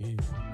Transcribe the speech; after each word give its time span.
Yeah. 0.00 0.49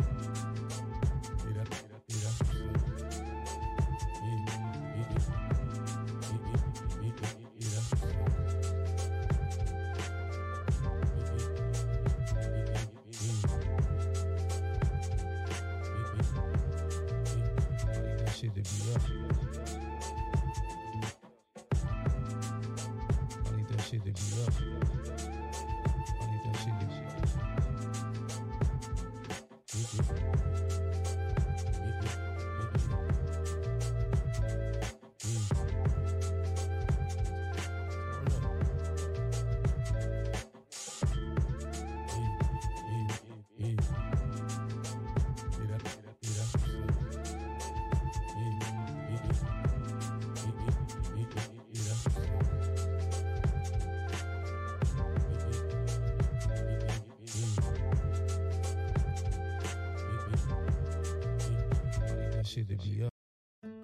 Shit 62.56 62.68
to 62.68 62.76
be. 62.76 63.06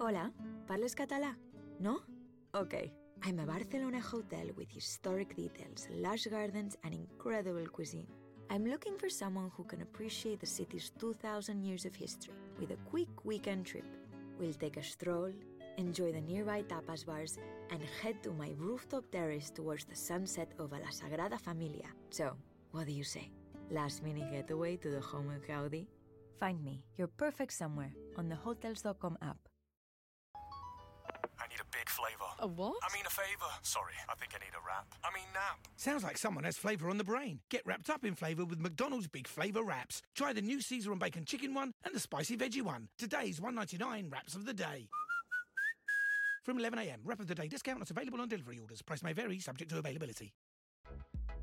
Hola, 0.01 0.33
parles 0.67 0.95
català? 0.95 1.37
No? 1.79 2.01
Okay. 2.55 2.91
I'm 3.23 3.39
a 3.39 3.45
Barcelona 3.45 4.01
hotel 4.01 4.49
with 4.57 4.71
historic 4.71 5.37
details, 5.37 5.89
lush 5.91 6.27
gardens, 6.27 6.77
and 6.83 6.95
incredible 6.95 7.67
cuisine. 7.69 8.07
I'm 8.51 8.65
looking 8.65 8.97
for 8.97 9.11
someone 9.11 9.51
who 9.55 9.65
can 9.65 9.83
appreciate 9.83 10.41
the 10.41 10.47
city's 10.47 10.91
2,000 10.99 11.63
years 11.63 11.85
of 11.85 11.95
history 11.95 12.35
with 12.59 12.71
a 12.71 12.77
quick 12.89 13.25
weekend 13.25 13.67
trip. 13.67 13.85
We'll 14.41 14.55
take 14.55 14.79
a 14.79 14.83
stroll, 14.83 15.33
enjoy 15.77 16.13
the 16.13 16.23
nearby 16.23 16.63
tapas 16.63 17.05
bars, 17.05 17.39
and 17.71 17.83
head 18.03 18.23
to 18.23 18.33
my 18.33 18.55
rooftop 18.57 19.05
terrace 19.13 19.51
towards 19.51 19.85
the 19.85 19.97
sunset 19.97 20.51
over 20.59 20.79
La 20.79 20.91
Sagrada 20.91 21.39
Familia. 21.39 21.89
So, 22.11 22.37
what 22.71 22.87
do 22.87 22.93
you 22.93 23.05
say? 23.05 23.31
Last 23.71 24.03
minute 24.03 24.33
getaway 24.33 24.77
to 24.79 24.89
the 24.91 25.01
home 25.01 25.31
of 25.31 25.47
Gaudi? 25.47 25.87
Find 26.39 26.63
me 26.63 26.85
your 26.97 27.09
perfect 27.09 27.53
somewhere 27.53 27.93
on 28.17 28.29
the 28.29 28.37
Hotels.com 28.37 29.19
app. 29.23 29.39
I 31.39 31.49
need 31.49 31.61
a 31.61 31.77
big 31.77 31.89
flavour. 31.89 32.31
A 32.39 32.47
what? 32.47 32.77
I 32.83 32.95
mean 32.95 33.05
a 33.07 33.11
favour. 33.11 33.51
Sorry, 33.63 33.95
I 34.09 34.15
think 34.15 34.33
I 34.35 34.39
need 34.45 34.55
a 34.55 34.63
wrap. 34.67 34.87
I 35.05 35.13
mean 35.15 35.27
nap. 35.35 35.67
Sounds 35.77 36.05
like 36.05 36.17
someone 36.17 36.45
has 36.45 36.57
flavour 36.57 36.89
on 36.89 36.99
the 36.99 37.05
brain. 37.05 37.41
Get 37.51 37.67
wrapped 37.67 37.91
up 37.91 38.05
in 38.05 38.15
flavour 38.15 38.45
with 38.45 38.61
McDonald's 38.61 39.09
Big 39.09 39.27
Flavour 39.27 39.63
Wraps. 39.65 40.03
Try 40.15 40.33
the 40.33 40.43
new 40.43 40.61
Caesar 40.61 40.93
and 40.93 41.01
Bacon 41.01 41.25
Chicken 41.25 41.55
one 41.55 41.73
and 41.85 41.95
the 41.95 42.01
Spicy 42.01 42.37
Veggie 42.37 42.63
one. 42.63 42.89
Today's 42.99 43.41
1.99 43.41 44.13
wraps 44.13 44.35
of 44.35 44.47
the 44.47 44.55
day. 44.55 44.89
From 46.45 46.59
11am, 46.59 46.99
wrap 47.05 47.21
of 47.21 47.29
the 47.29 47.35
day 47.35 47.47
discount 47.49 47.79
not 47.79 47.91
available 47.91 48.21
on 48.21 48.29
delivery 48.29 48.59
orders. 48.59 48.83
Price 48.83 49.03
may 49.03 49.13
vary, 49.13 49.39
subject 49.39 49.71
to 49.71 49.79
availability. 49.79 50.33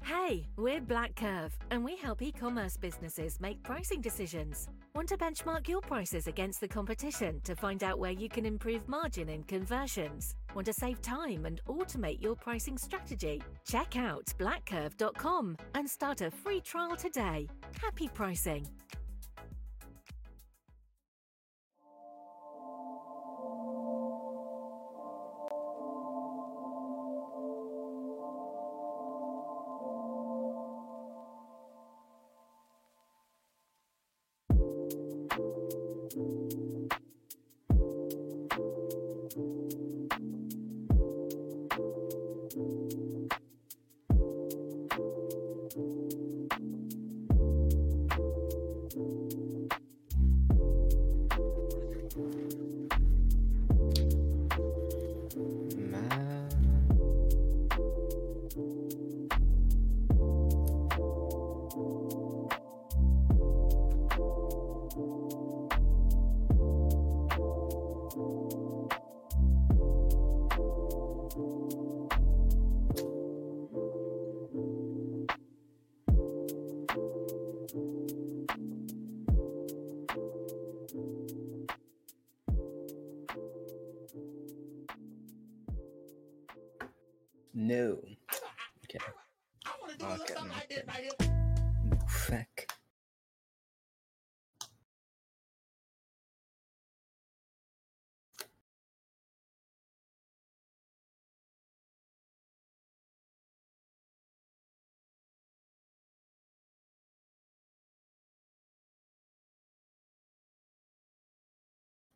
Hey, 0.04 0.48
we're 0.58 0.82
Black 0.82 1.16
Curve, 1.16 1.58
and 1.72 1.84
we 1.84 1.96
help 1.96 2.22
e 2.22 2.32
commerce 2.32 2.78
businesses 2.78 3.40
make 3.40 3.62
pricing 3.64 4.02
decisions. 4.02 4.68
Want 4.96 5.08
to 5.10 5.18
benchmark 5.18 5.68
your 5.68 5.82
prices 5.82 6.28
against 6.28 6.62
the 6.62 6.68
competition 6.68 7.42
to 7.44 7.56
find 7.56 7.84
out 7.84 8.00
where 8.00 8.12
you 8.12 8.28
can 8.30 8.46
improve 8.46 8.88
margin 8.88 9.30
and 9.30 9.48
conversions? 9.48 10.36
Want 10.56 10.66
to 10.66 10.74
save 10.74 11.02
time 11.02 11.46
and 11.46 11.62
automate 11.68 12.22
your 12.22 12.36
pricing 12.36 12.78
strategy? 12.78 13.42
Check 13.68 13.98
out 13.98 14.26
blackcurve.com 14.40 15.58
and 15.76 15.90
start 15.90 16.22
a 16.22 16.32
free 16.32 16.62
trial 16.62 16.96
today. 16.96 17.48
Happy 17.82 18.08
pricing. 18.08 18.68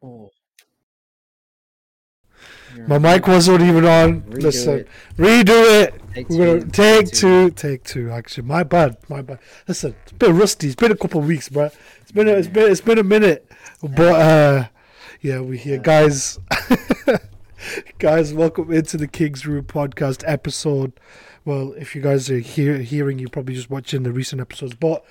Oh. 0.04 0.30
You're 2.76 2.88
My 2.88 2.98
mic 2.98 3.26
wasn't 3.26 3.62
even 3.62 3.86
on. 3.86 4.22
Redo 4.24 4.42
Listen, 4.42 4.80
it. 4.80 4.88
redo 5.18 5.82
it. 5.82 6.02
Take 6.14 6.30
We're 6.30 6.60
gonna 6.60 6.60
two, 6.60 6.68
take 6.68 7.06
take 7.06 7.14
two, 7.14 7.50
take 7.52 7.84
two. 7.84 8.12
Actually, 8.12 8.48
my 8.48 8.64
bad, 8.64 8.98
my 9.08 9.22
bad. 9.22 9.40
Listen, 9.68 9.96
it's 10.04 10.12
been 10.12 10.38
rusty. 10.38 10.68
It's 10.68 10.76
been 10.76 10.92
a 10.92 10.98
couple 10.98 11.22
of 11.22 11.28
weeks, 11.28 11.48
bro. 11.48 11.70
It's 12.02 12.12
been, 12.12 12.28
a, 12.28 12.32
it's 12.32 12.50
been, 12.50 12.70
it's 12.70 12.82
been 12.82 12.98
a 12.98 13.04
minute. 13.04 13.50
But 13.82 14.00
uh, 14.00 14.68
yeah, 15.22 15.40
we 15.40 15.58
here, 15.58 15.78
guys. 15.78 16.38
guys, 17.98 18.34
welcome 18.34 18.74
into 18.74 18.98
the 18.98 19.08
Kings 19.08 19.46
Room 19.46 19.64
podcast 19.64 20.24
episode. 20.28 20.92
Well, 21.46 21.74
if 21.78 21.96
you 21.96 22.02
guys 22.02 22.30
are 22.30 22.40
hear, 22.40 22.78
hearing, 22.78 23.20
you're 23.20 23.30
probably 23.30 23.56
just 23.56 23.70
watching 23.70 24.04
the 24.04 24.12
recent 24.12 24.40
episodes. 24.40 24.76
But 24.76 25.04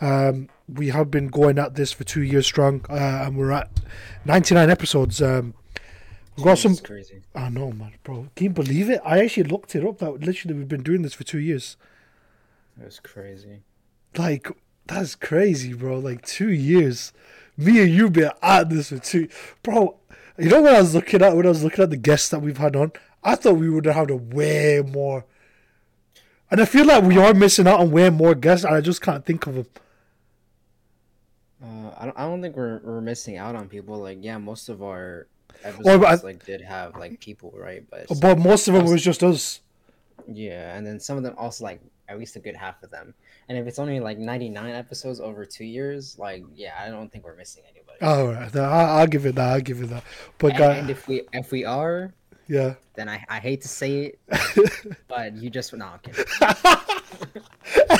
um, 0.00 0.48
we 0.68 0.88
have 0.88 1.10
been 1.10 1.28
going 1.28 1.58
at 1.58 1.74
this 1.74 1.92
for 1.92 2.04
two 2.04 2.22
years 2.22 2.46
strong, 2.46 2.84
uh, 2.88 3.24
and 3.24 3.36
we're 3.36 3.52
at 3.52 3.70
99 4.24 4.70
episodes. 4.70 5.20
Um, 5.20 5.54
we've 6.36 6.44
got 6.44 6.58
some. 6.58 6.76
Crazy. 6.76 7.22
I 7.34 7.48
know, 7.48 7.72
man, 7.72 7.94
bro. 8.04 8.28
Can 8.36 8.44
you 8.44 8.50
believe 8.50 8.88
it? 8.88 9.00
I 9.04 9.20
actually 9.20 9.44
looked 9.44 9.74
it 9.74 9.84
up. 9.84 9.98
That 9.98 10.20
literally 10.20 10.54
we've 10.54 10.68
been 10.68 10.82
doing 10.82 11.02
this 11.02 11.14
for 11.14 11.24
two 11.24 11.40
years. 11.40 11.76
Was 12.82 13.00
crazy. 13.00 13.62
Like 14.16 14.48
that's 14.86 15.14
crazy, 15.14 15.72
bro. 15.74 15.98
Like 15.98 16.24
two 16.24 16.50
years. 16.50 17.12
Me 17.56 17.82
and 17.82 17.90
you 17.90 18.08
been 18.08 18.30
at 18.42 18.70
this 18.70 18.88
for 18.88 18.98
two, 18.98 19.28
bro. 19.62 19.98
You 20.38 20.48
know 20.48 20.62
what 20.62 20.74
I 20.74 20.80
was 20.80 20.94
looking 20.94 21.20
at 21.20 21.36
when 21.36 21.44
I 21.44 21.50
was 21.50 21.62
looking 21.62 21.82
at 21.82 21.90
the 21.90 21.96
guests 21.98 22.30
that 22.30 22.40
we've 22.40 22.56
had 22.56 22.74
on? 22.74 22.92
I 23.22 23.34
thought 23.34 23.54
we 23.56 23.68
would 23.68 23.84
have 23.84 23.96
had 23.96 24.10
a 24.10 24.16
way 24.16 24.82
more. 24.86 25.26
And 26.50 26.60
I 26.60 26.64
feel 26.64 26.84
like 26.84 27.04
we 27.04 27.16
are 27.18 27.32
missing 27.34 27.66
out 27.68 27.80
on 27.80 27.90
way 27.90 28.10
more 28.10 28.34
guests, 28.34 28.64
and 28.64 28.74
I 28.74 28.80
just 28.80 29.00
can't 29.00 29.24
think 29.24 29.46
of 29.46 29.54
them. 29.54 29.66
Uh, 31.62 31.90
I 31.98 32.04
don't. 32.06 32.18
I 32.18 32.22
don't 32.22 32.40
think 32.42 32.56
we're 32.56 32.80
we're 32.82 33.00
missing 33.00 33.36
out 33.36 33.54
on 33.54 33.68
people. 33.68 33.98
Like, 33.98 34.18
yeah, 34.20 34.38
most 34.38 34.68
of 34.68 34.82
our 34.82 35.26
episodes 35.62 35.84
Well, 35.84 36.06
I- 36.06 36.14
like 36.14 36.44
did 36.44 36.60
have 36.62 36.96
like 36.96 37.20
people, 37.20 37.52
right? 37.56 37.84
But 37.90 38.06
But 38.20 38.38
most 38.38 38.66
of 38.68 38.74
them 38.74 38.86
was 38.86 39.02
just 39.02 39.22
us. 39.22 39.60
yeah, 40.26 40.76
and 40.76 40.86
then 40.86 40.98
some 41.00 41.16
of 41.16 41.22
them 41.22 41.34
also 41.36 41.64
like 41.64 41.80
at 42.08 42.18
least 42.18 42.34
a 42.36 42.40
good 42.40 42.56
half 42.56 42.82
of 42.82 42.90
them. 42.90 43.14
And 43.48 43.58
if 43.58 43.66
it's 43.66 43.78
only 43.78 44.00
like 44.00 44.18
ninety 44.18 44.48
nine 44.48 44.74
episodes 44.74 45.20
over 45.20 45.44
two 45.44 45.64
years, 45.66 46.18
like 46.18 46.42
yeah, 46.54 46.74
I 46.80 46.88
don't 46.88 47.12
think 47.12 47.24
we're 47.24 47.36
missing 47.36 47.62
anybody. 47.70 48.00
All 48.00 48.32
right, 48.32 48.56
I- 48.56 49.00
I'll 49.00 49.06
give 49.06 49.26
it 49.26 49.34
that. 49.34 49.48
I'll 49.52 49.60
give 49.60 49.82
it 49.82 49.90
that. 49.90 50.02
But 50.38 50.52
and, 50.52 50.58
guy, 50.58 50.74
and 50.76 50.88
if 50.90 51.06
we 51.06 51.22
if 51.34 51.52
we 51.52 51.64
are, 51.66 52.14
Yeah. 52.50 52.74
then 52.94 53.08
I, 53.08 53.24
I 53.28 53.38
hate 53.38 53.60
to 53.62 53.68
say 53.68 54.06
it, 54.06 54.18
but 55.08 55.36
you 55.36 55.50
just 55.50 55.72
no. 55.72 55.88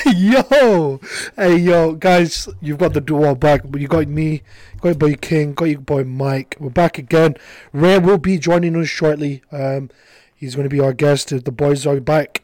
Hey 0.02 0.12
yo, 0.17 1.00
hey 1.37 1.56
yo, 1.56 1.93
guys, 1.94 2.49
you've 2.61 2.79
got 2.79 2.93
the 2.93 3.00
duo 3.00 3.37
back. 3.37 3.62
You 3.73 3.87
got 3.87 4.08
me, 4.08 4.43
got 4.81 4.88
your 4.88 4.94
boy 4.97 5.14
King, 5.14 5.55
got 5.55 5.67
your 5.67 5.79
boy 5.79 6.02
Mike. 6.02 6.56
We're 6.58 6.70
back 6.70 6.99
again. 6.99 7.37
Rae 7.73 7.99
will 7.99 8.19
be 8.19 8.38
joining 8.38 8.75
us 8.75 8.88
shortly. 8.88 9.44
Um, 9.52 9.88
he's 10.35 10.56
going 10.56 10.69
to 10.69 10.75
be 10.75 10.81
our 10.81 10.94
guest. 10.94 11.29
The 11.29 11.53
boys 11.53 11.87
are 11.87 12.00
back, 12.00 12.43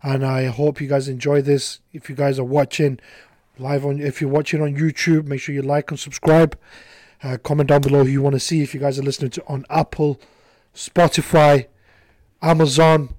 and 0.00 0.24
I 0.24 0.44
hope 0.46 0.80
you 0.80 0.86
guys 0.86 1.08
enjoy 1.08 1.42
this. 1.42 1.80
If 1.92 2.08
you 2.08 2.14
guys 2.14 2.38
are 2.38 2.44
watching 2.44 3.00
live 3.58 3.84
on, 3.84 3.98
if 3.98 4.20
you're 4.20 4.30
watching 4.30 4.62
on 4.62 4.76
YouTube, 4.76 5.26
make 5.26 5.40
sure 5.40 5.56
you 5.56 5.62
like 5.62 5.90
and 5.90 5.98
subscribe. 5.98 6.56
Uh, 7.20 7.36
comment 7.36 7.68
down 7.68 7.80
below 7.80 8.04
who 8.04 8.10
you 8.10 8.22
want 8.22 8.34
to 8.34 8.40
see. 8.40 8.62
If 8.62 8.74
you 8.74 8.78
guys 8.78 8.96
are 8.96 9.02
listening 9.02 9.32
to 9.32 9.44
on 9.48 9.66
Apple, 9.68 10.20
Spotify, 10.74 11.66
Amazon, 12.42 13.14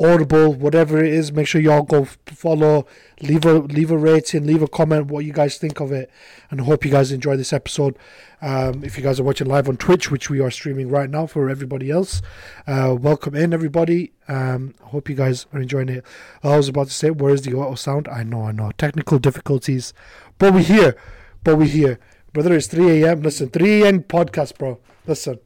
Audible, 0.00 0.54
whatever 0.54 1.02
it 1.02 1.12
is, 1.12 1.32
make 1.32 1.48
sure 1.48 1.60
y'all 1.60 1.82
go 1.82 2.04
follow, 2.26 2.86
leave 3.20 3.44
a 3.44 3.54
leave 3.54 3.90
a 3.90 3.98
rating, 3.98 4.46
leave 4.46 4.62
a 4.62 4.68
comment 4.68 5.06
what 5.06 5.24
you 5.24 5.32
guys 5.32 5.58
think 5.58 5.80
of 5.80 5.90
it, 5.90 6.08
and 6.52 6.60
hope 6.60 6.84
you 6.84 6.90
guys 6.92 7.10
enjoy 7.10 7.36
this 7.36 7.52
episode. 7.52 7.98
Um, 8.40 8.84
if 8.84 8.96
you 8.96 9.02
guys 9.02 9.18
are 9.18 9.24
watching 9.24 9.48
live 9.48 9.68
on 9.68 9.76
Twitch, 9.76 10.08
which 10.08 10.30
we 10.30 10.38
are 10.38 10.52
streaming 10.52 10.88
right 10.88 11.10
now 11.10 11.26
for 11.26 11.50
everybody 11.50 11.90
else, 11.90 12.22
uh, 12.68 12.96
welcome 12.96 13.34
in 13.34 13.52
everybody. 13.52 14.12
Um, 14.28 14.76
hope 14.82 15.08
you 15.08 15.16
guys 15.16 15.46
are 15.52 15.60
enjoying 15.60 15.88
it. 15.88 16.04
I 16.44 16.56
was 16.56 16.68
about 16.68 16.86
to 16.86 16.92
say, 16.92 17.10
where 17.10 17.34
is 17.34 17.42
the 17.42 17.54
auto 17.54 17.74
sound? 17.74 18.06
I 18.06 18.22
know, 18.22 18.44
I 18.44 18.52
know, 18.52 18.70
technical 18.78 19.18
difficulties, 19.18 19.92
but 20.38 20.54
we're 20.54 20.60
here, 20.60 20.96
but 21.42 21.56
we're 21.56 21.66
here. 21.66 21.98
Brother, 22.32 22.54
it's 22.54 22.68
3 22.68 23.02
a.m. 23.02 23.22
Listen, 23.22 23.48
3 23.48 23.82
a.m. 23.82 24.04
podcast, 24.04 24.58
bro. 24.58 24.78
Listen 25.08 25.40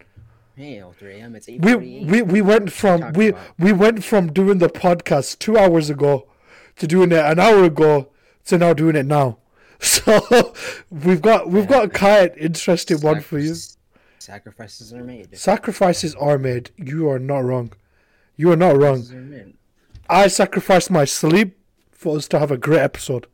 Hey, 0.63 0.81
oh, 0.81 0.93
3 0.93 1.15
a.m. 1.15 1.35
It's 1.35 1.49
we 1.49 1.75
we 1.75 2.23
we 2.23 2.41
went 2.41 2.71
from 2.71 3.11
we 3.15 3.31
about? 3.31 3.59
we 3.59 3.73
went 3.73 4.05
from 4.05 4.33
doing 4.33 4.59
the 4.59 4.69
podcast 4.69 5.41
two 5.41 5.59
hours 5.59 5.91
ago 5.91 6.29
to 6.77 6.87
doing 6.87 7.11
it 7.11 7.19
an 7.19 7.41
hour 7.41 7.65
ago 7.65 8.11
to 8.45 8.59
now 8.59 8.73
doing 8.73 8.95
it 8.95 9.07
now. 9.07 9.39
So 9.81 10.55
we've 10.89 11.21
got 11.21 11.51
we've 11.51 11.67
got 11.67 11.87
a 11.87 11.89
quite 11.89 12.39
interesting 12.39 13.01
one 13.01 13.23
for 13.23 13.41
you. 13.41 13.57
Sacrifices- 14.21 14.93
are 14.93 15.03
made. 15.03 15.37
Sacrifices 15.37 16.15
are 16.15 16.39
made. 16.39 16.71
You 16.77 17.11
are 17.11 17.19
not 17.19 17.41
wrong. 17.41 17.73
You 18.37 18.53
are 18.53 18.57
not 18.57 18.77
wrong. 18.77 19.03
I 20.09 20.29
sacrificed 20.29 20.93
my 20.93 21.05
sleep 21.05 21.59
for 21.91 22.19
us 22.19 22.29
to 22.29 22.39
have 22.39 22.53
a 22.53 22.57
great 22.57 22.83
episode. 22.83 23.27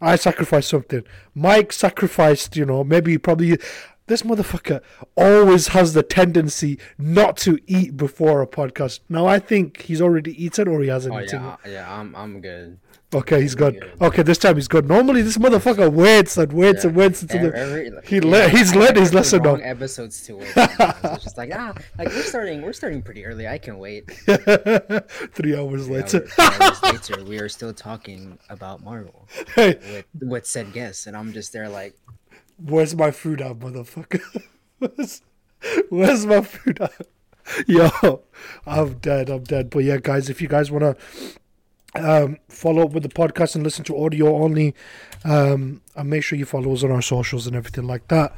I 0.00 0.14
sacrificed 0.14 0.68
something. 0.68 1.02
Mike 1.34 1.72
sacrificed, 1.72 2.56
you 2.56 2.66
know, 2.66 2.84
maybe 2.84 3.18
probably 3.18 3.58
this 4.06 4.22
motherfucker 4.22 4.80
always 5.16 5.68
has 5.68 5.92
the 5.94 6.02
tendency 6.02 6.78
not 6.98 7.36
to 7.38 7.58
eat 7.66 7.96
before 7.96 8.40
a 8.42 8.46
podcast. 8.46 9.00
Now 9.08 9.26
I 9.26 9.38
think 9.38 9.82
he's 9.82 10.00
already 10.00 10.32
eaten 10.44 10.68
or 10.68 10.80
he 10.82 10.88
hasn't 10.88 11.14
Oh 11.14 11.20
eaten. 11.20 11.42
yeah, 11.42 11.56
yeah. 11.66 11.92
I'm 12.00 12.14
I'm 12.14 12.40
good. 12.40 12.78
Okay, 13.14 13.40
he's 13.40 13.54
good. 13.54 13.80
good. 13.80 13.92
Okay, 14.02 14.22
this 14.22 14.36
time 14.36 14.56
he's 14.56 14.66
good. 14.66 14.88
Normally 14.88 15.22
this 15.22 15.38
motherfucker 15.38 15.90
waits 15.92 16.36
and 16.36 16.52
waits 16.52 16.84
and 16.84 16.94
waits 16.96 17.22
until 17.22 17.54
Every- 17.54 17.90
the, 17.90 18.02
he 18.04 18.16
yeah, 18.16 18.22
le- 18.24 18.48
he's 18.48 18.76
I- 18.76 18.80
I 18.80 18.98
his 18.98 19.14
lesson 19.14 19.42
know. 19.44 19.54
episodes 19.56 20.22
to 20.26 20.36
wait. 20.36 20.52
It's 20.56 21.22
just 21.24 21.36
like 21.38 21.50
ah, 21.54 21.72
like 21.98 22.08
we're 22.08 22.22
starting 22.22 22.62
we're 22.62 22.72
starting 22.72 23.02
pretty 23.02 23.24
early. 23.24 23.46
I 23.46 23.58
can 23.58 23.78
wait. 23.78 24.10
Three 25.32 25.56
hours 25.56 25.86
Three 25.86 25.94
later. 25.94 26.18
hours- 26.22 26.32
three 26.32 26.44
hours 26.60 26.82
later, 27.10 27.24
we 27.24 27.38
are 27.38 27.48
still 27.48 27.72
talking 27.72 28.38
about 28.50 28.82
Marvel 28.82 29.28
hey, 29.54 29.78
with 29.92 30.06
with 30.30 30.46
said 30.46 30.72
guests, 30.72 31.06
and 31.06 31.16
I'm 31.16 31.32
just 31.32 31.52
there 31.52 31.68
like, 31.68 31.94
Where's 32.58 32.94
my 32.96 33.10
food 33.10 33.40
at, 33.40 33.58
motherfucker? 33.58 34.22
where's, 34.78 35.22
where's 35.90 36.26
my 36.26 36.40
food 36.40 36.80
at? 36.80 37.06
Yo, 37.66 38.22
I'm 38.66 38.94
dead. 38.94 39.28
I'm 39.30 39.44
dead. 39.44 39.70
But 39.70 39.80
yeah, 39.84 39.98
guys, 40.02 40.28
if 40.28 40.40
you 40.42 40.48
guys 40.48 40.70
want 40.70 40.96
to 40.98 41.38
um, 41.94 42.38
follow 42.48 42.82
up 42.84 42.92
with 42.92 43.02
the 43.02 43.08
podcast 43.08 43.54
and 43.54 43.62
listen 43.62 43.84
to 43.84 43.96
audio 44.04 44.36
only, 44.42 44.74
um, 45.24 45.80
and 45.94 46.10
make 46.10 46.22
sure 46.24 46.38
you 46.38 46.44
follow 46.44 46.72
us 46.72 46.82
on 46.82 46.90
our 46.90 47.02
socials 47.02 47.46
and 47.46 47.54
everything 47.54 47.86
like 47.86 48.08
that. 48.08 48.34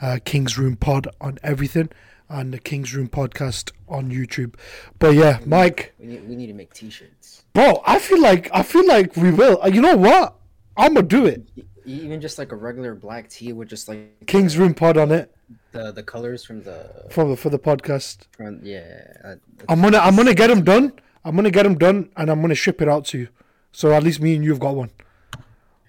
Uh, 0.00 0.18
King's 0.24 0.56
Room 0.58 0.76
Pod 0.76 1.08
on 1.20 1.38
everything, 1.42 1.88
and 2.28 2.52
the 2.52 2.58
King's 2.58 2.94
Room 2.94 3.08
Podcast 3.08 3.72
on 3.88 4.10
YouTube. 4.10 4.54
But 4.98 5.14
yeah, 5.14 5.38
Mike, 5.46 5.94
we 5.98 6.06
need 6.06 6.28
we 6.28 6.36
need 6.36 6.46
to 6.48 6.54
make 6.54 6.72
T-shirts. 6.72 7.44
bro, 7.54 7.82
I 7.86 7.98
feel 7.98 8.20
like 8.20 8.48
I 8.52 8.62
feel 8.62 8.86
like 8.86 9.16
we 9.16 9.30
will. 9.30 9.60
Uh, 9.62 9.68
You 9.68 9.80
know 9.80 9.96
what? 9.96 10.34
I'm 10.76 10.94
gonna 10.94 11.06
do 11.06 11.26
it. 11.26 11.46
Even 11.84 12.20
just 12.20 12.38
like 12.38 12.52
a 12.52 12.56
regular 12.56 12.94
black 12.94 13.28
tee 13.28 13.52
with 13.52 13.68
just 13.68 13.88
like 13.88 14.26
King's 14.26 14.56
Room 14.56 14.74
Pod 14.74 14.96
on 14.96 15.10
it 15.10 15.34
the 15.72 15.90
the 15.90 16.02
colors 16.02 16.44
from 16.44 16.62
the 16.62 17.06
for 17.10 17.24
the 17.28 17.36
for 17.36 17.50
the 17.50 17.58
podcast. 17.58 18.26
from 18.36 18.60
yeah. 18.62 19.12
Uh, 19.24 19.34
I'm 19.68 19.80
gonna 19.82 19.98
I'm 19.98 20.16
gonna 20.16 20.34
get 20.34 20.48
them 20.48 20.64
done. 20.64 20.92
I'm 21.24 21.34
gonna 21.36 21.50
get 21.50 21.64
them 21.64 21.76
done, 21.76 22.10
and 22.16 22.30
I'm 22.30 22.40
gonna 22.40 22.54
ship 22.54 22.80
it 22.80 22.88
out 22.88 23.06
to 23.06 23.18
you. 23.18 23.28
So 23.72 23.92
at 23.92 24.02
least 24.02 24.20
me 24.20 24.36
and 24.36 24.44
you've 24.44 24.60
got 24.60 24.74
one. 24.74 24.90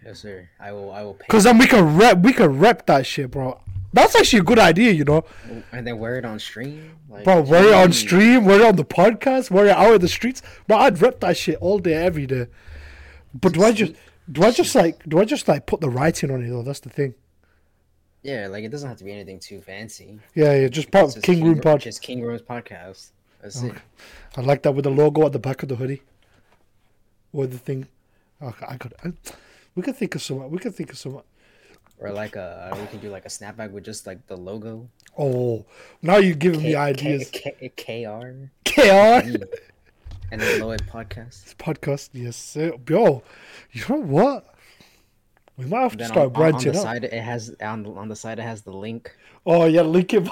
yes, 0.05 0.19
sir. 0.19 0.49
I 0.59 0.71
will 0.71 0.91
I 0.91 1.03
will 1.03 1.15
pay. 1.15 1.27
Cause 1.27 1.43
then 1.43 1.57
we 1.57 1.67
can 1.67 1.97
rep 1.97 2.19
we 2.19 2.33
can 2.33 2.59
rep 2.59 2.85
that 2.87 3.05
shit, 3.05 3.31
bro. 3.31 3.59
That's 3.91 4.15
actually 4.15 4.39
a 4.39 4.43
good 4.43 4.57
idea, 4.57 4.91
you 4.91 5.03
know, 5.03 5.23
and 5.71 5.85
then 5.85 5.99
wear 5.99 6.17
it 6.17 6.25
on 6.25 6.39
stream. 6.39 6.95
Like, 7.09 7.25
bro. 7.25 7.41
Wear 7.41 7.65
it 7.65 7.73
on 7.73 7.93
stream, 7.93 8.43
wear 8.43 8.61
it 8.61 8.65
on 8.65 8.75
the 8.75 8.85
podcast, 8.85 9.51
wear 9.51 9.67
it 9.67 9.77
out 9.77 9.93
in 9.93 10.01
the 10.01 10.07
streets. 10.07 10.41
But 10.67 10.77
I'd 10.77 10.99
rep 10.99 11.19
that 11.19 11.37
shit 11.37 11.57
all 11.57 11.77
day, 11.77 11.93
every 11.93 12.25
day. 12.25 12.47
But 13.35 13.53
do 13.53 13.63
I 13.63 13.71
just 13.71 13.93
do 14.31 14.43
I 14.43 14.51
just 14.51 14.73
like 14.75 15.03
do 15.07 15.19
I 15.19 15.25
just 15.25 15.47
like 15.47 15.65
put 15.65 15.81
the 15.81 15.89
writing 15.89 16.31
on 16.31 16.43
it 16.43 16.49
though? 16.49 16.63
That's 16.63 16.79
the 16.79 16.89
thing. 16.89 17.15
Yeah, 18.21 18.47
like 18.47 18.63
it 18.63 18.69
doesn't 18.69 18.87
have 18.87 18.97
to 18.99 19.03
be 19.03 19.11
anything 19.11 19.39
too 19.39 19.61
fancy. 19.61 20.19
Yeah, 20.33 20.55
yeah. 20.55 20.67
Just 20.69 20.91
part 20.91 21.15
of 21.15 21.21
King 21.23 21.43
Room 21.43 21.59
Pod. 21.59 21.81
Just 21.81 22.01
King 22.01 22.21
Room's 22.21 22.41
podcast. 22.41 23.11
That's 23.41 23.61
it. 23.61 23.73
I 24.37 24.41
like 24.41 24.63
that 24.63 24.71
with 24.71 24.85
the 24.85 24.89
logo 24.91 25.25
at 25.25 25.33
the 25.33 25.39
back 25.39 25.61
of 25.63 25.69
the 25.69 25.75
hoodie. 25.75 26.01
Or 27.33 27.45
the 27.47 27.57
thing. 27.57 27.87
Okay, 28.41 28.65
I 28.67 28.77
could. 28.77 28.93
I, 29.03 29.11
we 29.75 29.83
could 29.83 29.97
think 29.97 30.15
of 30.15 30.21
some. 30.21 30.49
We 30.49 30.57
could 30.59 30.73
think 30.73 30.91
of 30.91 30.97
some. 30.97 31.21
Or 31.99 32.11
like 32.11 32.35
a 32.37 32.75
we 32.79 32.87
can 32.87 32.99
do 32.99 33.09
like 33.09 33.25
a 33.25 33.29
snapback 33.29 33.71
with 33.71 33.83
just 33.83 34.07
like 34.07 34.25
the 34.27 34.37
logo. 34.37 34.87
Oh, 35.17 35.65
now 36.01 36.17
you're 36.17 36.35
giving 36.35 36.61
K- 36.61 36.65
me 36.67 36.71
K- 36.73 36.77
ideas. 36.77 37.29
K- 37.31 37.71
KR. 37.75 38.49
KR 38.65 39.45
And 40.31 40.41
then 40.41 40.61
it 40.61 40.85
podcast. 40.87 41.55
podcast. 41.55 42.09
Yes, 42.13 42.35
sir. 42.35 42.73
Yo, 42.89 43.23
you 43.71 43.83
know 43.87 44.01
what? 44.01 44.55
We 45.57 45.65
might 45.65 45.81
have 45.81 45.97
to 45.97 46.05
start 46.05 46.35
on, 46.35 46.41
on, 46.43 46.55
on 46.55 46.61
the 46.61 46.69
up. 46.71 46.75
side 46.75 47.03
it 47.03 47.13
has 47.13 47.55
on, 47.61 47.85
on 47.85 48.07
the 48.09 48.15
side 48.15 48.39
it 48.39 48.43
has 48.43 48.63
the 48.63 48.71
link. 48.71 49.15
Oh 49.45 49.65
yeah, 49.65 49.81
link 49.81 50.11
it. 50.13 50.27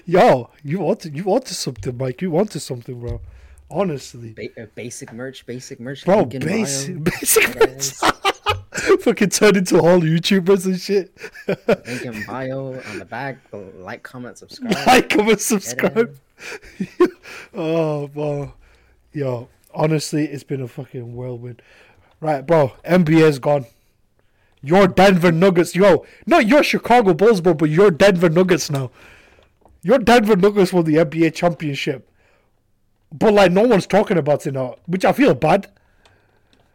Yo, 0.06 0.50
you 0.62 0.78
wanted 0.80 1.14
you 1.16 1.24
wanted 1.24 1.54
something, 1.54 1.96
Mike. 1.96 2.22
You 2.22 2.30
wanted 2.30 2.60
something, 2.60 2.98
bro. 2.98 3.20
Honestly, 3.70 4.32
Ba- 4.32 4.62
uh, 4.62 4.66
basic 4.74 5.12
merch, 5.12 5.44
basic 5.44 5.78
merch. 5.78 6.06
bro, 6.06 6.20
link 6.20 6.34
in 6.36 6.40
bio. 6.40 6.48
basic, 6.48 7.04
basic. 7.04 7.54
Yes. 7.56 8.02
Fucking 9.02 9.28
turn 9.28 9.56
into 9.56 9.78
all 9.78 10.00
YouTubers 10.00 10.64
and 10.64 10.80
shit. 10.80 11.12
Link 11.86 12.04
in 12.06 12.24
bio 12.26 12.80
on 12.88 12.98
the 12.98 13.04
back. 13.04 13.38
Like, 13.52 14.02
comment, 14.02 14.38
subscribe. 14.38 14.86
like, 14.86 15.10
comment, 15.10 15.40
subscribe. 15.40 16.16
oh, 17.52 18.06
bro. 18.08 18.54
Yo, 19.12 19.48
honestly, 19.72 20.26
it's 20.26 20.44
been 20.44 20.60
a 20.60 20.68
fucking 20.68 21.14
whirlwind. 21.14 21.62
Right, 22.20 22.46
bro. 22.46 22.72
NBA's 22.84 23.38
gone. 23.38 23.66
Your 24.60 24.88
Denver 24.88 25.30
Nuggets. 25.32 25.74
Yo, 25.76 26.04
not 26.26 26.46
your 26.46 26.62
Chicago 26.62 27.14
Bulls, 27.14 27.40
bro, 27.40 27.54
but 27.54 27.70
your 27.70 27.90
Denver 27.90 28.28
Nuggets 28.28 28.70
now. 28.70 28.90
Your 29.82 29.98
Denver 29.98 30.36
Nuggets 30.36 30.72
won 30.72 30.84
the 30.84 30.96
NBA 30.96 31.34
championship. 31.34 32.10
But, 33.12 33.32
like, 33.32 33.52
no 33.52 33.62
one's 33.62 33.86
talking 33.86 34.18
about 34.18 34.46
it 34.46 34.52
now, 34.52 34.76
which 34.86 35.04
I 35.04 35.12
feel 35.12 35.34
bad. 35.34 35.70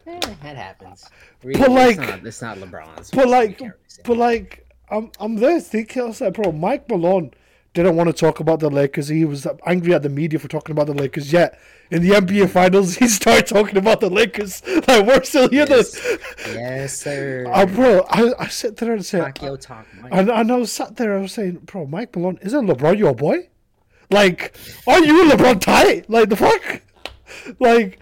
Eh, 0.08 0.20
that 0.42 0.56
happens. 0.56 1.10
But, 1.42 1.52
it's 1.52 1.60
like- 1.68 1.98
not, 2.00 2.26
it's 2.26 2.42
not 2.42 2.58
LeBron's. 2.58 3.12
But, 3.12 3.28
like, 3.28 3.50
you 3.50 3.56
can't 3.56 3.74
really 3.74 3.84
say 3.88 4.02
but, 4.06 4.18
like, 4.18 4.68
I'm, 4.90 5.12
I'm 5.20 5.36
there 5.36 5.60
thinking, 5.60 6.02
I 6.02 6.06
was 6.06 6.22
like, 6.22 6.34
bro, 6.34 6.52
Mike 6.52 6.90
Malone 6.90 7.32
didn't 7.74 7.96
want 7.96 8.08
to 8.08 8.14
talk 8.14 8.40
about 8.40 8.62
the 8.62 8.70
Lakers. 8.70 9.10
He 9.10 9.26
was 9.26 9.46
angry 9.66 9.94
at 9.94 10.04
the 10.04 10.10
media 10.10 10.40
for 10.40 10.48
talking 10.48 10.72
about 10.72 10.88
the 10.88 10.94
Lakers. 10.94 11.32
Yet, 11.32 11.60
in 11.92 12.02
the 12.02 12.10
NBA 12.10 12.50
Finals, 12.50 12.96
he 12.96 13.08
started 13.08 13.48
talking 13.48 13.78
about 13.78 14.00
the 14.00 14.10
Lakers. 14.10 14.62
Like, 14.88 15.06
we're 15.06 15.24
still 15.24 15.50
here. 15.50 15.66
Yes, 15.70 15.92
though. 15.94 16.54
yes 16.54 17.00
sir. 17.00 17.46
Uh, 17.52 17.66
bro, 17.66 18.06
I, 18.10 18.34
I 18.38 18.48
sit 18.48 18.78
there 18.78 18.94
and 18.94 19.06
say, 19.06 19.20
talk, 19.20 19.42
Mike. 20.02 20.12
and, 20.12 20.30
I 20.30 20.44
was 20.56 20.72
sat 20.72 20.98
there, 20.98 21.18
I 21.18 21.22
was 21.22 21.32
saying, 21.32 21.62
bro, 21.66 21.86
Mike 21.86 22.16
Malone, 22.16 22.38
isn't 22.42 22.68
LeBron 22.68 22.98
your 22.98 23.16
boy? 23.16 23.48
Like, 24.12 24.56
are 24.86 25.04
you 25.04 25.30
LeBron 25.30 25.62
tight? 25.62 26.10
Like, 26.10 26.30
the 26.30 26.36
fuck? 26.36 26.82
Like, 27.60 28.00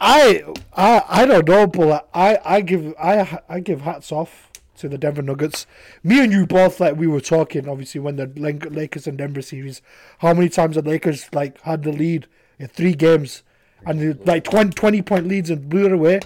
I, 0.00 0.42
I, 0.72 1.04
I 1.08 1.26
don't 1.26 1.46
know, 1.46 1.66
but 1.66 2.08
I, 2.12 2.38
I 2.44 2.60
give, 2.62 2.94
I, 2.98 3.38
I 3.48 3.60
give 3.60 3.82
hats 3.82 4.10
off 4.10 4.50
to 4.78 4.88
the 4.88 4.98
Denver 4.98 5.22
Nuggets. 5.22 5.66
Me 6.02 6.24
and 6.24 6.32
you 6.32 6.46
both, 6.46 6.80
like, 6.80 6.96
we 6.96 7.06
were 7.06 7.20
talking, 7.20 7.68
obviously, 7.68 8.00
when 8.00 8.16
the 8.16 8.26
Lakers 8.26 9.06
and 9.06 9.18
Denver 9.18 9.42
series, 9.42 9.82
how 10.18 10.34
many 10.34 10.48
times 10.48 10.74
the 10.76 10.82
Lakers, 10.82 11.28
like, 11.32 11.60
had 11.60 11.84
the 11.84 11.92
lead 11.92 12.26
in 12.60 12.68
three 12.68 12.94
games, 12.94 13.42
and 13.84 14.24
like 14.26 14.44
20, 14.44 14.70
20 14.70 15.02
point 15.02 15.26
leads 15.26 15.50
and 15.50 15.68
blew 15.68 15.86
it 15.86 15.92
away. 15.92 16.20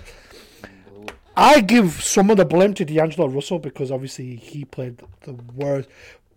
I 1.36 1.60
give 1.60 2.02
some 2.02 2.30
of 2.30 2.36
the 2.36 2.44
blame 2.44 2.74
to 2.74 2.84
D'Angelo 2.84 3.28
Russell 3.28 3.58
because 3.58 3.90
obviously 3.90 4.36
he 4.36 4.64
played 4.64 5.02
the 5.22 5.32
worst 5.54 5.88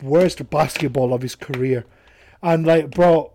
worst 0.02 0.48
basketball 0.50 1.12
of 1.12 1.22
his 1.22 1.34
career. 1.34 1.84
And 2.42 2.66
like, 2.66 2.90
bro. 2.90 3.32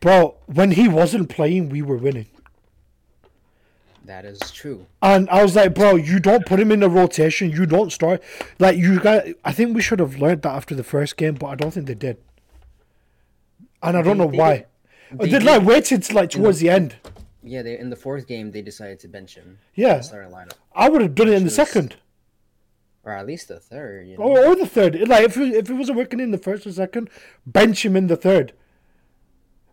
Bro, 0.00 0.36
when 0.46 0.72
he 0.72 0.86
wasn't 0.88 1.28
playing, 1.28 1.70
we 1.70 1.82
were 1.82 1.96
winning. 1.96 2.26
That 4.04 4.24
is 4.24 4.38
true. 4.50 4.86
And 5.02 5.28
I 5.28 5.42
was 5.42 5.54
like, 5.56 5.74
bro, 5.74 5.96
you 5.96 6.18
don't 6.18 6.46
put 6.46 6.60
him 6.60 6.72
in 6.72 6.80
the 6.80 6.88
rotation. 6.88 7.50
You 7.50 7.66
don't 7.66 7.92
start. 7.92 8.22
Like, 8.58 8.76
you 8.76 9.00
guys, 9.00 9.34
I 9.44 9.52
think 9.52 9.74
we 9.74 9.82
should 9.82 9.98
have 9.98 10.18
learned 10.18 10.42
that 10.42 10.54
after 10.54 10.74
the 10.74 10.84
first 10.84 11.16
game, 11.16 11.34
but 11.34 11.46
I 11.48 11.54
don't 11.56 11.72
think 11.72 11.86
they 11.86 11.94
did. 11.94 12.16
And 13.82 13.96
I 13.96 14.02
don't 14.02 14.18
know 14.18 14.26
why. 14.26 14.66
Did- 15.10 15.18
They, 15.18 15.24
they 15.26 15.30
did 15.38 15.42
like 15.44 15.62
waited 15.62 16.02
till 16.02 16.16
like 16.16 16.30
towards 16.30 16.60
the 16.60 16.70
end. 16.70 16.96
Yeah, 17.42 17.62
they 17.62 17.78
in 17.78 17.90
the 17.90 17.96
fourth 17.96 18.26
game 18.26 18.50
they 18.50 18.62
decided 18.62 18.98
to 19.00 19.08
bench 19.08 19.34
him. 19.36 19.58
Yeah. 19.74 20.00
Starting 20.00 20.32
lineup. 20.32 20.52
I 20.74 20.88
would 20.88 21.00
have 21.02 21.14
done 21.14 21.28
it 21.28 21.34
in 21.34 21.40
the 21.40 21.44
was- 21.44 21.54
second 21.54 21.96
Or 23.04 23.12
at 23.12 23.26
least 23.26 23.48
the 23.48 23.58
third, 23.60 24.06
you 24.08 24.18
know. 24.18 24.24
or, 24.24 24.46
or 24.48 24.54
the 24.56 24.66
third. 24.66 24.96
Like, 25.08 25.24
if 25.24 25.36
it, 25.36 25.54
if 25.54 25.70
it 25.70 25.74
wasn't 25.74 25.98
working 25.98 26.20
in 26.20 26.30
the 26.30 26.38
first 26.38 26.66
or 26.66 26.72
second, 26.72 27.08
bench 27.46 27.84
him 27.86 27.96
in 27.96 28.06
the 28.08 28.16
third 28.16 28.52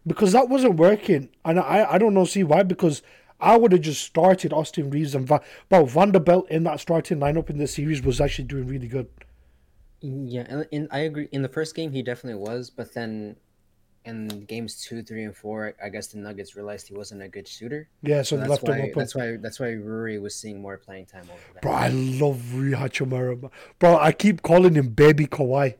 because 0.07 0.31
that 0.33 0.47
wasn't 0.49 0.75
working. 0.75 1.29
And 1.43 1.59
I, 1.59 1.93
I 1.93 1.97
don't 1.97 2.13
know, 2.13 2.25
see 2.25 2.43
why, 2.43 2.63
because 2.63 3.01
I 3.39 3.57
would 3.57 3.71
have 3.73 3.81
just 3.81 4.03
started 4.03 4.53
Austin 4.53 4.89
Reaves 4.89 5.15
and 5.15 5.27
Va- 5.27 5.41
bro, 5.67 5.85
Vanderbilt 5.85 6.49
in 6.49 6.63
that 6.63 6.79
starting 6.79 7.19
lineup 7.19 7.49
in 7.49 7.57
the 7.57 7.67
series 7.67 8.01
was 8.03 8.21
actually 8.21 8.45
doing 8.45 8.67
really 8.67 8.87
good. 8.87 9.07
Yeah, 10.01 10.45
and, 10.47 10.67
and 10.71 10.87
I 10.91 10.99
agree. 10.99 11.27
In 11.31 11.41
the 11.41 11.49
first 11.49 11.75
game, 11.75 11.91
he 11.91 12.03
definitely 12.03 12.39
was, 12.39 12.69
but 12.69 12.93
then 12.93 13.35
in 14.05 14.45
games 14.45 14.81
two, 14.81 15.01
three, 15.03 15.23
and 15.23 15.35
four, 15.35 15.73
I 15.83 15.89
guess 15.89 16.07
the 16.07 16.19
Nuggets 16.19 16.55
realized 16.55 16.87
he 16.87 16.93
wasn't 16.93 17.23
a 17.23 17.27
good 17.27 17.47
shooter. 17.47 17.89
Yeah, 18.01 18.21
so, 18.21 18.35
they 18.35 18.41
that's 18.41 18.49
left 18.49 18.67
him 18.67 18.77
why. 18.77 18.81
open. 18.81 18.99
That's 18.99 19.15
why. 19.15 19.37
That's 19.37 19.59
why 19.59 19.73
Rory 19.73 20.19
was 20.19 20.35
seeing 20.35 20.61
more 20.61 20.77
playing 20.77 21.07
time 21.07 21.23
over 21.23 21.41
that. 21.53 21.61
Bro, 21.61 21.71
I 21.71 21.87
love 21.89 22.53
Rui 22.53 22.73
Hachimura. 22.73 23.49
Bro, 23.79 23.97
I 23.97 24.11
keep 24.11 24.41
calling 24.41 24.75
him 24.75 24.89
Baby 24.89 25.27
Kawhi. 25.27 25.75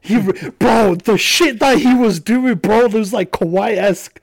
He, 0.00 0.20
bro, 0.58 0.96
the 0.96 1.16
shit 1.16 1.60
that 1.60 1.78
he 1.78 1.94
was 1.94 2.20
doing, 2.20 2.56
bro, 2.56 2.86
it 2.86 2.92
was 2.92 3.12
like 3.12 3.30
Kawhi 3.30 3.76
esque. 3.76 4.20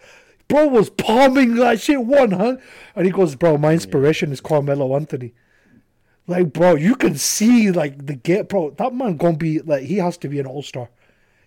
Bro 0.49 0.67
was 0.67 0.89
palming 0.89 1.55
that 1.55 1.79
shit 1.79 2.03
one, 2.03 2.31
huh? 2.31 2.57
And 2.95 3.05
he 3.05 3.11
goes, 3.11 3.35
bro, 3.35 3.57
my 3.57 3.73
inspiration 3.73 4.31
is 4.31 4.41
Carmelo 4.41 4.95
Anthony. 4.95 5.33
Like, 6.27 6.53
bro, 6.53 6.75
you 6.75 6.95
can 6.95 7.15
see 7.15 7.71
like 7.71 8.05
the 8.05 8.15
get, 8.15 8.49
bro. 8.49 8.71
That 8.71 8.93
man 8.93 9.17
gonna 9.17 9.37
be 9.37 9.61
like, 9.61 9.83
he 9.83 9.97
has 9.97 10.17
to 10.17 10.27
be 10.27 10.39
an 10.39 10.45
all 10.45 10.61
star. 10.61 10.89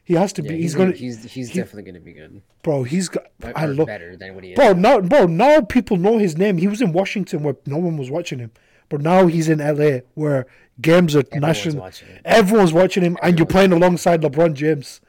He 0.05 0.15
has 0.15 0.33
to 0.35 0.43
Yeah, 0.43 0.49
be. 0.51 0.55
he's, 0.57 0.63
he's, 0.65 0.75
gonna, 0.75 0.93
He's 0.93 1.25
he's 1.33 1.51
he- 1.51 1.61
definitely 1.61 1.91
gonna 1.93 2.05
be 2.05 2.13
good. 2.13 2.43
bro. 2.63 2.83
He's 2.83 3.09
got. 3.09 3.27
Or, 3.43 3.53
I 3.57 3.67
love. 3.67 3.87
better 3.87 4.17
than 4.17 4.35
what 4.35 4.43
he 4.45 4.51
is. 4.53 4.57
Bro, 4.57 4.73
now, 4.75 5.01
bro, 5.01 5.27
now 5.27 5.61
people 5.61 5.97
know 5.97 6.19
his 6.19 6.37
name. 6.37 6.59
He 6.59 6.67
was 6.69 6.83
in 6.83 6.93
Washington 6.93 7.43
where 7.45 7.57
no 7.67 7.79
one 7.79 7.97
was 7.97 8.11
watching 8.11 8.39
him, 8.41 8.51
but 8.89 9.01
now 9.01 9.27
he's 9.29 9.49
in 9.49 9.59
LA 9.61 10.01
where 10.15 10.47
games 10.81 11.15
are 11.15 11.21
Everyone's 11.21 11.41
national. 11.43 11.83
watching. 11.83 12.09
Everyone's 12.25 12.73
watching 12.73 13.05
him, 13.05 13.17
and 13.23 13.39
you're 13.39 13.47
playing 13.47 13.73
alongside 13.73 14.23
LeBron 14.23 14.55
James. 14.55 15.01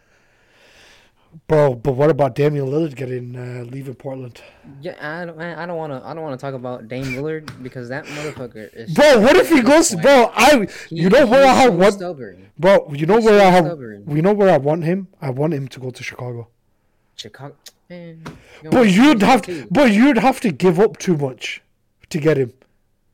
Bro, 1.47 1.75
but 1.75 1.93
what 1.93 2.09
about 2.09 2.35
Damian 2.35 2.67
Lillard 2.67 2.95
getting 2.95 3.35
uh, 3.35 3.63
leaving 3.65 3.95
Portland? 3.95 4.41
Yeah, 4.81 4.95
I 5.01 5.25
don't. 5.25 5.39
I 5.39 5.65
don't 5.65 5.77
want 5.77 5.91
to. 5.93 6.07
I 6.07 6.13
don't 6.13 6.23
want 6.23 6.39
to 6.39 6.43
talk 6.43 6.53
about 6.53 6.87
Dame 6.87 7.05
Lillard 7.15 7.61
because 7.63 7.89
that 7.89 8.05
motherfucker 8.05 8.69
is. 8.73 8.93
Bro, 8.93 9.21
what 9.21 9.35
if 9.35 9.49
he 9.49 9.61
goes? 9.61 9.93
Bro, 9.95 10.31
I 10.33 10.67
you 10.89 11.09
know 11.09 11.25
where 11.25 11.45
I 11.45 11.53
have 11.53 11.73
one. 11.73 11.91
Stubborn. 11.91 12.49
Bro, 12.57 12.91
you 12.93 13.05
know 13.05 13.15
He's 13.17 13.25
where 13.25 13.39
so 13.39 13.45
I 13.47 13.49
have. 13.49 13.65
stubborn. 13.65 14.05
You 14.15 14.21
know 14.21 14.33
where 14.33 14.53
I 14.53 14.57
want 14.57 14.83
him? 14.83 15.07
I 15.21 15.31
want 15.31 15.53
him 15.53 15.67
to 15.69 15.79
go 15.79 15.89
to 15.89 16.03
Chicago. 16.03 16.47
Chicago. 17.15 17.55
Man, 17.89 18.23
you 18.61 18.63
know 18.63 18.69
But 18.71 18.89
you'd 18.91 19.21
have 19.21 19.41
to. 19.43 19.67
But 19.69 19.91
you'd 19.91 20.17
have 20.17 20.39
to 20.41 20.51
give 20.51 20.79
up 20.79 20.97
too 20.97 21.17
much 21.17 21.61
to 22.09 22.19
get 22.19 22.37
him. 22.37 22.53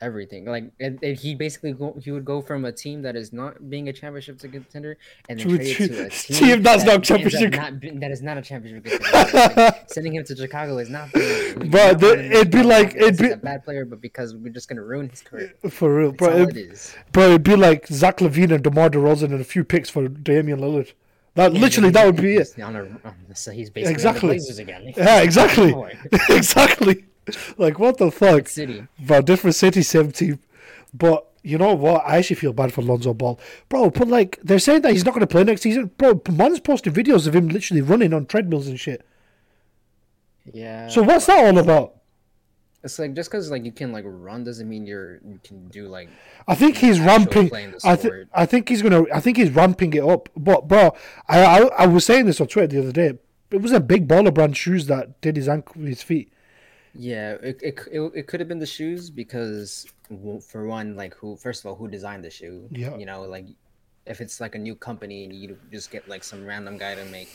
Everything. 0.02 0.46
Like 0.46 0.66
and, 0.80 0.98
and 1.04 1.18
he 1.18 1.36
basically 1.36 1.74
go, 1.74 1.94
he 2.02 2.12
would 2.12 2.24
go 2.24 2.42
from 2.42 2.64
a 2.64 2.72
team 2.72 3.02
that 3.02 3.16
is 3.18 3.34
not 3.34 3.70
being 3.70 3.90
a 3.90 3.94
championship 3.94 4.40
contender 4.40 4.98
and 5.28 5.38
then 5.40 5.58
trade 5.58 5.76
to 5.76 6.06
a 6.06 6.10
team 6.10 6.38
team, 6.38 6.64
that's 6.64 6.86
that 6.86 6.94
not 6.94 7.04
championship- 7.04 7.54
not 7.54 7.80
be- 7.82 7.90
that 7.92 8.10
is 8.12 8.22
not 8.22 8.38
a 8.38 8.42
championship 8.42 8.86
contender. 8.86 9.50
Like, 9.60 9.90
sending 9.90 10.16
him 10.16 10.24
to 10.24 10.36
Chicago 10.36 10.78
is 10.78 10.90
not. 10.90 11.12
being- 11.12 11.70
Bro, 11.70 11.88
not 11.92 12.00
the- 12.00 12.08
wanting 12.08 12.26
him 12.26 12.32
to 12.32 12.38
it'd 12.38 12.52
be 12.52 12.64
like- 12.64 12.96
it'd 12.96 13.18
be- 13.18 13.30
a 13.32 13.38
bad 13.38 13.66
player, 13.66 13.84
but 13.84 14.00
because 14.00 14.34
we're 14.36 14.54
just 14.54 14.70
gonna 14.70 14.84
ruin 14.84 15.10
his 15.10 15.22
career. 15.22 15.54
For 15.70 15.94
real, 15.94 16.14
bro. 16.14 16.30
It, 16.44 16.56
it 16.56 16.96
bro, 17.12 17.26
it'd 17.26 17.44
be 17.44 17.56
like 17.58 17.88
Zach 17.88 18.20
LaVine 18.20 18.54
and 18.54 18.64
DeMar 18.64 18.90
DeRozan 18.92 19.32
and 19.34 19.42
a 19.42 19.44
few 19.44 19.64
picks 19.66 19.90
for 19.90 20.08
Damian 20.08 20.60
Lillard. 20.60 20.94
That 21.36 21.54
literally, 21.54 21.90
that 21.92 22.06
would 22.06 22.16
be 22.18 22.36
it. 22.38 22.58
On 22.60 22.76
a, 22.76 22.82
on 22.84 23.16
so 23.34 23.52
he's 23.52 23.70
basically 23.70 23.94
Exactly. 23.94 24.38
again. 24.60 24.94
Yeah, 24.98 25.22
exactly, 25.22 25.74
exactly. 26.30 27.06
Like 27.58 27.80
what 27.80 27.98
the 27.98 28.12
fuck? 28.12 28.48
City. 28.48 28.88
Bro, 29.00 29.22
different 29.24 29.56
city, 29.56 29.82
same 29.82 30.12
team. 30.12 30.40
But 30.94 31.26
you 31.44 31.58
know 31.58 31.74
what? 31.74 32.04
I 32.06 32.18
actually 32.18 32.36
feel 32.38 32.54
bad 32.54 32.74
for 32.74 32.82
Lonzo 32.82 33.14
Ball, 33.14 33.40
bro. 33.70 33.90
But 33.90 34.08
like, 34.08 34.40
they're 34.44 34.60
saying 34.60 34.82
that 34.82 34.92
he's 34.92 35.06
not 35.06 35.14
going 35.14 35.22
to 35.22 35.28
play 35.28 35.44
next 35.44 35.62
season, 35.62 35.92
bro. 35.98 36.22
Man's 36.32 36.60
posting 36.60 36.94
videos 36.94 37.28
of 37.28 37.36
him 37.36 37.48
literally 37.48 37.82
running 37.82 38.14
on 38.14 38.26
treadmills 38.26 38.68
and 38.68 38.80
shit. 38.80 39.06
Yeah. 40.52 40.88
So 40.88 41.02
what's 41.04 41.28
that 41.28 41.46
all 41.46 41.58
about? 41.58 41.96
It's 42.84 42.98
like 42.98 43.14
just 43.14 43.30
because 43.30 43.52
like 43.52 43.66
you 43.66 43.74
can 43.74 43.92
like 43.92 44.06
run 44.08 44.46
doesn't 44.46 44.68
mean 44.68 44.88
you're 44.88 45.16
you 45.18 45.40
can 45.44 45.68
do 45.68 45.88
like 45.90 46.10
I 46.48 46.56
think 46.56 46.78
he's 46.78 47.00
ramping. 47.00 47.52
I 47.84 47.96
think. 47.98 48.14
I 48.34 48.46
think 48.46 48.70
he's 48.70 48.82
gonna. 48.82 49.04
I 49.14 49.20
think 49.20 49.36
he's 49.36 49.52
ramping 49.52 49.94
it 49.94 50.04
up. 50.04 50.30
But 50.36 50.68
bro, 50.68 50.96
I, 51.28 51.44
I 51.44 51.60
I 51.80 51.86
was 51.88 52.06
saying 52.06 52.26
this 52.26 52.40
on 52.40 52.48
Twitter 52.48 52.68
the 52.68 52.80
other 52.80 52.92
day. 52.94 53.20
It 53.52 53.62
was 53.62 53.74
a 53.74 53.82
big 53.82 54.08
baller 54.08 54.34
brand 54.34 54.56
shoes 54.56 54.86
that 54.88 55.20
did 55.20 55.36
his 55.36 55.50
ankle, 55.50 55.82
his 55.82 56.02
feet. 56.02 56.32
Yeah, 56.96 57.34
it 57.34 57.62
it, 57.62 57.80
it, 57.92 58.00
it 58.16 58.28
could 58.28 58.40
have 58.40 58.50
been 58.50 58.60
the 58.60 58.66
shoes 58.66 59.10
because 59.10 59.88
for 60.48 60.68
one, 60.68 60.96
like 60.96 61.14
who 61.16 61.38
first 61.38 61.62
of 61.62 61.68
all, 61.68 61.76
who 61.76 61.88
designed 61.88 62.24
the 62.24 62.30
shoe? 62.30 62.68
Yeah. 62.72 62.96
You 62.98 63.06
know, 63.06 63.24
like 63.24 63.46
if 64.06 64.22
it's 64.22 64.42
like 64.42 64.56
a 64.56 64.58
new 64.60 64.76
company 64.76 65.26
and 65.26 65.34
you 65.34 65.58
just 65.72 65.92
get 65.92 66.08
like 66.08 66.24
some 66.24 66.46
random 66.46 66.78
guy 66.78 66.96
to 66.96 67.06
make 67.06 67.30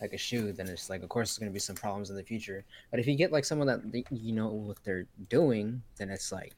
like 0.00 0.12
a 0.12 0.18
shoe, 0.18 0.52
then 0.52 0.68
it's 0.68 0.88
like 0.88 1.02
of 1.02 1.08
course 1.08 1.30
there's 1.30 1.38
gonna 1.38 1.50
be 1.50 1.58
some 1.58 1.76
problems 1.76 2.10
in 2.10 2.16
the 2.16 2.22
future. 2.22 2.64
But 2.90 3.00
if 3.00 3.06
you 3.06 3.14
get 3.14 3.30
like 3.30 3.44
someone 3.44 3.66
that 3.68 4.04
you 4.10 4.32
know 4.32 4.48
what 4.48 4.78
they're 4.84 5.06
doing, 5.28 5.82
then 5.98 6.10
it's 6.10 6.32
like 6.32 6.54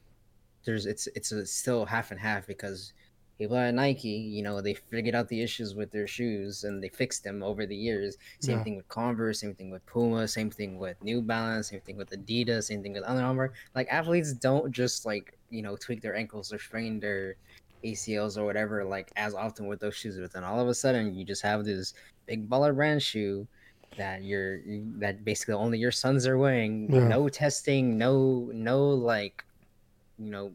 there's 0.63 0.85
it's 0.85 1.07
it's 1.15 1.31
a, 1.31 1.45
still 1.45 1.85
half 1.85 2.11
and 2.11 2.19
half 2.19 2.47
because 2.47 2.93
people 3.37 3.57
at 3.57 3.73
Nike, 3.73 4.09
you 4.09 4.41
know, 4.41 4.61
they 4.61 4.73
figured 4.73 5.15
out 5.15 5.27
the 5.27 5.41
issues 5.41 5.75
with 5.75 5.91
their 5.91 6.07
shoes 6.07 6.63
and 6.63 6.81
they 6.81 6.89
fixed 6.89 7.23
them 7.23 7.43
over 7.43 7.65
the 7.65 7.75
years. 7.75 8.17
Same 8.39 8.57
Yeah. 8.59 8.63
thing 8.63 8.75
with 8.77 8.87
Converse, 8.87 9.39
same 9.41 9.53
thing 9.55 9.71
with 9.71 9.85
Puma, 9.85 10.27
same 10.27 10.49
thing 10.49 10.77
with 10.79 11.01
New 11.03 11.21
Balance, 11.21 11.69
same 11.69 11.81
thing 11.81 11.97
with 11.97 12.09
Adidas, 12.11 12.63
same 12.65 12.81
thing 12.81 12.93
with 12.93 13.03
Under 13.03 13.23
Armour. 13.23 13.53
Like 13.75 13.87
athletes 13.89 14.33
don't 14.33 14.71
just 14.71 15.05
like 15.05 15.37
you 15.49 15.61
know 15.61 15.75
tweak 15.75 16.01
their 16.01 16.15
ankles 16.15 16.51
or 16.53 16.59
strain 16.59 16.99
their 16.99 17.35
ACLs 17.83 18.37
or 18.37 18.45
whatever 18.45 18.83
like 18.83 19.11
as 19.15 19.33
often 19.35 19.67
with 19.67 19.79
those 19.79 19.95
shoes. 19.95 20.17
But 20.17 20.31
then 20.31 20.43
all 20.43 20.59
of 20.59 20.67
a 20.67 20.73
sudden 20.73 21.13
you 21.13 21.23
just 21.25 21.41
have 21.43 21.65
this 21.65 21.93
big 22.25 22.49
baller 22.49 22.73
brand 22.73 23.03
shoe 23.03 23.47
that 23.97 24.23
you're 24.23 24.59
that 24.99 25.23
basically 25.23 25.53
only 25.53 25.77
your 25.77 25.91
sons 25.91 26.25
are 26.25 26.37
wearing. 26.37 26.91
Yeah. 26.91 27.07
No 27.07 27.27
testing, 27.29 27.97
no 27.97 28.49
no 28.53 28.89
like 28.89 29.43
you 30.17 30.31
know 30.31 30.53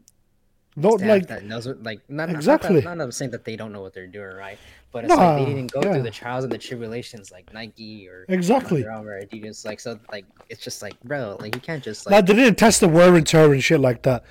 Not 0.75 1.01
like 1.01 1.27
that 1.27 1.43
knows 1.43 1.67
what, 1.67 1.83
like 1.83 1.99
not 2.09 2.29
Exactly. 2.29 2.75
Not, 2.75 2.83
that, 2.83 2.97
not 2.97 3.03
I'm 3.03 3.11
saying 3.11 3.31
that 3.31 3.43
they 3.43 3.57
don't 3.57 3.73
know 3.73 3.81
what 3.81 3.93
they're 3.93 4.07
doing, 4.07 4.35
right? 4.35 4.57
But 4.91 5.05
it's 5.05 5.13
like 5.15 5.39
they 5.39 5.53
didn't 5.53 5.71
go 5.71 5.81
yeah. 5.81 5.93
through 5.93 6.03
the 6.03 6.11
trials 6.11 6.43
and 6.43 6.51
the 6.51 6.57
tribulations 6.57 7.31
like 7.31 7.53
Nike 7.53 8.07
or 8.07 8.25
exactly. 8.27 8.81
Under 8.81 8.91
Armour, 8.91 9.21
Adidas. 9.21 9.65
Like 9.65 9.79
so, 9.79 9.99
like 10.11 10.25
it's 10.49 10.61
just 10.61 10.81
like, 10.81 11.01
bro, 11.03 11.37
like 11.39 11.55
you 11.55 11.61
can't 11.61 11.83
just 11.83 12.05
like. 12.05 12.11
Like 12.11 12.25
they 12.25 12.33
didn't 12.33 12.57
test 12.57 12.79
the 12.79 12.89
wear 12.89 13.15
and 13.15 13.25
tear 13.25 13.51
and 13.51 13.63
shit 13.63 13.79
like 13.79 14.01
that. 14.03 14.23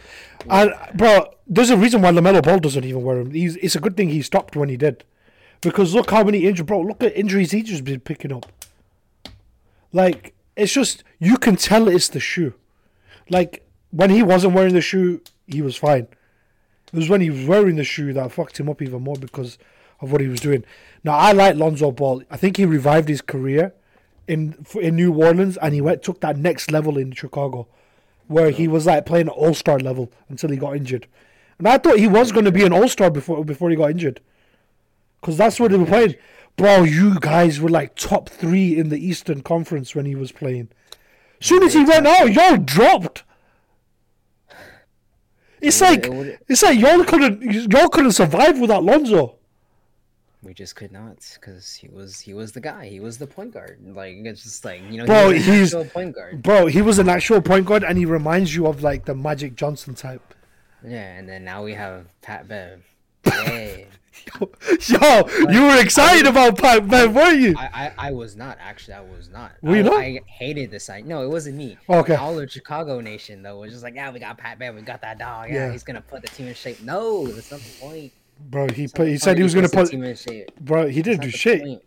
And 0.48 0.72
bro, 0.94 1.34
there's 1.46 1.70
a 1.70 1.76
reason 1.76 2.02
why 2.02 2.10
LaMelo 2.10 2.42
Ball 2.42 2.58
doesn't 2.58 2.84
even 2.84 3.02
wear 3.02 3.22
them. 3.22 3.32
He's, 3.32 3.56
it's 3.56 3.74
a 3.74 3.80
good 3.80 3.96
thing 3.96 4.08
he 4.08 4.22
stopped 4.22 4.56
when 4.56 4.68
he 4.68 4.76
did, 4.76 5.04
because 5.60 5.94
look 5.94 6.10
how 6.10 6.24
many 6.24 6.44
injuries, 6.46 6.66
bro. 6.66 6.80
Look 6.80 7.02
at 7.02 7.16
injuries 7.16 7.50
he's 7.52 7.68
just 7.68 7.84
been 7.84 8.00
picking 8.00 8.32
up. 8.32 8.46
Like 9.92 10.34
it's 10.56 10.72
just 10.72 11.04
you 11.18 11.36
can 11.36 11.56
tell 11.56 11.88
it's 11.88 12.08
the 12.08 12.20
shoe. 12.20 12.54
Like 13.28 13.66
when 13.90 14.10
he 14.10 14.22
wasn't 14.22 14.54
wearing 14.54 14.74
the 14.74 14.80
shoe, 14.80 15.20
he 15.46 15.62
was 15.62 15.76
fine. 15.76 16.08
It 16.92 16.96
was 16.96 17.08
when 17.08 17.20
he 17.20 17.30
was 17.30 17.46
wearing 17.46 17.76
the 17.76 17.84
shoe 17.84 18.12
that 18.12 18.32
fucked 18.32 18.58
him 18.58 18.68
up 18.68 18.82
even 18.82 19.02
more 19.02 19.16
because 19.16 19.58
of 20.00 20.10
what 20.12 20.20
he 20.20 20.26
was 20.26 20.40
doing. 20.40 20.64
Now 21.04 21.12
I 21.12 21.32
like 21.32 21.56
Lonzo 21.56 21.90
Ball. 21.92 22.22
I 22.30 22.36
think 22.36 22.56
he 22.56 22.64
revived 22.64 23.08
his 23.08 23.20
career 23.20 23.72
in 24.26 24.64
in 24.80 24.96
New 24.96 25.12
Orleans, 25.12 25.56
and 25.58 25.74
he 25.74 25.80
went 25.80 26.02
took 26.02 26.20
that 26.20 26.36
next 26.36 26.70
level 26.70 26.98
in 26.98 27.12
Chicago, 27.12 27.66
where 28.28 28.50
he 28.50 28.68
was 28.68 28.86
like 28.86 29.06
playing 29.06 29.28
All 29.28 29.54
Star 29.54 29.78
level 29.78 30.10
until 30.28 30.50
he 30.50 30.56
got 30.56 30.76
injured. 30.76 31.06
And 31.58 31.68
I 31.68 31.78
thought 31.78 31.98
he 31.98 32.06
was 32.08 32.32
going 32.32 32.46
to 32.46 32.52
be 32.52 32.64
an 32.64 32.72
All 32.72 32.88
Star 32.88 33.10
before 33.10 33.44
before 33.44 33.70
he 33.70 33.76
got 33.76 33.90
injured, 33.90 34.20
because 35.20 35.36
that's 35.36 35.60
what 35.60 35.70
they 35.70 35.78
were 35.78 35.86
playing. 35.86 36.16
Bro, 36.56 36.84
you 36.84 37.18
guys 37.20 37.60
were 37.60 37.68
like 37.68 37.94
top 37.94 38.28
three 38.28 38.76
in 38.76 38.88
the 38.88 38.98
Eastern 38.98 39.42
Conference 39.42 39.94
when 39.94 40.06
he 40.06 40.14
was 40.14 40.32
playing. 40.32 40.68
Soon 41.40 41.62
as 41.62 41.72
he 41.72 41.84
went 41.84 42.06
out, 42.06 42.22
oh, 42.22 42.26
y'all 42.26 42.56
dropped. 42.58 43.24
It's 45.60 45.80
It 45.80 45.84
like 45.84 46.06
it 46.06 46.12
would- 46.12 46.38
it's 46.48 46.62
like 46.62 46.78
y'all 46.78 47.04
couldn't 47.04 47.42
y'all 47.72 47.88
couldn't 47.88 48.12
survive 48.12 48.58
without 48.60 48.84
Lonzo. 48.84 49.36
We 50.42 50.54
just 50.54 50.74
could 50.74 50.90
not 50.90 51.18
because 51.34 51.74
he 51.74 51.88
was 51.88 52.18
he 52.20 52.32
was 52.32 52.52
the 52.52 52.60
guy. 52.62 52.86
He 52.88 52.98
was 52.98 53.18
the 53.18 53.26
point 53.26 53.52
guard. 53.52 53.78
Like 53.84 54.14
it's 54.24 54.42
just 54.42 54.64
like 54.64 54.80
you 54.90 54.96
know, 54.98 55.06
Bro, 55.06 55.30
he 55.30 55.34
was 55.38 55.46
an 55.46 55.52
he's- 55.52 55.66
actual 55.74 55.84
point 55.84 56.14
guard. 56.14 56.42
Bro, 56.42 56.66
he 56.66 56.80
was 56.82 56.98
an 56.98 57.08
actual 57.10 57.42
point 57.42 57.66
guard, 57.66 57.84
and 57.84 57.98
he 57.98 58.06
reminds 58.06 58.54
you 58.54 58.66
of 58.66 58.82
like 58.82 59.04
the 59.04 59.14
Magic 59.14 59.54
Johnson 59.54 59.94
type. 59.94 60.34
Yeah, 60.82 61.14
and 61.18 61.28
then 61.28 61.44
now 61.44 61.62
we 61.62 61.74
have 61.74 62.06
Pat 62.22 62.48
Bev. 62.48 62.82
Yeah. 63.26 63.84
Yo, 64.40 65.28
you 65.50 65.62
were 65.62 65.80
excited 65.80 66.26
about 66.26 66.58
Pac 66.58 66.84
Man, 66.84 67.14
weren't 67.14 67.40
you? 67.40 67.54
I, 67.56 67.92
I, 67.98 68.08
I 68.08 68.12
was 68.12 68.36
not 68.36 68.58
actually. 68.60 68.94
I 68.94 69.00
was 69.00 69.28
not. 69.28 69.52
Were 69.62 69.76
you 69.76 69.82
I, 69.82 69.84
not? 69.84 70.00
I 70.00 70.20
hated 70.26 70.70
the 70.70 70.80
site. 70.80 71.06
No, 71.06 71.22
it 71.22 71.28
wasn't 71.28 71.56
me. 71.56 71.78
Okay. 71.88 72.14
All 72.16 72.38
of 72.38 72.50
Chicago 72.50 73.00
Nation 73.00 73.42
though 73.42 73.58
was 73.60 73.72
just 73.72 73.84
like, 73.84 73.94
yeah, 73.94 74.10
we 74.10 74.18
got 74.18 74.36
Pat 74.36 74.58
Man, 74.58 74.74
we 74.74 74.82
got 74.82 75.00
that 75.02 75.18
dog. 75.18 75.48
Yeah, 75.48 75.66
Yeah. 75.66 75.72
he's 75.72 75.84
gonna 75.84 76.00
put 76.00 76.22
the 76.22 76.28
team 76.28 76.48
in 76.48 76.54
shape. 76.54 76.82
No, 76.82 77.26
that's 77.28 77.50
not 77.50 77.60
the 77.60 77.80
point. 77.80 78.12
Bro, 78.48 78.68
he 78.70 78.88
put, 78.88 79.06
he 79.08 79.18
said 79.18 79.36
he 79.36 79.42
was 79.42 79.54
gonna 79.54 79.68
put. 79.68 79.90
team 79.90 80.02
in 80.02 80.16
shape. 80.16 80.50
Bro, 80.60 80.88
he 80.88 81.02
didn't 81.02 81.22
do 81.22 81.30
shit. 81.30 81.62
point. 81.62 81.82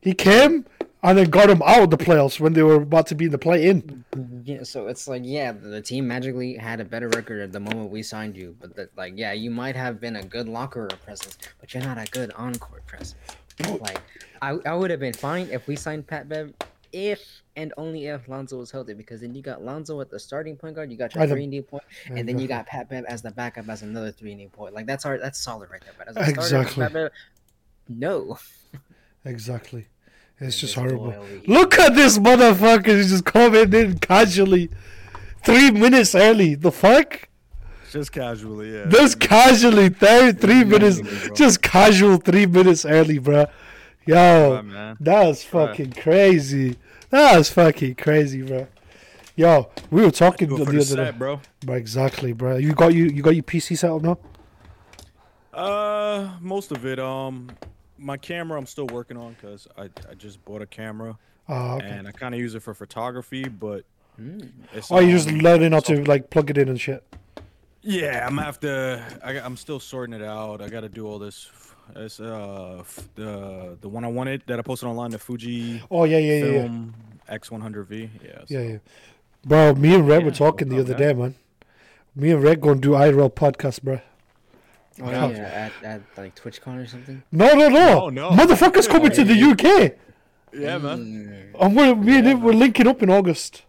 He 0.00 0.14
came 0.14 0.66
and 1.02 1.18
then 1.18 1.30
got 1.30 1.48
them 1.48 1.62
out 1.64 1.82
of 1.82 1.90
the 1.90 1.96
playoffs 1.96 2.40
when 2.40 2.52
they 2.52 2.62
were 2.62 2.76
about 2.76 3.06
to 3.08 3.14
be 3.14 3.26
in 3.26 3.30
the 3.30 3.38
play 3.38 3.68
in. 3.68 4.04
Yeah, 4.44 4.62
so 4.62 4.88
it's 4.88 5.06
like, 5.06 5.22
yeah, 5.24 5.52
the, 5.52 5.80
team 5.80 6.08
magically 6.08 6.56
had 6.56 6.80
a 6.80 6.84
better 6.84 7.08
record 7.08 7.40
at 7.42 7.52
the 7.52 7.60
moment 7.60 7.90
we 7.90 8.02
signed 8.02 8.36
you, 8.36 8.56
but 8.60 8.74
that, 8.76 8.96
like, 8.96 9.14
yeah, 9.16 9.32
you 9.32 9.50
might 9.50 9.76
have 9.76 10.00
been 10.00 10.16
a 10.16 10.22
good 10.22 10.48
locker 10.48 10.80
room 10.82 10.98
presence, 11.04 11.38
but 11.60 11.72
you're 11.74 11.82
not 11.82 11.98
a 11.98 12.10
good 12.10 12.32
on-court 12.32 12.86
presence. 12.86 13.16
Like, 13.80 14.00
I, 14.42 14.58
I 14.66 14.74
would 14.74 14.90
have 14.90 15.00
been 15.00 15.14
fine 15.14 15.48
if 15.50 15.66
we 15.66 15.76
signed 15.76 16.06
Pat 16.06 16.28
Bev 16.28 16.52
if 16.92 17.42
and 17.56 17.74
only 17.76 18.06
if 18.06 18.28
Lonzo 18.28 18.58
was 18.58 18.70
healthy, 18.70 18.94
because 18.94 19.20
then 19.20 19.34
you 19.34 19.42
got 19.42 19.62
Lonzo 19.62 20.00
at 20.00 20.10
the 20.10 20.18
starting 20.18 20.56
point 20.56 20.76
guard, 20.76 20.90
you 20.90 20.96
got 20.96 21.14
your 21.14 21.26
three 21.26 21.42
and 21.42 21.52
D 21.52 21.60
point, 21.60 21.84
and 22.08 22.28
then 22.28 22.38
you 22.38 22.48
got 22.48 22.66
Pat 22.66 22.88
Bev 22.88 23.04
as 23.04 23.22
the 23.22 23.30
backup 23.30 23.68
as 23.68 23.82
another 23.82 24.10
three 24.10 24.32
and 24.32 24.40
D 24.40 24.46
point. 24.48 24.74
Like 24.74 24.86
that's 24.86 25.04
our 25.04 25.18
that's 25.18 25.38
solid 25.38 25.70
right 25.70 25.82
there. 25.82 25.92
But 25.98 26.08
as 26.08 26.16
a 26.16 26.24
starter, 26.24 26.40
Exactly. 26.40 26.82
Pat 26.82 26.92
Bev, 26.92 27.10
no. 27.88 28.38
Exactly. 29.24 29.88
It's 30.38 30.58
just 30.58 30.74
horrible. 30.74 31.14
Look 31.46 31.78
at 31.78 31.94
this 31.94 32.18
motherfucker. 32.18 32.96
He's 32.96 33.10
just 33.10 33.24
coming 33.24 33.72
in 33.72 33.98
casually. 33.98 34.70
Three 35.44 35.70
minutes 35.70 36.14
early. 36.14 36.54
The 36.56 36.70
fuck? 36.72 37.28
Just 37.90 38.12
casually, 38.12 38.74
yeah. 38.74 38.86
Just 38.88 39.18
casually. 39.20 39.88
Three, 39.88 40.32
three 40.32 40.64
minutes. 40.64 41.00
bro. 41.00 41.34
Just 41.34 41.62
casual 41.62 42.16
three 42.18 42.44
minutes 42.46 42.84
early, 42.84 43.18
bro. 43.18 43.46
Yo. 44.04 44.62
Right. 44.62 44.96
That's 45.00 45.52
Right. 45.54 45.68
fucking 45.68 45.92
crazy. 45.92 46.76
That's 47.08 47.48
fucking 47.50 47.94
crazy, 47.94 48.42
bro. 48.42 48.66
Yo, 49.36 49.70
we 49.90 50.02
were 50.02 50.10
talking 50.10 50.48
Do 50.48 50.56
the 50.58 50.62
other 50.64 50.82
the 50.84 50.96
day. 50.96 51.10
bro. 51.12 51.40
Bro, 51.64 51.74
exactly, 51.76 52.32
bro. 52.32 52.56
You 52.56 52.72
got 52.74 52.92
you 52.92 53.04
you 53.04 53.22
got 53.22 53.34
your 53.34 53.42
PC 53.44 53.76
set 53.78 53.90
up 53.90 54.02
now? 54.02 54.18
Uh, 55.52 56.30
most 56.40 56.72
of 56.72 56.84
it. 56.84 56.98
Um, 56.98 57.48
my 57.98 58.16
camera 58.16 58.58
I'm 58.58 58.66
still 58.66 58.86
working 58.86 59.16
on 59.16 59.34
because 59.40 59.66
I, 59.76 59.84
I 60.10 60.14
just 60.16 60.44
bought 60.44 60.62
a 60.62 60.66
camera 60.66 61.18
Ah, 61.48 61.76
okay. 61.76 61.86
and 61.86 62.06
I 62.08 62.12
kind 62.12 62.34
of 62.34 62.40
use 62.40 62.54
it 62.54 62.62
for 62.62 62.74
photography, 62.74 63.44
but 63.48 63.84
it's, 64.74 64.90
Oh, 64.90 64.98
you 64.98 65.12
just 65.12 65.30
learning 65.30 65.72
how 65.72 65.80
to 65.80 66.02
like 66.04 66.30
plug 66.30 66.50
it 66.50 66.58
in 66.58 66.68
and 66.68 66.80
shit. 66.80 67.02
Yeah, 67.82 68.24
I'm 68.26 68.34
gonna 68.34 68.42
have 68.46 68.58
to. 68.60 69.04
I, 69.22 69.38
I'm 69.38 69.56
still 69.56 69.78
sorting 69.78 70.14
it 70.14 70.22
out. 70.22 70.60
I 70.60 70.68
got 70.68 70.80
to 70.80 70.88
do 70.88 71.06
all 71.06 71.18
this. 71.20 71.48
It's 71.94 72.18
uh 72.18 72.78
f- 72.80 73.08
the 73.14 73.78
the 73.80 73.88
one 73.88 74.04
I 74.04 74.08
wanted 74.08 74.42
that 74.46 74.58
I 74.58 74.62
posted 74.62 74.88
online, 74.88 75.10
the 75.12 75.20
Fuji 75.20 75.80
Oh 75.88 76.02
yeah, 76.02 76.18
yeah, 76.18 76.44
yeah, 76.44 76.62
yeah. 77.28 77.36
X100V. 77.38 78.10
Yeah. 78.24 78.30
Yeah, 78.30 78.44
so- 78.48 78.58
yeah. 78.60 78.78
Bro, 79.44 79.74
me 79.76 79.94
and 79.94 80.08
Red 80.08 80.24
were 80.24 80.32
talking 80.32 80.68
the 80.68 80.80
other 80.80 80.94
up, 80.94 80.98
day, 80.98 81.12
man. 81.14 81.36
Me 82.16 82.32
and 82.32 82.42
Red 82.42 82.60
gonna 82.60 82.80
do 82.80 82.90
IRL 82.90 83.32
podcast, 83.32 83.82
bro. 83.82 84.00
Oh 85.02 85.10
yeah, 85.10 85.70
at, 85.82 85.84
at 85.84 86.00
like 86.16 86.34
TwitchCon 86.34 86.82
or 86.82 86.86
something. 86.86 87.22
No, 87.32 87.52
no, 87.54 87.68
no. 87.68 88.08
No, 88.08 88.08
no. 88.08 88.30
Motherfuckers 88.30 88.88
coming 88.88 89.10
to 89.12 89.24
the 89.24 89.34
UK. 89.34 89.92
Yeah, 90.52 90.78
man. 90.78 91.52
Mm. 91.54 91.60
And 91.60 91.76
we're, 91.76 91.94
me 91.94 92.18
and 92.18 92.26
him, 92.26 92.42
we're 92.42 92.52
linking 92.54 92.86
up 92.86 93.02
in 93.02 93.10
August. 93.10 93.62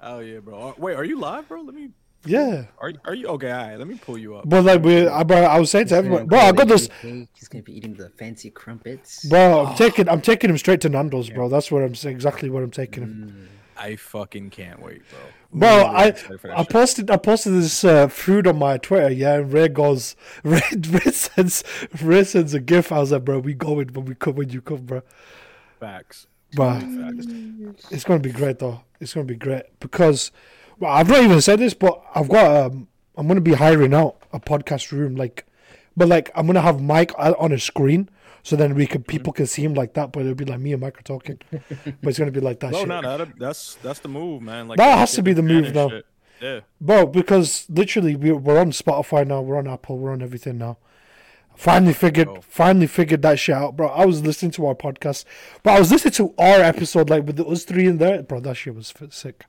Oh 0.00 0.20
yeah, 0.20 0.38
bro. 0.38 0.68
Uh, 0.68 0.72
Wait, 0.78 0.94
are 0.94 1.04
you 1.04 1.18
live, 1.18 1.48
bro? 1.48 1.62
Let 1.62 1.74
me. 1.74 1.90
Yeah. 2.26 2.66
Are 2.78 2.88
you- 2.90 2.98
are 3.04 3.14
you 3.14 3.26
okay? 3.28 3.50
All 3.50 3.66
right, 3.68 3.78
let 3.78 3.86
me 3.88 3.96
pull 3.96 4.16
you 4.16 4.36
up. 4.36 4.48
But 4.48 4.64
like, 4.64 4.82
we, 4.82 5.06
I, 5.06 5.22
bro, 5.24 5.38
I 5.38 5.58
was 5.58 5.70
saying 5.70 5.88
to 5.88 5.96
everyone, 5.96 6.26
bro, 6.26 6.38
I 6.38 6.52
got 6.52 6.68
this. 6.68 6.88
UK, 6.88 7.28
He's 7.34 7.48
gonna 7.48 7.62
be 7.62 7.76
eating 7.76 7.94
the 7.94 8.08
fancy 8.10 8.48
crumpets. 8.50 9.26
Bro, 9.26 9.66
I'm 9.66 9.76
taking, 9.76 10.08
I'm 10.08 10.20
taking 10.22 10.48
him 10.50 10.56
straight 10.58 10.80
to 10.82 10.88
Nando's, 10.88 11.28
bro. 11.30 11.48
That's 11.48 11.70
where 11.70 11.84
I'm 11.84 11.92
exactly 11.92 12.48
what 12.48 12.62
I'm 12.62 12.70
taking 12.70 13.02
him. 13.02 13.48
I 13.76 13.96
fucking 13.96 14.50
can't 14.50 14.80
wait, 14.80 15.02
bro. 15.10 15.18
Bro, 15.54 15.68
Really 15.68 15.88
I 15.88 16.04
excited 16.06 16.40
for 16.40 16.48
that 16.48 16.58
I 16.58 16.64
posted 16.64 17.10
I 17.10 17.16
posted 17.16 17.52
this 17.54 17.84
uh, 17.84 18.08
food 18.08 18.46
on 18.46 18.58
my 18.58 18.76
Twitter, 18.76 19.10
yeah, 19.10 19.34
and 19.36 19.52
Red 19.52 19.72
goes 19.72 20.16
Red 20.44 20.86
Red 20.86 21.14
sends 21.14 21.62
Red 22.02 22.26
sends 22.26 22.54
a 22.54 22.60
gif. 22.60 22.90
I 22.90 22.98
was 22.98 23.12
like, 23.12 23.24
bro, 23.24 23.38
we 23.38 23.54
going 23.54 23.88
when 23.92 24.04
we 24.04 24.14
come 24.14 24.34
when 24.34 24.50
you 24.50 24.60
come, 24.60 24.78
bro. 24.84 25.02
facts. 25.80 26.26
Bro, 26.54 26.80
Facts. 26.80 27.86
it's 27.90 28.04
gonna 28.04 28.20
be 28.20 28.30
great 28.30 28.58
though. 28.60 28.82
It's 29.00 29.12
gonna 29.14 29.26
be 29.26 29.34
great 29.36 29.64
because 29.80 30.30
well, 30.78 30.92
I've 30.92 31.08
not 31.08 31.22
even 31.22 31.40
said 31.40 31.58
this, 31.58 31.74
but 31.74 32.02
I've 32.14 32.28
got 32.28 32.66
um, 32.66 32.88
I'm 33.16 33.26
gonna 33.28 33.40
be 33.40 33.54
hiring 33.54 33.94
out 33.94 34.16
a 34.32 34.40
podcast 34.40 34.92
room, 34.92 35.16
like, 35.16 35.46
but 35.96 36.08
like 36.08 36.30
I'm 36.34 36.46
gonna 36.46 36.60
have 36.60 36.80
Mike 36.80 37.12
on 37.18 37.52
a 37.52 37.58
screen, 37.58 38.08
so 38.44 38.56
then 38.56 38.74
we 38.74 38.86
could 38.86 39.06
people 39.08 39.32
can 39.32 39.46
see 39.46 39.64
him 39.64 39.72
like 39.72 39.94
that, 39.94 40.12
but 40.12 40.20
it'll 40.20 40.34
be 40.34 40.44
like 40.44 40.60
me 40.60 40.72
and 40.72 40.82
Mike 40.82 40.98
are 40.98 41.02
talking, 41.02 41.40
but 41.50 42.08
it's 42.10 42.18
gonna 42.18 42.30
be 42.30 42.40
like 42.40 42.60
that 42.60 42.72
No, 42.72 42.80
shit, 42.80 42.88
no, 42.88 43.00
no, 43.00 43.26
that's 43.38 43.76
that's 43.76 44.00
the 44.00 44.08
move, 44.08 44.42
man. 44.42 44.68
Like 44.68 44.76
That 44.76 44.92
the 44.92 44.98
has 44.98 45.12
to 45.12 45.22
be 45.22 45.32
the 45.32 45.42
move 45.42 45.64
and 45.64 45.74
now. 45.74 45.88
shit. 45.88 46.06
Yeah. 46.42 46.60
bro. 46.78 47.06
Because 47.06 47.66
literally 47.70 48.14
we 48.16 48.32
we're 48.32 48.60
on 48.60 48.70
Spotify 48.70 49.26
now, 49.26 49.40
we're 49.40 49.56
on 49.56 49.66
Apple, 49.66 49.98
we're 49.98 50.12
on 50.12 50.20
everything 50.20 50.58
now. 50.58 50.76
Finally 51.56 51.94
figured, 51.94 52.26
go. 52.26 52.40
finally 52.42 52.86
figured 52.86 53.22
that 53.22 53.38
shit 53.38 53.54
out, 53.54 53.76
bro. 53.76 53.88
I 53.88 54.04
was 54.04 54.22
listening 54.22 54.50
to 54.52 54.66
our 54.66 54.74
podcast, 54.74 55.24
but 55.62 55.72
I 55.72 55.78
was 55.78 55.90
listening 55.90 56.12
to 56.14 56.34
our 56.36 56.60
episode 56.60 57.08
like 57.08 57.24
with 57.24 57.36
the 57.36 57.46
us 57.46 57.64
three 57.64 57.86
in 57.86 57.96
there, 57.96 58.22
bro. 58.22 58.40
That 58.40 58.56
shit 58.56 58.74
was 58.74 58.92
sick. 59.08 59.46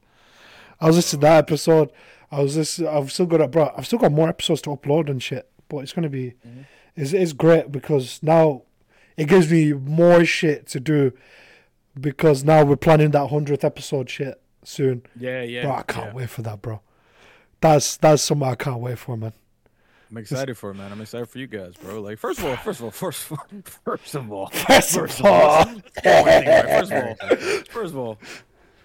I 0.79 0.87
was 0.87 0.95
listening 0.95 1.21
to 1.21 1.27
that 1.27 1.37
episode. 1.39 1.91
I 2.31 2.41
was 2.41 2.55
listening. 2.55 2.89
I've 2.89 3.11
still 3.11 3.25
got, 3.25 3.51
bro. 3.51 3.73
I've 3.75 3.87
still 3.87 3.99
got 3.99 4.13
more 4.13 4.29
episodes 4.29 4.61
to 4.61 4.69
upload 4.69 5.09
and 5.09 5.21
shit. 5.21 5.49
But 5.67 5.79
it's 5.79 5.91
gonna 5.91 6.09
be, 6.09 6.35
mm-hmm. 6.47 6.61
it's 6.95 7.11
it's 7.11 7.33
great 7.33 7.71
because 7.71 8.19
now 8.21 8.61
it 9.17 9.25
gives 9.27 9.51
me 9.51 9.73
more 9.73 10.25
shit 10.25 10.67
to 10.67 10.79
do 10.79 11.13
because 11.99 12.43
now 12.43 12.63
we're 12.63 12.75
planning 12.75 13.11
that 13.11 13.27
hundredth 13.27 13.63
episode 13.63 14.09
shit 14.09 14.41
soon. 14.63 15.03
Yeah, 15.17 15.41
yeah. 15.43 15.63
Bro, 15.63 15.75
I 15.75 15.81
can't 15.83 16.07
yeah. 16.07 16.13
wait 16.13 16.29
for 16.29 16.41
that, 16.43 16.61
bro. 16.61 16.81
That's 17.61 17.97
that's 17.97 18.21
something 18.21 18.47
I 18.47 18.55
can't 18.55 18.79
wait 18.79 18.99
for, 18.99 19.15
man. 19.17 19.33
I'm 20.11 20.17
excited 20.17 20.55
for 20.57 20.69
it, 20.69 20.75
man. 20.75 20.91
I'm 20.91 21.01
excited 21.01 21.27
for 21.27 21.39
you 21.39 21.47
guys, 21.47 21.73
bro. 21.75 21.99
Like, 21.99 22.19
first 22.19 22.39
of 22.39 22.45
all, 22.45 22.55
first 22.57 22.79
of 22.79 22.85
all, 22.85 22.91
first 22.91 23.25
of 23.31 23.31
all, 23.31 23.45
first 23.71 24.15
of 24.15 24.31
all, 24.31 24.47
First 24.49 25.19
of 25.19 25.25
all, 25.25 25.65
first 25.65 26.91
of 26.91 27.03
all, 27.03 27.15
first 27.69 27.93
of 27.93 27.97
all, 27.97 28.19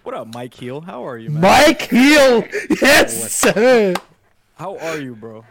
what 0.03 0.15
up, 0.15 0.33
Mike 0.33 0.53
Heel? 0.53 0.81
How 0.81 1.05
are 1.05 1.17
you, 1.17 1.29
man? 1.29 1.41
Mike 1.41 1.83
Heel, 1.83 2.43
yes, 2.81 3.31
sir. 3.33 3.93
How 4.55 4.77
are 4.77 4.97
you, 4.97 5.15
bro? 5.15 5.45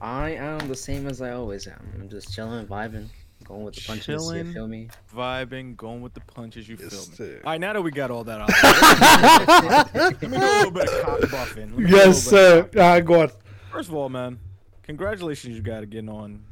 I 0.00 0.30
am 0.30 0.68
the 0.68 0.76
same 0.76 1.08
as 1.08 1.20
I 1.20 1.32
always 1.32 1.66
am. 1.66 1.84
I'm 1.98 2.08
just 2.08 2.32
chilling, 2.32 2.66
vibing, 2.66 3.08
going 3.48 3.64
with 3.64 3.74
the 3.74 3.80
punches. 3.82 4.06
You 4.08 4.14
Chilling. 4.18 4.52
feel 4.52 4.68
me? 4.68 4.88
Vibing, 5.14 5.76
going 5.76 6.02
with 6.02 6.12
the 6.14 6.20
punches. 6.20 6.68
You 6.68 6.76
feel 6.76 6.86
me? 6.90 6.94
sir. 7.16 7.40
All 7.44 7.52
right, 7.52 7.60
now 7.60 7.72
that 7.72 7.82
we 7.82 7.90
got 7.90 8.10
all 8.10 8.24
that 8.24 8.40
out, 8.40 8.50
let 9.94 10.20
me 10.22 10.28
do 10.28 10.36
a 10.36 10.38
little 10.38 10.70
bit 10.70 10.88
of 10.88 11.02
cock 11.02 11.20
buffing. 11.30 11.70
Let 11.70 11.78
me 11.78 11.86
do 11.86 11.94
a 11.94 11.98
Yes, 11.98 12.30
little 12.30 12.62
bit 12.62 12.66
of 12.68 12.72
sir. 12.74 12.80
Ah, 12.82 13.00
go 13.00 13.22
on. 13.22 13.30
First 13.72 13.88
of 13.88 13.94
all, 13.94 14.08
man, 14.08 14.38
congratulations 14.82 15.56
you 15.56 15.62
got 15.62 15.80
to 15.80 15.86
getting 15.86 16.08
on 16.10 16.42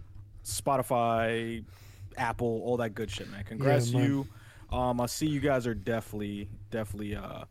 Spotify, 0.45 1.65
Apple, 2.17 2.63
all 2.65 2.77
that 2.79 2.91
good 2.95 3.11
shit, 3.11 3.31
man. 3.31 3.45
Congrats 3.45 3.91
to 3.91 3.99
man. 3.99 4.07
you. 4.07 4.27
Um, 4.77 5.01
I 5.01 5.07
see 5.07 5.27
you 5.27 5.41
guys 5.41 5.67
are 5.67 5.75
definitely, 5.75 6.49
definitely, 6.71 7.15
uh, 7.15 7.45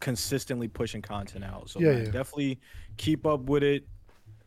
consistently 0.00 0.68
pushing 0.68 1.02
content 1.02 1.44
out. 1.44 1.68
So 1.68 1.80
Yeah, 1.80 1.92
man, 1.92 2.04
yeah. 2.06 2.10
definitely 2.10 2.58
keep 2.96 3.26
up 3.26 3.40
with 3.42 3.62
it. 3.62 3.86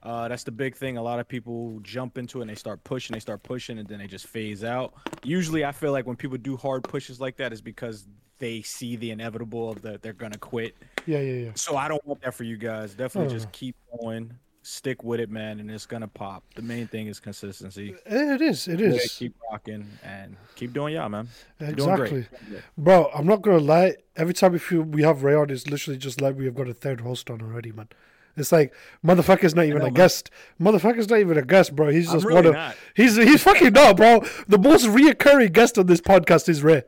Uh, 0.03 0.27
that's 0.27 0.43
the 0.43 0.51
big 0.51 0.75
thing. 0.75 0.97
A 0.97 1.01
lot 1.01 1.19
of 1.19 1.27
people 1.27 1.79
jump 1.81 2.17
into 2.17 2.39
it 2.39 2.41
and 2.43 2.49
they 2.49 2.55
start 2.55 2.83
pushing, 2.83 3.13
they 3.13 3.19
start 3.21 3.41
pushing, 3.41 3.79
and 3.79 3.87
then 3.87 3.99
they 3.99 4.07
just 4.07 4.27
phase 4.27 4.63
out. 4.63 4.93
Usually, 5.23 5.63
I 5.63 5.71
feel 5.71 5.93
like 5.93 6.05
when 6.05 6.17
people 6.17 6.37
do 6.37 6.57
hard 6.57 6.83
pushes 6.83 7.21
like 7.21 7.37
that, 7.37 7.53
is 7.53 7.61
because 7.61 8.05
they 8.39 8.61
see 8.63 8.97
the 8.97 9.11
inevitable 9.11 9.71
of 9.71 9.81
that 9.83 10.01
they're 10.01 10.11
gonna 10.11 10.37
quit. 10.37 10.75
Yeah, 11.05 11.19
yeah, 11.19 11.45
yeah. 11.45 11.51
So 11.55 11.77
I 11.77 11.87
don't 11.87 12.05
want 12.05 12.21
that 12.21 12.33
for 12.33 12.43
you 12.43 12.57
guys. 12.57 12.93
Definitely 12.95 13.33
Oh. 13.33 13.37
just 13.37 13.49
keep 13.53 13.77
going, 14.01 14.33
stick 14.63 15.03
with 15.05 15.21
it, 15.21 15.29
man, 15.29 15.61
and 15.61 15.71
it's 15.71 15.85
gonna 15.85 16.07
pop. 16.09 16.43
The 16.55 16.61
main 16.63 16.87
thing 16.87 17.07
is 17.07 17.21
consistency. 17.21 17.95
It 18.05 18.41
is. 18.41 18.67
It 18.67 18.81
is. 18.81 18.95
Yeah, 18.95 19.01
keep 19.27 19.35
rocking 19.49 19.87
and 20.03 20.35
keep 20.55 20.73
doing 20.73 20.95
y'all, 20.95 21.07
man. 21.07 21.29
You're 21.61 21.71
doing 21.73 21.95
great. 21.95 22.11
Exactly, 22.13 22.57
bro. 22.77 23.09
I'm 23.15 23.25
not 23.25 23.41
gonna 23.41 23.59
lie. 23.59 23.95
Every 24.17 24.33
time 24.33 24.51
we 24.51 24.59
feel 24.59 24.81
we 24.81 25.03
have 25.03 25.23
Rae 25.23 25.35
on, 25.35 25.49
it's 25.49 25.67
literally 25.67 25.97
just 25.97 26.19
like 26.19 26.35
we 26.37 26.43
have 26.43 26.55
got 26.55 26.67
a 26.67 26.73
third 26.73 27.01
host 27.01 27.29
on 27.29 27.41
already, 27.41 27.71
man. 27.71 27.87
It's 28.35 28.51
like 28.51 28.73
motherfucker's 29.05 29.53
not 29.53 29.65
even 29.65 29.79
know, 29.79 29.85
a 29.85 29.87
man. 29.89 29.93
guest. 29.93 30.31
Motherfucker's 30.59 31.09
not 31.09 31.19
even 31.19 31.37
a 31.37 31.43
guest, 31.43 31.75
bro. 31.75 31.89
He's 31.89 32.11
just 32.11 32.25
really 32.25 32.35
one 32.35 32.45
of. 32.47 32.53
not. 32.53 32.75
He's 32.95 33.15
he's 33.15 33.43
fucking 33.43 33.73
not, 33.73 33.95
bro. 33.97 34.23
The 34.47 34.57
most 34.57 34.85
reoccurring 34.87 35.53
guest 35.53 35.77
on 35.77 35.85
this 35.85 36.01
podcast 36.01 36.49
is 36.49 36.63
Rae. 36.63 36.83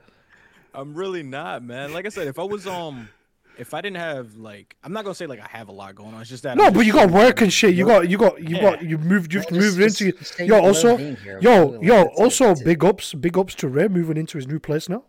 I'm 0.74 0.94
really 0.96 1.24
not, 1.24 1.64
man. 1.64 1.94
Like 1.94 2.06
I 2.06 2.10
said, 2.10 2.28
if 2.28 2.40
I 2.40 2.44
was 2.44 2.66
um, 2.68 3.10
if 3.58 3.74
I 3.74 3.82
didn't 3.82 3.98
have 3.98 4.36
like, 4.38 4.76
I'm 4.84 4.92
not 4.92 5.04
gonna 5.04 5.14
say 5.16 5.28
like 5.28 5.40
I 5.40 5.48
have 5.48 5.68
a 5.70 5.72
lot 5.72 5.94
going 5.96 6.14
on. 6.16 6.22
It's 6.22 6.30
just 6.30 6.44
that 6.44 6.58
No, 6.58 6.66
I'm 6.66 6.74
but 6.74 6.86
you 6.86 6.92
got 6.94 7.10
so- 7.10 7.16
work 7.16 7.42
and 7.42 7.54
shit. 7.54 7.76
You 7.76 7.86
got 7.86 8.10
you 8.10 8.18
got 8.18 8.42
you 8.42 8.60
got 8.60 8.82
you 8.84 8.98
moved 8.98 9.34
you've 9.34 9.46
Yeah, 9.52 9.60
moved 9.60 9.78
just- 9.78 10.02
into 10.02 10.18
just 10.18 10.40
yo 10.40 10.60
also 10.60 10.98
here, 10.98 11.40
yo 11.42 11.80
yo 11.82 11.96
Like, 12.02 12.08
that's 12.18 12.20
it, 12.20 12.24
also 12.24 12.56
big 12.66 12.84
ups 12.84 13.14
big 13.14 13.38
ups 13.38 13.54
to 13.56 13.68
Rae 13.70 13.88
moving 13.88 14.18
into 14.18 14.38
his 14.40 14.48
new 14.48 14.60
place 14.60 14.90
now. 14.90 15.04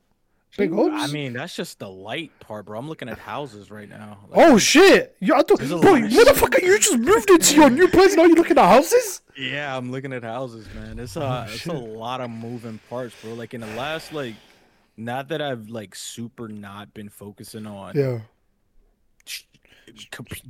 Big 0.56 0.72
hopes. 0.72 0.94
I 0.96 1.06
mean, 1.08 1.34
that's 1.34 1.54
just 1.54 1.78
the 1.80 1.88
light 1.88 2.30
part, 2.40 2.64
bro. 2.66 2.78
I'm 2.78 2.88
looking 2.88 3.08
at 3.10 3.18
houses 3.18 3.70
right 3.70 3.88
now. 3.88 4.18
Like, 4.30 4.40
oh 4.48 4.56
shit! 4.56 5.14
Yeah, 5.20 5.34
I 5.34 5.42
thought, 5.42 5.58
bro, 5.58 5.76
lot 5.76 6.02
what 6.02 6.28
the 6.28 6.34
fuck 6.34 6.54
are 6.54 6.64
you 6.64 6.78
just 6.78 6.98
moved 6.98 7.28
into 7.28 7.56
your 7.56 7.68
new 7.68 7.88
place? 7.88 8.14
Now 8.16 8.24
you 8.24 8.34
looking 8.34 8.56
at 8.56 8.64
houses? 8.64 9.20
Yeah, 9.36 9.76
I'm 9.76 9.90
looking 9.90 10.14
at 10.14 10.22
houses, 10.22 10.66
man. 10.74 10.98
It's 10.98 11.14
it's 11.14 11.16
a 11.16 11.20
Oh, 11.22 11.46
shit. 11.46 11.74
lot 11.74 12.22
of 12.22 12.30
moving 12.30 12.80
parts, 12.88 13.14
bro. 13.22 13.34
Like 13.34 13.52
in 13.52 13.60
the 13.60 13.66
last 13.68 14.14
like, 14.14 14.34
not 14.96 15.28
that 15.28 15.42
I've 15.42 15.68
like 15.68 15.94
super 15.94 16.48
not 16.48 16.94
been 16.94 17.10
focusing 17.10 17.66
on 17.66 17.94
Yeah, 17.94 18.20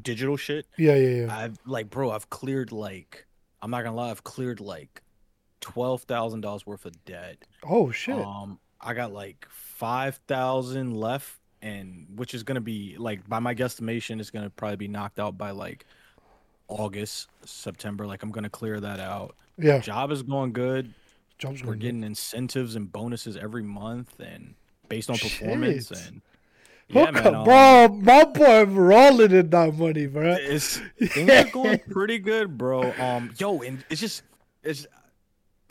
digital 0.03 0.37
shit. 0.37 0.67
yeah, 0.79 0.95
yeah, 0.95 1.25
yeah. 1.27 1.37
I've 1.37 1.59
like, 1.67 1.91
bro, 1.91 2.11
I've 2.11 2.31
cleared 2.31 2.73
like, 2.73 3.27
I'm 3.63 3.71
not 3.71 3.83
gonna 3.85 3.97
lie, 3.97 4.11
I've 4.11 4.25
cleared 4.25 4.61
like 4.61 5.03
twelve 5.61 6.03
thousand 6.03 6.43
dollars 6.43 6.67
worth 6.67 6.85
of 6.87 7.05
debt. 7.05 7.39
Oh 7.65 7.91
shit! 7.91 8.15
Um, 8.19 8.59
I 8.81 8.95
got 8.95 9.13
like 9.13 9.47
five 9.77 10.17
thousand 10.27 10.95
left, 10.97 11.39
and 11.63 12.07
which 12.17 12.35
is 12.35 12.43
gonna 12.43 12.61
be 12.61 12.97
like 12.99 13.29
by 13.29 13.39
my 13.39 13.55
guesstimation, 13.55 14.21
it's 14.21 14.31
gonna 14.31 14.51
probably 14.51 14.77
be 14.77 14.89
knocked 14.89 15.19
out 15.19 15.37
by 15.39 15.51
like 15.51 15.85
August, 16.69 17.29
September. 17.45 18.07
Like 18.07 18.23
I'm 18.23 18.31
gonna 18.31 18.51
clear 18.51 18.81
that 18.81 19.01
out. 19.01 19.37
yeah, 19.59 19.79
Job 19.79 20.11
is 20.11 20.23
going 20.23 20.53
good. 20.53 20.93
jobs 21.39 21.61
We're 21.61 21.67
going 21.67 21.79
good. 21.79 21.85
getting 21.87 22.03
incentives 22.05 22.77
and 22.77 22.91
bonuses 22.91 23.37
every 23.37 23.63
month, 23.63 24.19
and 24.21 24.55
based 24.89 25.11
on 25.11 25.19
performance. 25.19 25.89
Shit. 25.89 26.09
And 26.09 26.23
yeah, 26.89 27.11
man, 27.11 27.35
um, 27.35 27.45
bro, 27.45 27.89
my 27.89 28.25
boy 28.25 28.65
rolling 28.65 29.33
in 29.33 29.51
that 29.51 29.75
money, 29.77 30.07
bro. 30.07 30.37
it's 30.39 30.77
things 31.03 31.29
are 31.31 31.51
going 31.51 31.79
pretty 31.91 32.19
good, 32.19 32.57
bro. 32.57 32.93
Um, 32.99 33.33
yo, 33.39 33.61
and 33.63 33.85
it's 33.91 34.01
just 34.01 34.23
it's 34.63 34.87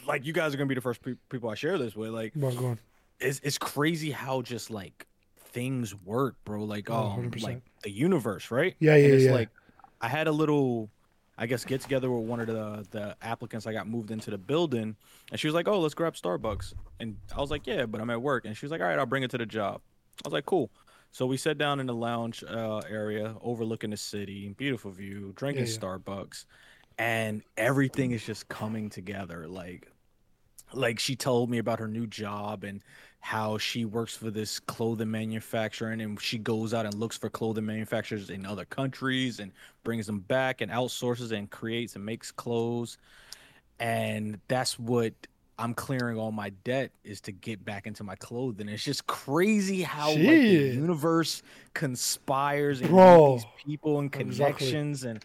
like 0.06 0.26
you 0.26 0.34
guys 0.34 0.54
are 0.54 0.58
gonna 0.58 0.68
be 0.68 0.76
the 0.76 0.82
first 0.82 1.02
pe- 1.02 1.16
people 1.30 1.50
I 1.50 1.56
share 1.56 1.78
this 1.78 1.96
with. 1.96 2.12
Like, 2.12 2.34
Come 2.34 2.44
on, 2.46 2.56
go 2.56 2.66
on. 2.68 2.80
It's 3.20 3.40
it's 3.44 3.58
crazy 3.58 4.12
how 4.12 4.42
just 4.42 4.70
like 4.70 5.08
things 5.40 5.96
work, 5.96 6.36
bro. 6.46 6.64
Like 6.64 6.90
Oh, 6.90 6.96
um 6.96 7.04
100%. 7.04 7.38
like 7.40 7.62
the 7.84 7.92
universe, 7.92 8.52
right? 8.52 8.76
Yeah, 8.80 8.96
And 9.02 9.14
yeah, 9.14 9.14
it's 9.14 9.30
yeah. 9.30 9.30
like 9.30 9.50
I 10.02 10.08
had 10.10 10.28
a 10.28 10.32
little 10.32 10.92
I 11.38 11.48
guess 11.48 11.66
get 11.66 11.82
together 11.82 12.10
with 12.12 12.28
one 12.28 12.40
of 12.40 12.48
the 12.48 12.86
the 12.92 13.18
applicants 13.22 13.68
I 13.68 13.74
got 13.74 13.88
moved 13.88 14.12
into 14.12 14.32
the 14.32 14.38
building 14.38 14.96
and 15.32 15.40
she 15.40 15.48
was 15.48 15.54
like, 15.54 15.68
"Oh, 15.68 15.80
let's 15.80 15.94
grab 15.94 16.16
Starbucks." 16.16 16.74
And 17.00 17.18
I 17.36 17.42
was 17.42 17.52
like, 17.52 17.68
"Yeah, 17.68 17.86
but 17.86 18.02
I'm 18.02 18.10
at 18.10 18.22
work." 18.22 18.46
And 18.46 18.56
she 18.58 18.66
was 18.66 18.72
like, 18.72 18.82
"All 18.82 18.88
right, 18.88 19.00
I'll 19.00 19.06
bring 19.06 19.24
it 19.24 19.32
to 19.32 19.38
the 19.38 19.46
job." 19.46 19.82
I 20.24 20.28
was 20.28 20.34
like, 20.34 20.46
"Cool." 20.46 20.72
So 21.12 21.26
we 21.26 21.38
sat 21.38 21.58
down 21.58 21.80
in 21.80 21.88
the 21.88 21.94
lounge 21.94 22.44
uh, 22.44 22.80
area 22.90 23.36
overlooking 23.42 23.90
the 23.92 23.98
city, 23.98 24.50
beautiful 24.50 24.92
view, 24.92 25.32
drinking 25.36 25.66
Yeah, 25.66 25.72
yeah. 25.72 25.80
Starbucks, 25.80 26.46
and 26.98 27.44
everything 27.58 28.12
is 28.12 28.24
just 28.26 28.48
coming 28.50 28.90
together 28.90 29.48
like 29.48 29.88
like 30.74 31.00
she 31.00 31.16
told 31.16 31.50
me 31.50 31.58
about 31.58 31.80
her 31.80 31.88
new 31.88 32.08
job 32.08 32.64
and 32.64 32.82
how 33.20 33.58
she 33.58 33.86
works 33.86 34.16
for 34.16 34.30
this 34.30 34.60
clothing 34.60 35.10
manufacturer 35.10 35.90
and 35.90 36.22
she 36.22 36.38
goes 36.38 36.74
out 36.74 36.86
and 36.86 36.94
looks 36.94 37.18
for 37.18 37.30
clothing 37.30 37.66
manufacturers 37.66 38.30
in 38.30 38.46
other 38.46 38.66
countries 38.66 39.40
and 39.40 39.52
brings 39.84 40.06
them 40.06 40.20
back 40.20 40.62
and 40.62 40.72
outsources 40.72 41.32
and 41.32 41.50
creates 41.50 41.96
and 41.96 42.06
makes 42.06 42.32
clothes 42.32 42.98
and 43.80 44.40
that's 44.48 44.78
what 44.78 45.14
I'm 45.58 45.74
clearing 45.74 46.18
all 46.18 46.32
my 46.32 46.50
debt 46.64 46.92
is 47.04 47.22
to 47.22 47.32
get 47.32 47.64
back 47.64 47.88
into 47.88 48.04
my 48.04 48.16
clothing. 48.16 48.68
It's 48.68 48.84
just 48.84 49.08
crazy 49.08 49.84
how 49.84 50.10
like, 50.10 50.20
the 50.20 50.26
universe 50.26 51.44
conspires 51.74 52.82
and 52.82 52.90
people 53.66 54.00
and 54.00 54.14
exactly. 54.14 54.36
connections 54.36 55.06
and 55.06 55.24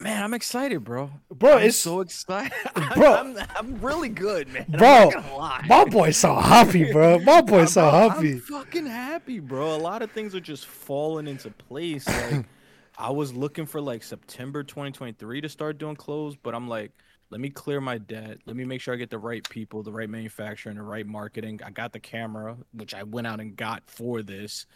man, 0.00 0.22
I'm 0.22 0.34
excited, 0.34 0.84
bro. 0.84 1.10
Bro, 1.30 1.52
I'm 1.52 1.58
it's- 1.58 1.76
so 1.76 2.00
excited. 2.00 2.52
Bro. 2.94 3.14
I'm, 3.14 3.38
I'm 3.56 3.80
really 3.80 4.08
good, 4.08 4.48
man. 4.48 4.66
I'm 4.72 4.78
Bro, 4.78 4.88
not 5.04 5.12
gonna 5.14 5.36
lie. 5.36 5.64
my 5.68 5.84
boy 5.84 6.10
so 6.10 6.34
happy, 6.36 6.90
bro. 6.92 7.18
My 7.20 7.40
boy 7.42 7.64
so 7.66 7.88
happy. 7.90 8.32
I'm 8.32 8.40
fucking 8.40 8.86
happy, 8.86 9.40
bro. 9.40 9.74
A 9.74 9.78
lot 9.78 10.02
of 10.02 10.10
things 10.12 10.34
are 10.34 10.40
just 10.40 10.66
falling 10.66 11.26
into 11.26 11.50
place. 11.50 12.06
Like 12.06 12.44
I 12.98 13.10
was 13.10 13.32
looking 13.34 13.66
for 13.66 13.80
like 13.80 14.02
September 14.02 14.62
2023 14.62 15.40
to 15.42 15.48
start 15.48 15.78
doing 15.78 15.96
clothes, 15.96 16.36
but 16.36 16.54
I'm 16.54 16.68
like, 16.68 16.92
let 17.30 17.40
me 17.40 17.50
clear 17.50 17.80
my 17.80 17.98
debt. 17.98 18.38
Let 18.46 18.56
me 18.56 18.64
make 18.64 18.80
sure 18.80 18.94
I 18.94 18.96
get 18.96 19.10
the 19.10 19.18
right 19.18 19.46
people, 19.48 19.82
the 19.82 19.92
right 19.92 20.08
manufacturer, 20.08 20.70
and 20.70 20.78
the 20.78 20.84
right 20.84 21.06
marketing. 21.06 21.60
I 21.64 21.70
got 21.70 21.92
the 21.92 22.00
camera, 22.00 22.56
which 22.72 22.94
I 22.94 23.02
went 23.02 23.26
out 23.26 23.38
and 23.40 23.54
got 23.54 23.82
for 23.86 24.22
this. 24.22 24.66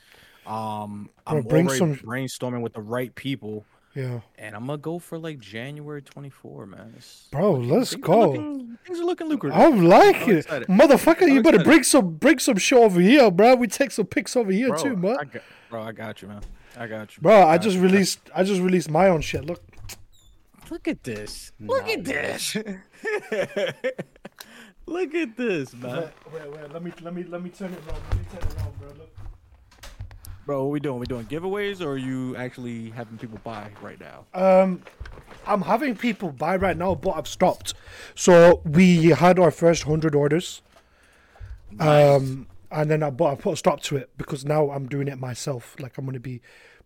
Um, 0.47 1.09
Bro, 1.27 1.39
I'm 1.39 1.47
already 1.47 1.79
some- 1.79 1.97
brainstorming 1.97 2.61
with 2.61 2.75
the 2.75 2.83
right 2.83 3.15
people, 3.15 3.65
Yeah, 3.95 4.21
and 4.39 4.57
I'm 4.57 4.67
gonna 4.67 4.79
go 4.79 4.99
for 4.99 5.19
like 5.19 5.39
January 5.39 6.01
24, 6.03 6.67
man. 6.67 6.89
It's- 6.97 7.29
bro, 7.31 7.53
let's 7.53 7.91
things 7.93 8.05
are 8.05 8.07
go. 8.07 8.31
looking- 8.31 8.79
things 8.87 9.01
are 9.01 9.05
looking 9.05 9.29
lucrative. 9.29 9.59
I'm 9.61 9.85
liking 9.85 10.23
I'm 10.23 10.31
it, 10.31 10.39
excited. 10.39 10.69
motherfucker. 10.69 11.29
You 11.29 11.37
I'm 11.37 11.43
better 11.43 11.57
excited. 11.57 11.65
bring 11.65 11.83
some, 11.83 12.15
bring 12.15 12.39
some 12.39 12.57
shit 12.57 12.79
over 12.79 13.01
here, 13.01 13.31
bro. 13.31 13.55
We 13.57 13.67
take 13.67 13.91
some 13.91 14.07
pics 14.07 14.35
over 14.35 14.51
here 14.51 14.69
bro, 14.69 14.83
too, 14.83 14.97
man. 14.97 15.17
I 15.21 15.25
got, 15.25 15.43
bro, 15.69 15.83
I 15.83 15.93
got 15.93 16.23
you, 16.23 16.29
man. 16.29 16.41
I 16.79 16.87
got 16.87 17.15
you. 17.17 17.23
Bro, 17.23 17.43
I 17.47 17.57
got 17.57 17.63
just 17.63 17.77
you. 17.77 17.83
released, 17.83 18.19
I 18.35 18.45
just 18.45 18.63
released 18.63 18.89
my 18.91 19.09
own 19.09 19.21
shit. 19.21 19.45
Look, 19.45 19.63
Look 20.71 20.89
at 20.89 21.03
this. 21.05 21.53
Look 21.61 21.87
at 21.87 22.03
this. 22.03 22.57
Look 24.87 25.15
at 25.15 25.37
this, 25.37 25.75
man. 25.75 26.09
wait, 26.33 26.51
wait. 26.51 26.73
Let 26.73 26.83
me, 26.83 26.93
let 27.03 27.15
me, 27.15 27.25
let 27.25 27.43
me 27.43 27.51
turn 27.51 27.73
it 27.75 27.79
around. 27.87 28.01
Let 28.11 28.19
me 28.19 28.25
turn 28.33 28.49
it 28.49 28.57
around, 28.57 28.79
bro. 28.81 28.89
Look. 28.99 29.11
Bro, 30.45 30.65
what 30.65 30.73
we 30.73 30.81
doing? 30.81 30.99
We 30.99 31.07
doing 31.07 31.27
giveaways 31.27 31.81
or 31.81 31.91
are 31.91 31.97
you 31.97 32.35
actually 32.37 32.91
having 32.91 33.17
people 33.17 33.39
buy 33.45 33.71
right 33.81 33.99
now? 34.01 34.25
Um, 34.35 34.83
I'm 35.47 35.63
having 35.63 35.97
people 35.97 36.33
buy 36.33 36.57
right 36.57 36.77
now, 36.77 36.97
but 36.97 37.13
I've 37.13 37.29
stopped. 37.29 37.75
So 38.17 38.61
we 38.65 39.11
had 39.11 39.39
our 39.39 39.53
first 39.53 39.85
hundred 39.85 40.15
orders. 40.15 40.63
Um, 41.79 42.49
and 42.71 42.91
then 42.91 43.03
I 43.03 43.11
but 43.11 43.27
I 43.27 43.35
put 43.37 43.55
a 43.55 43.57
stop 43.57 43.81
to 43.83 43.97
it 43.97 44.11
because 44.19 44.45
now 44.45 44.71
I'm 44.71 44.89
doing 44.89 45.07
it 45.07 45.19
myself. 45.19 45.77
Like 45.79 45.97
I'm 45.97 46.05
gonna 46.07 46.19
be 46.19 46.41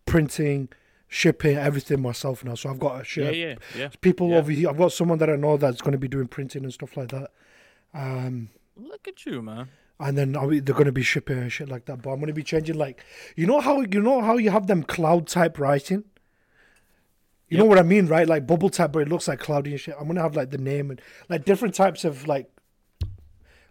printing, 0.05 0.69
shipping 1.09 1.57
everything 1.57 2.03
myself 2.03 2.45
now. 2.45 2.57
So 2.57 2.69
I've 2.69 2.79
got 2.79 3.01
a 3.01 3.21
Yeah, 3.21 3.31
yeah, 3.31 3.55
yeah. 3.77 3.88
People 4.01 4.31
yeah. 4.31 4.37
over 4.37 4.53
here. 4.53 4.69
I've 4.69 4.79
got 4.79 4.92
someone 4.92 5.19
that 5.19 5.31
I 5.31 5.37
know 5.37 5.57
that's 5.57 5.81
gonna 5.81 5.99
be 5.99 6.09
doing 6.09 6.29
printing 6.29 6.64
and 6.64 6.73
stuff 6.73 6.97
like 6.97 7.09
that. 7.09 7.31
Um, 7.95 8.51
Look 8.77 9.09
at 9.09 9.25
you, 9.25 9.40
man. 9.40 9.69
And 9.98 10.16
then 10.18 10.37
I'll 10.37 10.48
be, 10.48 10.61
they're 10.61 10.74
gonna 10.74 10.92
be 10.92 11.02
shipping 11.02 11.38
and 11.38 11.50
shit 11.50 11.68
like 11.68 11.87
that. 11.87 12.02
But 12.02 12.11
I'm 12.11 12.20
gonna 12.20 12.32
be 12.32 12.42
changing 12.42 12.76
like, 12.76 13.02
you 13.37 13.46
know 13.46 13.61
how 13.61 13.80
you 13.80 14.00
know 14.02 14.20
how 14.20 14.37
you 14.37 14.50
have 14.50 14.66
them 14.66 14.82
cloud 14.82 15.26
type 15.26 15.59
writing. 15.59 16.04
You 17.48 17.59
know 17.59 17.64
what 17.64 17.78
I 17.78 17.82
mean, 17.82 18.06
right? 18.06 18.26
Like 18.26 18.46
bubble 18.46 18.70
type, 18.70 18.90
but 18.92 19.00
it 19.02 19.09
looks 19.09 19.28
like 19.28 19.38
cloudy 19.38 19.70
and 19.70 19.80
shit. 19.80 19.94
I'm 19.98 20.06
gonna 20.09 20.22
have 20.22 20.35
like 20.37 20.50
the 20.50 20.59
name 20.59 20.90
and 20.90 21.00
like 21.28 21.44
different 21.44 21.74
types 21.74 22.04
of 22.04 22.26
like 22.26 22.50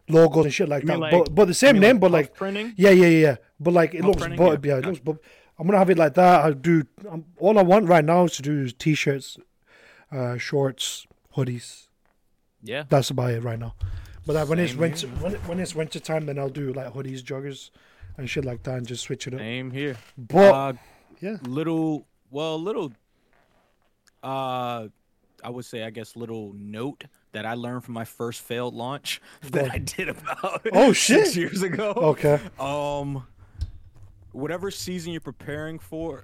logos 0.08 0.46
and 0.46 0.54
shit 0.54 0.70
like 0.70 0.84
that. 0.86 1.00
like- 1.00 1.12
but 1.12 1.36
but 1.36 1.46
the 1.46 1.54
same 1.54 1.80
name, 1.80 1.96
like, 1.96 2.00
but 2.02 2.12
like 2.12 2.34
printing? 2.36 2.74
Yeah, 2.78 2.92
yeah, 2.92 3.08
yeah. 3.08 3.36
But 3.60 3.74
like 3.74 3.94
it 3.94 4.04
looks, 4.04 4.20
printing? 4.22 4.38
but 4.38 4.64
Yeah, 4.66 4.74
yeah, 4.74 4.80
it 4.80 4.86
looks. 4.86 5.00
But 5.00 5.18
I'm 5.60 5.68
gonna 5.68 5.78
have 5.78 5.90
it 5.90 5.98
like 5.98 6.14
that. 6.16 6.46
I'll 6.46 6.54
do. 6.54 6.84
Um, 7.10 7.26
all 7.38 7.60
I 7.60 7.64
want 7.64 7.88
right 7.88 8.04
now 8.04 8.24
is 8.26 8.34
to 8.38 8.42
do 8.42 8.64
is 8.64 8.74
t-shirts, 8.74 9.38
uh, 10.12 10.38
shorts, 10.38 11.06
hoodies. 11.36 11.88
Yeah. 12.64 12.84
That's 12.90 13.10
about 13.10 13.32
it 13.32 13.44
right 13.44 13.60
now. 13.60 13.76
But 14.26 14.36
like, 14.36 14.50
when 14.50 14.60
it's 14.60 14.74
winter, 14.74 15.08
here. 15.08 15.16
when, 15.18 15.34
when 15.48 15.60
it's 15.60 15.76
winter 15.76 16.00
time, 16.00 16.26
then 16.26 16.40
I'll 16.40 16.50
do 16.50 16.74
like 16.74 16.94
hoodies, 16.94 17.22
joggers, 17.22 17.70
and 18.18 18.30
shit 18.30 18.44
like 18.46 18.64
that, 18.64 18.76
and 18.78 18.88
just 18.88 19.04
switch 19.04 19.28
it 19.28 19.34
up. 19.34 19.40
Same 19.40 19.70
here. 19.72 19.98
But 20.18 20.54
uh, 20.54 20.74
yeah, 21.22 21.38
little, 21.44 22.08
well, 22.32 22.60
little, 22.60 22.92
uh, 24.24 24.88
I 25.44 25.50
would 25.50 25.66
say, 25.66 25.84
I 25.84 25.90
guess, 25.92 26.16
little 26.16 26.54
note 26.56 27.04
that 27.34 27.46
I 27.46 27.54
learned 27.54 27.84
from 27.84 27.94
my 27.94 28.06
first 28.06 28.42
failed 28.42 28.74
launch 28.74 29.22
that 29.52 29.70
I 29.72 29.78
did 29.78 30.10
about 30.10 30.66
Oh, 30.74 30.94
six 30.94 31.30
shit. 31.34 31.36
years 31.36 31.62
ago. 31.62 31.92
okay, 31.96 32.40
Um, 32.60 33.28
whatever 34.32 34.72
season 34.72 35.12
you're 35.12 35.22
preparing 35.22 35.78
for, 35.78 36.24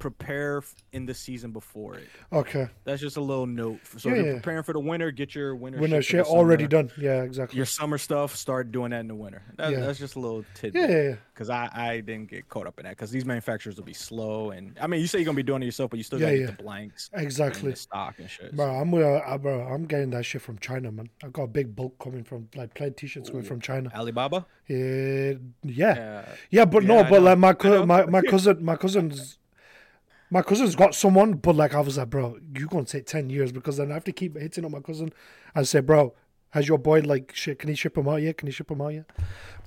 prepare 0.00 0.62
in 0.92 1.06
the 1.06 1.14
season 1.14 1.52
before 1.52 1.94
it. 1.94 2.08
okay. 2.32 2.68
That's 2.84 3.00
just 3.00 3.16
a 3.16 3.20
little 3.20 3.46
note. 3.46 3.78
So 3.98 4.08
Yeah, 4.08 4.14
if 4.14 4.18
you're 4.18 4.26
yeah. 4.34 4.40
preparing 4.40 4.62
for 4.64 4.72
the 4.72 4.80
winter, 4.80 5.12
get 5.12 5.34
your 5.34 5.54
winter. 5.54 5.78
The 5.78 5.88
shit 5.88 6.04
shit 6.04 6.26
for 6.26 6.32
the 6.32 6.38
already 6.38 6.66
done. 6.66 6.90
Yeah, 6.98 7.22
exactly. 7.22 7.56
Your 7.56 7.66
summer 7.66 7.98
stuff, 7.98 8.34
start 8.34 8.72
doing 8.72 8.90
that 8.90 9.00
in 9.00 9.08
the 9.08 9.14
winter. 9.14 9.42
That, 9.56 9.70
Yeah. 9.70 9.80
That's 9.80 9.98
just 9.98 10.16
a 10.16 10.18
little 10.18 10.44
tidbit. 10.54 10.90
yeah, 10.90 11.02
yeah. 11.10 11.14
Because 11.32 11.50
I, 11.50 11.70
I 11.72 12.00
didn't 12.00 12.30
get 12.30 12.48
caught 12.48 12.66
up 12.66 12.78
in 12.80 12.84
that. 12.84 12.90
Because 12.96 13.10
these 13.10 13.24
manufacturers 13.24 13.76
will 13.76 13.84
be 13.84 13.92
slow. 13.92 14.50
And 14.50 14.76
I 14.80 14.88
mean, 14.88 15.00
you 15.00 15.06
say 15.06 15.18
you're 15.18 15.26
going 15.26 15.36
to 15.36 15.42
be 15.42 15.46
doing 15.46 15.62
it 15.62 15.66
yourself, 15.66 15.90
but 15.90 15.98
you 15.98 16.02
still 16.02 16.18
got 16.18 16.30
to 16.30 16.36
yeah. 16.36 16.46
get 16.46 16.56
the 16.56 16.62
blanks. 16.62 17.10
Exactly. 17.12 17.70
the 17.70 17.76
stock 17.76 18.18
and 18.18 18.28
shit. 18.28 18.56
Bro, 18.56 18.66
I'm 18.66 18.92
uh, 18.94 19.38
bro, 19.38 19.60
I'm 19.62 19.86
getting 19.86 20.10
that 20.10 20.24
shit 20.24 20.42
from 20.42 20.58
China, 20.58 20.90
man. 20.90 21.08
I 21.22 21.28
got 21.28 21.42
a 21.44 21.48
big 21.48 21.76
bulk 21.76 21.98
coming 21.98 22.24
from 22.24 22.48
like 22.56 22.74
plain 22.74 22.94
t-shirts 22.94 23.30
coming 23.30 23.44
from 23.44 23.60
China. 23.60 23.90
Alibaba? 23.94 24.46
Yeah, 24.66 26.24
yeah, 26.50 26.64
but 26.64 26.84
no, 26.84 26.98
I 26.98 27.02
but 27.02 27.10
know. 27.10 27.18
like 27.20 27.38
my 27.38 27.52
co- 27.52 27.84
my 27.86 28.06
my 28.06 28.22
cousin, 28.30 28.64
my 28.64 28.76
cousin's, 28.76 29.38
my 30.30 30.42
cousin's 30.42 30.76
got 30.76 30.94
someone, 30.94 31.34
but 31.34 31.56
like 31.56 31.74
I 31.74 31.80
was 31.80 31.98
like, 31.98 32.10
bro, 32.10 32.38
you 32.56 32.66
gonna 32.68 32.84
take 32.84 33.06
ten 33.06 33.30
years 33.30 33.52
because 33.52 33.76
then 33.76 33.90
I 33.90 33.94
have 33.94 34.04
to 34.04 34.12
keep 34.12 34.36
hitting 34.36 34.64
up 34.64 34.70
my 34.70 34.80
cousin 34.80 35.12
and 35.54 35.66
say, 35.66 35.80
bro, 35.80 36.14
has 36.50 36.66
your 36.66 36.78
boy 36.78 37.00
like 37.00 37.32
shit? 37.34 37.58
Can 37.60 37.68
he 37.68 37.74
ship 37.76 37.96
him 37.96 38.08
out 38.08 38.16
yet? 38.22 38.36
Can 38.36 38.46
he 38.48 38.52
ship 38.52 38.70
him 38.70 38.80
out 38.80 38.88
yet? 38.94 39.04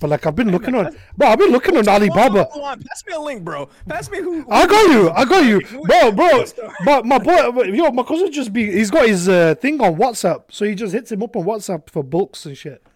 But 0.00 0.10
like 0.10 0.26
I've 0.26 0.34
been 0.34 0.50
looking 0.50 0.74
on, 0.74 0.94
bro, 1.16 1.28
I've 1.28 1.38
been 1.38 1.50
looking 1.50 1.76
on 1.76 1.88
Alibaba. 1.88 2.44
Hold 2.52 2.64
on, 2.64 2.82
pass 2.82 3.02
me 3.06 3.14
a 3.14 3.20
link, 3.20 3.42
bro. 3.44 3.68
Pass 3.88 4.10
me 4.10 4.18
who. 4.18 4.44
I 4.50 4.66
got 4.66 4.90
you. 4.90 5.10
I 5.10 5.24
got 5.24 5.44
you, 5.46 5.60
bro, 5.84 6.12
bro. 6.12 6.44
But 6.84 7.06
my 7.06 7.18
boy, 7.18 7.62
yo, 7.64 7.90
my 7.90 8.02
cousin 8.02 8.30
just 8.32 8.52
be. 8.52 8.70
He's 8.70 8.90
got 8.90 9.06
his 9.06 9.28
uh, 9.28 9.54
thing 9.56 9.80
on 9.80 9.96
WhatsApp, 9.96 10.44
so 10.50 10.64
he 10.64 10.74
just 10.74 10.92
hits 10.92 11.10
him 11.12 11.22
up 11.22 11.34
on 11.36 11.44
WhatsApp 11.44 11.88
for 11.90 12.02
books 12.02 12.44
and 12.46 12.56
shit. 12.56 12.86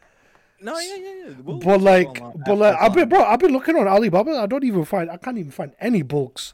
No, 0.61 0.77
yeah, 0.79 0.97
yeah, 0.97 1.13
yeah. 1.29 1.35
We'll- 1.45 1.59
but 1.59 1.81
like, 1.81 2.21
but 2.45 2.59
like, 2.59 2.77
I've 2.81 2.93
been, 2.93 3.09
bro, 3.09 3.23
I've 3.23 3.39
been 3.39 3.53
looking 3.53 3.77
on 3.77 3.87
Alibaba. 3.87 4.33
I 4.41 4.47
don't 4.47 4.65
even 4.65 4.85
find, 4.85 5.09
I 5.11 5.17
can't 5.17 5.39
even 5.39 5.53
find 5.53 5.73
any 5.81 6.03
books. 6.03 6.53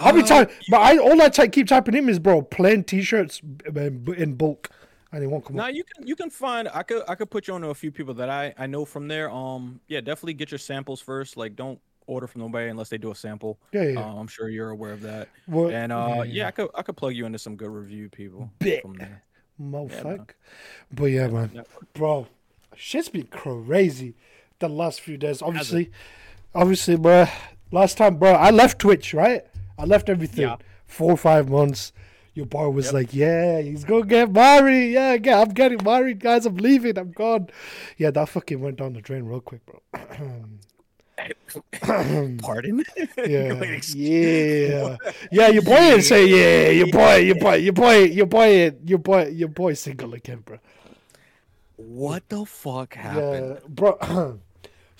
How 0.00 0.12
many 0.12 0.26
times? 0.26 0.50
But 0.68 0.80
I 0.80 0.98
all 0.98 1.20
I 1.20 1.28
ty- 1.28 1.48
keep 1.48 1.66
typing 1.68 1.94
in 1.94 2.08
is, 2.08 2.18
bro, 2.18 2.42
plain 2.42 2.84
T-shirts 2.84 3.40
in 3.74 4.14
in 4.16 4.34
bulk, 4.34 4.70
and 5.12 5.22
they 5.22 5.26
won't 5.26 5.44
come 5.44 5.56
Now 5.56 5.68
up. 5.68 5.74
you 5.74 5.84
can 5.84 6.06
you 6.06 6.16
can 6.16 6.30
find 6.30 6.68
I 6.72 6.82
could 6.82 7.02
I 7.08 7.14
could 7.14 7.30
put 7.30 7.48
you 7.48 7.54
on 7.54 7.60
to 7.62 7.68
a 7.68 7.74
few 7.74 7.90
people 7.92 8.14
that 8.14 8.28
I 8.30 8.54
I 8.58 8.66
know 8.66 8.84
from 8.84 9.08
there. 9.08 9.30
Um, 9.30 9.80
yeah, 9.88 10.00
definitely 10.00 10.34
get 10.34 10.50
your 10.50 10.58
samples 10.58 11.00
first. 11.00 11.36
Like, 11.36 11.54
don't 11.56 11.78
order 12.06 12.26
from 12.26 12.40
nobody 12.40 12.68
unless 12.70 12.88
they 12.88 12.98
do 12.98 13.10
a 13.12 13.14
sample. 13.14 13.60
Yeah, 13.72 13.82
yeah. 13.84 14.00
Uh, 14.00 14.14
I'm 14.16 14.26
sure 14.26 14.48
you're 14.48 14.70
aware 14.70 14.92
of 14.92 15.02
that. 15.02 15.28
Well, 15.46 15.70
and 15.70 15.92
uh, 15.92 15.96
yeah, 16.08 16.14
yeah, 16.16 16.22
yeah. 16.24 16.46
I 16.48 16.50
could 16.50 16.68
I 16.74 16.82
could 16.82 16.96
plug 16.96 17.14
you 17.14 17.26
into 17.26 17.38
some 17.38 17.56
good 17.56 17.70
review 17.70 18.08
people 18.08 18.50
Big. 18.58 18.82
from 18.82 18.94
there. 18.94 19.22
Motherfucker. 19.60 20.30
but 20.90 21.04
yeah, 21.06 21.28
man, 21.28 21.50
Yeah. 21.54 21.62
bro, 21.92 22.26
shit's 22.74 23.10
been 23.10 23.26
crazy 23.26 24.14
the 24.58 24.68
last 24.70 25.02
few 25.02 25.18
days. 25.18 25.42
Obviously, 25.42 25.90
obviously, 26.54 26.96
bro. 26.96 27.26
Last 27.70 27.98
time, 27.98 28.16
bro, 28.16 28.32
I 28.32 28.50
left 28.50 28.78
Twitch, 28.80 29.14
right? 29.14 29.44
I 29.80 29.84
left 29.84 30.08
everything. 30.08 30.42
Yeah. 30.42 30.56
Four 30.86 31.12
or 31.12 31.16
five 31.16 31.48
months. 31.48 31.92
Your 32.34 32.46
boy 32.46 32.68
was 32.70 32.92
like, 32.92 33.12
"Yeah, 33.12 33.60
he's 33.60 33.84
gonna 33.84 34.06
get 34.06 34.30
married. 34.30 34.92
Yeah, 34.92 35.16
yeah, 35.22 35.40
I'm 35.40 35.48
getting 35.48 35.82
married, 35.82 36.20
guys. 36.20 36.46
I'm 36.46 36.56
leaving. 36.56 36.96
I'm 36.96 37.10
gone." 37.10 37.48
Yeah, 37.96 38.10
that 38.12 38.28
fucking 38.28 38.60
went 38.60 38.76
down 38.76 38.92
the 38.92 39.00
drain 39.00 39.24
real 39.24 39.40
quick, 39.40 39.62
bro. 39.66 39.80
Pardon? 42.38 42.84
Yeah, 43.16 43.62
yeah, 43.94 44.96
yeah. 45.30 45.48
Your 45.48 45.62
boy 45.62 45.74
ain't 45.74 46.04
say 46.04 46.26
yeah. 46.26 46.70
Your 46.70 46.86
boy, 46.92 47.16
your 47.16 47.34
boy, 47.34 47.54
your 47.54 47.72
boy, 47.72 48.04
your 48.04 48.26
boy, 48.26 48.72
your 48.84 48.98
boy, 48.98 49.26
your 49.26 49.48
boy 49.48 49.74
single 49.74 50.14
again, 50.14 50.40
bro. 50.44 50.58
What 51.76 52.28
the 52.28 52.44
fuck 52.44 52.94
happened? 52.94 53.58
Yeah, 53.60 53.68
bro. 53.68 54.40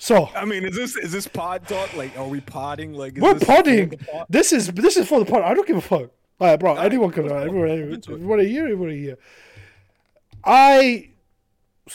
so 0.01 0.29
I 0.35 0.45
mean, 0.45 0.65
is 0.65 0.75
this 0.75 0.95
is 0.97 1.11
this 1.11 1.27
pod 1.27 1.67
talk? 1.67 1.95
Like, 1.95 2.17
are 2.17 2.27
we 2.27 2.41
podding? 2.41 2.93
Like, 2.93 3.17
is 3.17 3.21
we're 3.21 3.35
this 3.35 3.43
podding. 3.43 3.89
pod? 4.11 4.25
This 4.29 4.51
is 4.51 4.67
this 4.71 4.97
is 4.97 5.07
for 5.07 5.19
the 5.19 5.25
pod. 5.25 5.43
I 5.43 5.53
don't 5.53 5.67
give 5.67 5.77
a 5.77 5.81
fuck. 5.81 6.09
Like, 6.39 6.59
bro, 6.59 6.75
anyone 6.75 7.11
can. 7.11 7.27
go. 7.27 7.37
Everyone, 7.37 7.69
it. 7.69 8.09
everyone 8.09 8.39
here, 8.39 8.63
everyone 8.63 8.89
here. 8.95 9.17
I 10.43 11.09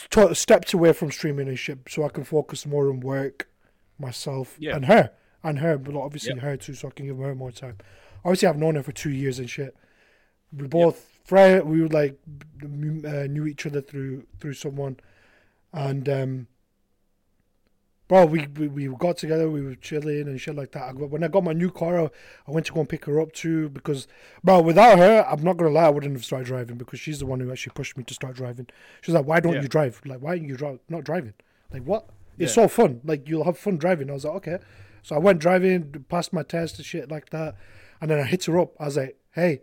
t- 0.09 0.33
stepped 0.33 0.73
away 0.73 0.93
from 0.93 1.11
streaming 1.11 1.47
and 1.49 1.59
shit 1.59 1.79
so 1.89 2.03
I 2.05 2.09
can 2.09 2.23
focus 2.23 2.65
more 2.65 2.89
on 2.89 3.01
work, 3.01 3.49
myself, 3.99 4.55
Yeah. 4.57 4.75
and 4.77 4.85
her, 4.85 5.11
and 5.43 5.59
her, 5.59 5.77
but 5.77 5.95
obviously 5.95 6.33
Yep. 6.35 6.43
her 6.43 6.57
too, 6.57 6.73
so 6.75 6.87
I 6.87 6.91
can 6.91 7.07
give 7.07 7.17
her 7.17 7.35
more 7.35 7.51
time. 7.51 7.77
Obviously, 8.23 8.47
I've 8.47 8.57
known 8.57 8.75
her 8.75 8.83
for 8.83 8.93
two 8.93 9.09
years 9.11 9.37
and 9.39 9.49
shit. 9.49 9.75
We 10.55 10.67
both, 10.67 11.19
Freya, 11.25 11.63
we 11.63 11.81
were 11.81 11.89
like 11.89 12.17
uh, 12.63 12.67
knew 13.27 13.45
each 13.45 13.65
other 13.65 13.81
through 13.81 14.25
through 14.39 14.53
someone, 14.53 14.97
and 15.73 16.07
um, 16.07 16.47
bro, 18.07 18.25
we, 18.25 18.47
we 18.47 18.67
we 18.67 18.87
got 18.97 19.17
together, 19.17 19.49
we 19.49 19.61
were 19.61 19.75
chilling 19.75 20.21
and 20.27 20.39
shit 20.39 20.55
like 20.55 20.71
that. 20.71 20.83
I 20.83 20.93
got, 20.93 21.09
when 21.09 21.23
I 21.23 21.27
got 21.27 21.43
my 21.43 21.53
new 21.53 21.69
car, 21.71 21.99
I, 21.99 22.03
I 22.47 22.51
went 22.51 22.65
to 22.67 22.73
go 22.73 22.79
and 22.81 22.89
pick 22.89 23.05
her 23.05 23.19
up 23.19 23.31
too 23.33 23.69
because, 23.69 24.07
bro, 24.43 24.61
without 24.61 24.97
her, 24.97 25.25
I'm 25.29 25.43
not 25.43 25.57
gonna 25.57 25.71
lie, 25.71 25.85
I 25.85 25.89
wouldn't 25.89 26.13
have 26.13 26.25
started 26.25 26.47
driving 26.47 26.77
because 26.77 26.99
she's 26.99 27.19
the 27.19 27.25
one 27.25 27.39
who 27.39 27.51
actually 27.51 27.73
pushed 27.75 27.97
me 27.97 28.03
to 28.05 28.13
start 28.13 28.35
driving. 28.35 28.67
She's 29.01 29.13
like, 29.15 29.25
"Why 29.25 29.39
don't 29.39 29.53
Yeah. 29.55 29.61
you 29.63 29.67
drive? 29.67 30.01
Like, 30.05 30.19
why 30.21 30.31
are 30.33 30.35
you 30.35 30.55
dri- 30.55 30.79
not 30.89 31.03
driving? 31.03 31.33
Like, 31.71 31.83
what? 31.83 32.09
It's 32.37 32.51
Yeah. 32.55 32.63
so 32.63 32.67
fun. 32.67 33.01
Like, 33.03 33.27
you'll 33.27 33.43
have 33.45 33.57
fun 33.57 33.77
driving." 33.77 34.09
I 34.09 34.13
was 34.13 34.25
like, 34.25 34.35
"Okay." 34.35 34.59
So 35.03 35.15
I 35.15 35.19
went 35.19 35.39
driving, 35.39 36.05
passed 36.09 36.33
my 36.33 36.43
test 36.43 36.77
and 36.77 36.85
shit 36.85 37.09
like 37.11 37.29
that, 37.31 37.55
and 38.01 38.09
then 38.11 38.19
I 38.19 38.23
hit 38.23 38.45
her 38.45 38.57
up. 38.59 38.73
I 38.79 38.85
was 38.85 38.97
like, 38.97 39.17
"Hey." 39.33 39.61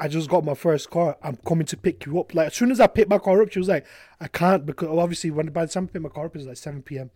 I 0.00 0.08
just 0.08 0.28
got 0.28 0.44
my 0.44 0.54
first 0.54 0.90
car. 0.90 1.16
I'm 1.22 1.36
coming 1.46 1.64
to 1.66 1.76
pick 1.76 2.06
you 2.06 2.18
up. 2.18 2.34
Like 2.34 2.48
as 2.48 2.54
soon 2.54 2.72
as 2.72 2.80
I 2.80 2.88
picked 2.88 3.08
my 3.08 3.18
car 3.18 3.40
up, 3.40 3.52
she 3.52 3.60
was 3.60 3.68
like, 3.68 3.86
"I 4.20 4.26
can't 4.26 4.66
because 4.66 4.88
obviously 4.88 5.30
when 5.30 5.46
by 5.50 5.64
the 5.64 5.70
time 5.70 5.84
I 5.84 5.92
picked 5.92 6.02
my 6.02 6.08
car 6.08 6.24
up, 6.26 6.34
it 6.34 6.38
was 6.38 6.46
like 6.48 6.56
7 6.56 6.82
p.m. 6.82 7.12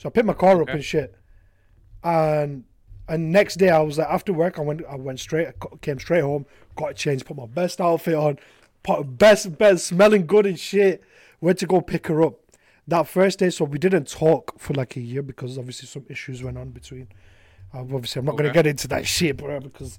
So 0.00 0.08
I 0.08 0.12
picked 0.12 0.26
my 0.26 0.32
car 0.32 0.56
up 0.56 0.62
Okay. 0.62 0.72
and 0.72 0.84
shit. 0.84 1.14
And 2.02 2.64
and 3.08 3.32
next 3.32 3.56
day 3.56 3.68
I 3.68 3.80
was 3.80 3.98
like 3.98 4.08
after 4.08 4.32
work 4.32 4.58
I 4.58 4.62
went 4.62 4.82
I 4.88 4.96
went 4.96 5.20
straight 5.20 5.48
I 5.48 5.76
came 5.82 5.98
straight 5.98 6.22
home, 6.22 6.46
got 6.76 6.92
a 6.92 6.94
change, 6.94 7.24
put 7.24 7.36
my 7.36 7.46
best 7.46 7.80
outfit 7.80 8.14
on, 8.14 8.38
put 8.82 9.18
best 9.18 9.58
best 9.58 9.86
smelling 9.86 10.26
good 10.26 10.46
and 10.46 10.58
shit. 10.58 11.02
Went 11.42 11.58
to 11.58 11.66
go 11.66 11.80
pick 11.80 12.06
her 12.06 12.22
up. 12.22 12.34
That 12.88 13.06
first 13.06 13.38
day, 13.38 13.50
so 13.50 13.64
we 13.66 13.78
didn't 13.78 14.08
talk 14.08 14.58
for 14.58 14.74
like 14.74 14.96
a 14.96 15.00
year 15.00 15.22
because 15.22 15.58
obviously 15.58 15.86
some 15.86 16.06
issues 16.08 16.42
went 16.42 16.56
on 16.58 16.70
between. 16.70 17.08
Uh, 17.72 17.80
obviously, 17.80 18.20
I'm 18.20 18.26
not 18.26 18.36
gonna 18.36 18.52
get 18.52 18.66
into 18.66 18.88
that 18.88 19.06
shit, 19.14 19.36
bro, 19.36 19.60
because 19.60 19.98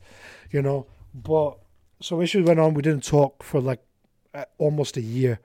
you 0.52 0.62
know. 0.62 0.88
But 1.14 1.58
some 2.02 2.22
issues 2.22 2.46
went 2.48 2.60
on. 2.60 2.74
We 2.74 2.82
didn't 2.82 3.04
talk 3.04 3.44
for 3.44 3.62
like 3.62 3.82
uh, 4.34 4.46
almost 4.58 4.98
a 4.98 5.02
year, 5.02 5.40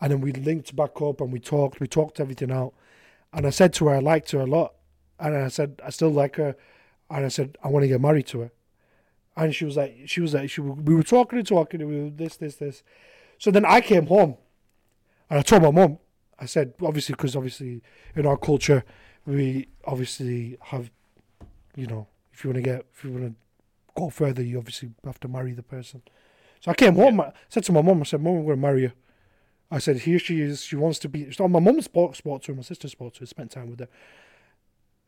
and 0.00 0.10
then 0.12 0.20
we 0.20 0.32
linked 0.32 0.74
back 0.74 1.00
up 1.02 1.20
and 1.20 1.32
we 1.32 1.38
talked. 1.40 1.78
We 1.78 1.86
talked 1.86 2.18
everything 2.20 2.50
out, 2.50 2.72
and 3.32 3.46
I 3.46 3.50
said 3.50 3.72
to 3.74 3.86
her 3.88 3.96
I 3.96 3.98
liked 3.98 4.30
her 4.32 4.40
a 4.40 4.46
lot, 4.46 4.74
and 5.18 5.36
I 5.36 5.48
said 5.48 5.80
I 5.84 5.90
still 5.90 6.10
like 6.10 6.36
her, 6.36 6.56
and 7.10 7.24
I 7.24 7.28
said 7.28 7.56
I 7.62 7.68
want 7.68 7.84
to 7.84 7.88
get 7.88 8.00
married 8.00 8.26
to 8.28 8.40
her, 8.40 8.52
and 9.36 9.54
she 9.54 9.64
was 9.64 9.76
like 9.76 9.96
she 10.06 10.20
was 10.20 10.34
like 10.34 10.50
she 10.50 10.60
we 10.60 10.94
were 10.94 11.02
talking 11.02 11.38
and 11.38 11.48
talking 11.48 11.80
and 11.80 11.90
we 11.90 12.00
were 12.02 12.10
this 12.10 12.36
this 12.36 12.56
this, 12.56 12.82
so 13.38 13.50
then 13.50 13.64
I 13.64 13.80
came 13.80 14.06
home, 14.06 14.36
and 15.30 15.38
I 15.38 15.42
told 15.42 15.62
my 15.62 15.70
mom. 15.70 15.98
I 16.38 16.46
said 16.46 16.74
obviously 16.82 17.12
because 17.12 17.36
obviously 17.36 17.82
in 18.16 18.26
our 18.26 18.36
culture 18.36 18.84
we 19.26 19.68
obviously 19.84 20.56
have, 20.60 20.90
you 21.76 21.86
know, 21.86 22.08
if 22.32 22.42
you 22.42 22.50
want 22.50 22.64
to 22.64 22.70
get 22.70 22.86
if 22.92 23.04
you 23.04 23.12
want 23.12 23.24
to 23.26 23.34
go 23.94 24.10
further, 24.10 24.42
you 24.42 24.58
obviously 24.58 24.90
have 25.04 25.20
to 25.20 25.28
marry 25.28 25.52
the 25.52 25.62
person. 25.62 26.02
So 26.60 26.70
I 26.70 26.74
came 26.74 26.94
home. 26.94 27.20
I 27.20 27.32
said 27.48 27.64
to 27.64 27.72
my 27.72 27.82
mum, 27.82 28.00
I 28.00 28.04
said, 28.04 28.22
"Mum, 28.22 28.36
I'm 28.36 28.44
going 28.44 28.56
to 28.56 28.60
marry 28.60 28.82
her." 28.86 28.92
I 29.72 29.78
said, 29.78 30.00
"Here 30.00 30.18
she 30.18 30.42
is. 30.42 30.62
She 30.62 30.76
wants 30.76 30.98
to 31.00 31.08
be." 31.08 31.32
So 31.32 31.48
my 31.48 31.58
mum 31.58 31.80
spoke, 31.80 32.14
spoke 32.14 32.42
to 32.42 32.52
her. 32.52 32.56
My 32.56 32.62
sister 32.62 32.88
spoke 32.88 33.14
to 33.14 33.20
her. 33.20 33.26
Spent 33.26 33.50
time 33.50 33.70
with 33.70 33.80
her. 33.80 33.88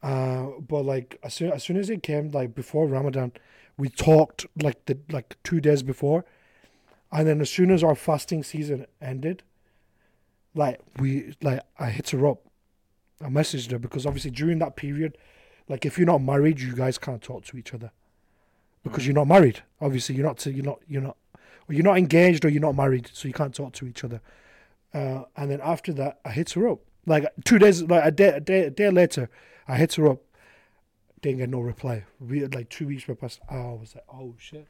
Uh, 0.03 0.59
but 0.59 0.85
like 0.85 1.19
as 1.23 1.35
soon 1.35 1.53
as 1.53 1.63
soon 1.63 1.77
as 1.77 1.91
it 1.91 2.03
came, 2.03 2.31
like 2.31 2.55
before 2.55 2.87
Ramadan, 2.87 3.33
we 3.77 3.91
talked 3.91 4.47
like 4.63 4.87
the 4.87 4.99
like 5.11 5.37
two 5.45 5.61
days 5.61 5.83
before, 5.83 6.25
and 7.13 7.29
then 7.29 7.43
as 7.43 7.51
soon 7.51 7.71
as 7.71 7.85
our 7.85 7.95
fasting 7.95 8.43
season 8.43 8.87
ended, 9.03 9.43
like 10.55 10.81
we 10.99 11.35
like 11.43 11.61
I 11.79 11.91
hit 11.91 12.11
her 12.11 12.27
up. 12.27 12.41
I 13.21 13.29
messaged 13.29 13.71
her 13.71 13.79
because 13.79 14.07
obviously 14.07 14.31
during 14.31 14.59
that 14.61 14.77
period, 14.77 15.19
like 15.69 15.85
if 15.85 15.99
you're 15.99 16.07
not 16.07 16.23
married, 16.23 16.61
you 16.61 16.75
guys 16.75 16.97
can't 16.97 17.23
talk 17.23 17.45
to 17.47 17.59
each 17.59 17.75
other 17.75 17.91
because 18.83 19.07
you're 19.07 19.15
not 19.15 19.29
married. 19.29 19.63
Obviously, 19.81 20.15
you're 20.15 20.27
not. 20.27 20.39
To, 20.39 20.53
you're 20.53 20.65
not. 20.65 20.81
You're 20.89 21.03
not. 21.03 21.17
Or 21.69 21.75
you're 21.75 21.85
not 21.85 21.97
engaged, 21.97 22.45
or 22.45 22.49
you're 22.49 22.61
not 22.61 22.77
married, 22.77 23.11
so 23.13 23.27
you 23.27 23.35
can't 23.35 23.55
talk 23.55 23.73
to 23.75 23.87
each 23.87 24.05
other. 24.05 24.21
Uh, 24.95 25.25
and 25.37 25.51
then 25.51 25.61
after 25.63 25.93
that, 25.93 26.21
I 26.25 26.31
hit 26.31 26.51
her 26.53 26.69
up. 26.69 26.79
Like 27.05 27.27
two 27.45 27.59
days, 27.59 27.83
like 27.83 28.05
a 28.05 28.11
day, 28.11 28.29
a 28.29 28.41
day, 28.41 28.61
a 28.61 28.71
day 28.71 28.91
later, 28.91 29.29
I 29.69 29.77
hit 29.77 29.95
her 29.95 30.09
up. 30.09 30.23
Didn't 31.21 31.39
get 31.39 31.51
no 31.51 31.61
reply. 31.61 32.05
We 32.21 32.41
had 32.41 32.55
like 32.55 32.69
two 32.69 32.87
weeks 32.87 33.09
were 33.09 33.15
past. 33.15 33.41
I 33.51 33.57
was 33.57 33.95
like, 33.95 34.05
oh 34.13 34.35
shit. 34.39 34.69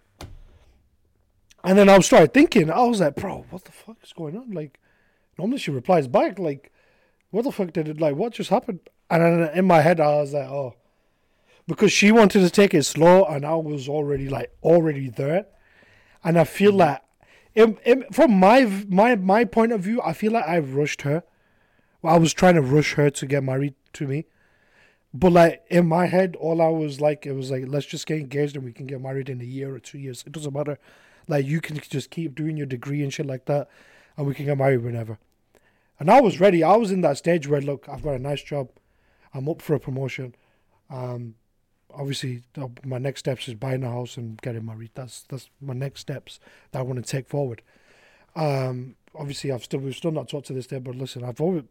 And 1.62 1.78
then 1.78 1.88
I 1.88 1.98
started 2.00 2.32
thinking. 2.34 2.70
I 2.70 2.82
was 2.82 3.00
like, 3.00 3.16
bro, 3.16 3.44
what 3.50 3.64
the 3.64 3.72
fuck 3.72 3.96
is 4.02 4.12
going 4.12 4.36
on? 4.36 4.50
Like, 4.50 4.78
normally 5.38 5.58
she 5.58 5.70
replies 5.70 6.06
back. 6.08 6.38
Like, 6.38 6.72
what 7.30 7.42
the 7.42 7.52
fuck 7.52 7.72
did 7.72 7.88
it? 7.88 8.00
Like, 8.00 8.16
what 8.16 8.32
just 8.32 8.50
happened? 8.50 8.80
And 9.10 9.22
then 9.22 9.56
in 9.56 9.64
my 9.64 9.80
head, 9.80 10.00
I 10.00 10.16
was 10.16 10.32
like, 10.32 10.48
oh, 10.48 10.74
because 11.66 11.92
she 11.92 12.12
wanted 12.12 12.40
to 12.40 12.50
take 12.50 12.74
it 12.74 12.84
slow, 12.84 13.24
and 13.24 13.44
I 13.44 13.54
was 13.54 13.88
already 13.88 14.28
like 14.28 14.52
already 14.62 15.08
there, 15.08 15.46
and 16.22 16.38
I 16.38 16.44
feel 16.44 16.72
like, 16.72 17.00
in, 17.54 17.78
in, 17.84 18.04
from 18.10 18.32
my 18.32 18.64
my 18.88 19.14
my 19.16 19.44
point 19.44 19.72
of 19.72 19.80
view, 19.80 20.00
I 20.02 20.12
feel 20.12 20.32
like 20.32 20.46
I 20.46 20.58
rushed 20.58 21.02
her. 21.02 21.22
I 22.02 22.18
was 22.18 22.34
trying 22.34 22.56
to 22.56 22.62
rush 22.62 22.94
her 22.94 23.08
to 23.08 23.26
get 23.26 23.42
married 23.42 23.74
to 23.94 24.06
me, 24.06 24.26
but 25.14 25.32
like 25.32 25.62
in 25.70 25.86
my 25.86 26.06
head, 26.06 26.36
all 26.36 26.60
I 26.60 26.68
was 26.68 27.00
like, 27.00 27.24
it 27.24 27.32
was 27.32 27.50
like, 27.50 27.64
let's 27.66 27.86
just 27.86 28.06
get 28.06 28.18
engaged 28.18 28.56
and 28.56 28.64
we 28.64 28.72
can 28.72 28.86
get 28.86 29.00
married 29.00 29.30
in 29.30 29.40
a 29.40 29.44
year 29.44 29.74
or 29.74 29.78
two 29.78 29.98
years. 29.98 30.22
It 30.26 30.32
doesn't 30.32 30.52
matter. 30.52 30.78
Like 31.28 31.46
you 31.46 31.62
can 31.62 31.78
just 31.78 32.10
keep 32.10 32.34
doing 32.34 32.58
your 32.58 32.66
degree 32.66 33.02
and 33.02 33.12
shit 33.12 33.24
like 33.24 33.46
that, 33.46 33.68
and 34.16 34.26
we 34.26 34.34
can 34.34 34.44
get 34.44 34.58
married 34.58 34.82
whenever. 34.82 35.18
And 35.98 36.10
I 36.10 36.20
was 36.20 36.40
ready. 36.40 36.62
I 36.62 36.76
was 36.76 36.90
in 36.90 37.00
that 37.02 37.16
stage 37.16 37.48
where 37.48 37.60
look, 37.60 37.88
I've 37.88 38.02
got 38.02 38.14
a 38.14 38.18
nice 38.18 38.42
job. 38.42 38.68
I'm 39.32 39.48
up 39.48 39.62
for 39.62 39.74
a 39.74 39.80
promotion. 39.80 40.34
Um, 40.90 41.36
obviously, 41.96 42.42
my 42.84 42.98
next 42.98 43.20
steps 43.20 43.48
is 43.48 43.54
buying 43.54 43.82
a 43.84 43.90
house 43.90 44.16
and 44.16 44.40
getting 44.42 44.64
married. 44.66 44.90
That's 44.94 45.22
that's 45.28 45.48
my 45.60 45.74
next 45.74 46.00
steps 46.00 46.40
that 46.72 46.78
I 46.80 46.82
want 46.82 47.04
to 47.04 47.10
take 47.10 47.28
forward. 47.28 47.62
Um, 48.36 48.96
obviously, 49.14 49.52
I've 49.52 49.64
still 49.64 49.80
we've 49.80 49.94
still 49.96 50.10
not 50.12 50.28
talked 50.28 50.46
to 50.48 50.52
this 50.52 50.66
day, 50.66 50.78
but 50.78 50.96
listen, 50.96 51.24
I've 51.24 51.40
always, 51.40 51.64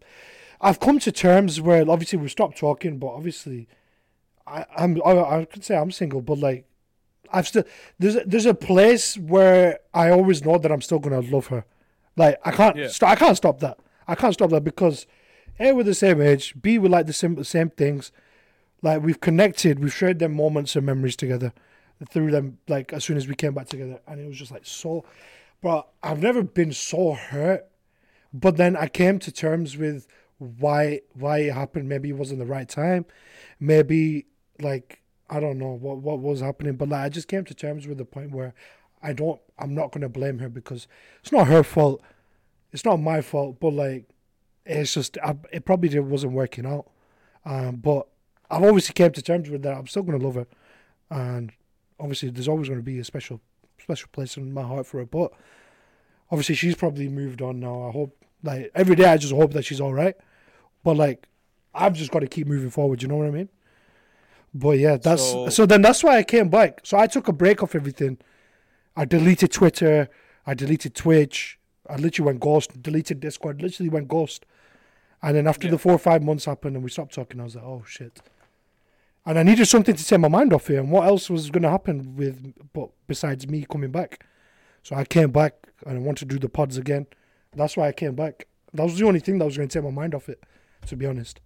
I've 0.61 0.79
come 0.79 0.99
to 0.99 1.11
terms 1.11 1.59
where 1.59 1.89
obviously 1.89 2.19
we've 2.19 2.31
stopped 2.31 2.57
talking, 2.57 2.97
but 2.99 3.07
obviously, 3.07 3.67
I, 4.47 4.65
I'm 4.77 5.01
I, 5.05 5.39
I 5.39 5.45
could 5.45 5.63
say 5.63 5.75
I'm 5.75 5.91
single, 5.91 6.21
but 6.21 6.37
like, 6.39 6.65
I've 7.31 7.47
still 7.47 7.63
there's 7.99 8.15
a, 8.15 8.23
there's 8.25 8.45
a 8.45 8.53
place 8.53 9.17
where 9.17 9.79
I 9.93 10.09
always 10.09 10.43
know 10.45 10.57
that 10.57 10.71
I'm 10.71 10.81
still 10.81 10.99
gonna 10.99 11.21
love 11.21 11.47
her. 11.47 11.65
Like 12.15 12.37
I 12.45 12.51
can't 12.51 12.75
Yeah. 12.77 12.87
st- 12.87 13.11
I 13.11 13.15
can't 13.15 13.37
stop 13.37 13.59
that. 13.59 13.77
I 14.07 14.15
can't 14.15 14.33
stop 14.33 14.49
that 14.51 14.63
because 14.63 15.05
A 15.59 15.73
we're 15.73 15.83
the 15.83 15.93
same 15.93 16.21
age, 16.21 16.53
B 16.61 16.77
we 16.77 16.87
like 16.87 17.07
the 17.07 17.13
same 17.13 17.43
same 17.43 17.69
things. 17.71 18.11
Like 18.83 19.01
we've 19.03 19.21
connected, 19.21 19.79
we've 19.79 19.93
shared 19.93 20.19
them 20.19 20.35
moments 20.35 20.75
and 20.75 20.85
memories 20.85 21.15
together 21.15 21.53
through 22.11 22.31
them 22.31 22.59
like 22.67 22.93
as 22.93 23.03
soon 23.05 23.17
as 23.17 23.27
we 23.27 23.35
came 23.35 23.53
back 23.55 23.67
together 23.69 23.99
and 24.07 24.19
it 24.19 24.27
was 24.27 24.37
just 24.37 24.51
like 24.51 24.65
so 24.65 25.05
but 25.61 25.87
I've 26.03 26.21
never 26.21 26.43
been 26.43 26.73
so 26.73 27.13
hurt 27.13 27.69
But 28.33 28.57
then 28.57 28.75
I 28.75 28.87
came 28.87 29.19
to 29.19 29.31
terms 29.31 29.77
with 29.77 30.07
why 30.39 31.01
why 31.13 31.39
it 31.39 31.53
happened. 31.53 31.89
Maybe 31.89 32.09
it 32.09 32.17
wasn't 32.17 32.39
the 32.39 32.45
right 32.47 32.67
time. 32.69 33.05
Maybe 33.59 34.27
like 34.61 35.01
I 35.29 35.39
don't 35.39 35.59
know 35.59 35.71
what 35.73 35.99
what 35.99 36.19
was 36.19 36.41
happening. 36.41 36.75
But 36.75 36.89
like 36.89 37.01
I 37.05 37.09
just 37.09 37.27
came 37.27 37.45
to 37.45 37.53
terms 37.53 37.87
with 37.87 37.97
the 37.99 38.05
point 38.05 38.31
where 38.31 38.53
I 39.03 39.13
don't. 39.13 39.41
I'm 39.59 39.75
not 39.75 39.91
gonna 39.91 40.09
blame 40.09 40.39
her 40.39 40.49
because 40.49 40.87
it's 41.21 41.31
not 41.31 41.47
her 41.47 41.63
fault. 41.63 42.01
It's 42.71 42.85
not 42.85 42.97
my 42.97 43.21
fault. 43.21 43.59
But 43.59 43.73
like 43.73 44.05
it's 44.65 44.93
just 44.95 45.17
I, 45.23 45.35
it 45.51 45.65
probably 45.65 45.97
wasn't 45.99 46.33
working 46.33 46.65
out. 46.65 46.89
Um, 47.45 47.77
but 47.77 48.07
I've 48.53 48.63
obviously 48.63 48.93
came 48.93 49.11
to 49.11 49.21
terms 49.21 49.49
with 49.49 49.63
that. 49.63 49.77
I'm 49.77 49.87
still 49.87 50.03
gonna 50.03 50.23
love 50.23 50.35
her, 50.35 50.47
and 51.09 51.51
obviously 51.99 52.29
there's 52.29 52.47
always 52.47 52.69
gonna 52.69 52.81
be 52.81 52.99
a 52.99 53.03
special 53.03 53.41
special 53.81 54.09
place 54.11 54.37
in 54.37 54.53
my 54.53 54.61
heart 54.63 54.85
for 54.85 54.99
her. 54.99 55.05
But 55.05 55.31
obviously 56.31 56.55
she's 56.55 56.75
probably 56.75 57.09
moved 57.09 57.41
on 57.41 57.59
now. 57.59 57.87
I 57.87 57.91
hope 57.91 58.15
like 58.43 58.71
every 58.75 58.95
day 58.95 59.05
I 59.05 59.17
just 59.17 59.33
hope 59.33 59.53
that 59.53 59.65
she's 59.65 59.81
all 59.81 59.93
right. 59.93 60.15
But 60.83 60.97
like 60.97 61.27
I've 61.73 61.93
just 61.93 62.11
got 62.11 62.19
to 62.19 62.27
keep 62.27 62.47
moving 62.47 62.69
forward. 62.69 63.01
You 63.01 63.07
know 63.07 63.15
what 63.15 63.27
I 63.27 63.31
mean? 63.31 63.49
But 64.53 64.77
yeah, 64.77 64.97
that's 64.97 65.23
so, 65.31 65.49
So- 65.49 65.65
then 65.65 65.81
that's 65.81 66.03
why 66.03 66.17
I 66.17 66.23
came 66.23 66.49
back. 66.49 66.81
So 66.83 66.97
I 66.97 67.07
took 67.07 67.27
a 67.27 67.33
break 67.33 67.63
off 67.63 67.73
everything. 67.75 68.17
I 68.95 69.05
deleted 69.05 69.51
Twitter. 69.51 70.09
I 70.45 70.53
deleted 70.53 70.93
Twitch. 70.93 71.57
I 71.89 71.95
literally 71.95 72.27
went 72.27 72.39
ghost. 72.39 72.81
Deleted 72.81 73.19
Discord. 73.19 73.61
Literally 73.61 73.89
went 73.89 74.07
ghost. 74.07 74.45
And 75.23 75.35
then 75.35 75.47
after 75.47 75.69
the 75.69 75.77
four 75.79 75.93
or 75.93 75.97
five 75.97 76.21
months 76.21 76.45
happened 76.45 76.75
and 76.75 76.83
we 76.83 76.89
stopped 76.91 77.15
talking, 77.15 77.39
I 77.39 77.45
was 77.45 77.55
like, 77.55 77.63
oh 77.63 77.83
shit. 77.87 78.21
And 79.25 79.39
I 79.39 79.43
needed 79.43 79.67
something 79.67 79.95
to 79.95 80.05
take 80.05 80.19
my 80.19 80.27
mind 80.27 80.53
off 80.53 80.67
here. 80.67 80.79
And 80.79 80.91
what 80.91 81.07
else 81.07 81.29
was 81.29 81.49
going 81.49 81.63
to 81.63 81.69
happen 81.69 82.15
with, 82.15 82.53
but 82.73 82.89
besides 83.07 83.47
me 83.47 83.65
coming 83.69 83.91
back? 83.91 84.25
So 84.83 84.95
I 84.95 85.05
came 85.05 85.31
back 85.31 85.53
and 85.85 85.97
I 85.97 86.01
wanted 86.01 86.29
to 86.29 86.35
do 86.35 86.39
the 86.39 86.49
pods 86.49 86.77
again. 86.77 87.07
That's 87.55 87.77
why 87.77 87.87
I 87.87 87.93
came 87.93 88.15
back. 88.15 88.47
That 88.73 88.83
was 88.83 88.97
the 88.97 89.05
only 89.05 89.19
thing 89.19 89.37
that 89.37 89.45
was 89.45 89.55
going 89.55 89.69
to 89.69 89.73
take 89.73 89.83
my 89.83 89.91
mind 89.91 90.13
off 90.13 90.27
it, 90.27 90.43
to 90.87 90.95
be 90.97 91.05
honest. 91.05 91.39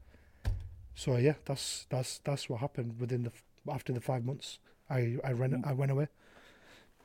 So 0.96 1.18
yeah, 1.18 1.34
that's 1.46 1.86
that's 1.90 2.20
that's 2.24 2.50
what 2.50 2.60
happened 2.60 3.00
within 3.00 3.24
the 3.24 3.32
after 3.72 3.94
the 3.94 4.02
five 4.02 4.26
months. 4.26 4.58
I 4.90 5.18
I 5.24 5.32
ran 5.34 5.52
mm. 5.52 5.68
I 5.68 5.74
went 5.74 5.92
away. 5.92 6.08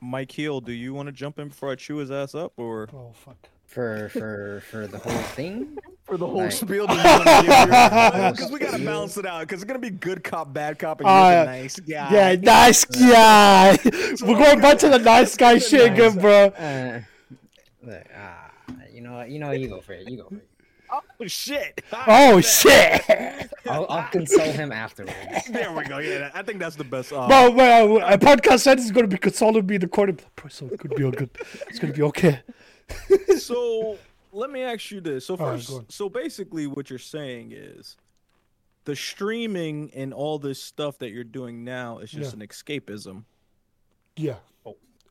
Mike 0.01 0.33
Heel, 0.33 0.61
do 0.61 0.73
you 0.73 0.95
want 0.95 1.07
to 1.07 1.13
jump 1.13 1.39
in 1.39 1.49
before 1.49 1.71
I 1.71 1.75
chew 1.75 1.97
his 1.97 2.11
ass 2.11 2.35
up, 2.35 2.55
or 2.57 2.89
Oh 2.95 3.13
fuck. 3.13 3.49
For 3.73 4.11
for 4.11 4.63
for 4.71 4.87
the 4.87 4.99
whole 4.99 5.23
thing. 5.35 5.79
for 6.05 6.19
the 6.19 6.27
whole 6.27 6.43
Like- 6.43 6.53
spiel? 6.53 6.87
Because 6.87 8.51
we 8.53 8.59
gotta 8.59 8.85
balance 8.85 9.17
it 9.17 9.25
out. 9.25 9.41
Because 9.41 9.63
it's 9.63 9.65
gonna 9.67 9.79
be 9.79 9.89
good 9.89 10.23
cop, 10.23 10.53
bad 10.53 10.79
cop, 10.79 11.01
and 11.01 11.09
you're 11.09 11.45
the 11.45 11.45
nice 11.47 11.81
guy. 11.81 12.13
Yeah, 12.13 12.35
nice 12.43 12.85
guy. 12.85 13.79
We're 14.21 14.39
going 14.39 14.61
back 14.61 14.77
to 14.81 14.91
the 14.91 14.99
nice 14.99 15.35
guy 15.39 15.57
shit 15.57 15.91
again, 15.91 16.19
bro. 16.19 16.49
Uh, 16.49 17.01
look, 17.83 18.05
ah, 18.15 18.51
you 18.93 19.01
know? 19.01 19.23
You 19.23 19.39
know? 19.39 19.53
You 19.53 19.69
go 19.69 19.81
for 19.81 19.95
it. 19.95 20.07
You 20.07 20.19
go 20.19 20.29
for 20.29 20.35
it. 20.35 20.49
Oh 20.93 21.27
shit. 21.27 21.83
Oh 22.07 22.43
shit. 22.43 23.01
I'll, 23.65 23.87
I'll 23.89 24.09
console 24.11 24.53
him 24.53 24.71
afterwards. 24.71 25.17
There 25.51 25.73
we 25.73 25.85
go. 25.85 25.97
Yeah, 25.97 26.31
I 26.35 26.43
think 26.43 26.59
that's 26.59 26.77
the 26.77 26.85
best. 26.85 27.11
Uh, 27.11 27.27
Bro, 27.27 27.53
well, 27.53 27.97
a 27.99 28.19
podcast 28.19 28.61
said 28.61 28.79
it's 28.79 28.91
gonna 28.91 29.07
be 29.07 29.17
consoling 29.17 29.65
me 29.65 29.77
in 29.77 29.81
the 29.81 29.89
corner. 29.89 30.13
Bro, 30.37 30.51
So 30.51 30.67
it 30.67 30.79
could 30.79 30.95
be 30.95 31.05
all 31.05 31.11
good. 31.11 31.31
It's 31.69 31.79
gonna 31.79 31.95
be 31.95 32.03
okay. 32.03 32.43
so 33.39 33.99
let 34.33 34.51
me 34.51 34.63
ask 34.63 34.91
you 34.91 35.01
this. 35.01 35.27
So 35.27 35.37
first, 35.37 35.69
go 35.69 35.77
on. 35.77 35.87
so 35.89 36.09
basically, 36.09 36.67
what 36.67 36.91
you're 36.91 36.99
saying 36.99 37.53
is 37.53 37.97
the 38.85 38.97
streaming 38.97 39.91
and 39.95 40.13
all 40.13 40.39
this 40.39 40.63
stuff 40.63 40.99
that 40.99 41.11
you're 41.11 41.25
doing 41.25 41.65
now 41.65 41.99
is 41.99 42.11
just 42.11 42.37
Yeah. 42.37 42.43
an 42.43 42.49
escapism. 42.49 43.25
Yeah. 44.17 44.37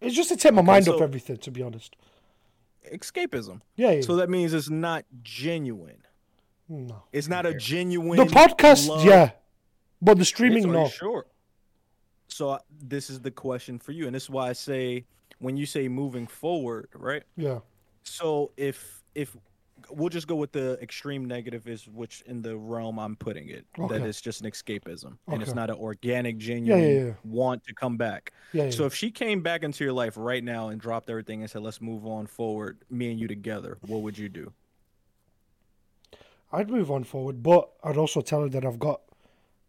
It's 0.02 0.16
just 0.16 0.30
to 0.30 0.36
take 0.36 0.54
my 0.54 0.62
mind 0.64 0.88
off 0.90 1.00
everything, 1.02 1.38
to 1.38 1.52
be 1.52 1.62
honest. 1.62 1.96
Escapism. 2.92 3.62
Yeah, 3.76 3.92
yeah. 3.92 4.02
So 4.02 4.16
that 4.16 4.30
means 4.30 4.54
it's 4.54 4.70
not 4.70 5.06
genuine. 5.22 6.02
no. 6.68 7.04
It's 7.14 7.28
not 7.28 7.46
a 7.46 7.54
genuine. 7.54 8.18
The 8.18 8.26
podcast, 8.26 8.88
love- 8.88 9.06
yeah. 9.06 9.32
But 10.02 10.18
the 10.18 10.26
streaming, 10.26 10.66
are 10.66 10.68
you 10.68 10.74
no. 10.74 10.88
Sure. 10.90 11.26
So 12.28 12.50
uh, 12.50 12.60
this 12.82 13.12
is 13.12 13.20
the 13.20 13.30
question 13.30 13.78
for 13.78 13.92
you, 13.92 14.08
and 14.08 14.16
this 14.16 14.24
is 14.24 14.30
why 14.32 14.50
I 14.50 14.54
say 14.54 15.06
when 15.42 15.58
you 15.58 15.66
say 15.66 15.88
moving 15.88 16.28
forward, 16.28 16.88
right? 16.94 17.24
Yeah. 17.36 17.60
So 18.04 18.52
if 18.58 19.04
if 19.16 19.36
we'll 19.90 20.10
just 20.10 20.28
go 20.28 20.36
with 20.36 20.52
the 20.52 20.78
extreme 20.82 21.26
negative 21.26 21.68
is 21.68 21.88
which 21.88 22.22
in 22.28 22.42
the 22.42 22.56
realm 22.56 23.00
I'm 23.00 23.16
putting 23.16 23.50
it 23.50 23.66
that 23.90 24.02
it's 24.02 24.22
just 24.22 24.42
an 24.42 24.50
escapism 24.50 25.18
and 25.28 25.42
it's 25.42 25.56
not 25.56 25.72
an 25.72 25.78
organic, 25.78 26.36
yeah, 26.36 26.48
genuine 26.48 27.08
yeah. 27.08 27.14
want 27.24 27.66
to 27.66 27.74
come 27.74 27.98
back. 27.98 28.32
Yeah, 28.54 28.70
So 28.70 28.84
yeah. 28.84 28.88
if 28.88 28.96
she 28.96 29.10
came 29.10 29.42
back 29.42 29.64
into 29.64 29.84
your 29.84 29.94
life 29.94 30.14
right 30.16 30.44
now 30.44 30.70
and 30.70 30.80
dropped 30.80 31.10
everything 31.10 31.42
and 31.42 31.50
said, 31.50 31.64
"Let's 31.64 31.82
move 31.82 32.06
on 32.06 32.28
forward, 32.28 32.78
me 32.90 33.12
and 33.12 33.20
you 33.20 33.28
together," 33.28 33.78
what 33.82 34.02
would 34.02 34.18
you 34.18 34.30
do? 34.30 34.54
I'd 36.54 36.70
move 36.70 36.92
on 36.92 37.04
forward, 37.04 37.42
but 37.42 37.70
I'd 37.84 37.98
also 37.98 38.22
tell 38.22 38.42
her 38.42 38.50
that 38.50 38.66
I've 38.66 38.80
got 38.80 39.02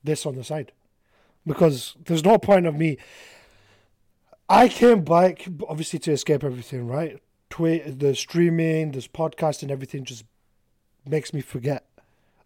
this 0.02 0.26
on 0.26 0.34
the 0.34 0.44
side. 0.44 0.72
Because 1.46 1.96
there's 2.04 2.24
no 2.24 2.38
point 2.38 2.66
of 2.66 2.74
me. 2.74 2.98
I 4.52 4.68
came 4.68 5.02
back, 5.02 5.46
obviously, 5.68 5.98
to 6.00 6.12
escape 6.12 6.44
everything, 6.44 6.86
right? 6.86 7.18
The 7.58 8.14
streaming, 8.16 8.92
this 8.92 9.08
podcast, 9.08 9.62
and 9.62 9.70
everything 9.70 10.04
just 10.04 10.24
makes 11.06 11.32
me 11.34 11.40
forget. 11.40 11.86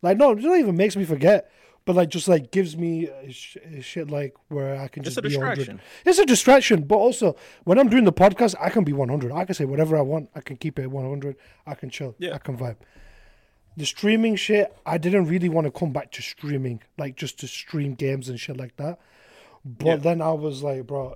Like, 0.03 0.17
no, 0.19 0.33
it 0.33 0.39
not 0.39 0.59
even 0.59 0.77
makes 0.77 0.97
me 0.97 1.05
forget, 1.05 1.51
but 1.85 1.97
like, 1.97 2.09
just 2.11 2.29
like 2.29 2.51
gives 2.51 2.77
me 2.77 3.09
sh- 3.31 3.57
shit 3.81 4.11
like 4.11 4.35
where 4.49 4.77
I 4.81 4.89
can 4.89 5.03
just 5.03 5.17
It's 5.19 5.27
a 5.27 5.29
be 5.31 5.37
100. 5.37 5.55
distraction. 5.57 5.81
It's 6.05 6.19
a 6.19 6.27
distraction, 6.27 6.83
but 6.83 6.97
also 6.97 7.37
when 7.65 7.79
I'm 7.79 7.89
doing 7.89 8.05
the 8.05 8.13
podcast, 8.13 8.55
I 8.61 8.71
can 8.71 8.85
be 8.85 8.93
100. 8.93 9.33
I 9.33 9.45
can 9.45 9.55
say 9.55 9.65
whatever 9.65 9.97
I 9.97 10.01
want. 10.03 10.29
I 10.35 10.41
can 10.41 10.57
keep 10.57 10.79
it 10.79 10.89
100. 10.91 11.37
I 11.67 11.75
can 11.75 11.91
chill. 11.91 12.15
Yeah. 12.19 12.35
I 12.35 12.39
can 12.39 12.57
vibe. 12.59 12.77
The 13.77 13.87
streaming 13.87 14.37
shit, 14.37 14.75
I 14.87 14.99
didn't 14.99 15.27
really 15.27 15.49
want 15.49 15.67
to 15.67 15.71
come 15.71 15.93
back 15.93 16.11
to 16.13 16.23
streaming, 16.23 16.83
like 16.99 17.17
just 17.17 17.39
to 17.41 17.47
stream 17.49 17.95
games 17.95 18.29
and 18.29 18.39
shit 18.41 18.57
like 18.57 18.77
that. 18.77 18.99
But 19.65 19.87
Yeah. 19.87 19.97
then 19.97 20.21
I 20.23 20.33
was 20.33 20.63
like, 20.63 20.87
bro, 20.87 21.15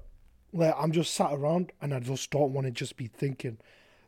like 0.52 0.74
I'm 0.78 0.92
just 0.92 1.14
sat 1.14 1.32
around 1.32 1.72
and 1.80 1.94
I 1.94 2.00
just 2.00 2.30
don't 2.30 2.52
want 2.52 2.66
to 2.66 2.70
just 2.70 2.96
be 2.96 3.06
thinking, 3.06 3.58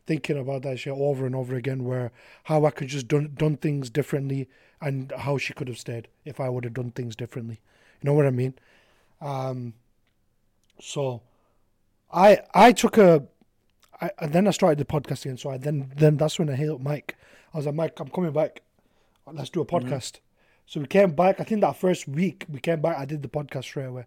thinking 0.05 0.37
about 0.37 0.63
that 0.63 0.79
shit 0.79 0.93
over 0.93 1.25
and 1.25 1.35
over 1.35 1.55
again. 1.55 1.83
Where 1.83 2.11
how 2.45 2.65
I 2.65 2.71
could 2.71 2.87
just 2.89 3.07
done 3.07 3.31
done 3.35 3.57
things 3.57 3.89
differently 3.89 4.49
and 4.81 5.11
how 5.17 5.37
she 5.37 5.53
could 5.53 5.67
have 5.67 5.77
stayed 5.77 6.07
if 6.25 6.39
I 6.39 6.49
would 6.49 6.63
have 6.65 6.73
done 6.73 6.91
things 6.91 7.15
differently. 7.15 7.61
You 8.01 8.07
know 8.09 8.13
what 8.13 8.25
I 8.25 8.31
mean? 8.31 8.53
Um. 9.21 9.73
So, 10.81 11.21
I 12.11 12.41
I 12.53 12.71
took 12.73 12.97
a, 12.97 13.23
I 14.01 14.11
and 14.19 14.33
then 14.33 14.47
I 14.47 14.51
started 14.51 14.79
the 14.79 14.85
podcasting. 14.85 15.39
So 15.39 15.49
I 15.51 15.57
then 15.57 15.91
then 15.95 16.17
that's 16.17 16.39
when 16.39 16.49
I 16.49 16.55
hit 16.55 16.69
up 16.69 16.81
Mike. 16.81 17.15
I 17.53 17.57
was 17.57 17.65
like, 17.65 17.75
Mike, 17.75 17.99
I'm 17.99 18.09
coming 18.09 18.31
back. 18.31 18.61
Let's 19.31 19.49
do 19.49 19.61
a 19.61 19.65
podcast. 19.65 20.19
So 20.65 20.79
we 20.79 20.87
came 20.87 21.11
back. 21.11 21.39
I 21.39 21.43
think 21.43 21.61
that 21.61 21.77
first 21.77 22.07
week 22.07 22.45
we 22.49 22.59
came 22.59 22.81
back. 22.81 22.97
I 22.97 23.05
did 23.05 23.21
the 23.21 23.29
podcast 23.29 23.63
straight 23.63 23.85
away, 23.85 24.05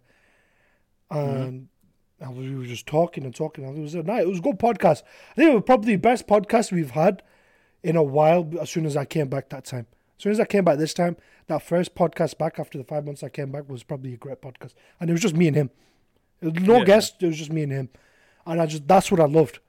and 1.09 1.67
I 1.76 1.76
was, 2.21 2.37
we 2.37 2.55
were 2.55 2.65
just 2.65 2.87
talking 2.87 3.23
and 3.23 3.33
talking. 3.35 3.63
And 3.65 3.77
it 3.77 3.81
was 3.81 3.95
a 3.95 4.03
night. 4.03 4.21
It 4.23 4.27
was 4.29 4.39
a 4.39 4.41
good 4.41 4.57
podcast. 4.59 5.03
I 5.31 5.35
think 5.35 5.51
it 5.51 5.55
was 5.55 5.63
probably 5.65 5.93
the 5.95 6.01
best 6.01 6.27
podcast 6.27 6.71
we've 6.71 6.91
had 6.91 7.21
in 7.83 7.95
a 7.95 8.03
while. 8.03 8.49
As 8.59 8.69
soon 8.69 8.85
as 8.85 8.97
I 8.97 9.05
came 9.05 9.27
back 9.27 9.49
that 9.49 9.65
time, 9.65 9.85
as 10.17 10.23
soon 10.23 10.31
as 10.31 10.39
I 10.39 10.45
came 10.45 10.63
back 10.65 10.77
this 10.79 10.93
time, 10.95 11.15
that 11.47 11.61
first 11.61 11.93
podcast 11.95 12.37
back 12.37 12.57
after 12.59 12.77
the 12.77 12.83
five 12.83 13.05
months 13.05 13.21
I 13.23 13.29
came 13.29 13.51
back 13.51 13.69
was 13.69 13.83
probably 13.83 14.13
a 14.13 14.17
great 14.17 14.41
podcast, 14.41 14.73
and 14.99 15.09
it 15.09 15.13
was 15.13 15.21
just 15.21 15.35
me 15.35 15.47
and 15.47 15.55
him. 15.55 15.69
No 16.41 16.77
Yeah. 16.79 16.83
guest. 16.85 17.21
It 17.21 17.27
was 17.27 17.37
just 17.37 17.51
me 17.53 17.63
and 17.63 17.71
him, 17.71 17.89
and 18.45 18.59
I 18.61 18.65
just 18.65 18.87
that's 18.87 19.11
what 19.11 19.19
I 19.19 19.25
loved. 19.25 19.59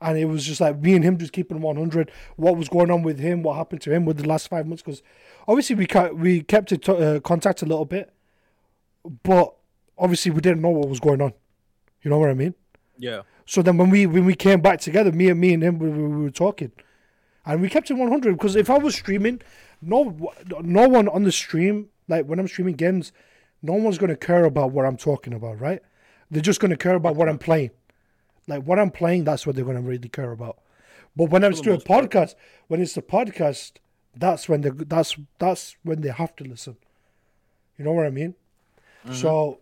And 0.00 0.18
it 0.18 0.24
was 0.24 0.44
just 0.44 0.60
like 0.60 0.80
me 0.80 0.94
and 0.96 1.04
him 1.04 1.16
just 1.18 1.32
keeping 1.32 1.60
100. 1.60 2.10
What 2.36 2.56
was 2.56 2.68
going 2.68 2.90
on 2.90 3.02
with 3.02 3.20
him? 3.20 3.44
What 3.44 3.54
happened 3.56 3.82
to 3.82 3.92
him 3.92 4.04
with 4.04 4.16
the 4.16 4.26
last 4.26 4.48
five 4.48 4.66
months? 4.66 4.82
Because 4.82 5.00
obviously 5.46 5.76
we 5.76 5.86
ca- 5.86 6.08
we 6.10 6.40
kept 6.42 6.72
in 6.72 6.80
t- 6.80 6.90
uh, 6.92 7.20
contact 7.20 7.62
a 7.62 7.66
little 7.66 7.84
bit, 7.84 8.12
but 9.22 9.54
obviously 9.98 10.32
we 10.32 10.40
didn't 10.40 10.60
know 10.62 10.70
what 10.70 10.88
was 10.88 11.00
going 11.00 11.20
on. 11.20 11.32
You 12.02 12.10
know 12.10 12.18
what 12.18 12.30
I 12.30 12.34
mean? 12.34 12.54
Yeah. 12.98 13.22
So 13.46 13.62
then 13.62 13.76
when 13.76 13.90
we 13.90 14.06
when 14.06 14.24
we 14.24 14.34
came 14.34 14.60
back 14.60 14.80
together, 14.80 15.12
me 15.12 15.28
and 15.28 15.40
me 15.40 15.52
and 15.52 15.62
him, 15.62 15.78
we, 15.78 15.88
we, 15.88 16.08
we 16.08 16.22
were 16.24 16.30
talking, 16.30 16.72
and 17.44 17.60
we 17.60 17.68
kept 17.68 17.90
it 17.90 17.94
100. 17.94 18.32
Because 18.32 18.56
if 18.56 18.70
I 18.70 18.78
was 18.78 18.94
streaming, 18.94 19.42
no 19.80 20.32
no 20.60 20.88
one 20.88 21.08
on 21.08 21.24
the 21.24 21.32
stream, 21.32 21.88
like 22.08 22.26
when 22.26 22.38
I'm 22.38 22.48
streaming 22.48 22.76
games, 22.76 23.12
no 23.62 23.74
one's 23.74 23.98
gonna 23.98 24.16
care 24.16 24.44
about 24.44 24.72
what 24.72 24.86
I'm 24.86 24.96
talking 24.96 25.32
about, 25.32 25.60
right? 25.60 25.82
They're 26.30 26.42
just 26.42 26.60
gonna 26.60 26.76
care 26.76 26.94
about 26.94 27.16
what 27.16 27.28
I'm 27.28 27.38
playing. 27.38 27.70
Like 28.46 28.62
what 28.64 28.78
I'm 28.78 28.90
playing, 28.90 29.24
that's 29.24 29.46
what 29.46 29.56
they're 29.56 29.64
gonna 29.64 29.80
really 29.80 30.08
care 30.08 30.32
about. 30.32 30.58
But 31.14 31.30
when 31.30 31.44
I'm 31.44 31.52
doing 31.52 31.68
a 31.68 31.72
most 31.72 31.86
part. 31.86 32.10
podcast, 32.10 32.34
when 32.68 32.80
it's 32.80 32.94
the 32.94 33.02
podcast, 33.02 33.72
that's 34.14 34.48
when 34.48 34.62
they 34.62 34.70
that's 34.70 35.16
that's 35.38 35.76
when 35.82 36.00
they 36.00 36.10
have 36.10 36.34
to 36.36 36.44
listen. 36.44 36.76
You 37.78 37.84
know 37.84 37.92
what 37.92 38.06
I 38.06 38.10
mean? 38.10 38.34
Mm-hmm. 39.04 39.14
So 39.14 39.60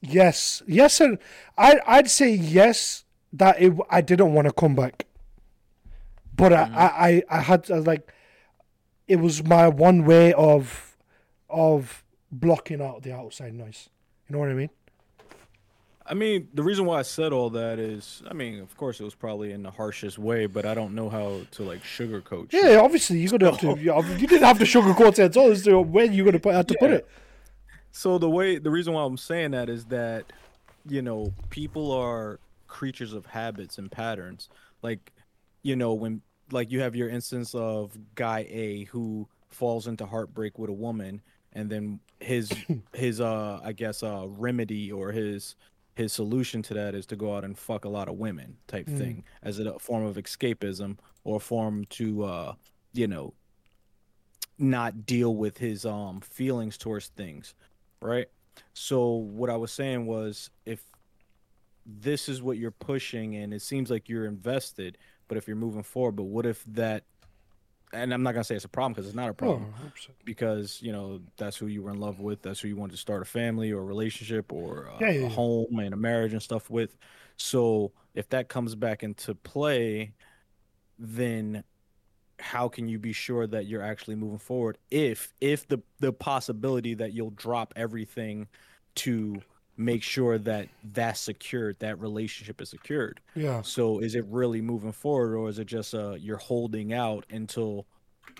yes, 0.00 0.62
yes, 0.66 1.00
and 1.00 1.18
I 1.56 1.80
I'd 1.86 2.10
say 2.10 2.32
yes 2.34 3.04
that 3.32 3.60
it, 3.60 3.72
I 3.90 4.00
didn't 4.00 4.32
want 4.32 4.46
to 4.46 4.52
come 4.52 4.74
back, 4.74 5.06
but 6.34 6.52
I, 6.52 6.64
mm. 6.64 6.74
I 6.74 6.86
I 7.30 7.38
I 7.38 7.40
had 7.40 7.64
to, 7.64 7.80
like 7.80 8.12
it 9.08 9.16
was 9.16 9.44
my 9.44 9.68
one 9.68 10.04
way 10.04 10.32
of 10.32 10.96
of 11.48 12.04
blocking 12.30 12.82
out 12.82 13.02
the 13.02 13.12
outside 13.12 13.54
noise. 13.54 13.88
You 14.28 14.34
know 14.34 14.40
what 14.40 14.48
I 14.48 14.54
mean? 14.54 14.70
I 16.08 16.14
mean, 16.14 16.48
the 16.54 16.62
reason 16.62 16.84
why 16.84 17.00
I 17.00 17.02
said 17.02 17.32
all 17.32 17.50
that 17.50 17.80
is, 17.80 18.22
I 18.30 18.32
mean, 18.32 18.60
of 18.60 18.76
course, 18.76 19.00
it 19.00 19.04
was 19.04 19.14
probably 19.14 19.50
in 19.50 19.64
the 19.64 19.72
harshest 19.72 20.18
way, 20.18 20.46
but 20.46 20.64
I 20.64 20.72
don't 20.72 20.94
know 20.94 21.08
how 21.08 21.40
to 21.52 21.62
like 21.64 21.82
sugarcoat. 21.82 22.52
shit. 22.52 22.64
Yeah, 22.64 22.76
obviously 22.78 23.18
you're 23.18 23.36
gonna 23.36 23.50
have 23.50 23.60
to. 23.60 23.76
You 23.80 23.94
you 24.16 24.26
didn't 24.26 24.44
have 24.44 24.58
to 24.58 24.64
sugarcoat 24.64 25.14
it 25.14 25.18
at 25.18 25.36
all. 25.36 25.54
So 25.56 25.80
uh, 25.80 25.82
when 25.82 26.12
you 26.12 26.24
gonna 26.24 26.38
put 26.38 26.54
have 26.54 26.66
to 26.68 26.76
put 26.78 26.90
it? 26.90 27.08
So 27.96 28.18
the 28.18 28.28
way, 28.28 28.58
the 28.58 28.70
reason 28.70 28.92
why 28.92 29.02
I'm 29.04 29.16
saying 29.16 29.52
that 29.52 29.70
is 29.70 29.86
that, 29.86 30.30
you 30.86 31.00
know, 31.00 31.32
people 31.48 31.90
are 31.92 32.40
creatures 32.68 33.14
of 33.14 33.24
habits 33.24 33.78
and 33.78 33.90
patterns. 33.90 34.50
Like, 34.82 35.14
you 35.62 35.76
know, 35.76 35.94
when 35.94 36.20
like 36.50 36.70
you 36.70 36.82
have 36.82 36.94
your 36.94 37.08
instance 37.08 37.54
of 37.54 37.96
guy 38.14 38.46
A 38.50 38.84
who 38.84 39.26
falls 39.48 39.86
into 39.86 40.04
heartbreak 40.04 40.58
with 40.58 40.68
a 40.68 40.74
woman, 40.74 41.22
and 41.54 41.70
then 41.70 42.00
his 42.20 42.52
his 42.92 43.18
uh 43.22 43.60
I 43.64 43.72
guess 43.72 44.02
uh 44.02 44.26
remedy 44.28 44.92
or 44.92 45.10
his 45.10 45.56
his 45.94 46.12
solution 46.12 46.60
to 46.64 46.74
that 46.74 46.94
is 46.94 47.06
to 47.06 47.16
go 47.16 47.34
out 47.34 47.44
and 47.46 47.58
fuck 47.58 47.86
a 47.86 47.88
lot 47.88 48.10
of 48.10 48.16
women 48.16 48.58
type 48.68 48.88
Mm. 48.88 48.98
thing 48.98 49.24
as 49.42 49.58
a 49.58 49.78
form 49.78 50.04
of 50.04 50.16
escapism 50.16 50.98
or 51.24 51.36
a 51.36 51.40
form 51.40 51.86
to 51.86 52.24
uh 52.24 52.54
you 52.92 53.06
know 53.06 53.32
not 54.58 55.06
deal 55.06 55.34
with 55.34 55.56
his 55.58 55.86
um 55.86 56.20
feelings 56.20 56.76
towards 56.76 57.08
things 57.08 57.54
right? 58.06 58.28
So 58.72 59.08
what 59.10 59.50
i 59.50 59.56
was 59.56 59.72
saying 59.72 60.06
was 60.06 60.50
if 60.64 60.82
this 61.84 62.28
is 62.28 62.42
what 62.42 62.58
you're 62.58 62.70
pushing 62.70 63.36
and 63.36 63.54
it 63.54 63.62
seems 63.62 63.90
like 63.90 64.08
you're 64.08 64.26
invested 64.26 64.98
but 65.28 65.38
if 65.38 65.46
you're 65.46 65.56
moving 65.56 65.82
forward 65.82 66.12
but 66.12 66.24
what 66.24 66.44
if 66.44 66.64
that 66.64 67.04
and 67.92 68.12
i'm 68.12 68.22
not 68.22 68.32
going 68.32 68.42
to 68.42 68.46
say 68.46 68.56
it's 68.56 68.64
a 68.64 68.68
problem 68.68 68.92
because 68.92 69.06
it's 69.06 69.14
not 69.14 69.30
a 69.30 69.34
problem. 69.34 69.72
100%. 69.94 70.08
because 70.24 70.80
you 70.82 70.90
know 70.90 71.20
that's 71.36 71.56
who 71.56 71.66
you 71.66 71.82
were 71.82 71.90
in 71.90 72.00
love 72.00 72.18
with 72.18 72.42
that's 72.42 72.60
who 72.60 72.68
you 72.68 72.76
wanted 72.76 72.92
to 72.92 72.98
start 72.98 73.22
a 73.22 73.24
family 73.24 73.70
or 73.70 73.80
a 73.80 73.84
relationship 73.84 74.52
or 74.52 74.90
uh, 74.90 74.98
Yeah, 75.00 75.10
yeah, 75.10 75.26
a 75.26 75.28
home 75.28 75.78
and 75.78 75.94
a 75.94 75.96
marriage 75.96 76.32
and 76.32 76.42
stuff 76.42 76.68
with. 76.70 76.96
So 77.36 77.92
if 78.14 78.28
that 78.30 78.48
comes 78.48 78.74
back 78.74 79.02
into 79.02 79.34
play 79.34 80.14
then 80.98 81.62
how 82.38 82.68
can 82.68 82.88
you 82.88 82.98
be 82.98 83.12
sure 83.12 83.46
that 83.46 83.66
you're 83.66 83.82
actually 83.82 84.14
moving 84.14 84.38
forward 84.38 84.76
if 84.90 85.32
if 85.40 85.66
the 85.68 85.78
the 86.00 86.12
possibility 86.12 86.94
that 86.94 87.12
you'll 87.12 87.30
drop 87.30 87.72
everything 87.76 88.46
to 88.94 89.40
make 89.78 90.02
sure 90.02 90.38
that 90.38 90.68
that's 90.92 91.20
secured 91.20 91.78
that 91.80 91.98
relationship 92.00 92.60
is 92.60 92.70
secured? 92.70 93.20
Yeah. 93.34 93.62
so 93.62 93.98
is 94.00 94.14
it 94.14 94.24
really 94.28 94.60
moving 94.60 94.92
forward 94.92 95.34
or 95.36 95.48
is 95.48 95.58
it 95.58 95.66
just 95.66 95.94
uh 95.94 96.12
you're 96.18 96.36
holding 96.36 96.92
out 96.92 97.24
until 97.30 97.86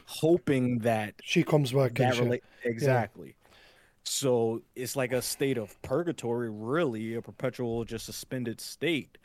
hoping 0.05 0.79
that 0.81 1.15
She 1.23 1.43
comes 1.43 1.73
back 1.73 1.95
that 1.95 2.15
rela- 2.15 2.41
exactly. 2.65 3.35
So 4.05 4.63
it's 4.77 4.95
like 4.95 5.13
a 5.13 5.21
state 5.23 5.59
of 5.59 5.81
purgatory 5.83 6.49
really 6.51 7.15
a 7.15 7.23
perpetual 7.23 7.85
just 7.85 8.07
suspended 8.07 8.61
state. 8.61 9.19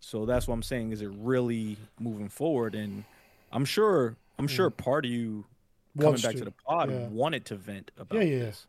So 0.00 0.26
that's 0.26 0.46
what 0.46 0.54
i'm 0.54 0.62
saying 0.62 0.92
is 0.92 1.02
it 1.02 1.10
really 1.16 1.76
moving 2.00 2.28
forward? 2.28 2.74
And 2.74 3.04
i'm 3.52 3.64
sure 3.64 4.16
i'm 4.38 4.46
sure 4.48 4.70
part 4.70 5.04
of 5.04 5.10
you 5.10 5.44
coming. 5.96 6.10
Wants 6.10 6.22
back 6.22 6.32
to, 6.32 6.38
to, 6.38 6.44
the 6.46 6.50
pod 6.52 6.90
yeah. 6.90 7.06
wanted 7.08 7.44
to 7.46 7.56
vent 7.56 7.90
about 7.98 8.18
Yeah, 8.18 8.24
yeah. 8.24 8.38
this 8.40 8.66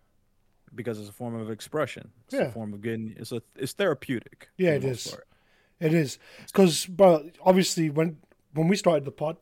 because 0.73 0.99
it's 0.99 1.09
a 1.09 1.13
form 1.13 1.35
of 1.35 1.49
expression 1.49 2.11
it's 2.25 2.33
Yeah. 2.33 2.41
a 2.47 2.51
form 2.51 2.73
of 2.73 2.81
getting 2.81 3.15
it's 3.17 3.31
a 3.31 3.41
it's 3.55 3.73
therapeutic 3.73 4.49
Yeah, 4.57 4.71
it 4.71 4.83
is. 4.83 5.07
Part. 5.07 5.27
It 5.79 5.93
is 5.93 6.19
because, 6.47 6.85
but 6.87 7.37
obviously 7.45 7.89
when 7.89 8.17
when 8.53 8.67
we 8.67 8.75
started 8.75 9.05
the 9.05 9.11
pod, 9.11 9.37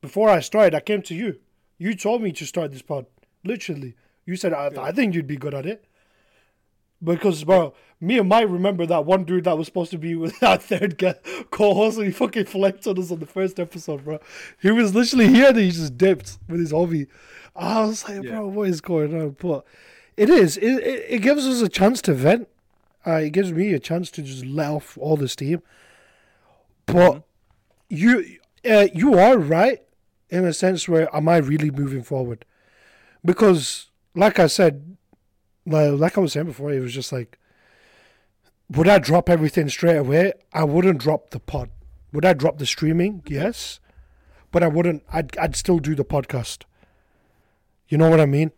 before 0.00 0.30
I 0.30 0.40
started, 0.40 0.74
I 0.74 0.80
came 0.80 1.02
to 1.02 1.14
you. 1.14 1.38
You 1.78 1.94
told 1.94 2.22
me 2.22 2.32
to 2.32 2.46
start 2.46 2.70
this 2.72 2.80
pod. 2.80 3.04
Literally, 3.44 3.94
you 4.24 4.36
said 4.36 4.52
I, 4.54 4.70
I 4.78 4.92
think 4.92 5.14
you'd 5.14 5.26
be 5.26 5.36
good 5.36 5.52
at 5.52 5.66
it. 5.66 5.84
Because, 7.02 7.42
bro, 7.44 7.74
me 8.00 8.18
and 8.18 8.28
Mike 8.28 8.48
remember 8.48 8.86
that 8.86 9.04
one 9.04 9.24
dude 9.24 9.44
that 9.44 9.58
was 9.58 9.66
supposed 9.66 9.90
to 9.92 9.98
be 9.98 10.14
with 10.14 10.38
that 10.40 10.62
third 10.62 10.98
guy 10.98 11.14
co-host, 11.50 11.98
and 11.98 12.06
he 12.06 12.12
fucking 12.12 12.46
flexed 12.46 12.86
on 12.86 12.98
us 12.98 13.10
on 13.10 13.18
the 13.18 13.26
first 13.26 13.58
episode, 13.58 14.04
bro. 14.04 14.20
He 14.60 14.70
was 14.70 14.94
literally 14.94 15.28
here, 15.28 15.48
and 15.48 15.58
he 15.58 15.70
just 15.70 15.96
dipped 15.96 16.38
with 16.48 16.60
his 16.60 16.72
hobby. 16.72 17.06
I 17.54 17.84
was 17.84 18.08
like, 18.08 18.22
bro, 18.22 18.46
what 18.48 18.68
is 18.68 18.80
going 18.80 19.20
on? 19.20 19.30
But 19.30 19.64
it 20.16 20.30
is. 20.30 20.56
It, 20.56 20.64
it, 20.64 21.06
it 21.08 21.18
gives 21.22 21.46
us 21.46 21.60
a 21.60 21.68
chance 21.68 22.00
to 22.02 22.14
vent. 22.14 22.48
Uh, 23.06 23.16
it 23.16 23.30
gives 23.30 23.52
me 23.52 23.72
a 23.72 23.78
chance 23.78 24.10
to 24.12 24.22
just 24.22 24.44
let 24.44 24.70
off 24.70 24.96
all 24.98 25.16
the 25.16 25.28
steam. 25.28 25.62
But 26.86 27.22
you, 27.88 28.38
uh, 28.68 28.88
you 28.94 29.18
are 29.18 29.38
right 29.38 29.82
in 30.30 30.44
a 30.44 30.52
sense 30.52 30.88
where 30.88 31.14
am 31.14 31.28
I 31.28 31.38
really 31.38 31.70
moving 31.70 32.02
forward? 32.02 32.44
Because, 33.24 33.90
like 34.14 34.38
I 34.38 34.46
said, 34.46 34.96
like, 35.66 35.92
like 35.92 36.18
I 36.18 36.20
was 36.20 36.32
saying 36.32 36.46
before, 36.46 36.72
it 36.72 36.80
was 36.80 36.94
just 36.94 37.12
like, 37.12 37.38
would 38.70 38.88
I 38.88 38.98
drop 38.98 39.28
everything 39.28 39.68
straight 39.68 39.96
away? 39.96 40.32
I 40.52 40.64
wouldn't 40.64 40.98
drop 40.98 41.30
the 41.30 41.40
pod. 41.40 41.70
Would 42.12 42.24
I 42.24 42.32
drop 42.32 42.58
the 42.58 42.66
streaming? 42.66 43.20
Mm-hmm. 43.20 43.34
Yes, 43.34 43.80
but 44.50 44.62
I 44.62 44.68
wouldn't. 44.68 45.02
I'd 45.12 45.36
I'd 45.38 45.56
still 45.56 45.78
do 45.78 45.94
the 45.94 46.04
podcast. 46.04 46.64
You 47.88 47.98
know 47.98 48.08
what 48.08 48.20
I 48.20 48.26
mean? 48.26 48.52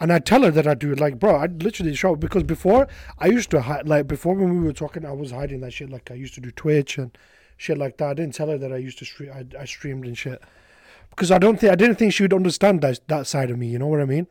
And 0.00 0.12
I 0.12 0.18
tell 0.18 0.42
her 0.42 0.50
that 0.50 0.66
I 0.66 0.74
do 0.74 0.92
it. 0.92 0.98
Like, 1.00 1.18
bro, 1.18 1.36
I'd 1.36 1.62
literally 1.62 1.94
show 1.94 2.16
because 2.16 2.42
before 2.42 2.88
I 3.18 3.26
used 3.26 3.50
to 3.50 3.60
hide. 3.62 3.86
Like 3.86 4.06
before 4.06 4.34
when 4.34 4.60
we 4.60 4.66
were 4.66 4.72
talking, 4.72 5.04
I 5.04 5.12
was 5.12 5.30
hiding 5.30 5.60
that 5.60 5.72
shit. 5.72 5.90
Like 5.90 6.10
I 6.10 6.14
used 6.14 6.34
to 6.34 6.40
do 6.40 6.50
Twitch 6.50 6.98
and 6.98 7.16
shit 7.56 7.78
like 7.78 7.98
that. 7.98 8.10
I 8.10 8.14
didn't 8.14 8.34
tell 8.34 8.48
her 8.48 8.58
that 8.58 8.72
I 8.72 8.78
used 8.78 8.98
to 9.00 9.04
stream. 9.04 9.30
I, 9.32 9.44
I 9.60 9.64
streamed 9.66 10.06
and 10.06 10.16
shit 10.16 10.40
because 11.10 11.30
I 11.30 11.38
don't 11.38 11.60
think 11.60 11.72
I 11.72 11.76
didn't 11.76 11.96
think 11.96 12.12
she 12.12 12.22
would 12.22 12.32
understand 12.32 12.80
that 12.80 13.06
that 13.08 13.26
side 13.26 13.50
of 13.50 13.58
me. 13.58 13.68
You 13.68 13.78
know 13.78 13.88
what 13.88 14.00
I 14.00 14.06
mean? 14.06 14.26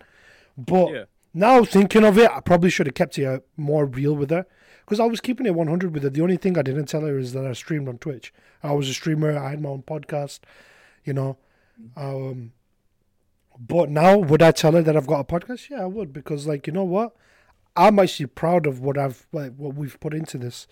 But 0.57 0.91
Yeah. 0.91 1.03
Now 1.33 1.63
thinking 1.63 2.03
of 2.03 2.17
it, 2.17 2.29
I 2.31 2.39
probably 2.39 2.69
should 2.69 2.87
have 2.87 2.95
kept 2.95 3.17
it 3.17 3.25
uh, 3.25 3.39
more 3.57 3.85
real 3.85 4.15
with 4.15 4.29
her 4.29 4.45
because 4.85 4.99
I 4.99 5.05
was 5.05 5.21
keeping 5.21 5.45
it 5.45 5.55
100 5.55 5.93
with 5.93 6.03
her. 6.03 6.09
The 6.09 6.21
only 6.21 6.37
thing 6.37 6.57
I 6.57 6.61
didn't 6.61 6.87
tell 6.87 7.01
her 7.01 7.17
is 7.17 7.33
that 7.33 7.45
I 7.45 7.53
streamed 7.53 7.87
on 7.87 7.97
Twitch. 7.97 8.33
I 8.63 8.73
was 8.73 8.89
a 8.89 8.93
streamer. 8.93 9.37
I 9.37 9.51
had 9.51 9.61
my 9.61 9.69
own 9.69 9.83
podcast. 9.83 10.39
You 11.03 11.13
know. 11.13 11.37
Um, 11.95 12.51
but 13.59 13.89
now, 13.89 14.17
would 14.17 14.41
I 14.41 14.51
tell 14.51 14.71
her 14.73 14.81
that 14.81 14.95
I've 14.95 15.07
got 15.07 15.19
a 15.19 15.23
podcast? 15.23 15.69
Yeah, 15.69 15.83
I 15.83 15.85
would 15.85 16.13
because, 16.13 16.47
like, 16.47 16.67
you 16.67 16.73
know 16.73 16.83
what? 16.83 17.15
I'm 17.75 17.99
actually 17.99 18.27
proud 18.27 18.65
of 18.65 18.79
what 18.81 18.97
I've 18.97 19.27
like 19.31 19.55
what 19.55 19.75
we've 19.75 19.99
put 19.99 20.13
into 20.13 20.37
this, 20.37 20.67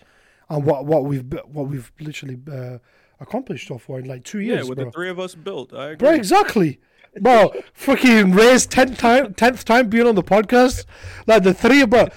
and 0.48 0.64
what 0.64 0.84
what 0.84 1.04
we've 1.04 1.24
what 1.46 1.68
we've 1.68 1.92
literally 2.00 2.38
uh, 2.50 2.78
accomplished 3.20 3.68
so 3.68 3.78
far 3.78 3.98
in 4.00 4.06
like 4.06 4.24
two 4.24 4.40
years. 4.40 4.64
yeah 4.64 4.68
with 4.68 4.76
bro. 4.76 4.86
the 4.86 4.90
three 4.90 5.10
of 5.10 5.18
us 5.18 5.34
built 5.34 5.72
i 5.72 5.86
agree 5.86 5.96
Bro, 5.96 6.10
exactly. 6.14 6.80
Bro, 7.20 7.52
fucking 7.72 8.32
Rae's 8.32 8.66
tenth 8.66 8.98
time, 8.98 9.34
tenth 9.34 9.64
time 9.64 9.88
being 9.88 10.06
on 10.06 10.14
the 10.14 10.22
podcast. 10.22 10.84
Like 11.26 11.42
the 11.42 11.54
three, 11.54 11.84
bro. 11.84 12.08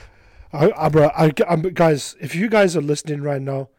I, 0.54 0.72
I, 0.76 0.90
bro, 0.90 1.10
I, 1.16 1.32
I'm, 1.48 1.62
guys, 1.62 2.16
if 2.20 2.36
you 2.36 2.50
guys 2.50 2.76
are 2.76 2.82
listening 2.82 3.22
right 3.22 3.42
now, 3.42 3.70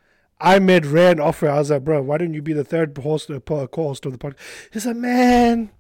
I 0.41 0.59
made 0.59 0.87
Ray 0.87 1.11
an 1.11 1.21
offer. 1.21 1.49
I 1.49 1.59
was 1.59 1.71
like, 1.71 1.85
bro, 1.85 2.03
why 2.03 2.19
don't 2.19 2.35
you 2.35 2.43
be 2.43 2.53
the 2.53 2.65
third 2.65 2.97
host, 2.99 3.31
uh, 3.31 3.39
co-host 3.41 4.07
of 4.07 4.13
the 4.13 4.19
podcast? 4.19 4.39
He's 4.73 4.87
like, 4.87 4.97
man, 4.97 5.71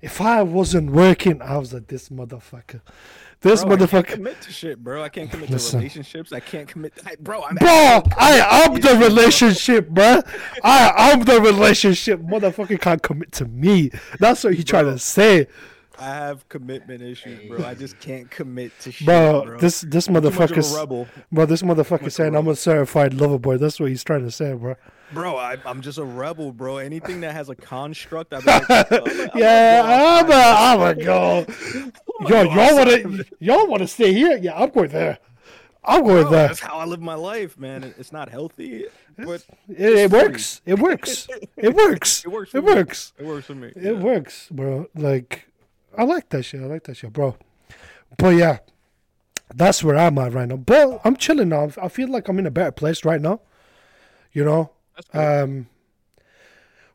if 0.00 0.20
I 0.20 0.42
wasn't 0.42 0.90
working, 0.90 1.40
I 1.40 1.56
was 1.56 1.72
like, 1.72 1.86
this 1.86 2.08
motherfucker, 2.08 2.82
this 3.42 3.62
Bro, 3.64 3.72
I 3.74 3.76
can't 3.76 3.90
motherfucker. 3.90 4.06
commit 4.06 4.40
to 4.42 4.52
shit, 4.52 4.82
bro. 4.82 5.02
I 5.02 5.08
can't 5.08 5.30
commit 5.30 5.50
Listen. 5.50 5.72
to 5.72 5.76
relationships. 5.78 6.32
I 6.32 6.40
can't 6.40 6.68
commit. 6.68 6.92
I, 7.04 7.16
bro, 7.16 7.42
I'm 7.44 7.56
Bro, 7.56 8.02
I 8.16 8.64
am 8.66 8.74
the 8.80 8.96
relationship, 8.96 9.88
bro. 9.88 10.20
I 10.64 11.10
am 11.12 11.20
the 11.24 11.40
relationship. 11.40 12.20
Motherfucker 12.20 12.80
can't 12.80 13.02
commit 13.02 13.32
to 13.32 13.44
me. 13.46 13.90
That's 14.18 14.44
what 14.44 14.56
you 14.56 14.62
trying 14.64 14.86
to 14.86 14.98
say. 14.98 15.48
I 15.98 16.06
have 16.06 16.48
commitment 16.48 17.02
issues, 17.02 17.48
bro. 17.48 17.64
I 17.64 17.74
just 17.74 18.00
can't 18.00 18.28
commit 18.30 18.72
to 18.80 18.90
shit, 18.90 19.06
Bro, 19.06 19.44
bro. 19.44 19.58
this 19.58 19.82
this 19.82 20.06
Too 20.06 20.12
much 20.12 20.24
of 20.24 20.34
a 20.34 20.38
motherfucker's 20.38 20.74
rebel, 20.74 21.06
bro. 21.30 21.46
This 21.46 21.62
motherfucker 21.62 22.10
saying 22.10 22.34
I'm 22.34 22.48
a 22.48 22.56
certified 22.56 23.14
lover 23.14 23.38
boy. 23.38 23.58
That's 23.58 23.78
what 23.78 23.90
he's 23.90 24.02
trying 24.02 24.24
to 24.24 24.30
say, 24.30 24.52
bro. 24.54 24.74
Bro. 25.12 25.36
I, 25.36 25.58
I'm 25.64 25.80
just 25.80 25.98
a 25.98 26.04
rebel, 26.04 26.52
bro. 26.52 26.78
Anything 26.78 27.20
that 27.22 27.32
has 27.34 27.48
a 27.48 27.54
construct, 27.54 28.30
be 28.30 28.36
like, 28.38 28.46
I'm 28.70 28.86
a- 28.90 28.96
I'm 29.00 29.30
a 29.34 29.38
yeah, 29.38 30.18
I'm 30.20 30.30
a, 30.30 30.34
I'm 30.84 30.98
a 30.98 31.02
go. 31.02 31.46
Yo, 32.28 32.42
y'all 32.42 32.76
wanna 32.76 33.24
y'all 33.40 33.66
wanna 33.66 33.88
stay 33.88 34.12
here? 34.12 34.36
Yeah, 34.38 34.56
I'm 34.56 34.70
going 34.70 34.90
there. 34.90 35.18
I'm 35.84 36.04
going 36.04 36.22
Bro, 36.22 36.30
there. 36.30 36.46
That's 36.48 36.60
how 36.60 36.78
I 36.78 36.84
live 36.84 37.00
my 37.00 37.14
life, 37.14 37.58
man. 37.58 37.92
It's 37.98 38.12
not 38.12 38.28
healthy, 38.28 38.86
but 39.16 39.44
It, 39.68 39.80
it 39.94 40.10
works. 40.12 40.60
It 40.64 40.78
works. 40.78 41.26
It 41.56 41.74
works. 41.74 42.24
it 42.24 42.28
works. 42.30 42.54
It 42.54 42.62
works. 42.62 43.12
It 43.18 43.26
works 43.26 43.46
for 43.46 43.54
me. 43.56 43.72
It 43.74 43.98
works, 43.98 44.48
bro. 44.50 44.86
Like, 44.94 45.48
I 45.98 46.04
like 46.04 46.28
that 46.28 46.44
shit. 46.44 46.60
I 46.62 46.66
like 46.66 46.84
that 46.84 46.96
shit, 46.98 47.12
bro. 47.12 47.36
But 48.16 48.36
yeah, 48.36 48.58
that's 49.52 49.82
where 49.82 49.96
I'm 49.96 50.16
at 50.18 50.32
right 50.34 50.46
now. 50.48 50.56
But 50.56 51.00
I'm 51.04 51.16
chilling 51.16 51.48
now. 51.48 51.70
I 51.82 51.88
feel 51.88 52.08
like 52.08 52.28
I'm 52.28 52.38
in 52.38 52.46
a 52.46 52.50
better 52.52 52.70
place 52.72 53.04
right 53.04 53.20
now. 53.20 53.40
You 54.32 54.44
know. 54.44 54.70
Um, 55.12 55.68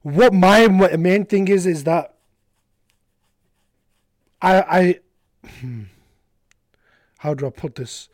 what 0.01 0.33
my 0.33 0.67
main 0.67 1.25
thing 1.25 1.47
is 1.47 1.65
is 1.65 1.83
that 1.83 2.13
I 4.41 4.61
I 4.61 4.99
hmm, 5.59 5.83
how 7.19 7.33
do 7.33 7.47
I 7.47 7.49
put 7.49 7.75
this? 7.75 8.09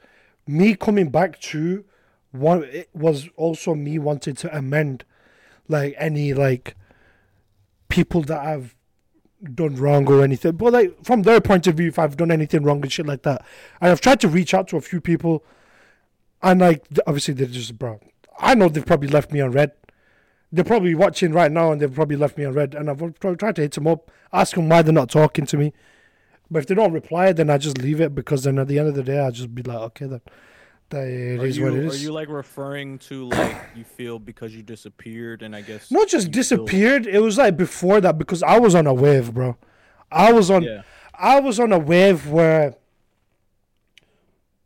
Me 0.48 0.76
coming 0.76 1.10
back 1.10 1.40
to 1.42 1.86
one 2.32 2.64
it 2.64 2.90
was 2.94 3.30
also 3.36 3.76
me 3.76 4.00
wanting 4.00 4.36
to 4.36 4.58
amend 4.58 5.06
like 5.68 5.96
any 5.98 6.34
like 6.34 6.76
people 7.90 8.22
that 8.22 8.40
I've 8.40 8.76
done 9.54 9.76
wrong 9.76 10.08
or 10.10 10.24
anything. 10.24 10.54
But 10.54 10.74
like 10.74 11.04
from 11.04 11.24
their 11.24 11.42
point 11.42 11.68
of 11.68 11.76
view, 11.76 11.90
if 11.90 12.00
I've 12.00 12.18
done 12.18 12.32
anything 12.32 12.64
wrong 12.64 12.82
and 12.82 12.92
shit 12.92 13.06
like 13.06 13.24
that, 13.24 13.46
and 13.82 13.92
I've 13.92 14.02
tried 14.02 14.20
to 14.22 14.28
reach 14.28 14.54
out 14.54 14.68
to 14.70 14.78
a 14.78 14.82
few 14.82 15.02
people, 15.02 15.44
and 16.42 16.62
like 16.62 16.86
obviously 17.06 17.34
they're 17.34 17.48
just 17.48 17.78
bro. 17.78 18.00
I 18.44 18.56
know 18.56 18.70
they've 18.70 18.86
probably 18.86 19.10
left 19.10 19.32
me 19.32 19.42
on 19.42 19.52
read. 19.52 19.72
They're 20.52 20.64
probably 20.64 20.94
watching 20.94 21.32
right 21.34 21.52
now, 21.52 21.72
and 21.72 21.82
they've 21.82 21.94
probably 21.94 22.16
left 22.18 22.38
me 22.38 22.46
on 22.46 22.54
read. 22.54 22.76
And 22.76 22.90
I've 22.90 23.00
probably 23.20 23.38
tried 23.38 23.56
to 23.56 23.62
hit 23.64 23.72
them 23.72 23.88
up, 23.88 24.12
ask 24.32 24.56
them 24.56 24.70
why 24.70 24.82
they're 24.84 24.94
not 24.94 25.10
talking 25.10 25.46
to 25.48 25.58
me. 25.58 25.74
But 26.52 26.60
if 26.60 26.68
they 26.68 26.76
don't 26.76 26.94
reply, 26.94 27.32
then 27.34 27.50
I 27.50 27.58
just 27.58 27.80
leave 27.80 28.00
it 28.02 28.14
because 28.14 28.44
then 28.44 28.60
at 28.60 28.68
the 28.68 28.78
end 28.78 28.88
of 28.90 28.96
the 28.96 29.02
day, 29.04 29.18
I'll 29.18 29.32
just 29.32 29.56
be 29.56 29.64
like, 29.64 29.78
okay, 29.78 30.06
then 30.06 30.22
that 30.90 31.08
it 31.08 31.40
Are 31.40 31.46
is 31.46 31.58
you, 31.58 31.64
what 31.64 31.74
it 31.74 31.92
are 31.92 31.96
you 31.96 32.12
like 32.12 32.28
referring 32.30 33.00
to 33.00 33.30
like 33.30 33.56
you 33.76 33.84
feel 33.84 34.20
because 34.20 34.54
you 34.56 34.62
disappeared 34.62 35.42
and 35.42 35.56
I 35.56 35.62
guess 35.62 35.90
Not 35.90 36.08
just 36.08 36.28
you 36.28 36.34
feel- 36.34 36.42
disappeared. 36.42 37.08
It 37.08 37.20
was 37.20 37.38
like 37.40 37.58
before 37.58 38.00
that 38.02 38.20
because 38.20 38.44
I 38.44 38.60
was 38.60 38.76
on 38.76 38.86
a 38.86 38.94
wave, 38.94 39.34
bro. 39.34 39.58
I 40.12 40.32
was 40.34 40.52
on. 40.52 40.62
Yeah. 40.64 40.84
I 41.16 41.40
was 41.40 41.60
on 41.60 41.72
a 41.72 41.80
wave 41.80 42.28
where, 42.28 42.76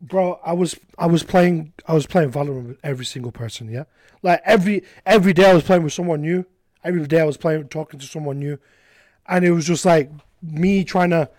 bro. 0.01 0.39
I 0.43 0.53
was 0.53 0.77
I 0.97 1.07
was 1.07 1.23
playing 1.23 1.73
I 1.87 1.93
was 1.93 2.05
playing 2.05 2.31
Valorant 2.31 2.67
with 2.67 2.79
every 2.83 3.05
single 3.05 3.31
person. 3.31 3.69
Yeah, 3.69 3.83
like 4.21 4.41
every 4.45 4.83
every 5.05 5.33
day 5.33 5.49
I 5.49 5.53
was 5.53 5.63
playing 5.63 5.83
with 5.83 5.93
someone 5.93 6.21
new. 6.21 6.45
Every 6.83 7.05
day 7.05 7.19
I 7.19 7.25
was 7.25 7.37
playing 7.37 7.67
talking 7.69 7.99
to 7.99 8.05
someone 8.05 8.39
new, 8.39 8.59
and 9.27 9.43
it 9.43 9.51
was 9.51 9.65
just 9.65 9.85
like 9.85 10.11
me 10.41 10.83
trying 10.83 11.09
to 11.09 11.29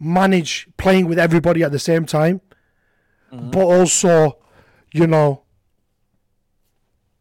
manage 0.00 0.68
playing 0.76 1.06
with 1.06 1.18
everybody 1.18 1.62
at 1.62 1.72
the 1.72 1.78
same 1.78 2.06
time, 2.06 2.40
mm-hmm. 3.32 3.50
but 3.50 3.64
also, 3.64 4.38
you 4.92 5.06
know, 5.06 5.42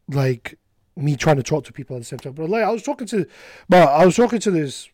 like 0.10 0.58
me 0.96 1.16
trying 1.16 1.38
to 1.38 1.44
talk 1.44 1.64
to 1.66 1.74
people 1.74 1.96
at 1.96 2.00
the 2.00 2.06
same 2.06 2.20
time. 2.20 2.34
But 2.34 2.50
like 2.50 2.64
I 2.64 2.72
was 2.72 2.84
talking 2.84 3.08
to, 3.08 3.26
but 3.70 3.88
I 3.88 4.06
was 4.06 4.16
talking 4.16 4.40
to 4.40 4.52
this. 4.52 4.90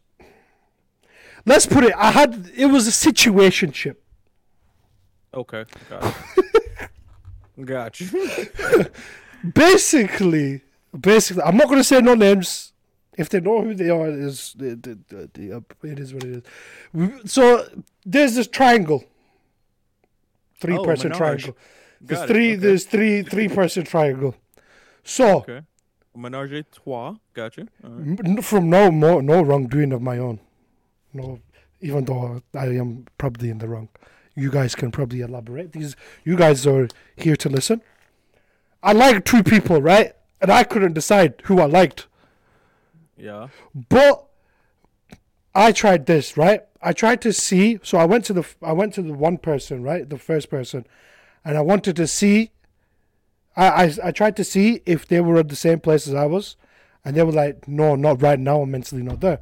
Let's 1.45 1.65
put 1.65 1.83
it. 1.83 1.93
I 1.97 2.11
had 2.11 2.51
it 2.55 2.67
was 2.67 2.87
a 2.87 2.91
situationship. 2.91 3.95
Okay, 5.33 5.65
got 5.89 6.15
you. 7.57 7.65
got 7.65 7.99
you. 7.99 8.07
Basically, 9.53 10.61
basically, 10.97 11.43
I'm 11.43 11.57
not 11.57 11.67
gonna 11.67 11.83
say 11.83 11.99
no 11.99 12.13
names. 12.15 12.71
If 13.17 13.29
they 13.29 13.39
know 13.41 13.61
who 13.61 13.73
they 13.75 13.89
are, 13.89 14.07
it 14.07 14.15
is 14.15 14.55
it, 14.59 14.87
it, 14.87 14.99
it, 15.11 15.63
it 15.83 15.99
is 15.99 16.13
what 16.13 16.23
it 16.23 16.45
is. 16.93 17.31
So 17.31 17.67
there's 18.05 18.35
this 18.35 18.47
triangle, 18.47 19.03
three 20.59 20.77
Oh, 20.77 20.83
person 20.85 21.09
Menage. 21.09 21.17
triangle. 21.17 21.57
There's 21.99 22.19
Got 22.21 22.27
three. 22.29 22.47
okay. 22.51 22.55
There's 22.55 22.85
three 22.85 23.21
three 23.23 23.49
person 23.49 23.83
triangle. 23.83 24.35
So 25.03 25.39
Okay. 25.39 25.61
Menage 26.15 26.53
a 26.53 26.63
trois. 26.63 27.15
Got 27.33 27.57
you. 27.57 27.67
All 27.83 27.89
right. 27.91 28.19
M- 28.19 28.25
n- 28.37 28.41
from 28.41 28.69
no 28.69 28.91
more 28.91 29.21
no 29.21 29.41
wrongdoing 29.41 29.91
of 29.91 30.01
my 30.01 30.17
own 30.19 30.39
no 31.11 31.39
even 31.81 32.05
though 32.05 32.41
i 32.55 32.65
am 32.67 33.05
probably 33.17 33.49
in 33.49 33.57
the 33.57 33.67
wrong 33.67 33.89
you 34.35 34.49
guys 34.49 34.75
can 34.75 34.91
probably 34.91 35.21
elaborate. 35.21 35.71
These 35.71 35.95
you 36.23 36.35
guys 36.35 36.65
are 36.65 36.87
here 37.15 37.35
to 37.35 37.49
listen. 37.49 37.81
I 38.81 38.93
like 38.93 39.25
two 39.25 39.43
people 39.43 39.81
right? 39.81 40.13
And 40.41 40.51
i 40.51 40.63
couldn't 40.63 40.93
decide 40.93 41.41
who 41.45 41.59
i 41.59 41.65
liked. 41.65 42.07
Yeah. 43.17 43.47
but 43.89 44.25
i 45.55 45.71
tried 45.71 46.05
this 46.05 46.35
right? 46.35 46.61
I 46.81 46.91
tried 46.93 47.21
to 47.21 47.31
see 47.31 47.79
so 47.83 47.97
i 47.97 48.05
went 48.05 48.25
to 48.25 48.33
the 48.33 48.45
I 48.61 48.73
went 48.73 48.93
to 48.95 49.01
the 49.01 49.13
one 49.13 49.37
person 49.37 49.83
right? 49.83 50.09
The 50.09 50.17
first 50.17 50.49
person. 50.49 50.85
And 51.45 51.57
i 51.57 51.61
wanted 51.61 51.95
to 51.97 52.07
see 52.07 52.51
I, 53.55 53.67
I 53.67 53.93
I 54.05 54.11
tried 54.11 54.35
to 54.37 54.43
see 54.43 54.81
if 54.85 55.07
they 55.07 55.21
were 55.21 55.37
at 55.37 55.49
the 55.49 55.55
same 55.55 55.79
place 55.79 56.07
as 56.07 56.13
I 56.15 56.25
was, 56.25 56.55
and 57.05 57.15
they 57.15 57.23
were 57.23 57.31
like, 57.31 57.67
"No, 57.67 57.95
not 57.95 58.21
right 58.21 58.39
now. 58.39 58.61
I'm 58.61 58.71
mentally 58.71 59.03
not 59.03 59.19
there." 59.21 59.39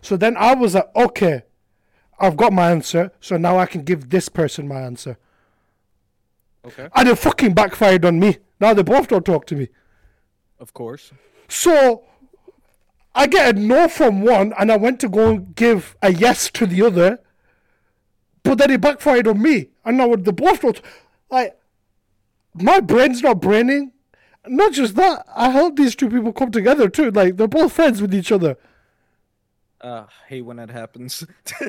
So 0.00 0.16
then 0.16 0.36
I 0.36 0.54
was 0.54 0.74
like, 0.74 0.88
"Okay, 0.94 1.42
I've 2.20 2.36
got 2.36 2.52
my 2.52 2.70
answer. 2.70 3.12
So 3.20 3.36
now 3.36 3.58
I 3.58 3.66
can 3.66 3.82
give 3.82 4.10
this 4.10 4.28
person 4.28 4.68
my 4.68 4.80
answer." 4.80 5.18
Okay. 6.64 6.88
And 6.94 7.08
it 7.08 7.16
fucking 7.16 7.54
backfired 7.54 8.04
on 8.04 8.18
me. 8.20 8.38
Now 8.60 8.74
they 8.74 8.82
both 8.82 9.08
don't 9.08 9.24
talk 9.24 9.46
to 9.46 9.56
me. 9.56 9.68
Of 10.58 10.74
course. 10.74 11.12
So 11.48 12.04
I 13.14 13.26
get 13.26 13.56
a 13.56 13.58
no 13.58 13.88
from 13.88 14.22
one, 14.22 14.52
and 14.58 14.70
I 14.70 14.76
went 14.76 15.00
to 15.00 15.08
go 15.08 15.30
and 15.30 15.54
give 15.54 15.96
a 16.02 16.12
yes 16.12 16.50
to 16.52 16.66
the 16.66 16.82
other, 16.82 17.20
but 18.42 18.58
then 18.58 18.70
it 18.70 18.80
backfired 18.80 19.26
on 19.26 19.40
me. 19.40 19.70
And 19.84 19.96
now 19.96 20.14
the 20.14 20.32
both 20.32 20.60
don't 20.60 20.80
like 21.30 21.58
my 22.54 22.80
brain's 22.80 23.22
not 23.22 23.40
braining. 23.40 23.92
Not 24.46 24.72
just 24.72 24.94
that, 24.96 25.24
I 25.34 25.50
helped 25.50 25.76
these 25.76 25.94
two 25.94 26.08
people 26.08 26.32
come 26.32 26.50
together 26.50 26.88
too. 26.88 27.10
Like 27.10 27.36
they're 27.36 27.48
both 27.48 27.72
friends 27.72 28.00
with 28.00 28.14
each 28.14 28.32
other. 28.32 28.56
Uh, 29.80 30.06
hate 30.26 30.42
when 30.42 30.56
that 30.56 30.70
happens. 30.70 31.24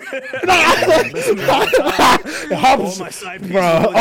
It 2.51 2.59
All 2.59 2.97
my 2.97 3.09
side 3.09 3.39
pieces 3.41 3.51
bro. 3.51 3.91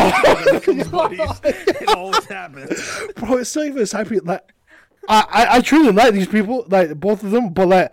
when 0.64 0.78
they 0.78 0.84
buddies. 0.84 1.40
It 1.44 1.88
always 1.88 2.24
happens. 2.24 3.00
bro. 3.16 3.36
It's 3.36 3.54
not 3.54 3.66
even 3.66 3.82
a 3.82 3.96
happy. 3.96 4.20
Like 4.20 4.50
I, 5.08 5.24
I, 5.28 5.56
I 5.56 5.60
truly 5.60 5.92
like 5.92 6.14
these 6.14 6.26
people, 6.26 6.64
like 6.68 6.98
both 6.98 7.22
of 7.22 7.30
them, 7.32 7.52
but 7.52 7.68
like 7.68 7.92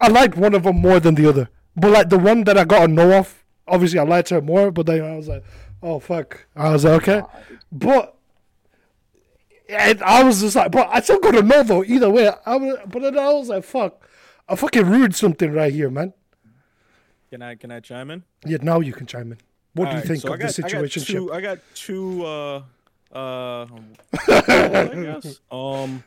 I 0.00 0.08
liked 0.08 0.36
one 0.36 0.54
of 0.54 0.62
them 0.62 0.76
more 0.76 1.00
than 1.00 1.16
the 1.16 1.28
other. 1.28 1.48
But 1.76 1.90
like 1.90 2.08
the 2.08 2.18
one 2.18 2.44
that 2.44 2.56
I 2.56 2.64
got 2.64 2.84
a 2.84 2.88
no 2.88 3.12
off, 3.18 3.44
obviously 3.66 3.98
I 3.98 4.04
liked 4.04 4.28
her 4.30 4.40
more. 4.40 4.70
But 4.70 4.86
then 4.86 5.02
I 5.02 5.16
was 5.16 5.26
like, 5.26 5.42
oh 5.82 5.98
fuck, 5.98 6.46
I 6.54 6.70
was 6.70 6.84
like, 6.84 7.02
okay, 7.02 7.22
but. 7.72 8.16
And 9.68 10.02
I 10.02 10.24
was 10.24 10.40
just 10.40 10.56
like, 10.56 10.72
but 10.72 10.88
I 10.90 11.00
still 11.00 11.20
got 11.20 11.30
to 11.32 11.42
know 11.42 11.62
though. 11.62 11.84
Either 11.84 12.10
way, 12.10 12.28
I 12.44 12.56
was, 12.56 12.78
but 12.88 13.02
then 13.02 13.16
I 13.16 13.32
was 13.32 13.48
like, 13.48 13.62
fuck, 13.62 14.04
I 14.50 14.56
fucking 14.56 14.84
ruined 14.84 15.14
something 15.14 15.52
right 15.52 15.72
here, 15.72 15.88
man. 15.90 16.12
Can 17.30 17.40
I 17.40 17.54
can 17.54 17.70
I 17.70 17.78
chime 17.78 18.10
in? 18.10 18.24
Yeah, 18.44 18.58
now 18.60 18.80
you 18.80 18.92
can 18.92 19.06
chime 19.06 19.30
in. 19.30 19.38
What 19.74 19.84
do 19.84 19.90
you 19.90 19.94
Alright, 19.98 20.08
think 20.08 20.20
so 20.22 20.32
of 20.32 20.40
got, 20.40 20.52
the 20.52 20.64
I 20.64 20.68
got 20.68 20.90
situation? 20.90 21.02
two. 21.04 21.32
I 21.32 21.40
got 21.40 21.58
two. 21.74 22.26
Uh, 22.26 22.62
uh, 23.12 23.66
I 24.28 24.90
guess. 24.94 25.40
Um, 25.52 26.02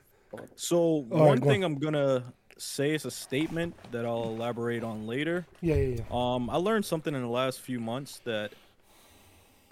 so 0.58 0.78
Alright, 0.78 1.10
one 1.10 1.30
on. 1.30 1.42
thing 1.42 1.64
I'm 1.64 1.76
gonna 1.76 2.34
say 2.58 2.94
is 2.94 3.06
a 3.06 3.12
statement 3.12 3.76
that 3.94 4.06
I'll 4.06 4.24
elaborate 4.24 4.84
on 4.84 5.08
later. 5.08 5.46
Yeah, 5.62 5.76
yeah, 5.76 5.96
yeah. 6.00 6.04
Um, 6.12 6.50
I 6.50 6.58
learned 6.58 6.84
something 6.84 7.16
in 7.16 7.22
the 7.22 7.28
last 7.28 7.62
few 7.62 7.80
months 7.80 8.20
that 8.26 8.52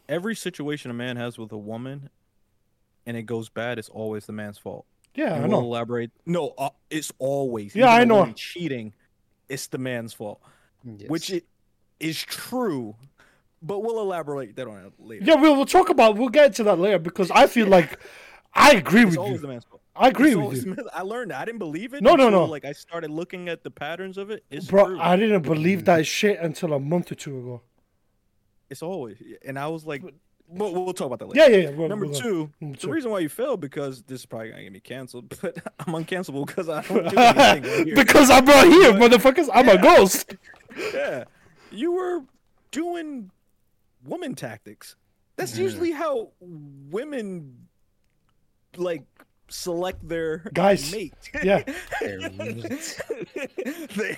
every 0.08 0.36
situation 0.36 0.90
a 0.92 0.94
man 0.94 1.18
has 1.18 1.38
with 1.38 1.52
a 1.52 1.58
woman, 1.58 2.10
and 3.06 3.18
it 3.18 3.24
goes 3.24 3.50
bad, 3.50 3.78
it's 3.78 3.90
always 3.90 4.26
the 4.26 4.34
man's 4.34 4.58
fault. 4.58 4.86
Yeah, 5.16 5.34
And 5.36 5.46
I 5.46 5.48
we'll 5.48 5.62
know. 5.62 5.68
elaborate. 5.68 6.12
No, 6.26 6.54
uh, 6.58 6.70
it's 6.90 7.12
always. 7.20 7.76
Yeah, 7.76 7.90
I 7.90 8.00
I 8.00 8.02
a 8.02 8.06
know. 8.06 8.20
woman 8.20 8.34
Cheating, 8.36 8.94
it's 9.50 9.68
the 9.68 9.78
man's 9.78 10.14
fault, 10.14 10.42
which 11.08 11.30
Yes. 11.30 11.38
it 11.42 11.46
is 12.00 12.22
true. 12.24 12.96
But 13.62 13.80
we'll 13.84 14.00
elaborate 14.00 14.56
that 14.56 14.68
on 14.68 14.86
it 14.86 14.94
later. 14.98 15.24
Yeah, 15.26 15.36
we'll, 15.36 15.56
we'll 15.56 15.66
talk 15.68 15.90
about. 15.90 16.18
We'll 16.18 16.30
get 16.30 16.56
to 16.56 16.64
that 16.64 16.80
later 16.80 16.98
because 16.98 17.30
I 17.30 17.46
feel 17.46 17.68
like 17.68 18.00
I 18.56 18.72
agree 18.72 19.02
it's 19.02 19.12
with 19.12 19.18
always 19.20 19.34
you. 19.34 19.40
the 19.40 19.48
man's 19.50 19.66
fault. 19.66 19.82
I 19.96 20.08
agree 20.08 20.30
It's 20.30 20.36
with 20.38 20.44
always 20.46 20.66
you, 20.66 20.74
man- 20.76 20.86
I 20.94 21.02
learned 21.04 21.30
that. 21.32 21.42
I 21.42 21.46
didn't 21.46 21.60
believe 21.60 21.94
it. 21.94 22.02
No, 22.02 22.16
no, 22.16 22.28
until, 22.28 22.40
no. 22.40 22.46
Like 22.46 22.66
I 22.66 22.72
started 22.72 23.12
looking 23.12 23.50
at 23.50 23.62
the 23.64 23.70
patterns 23.70 24.18
of 24.18 24.32
it. 24.32 24.44
It's 24.50 24.66
bro. 24.68 24.88
true. 24.88 25.00
I 25.00 25.16
didn't 25.18 25.44
believe 25.44 25.86
that 25.86 26.08
shit 26.08 26.40
until 26.40 26.74
a 26.74 26.80
month 26.80 27.12
or 27.12 27.16
two 27.16 27.38
ago. 27.38 27.62
It's 28.70 28.82
always, 28.82 29.22
and 29.46 29.60
I 29.60 29.68
was 29.68 29.86
like, 29.86 30.02
we'll, 30.52 30.74
we'll 30.74 30.94
talk 30.94 31.08
about 31.08 31.20
that 31.20 31.28
later. 31.28 31.40
Yeah, 31.52 31.58
yeah. 31.58 31.70
yeah. 31.70 31.76
we'll- 31.76 31.90
Number 31.90 32.08
we'll- 32.08 32.20
two, 32.20 32.52
Number 32.60 32.76
the 32.78 32.82
two. 32.82 32.92
reason 32.92 33.12
why 33.12 33.20
you 33.20 33.30
failed 33.30 33.62
because 33.62 34.02
this 34.04 34.22
is 34.22 34.26
probably 34.26 34.50
gonna 34.52 34.64
get 34.64 34.72
me 34.72 34.80
canceled, 34.80 35.30
but 35.42 35.58
I'm 35.80 35.94
uncancelable 35.94 36.48
because 36.48 36.70
I 36.70 36.82
don't 36.82 37.10
do 37.10 37.18
anything 37.22 37.86
here. 37.88 37.96
Because 37.96 38.30
I'm 38.30 38.46
not 38.46 38.66
here, 38.68 38.92
motherfuckers. 38.94 39.50
I'm 39.54 39.70
a 39.70 39.82
ghost. 39.82 40.36
yeah, 40.94 41.26
you 41.72 41.92
were 41.94 42.22
doing 42.72 43.32
woman 44.06 44.36
tactics. 44.36 44.96
That's 45.38 45.54
Mm-hmm. 45.54 45.62
usually 45.64 45.92
how 45.92 46.32
women 46.42 47.68
like 48.78 49.04
select 49.50 50.08
their 50.08 50.40
Guys, 50.54 50.92
mate. 50.94 51.14
Yeah. 51.44 51.64
They 52.00 52.18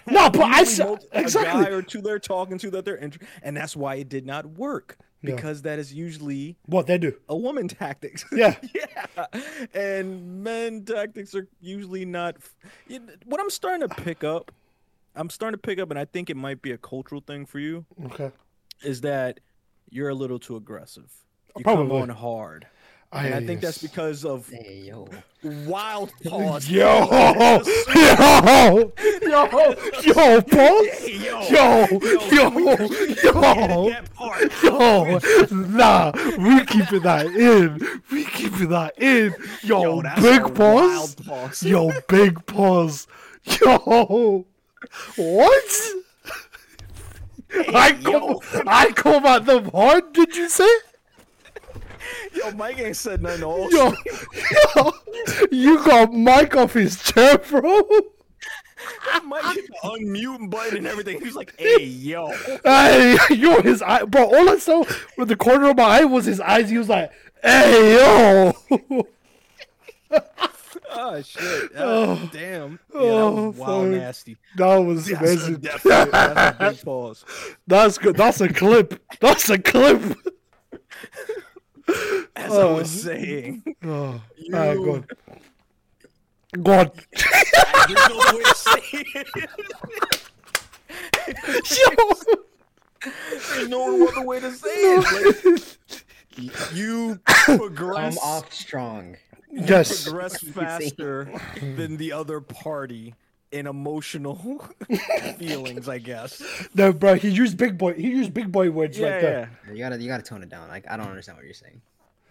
No, 0.08 0.20
have 0.22 0.34
but 0.34 0.42
I 0.42 0.60
usually 0.60 0.62
s- 0.62 0.80
multi- 0.80 1.08
exactly. 1.14 1.62
a 1.62 1.66
guy 1.66 1.70
or 1.72 1.82
two 1.82 2.02
they're 2.02 2.20
talking 2.20 2.58
to 2.60 2.70
that 2.72 2.86
they're 2.86 2.98
interested, 2.98 3.28
and 3.42 3.56
that's 3.58 3.76
why 3.76 3.96
it 3.96 4.10
did 4.10 4.26
not 4.26 4.46
work 4.46 4.98
Yeah. 5.24 5.36
because 5.36 5.62
that 5.64 5.80
is 5.80 5.94
usually 5.94 6.58
What 6.66 6.86
they 6.88 6.98
do? 6.98 7.16
a 7.30 7.36
woman 7.36 7.68
tactics. 7.80 8.26
Yeah. 8.32 8.56
yeah, 8.76 9.26
and 9.74 10.44
men 10.44 10.84
tactics 10.86 11.34
are 11.34 11.48
usually 11.62 12.06
not. 12.06 12.36
f- 12.38 12.54
you 12.88 13.00
kn- 13.00 13.18
What 13.26 13.40
I'm 13.40 13.50
starting 13.50 13.88
to 13.88 13.96
pick 13.96 14.24
up, 14.24 14.52
I'm 15.16 15.30
starting 15.30 15.54
to 15.56 15.62
pick 15.62 15.80
up, 15.80 15.90
and 15.92 15.98
I 16.00 16.06
think 16.06 16.30
it 16.30 16.38
might 16.38 16.62
be 16.62 16.72
a 16.72 16.78
cultural 16.78 17.22
thing 17.26 17.46
for 17.46 17.60
you, 17.60 17.86
Okay. 18.06 18.32
is 18.84 19.02
that 19.02 19.40
you're 19.90 20.10
a 20.10 20.16
little 20.16 20.40
too 20.40 20.56
aggressive. 20.56 21.12
You 21.56 21.64
come 21.64 21.76
Probably. 21.88 22.02
on 22.02 22.10
hard. 22.10 22.68
I, 23.14 23.26
And 23.28 23.36
I 23.36 23.46
think 23.46 23.62
that's 23.62 23.78
because 23.78 24.26
of 24.26 24.50
Hey 24.50 24.86
yo. 24.88 25.08
wild 25.44 26.12
pause. 26.26 26.68
Yo, 26.70 26.84
yo, 27.96 28.92
yo, 29.22 29.76
yo, 30.04 30.42
pause. 30.42 31.10
Yo, 31.10 31.42
Yo, 31.52 31.86
yo, 32.32 32.50
yo, 33.24 33.90
that 33.90 34.10
part. 34.16 34.64
yo, 34.64 35.20
nah, 35.52 36.12
we 36.38 36.66
keeping 36.66 37.02
that 37.02 37.28
in. 37.28 37.80
We 38.12 38.26
keeping 38.26 38.70
that 38.70 38.94
in. 39.02 39.36
Yo, 39.62 39.82
Yo, 39.84 40.02
that's 40.02 40.22
big 40.22 40.42
a 40.46 40.50
pause. 40.50 41.16
wild 41.18 41.26
pause. 41.28 41.64
Yo, 41.64 41.92
big 42.08 42.44
pause. 42.48 43.08
Yo, 43.46 44.46
what? 45.18 45.82
I 47.76 47.92
come, 47.92 48.02
yo. 48.02 48.42
I 48.66 48.92
come 48.94 49.26
at 49.28 49.46
them 49.46 49.70
hard. 49.72 50.14
Did 50.14 50.36
you 50.36 50.50
say? 50.50 50.68
Yo, 52.34 52.52
Mike 52.52 52.80
ain't 52.80 52.96
said 52.98 53.22
nothing 53.22 53.44
all. 53.44 53.72
Yo, 53.72 53.94
yo, 54.76 54.92
you 55.52 55.84
got 55.86 56.14
Mike 56.14 56.56
off 56.56 56.74
his 56.74 57.02
chair, 57.02 57.38
bro. 57.38 57.82
Mike 59.26 59.56
hit 59.56 59.68
the 59.68 59.76
unmute 59.84 60.50
button 60.50 60.78
and 60.78 60.88
everything. 60.88 61.20
He 61.20 61.26
was 61.26 61.36
like, 61.36 61.54
"Hey, 61.58 61.84
yo." 61.86 62.28
Hey, 62.66 63.18
yo, 63.36 63.62
his 63.62 63.82
eye, 63.82 64.04
bro. 64.04 64.26
All 64.26 64.50
I 64.50 64.58
saw 64.58 64.84
with 65.18 65.30
the 65.30 65.36
corner 65.38 65.70
of 65.70 65.78
my 65.78 65.84
eye 65.84 66.06
was 66.06 66.26
his 66.26 66.40
eyes. 66.42 66.70
He 66.70 66.78
was 66.78 66.90
like, 66.90 67.12
"Hey, 67.42 67.96
yo." 67.96 68.54
Oh 70.96 71.20
shit! 71.24 71.72
Oh. 71.76 72.20
Oh, 72.22 72.30
damn. 72.32 72.80
Yeah, 72.94 73.00
that 73.02 73.04
Oh, 73.08 73.48
was 73.48 73.56
wild, 73.58 73.82
fuck. 73.86 74.00
nasty. 74.00 74.38
that 74.58 74.76
was 74.76 75.08
That's 75.08 75.20
amazing. 75.22 75.56
definite- 75.56 76.12
that's 76.12 76.60
a 76.60 76.70
big 76.70 76.82
pause. 76.86 77.26
That's 77.66 77.98
good. 77.98 78.16
That's 78.16 78.42
a 78.42 78.48
clip. 78.54 79.02
That's 79.20 79.50
a 79.50 79.58
clip. 79.58 80.02
As 82.36 82.52
I 82.52 82.62
Oh. 82.62 82.76
was 82.76 82.90
saying, 82.90 83.64
Oh, 83.84 84.22
you, 84.38 84.56
alright, 84.56 84.78
go 84.78 84.94
on. 84.94 85.06
Go 86.64 86.72
on. 86.80 86.92
there's 87.88 88.10
no 88.10 88.18
way 88.18 88.44
to 88.44 88.56
say 88.56 88.82
it. 88.94 89.28
There's 93.54 93.70
no 93.70 94.08
other 94.08 94.22
way 94.26 94.40
to 94.40 94.52
say 94.52 94.70
it. 94.70 95.78
Like, 95.90 96.04
you 96.74 97.20
Come 97.26 97.58
progress, 97.60 98.18
off 98.24 98.54
strong. 98.54 99.18
yes. 99.52 100.04
progress 100.04 100.40
faster 100.42 101.30
than 101.62 101.98
the 101.98 102.12
other 102.14 102.40
party 102.40 103.14
in 103.54 103.68
emotional 103.68 104.36
feelings, 105.38 105.88
I 105.88 106.00
guess. 106.00 106.42
No, 106.74 106.92
bro. 106.92 107.16
He 107.16 107.30
used 107.30 107.58
big 107.58 107.78
boy. 107.78 107.94
He 107.94 108.10
used 108.10 108.34
big 108.34 108.52
boy 108.52 108.70
words 108.72 108.98
Yeah, 108.98 109.08
right 109.10 109.22
there. 109.22 109.52
yeah. 109.68 109.72
You 109.74 109.80
gotta 109.80 109.98
you 110.02 110.08
gotta 110.08 110.24
tone 110.24 110.44
it 110.44 110.50
down. 110.50 110.68
Like 110.68 110.86
I 110.90 110.98
don't 110.98 111.08
understand 111.08 111.38
what 111.38 111.46
you're 111.46 111.54
saying. 111.54 111.82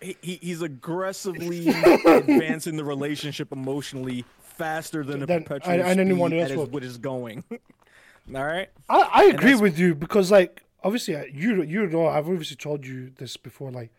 He, 0.00 0.16
he, 0.20 0.34
he's 0.42 0.62
aggressively 0.62 1.68
advancing 2.06 2.76
the 2.76 2.84
relationship 2.84 3.52
emotionally 3.52 4.24
faster 4.40 5.04
than 5.04 5.20
the 5.20 5.26
Than- 5.26 5.44
perpetual 5.44 5.72
and- 5.74 5.82
and 5.82 6.00
anyone 6.00 6.30
speed 6.30 6.40
else 6.40 6.48
that 6.50 6.58
is 6.60 6.68
what 6.68 6.82
is 6.84 6.98
going. 6.98 7.44
All 8.34 8.44
right. 8.44 8.68
I, 8.88 9.08
I 9.12 9.24
agree 9.24 9.54
with 9.54 9.78
you 9.78 9.94
because, 9.94 10.30
like, 10.30 10.62
obviously, 10.84 11.14
you 11.32 11.62
you 11.62 11.86
know, 11.86 12.06
I've 12.08 12.28
obviously 12.28 12.56
told 12.56 12.84
you 12.86 13.12
this 13.18 13.36
before. 13.36 13.70
Like, 13.70 13.90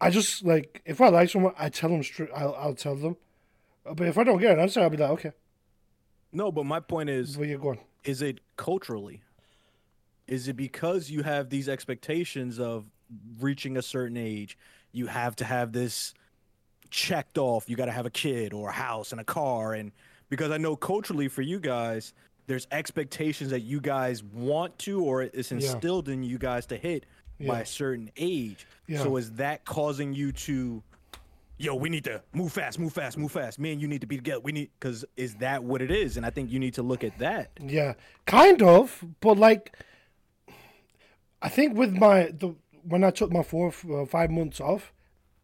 I 0.00 0.10
just 0.10 0.44
like 0.44 0.82
if 0.84 1.00
I 1.00 1.08
like 1.08 1.30
someone, 1.30 1.54
I 1.58 1.68
tell 1.70 1.90
them 1.90 2.02
straight. 2.02 2.30
I'll 2.34 2.54
I'll 2.54 2.74
tell 2.74 2.94
them. 2.96 3.16
But 3.84 4.06
if 4.08 4.18
I 4.18 4.24
don't 4.24 4.38
get 4.40 4.50
an 4.52 4.60
answer, 4.60 4.80
I'll 4.80 4.90
be 4.90 4.96
like, 4.96 5.10
okay, 5.10 5.32
No, 6.36 6.52
but 6.52 6.66
my 6.66 6.80
point 6.80 7.08
is, 7.08 7.38
where 7.38 7.48
you 7.48 7.56
going? 7.56 7.78
is 8.04 8.20
it 8.20 8.40
culturally? 8.58 9.22
Is 10.28 10.48
it 10.48 10.56
because 10.56 11.08
you 11.10 11.22
have 11.22 11.48
these 11.48 11.66
expectations 11.66 12.60
of 12.60 12.84
reaching 13.40 13.78
a 13.78 13.82
certain 13.82 14.18
age, 14.18 14.58
you 14.92 15.06
have 15.06 15.34
to 15.36 15.44
have 15.46 15.72
this 15.72 16.12
checked 16.90 17.38
off, 17.38 17.70
you 17.70 17.76
got 17.76 17.86
to 17.86 17.92
have 17.92 18.04
a 18.04 18.10
kid 18.10 18.52
or 18.52 18.68
a 18.68 18.72
house 18.72 19.12
and 19.12 19.20
a 19.20 19.24
car 19.24 19.72
and 19.72 19.92
because 20.28 20.50
I 20.50 20.58
know 20.58 20.76
culturally 20.76 21.28
for 21.28 21.42
you 21.42 21.58
guys 21.58 22.12
there's 22.46 22.66
expectations 22.70 23.50
that 23.50 23.60
you 23.62 23.80
guys 23.80 24.22
want 24.22 24.78
to 24.80 25.02
or 25.02 25.22
it's 25.22 25.50
Yeah. 25.50 25.56
instilled 25.56 26.08
in 26.08 26.22
you 26.22 26.38
guys 26.38 26.66
to 26.66 26.76
hit 26.76 27.06
by 27.46 27.60
a 27.60 27.66
certain 27.66 28.10
age. 28.16 28.66
Yeah. 28.86 29.02
So 29.02 29.16
is 29.16 29.32
that 29.32 29.64
causing 29.64 30.12
you 30.14 30.32
to 30.32 30.82
yo, 31.58 31.74
we 31.74 31.88
need 31.88 32.04
to 32.04 32.22
move 32.32 32.52
fast, 32.52 32.78
move 32.78 32.92
fast, 32.92 33.16
move 33.16 33.32
fast. 33.32 33.58
Me 33.58 33.72
and 33.72 33.80
you 33.80 33.88
need 33.88 34.00
to 34.00 34.06
be 34.06 34.16
together. 34.16 34.40
We 34.40 34.52
need 34.52 34.70
because 34.78 35.04
is 35.16 35.36
that 35.36 35.64
what 35.64 35.82
it 35.82 35.90
is? 35.90 36.16
And 36.16 36.26
I 36.26 36.30
think 36.30 36.50
you 36.50 36.58
need 36.58 36.74
to 36.74 36.82
look 36.82 37.04
at 37.04 37.18
that. 37.18 37.50
Yeah, 37.60 37.94
kind 38.26 38.62
of, 38.62 39.04
but 39.20 39.38
like, 39.38 39.76
I 41.42 41.48
think 41.48 41.76
with 41.76 41.92
my 41.92 42.32
the 42.32 42.54
when 42.82 43.02
I 43.04 43.10
took 43.10 43.32
my 43.32 43.42
four 43.42 43.72
uh, 43.92 44.06
five 44.06 44.30
months 44.30 44.60
off, 44.60 44.92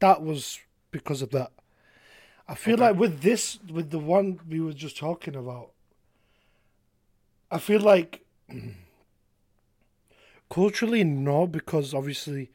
that 0.00 0.22
was 0.22 0.60
because 0.90 1.22
of 1.22 1.30
that. 1.30 1.52
I 2.48 2.54
feel 2.54 2.76
like 2.76 2.96
with 2.96 3.22
this, 3.22 3.58
with 3.70 3.90
the 3.90 3.98
one 3.98 4.40
we 4.48 4.60
were 4.60 4.72
just 4.72 4.98
talking 4.98 5.36
about, 5.36 5.70
I 7.50 7.58
feel 7.58 7.80
like 7.80 8.26
culturally 10.50 11.04
no, 11.04 11.46
because 11.46 11.94
obviously, 11.94 12.50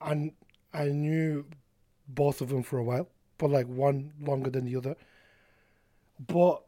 I 0.00 0.32
I 0.74 0.86
knew 0.86 1.46
both 2.14 2.40
of 2.40 2.48
them 2.48 2.62
for 2.62 2.78
a 2.78 2.84
while, 2.84 3.08
but 3.38 3.50
like 3.50 3.66
one 3.66 4.12
longer 4.20 4.50
than 4.50 4.64
the 4.64 4.76
other. 4.76 4.96
But 6.24 6.62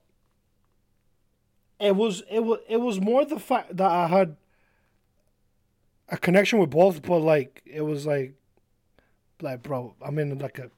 it 1.81 1.97
was 1.97 2.23
it 2.31 2.41
was 2.41 2.61
it 2.69 2.79
was 2.79 3.01
more 3.01 3.25
the 3.25 3.39
fact 3.39 3.77
that 3.77 3.91
I 3.91 4.07
had 4.07 4.37
a 6.09 6.17
connection 6.17 6.59
with 6.59 6.71
both, 6.71 7.03
but 7.03 7.19
like 7.19 7.63
it 7.67 7.83
was 7.83 8.07
like 8.07 8.35
like 9.41 9.63
bro, 9.63 9.95
I'm 10.01 10.19
in 10.19 10.39
like 10.39 10.59
a 10.59 10.71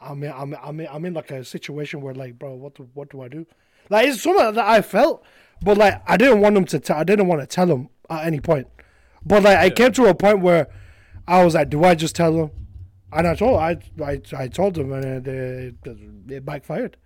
I'm 0.00 0.22
in, 0.22 0.32
I'm 0.32 0.54
I'm 0.62 0.80
in, 0.80 0.88
I'm 0.90 1.04
in 1.04 1.14
like 1.14 1.30
a 1.30 1.44
situation 1.44 2.00
where 2.00 2.14
like 2.14 2.38
bro, 2.38 2.54
what 2.54 2.74
do, 2.74 2.88
what 2.94 3.10
do 3.10 3.22
I 3.22 3.28
do? 3.28 3.46
Like 3.88 4.08
it's 4.08 4.22
something 4.22 4.54
that 4.54 4.66
I 4.66 4.82
felt, 4.82 5.24
but 5.62 5.76
like 5.76 6.02
I 6.06 6.16
didn't 6.16 6.40
want 6.40 6.54
them 6.54 6.64
to 6.66 6.80
tell. 6.80 6.96
I 6.96 7.04
didn't 7.04 7.26
want 7.26 7.40
to 7.40 7.46
tell 7.46 7.66
them 7.66 7.88
at 8.08 8.26
any 8.26 8.40
point. 8.40 8.68
But 9.24 9.42
like 9.42 9.58
I 9.58 9.70
came 9.70 9.92
to 9.92 10.06
a 10.06 10.14
point 10.14 10.40
where 10.40 10.68
I 11.26 11.44
was 11.44 11.54
like, 11.54 11.70
do 11.70 11.84
I 11.84 11.94
just 11.94 12.16
tell 12.16 12.32
them? 12.32 12.50
And 13.12 13.26
I 13.26 13.34
told 13.34 13.58
I 13.58 13.78
I, 14.02 14.20
I 14.36 14.48
told 14.48 14.74
them, 14.74 14.92
uh, 14.92 14.96
and 14.96 15.26
it, 15.26 15.74
it 16.28 16.44
backfired. 16.44 16.96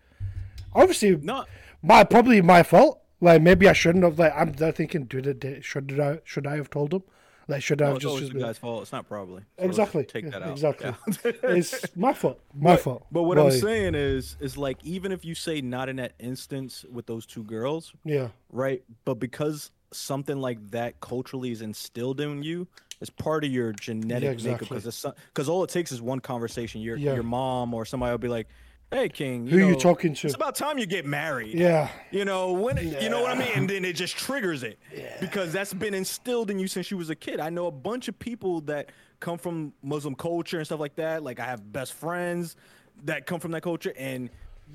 Obviously, 0.74 1.16
not 1.16 1.48
my 1.82 2.04
probably 2.04 2.42
my 2.42 2.62
fault. 2.62 3.00
Like 3.20 3.42
maybe 3.42 3.68
I 3.68 3.72
shouldn't 3.72 4.04
have. 4.04 4.18
Like 4.18 4.34
I'm 4.36 4.52
there 4.52 4.72
thinking, 4.72 5.04
did? 5.04 5.64
Should 5.64 5.98
I? 5.98 6.20
Should 6.24 6.46
I 6.46 6.56
have 6.56 6.70
told 6.70 6.90
them? 6.90 7.04
Like 7.46 7.62
should 7.62 7.82
I 7.82 7.88
have 7.88 7.96
it's 7.96 8.04
just? 8.04 8.18
just 8.18 8.32
the 8.32 8.40
guy's 8.40 8.58
fault. 8.58 8.82
It's 8.82 8.92
not 8.92 9.08
probably. 9.08 9.42
So 9.58 9.64
exactly. 9.64 10.04
Take 10.04 10.30
that 10.30 10.42
out. 10.42 10.52
Exactly. 10.52 10.94
Yeah. 11.24 11.32
it's 11.42 11.96
my 11.96 12.12
fault. 12.12 12.40
My 12.54 12.76
fault. 12.76 13.06
But 13.10 13.24
what 13.24 13.38
I'm 13.38 13.50
saying 13.50 13.94
is, 13.94 14.36
is 14.40 14.56
like 14.56 14.78
even 14.82 15.12
if 15.12 15.24
you 15.24 15.34
say 15.34 15.60
not 15.60 15.88
in 15.88 15.96
that 15.96 16.12
instance 16.18 16.84
with 16.90 17.06
those 17.06 17.26
two 17.26 17.42
girls, 17.44 17.92
yeah, 18.04 18.28
right? 18.50 18.82
But 19.04 19.14
because 19.14 19.70
something 19.92 20.38
like 20.38 20.70
that 20.70 21.00
culturally 21.00 21.50
is 21.50 21.62
instilled 21.62 22.20
in 22.20 22.42
you, 22.42 22.66
it's 23.00 23.10
part 23.10 23.44
of 23.44 23.50
your 23.50 23.72
genetic 23.72 24.22
makeup. 24.22 24.32
exactly. 24.32 24.68
Because 24.68 24.86
it's 24.86 25.04
because 25.32 25.48
all 25.48 25.62
it 25.64 25.70
takes 25.70 25.92
is 25.92 26.00
one 26.00 26.20
conversation. 26.20 26.80
Your 26.80 26.96
Yeah. 26.96 27.14
your 27.14 27.22
mom 27.22 27.74
or 27.74 27.84
somebody 27.84 28.10
will 28.12 28.18
be 28.18 28.28
like, 28.28 28.46
"Hey, 28.90 29.08
King, 29.08 29.46
Who 29.46 29.58
you 29.58 29.76
talking 29.76 30.14
to?" 30.14 30.26
It's 30.26 30.34
about 30.36 30.54
time 30.54 30.78
you 30.78 30.86
get 30.86 31.04
married." 31.04 31.54
yeah, 31.58 31.88
You 32.10 32.24
know 32.24 32.52
when 32.52 32.76
you 32.78 33.08
know 33.10 33.22
what 33.22 33.36
I 33.36 33.38
mean, 33.38 33.48
and 33.54 33.68
then 33.68 33.84
it 33.84 33.94
just 33.94 34.16
triggers 34.16 34.62
it 34.62 34.78
because 35.20 35.52
that's 35.52 35.74
been 35.74 35.94
instilled 35.94 36.50
in 36.50 36.58
you 36.58 36.68
since 36.68 36.90
you 36.90 36.96
was 36.96 37.10
a 37.10 37.16
kid. 37.16 37.40
I 37.40 37.50
know 37.50 37.66
a 37.66 37.72
bunch 37.72 38.08
of 38.08 38.18
people 38.18 38.60
that 38.62 38.90
come 39.20 39.38
from 39.38 39.72
Muslim 39.82 40.14
culture 40.14 40.58
and 40.58 40.66
stuff 40.66 40.80
like 40.80 40.96
that. 40.96 41.22
Like 41.22 41.40
I 41.40 41.46
have 41.46 41.72
best 41.72 41.94
friends 41.94 42.56
that 43.04 43.26
come 43.26 43.40
from 43.40 43.50
that 43.52 43.62
culture, 43.62 43.92
and 43.98 44.30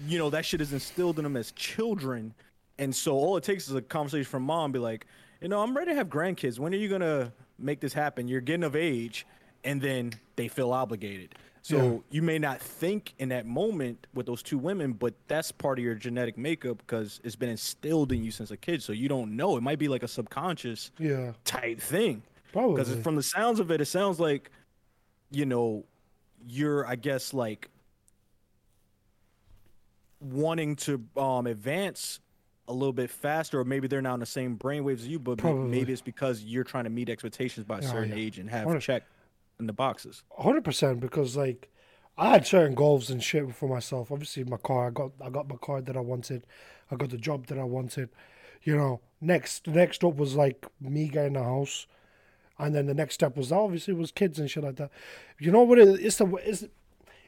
you 0.08 0.18
know 0.18 0.30
that 0.30 0.46
shit 0.46 0.60
is 0.62 0.74
instilled 0.74 1.18
in 1.20 1.24
them 1.24 1.38
as 1.38 1.52
children. 1.54 2.34
And 2.78 2.96
so 2.96 3.16
all 3.16 3.36
it 3.36 3.44
takes 3.44 3.68
is 3.68 3.76
a 3.76 3.82
conversation 3.82 4.24
from 4.24 4.44
mom, 4.44 4.72
be 4.72 4.80
like, 4.80 5.06
you 5.42 5.50
know, 5.50 5.62
I'm 5.62 5.76
ready 5.76 5.92
to 5.92 5.96
have 5.96 6.08
grandkids. 6.08 6.60
When 6.60 6.74
are 6.74 6.78
you 6.78 6.88
gonna 6.88 7.34
make 7.60 7.80
this 7.80 7.94
happen? 7.94 8.28
You're 8.28 8.42
getting 8.42 8.64
of 8.64 8.76
age, 8.76 9.26
and 9.64 9.82
then 9.82 10.14
they 10.36 10.48
feel 10.48 10.72
obligated. 10.72 11.36
So 11.62 11.78
Yeah. 11.78 12.00
you 12.10 12.22
may 12.22 12.40
not 12.40 12.62
think 12.62 13.14
in 13.20 13.30
that 13.30 13.46
moment 13.46 14.08
with 14.14 14.26
those 14.26 14.42
two 14.42 14.58
women, 14.58 14.94
but 14.94 15.14
that's 15.28 15.52
part 15.52 15.78
of 15.78 15.84
your 15.84 15.96
genetic 15.96 16.38
makeup 16.38 16.78
because 16.78 17.20
it's 17.24 17.36
been 17.36 17.50
instilled 17.50 18.12
in 18.14 18.24
you 18.24 18.32
since 18.32 18.50
a 18.52 18.58
kid. 18.58 18.82
So 18.82 18.94
you 18.94 19.10
don't 19.10 19.36
know. 19.36 19.58
It 19.58 19.62
might 19.62 19.78
be 19.80 19.90
like 19.90 20.02
a 20.04 20.08
subconscious 20.08 20.92
yeah, 20.98 21.34
type 21.44 21.80
thing. 21.82 22.24
Probably 22.54 22.76
Because 22.82 22.96
from 23.04 23.16
the 23.16 23.24
sounds 23.24 23.60
of 23.60 23.72
it, 23.72 23.82
it 23.82 23.86
sounds 23.86 24.20
like, 24.20 24.50
you 25.32 25.46
know, 25.46 25.84
you're, 26.48 26.88
I 26.88 26.96
guess, 26.96 27.34
like 27.34 27.70
wanting 30.22 30.76
to 30.76 31.04
um 31.16 31.48
advance 31.48 32.20
a 32.70 32.74
little 32.74 32.94
bit 32.94 33.10
faster, 33.10 33.60
or 33.60 33.66
maybe 33.66 33.88
they're 33.88 34.02
not 34.02 34.14
on 34.14 34.20
the 34.20 34.26
same 34.26 34.58
brainwaves 34.58 35.00
as 35.00 35.08
you, 35.08 35.20
but 35.20 35.40
Probably. 35.40 35.68
maybe 35.70 35.92
it's 35.92 36.02
because 36.02 36.44
you're 36.44 36.64
trying 36.64 36.86
to 36.86 36.90
meet 36.90 37.10
expectations 37.10 37.66
by 37.66 37.80
a 37.80 37.84
Oh, 37.84 37.92
certain 37.92 38.12
yeah. 38.12 38.24
age 38.24 38.40
and 38.40 38.50
have 38.50 38.66
Hundred- 38.66 38.82
check 38.82 39.04
in 39.60 39.66
the 39.68 39.74
boxes. 39.74 40.24
Hundred 40.38 40.64
percent, 40.64 41.00
because 41.02 41.36
like 41.36 41.70
I 42.18 42.30
had 42.30 42.46
certain 42.48 42.76
goals 42.76 43.10
and 43.10 43.22
shit 43.24 43.54
for 43.56 43.68
myself. 43.68 44.12
Obviously, 44.12 44.44
my 44.44 44.58
car. 44.58 44.88
I 44.88 44.90
got 44.92 45.12
I 45.22 45.30
got 45.30 45.50
my 45.50 45.56
car 45.58 45.82
that 45.82 45.98
I 45.98 46.02
wanted. 46.02 46.46
I 46.92 46.96
got 46.96 47.10
the 47.10 47.18
job 47.18 47.48
that 47.48 47.58
I 47.58 47.64
wanted. 47.64 48.10
You 48.64 48.76
know, 48.78 49.02
next 49.22 49.68
next 49.68 50.04
up 50.04 50.16
was 50.18 50.36
like 50.36 50.66
me 50.80 51.08
getting 51.10 51.36
a 51.38 51.44
house, 51.44 51.88
and 52.60 52.76
then 52.76 52.86
the 52.88 52.94
next 52.94 53.16
step 53.16 53.36
was 53.38 53.52
obviously 53.52 53.94
was 53.94 54.12
kids 54.12 54.38
and 54.38 54.50
shit 54.52 54.64
like 54.64 54.76
that. 54.76 54.92
You 55.40 55.52
know 55.52 55.64
what? 55.64 55.80
It, 55.80 55.88
it's 56.02 56.18
the 56.18 56.26
it's 56.46 56.66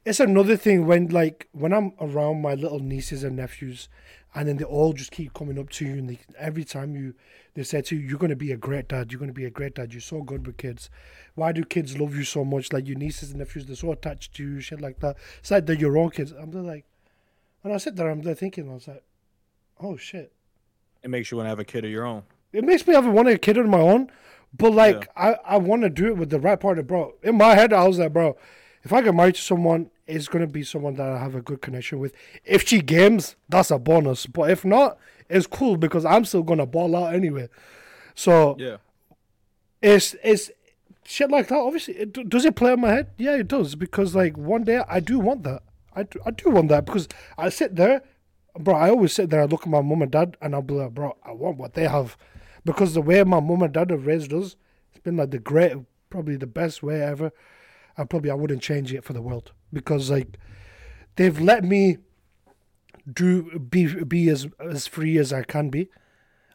it's 0.05 0.19
another 0.19 0.57
thing 0.57 0.85
when 0.87 1.07
like 1.07 1.47
when 1.53 1.71
I'm 1.73 1.93
around 2.01 2.41
my 2.41 2.53
little 2.55 2.79
nieces 2.79 3.23
and 3.23 3.35
nephews, 3.37 3.87
and 4.33 4.47
then 4.47 4.57
they 4.57 4.63
all 4.63 4.93
just 4.93 5.11
keep 5.11 5.33
coming 5.33 5.59
up 5.59 5.69
to 5.69 5.85
you, 5.85 5.93
and 5.93 6.09
they, 6.09 6.19
every 6.37 6.63
time 6.63 6.95
you 6.95 7.13
they 7.53 7.63
say 7.63 7.81
to 7.81 7.95
you, 7.95 8.07
"You're 8.07 8.19
gonna 8.19 8.35
be 8.35 8.51
a 8.51 8.57
great 8.57 8.87
dad. 8.87 9.11
You're 9.11 9.19
gonna 9.19 9.33
be 9.33 9.45
a 9.45 9.49
great 9.49 9.75
dad. 9.75 9.93
You're 9.93 10.01
so 10.01 10.21
good 10.21 10.45
with 10.45 10.57
kids. 10.57 10.89
Why 11.35 11.51
do 11.51 11.63
kids 11.63 11.97
love 11.97 12.15
you 12.15 12.23
so 12.23 12.45
much? 12.45 12.71
Like 12.71 12.87
your 12.87 12.97
nieces 12.97 13.31
and 13.31 13.39
nephews, 13.39 13.65
they're 13.65 13.75
so 13.75 13.91
attached 13.91 14.35
to 14.35 14.43
you, 14.43 14.59
shit 14.61 14.81
like 14.81 14.99
that. 14.99 15.17
It's 15.39 15.51
like 15.51 15.65
they're 15.65 15.75
your 15.75 15.97
own 15.97 16.11
kids." 16.11 16.31
I'm 16.31 16.51
like, 16.51 16.85
and 17.63 17.73
I 17.73 17.77
sit 17.77 17.95
there, 17.95 18.09
I'm 18.09 18.21
there 18.21 18.35
thinking, 18.35 18.69
I 18.69 18.73
was 18.73 18.87
like, 18.87 19.03
"Oh 19.79 19.97
shit." 19.97 20.33
It 21.03 21.09
makes 21.09 21.31
you 21.31 21.37
want 21.37 21.45
to 21.45 21.49
have 21.49 21.59
a 21.59 21.65
kid 21.65 21.83
of 21.83 21.91
your 21.91 22.05
own. 22.05 22.23
It 22.53 22.63
makes 22.63 22.85
me 22.85 22.93
have 22.93 23.07
want 23.07 23.27
a 23.27 23.37
kid 23.37 23.57
of 23.57 23.65
my 23.65 23.79
own, 23.79 24.11
But 24.53 24.73
like, 24.73 25.09
I, 25.15 25.35
I 25.45 25.57
want 25.57 25.83
to 25.83 25.89
do 25.89 26.07
it 26.07 26.17
with 26.17 26.29
the 26.29 26.39
right 26.39 26.59
partner, 26.59 26.83
bro. 26.83 27.15
In 27.23 27.37
my 27.37 27.55
head, 27.55 27.71
I 27.73 27.87
was 27.87 27.99
like, 27.99 28.13
bro, 28.13 28.35
if 28.83 28.91
I 28.91 29.01
get 29.01 29.15
married 29.15 29.35
to 29.35 29.41
someone, 29.41 29.89
it's 30.11 30.27
gonna 30.27 30.47
be 30.47 30.63
someone 30.63 30.95
that 30.95 31.09
I 31.09 31.17
have 31.19 31.35
a 31.35 31.41
good 31.41 31.61
connection 31.61 31.99
with. 31.99 32.13
If 32.45 32.67
she 32.67 32.81
games, 32.81 33.35
that's 33.49 33.71
a 33.71 33.79
bonus. 33.79 34.25
But 34.25 34.49
if 34.51 34.63
not, 34.65 34.97
it's 35.29 35.47
cool 35.47 35.77
because 35.77 36.05
I'm 36.05 36.25
still 36.25 36.43
gonna 36.43 36.65
ball 36.65 36.95
out 36.95 37.13
anyway. 37.13 37.49
So 38.15 38.55
Yeah. 38.59 38.77
it's 39.81 40.15
it's 40.23 40.51
shit 41.05 41.31
like 41.31 41.47
that. 41.47 41.57
Obviously, 41.57 41.95
it, 41.95 42.29
does 42.29 42.45
it 42.45 42.55
play 42.55 42.73
in 42.73 42.81
my 42.81 42.89
head? 42.93 43.07
Yeah, 43.17 43.35
it 43.35 43.47
does 43.47 43.75
because 43.75 44.15
like 44.15 44.37
one 44.37 44.63
day 44.63 44.83
I 44.87 44.99
do 44.99 45.19
want 45.19 45.43
that. 45.43 45.63
I 45.95 46.03
do, 46.03 46.19
I 46.25 46.31
do 46.31 46.49
want 46.49 46.69
that 46.69 46.85
because 46.85 47.07
I 47.37 47.49
sit 47.49 47.75
there, 47.75 48.01
bro. 48.57 48.75
I 48.75 48.89
always 48.89 49.13
sit 49.13 49.29
there. 49.29 49.41
I 49.41 49.45
look 49.45 49.63
at 49.63 49.67
my 49.69 49.81
mom 49.81 50.01
and 50.01 50.11
dad, 50.11 50.37
and 50.41 50.53
I'll 50.55 50.61
be 50.61 50.73
like, 50.73 50.93
bro, 50.93 51.17
I 51.25 51.31
want 51.31 51.57
what 51.57 51.73
they 51.73 51.87
have, 51.87 52.15
because 52.63 52.93
the 52.93 53.01
way 53.01 53.23
my 53.23 53.39
mom 53.41 53.61
and 53.61 53.73
dad 53.73 53.89
have 53.89 54.05
raised 54.05 54.31
us, 54.33 54.55
it's 54.91 55.03
been 55.03 55.17
like 55.17 55.31
the 55.31 55.39
great, 55.39 55.73
probably 56.09 56.37
the 56.37 56.47
best 56.47 56.81
way 56.81 57.01
ever. 57.01 57.31
And 57.97 58.09
probably 58.09 58.31
I 58.31 58.35
wouldn't 58.35 58.61
change 58.61 58.93
it 58.93 59.03
for 59.03 59.11
the 59.11 59.21
world 59.21 59.51
because 59.73 60.09
like 60.09 60.37
they've 61.15 61.39
let 61.39 61.63
me 61.63 61.97
do 63.11 63.59
be 63.59 64.03
be 64.03 64.29
as 64.29 64.47
as 64.59 64.87
free 64.87 65.17
as 65.17 65.33
I 65.33 65.43
can 65.43 65.69
be 65.69 65.89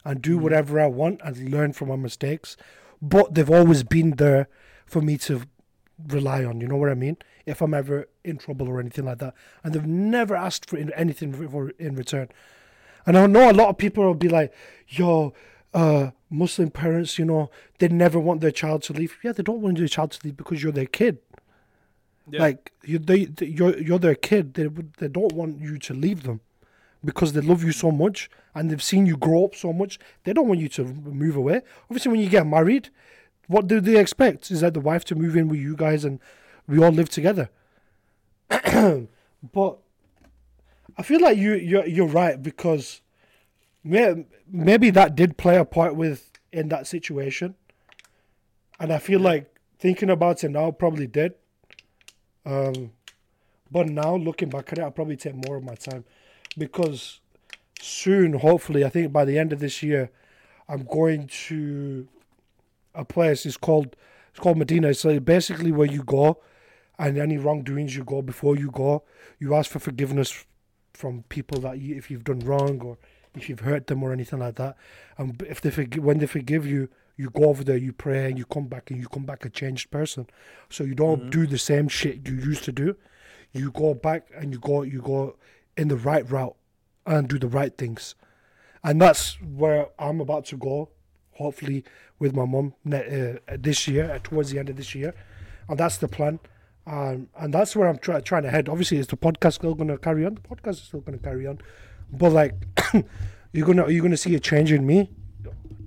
and 0.05 0.21
do 0.21 0.37
whatever 0.37 0.79
I 0.79 0.87
want 0.87 1.21
and 1.23 1.51
learn 1.51 1.73
from 1.73 1.89
my 1.89 1.95
mistakes. 1.95 2.55
But 3.01 3.35
they've 3.35 3.49
always 3.49 3.83
been 3.83 4.11
there 4.11 4.47
for 4.85 5.01
me 5.01 5.17
to 5.19 5.41
rely 6.07 6.43
on. 6.45 6.61
You 6.61 6.67
know 6.67 6.77
what 6.77 6.89
I 6.89 6.95
mean? 6.95 7.17
If 7.45 7.61
I'm 7.61 7.73
ever 7.73 8.07
in 8.23 8.37
trouble 8.37 8.69
or 8.69 8.79
anything 8.79 9.05
like 9.05 9.19
that, 9.19 9.33
and 9.63 9.73
they've 9.73 9.85
never 9.85 10.35
asked 10.35 10.69
for 10.69 10.77
anything 10.77 11.33
for, 11.33 11.47
for 11.47 11.69
in 11.71 11.95
return. 11.95 12.29
And 13.05 13.17
I 13.17 13.25
know 13.27 13.49
a 13.49 13.53
lot 13.53 13.69
of 13.69 13.77
people 13.77 14.03
will 14.03 14.13
be 14.13 14.29
like, 14.29 14.53
"Yo, 14.87 15.33
uh, 15.73 16.11
Muslim 16.29 16.71
parents, 16.71 17.17
you 17.17 17.25
know, 17.25 17.49
they 17.79 17.87
never 17.87 18.19
want 18.19 18.41
their 18.41 18.51
child 18.51 18.83
to 18.83 18.93
leave. 18.93 19.17
Yeah, 19.23 19.31
they 19.31 19.43
don't 19.43 19.61
want 19.61 19.77
their 19.77 19.87
child 19.87 20.11
to 20.11 20.19
leave 20.23 20.37
because 20.37 20.63
you're 20.63 20.71
their 20.71 20.85
kid. 20.85 21.19
Yeah. 22.29 22.41
Like 22.41 22.73
you, 22.83 22.99
they, 22.99 23.25
they, 23.25 23.45
you're 23.47 23.77
you're 23.77 23.99
their 23.99 24.15
kid. 24.15 24.53
They 24.55 24.67
they 24.97 25.07
don't 25.07 25.33
want 25.33 25.61
you 25.61 25.77
to 25.77 25.93
leave 25.93 26.23
them 26.23 26.41
because 27.03 27.33
they 27.33 27.41
love 27.41 27.63
you 27.63 27.71
so 27.71 27.91
much 27.91 28.29
and 28.53 28.69
they've 28.69 28.83
seen 28.83 29.05
you 29.05 29.15
grow 29.17 29.45
up 29.45 29.55
so 29.55 29.71
much. 29.71 29.99
They 30.23 30.33
don't 30.33 30.47
want 30.47 30.59
you 30.59 30.69
to 30.69 30.83
move 30.83 31.35
away. 31.35 31.61
Obviously, 31.85 32.11
when 32.11 32.21
you 32.21 32.29
get 32.29 32.45
married, 32.45 32.89
what 33.47 33.67
do 33.67 33.79
they 33.79 33.99
expect? 33.99 34.51
Is 34.51 34.61
that 34.61 34.73
the 34.73 34.79
wife 34.79 35.05
to 35.05 35.15
move 35.15 35.35
in 35.35 35.47
with 35.47 35.59
you 35.59 35.75
guys 35.75 36.03
and 36.03 36.19
we 36.67 36.83
all 36.83 36.91
live 36.91 37.09
together? 37.09 37.49
but 38.49 39.77
I 40.97 41.03
feel 41.03 41.21
like 41.21 41.37
you 41.37 41.53
you're 41.53 41.85
you're 41.85 42.07
right 42.07 42.41
because 42.41 43.01
may, 43.83 44.25
maybe 44.51 44.89
that 44.89 45.15
did 45.15 45.37
play 45.37 45.57
a 45.57 45.65
part 45.65 45.95
with 45.95 46.31
in 46.51 46.69
that 46.69 46.87
situation, 46.87 47.55
and 48.79 48.91
I 48.91 48.97
feel 48.97 49.19
like 49.19 49.53
thinking 49.79 50.09
about 50.09 50.43
it 50.43 50.49
now 50.49 50.71
probably 50.71 51.07
did. 51.07 51.33
Um, 52.47 52.91
but 53.69 53.87
now 53.89 54.15
looking 54.15 54.49
back 54.49 54.71
at 54.71 54.79
it, 54.79 54.81
I'll 54.81 54.91
probably 54.91 55.17
take 55.17 55.35
more 55.35 55.57
of 55.57 55.63
my 55.63 55.75
time 55.75 56.05
because 56.57 57.19
soon, 57.81 58.33
hopefully, 58.33 58.85
I 58.85 58.89
think 58.89 59.11
by 59.11 59.25
the 59.25 59.37
end 59.37 59.51
of 59.51 59.59
this 59.59 59.83
year, 59.83 60.09
I'm 60.69 60.85
going 60.85 61.27
to 61.47 62.07
a 62.95 63.03
place. 63.03 63.45
It's 63.45 63.57
called 63.57 63.95
it's 64.29 64.39
called 64.39 64.57
Medina. 64.57 64.93
Like 65.03 65.25
basically 65.25 65.73
where 65.73 65.91
you 65.91 66.03
go, 66.03 66.39
and 66.97 67.17
any 67.17 67.37
wrongdoings 67.37 67.95
you 67.95 68.05
go 68.05 68.21
before 68.21 68.55
you 68.55 68.71
go, 68.71 69.03
you 69.39 69.53
ask 69.53 69.69
for 69.69 69.79
forgiveness 69.79 70.45
from 70.93 71.23
people 71.29 71.59
that 71.61 71.79
you, 71.79 71.95
if 71.95 72.09
you've 72.09 72.23
done 72.23 72.39
wrong 72.39 72.81
or 72.81 72.97
if 73.35 73.49
you've 73.49 73.59
hurt 73.59 73.87
them 73.87 74.01
or 74.01 74.13
anything 74.13 74.39
like 74.39 74.55
that. 74.55 74.77
And 75.17 75.41
if 75.43 75.61
they 75.61 75.69
forgive, 75.69 76.03
when 76.03 76.17
they 76.19 76.25
forgive 76.25 76.65
you, 76.65 76.89
you 77.17 77.29
go 77.31 77.45
over 77.45 77.63
there, 77.63 77.77
you 77.77 77.91
pray, 77.91 78.29
and 78.29 78.37
you 78.37 78.45
come 78.45 78.67
back, 78.67 78.91
and 78.91 78.99
you 78.99 79.07
come 79.07 79.25
back 79.25 79.43
a 79.43 79.49
changed 79.49 79.89
person. 79.91 80.27
So 80.69 80.83
you 80.83 80.95
don't 80.95 81.29
do 81.31 81.47
the 81.47 81.57
same 81.57 81.87
shit 81.87 82.27
you 82.27 82.35
used 82.35 82.63
to 82.65 82.71
do. 82.71 82.95
You 83.51 83.71
go 83.71 83.93
back 83.93 84.27
and 84.35 84.53
you 84.53 84.59
go, 84.59 84.83
you 84.83 85.01
go 85.01 85.35
in 85.75 85.87
the 85.87 85.95
right 85.95 86.29
route 86.29 86.55
and 87.05 87.27
do 87.27 87.39
the 87.39 87.47
right 87.47 87.75
things. 87.75 88.15
And 88.83 89.01
that's 89.01 89.41
where 89.41 89.87
I'm 89.97 90.21
about 90.21 90.45
to 90.45 90.57
go, 90.57 90.89
hopefully 91.31 91.83
with 92.19 92.35
my 92.35 92.45
mum 92.45 92.73
ne- 92.85 93.39
uh, 93.47 93.57
this 93.59 93.87
year, 93.87 94.11
uh, 94.11 94.19
towards 94.21 94.51
the 94.51 94.59
end 94.59 94.69
of 94.69 94.75
this 94.75 94.93
year, 94.93 95.13
and 95.67 95.77
that's 95.79 95.97
the 95.97 96.07
plan. 96.07 96.39
Um, 96.85 97.27
and 97.37 97.53
that's 97.53 97.75
where 97.75 97.87
I'm 97.87 97.97
try- 97.97 98.21
trying 98.21 98.43
to 98.43 98.49
head. 98.49 98.69
Obviously, 98.69 98.97
is 98.97 99.07
the 99.07 99.17
podcast 99.17 99.53
still 99.55 99.75
going 99.75 99.89
to 99.89 99.97
carry 99.97 100.25
on? 100.25 100.35
The 100.35 100.41
podcast 100.41 100.73
is 100.73 100.83
still 100.83 101.01
going 101.01 101.17
to 101.17 101.23
carry 101.23 101.45
on, 101.45 101.59
but 102.11 102.31
like, 102.31 102.53
you're 103.51 103.65
gonna 103.65 103.89
you're 103.89 104.03
gonna 104.03 104.17
see 104.17 104.35
a 104.35 104.39
change 104.39 104.71
in 104.71 104.85
me. 104.85 105.11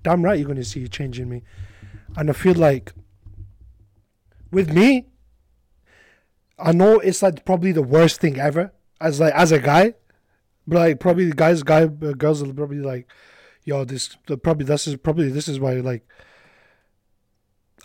Damn 0.03 0.23
right, 0.23 0.39
you're 0.39 0.49
gonna 0.49 0.65
see 0.65 0.85
a 0.85 0.89
change 0.89 1.21
in 1.21 1.29
me, 1.29 1.43
and 2.17 2.31
I 2.31 2.33
feel 2.33 2.55
like 2.55 2.93
with 4.51 4.73
me, 4.73 5.07
I 6.59 6.73
know 6.73 6.99
it's 6.99 7.23
like 7.23 7.45
probably 7.45 7.73
the 7.73 7.83
worst 7.83 8.21
thing 8.21 8.39
ever 8.39 8.73
as 9.01 9.21
like 9.21 9.35
as 9.35 9.53
a 9.53 9.59
guy, 9.59 9.95
but 10.67 10.79
like 10.79 11.01
probably 11.01 11.27
the 11.27 11.35
guys, 11.35 11.63
guy, 11.63 11.83
uh, 11.85 12.13
girls 12.13 12.43
will 12.43 12.55
probably 12.55 12.81
like, 12.81 13.11
yo, 13.65 13.85
this 13.85 14.17
the 14.27 14.37
probably 14.37 14.67
this 14.67 14.87
is 14.87 14.97
probably 14.97 15.31
this 15.31 15.49
is 15.49 15.59
why 15.59 15.75
like 15.75 16.07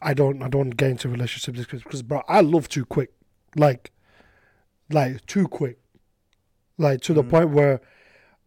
I 0.02 0.14
don't 0.14 0.42
I 0.42 0.50
don't 0.50 0.72
get 0.72 0.92
into 0.92 1.10
relationships 1.10 1.60
because 1.60 1.84
because 1.84 2.02
bro 2.02 2.22
I 2.28 2.42
love 2.42 2.68
too 2.68 2.86
quick, 2.86 3.12
like, 3.56 3.92
like 4.90 5.26
too 5.26 5.48
quick, 5.48 5.80
like 6.78 7.02
to 7.02 7.14
the 7.14 7.24
point 7.24 7.52
where 7.52 7.82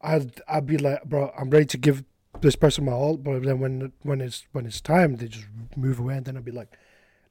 I'd 0.00 0.40
I'd 0.48 0.66
be 0.66 0.78
like, 0.78 1.04
bro, 1.04 1.32
I'm 1.38 1.50
ready 1.50 1.66
to 1.66 1.78
give 1.78 2.04
this 2.40 2.56
person 2.56 2.84
my 2.84 2.92
all, 2.92 3.16
but 3.16 3.42
then 3.42 3.60
when 3.60 3.92
when 4.02 4.20
it's 4.20 4.46
when 4.52 4.66
it's 4.66 4.80
time, 4.80 5.16
they 5.16 5.28
just 5.28 5.46
move 5.76 5.98
away, 5.98 6.16
and 6.16 6.24
then 6.24 6.36
I'd 6.36 6.44
be 6.44 6.52
like, 6.52 6.76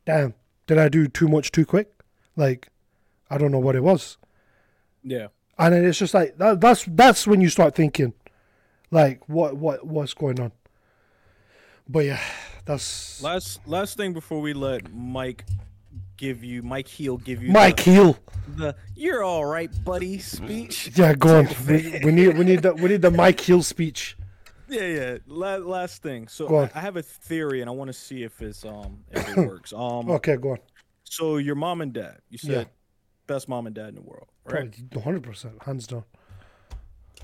damn, 0.05 0.33
did 0.65 0.77
I 0.77 0.89
do 0.89 1.07
too 1.07 1.27
much 1.27 1.51
too 1.51 1.65
quick? 1.65 1.91
Like, 2.35 2.69
I 3.29 3.37
don't 3.37 3.51
know 3.51 3.59
what 3.59 3.75
it 3.75 3.83
was. 3.83 4.17
Yeah. 5.03 5.27
And 5.57 5.73
then 5.73 5.85
it's 5.85 5.97
just 5.97 6.13
like 6.13 6.37
that, 6.37 6.61
that's 6.61 6.85
that's 6.87 7.25
when 7.25 7.41
you 7.41 7.49
start 7.49 7.75
thinking, 7.75 8.13
like 8.91 9.27
what 9.27 9.55
what 9.55 9.85
what's 9.85 10.13
going 10.13 10.39
on. 10.39 10.51
But 11.89 12.05
yeah, 12.05 12.21
that's 12.65 13.21
Last 13.23 13.65
last 13.67 13.97
thing 13.97 14.13
before 14.13 14.41
we 14.41 14.53
let 14.53 14.93
Mike 14.93 15.45
give 16.17 16.43
you 16.43 16.61
Mike 16.61 16.87
Heel 16.87 17.17
give 17.17 17.41
you 17.41 17.51
Mike 17.51 17.77
the, 17.77 17.91
Heel. 17.91 18.17
the 18.55 18.75
"You're 18.95 19.23
all 19.23 19.45
right, 19.45 19.71
buddy" 19.83 20.19
speech. 20.19 20.91
Yeah, 20.95 21.13
go 21.15 21.37
on. 21.39 21.47
We, 21.67 22.01
we 22.03 22.11
need 22.11 22.37
we 22.37 22.43
need 22.43 22.61
the 22.61 22.73
we 22.75 22.89
need 22.89 23.01
the 23.01 23.11
Mike 23.11 23.39
Heel 23.39 23.63
speech. 23.63 24.17
Yeah, 24.69 24.81
yeah. 24.87 25.17
La- 25.27 25.55
last 25.57 26.01
thing. 26.01 26.27
So 26.27 26.55
I. 26.55 26.69
I 26.75 26.79
have 26.81 26.97
a 26.97 27.01
theory, 27.03 27.61
and 27.61 27.69
I 27.69 27.73
want 27.73 27.87
to 27.89 27.93
see 27.93 28.23
if 28.23 28.41
it's 28.41 28.65
um 28.65 29.03
if 29.11 29.27
it 29.29 29.37
works. 29.47 29.71
Um. 29.73 30.09
Okay, 30.11 30.35
go 30.37 30.51
on. 30.51 30.59
So 31.03 31.37
your 31.37 31.55
mom 31.55 31.81
and 31.81 31.93
dad, 31.93 32.17
you 32.29 32.37
said 32.37 32.51
Yeah. 32.51 32.63
best 33.27 33.47
mom 33.47 33.65
and 33.65 33.73
dad 33.75 33.89
in 33.89 33.95
the 33.95 34.01
world, 34.01 34.27
right? 34.45 34.75
Hundred 35.03 35.23
percent, 35.23 35.61
hands 35.63 35.87
down. 35.87 36.03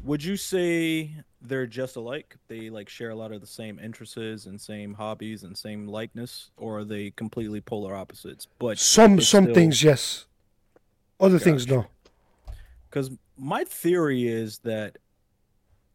Would 0.03 0.23
you 0.23 0.37
say 0.37 1.11
they're 1.41 1.67
just 1.67 1.95
alike? 1.97 2.37
They 2.47 2.69
like 2.69 2.87
share 2.89 3.09
a 3.09 3.15
lot 3.15 3.31
of 3.33 3.41
the 3.41 3.47
same 3.47 3.77
interests 3.79 4.45
and 4.45 4.59
same 4.59 4.93
hobbies 4.93 5.43
and 5.43 5.57
same 5.57 5.87
likeness, 5.87 6.49
or 6.57 6.79
are 6.79 6.83
they 6.85 7.11
completely 7.11 7.59
polar 7.61 7.95
opposites? 7.95 8.47
But 8.59 8.77
Some 8.79 9.19
some 9.21 9.43
still- 9.45 9.55
things 9.55 9.83
yes, 9.83 10.25
other 11.19 11.39
things 11.39 11.67
no. 11.67 11.87
because 12.89 13.11
my 13.37 13.63
theory 13.65 14.27
is 14.27 14.59
that 14.59 14.97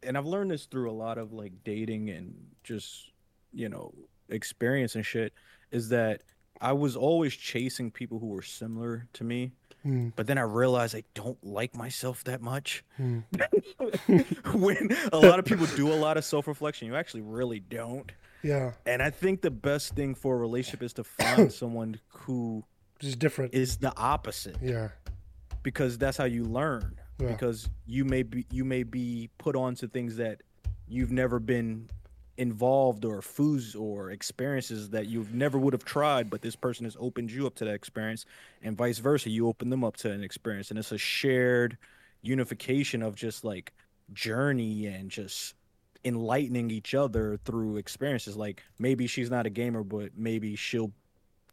and 0.03 0.17
i've 0.19 0.27
learned 0.27 0.51
this 0.51 0.67
through 0.67 0.91
a 0.91 0.93
lot 0.93 1.19
of 1.19 1.33
like 1.33 1.53
dating 1.65 2.11
and 2.11 2.35
just 2.65 3.11
you 3.53 3.69
know 3.69 3.93
experience 4.29 4.95
and 4.95 5.05
shit 5.07 5.33
is 5.71 5.89
that 5.89 6.23
i 6.61 6.73
was 6.73 6.97
always 6.97 7.35
chasing 7.35 7.91
people 7.91 8.19
who 8.19 8.27
were 8.29 8.43
similar 8.43 9.07
to 9.13 9.25
me 9.25 9.53
Mm. 9.87 10.13
but 10.17 10.27
then 10.27 10.39
i 10.39 10.43
realized 10.43 10.97
i 10.97 11.05
don't 11.15 11.39
like 11.45 11.77
myself 11.77 12.25
that 12.25 12.43
much 12.43 12.83
Mm. 13.01 13.23
when 14.55 14.91
a 15.13 15.19
lot 15.19 15.39
of 15.39 15.45
people 15.45 15.67
do 15.77 15.93
a 15.93 15.95
lot 15.95 16.17
of 16.17 16.25
self-reflection 16.25 16.89
you 16.89 16.97
actually 16.97 17.21
really 17.21 17.61
don't 17.61 18.11
Yeah, 18.43 18.73
and 18.87 19.01
i 19.03 19.11
think 19.11 19.41
the 19.41 19.53
best 19.53 19.95
thing 19.95 20.17
for 20.17 20.35
a 20.35 20.39
relationship 20.39 20.83
is 20.83 20.93
to 20.95 21.05
find 21.05 21.53
someone 21.63 22.01
who 22.09 22.65
is 23.01 23.15
different. 23.15 23.55
is 23.55 23.77
the 23.77 23.97
opposite 23.97 24.57
Yeah, 24.61 24.89
because 25.63 25.97
that's 25.97 26.17
how 26.17 26.25
you 26.25 26.45
learn 26.45 26.97
Yeah. 27.19 27.29
because 27.29 27.69
you 27.87 28.05
may 28.05 28.23
be 28.23 28.47
you 28.51 28.65
may 28.65 28.83
be 28.85 29.29
put 29.39 29.57
onto 29.57 29.89
things 29.89 30.17
that 30.17 30.43
you've 30.87 31.11
never 31.11 31.39
been 31.39 31.89
involved 32.37 33.05
or 33.05 33.21
foods 33.21 33.75
or 33.75 34.13
experiences 34.13 34.91
that 34.91 35.07
you've 35.07 35.35
never 35.35 35.59
would 35.59 35.73
have 35.73 35.85
tried 35.85 36.31
but 36.31 36.41
this 36.41 36.55
person 36.55 36.85
has 36.85 36.97
opened 37.01 37.33
you 37.33 37.47
up 37.49 37.57
to 37.57 37.65
that 37.65 37.75
experience 37.75 38.25
and 38.63 38.77
vice 38.77 38.99
versa 38.99 39.29
you 39.29 39.49
open 39.49 39.69
them 39.71 39.83
up 39.83 39.97
to 39.97 40.11
an 40.11 40.23
experience 40.23 40.71
and 40.71 40.79
it's 40.79 40.93
a 40.93 40.99
shared 40.99 41.77
unification 42.23 43.03
of 43.03 43.17
just 43.17 43.45
like 43.45 43.73
journey 44.13 44.87
and 44.87 45.11
just 45.11 45.55
enlightening 46.05 46.71
each 46.71 46.95
other 46.95 47.39
through 47.45 47.77
experiences 47.77 48.37
like 48.37 48.63
maybe 48.79 49.09
she's 49.09 49.31
not 49.31 49.45
a 49.45 49.51
gamer 49.51 49.83
but 49.83 50.13
maybe 50.17 50.55
she'll 50.55 50.93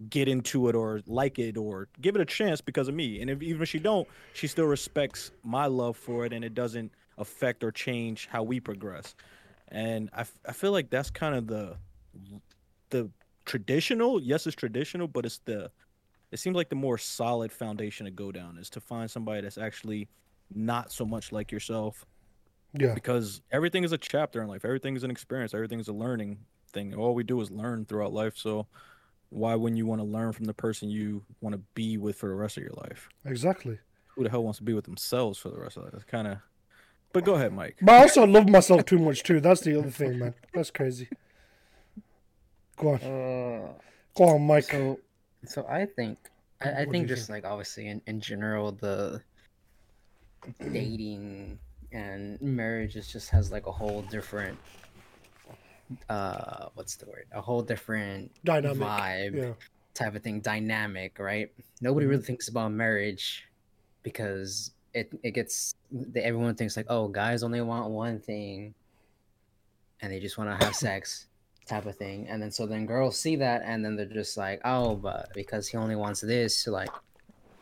get 0.09 0.27
into 0.27 0.67
it 0.69 0.75
or 0.75 1.01
like 1.05 1.39
it 1.39 1.57
or 1.57 1.89
give 2.01 2.15
it 2.15 2.21
a 2.21 2.25
chance 2.25 2.61
because 2.61 2.87
of 2.87 2.95
me. 2.95 3.21
And 3.21 3.29
if 3.29 3.41
even 3.41 3.61
if 3.61 3.69
she 3.69 3.79
don't, 3.79 4.07
she 4.33 4.47
still 4.47 4.65
respects 4.65 5.31
my 5.43 5.67
love 5.67 5.97
for 5.97 6.25
it 6.25 6.33
and 6.33 6.43
it 6.43 6.53
doesn't 6.53 6.93
affect 7.17 7.63
or 7.63 7.71
change 7.71 8.27
how 8.27 8.43
we 8.43 8.59
progress. 8.59 9.15
And 9.69 10.09
I, 10.13 10.21
f- 10.21 10.39
I 10.47 10.53
feel 10.53 10.71
like 10.71 10.89
that's 10.89 11.09
kind 11.09 11.35
of 11.35 11.47
the 11.47 11.77
the 12.89 13.11
traditional. 13.45 14.21
Yes, 14.21 14.47
it's 14.47 14.55
traditional, 14.55 15.07
but 15.07 15.25
it's 15.25 15.39
the 15.39 15.71
it 16.31 16.39
seems 16.39 16.55
like 16.55 16.69
the 16.69 16.75
more 16.75 16.97
solid 16.97 17.51
foundation 17.51 18.05
to 18.05 18.11
go 18.11 18.31
down 18.31 18.57
is 18.57 18.69
to 18.71 18.81
find 18.81 19.09
somebody 19.09 19.41
that's 19.41 19.57
actually 19.57 20.09
not 20.53 20.91
so 20.91 21.05
much 21.05 21.31
like 21.31 21.51
yourself 21.51 22.05
Yeah. 22.73 22.93
because 22.93 23.41
everything 23.51 23.83
is 23.83 23.91
a 23.93 23.97
chapter 23.97 24.41
in 24.41 24.47
life 24.49 24.65
everything 24.65 24.95
is 24.95 25.03
an 25.03 25.11
experience 25.11 25.53
everything 25.53 25.79
is 25.79 25.87
a 25.89 25.93
learning 25.93 26.39
thing 26.71 26.93
all 26.95 27.15
we 27.15 27.23
do 27.23 27.41
is 27.41 27.51
learn 27.51 27.85
throughout 27.85 28.13
life 28.13 28.37
so 28.37 28.67
why 29.29 29.55
wouldn't 29.55 29.77
you 29.77 29.85
want 29.85 29.99
to 30.01 30.05
learn 30.05 30.31
from 30.31 30.45
the 30.45 30.53
person 30.53 30.89
you 30.89 31.23
want 31.41 31.53
to 31.55 31.61
be 31.73 31.97
with 31.97 32.17
for 32.17 32.29
the 32.29 32.35
rest 32.35 32.57
of 32.57 32.63
your 32.63 32.73
life 32.77 33.09
Exactly. 33.25 33.77
who 34.07 34.23
the 34.23 34.29
hell 34.29 34.43
wants 34.43 34.57
to 34.59 34.63
be 34.63 34.73
with 34.73 34.85
themselves 34.85 35.37
for 35.39 35.49
the 35.49 35.59
rest 35.59 35.77
of 35.77 35.83
their 35.83 35.91
life 35.91 35.93
that's 35.93 36.03
kind 36.11 36.27
of 36.27 36.37
but 37.13 37.23
go 37.25 37.35
ahead 37.35 37.53
mike 37.53 37.77
But 37.81 37.95
I 37.95 38.01
also 38.01 38.25
love 38.25 38.49
myself 38.49 38.85
too 38.85 38.99
much 38.99 39.23
too. 39.23 39.39
That's 39.39 39.61
the 39.61 39.79
other 39.79 39.89
thing, 39.89 40.19
man. 40.19 40.33
That's 40.53 40.69
crazy. 40.71 41.07
Go 42.77 42.89
on. 42.89 42.95
Uh, 42.99 43.73
Go 44.17 44.23
on, 44.25 44.41
Mike. 44.45 44.65
so, 44.65 44.99
so 45.45 45.65
I 45.69 45.85
think, 45.85 46.17
I, 46.61 46.81
I 46.81 46.85
think 46.85 47.07
just 47.07 47.27
think? 47.27 47.43
like 47.45 47.49
obviously 47.51 47.87
in, 47.87 48.01
in 48.07 48.19
general, 48.19 48.73
the 48.73 49.21
dating 50.71 51.57
and 51.91 52.41
marriage 52.41 52.95
is 52.95 53.07
just 53.07 53.29
has 53.29 53.51
like 53.51 53.67
a 53.67 53.71
whole 53.71 54.01
different, 54.03 54.57
uh, 56.09 56.67
what's 56.73 56.95
the 56.95 57.05
word? 57.05 57.25
A 57.31 57.41
whole 57.41 57.61
different 57.61 58.31
Dynamic. 58.43 58.77
vibe 58.87 59.35
Yeah. 59.35 59.53
type 59.93 60.15
of 60.15 60.23
thing, 60.23 60.41
dynamic, 60.41 61.19
right? 61.19 61.51
Nobody 61.81 62.05
Mm-hmm. 62.05 62.09
really 62.11 62.23
thinks 62.23 62.47
about 62.47 62.71
marriage 62.71 63.45
because 64.03 64.71
it 64.93 65.11
it 65.23 65.31
gets 65.31 65.75
the- 65.91 66.25
everyone 66.25 66.55
thinks 66.55 66.75
like, 66.77 66.87
oh, 66.89 67.07
guys 67.07 67.43
only 67.43 67.61
want 67.61 67.91
one 67.91 68.19
thing, 68.19 68.73
and 70.01 70.11
they 70.11 70.19
just 70.19 70.37
want 70.37 70.49
to 70.57 70.65
have 70.65 70.75
sex, 70.87 71.27
type 71.67 71.85
of 71.85 71.95
thing. 71.95 72.27
And 72.29 72.41
then 72.41 72.51
so 72.51 72.65
then 72.65 72.85
girls 72.85 73.19
see 73.19 73.35
that, 73.37 73.61
and 73.65 73.83
then 73.83 73.95
they're 73.95 74.05
just 74.05 74.37
like, 74.37 74.61
oh, 74.65 74.95
but 74.95 75.29
because 75.33 75.67
he 75.67 75.77
only 75.77 75.95
wants 75.95 76.21
this, 76.21 76.65
like, 76.67 76.91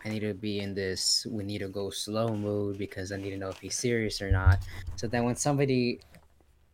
I 0.06 0.10
need 0.10 0.20
to 0.22 0.34
be 0.34 0.60
in 0.60 0.74
this. 0.76 1.26
We 1.30 1.44
need 1.44 1.60
to 1.60 1.70
go 1.70 1.90
slow 1.90 2.36
mode 2.36 2.78
because 2.78 3.12
I 3.12 3.18
need 3.18 3.32
to 3.32 3.38
know 3.38 3.50
if 3.50 3.60
he's 3.60 3.76
serious 3.76 4.22
or 4.22 4.32
not. 4.32 4.60
So 4.98 5.08
then 5.08 5.24
when 5.24 5.36
somebody 5.38 6.02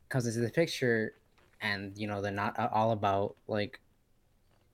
comes 0.09 0.25
into 0.25 0.39
the 0.39 0.49
picture, 0.49 1.13
and 1.61 1.97
you 1.97 2.07
know 2.07 2.21
they're 2.21 2.31
not 2.31 2.57
all 2.73 2.91
about 2.91 3.35
like 3.47 3.79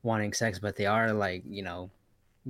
wanting 0.04 0.34
sex, 0.34 0.60
but 0.60 0.76
they 0.76 0.86
are 0.86 1.14
like 1.14 1.44
you 1.48 1.64
know 1.64 1.90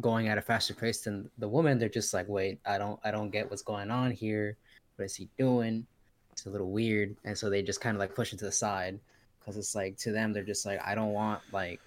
going 0.02 0.28
at 0.28 0.38
a 0.38 0.42
faster 0.42 0.74
pace 0.74 1.02
than 1.02 1.30
the 1.38 1.48
woman. 1.50 1.80
They're 1.80 1.90
just 1.90 2.14
like, 2.14 2.28
wait, 2.28 2.60
I 2.66 2.78
don't, 2.78 3.00
I 3.04 3.12
don't 3.12 3.30
get 3.32 3.50
what's 3.50 3.62
going 3.62 3.92
on 3.92 4.12
here. 4.12 4.58
What 4.98 5.06
is 5.06 5.16
he 5.16 5.30
doing? 5.38 5.88
It's 6.34 6.46
a 6.46 6.50
little 6.50 6.72
weird, 6.72 7.16
and 7.26 7.38
so 7.38 7.50
they 7.50 7.62
just 7.64 7.82
kind 7.82 7.96
of 7.96 8.00
like 8.00 8.16
push 8.16 8.34
it 8.34 8.40
to 8.40 8.46
the 8.46 8.52
side 8.52 9.00
because 9.40 9.58
it's 9.58 9.76
like 9.76 9.98
to 10.00 10.12
them 10.12 10.34
they're 10.34 10.44
just 10.44 10.66
like, 10.66 10.82
I 10.86 10.96
don't 10.96 11.14
want 11.14 11.42
like, 11.52 11.82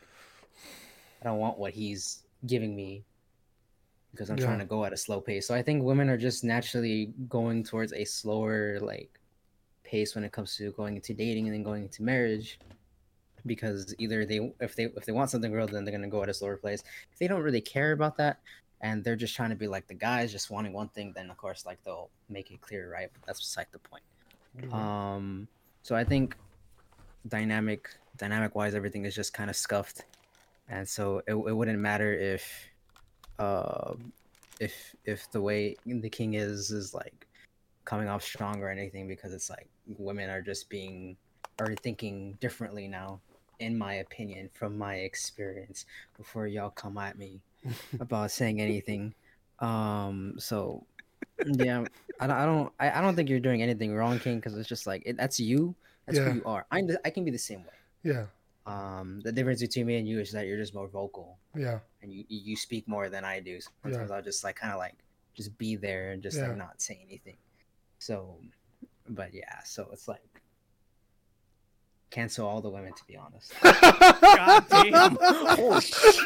I 1.23 1.27
don't 1.27 1.39
want 1.39 1.59
what 1.59 1.73
he's 1.75 2.25
giving 2.47 2.75
me 2.75 3.05
because 4.13 4.31
I'm 4.31 4.39
Yeah. 4.39 4.45
trying 4.45 4.59
to 4.61 4.65
go 4.65 4.85
at 4.85 4.93
a 4.93 4.97
slow 4.97 5.21
pace. 5.21 5.47
So 5.47 5.55
I 5.55 5.63
think 5.63 5.83
women 5.83 6.09
are 6.09 6.17
just 6.19 6.45
naturally 6.45 7.13
going 7.29 7.63
towards 7.65 7.93
a 7.93 8.05
slower 8.05 8.79
like 8.81 9.18
pace 9.89 10.15
when 10.15 10.25
it 10.25 10.33
comes 10.33 10.57
to 10.57 10.71
going 10.73 10.97
into 10.97 11.15
dating 11.15 11.47
and 11.47 11.55
then 11.55 11.63
going 11.63 11.83
into 11.83 12.03
marriage 12.03 12.59
because 13.47 13.95
either 13.99 14.27
they 14.27 14.53
if 14.61 14.77
they 14.77 14.85
if 14.85 15.05
they 15.07 15.13
want 15.13 15.31
something 15.31 15.53
real 15.53 15.67
then 15.67 15.85
they're 15.85 15.93
going 15.93 16.03
to 16.03 16.09
go 16.09 16.23
at 16.23 16.29
a 16.29 16.35
slower 16.35 16.57
pace 16.57 16.83
if 17.13 17.19
they 17.19 17.27
don't 17.27 17.43
really 17.43 17.61
care 17.61 17.93
about 17.93 18.17
that 18.17 18.41
and 18.81 19.03
they're 19.03 19.17
just 19.17 19.35
trying 19.35 19.51
to 19.51 19.57
be 19.57 19.67
like 19.67 19.87
the 19.89 19.95
guys 19.95 20.31
just 20.31 20.51
wanting 20.51 20.73
one 20.73 20.89
thing 20.89 21.13
then 21.15 21.31
of 21.31 21.37
course 21.37 21.65
like 21.65 21.83
they'll 21.85 22.11
make 22.29 22.51
it 22.51 22.61
clear 22.61 22.93
right? 22.93 23.09
But 23.13 23.23
that's 23.27 23.41
beside 23.41 23.67
the 23.73 23.79
point. 23.79 24.03
Um 24.73 25.49
so 25.83 25.95
i 25.97 26.05
think 26.05 26.37
dynamic 27.29 27.89
dynamic 28.17 28.55
wise 28.55 28.75
everything 28.75 29.05
is 29.05 29.15
just 29.15 29.33
kind 29.33 29.49
of 29.49 29.57
scuffed. 29.57 30.03
And 30.69 30.87
so 30.87 31.23
it, 31.27 31.33
it 31.33 31.55
wouldn't 31.57 31.79
matter 31.79 32.13
if 32.13 32.69
uh 33.39 33.95
if 34.61 34.95
if 35.05 35.31
the 35.31 35.41
way 35.41 35.77
the 35.87 36.11
king 36.11 36.35
is 36.35 36.71
is 36.71 36.93
like 36.93 37.28
coming 37.89 38.07
off 38.09 38.23
strong 38.23 38.61
or 38.63 38.69
anything 38.69 39.09
because 39.09 39.33
it's 39.33 39.49
like 39.49 39.67
women 39.97 40.29
are 40.29 40.43
just 40.43 40.69
being 40.69 41.17
are 41.59 41.75
thinking 41.87 42.37
differently 42.39 42.87
now 42.87 43.19
in 43.61 43.77
my 43.77 43.95
opinion 44.07 44.51
from 44.53 44.77
my 44.77 44.97
experience 44.97 45.87
before 46.17 46.47
y'all 46.47 46.69
come 46.69 46.99
at 46.99 47.17
me 47.17 47.41
about 48.01 48.31
saying 48.31 48.61
anything 48.61 49.15
um 49.61 50.35
so 50.39 50.85
yeah 51.47 51.83
i, 52.21 52.27
don't- 52.27 52.37
I 52.37 52.45
don't 52.45 52.73
I, 52.79 52.99
I 52.99 53.01
don't 53.01 53.17
think 53.17 53.29
you're 53.31 53.41
doing 53.49 53.63
anything 53.63 53.95
wrong 53.95 54.19
king 54.21 54.37
because 54.37 54.55
it's 54.59 54.69
just 54.69 54.87
like 54.87 55.03
it, 55.07 55.17
that's 55.17 55.41
you 55.41 55.75
that's 56.05 56.19
Yeah. 56.19 56.29
who 56.29 56.35
you 56.37 56.45
are 56.45 56.67
I, 56.71 56.83
I 57.07 57.11
can 57.11 57.25
be 57.25 57.31
the 57.31 57.39
same 57.51 57.61
way 57.65 57.79
Yeah. 58.05 58.27
um 58.67 59.21
the 59.25 59.33
difference 59.33 59.61
between 59.63 59.87
me 59.87 59.97
and 59.97 60.07
you 60.07 60.21
is 60.21 60.31
that 60.33 60.47
you're 60.47 60.59
just 60.65 60.75
more 60.75 60.89
vocal 60.89 61.39
Yeah. 61.57 61.79
and 62.03 62.13
you 62.13 62.25
you 62.29 62.55
speak 62.55 62.87
more 62.87 63.09
than 63.09 63.25
I 63.25 63.41
do. 63.41 63.59
Sometimes 63.83 64.11
I'll 64.11 64.23
just 64.31 64.45
like 64.45 64.57
kind 64.57 64.73
of 64.75 64.79
like 64.79 64.95
just 65.35 65.57
be 65.59 65.75
there 65.77 66.13
and 66.13 66.23
just 66.23 66.37
Yeah. 66.37 66.49
like 66.49 66.57
not 66.59 66.81
say 66.83 67.01
anything. 67.09 67.37
So, 67.99 68.39
but 69.09 69.35
yeah, 69.35 69.61
so 69.65 69.89
it's 69.93 70.09
like 70.09 70.21
cancel 72.11 72.47
all 72.47 72.61
the 72.61 72.71
women 72.71 72.93
to 72.93 73.05
be 73.07 73.17
honest. 73.17 73.53
god 73.63 74.65
damn 74.71 75.19
oh, 75.21 75.81
shit. 75.81 76.17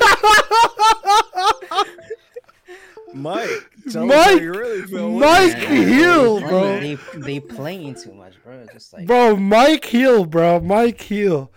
mike 3.15 3.49
tell 3.91 4.11
us 4.11 4.25
how 4.25 4.33
Mike! 4.35 4.41
really 4.41 4.83
Mike 5.19 5.57
is 5.57 5.63
Yeah. 5.63 5.69
Hill, 5.69 6.41
they, 6.41 6.47
bro. 6.47 6.81
They 6.81 6.99
they 7.17 7.41
playing 7.41 7.95
too 7.97 8.13
much, 8.15 8.35
bro. 8.45 8.65
Just 8.73 8.93
like 8.93 9.07
Bro, 9.07 9.37
Mike 9.37 9.85
Hill, 9.85 10.25
bro. 10.25 10.61
Mike 10.61 11.01
Hill. 11.01 11.51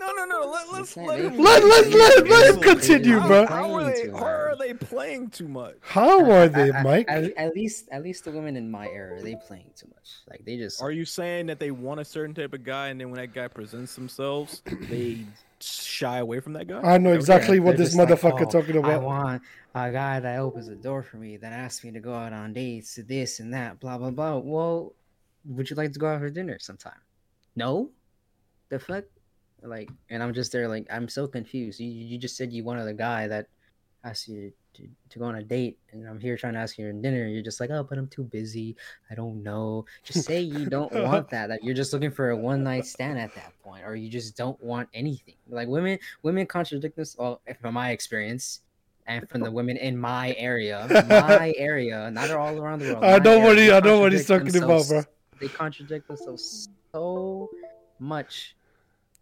No, 0.00 0.12
no, 0.12 0.24
no. 0.24 0.50
Let, 0.50 0.72
let's 0.72 0.90
saying 0.90 1.06
let 1.06 1.18
they- 1.18 1.28
him. 1.28 1.36
Let- 1.38 1.62
let- 1.64 1.90
let- 1.92 2.28
let 2.28 2.54
him 2.54 2.60
continue, 2.62 3.20
they 3.20 3.26
bro. 3.26 3.46
How 3.46 3.74
are 3.74 3.84
they? 3.84 4.08
How 4.10 4.24
are 4.24 4.56
they 4.58 4.72
playing 4.74 5.30
too 5.30 5.46
much? 5.46 5.76
How 5.82 6.30
are 6.30 6.48
they, 6.48 6.70
I- 6.70 6.78
I- 6.78 6.82
Mike? 6.82 7.06
At, 7.08 7.24
at 7.36 7.54
least 7.54 7.88
at 7.92 8.02
least 8.02 8.24
the 8.24 8.30
women 8.32 8.56
in 8.56 8.70
my 8.70 8.88
era, 8.88 9.20
they 9.22 9.36
playing 9.46 9.70
too 9.76 9.88
much. 9.94 10.08
Like 10.28 10.44
they 10.44 10.56
just 10.56 10.80
Are 10.82 10.90
you 10.90 11.04
saying 11.04 11.46
that 11.46 11.60
they 11.60 11.70
want 11.70 12.00
a 12.00 12.04
certain 12.04 12.34
type 12.34 12.52
of 12.54 12.64
guy, 12.64 12.88
and 12.88 13.00
then 13.00 13.10
when 13.10 13.20
that 13.20 13.34
guy 13.34 13.48
presents 13.48 13.94
themselves, 13.94 14.62
they 14.88 15.24
shy 15.60 16.18
away 16.18 16.40
from 16.40 16.54
that 16.54 16.66
guy? 16.66 16.80
I 16.80 16.96
know 16.98 17.10
Yeah, 17.10 17.16
exactly 17.16 17.60
what 17.60 17.76
they're 17.76 17.84
this 17.84 17.94
just 17.94 17.98
like, 17.98 18.08
motherfucker 18.08 18.46
"Oh, 18.46 18.50
talking 18.50 18.76
I 18.76 18.78
about. 18.78 19.02
want 19.02 19.42
a 19.74 19.92
guy 19.92 20.18
that 20.18 20.38
opens 20.40 20.66
the 20.66 20.74
door 20.76 21.02
for 21.02 21.18
me, 21.18 21.36
that 21.36 21.52
asks 21.52 21.84
me 21.84 21.90
to 21.92 22.00
go 22.00 22.14
out 22.14 22.32
on 22.32 22.52
dates, 22.54 22.94
to 22.94 23.02
this 23.02 23.38
and 23.40 23.52
that, 23.54 23.78
blah 23.80 23.98
blah 23.98 24.10
blah. 24.10 24.38
Well, 24.38 24.94
would 25.44 25.68
you 25.68 25.76
like 25.76 25.92
to 25.92 25.98
go 25.98 26.06
out 26.08 26.20
for 26.20 26.30
dinner 26.30 26.58
sometime? 26.58 27.00
No, 27.54 27.90
the 28.70 28.78
fuck, 28.78 29.04
like, 29.64 29.90
and 30.08 30.22
I'm 30.22 30.34
just 30.34 30.52
there 30.52 30.68
like 30.68 30.86
I'm 30.90 31.08
so 31.08 31.26
confused. 31.26 31.80
You 31.80 31.88
you 31.88 32.18
just 32.18 32.36
said 32.36 32.52
you 32.52 32.64
wanted 32.64 32.86
a 32.86 32.94
guy 32.94 33.28
that 33.28 33.46
asks 34.04 34.28
you 34.28 34.52
to, 34.74 34.88
to 35.10 35.18
go 35.18 35.24
on 35.26 35.34
a 35.36 35.42
date, 35.42 35.78
and 35.92 36.06
I'm 36.08 36.20
here 36.20 36.36
trying 36.36 36.54
to 36.54 36.60
ask 36.60 36.78
you 36.78 36.90
to 36.90 36.92
dinner. 36.92 37.26
You're 37.26 37.42
just 37.42 37.60
like, 37.60 37.70
oh, 37.70 37.82
but 37.82 37.98
I'm 37.98 38.08
too 38.08 38.22
busy. 38.22 38.76
I 39.10 39.14
don't 39.14 39.42
know. 39.42 39.84
Just 40.04 40.24
say 40.24 40.40
you 40.40 40.66
don't 40.70 40.92
want 40.92 41.28
that. 41.30 41.48
That 41.48 41.64
you're 41.64 41.74
just 41.74 41.92
looking 41.92 42.10
for 42.10 42.30
a 42.30 42.36
one 42.36 42.62
night 42.62 42.86
stand 42.86 43.18
at 43.18 43.34
that 43.34 43.52
point, 43.62 43.84
or 43.84 43.96
you 43.96 44.08
just 44.08 44.36
don't 44.36 44.62
want 44.62 44.88
anything. 44.94 45.34
Like 45.48 45.68
women, 45.68 45.98
women 46.22 46.46
contradict 46.46 46.96
this. 46.96 47.16
Well, 47.18 47.40
eh, 47.46 47.54
from 47.60 47.74
my 47.74 47.90
experience, 47.90 48.60
and 49.06 49.28
from 49.28 49.40
the 49.40 49.50
women 49.50 49.76
in 49.76 49.98
my 49.98 50.34
area, 50.38 50.86
my 51.08 51.52
area, 51.58 52.10
not 52.10 52.30
all 52.30 52.58
around 52.58 52.80
the 52.80 52.94
world. 52.94 53.04
I 53.04 53.18
know 53.18 53.40
what 53.40 53.58
he. 53.58 53.70
I 53.70 53.80
know 53.80 54.00
what 54.00 54.12
he's 54.12 54.26
talking 54.26 54.56
about, 54.56 54.86
bro. 54.88 55.02
They 55.40 55.48
contradict 55.48 56.06
themselves 56.06 56.68
so 56.92 57.50
much, 57.98 58.56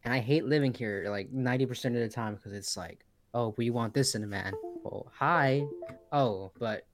and 0.05 0.13
I 0.15 0.19
hate 0.21 0.45
living 0.45 0.73
here 0.75 1.07
like 1.09 1.31
ninety 1.33 1.67
percent 1.67 1.95
of 1.97 2.03
the 2.03 2.09
time 2.09 2.35
because 2.35 2.53
it's 2.53 2.77
like, 2.77 3.05
oh, 3.35 3.55
we 3.57 3.71
want 3.71 3.95
this 3.95 4.15
in 4.15 4.25
a 4.25 4.27
man. 4.27 4.53
Well, 4.83 5.11
hi. 5.15 5.65
Oh, 6.13 6.53
but 6.59 6.87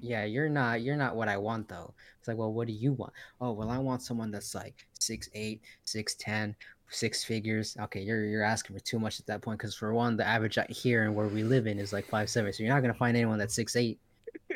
yeah, 0.00 0.24
you're 0.24 0.48
not. 0.48 0.82
You're 0.82 0.96
not 0.96 1.16
what 1.16 1.28
I 1.28 1.36
want 1.36 1.68
though. 1.68 1.94
It's 2.18 2.28
like, 2.28 2.36
well, 2.36 2.52
what 2.52 2.66
do 2.66 2.72
you 2.72 2.92
want? 2.92 3.12
Oh, 3.40 3.52
well, 3.52 3.70
I 3.70 3.78
want 3.78 4.02
someone 4.02 4.30
that's 4.30 4.54
like 4.54 4.86
six 4.98 5.28
eight, 5.34 5.60
six 5.84 6.14
ten, 6.14 6.54
six 6.88 7.24
figures. 7.24 7.76
Okay, 7.80 8.00
you're 8.00 8.24
you're 8.24 8.42
asking 8.42 8.76
for 8.76 8.82
too 8.84 8.98
much 8.98 9.20
at 9.20 9.26
that 9.26 9.42
point 9.42 9.58
because 9.58 9.74
for 9.74 9.92
one, 9.94 10.16
the 10.16 10.26
average 10.26 10.58
here 10.70 11.04
and 11.04 11.14
where 11.14 11.28
we 11.28 11.42
live 11.44 11.66
in 11.66 11.78
is 11.78 11.92
like 11.92 12.06
five 12.06 12.28
seven. 12.30 12.52
So 12.52 12.62
you're 12.62 12.74
not 12.74 12.80
gonna 12.80 12.94
find 12.94 13.16
anyone 13.16 13.38
that's 13.38 13.54
six 13.54 13.76
eight 13.76 13.98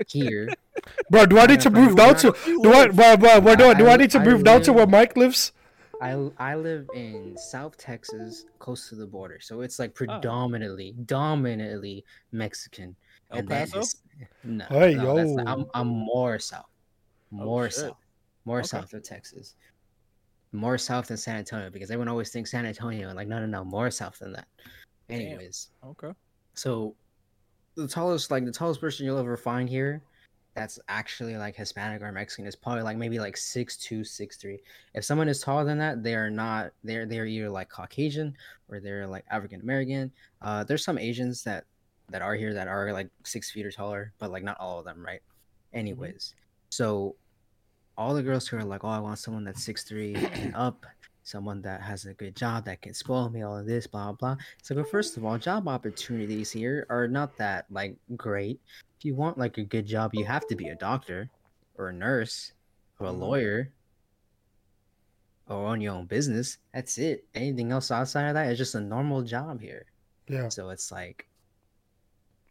here. 0.08 0.48
Bro, 1.10 1.26
do 1.26 1.38
I 1.38 1.46
need 1.46 1.60
to 1.60 1.70
move 1.70 1.96
down 1.96 2.16
to? 2.16 2.34
Do 2.44 2.72
I? 2.72 2.88
Bro, 2.88 3.16
bro, 3.18 3.40
where 3.40 3.56
do 3.56 3.64
I? 3.66 3.74
Do 3.74 3.86
I 3.86 3.94
I- 3.94 3.96
need 3.96 4.10
to 4.12 4.20
move 4.20 4.44
down 4.44 4.62
to 4.62 4.72
where 4.72 4.86
Mike 4.86 5.16
lives? 5.16 5.52
I 6.00 6.30
I 6.38 6.54
live 6.54 6.86
in 6.94 7.36
South 7.38 7.76
Texas, 7.76 8.44
close 8.58 8.88
to 8.90 8.94
the 8.94 9.06
border, 9.06 9.38
so 9.40 9.60
it's 9.62 9.78
like 9.78 9.90
Oh. 9.90 9.94
predominantly, 9.94 10.94
dominantly 11.06 12.04
Mexican. 12.32 12.94
El 13.30 13.38
and 13.38 13.48
then 13.48 13.66
Paso? 13.66 13.78
it's- 13.78 13.96
No, 14.44 14.64
Hey, 14.66 14.94
no, 14.94 15.16
that's 15.16 15.30
not- 15.30 15.46
yo. 15.46 15.52
I'm 15.52 15.66
I'm 15.74 15.86
more 15.88 16.38
south, 16.38 16.66
oh, 17.32 17.36
more 17.36 17.66
shit. 17.66 17.74
south, 17.80 17.96
more 18.44 18.58
Okay. 18.60 18.66
south 18.68 18.92
of 18.94 19.02
Texas, 19.02 19.56
more 20.52 20.78
south 20.78 21.08
than 21.08 21.16
San 21.16 21.36
Antonio 21.36 21.70
because 21.70 21.90
everyone 21.90 22.08
always 22.08 22.30
thinks 22.30 22.50
San 22.50 22.64
Antonio 22.66 23.08
and 23.08 23.16
like 23.16 23.28
no 23.28 23.38
no 23.40 23.46
no 23.46 23.64
more 23.64 23.90
south 23.90 24.18
than 24.18 24.32
that. 24.32 24.48
Damn. 25.08 25.20
Anyways, 25.20 25.70
Okay. 25.84 26.12
so 26.54 26.94
the 27.74 27.88
tallest 27.88 28.30
like 28.30 28.44
the 28.44 28.52
tallest 28.52 28.80
person 28.80 29.04
you'll 29.06 29.18
ever 29.18 29.36
find 29.36 29.68
here 29.68 30.02
that's 30.56 30.78
actually 30.88 31.36
like 31.36 31.54
Hispanic 31.54 32.00
or 32.00 32.10
Mexican 32.10 32.46
is 32.46 32.56
probably 32.56 32.82
like 32.82 32.96
maybe 32.96 33.18
like 33.18 33.36
six 33.36 33.76
two, 33.76 34.02
six 34.02 34.38
three. 34.38 34.58
If 34.94 35.04
someone 35.04 35.28
is 35.28 35.40
taller 35.40 35.64
than 35.64 35.78
that, 35.78 36.02
they 36.02 36.14
are 36.14 36.30
not. 36.30 36.72
They're 36.82 37.04
they're 37.04 37.26
either 37.26 37.50
like 37.50 37.68
Caucasian 37.68 38.34
or 38.68 38.80
they're 38.80 39.06
like 39.06 39.26
African 39.30 39.60
American. 39.60 40.10
Uh, 40.40 40.64
there's 40.64 40.82
some 40.82 40.98
Asians 40.98 41.44
that 41.44 41.64
that 42.08 42.22
are 42.22 42.34
here 42.34 42.54
that 42.54 42.68
are 42.68 42.90
like 42.92 43.10
six 43.22 43.50
feet 43.50 43.66
or 43.66 43.70
taller, 43.70 44.14
but 44.18 44.30
like 44.30 44.42
not 44.42 44.58
all 44.58 44.78
of 44.78 44.86
them, 44.86 45.04
right? 45.04 45.20
Anyways, 45.74 46.34
so 46.70 47.16
all 47.98 48.14
the 48.14 48.22
girls 48.22 48.48
who 48.48 48.56
are 48.56 48.64
like, 48.64 48.82
oh, 48.82 48.88
I 48.88 48.98
want 48.98 49.18
someone 49.18 49.44
that's 49.44 49.62
six 49.62 49.84
three 49.84 50.14
and 50.14 50.54
up, 50.56 50.86
someone 51.26 51.60
that 51.62 51.82
has 51.82 52.06
a 52.06 52.14
good 52.14 52.36
job 52.36 52.64
that 52.64 52.80
can 52.80 52.94
spoil 52.94 53.28
me, 53.28 53.42
all 53.42 53.58
of 53.58 53.66
this, 53.66 53.86
blah 53.86 54.12
blah. 54.12 54.36
So, 54.62 54.74
but 54.74 54.88
first 54.88 55.16
of 55.16 55.24
all, 55.24 55.38
job 55.38 55.66
opportunities 55.66 56.52
here 56.52 56.86
are 56.88 57.08
not 57.08 57.36
that 57.38 57.66
like 57.70 57.96
great. 58.16 58.60
If 58.98 59.04
you 59.04 59.14
want 59.14 59.36
like 59.36 59.58
a 59.58 59.64
good 59.64 59.86
job, 59.86 60.14
you 60.14 60.24
have 60.24 60.46
to 60.48 60.54
be 60.54 60.68
a 60.68 60.76
doctor 60.76 61.28
or 61.76 61.88
a 61.88 61.92
nurse 61.92 62.52
or 63.00 63.08
a 63.08 63.12
lawyer 63.12 63.72
or 65.48 65.66
own 65.66 65.80
your 65.80 65.94
own 65.94 66.06
business. 66.06 66.58
That's 66.72 66.96
it. 66.98 67.26
Anything 67.34 67.72
else 67.72 67.90
outside 67.90 68.28
of 68.28 68.34
that 68.34 68.50
is 68.50 68.58
just 68.58 68.74
a 68.76 68.80
normal 68.80 69.22
job 69.22 69.60
here. 69.60 69.86
Yeah. 70.28 70.48
So 70.48 70.70
it's 70.70 70.92
like 70.92 71.26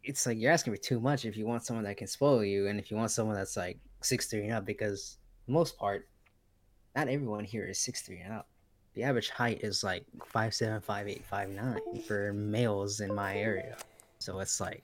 it's 0.04 0.26
like 0.26 0.38
you're 0.38 0.52
asking 0.52 0.74
for 0.74 0.80
too 0.80 1.00
much 1.00 1.24
if 1.24 1.36
you 1.36 1.46
want 1.46 1.64
someone 1.64 1.84
that 1.84 1.96
can 1.96 2.06
spoil 2.06 2.44
you 2.44 2.68
and 2.68 2.78
if 2.78 2.90
you 2.90 2.96
want 2.96 3.10
someone 3.10 3.36
that's 3.36 3.56
like 3.56 3.78
six 4.02 4.26
three 4.26 4.44
and 4.44 4.52
up 4.52 4.66
because 4.66 5.16
most 5.46 5.78
part, 5.78 6.08
not 6.94 7.08
everyone 7.08 7.44
here 7.44 7.66
is 7.66 7.78
six 7.78 8.02
three 8.02 8.20
and 8.20 8.32
up. 8.32 8.48
The 8.96 9.02
average 9.04 9.28
height 9.28 9.60
is 9.62 9.84
like 9.84 10.04
five 10.24 10.54
seven, 10.54 10.80
five 10.80 11.06
eight, 11.06 11.22
five 11.24 11.50
nine 11.50 11.78
for 12.08 12.32
males 12.32 13.00
in 13.00 13.14
my 13.14 13.36
area. 13.36 13.76
So 14.18 14.40
it's 14.40 14.58
like 14.58 14.82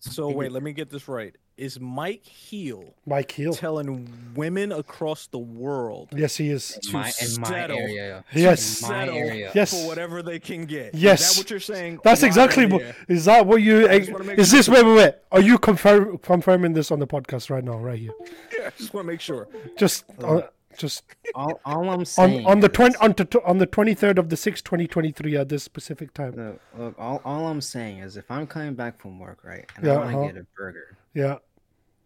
So 0.00 0.28
wait, 0.28 0.50
let 0.52 0.62
me 0.64 0.72
get 0.72 0.90
this 0.90 1.06
right. 1.08 1.34
Is 1.56 1.78
Mike 1.78 2.24
Heel 2.24 2.82
Mike 3.06 3.30
Heel 3.30 3.52
telling 3.52 4.10
women 4.34 4.72
across 4.72 5.26
the 5.28 5.38
world 5.38 6.08
Yes, 6.16 6.36
he 6.36 6.48
is. 6.50 6.78
in 6.86 6.92
my 6.92 7.12
in 7.20 7.40
my 7.42 7.48
settle. 7.48 7.78
area. 7.78 8.24
Yes. 8.32 8.82
in 8.82 8.88
my 8.88 9.08
area. 9.08 9.52
Yes. 9.54 9.70
for 9.82 9.86
whatever 9.86 10.22
they 10.22 10.40
can 10.40 10.64
get? 10.64 10.94
Is 10.94 11.02
Yes. 11.02 11.34
that 11.34 11.40
what 11.40 11.50
you're 11.50 11.60
saying? 11.60 12.00
That's 12.02 12.22
exactly 12.24 12.64
are 12.64 12.68
what. 12.68 12.82
Is 13.08 13.26
that 13.26 13.46
what 13.46 13.62
you? 13.62 13.88
I 13.88 13.98
just 14.00 14.10
wanna 14.10 14.24
make 14.24 14.38
Is 14.38 14.50
this 14.50 14.68
wait 14.68 14.84
wait 14.84 14.96
wait? 14.96 15.14
Are 15.30 15.40
you 15.42 15.58
confirm, 15.58 16.18
confirming 16.18 16.72
this 16.72 16.90
on 16.90 16.98
the 16.98 17.06
podcast 17.06 17.50
right 17.50 17.62
now, 17.62 17.76
right 17.78 17.98
here? 18.00 18.12
there? 18.18 18.28
Yeah, 18.64 18.70
just 18.76 18.92
want 18.94 19.06
to 19.06 19.12
make 19.12 19.20
sure. 19.20 19.48
Just, 19.78 20.04
uh, 20.22 20.42
just 20.76 21.04
All, 21.34 21.60
all 21.64 21.82
I'm 21.90 22.00
on 22.00 22.04
saying 22.04 22.46
on 22.46 22.60
the 22.60 22.68
twenty 22.68 22.96
on, 22.96 23.14
to, 23.14 23.42
on 23.44 23.58
the 23.58 23.66
twenty 23.66 23.94
third 23.94 24.18
of 24.18 24.28
the 24.28 24.36
sixth, 24.36 24.64
twenty 24.64 24.86
twenty 24.86 25.10
three 25.12 25.36
at 25.36 25.48
this 25.48 25.62
specific 25.64 26.14
time. 26.14 26.32
Look, 26.32 26.60
look, 26.78 26.94
all, 26.98 27.20
all 27.24 27.48
I'm 27.48 27.60
saying 27.60 27.98
is 27.98 28.16
if 28.16 28.30
I'm 28.30 28.46
coming 28.46 28.74
back 28.74 29.00
from 29.00 29.18
work, 29.18 29.40
right, 29.44 29.64
and 29.76 29.84
Yeah, 29.84 29.92
I 29.92 29.96
want 29.96 30.10
to 30.10 30.16
uh-huh. 30.18 30.26
get 30.26 30.36
a 30.36 30.46
burger, 30.56 30.96
Yeah. 31.14 31.36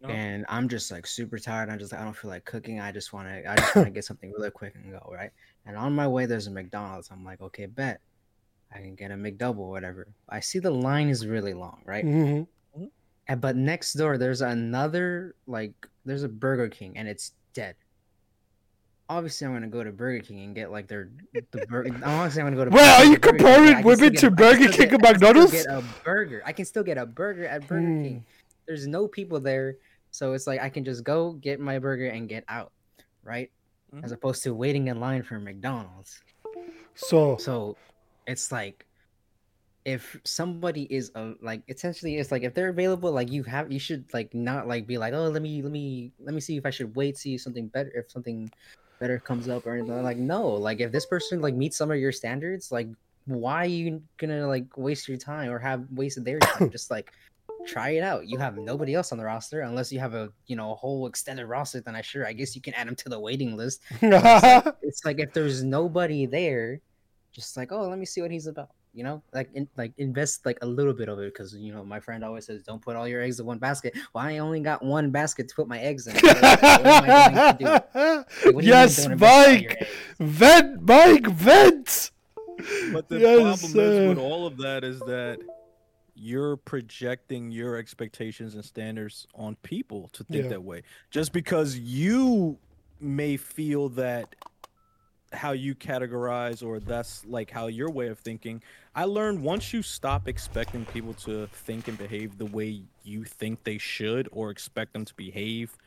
And 0.07 0.45
I'm 0.49 0.69
just 0.69 0.91
like 0.91 1.07
super 1.07 1.39
tired, 1.39 1.69
I'm 1.69 1.79
just 1.79 1.91
like 1.91 2.01
I 2.01 2.03
don't 2.03 2.15
feel 2.15 2.29
like 2.29 2.45
cooking. 2.45 2.79
I 2.79 2.91
just 2.91 3.11
want 3.11 3.27
to, 3.27 3.49
I 3.49 3.55
just 3.55 3.75
want 3.75 3.87
to 3.87 3.91
get 3.95 4.05
something 4.05 4.31
really 4.31 4.51
quick 4.51 4.75
and 4.75 4.91
go, 4.91 5.11
right? 5.11 5.31
And 5.65 5.75
on 5.75 5.93
my 5.93 6.07
way, 6.07 6.27
there's 6.27 6.45
a 6.45 6.51
McDonald's. 6.51 7.09
I'm 7.11 7.25
like, 7.25 7.41
okay, 7.41 7.65
bet 7.65 8.01
I 8.73 8.79
can 8.79 8.93
get 8.95 9.09
a 9.11 9.15
McDouble, 9.15 9.59
or 9.59 9.69
whatever. 9.69 10.07
I 10.29 10.41
see 10.41 10.59
the 10.59 10.69
line 10.71 11.09
is 11.09 11.25
really 11.25 11.53
long, 11.53 11.81
right? 11.85 12.03
hmm 12.03 12.43
And, 13.27 13.41
but 13.41 13.55
next 13.55 13.93
door, 13.93 14.17
there's 14.19 14.41
another 14.41 15.35
like, 15.47 15.73
there's 16.03 16.23
a 16.23 16.29
Burger 16.29 16.69
King, 16.69 16.97
and 16.97 17.07
it's 17.07 17.31
dead. 17.53 17.75
Obviously, 19.07 19.45
I'm 19.45 19.53
gonna 19.53 19.67
go 19.67 19.83
to 19.83 19.91
Burger 19.91 20.23
King 20.23 20.39
and 20.45 20.55
get 20.55 20.71
like 20.71 20.87
their 20.87 21.09
the 21.51 21.65
burger. 21.67 21.93
Obviously, 22.03 22.41
I'm 22.41 22.47
gonna 22.47 22.55
go 22.55 22.65
to. 22.65 22.71
Well, 22.71 23.01
are 23.01 23.03
Burger 23.05 23.11
you 23.11 23.19
King, 23.19 23.21
but 23.21 23.27
I 23.27 23.37
comparing 23.37 23.75
can 23.75 23.85
women 23.85 24.15
to 24.15 24.27
a- 24.27 24.29
I 24.29 24.29
can 24.29 24.35
Burger 24.35 24.57
King 24.57 24.65
and 24.65 24.73
I 24.73 24.77
can 24.77 24.87
still 24.89 25.11
McDonald's? 25.11 25.51
Get 25.51 25.65
a 25.67 25.83
burger. 26.03 26.41
I 26.45 26.51
can 26.53 26.65
still 26.65 26.83
get 26.83 26.97
a 26.97 27.05
burger 27.05 27.45
at 27.45 27.67
Burger 27.67 27.81
Hmm. 27.87 28.03
King. 28.03 28.25
There's 28.65 28.87
no 28.87 29.07
people 29.07 29.39
there, 29.39 29.75
so 30.09 30.33
it's 30.33 30.47
like 30.47 30.59
I 30.59 30.69
can 30.69 30.83
just 30.83 31.03
go 31.03 31.33
get 31.33 31.59
my 31.59 31.77
burger 31.77 32.07
and 32.07 32.27
get 32.27 32.45
out, 32.49 32.71
right? 33.23 33.51
As 34.03 34.11
opposed 34.11 34.41
to 34.43 34.53
waiting 34.55 34.87
in 34.87 34.99
line 34.99 35.21
for 35.23 35.39
McDonald's. 35.39 36.19
So 36.95 37.37
So 37.37 37.77
it's 38.25 38.51
like 38.51 38.85
if 39.85 40.19
somebody 40.23 40.83
is 40.91 41.11
uh, 41.13 41.33
like 41.41 41.61
essentially 41.69 42.17
it's 42.17 42.31
like 42.31 42.41
if 42.41 42.55
they're 42.55 42.69
available 42.69 43.11
like 43.11 43.31
you 43.31 43.43
have 43.43 43.71
you 43.71 43.77
should 43.77 44.03
like 44.13 44.33
not 44.33 44.67
like 44.67 44.87
be 44.87 44.97
like 44.97 45.13
oh 45.13 45.27
let 45.29 45.43
me 45.43 45.61
let 45.61 45.71
me 45.71 46.11
let 46.19 46.33
me 46.33 46.41
see 46.41 46.57
if 46.57 46.65
I 46.65 46.71
should 46.71 46.95
wait 46.95 47.19
see 47.19 47.37
something 47.37 47.67
better 47.67 47.91
if 47.93 48.09
something 48.09 48.49
better 48.99 49.19
comes 49.19 49.49
up 49.49 49.65
or 49.65 49.75
anything 49.75 50.03
like 50.03 50.17
no 50.17 50.47
like 50.47 50.79
if 50.79 50.91
this 50.91 51.05
person 51.05 51.41
like 51.41 51.53
meets 51.53 51.75
some 51.75 51.91
of 51.91 51.97
your 51.97 52.11
standards 52.11 52.71
like 52.71 52.87
why 53.25 53.63
are 53.63 53.65
you 53.65 54.01
gonna 54.17 54.47
like 54.47 54.77
waste 54.77 55.07
your 55.07 55.17
time 55.17 55.51
or 55.51 55.59
have 55.59 55.85
wasted 55.91 56.25
their 56.25 56.39
time? 56.39 56.69
Just 56.71 56.91
like 56.91 57.11
try 57.67 57.91
it 57.91 58.03
out. 58.03 58.27
You 58.27 58.37
have 58.37 58.57
nobody 58.57 58.93
else 58.93 59.11
on 59.11 59.17
the 59.17 59.25
roster 59.25 59.61
unless 59.61 59.91
you 59.91 59.99
have 59.99 60.13
a 60.13 60.31
you 60.47 60.55
know 60.55 60.71
a 60.71 60.75
whole 60.75 61.07
extended 61.07 61.45
roster 61.47 61.81
then 61.81 61.95
I 61.95 62.01
sure 62.01 62.25
I 62.25 62.33
guess 62.33 62.55
you 62.55 62.61
can 62.61 62.73
add 62.75 62.87
them 62.87 62.95
to 62.95 63.09
the 63.09 63.19
waiting 63.19 63.57
list. 63.57 63.81
It's 64.01 65.03
like 65.03 65.19
if 65.19 65.33
there's 65.33 65.63
nobody 65.63 66.25
there, 66.25 66.79
just 67.31 67.57
like, 67.57 67.71
oh, 67.71 67.89
let 67.89 67.99
me 67.99 68.05
see 68.05 68.21
what 68.21 68.31
he's 68.31 68.47
about. 68.47 68.69
You 68.95 69.03
know, 69.03 69.21
like 69.33 69.49
in, 69.53 69.67
like 69.75 69.91
invest 69.97 70.45
like 70.45 70.57
a 70.61 70.65
little 70.65 70.93
bit 70.93 71.09
of 71.09 71.19
it 71.19 71.33
because 71.33 71.53
you 71.53 71.73
know 71.73 71.83
my 71.83 71.99
friend 71.99 72.23
always 72.23 72.45
says, 72.45 72.63
don't 72.63 72.81
put 72.81 72.95
all 72.95 73.07
your 73.07 73.21
eggs 73.21 73.39
in 73.41 73.45
one 73.45 73.57
basket. 73.57 73.93
Well, 74.13 74.23
I 74.23 74.37
only 74.37 74.61
got 74.61 74.83
one 74.83 75.11
basket 75.11 75.49
to 75.49 75.55
put 75.55 75.67
my 75.67 75.79
eggs 75.79 76.07
in. 76.07 76.13
Like, 76.13 76.23
what 76.23 76.85
am 76.85 77.03
I 77.03 77.07
going 77.07 77.57
to 77.57 77.57
do? 77.59 77.65
Like, 77.65 77.93
what 77.93 78.31
do 78.43 78.47
you 78.47 78.53
mean 78.55 78.65
yes, 78.65 78.95
don't 79.03 79.11
invest 79.11 79.47
all 79.47 79.53
your 79.53 79.69
Mike, 79.69 79.87
vent, 80.19 80.81
Mike, 80.81 81.27
vent. 81.27 82.11
But 82.93 83.09
the 83.09 83.19
Yes, 83.19 83.59
problem 83.59 83.85
is 83.85 84.07
with 84.07 84.17
all 84.17 84.47
of 84.47 84.57
that 84.57 84.83
is 84.85 84.99
that 85.01 85.39
you're 86.15 86.55
projecting 86.55 87.51
your 87.51 87.75
expectations 87.75 88.55
and 88.55 88.63
standards 88.63 89.27
on 89.35 89.57
people 89.63 90.09
to 90.13 90.23
think 90.23 90.43
Yeah. 90.43 90.49
that 90.51 90.63
way. 90.63 90.83
Just 91.11 91.33
because 91.33 91.77
you 91.77 92.57
may 93.01 93.35
feel 93.35 93.89
that 93.89 94.33
how 95.35 95.51
you 95.51 95.75
categorize 95.75 96.63
or 96.63 96.79
that's 96.79 97.25
like 97.25 97.51
how 97.51 97.67
your 97.67 97.89
way 97.89 98.07
of 98.07 98.19
thinking. 98.19 98.61
I 98.95 99.05
learned 99.05 99.41
once 99.41 99.73
you 99.73 99.81
stop 99.81 100.27
expecting 100.27 100.85
people 100.85 101.13
to 101.25 101.47
think 101.47 101.87
and 101.87 101.97
behave 101.97 102.37
the 102.37 102.45
way 102.45 102.83
you 103.03 103.23
think 103.23 103.63
they 103.63 103.77
should 103.77 104.29
or 104.31 104.49
expect 104.49 104.93
them 104.93 105.05
to 105.05 105.13
behave 105.15 105.77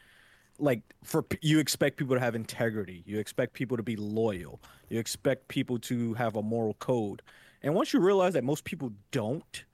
like 0.61 0.83
for 1.05 1.25
you 1.41 1.61
expect 1.61 1.97
people 1.97 2.17
to 2.17 2.21
have 2.21 2.35
integrity. 2.35 3.05
You 3.07 3.19
expect 3.19 3.53
people 3.53 3.77
to 3.77 3.83
be 3.83 3.97
loyal. 3.97 4.61
You 4.89 4.99
expect 4.99 5.47
people 5.49 5.79
to 5.81 6.15
have 6.15 6.35
a 6.35 6.43
moral 6.43 6.75
code. 6.75 7.23
And 7.63 7.75
once 7.75 7.93
you 7.93 8.01
realize 8.01 8.33
that 8.35 8.45
most 8.45 8.65
people 8.65 8.93
don't 9.13 9.65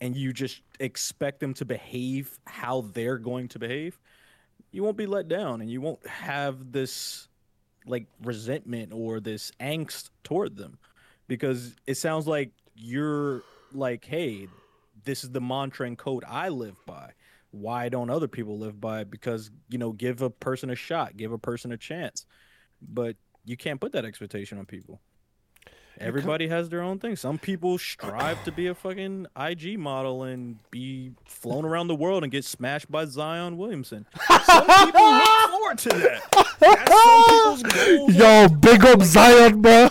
and 0.00 0.16
you 0.16 0.32
just 0.32 0.62
expect 0.78 1.40
them 1.40 1.54
to 1.54 1.64
behave 1.64 2.38
how 2.46 2.82
they're 2.92 3.18
going 3.18 3.48
to 3.48 3.58
behave 3.58 3.98
you 4.70 4.82
won't 4.82 4.96
be 4.96 5.06
let 5.06 5.28
down 5.28 5.60
and 5.60 5.70
you 5.70 5.80
won't 5.80 6.04
have 6.06 6.72
this 6.72 7.27
like 7.88 8.06
resentment 8.22 8.92
or 8.92 9.20
this 9.20 9.50
angst 9.60 10.10
toward 10.22 10.56
them. 10.56 10.78
Because 11.26 11.74
it 11.86 11.96
sounds 11.96 12.26
like 12.26 12.52
you're 12.74 13.42
like 13.72 14.04
hey 14.04 14.46
this 15.04 15.24
is 15.24 15.30
the 15.30 15.40
mantra 15.40 15.86
and 15.86 15.98
code 15.98 16.24
i 16.26 16.48
live 16.48 16.76
by. 16.86 17.12
Why 17.50 17.88
don't 17.88 18.10
other 18.10 18.28
people 18.28 18.58
live 18.58 18.80
by 18.80 19.00
it? 19.00 19.10
Because 19.10 19.50
you 19.68 19.78
know 19.78 19.92
give 19.92 20.22
a 20.22 20.30
person 20.30 20.70
a 20.70 20.74
shot 20.74 21.16
give 21.16 21.32
a 21.32 21.38
person 21.38 21.72
a 21.72 21.76
chance. 21.76 22.26
But 22.80 23.16
you 23.44 23.56
can't 23.56 23.80
put 23.80 23.92
that 23.92 24.04
expectation 24.04 24.58
on 24.58 24.66
people. 24.66 25.00
Everybody 26.00 26.46
has 26.46 26.68
their 26.68 26.82
own 26.82 26.98
thing. 27.00 27.16
Some 27.16 27.38
people 27.38 27.76
strive 27.76 28.42
to 28.44 28.52
be 28.52 28.68
a 28.68 28.74
fucking 28.74 29.26
ig 29.36 29.78
model 29.78 30.22
and 30.22 30.58
be 30.70 31.10
flown 31.24 31.64
around 31.64 31.88
the 31.88 31.94
world 31.94 32.22
and 32.22 32.30
get 32.30 32.44
smashed 32.44 32.90
by 32.90 33.04
zion 33.04 33.56
williamson. 33.56 34.06
Some 34.44 34.66
people 34.66 35.12
look 35.12 35.50
forward 35.50 35.78
to 35.78 35.88
that 35.88 36.46
that's 36.58 36.90
some 36.90 37.62
goals 37.62 38.14
Yo, 38.14 38.48
big 38.48 38.84
up 38.84 39.02
Zion, 39.02 39.62
bro. 39.62 39.90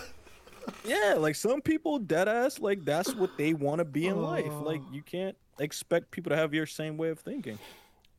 yeah, 0.85 1.15
like 1.17 1.35
some 1.35 1.61
people 1.61 1.99
dead 1.99 2.27
ass 2.27 2.59
like 2.59 2.85
that's 2.85 3.15
what 3.15 3.37
they 3.37 3.53
want 3.53 3.79
to 3.79 3.85
be 3.85 4.07
in 4.07 4.21
life. 4.21 4.51
Like 4.61 4.81
oh. 4.83 4.93
you 4.93 5.01
can't 5.01 5.35
expect 5.59 6.11
people 6.11 6.29
to 6.31 6.35
have 6.35 6.53
your 6.53 6.65
same 6.65 6.97
way 6.97 7.09
of 7.09 7.19
thinking. 7.19 7.57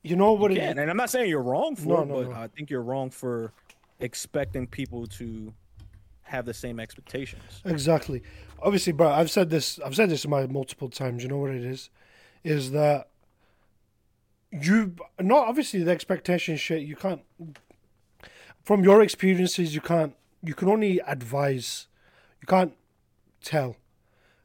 You 0.03 0.17
know 0.17 0.33
what? 0.33 0.53
You 0.53 0.61
It, 0.61 0.79
and 0.79 0.91
I'm 0.91 0.97
not 0.97 1.11
saying 1.11 1.29
you're 1.29 1.43
wrong 1.43 1.77
for 1.77 1.89
No, 1.89 2.03
it, 2.03 2.07
no, 2.07 2.15
but 2.15 2.31
no. 2.31 2.37
I 2.37 2.49
think 2.49 2.71
you're 2.71 2.83
wrong 2.83 3.11
for 3.11 3.53
expecting 4.01 4.67
people 4.67 5.07
to 5.07 5.53
have 6.23 6.45
the 6.45 6.55
same 6.55 6.79
expectations. 6.79 7.63
Exactly. 7.65 8.23
Obviously, 8.63 8.93
bro, 8.93 9.09
I've 9.09 9.31
said 9.31 9.51
this. 9.51 9.79
I've 9.85 9.97
said 9.97 10.11
this 10.11 10.27
my 10.27 10.47
multiple 10.47 10.89
times. 10.89 11.23
You 11.23 11.29
know 11.29 11.39
what 11.39 11.51
it 11.51 11.65
is? 11.65 11.91
Is 12.45 12.71
that 12.73 13.09
you 14.51 14.95
not 15.21 15.49
obviously 15.49 15.83
the 15.83 15.91
expectation 15.91 16.57
shit. 16.57 16.83
You 16.83 16.97
can't. 16.97 17.23
From 18.63 18.85
your 18.85 19.03
experiences, 19.03 19.75
you 19.75 19.81
can't. 19.81 20.15
You 20.43 20.55
can 20.55 20.69
only 20.69 21.01
advise. 21.01 21.87
You 22.41 22.47
can't 22.47 22.75
tell, 23.43 23.77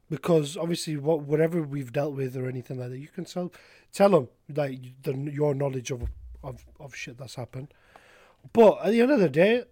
because 0.10 0.58
obviously, 0.58 0.98
what 0.98 1.22
whatever 1.22 1.62
we've 1.62 1.92
dealt 1.92 2.16
with 2.16 2.36
or 2.36 2.48
anything 2.48 2.80
like 2.80 2.90
that, 2.90 2.98
you 2.98 3.08
can 3.10 3.26
tell 3.26 3.52
tell 3.92 4.10
them 4.10 4.28
like 4.56 4.80
the, 5.04 5.14
your 5.14 5.54
knowledge 5.54 5.92
of 5.92 6.10
of 6.44 6.66
of 6.80 6.96
shit 6.96 7.18
that's 7.18 7.36
happened. 7.36 7.74
But 8.52 8.80
at 8.84 8.92
the 8.92 9.02
end 9.02 9.12
of 9.12 9.20
the 9.20 9.30
day, 9.30 9.64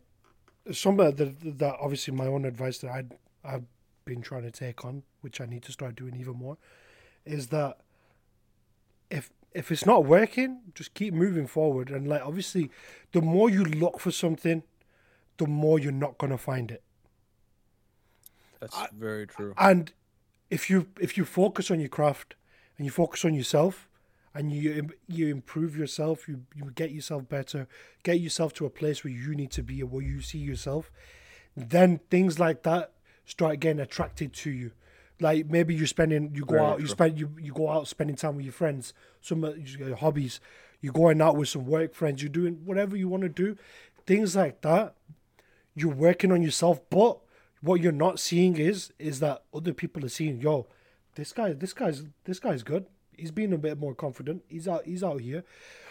some 0.71 0.99
of 0.99 1.17
the, 1.17 1.33
that 1.43 1.77
obviously 1.81 2.13
my 2.13 2.27
own 2.27 2.45
advice 2.45 2.77
that 2.79 2.91
I 2.91 3.03
I've 3.43 3.65
been 4.05 4.21
trying 4.21 4.43
to 4.43 4.51
take 4.51 4.85
on, 4.85 5.03
which 5.21 5.41
I 5.41 5.45
need 5.45 5.63
to 5.63 5.71
start 5.71 5.95
doing 5.95 6.15
even 6.19 6.35
more, 6.35 6.57
is 7.25 7.47
that 7.47 7.77
if 9.09 9.31
if 9.53 9.71
it's 9.71 9.85
not 9.85 10.05
working, 10.05 10.61
just 10.73 10.93
keep 10.93 11.13
moving 11.13 11.47
forward. 11.47 11.89
And 11.89 12.07
like 12.07 12.21
obviously, 12.25 12.71
the 13.11 13.21
more 13.21 13.49
you 13.49 13.63
look 13.63 13.99
for 13.99 14.11
something, 14.11 14.63
the 15.37 15.47
more 15.47 15.79
you're 15.79 15.91
not 15.91 16.17
gonna 16.17 16.37
find 16.37 16.71
it. 16.71 16.83
That's 18.59 18.77
very 18.91 19.27
true. 19.27 19.53
And 19.57 19.91
if 20.49 20.69
you 20.69 20.87
if 20.99 21.17
you 21.17 21.25
focus 21.25 21.71
on 21.71 21.79
your 21.79 21.89
craft 21.89 22.35
and 22.77 22.85
you 22.85 22.91
focus 22.91 23.25
on 23.25 23.33
yourself 23.33 23.89
and 24.33 24.51
you 24.51 24.89
you 25.07 25.27
improve 25.27 25.75
yourself, 25.75 26.27
you 26.27 26.45
you 26.55 26.71
get 26.71 26.91
yourself 26.91 27.27
better, 27.27 27.67
get 28.03 28.19
yourself 28.19 28.53
to 28.53 28.65
a 28.65 28.69
place 28.69 29.03
where 29.03 29.13
you 29.13 29.35
need 29.35 29.51
to 29.51 29.63
be, 29.63 29.81
where 29.83 30.03
you 30.03 30.21
see 30.21 30.37
yourself, 30.37 30.91
then 31.55 31.99
things 32.09 32.39
like 32.39 32.63
that 32.63 32.93
start 33.25 33.59
getting 33.59 33.79
attracted 33.79 34.33
to 34.33 34.51
you. 34.51 34.71
Like 35.21 35.49
maybe 35.49 35.75
you're 35.75 35.87
spending, 35.87 36.31
you 36.33 36.43
go 36.43 36.55
Very 36.55 36.65
out, 36.65 36.81
you 36.81 36.87
spend, 36.87 37.19
you, 37.19 37.29
you 37.39 37.53
go 37.53 37.69
out 37.69 37.87
spending 37.87 38.15
time 38.15 38.35
with 38.35 38.45
your 38.45 38.53
friends, 38.53 38.93
some 39.21 39.43
your 39.43 39.95
hobbies, 39.95 40.41
you're 40.81 40.91
going 40.91 41.21
out 41.21 41.37
with 41.37 41.47
some 41.47 41.65
work 41.65 41.93
friends, 41.93 42.21
you're 42.21 42.29
doing 42.29 42.61
whatever 42.65 42.97
you 42.97 43.07
want 43.07 43.23
to 43.23 43.29
do, 43.29 43.55
things 44.05 44.35
like 44.35 44.61
that. 44.61 44.95
You're 45.75 45.93
working 45.93 46.31
on 46.31 46.41
yourself, 46.41 46.81
but 46.89 47.19
what 47.61 47.81
you're 47.81 47.91
not 47.91 48.19
seeing 48.19 48.57
is 48.57 48.91
is 48.99 49.19
that 49.19 49.43
other 49.53 49.73
people 49.73 50.03
are 50.03 50.09
seeing, 50.09 50.41
yo, 50.41 50.67
this 51.15 51.31
guy, 51.31 51.53
this 51.53 51.73
guy's, 51.73 52.03
this 52.25 52.39
guy's 52.39 52.63
good. 52.63 52.87
He's 53.15 53.31
being 53.31 53.53
a 53.53 53.57
bit 53.57 53.77
more 53.77 53.93
confident. 53.93 54.43
He's 54.47 54.67
out, 54.67 54.85
he's 54.85 55.03
out 55.03 55.21
here. 55.21 55.43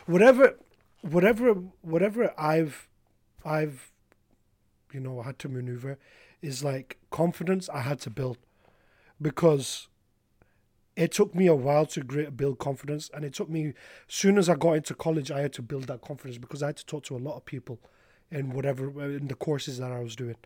Whatever, 0.07 0.57
whatever, 1.03 1.55
whatever 1.83 2.35
I've, 2.37 2.89
I've 3.45 3.93
you 4.93 5.01
know, 5.01 5.23
had 5.23 5.39
to 5.41 5.49
maneuver 5.49 5.99
is 6.43 6.65
like 6.65 6.99
confidence 7.11 7.69
I 7.69 7.81
had 7.81 8.01
to 8.01 8.11
build 8.11 8.39
because 9.21 9.89
it 10.97 11.13
took 11.13 11.35
me 11.35 11.47
a 11.47 11.55
while 11.55 11.87
to 11.87 12.05
build 12.31 12.59
confidence. 12.59 13.11
And 13.15 13.25
it 13.25 13.35
took 13.35 13.49
me 13.49 13.69
as 13.69 13.75
soon 14.09 14.39
as 14.39 14.49
I 14.49 14.55
got 14.55 14.73
into 14.75 14.95
college 14.95 15.31
I 15.31 15.41
had 15.41 15.53
to 15.55 15.63
build 15.63 15.85
that 15.85 16.03
confidence 16.03 16.39
because 16.39 16.63
I 16.63 16.67
had 16.67 16.77
to 16.77 16.87
talk 16.87 17.05
to 17.05 17.17
a 17.17 17.19
lot 17.19 17.37
of 17.37 17.45
people 17.45 17.81
in 18.31 18.51
whatever 18.51 18.89
in 19.05 19.29
the 19.29 19.35
courses 19.35 19.79
that 19.79 19.91
I 19.91 20.01
was 20.01 20.17
doing. 20.17 20.37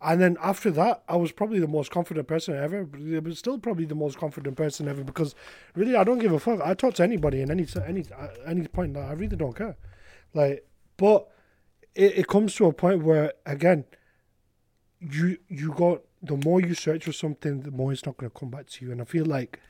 And 0.00 0.20
then 0.20 0.36
after 0.42 0.70
that 0.72 1.02
I 1.08 1.16
was 1.16 1.32
probably 1.32 1.60
the 1.60 1.68
most 1.68 1.90
confident 1.90 2.26
person 2.26 2.56
ever 2.56 2.84
but 2.84 3.36
still 3.36 3.58
probably 3.58 3.84
the 3.84 3.94
most 3.94 4.18
confident 4.18 4.56
person 4.56 4.88
ever 4.88 5.04
because 5.04 5.34
really 5.74 5.96
I 5.96 6.04
don't 6.04 6.18
give 6.18 6.32
a 6.32 6.40
fuck. 6.40 6.60
I 6.60 6.74
talk 6.74 6.94
to 6.94 7.02
anybody 7.02 7.40
in 7.40 7.50
any 7.50 7.66
any 7.86 8.04
any 8.46 8.66
point. 8.68 8.96
I 8.96 9.12
really 9.12 9.36
don't 9.36 9.56
care. 9.56 9.76
Like 10.34 10.66
but 10.96 11.28
it, 11.94 12.18
it 12.18 12.28
comes 12.28 12.54
to 12.54 12.66
a 12.66 12.72
point 12.72 13.02
where 13.02 13.32
again 13.44 13.84
you 14.98 15.36
you 15.48 15.72
got 15.72 16.02
the 16.22 16.36
more 16.44 16.60
you 16.60 16.74
search 16.74 17.04
for 17.04 17.12
something 17.12 17.60
the 17.62 17.70
more 17.70 17.92
it's 17.92 18.06
not 18.06 18.16
going 18.16 18.30
to 18.30 18.38
come 18.38 18.50
back 18.50 18.66
to 18.66 18.84
you 18.84 18.92
and 18.92 19.00
i 19.00 19.04
feel 19.04 19.24
like 19.26 19.60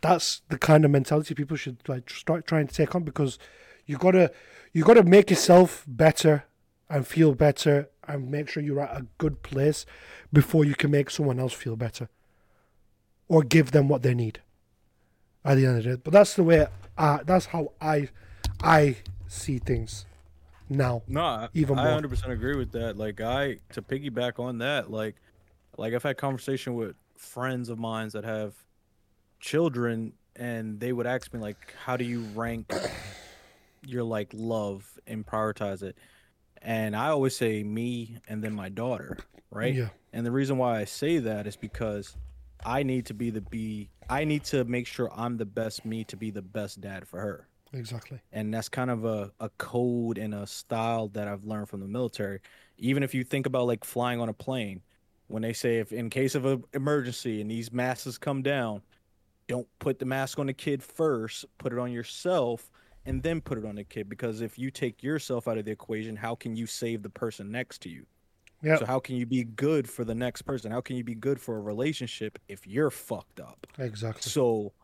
that's 0.00 0.42
the 0.48 0.58
kind 0.58 0.84
of 0.84 0.90
mentality 0.90 1.34
people 1.34 1.56
should 1.56 1.76
like 1.88 2.08
start 2.10 2.46
trying 2.46 2.66
to 2.66 2.74
take 2.74 2.94
on 2.94 3.02
because 3.02 3.38
you 3.86 3.96
gotta 3.96 4.30
you 4.72 4.84
gotta 4.84 5.02
make 5.02 5.30
yourself 5.30 5.84
better 5.88 6.44
and 6.90 7.06
feel 7.06 7.34
better 7.34 7.88
and 8.06 8.30
make 8.30 8.48
sure 8.48 8.62
you're 8.62 8.80
at 8.80 8.96
a 8.96 9.06
good 9.18 9.42
place 9.42 9.84
before 10.32 10.64
you 10.64 10.74
can 10.74 10.90
make 10.90 11.10
someone 11.10 11.40
else 11.40 11.52
feel 11.52 11.74
better 11.76 12.08
or 13.28 13.42
give 13.42 13.72
them 13.72 13.88
what 13.88 14.02
they 14.02 14.14
need 14.14 14.40
at 15.44 15.56
the 15.56 15.66
end 15.66 15.78
of 15.78 15.84
the 15.84 15.90
day 15.96 16.00
but 16.04 16.12
that's 16.12 16.34
the 16.34 16.42
way 16.44 16.66
I, 16.96 17.20
that's 17.24 17.46
how 17.46 17.72
i 17.80 18.08
i 18.62 18.96
see 19.26 19.58
things 19.58 20.04
now 20.68 21.02
No, 21.08 21.48
Even 21.54 21.78
I 21.78 21.82
more. 21.82 21.92
100 21.92 22.08
percent 22.10 22.30
agree 22.32 22.54
with 22.56 22.72
that. 22.72 22.98
Like 22.98 23.22
I 23.22 23.56
to 23.72 23.80
piggyback 23.80 24.38
on 24.38 24.58
that, 24.58 24.90
like 24.90 25.16
like 25.78 25.94
I've 25.94 26.02
had 26.02 26.16
conversation 26.16 26.74
with 26.74 26.96
friends 27.16 27.68
of 27.68 27.78
mine 27.78 28.10
that 28.12 28.24
have 28.24 28.54
children, 29.40 30.12
and 30.36 30.80
they 30.80 30.92
would 30.92 31.06
ask 31.06 31.32
me 31.32 31.40
like, 31.40 31.74
how 31.84 31.96
do 31.96 32.04
you 32.04 32.20
rank 32.34 32.72
your 33.86 34.02
like 34.02 34.30
love 34.34 34.98
and 35.06 35.24
prioritize 35.24 35.82
it? 35.82 35.96
And 36.60 36.96
I 36.96 37.08
always 37.08 37.36
say 37.36 37.62
me 37.62 38.18
and 38.26 38.42
then 38.42 38.52
my 38.52 38.68
daughter, 38.68 39.16
right? 39.50 39.74
Yeah. 39.74 39.88
And 40.12 40.26
the 40.26 40.32
reason 40.32 40.58
why 40.58 40.80
I 40.80 40.84
say 40.84 41.18
that 41.18 41.46
is 41.46 41.56
because 41.56 42.16
I 42.64 42.82
need 42.82 43.06
to 43.06 43.14
be 43.14 43.30
the 43.30 43.40
be 43.40 43.90
I 44.10 44.24
need 44.24 44.44
to 44.44 44.64
make 44.64 44.86
sure 44.86 45.10
I'm 45.14 45.36
the 45.36 45.46
best 45.46 45.84
me 45.84 46.02
to 46.04 46.16
be 46.16 46.30
the 46.30 46.42
best 46.42 46.80
dad 46.80 47.06
for 47.06 47.20
her 47.20 47.46
exactly 47.72 48.18
and 48.32 48.52
that's 48.52 48.68
kind 48.70 48.90
of 48.90 49.04
a, 49.04 49.30
a 49.40 49.50
code 49.58 50.16
and 50.16 50.34
a 50.34 50.46
style 50.46 51.08
that 51.08 51.28
I've 51.28 51.44
learned 51.44 51.68
from 51.68 51.80
the 51.80 51.86
military. 51.86 52.40
Even 52.78 53.02
if 53.02 53.14
you 53.14 53.24
think 53.24 53.46
about 53.46 53.66
like 53.66 53.84
flying 53.84 54.20
on 54.20 54.28
a 54.28 54.32
plane, 54.32 54.80
when 55.28 55.42
they 55.42 55.52
say 55.54 55.78
if 55.78 55.92
in 55.92 56.10
case 56.10 56.34
of 56.34 56.44
an 56.46 56.64
emergency 56.74 57.40
and 57.40 57.50
these 57.50 57.72
masks 57.72 58.18
come 58.18 58.42
down, 58.42 58.82
don't 59.48 59.68
put 59.78 59.98
the 59.98 60.04
mask 60.06 60.38
on 60.38 60.46
the 60.46 60.54
kid 60.54 60.82
first, 60.82 61.44
put 61.58 61.72
it 61.72 61.78
on 61.78 61.92
yourself 61.92 62.70
and 63.06 63.22
then 63.22 63.40
put 63.40 63.58
it 63.58 63.64
on 63.64 63.76
the 63.76 63.84
kid 63.84 64.08
because 64.08 64.40
if 64.42 64.58
you 64.58 64.70
take 64.70 65.02
yourself 65.02 65.48
out 65.48 65.58
of 65.58 65.64
the 65.64 65.72
equation, 65.72 66.16
how 66.16 66.34
can 66.34 66.56
you 66.56 66.66
save 66.66 67.02
the 67.02 67.10
person 67.10 67.50
next 67.50 67.80
to 67.82 67.88
you? 67.90 68.06
yeah 68.62 68.78
So 68.78 68.86
how 68.86 69.00
can 69.00 69.16
you 69.16 69.26
be 69.26 69.44
good 69.44 69.88
for 69.88 70.04
the 70.04 70.14
next 70.14 70.42
person? 70.42 70.70
How 70.70 70.80
can 70.80 70.96
you 70.96 71.04
be 71.04 71.14
good 71.14 71.40
for 71.40 71.56
a 71.56 71.60
relationship 71.60 72.38
if 72.48 72.66
you're 72.66 72.90
fucked 72.90 73.40
up? 73.40 73.66
exactly 73.78 74.32
So 74.32 74.74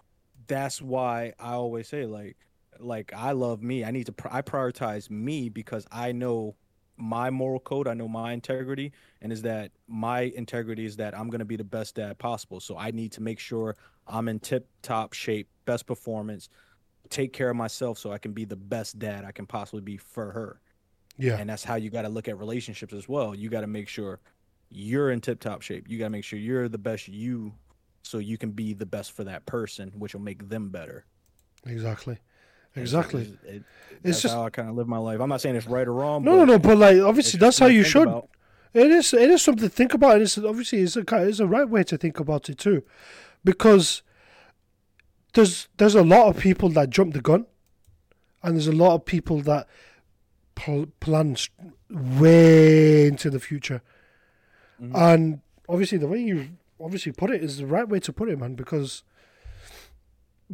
that's 0.46 0.82
why 0.82 1.34
I 1.38 1.52
always 1.52 1.88
say 1.88 2.06
like 2.06 2.36
like 2.80 3.12
I 3.14 3.32
love 3.32 3.62
me. 3.62 3.84
I 3.84 3.90
need 3.90 4.06
to 4.06 4.12
pr- 4.12 4.28
I 4.30 4.42
prioritize 4.42 5.10
me 5.10 5.48
because 5.48 5.86
I 5.92 6.12
know 6.12 6.56
my 6.96 7.30
moral 7.30 7.60
code, 7.60 7.88
I 7.88 7.94
know 7.94 8.08
my 8.08 8.32
integrity 8.32 8.92
and 9.20 9.32
is 9.32 9.42
that 9.42 9.72
my 9.88 10.22
integrity 10.22 10.84
is 10.84 10.96
that 10.96 11.16
I'm 11.16 11.28
going 11.28 11.40
to 11.40 11.44
be 11.44 11.56
the 11.56 11.64
best 11.64 11.96
dad 11.96 12.18
possible. 12.18 12.60
So 12.60 12.76
I 12.78 12.90
need 12.90 13.12
to 13.12 13.22
make 13.22 13.38
sure 13.38 13.76
I'm 14.06 14.28
in 14.28 14.38
tip 14.38 14.68
top 14.82 15.12
shape, 15.12 15.48
best 15.64 15.86
performance, 15.86 16.48
take 17.10 17.32
care 17.32 17.50
of 17.50 17.56
myself 17.56 17.98
so 17.98 18.12
I 18.12 18.18
can 18.18 18.32
be 18.32 18.44
the 18.44 18.56
best 18.56 18.98
dad 18.98 19.24
I 19.24 19.32
can 19.32 19.46
possibly 19.46 19.80
be 19.80 19.96
for 19.96 20.30
her. 20.32 20.60
yeah 21.16 21.36
And 21.38 21.48
that's 21.48 21.64
how 21.64 21.74
you 21.76 21.90
got 21.90 22.02
to 22.02 22.08
look 22.08 22.28
at 22.28 22.38
relationships 22.38 22.92
as 22.92 23.08
well. 23.08 23.34
You 23.34 23.48
got 23.50 23.62
to 23.62 23.66
make 23.66 23.88
sure 23.88 24.20
you're 24.70 25.10
in 25.10 25.20
tip 25.20 25.40
top 25.40 25.62
shape. 25.62 25.88
You 25.88 25.98
got 25.98 26.06
to 26.06 26.10
make 26.10 26.24
sure 26.24 26.38
you're 26.38 26.68
the 26.68 26.78
best 26.78 27.08
you 27.08 27.54
so 28.02 28.18
you 28.18 28.36
can 28.38 28.50
be 28.50 28.74
the 28.74 28.86
best 28.86 29.12
for 29.12 29.24
that 29.24 29.46
person, 29.46 29.92
which 29.96 30.14
will 30.14 30.20
make 30.20 30.48
them 30.48 30.70
better. 30.70 31.06
exactly 31.66 32.18
exactly 32.76 33.36
It, 33.46 33.54
it, 33.56 33.62
that's 34.02 34.22
just- 34.22 34.34
how 34.34 34.44
I 34.44 34.50
kind 34.50 34.68
of 34.68 34.76
live 34.76 34.86
my 34.88 34.98
life. 34.98 35.20
I'm 35.20 35.28
not 35.28 35.40
saying 35.40 35.56
it's 35.56 35.66
right 35.66 35.86
or 35.86 35.92
wrong. 35.92 36.24
No, 36.24 36.32
but 36.32 36.36
no, 36.36 36.44
no. 36.44 36.58
But 36.58 36.78
like, 36.78 36.98
obviously, 37.00 37.38
that's 37.38 37.58
how 37.58 37.66
you 37.66 37.84
should. 37.84 38.08
about. 38.08 38.28
It 38.74 38.90
is. 38.90 39.14
It 39.14 39.30
is 39.30 39.40
something 39.42 39.68
to 39.68 39.74
think 39.74 39.94
about, 39.94 40.14
and 40.14 40.22
it's 40.22 40.36
obviously 40.36 40.80
it's 40.80 40.96
a 40.96 41.04
it's 41.28 41.38
a 41.40 41.46
right 41.46 41.68
way 41.68 41.84
to 41.84 41.96
think 41.96 42.18
about 42.18 42.48
it 42.50 42.58
too, 42.58 42.82
because 43.44 44.02
there's 45.34 45.68
there's 45.76 45.94
a 45.94 46.02
lot 46.02 46.26
of 46.28 46.38
people 46.38 46.68
that 46.70 46.90
jump 46.90 47.14
the 47.14 47.20
gun, 47.20 47.46
and 48.42 48.56
there's 48.56 48.66
a 48.66 48.72
lot 48.72 48.94
of 48.94 49.04
people 49.04 49.40
that 49.42 49.68
pl- 50.56 50.86
plan 51.00 51.36
way 51.90 53.06
into 53.06 53.30
the 53.30 53.40
future, 53.40 53.80
Mm-hmm. 54.82 54.96
and 54.96 55.40
obviously 55.68 55.98
the 55.98 56.08
way 56.08 56.18
you 56.20 56.48
obviously 56.80 57.12
put 57.12 57.30
it 57.30 57.44
is 57.44 57.58
the 57.58 57.66
right 57.66 57.88
way 57.88 58.00
to 58.00 58.12
put 58.12 58.28
it, 58.28 58.38
man, 58.38 58.54
because. 58.56 59.04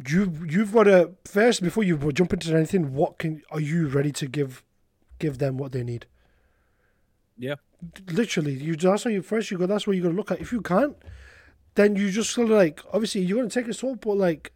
You 0.07 0.33
you've 0.47 0.73
got 0.73 0.83
to 0.83 1.11
first 1.25 1.61
before 1.61 1.83
you 1.83 1.97
jump 2.11 2.33
into 2.33 2.55
anything. 2.55 2.93
What 2.93 3.17
can 3.17 3.41
are 3.51 3.59
you 3.59 3.87
ready 3.87 4.11
to 4.13 4.27
give 4.27 4.63
give 5.19 5.37
them 5.37 5.57
what 5.57 5.71
they 5.71 5.83
need? 5.83 6.05
Yeah. 7.37 7.55
literally 8.11 8.53
you 8.53 8.75
that's 8.75 9.03
how 9.05 9.09
you 9.09 9.23
first 9.23 9.49
you 9.49 9.57
go 9.57 9.65
that's 9.65 9.87
what 9.87 9.95
you 9.95 10.03
gotta 10.03 10.13
look 10.13 10.29
at 10.31 10.39
if 10.39 10.51
you 10.51 10.61
can't 10.61 10.95
then 11.73 11.95
you 11.95 12.11
just 12.11 12.29
sort 12.29 12.51
of 12.51 12.55
like 12.55 12.81
obviously 12.93 13.21
you're 13.21 13.37
gonna 13.39 13.49
take 13.49 13.67
a 13.67 13.73
toll 13.73 13.95
but 13.95 14.15
like 14.15 14.51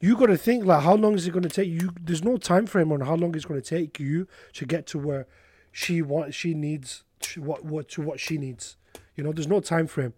you 0.00 0.16
gotta 0.16 0.38
think 0.38 0.64
like 0.64 0.82
how 0.82 0.94
long 0.94 1.14
is 1.14 1.26
it 1.26 1.32
gonna 1.32 1.50
take 1.50 1.68
you 1.68 1.90
there's 2.00 2.24
no 2.24 2.38
time 2.38 2.66
frame 2.66 2.92
on 2.92 3.00
how 3.02 3.14
long 3.14 3.34
it's 3.34 3.44
gonna 3.44 3.60
take 3.60 4.00
you 4.00 4.26
to 4.54 4.64
get 4.64 4.86
to 4.86 4.98
where 4.98 5.26
she 5.70 6.00
wants 6.00 6.34
she 6.34 6.54
needs 6.54 7.04
to 7.20 7.42
what 7.42 7.62
what 7.62 7.88
to 7.90 8.00
what 8.00 8.18
she 8.18 8.38
needs 8.38 8.76
you 9.16 9.22
know 9.22 9.32
there's 9.32 9.46
no 9.46 9.60
time 9.60 9.86
frame 9.86 10.14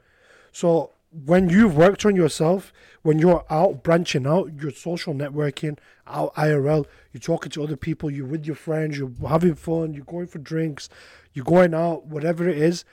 so 0.53 0.93
when 1.11 1.49
you've 1.49 1.77
worked 1.77 2.05
on 2.05 2.17
yourself, 2.17 2.73
when 3.03 3.19
you're 3.19 3.45
out 3.49 3.83
branching 3.83 4.27
out, 4.27 4.51
you're 4.61 4.71
social 4.71 5.15
networking, 5.15 5.79
out 6.07 6.35
IRL, 6.35 6.87
you're 7.13 7.21
talking 7.21 7.51
to 7.53 7.63
other 7.63 7.77
people, 7.77 8.11
you're 8.11 8.27
with 8.27 8.47
your 8.47 8.57
friends, 8.57 8.99
you're 8.99 9.13
having 9.27 9.55
fun, 9.55 9.95
you're 9.95 10.05
going 10.05 10.27
for 10.27 10.39
drinks, 10.39 10.89
you're 11.33 11.45
going 11.45 11.75
out, 11.75 12.07
whatever 12.07 12.49
it 12.49 12.59
is, 12.59 12.85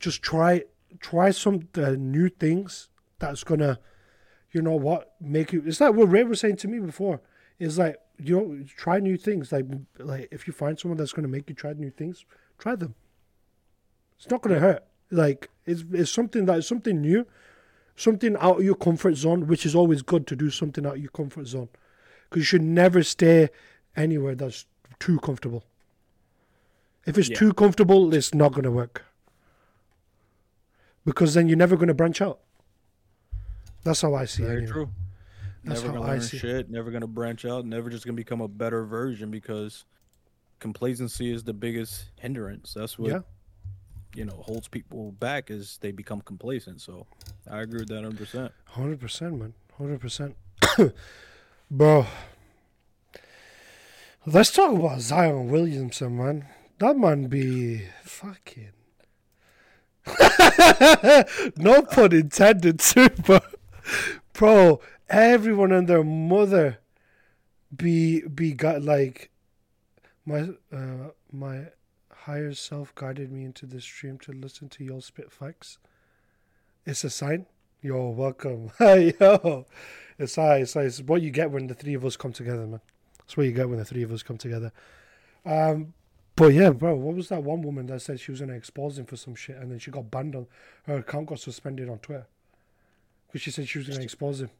just 0.00 0.22
try 0.22 0.62
try 1.00 1.30
some 1.30 1.68
uh, 1.76 1.90
new 1.90 2.28
things 2.28 2.88
that's 3.18 3.44
gonna, 3.44 3.78
you 4.52 4.62
know 4.62 4.76
what, 4.76 5.14
make 5.20 5.52
you. 5.52 5.62
It's 5.66 5.80
like 5.80 5.94
what 5.94 6.10
Rae 6.10 6.24
was 6.24 6.40
saying 6.40 6.56
to 6.56 6.68
me 6.68 6.78
before. 6.78 7.20
It's 7.58 7.78
like 7.78 7.96
you 8.18 8.36
know, 8.36 8.64
try 8.76 8.98
new 8.98 9.16
things. 9.16 9.52
Like 9.52 9.66
like 9.98 10.28
if 10.30 10.46
you 10.46 10.52
find 10.52 10.78
someone 10.78 10.96
that's 10.98 11.12
gonna 11.12 11.28
make 11.28 11.48
you 11.48 11.54
try 11.54 11.72
new 11.72 11.90
things, 11.90 12.24
try 12.58 12.74
them. 12.74 12.94
It's 14.16 14.30
not 14.30 14.42
gonna 14.42 14.58
hurt. 14.58 14.84
Like 15.10 15.50
it's 15.66 15.84
it's 15.92 16.10
something 16.10 16.46
that 16.46 16.58
is 16.58 16.66
something 16.66 17.00
new, 17.00 17.26
something 17.98 18.36
out 18.36 18.58
of 18.58 18.64
your 18.64 18.76
comfort 18.76 19.16
zone, 19.16 19.46
which 19.46 19.66
is 19.66 19.74
always 19.74 20.02
good 20.02 20.26
to 20.28 20.36
do 20.36 20.50
something 20.50 20.86
out 20.86 20.94
of 20.94 21.00
your 21.02 21.10
comfort 21.10 21.46
zone, 21.46 21.68
because 22.24 22.40
you 22.40 22.44
should 22.44 22.62
never 22.62 23.02
stay 23.02 23.48
anywhere 23.96 24.34
that's 24.34 24.66
too 25.00 25.18
comfortable. 25.18 25.64
If 27.06 27.18
it's 27.18 27.28
Yeah. 27.28 27.36
too 27.38 27.52
comfortable, 27.52 28.14
it's 28.14 28.32
not 28.32 28.52
gonna 28.52 28.70
work. 28.70 29.04
Because 31.04 31.34
then 31.34 31.48
you're 31.48 31.56
never 31.56 31.76
gonna 31.76 31.94
branch 31.94 32.20
out. 32.20 32.40
That's 33.82 34.02
how 34.02 34.14
I 34.14 34.26
see 34.26 34.42
it. 34.42 34.46
Very 34.46 34.58
anyway. 34.58 34.72
true. 34.72 34.90
That's 35.64 35.80
never 35.82 35.92
how 35.94 35.98
gonna 36.00 36.10
I 36.10 36.14
learn 36.14 36.20
see 36.22 36.36
it. 36.36 36.40
shit. 36.40 36.70
Never 36.70 36.90
gonna 36.90 37.06
branch 37.06 37.44
out. 37.44 37.64
Never 37.64 37.90
just 37.90 38.04
gonna 38.04 38.14
become 38.16 38.40
a 38.40 38.48
better 38.48 38.84
version 38.84 39.30
because 39.30 39.84
complacency 40.60 41.32
is 41.32 41.44
the 41.44 41.54
biggest 41.54 42.10
hindrance. 42.16 42.74
That's 42.74 42.98
what 42.98 43.10
Yeah. 43.10 43.20
You 44.14 44.24
know 44.24 44.42
holds 44.46 44.68
people 44.68 45.12
back 45.12 45.50
is 45.50 45.78
they 45.80 45.92
become 45.92 46.20
complacent. 46.20 46.80
So 46.80 47.06
I 47.50 47.60
agree 47.60 47.80
with 47.80 47.88
that 47.88 48.02
100. 48.02 48.18
percent 48.18 48.52
Hundred 48.66 49.00
percent, 49.00 49.38
man. 49.38 49.54
Hundred 49.76 50.00
percent, 50.00 50.36
bro. 51.70 52.06
Let's 54.26 54.50
talk 54.52 54.74
about 54.74 55.00
Zion 55.00 55.48
Williamson, 55.48 56.16
man. 56.18 56.46
That 56.78 56.96
man 56.96 57.28
be 57.28 57.86
fucking. 58.04 58.72
no 61.56 61.82
pun 61.82 62.12
intended, 62.12 62.78
too, 62.80 63.08
but 63.26 63.54
bro, 64.32 64.80
everyone 65.08 65.72
and 65.72 65.88
their 65.88 66.04
mother 66.04 66.78
be 67.74 68.22
be 68.22 68.52
got 68.52 68.82
like 68.82 69.30
my 70.24 70.50
uh 70.72 71.10
my 71.32 71.66
higher 72.28 72.52
self 72.52 72.94
guided 72.94 73.32
me 73.32 73.42
into 73.42 73.64
this 73.64 73.84
stream 73.84 74.18
to 74.18 74.32
listen 74.32 74.68
to 74.68 74.84
y'all 74.84 75.00
spit 75.00 75.32
facts. 75.32 75.78
It's 76.84 77.02
a 77.02 77.08
sign. 77.08 77.46
Yo, 77.80 78.10
welcome. 78.10 78.70
Yo, 78.80 79.64
it's 80.18 80.36
I. 80.36 80.58
It's, 80.58 80.76
it's 80.76 81.00
what 81.00 81.22
you 81.22 81.30
get 81.30 81.50
when 81.50 81.68
the 81.68 81.74
three 81.74 81.94
of 81.94 82.04
us 82.04 82.18
come 82.18 82.34
together, 82.34 82.66
man. 82.66 82.82
It's 83.24 83.34
what 83.34 83.46
you 83.46 83.52
get 83.52 83.70
when 83.70 83.78
the 83.78 83.84
three 83.86 84.02
of 84.02 84.12
us 84.12 84.22
come 84.22 84.36
together. 84.36 84.72
Um, 85.46 85.94
but 86.36 86.48
yeah, 86.48 86.68
bro, 86.70 86.96
what 86.96 87.16
was 87.16 87.30
that 87.30 87.42
one 87.42 87.62
woman 87.62 87.86
that 87.86 88.02
said 88.02 88.20
she 88.20 88.30
was 88.30 88.40
gonna 88.40 88.52
expose 88.52 88.98
him 88.98 89.06
for 89.06 89.16
some 89.16 89.34
shit, 89.34 89.56
and 89.56 89.72
then 89.72 89.78
she 89.78 89.90
got 89.90 90.10
banned 90.10 90.36
on 90.36 90.46
her 90.86 90.98
account 90.98 91.28
got 91.28 91.40
suspended 91.40 91.88
on 91.88 91.98
Twitter 91.98 92.26
because 93.26 93.40
she 93.40 93.50
said 93.50 93.66
she 93.66 93.78
was 93.78 93.88
gonna 93.88 94.02
expose 94.02 94.42
him. 94.42 94.50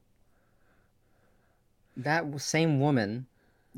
That 1.98 2.40
same 2.40 2.80
woman 2.80 3.26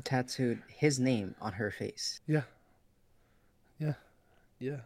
tattooed 0.05 0.61
his 0.69 0.97
name 0.97 1.35
on 1.41 1.53
her 1.53 1.71
face. 1.71 2.21
Yeah, 2.25 2.43
yeah. 4.61 4.81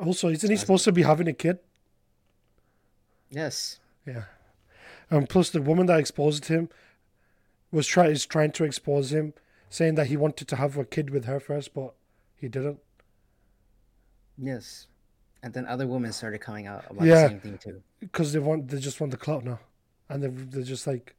Also, 0.00 0.28
isn't 0.28 0.50
he 0.50 0.56
supposed 0.56 0.84
to 0.84 0.92
be 0.92 1.02
having 1.02 1.26
a 1.26 1.32
kid? 1.32 1.58
Yes. 3.30 3.80
Yeah. 4.06 4.24
And 5.10 5.28
plus, 5.28 5.48
the 5.50 5.62
woman 5.62 5.86
that 5.86 5.98
exposed 5.98 6.44
him 6.46 6.68
was 7.72 7.86
try 7.86 8.06
is 8.08 8.26
trying 8.26 8.52
to 8.52 8.64
expose 8.64 9.10
him, 9.12 9.32
saying 9.70 9.94
that 9.94 10.08
he 10.08 10.16
wanted 10.16 10.48
to 10.48 10.56
have 10.56 10.76
a 10.76 10.84
kid 10.84 11.10
with 11.10 11.24
her 11.24 11.40
first, 11.40 11.72
but 11.72 11.94
he 12.36 12.46
didn't. 12.48 12.78
Yes. 14.38 14.86
And 15.42 15.54
then 15.54 15.64
other 15.66 15.86
women 15.86 16.12
started 16.12 16.40
coming 16.40 16.66
out 16.66 16.84
about 16.90 17.06
Yeah. 17.06 17.22
the 17.22 17.28
same 17.30 17.40
thing 17.40 17.58
too. 17.58 17.82
because 18.00 18.32
they 18.34 18.38
want 18.38 18.68
they 18.68 18.78
just 18.78 19.00
want 19.00 19.12
the 19.12 19.16
clout 19.16 19.44
now, 19.44 19.60
and 20.10 20.22
they're, 20.22 20.30
they're 20.30 20.62
just 20.62 20.86
like, 20.86 21.14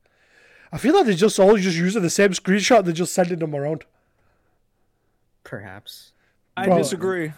I 0.71 0.77
feel 0.77 0.93
like 0.93 1.05
they're 1.07 1.15
just 1.15 1.39
all 1.39 1.57
just 1.57 1.77
using 1.77 2.01
the 2.03 2.09
same 2.11 2.29
screenshot. 2.31 2.83
They're 2.83 2.93
just 2.93 3.13
sending 3.13 3.39
them 3.39 3.55
around. 3.55 3.85
Perhaps. 5.43 6.11
I 6.57 6.65
Bro. 6.65 6.77
disagree. 6.79 7.31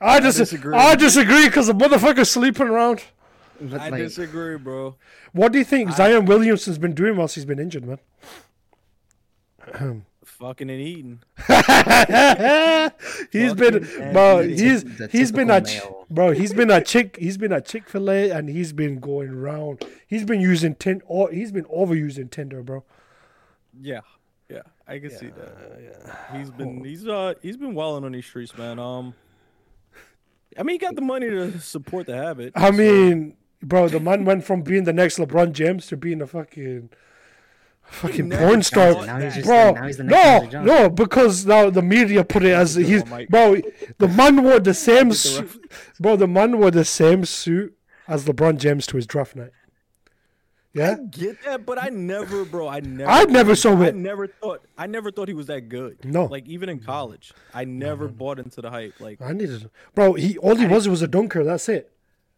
I 0.00 0.20
dis- 0.20 0.36
disagree. 0.36 0.74
I 0.76 0.94
disagree 0.96 1.46
because 1.46 1.68
the 1.68 1.72
motherfucker's 1.74 2.30
sleeping 2.30 2.66
around. 2.68 3.02
But 3.60 3.80
I 3.80 3.88
like, 3.88 4.02
disagree, 4.02 4.56
bro. 4.58 4.96
What 5.32 5.52
do 5.52 5.58
you 5.58 5.64
think 5.64 5.92
Zion 5.92 6.24
Williamson's 6.26 6.76
been 6.78 6.92
doing 6.92 7.16
whilst 7.16 7.36
he's 7.36 7.44
been 7.44 7.60
injured, 7.60 7.86
man? 7.86 7.98
Fucking 10.24 10.68
and 10.68 10.80
eating. 10.80 11.22
he's 13.30 13.54
been, 13.54 13.84
Fucking 13.84 14.12
bro. 14.12 14.38
and 14.40 14.50
He's 14.50 14.84
the 14.84 15.08
he's 15.10 15.30
been 15.32 15.46
typical 15.48 15.52
at, 15.52 15.66
Ch- 15.66 15.74
male. 15.84 16.06
bro. 16.10 16.30
He's 16.32 16.52
been 16.52 16.70
a 16.70 16.82
chick. 16.82 17.16
He's 17.18 17.36
been 17.38 17.52
a 17.52 17.60
Chick 17.60 17.88
Fil 17.88 18.10
A, 18.10 18.30
and 18.30 18.48
he's 18.48 18.72
been 18.72 18.98
going 18.98 19.34
round. 19.36 19.84
He's 20.06 20.24
been 20.24 20.40
using 20.40 20.74
tin. 20.74 21.00
Or 21.06 21.30
he's 21.30 21.52
been 21.52 21.64
overusing 21.66 22.30
Tinder, 22.30 22.62
bro. 22.62 22.82
Yeah, 23.80 23.94
yeah, 23.94 24.00
I 24.86 24.98
can 24.98 25.10
see 25.10 25.28
that. 25.28 26.36
He's 26.36 26.50
been 26.50 26.84
he's 26.84 27.06
uh 27.06 27.34
he's 27.40 27.56
been 27.56 27.74
wilding 27.74 28.04
on 28.04 28.12
these 28.12 28.26
streets, 28.26 28.56
man. 28.56 28.78
Um, 28.78 29.14
I 30.58 30.62
mean, 30.62 30.74
he 30.74 30.78
got 30.78 30.94
the 30.94 31.00
money 31.02 31.28
to 31.30 31.58
support 31.58 32.06
the 32.06 32.16
habit. 32.16 32.52
I 32.54 32.70
so- 32.70 32.76
mean, 32.76 33.36
bro, 33.62 33.88
the 33.88 34.00
man 34.00 34.24
went 34.24 34.44
from 34.44 34.62
being 34.62 34.84
the 34.84 34.92
next 34.92 35.18
LeBron 35.18 35.52
James 35.52 35.86
to 35.88 35.96
being 35.96 36.20
a 36.22 36.26
fucking 36.26 36.90
fucking 37.82 38.28
never 38.28 38.46
porn 38.46 38.62
star, 38.62 39.04
Now 39.06 39.18
he's 39.20 39.34
just 39.34 39.46
bro. 39.46 39.72
the- 39.74 39.80
now 39.80 39.86
he's 39.86 39.96
the 39.96 40.04
no, 40.04 40.48
no, 40.62 40.90
because 40.90 41.44
now 41.46 41.70
the 41.70 41.82
media 41.82 42.24
put 42.24 42.42
it 42.44 42.52
as 42.52 42.74
he's 42.74 43.02
on 43.10 43.26
bro. 43.30 43.56
The 43.98 44.08
man 44.08 44.42
wore 44.42 44.60
the 44.60 44.74
same 44.74 45.08
the 45.10 45.14
suit, 45.14 45.72
bro. 45.98 46.16
The 46.16 46.28
man 46.28 46.58
wore 46.58 46.70
the 46.70 46.84
same 46.84 47.24
suit 47.24 47.76
as 48.06 48.26
LeBron 48.26 48.58
James 48.58 48.86
to 48.88 48.96
his 48.96 49.06
draft 49.06 49.34
night. 49.34 49.50
Yeah, 50.74 50.96
I 51.00 51.04
get 51.04 51.42
that, 51.44 51.64
but 51.64 51.80
I 51.82 51.88
never, 51.88 52.44
bro. 52.44 52.66
I 52.68 52.80
never. 52.80 53.08
I 53.10 53.24
never 53.24 53.54
saw 53.54 53.80
it. 53.82 53.94
I 53.94 53.96
never 53.96 54.26
thought. 54.26 54.64
I 54.76 54.86
never 54.88 55.10
thought 55.12 55.28
he 55.28 55.34
was 55.34 55.46
that 55.46 55.68
good. 55.68 56.04
No. 56.04 56.24
like 56.24 56.46
even 56.48 56.68
in 56.68 56.80
college, 56.80 57.32
I 57.54 57.64
never 57.64 58.08
bought 58.08 58.40
into 58.40 58.60
the 58.60 58.70
hype. 58.70 58.98
Like, 58.98 59.22
I 59.22 59.32
needed, 59.32 59.70
bro. 59.94 60.14
He 60.14 60.36
all 60.38 60.56
he 60.56 60.66
was 60.66 60.88
was 60.88 61.00
a 61.00 61.06
dunker. 61.08 61.44
That's 61.44 61.68
it. 61.68 61.92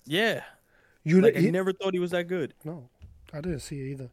yeah, 0.04 0.42
You 1.02 1.20
like 1.22 1.34
I 1.36 1.40
he- 1.40 1.50
never 1.50 1.72
thought 1.72 1.94
he 1.94 1.98
was 2.00 2.10
that 2.10 2.24
good. 2.28 2.52
no, 2.62 2.90
I 3.32 3.40
didn't 3.40 3.60
see 3.60 3.80
it 3.80 3.90
either. 3.92 4.10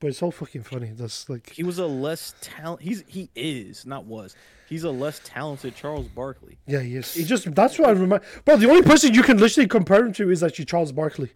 But 0.00 0.10
it's 0.10 0.22
all 0.22 0.30
fucking 0.30 0.62
funny. 0.62 0.92
That's 0.94 1.28
like 1.28 1.50
He 1.50 1.64
was 1.64 1.80
a 1.80 1.86
less 1.86 2.32
talent. 2.40 2.82
He's 2.82 3.02
he 3.08 3.28
is 3.34 3.84
not 3.84 4.04
was. 4.04 4.36
He's 4.68 4.84
a 4.84 4.90
less 4.92 5.20
talented 5.24 5.74
Charles 5.74 6.06
Barkley. 6.06 6.58
Yeah, 6.68 6.78
he 6.80 6.94
is. 6.94 7.12
He 7.14 7.24
just 7.24 7.52
that's 7.56 7.76
what 7.80 7.88
I 7.88 7.92
remember. 7.92 8.20
Bro, 8.44 8.58
the 8.58 8.70
only 8.70 8.82
person 8.82 9.12
you 9.12 9.24
can 9.24 9.38
literally 9.38 9.66
compare 9.66 10.06
him 10.06 10.12
to 10.12 10.30
is 10.30 10.44
actually 10.44 10.66
Charles 10.66 10.92
Barkley. 10.92 11.32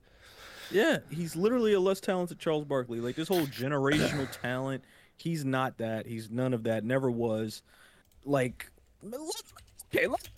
Yeah, 0.73 0.99
he's 1.11 1.37
literally 1.37 1.75
a 1.75 1.81
less 1.81 2.01
talented 2.01 2.39
Charles 2.39 2.65
Barkley. 2.65 3.01
Like 3.01 3.17
this 3.17 3.29
whole 3.29 3.47
generational 3.47 4.29
talent, 4.43 4.85
he's 5.17 5.45
not 5.45 5.79
that. 5.79 6.07
He's 6.07 6.31
none 6.31 6.55
of 6.55 6.65
that. 6.65 6.85
Never 6.85 7.11
was. 7.11 7.63
Like, 8.25 8.71
okay, 9.05 10.07
let, 10.07 10.29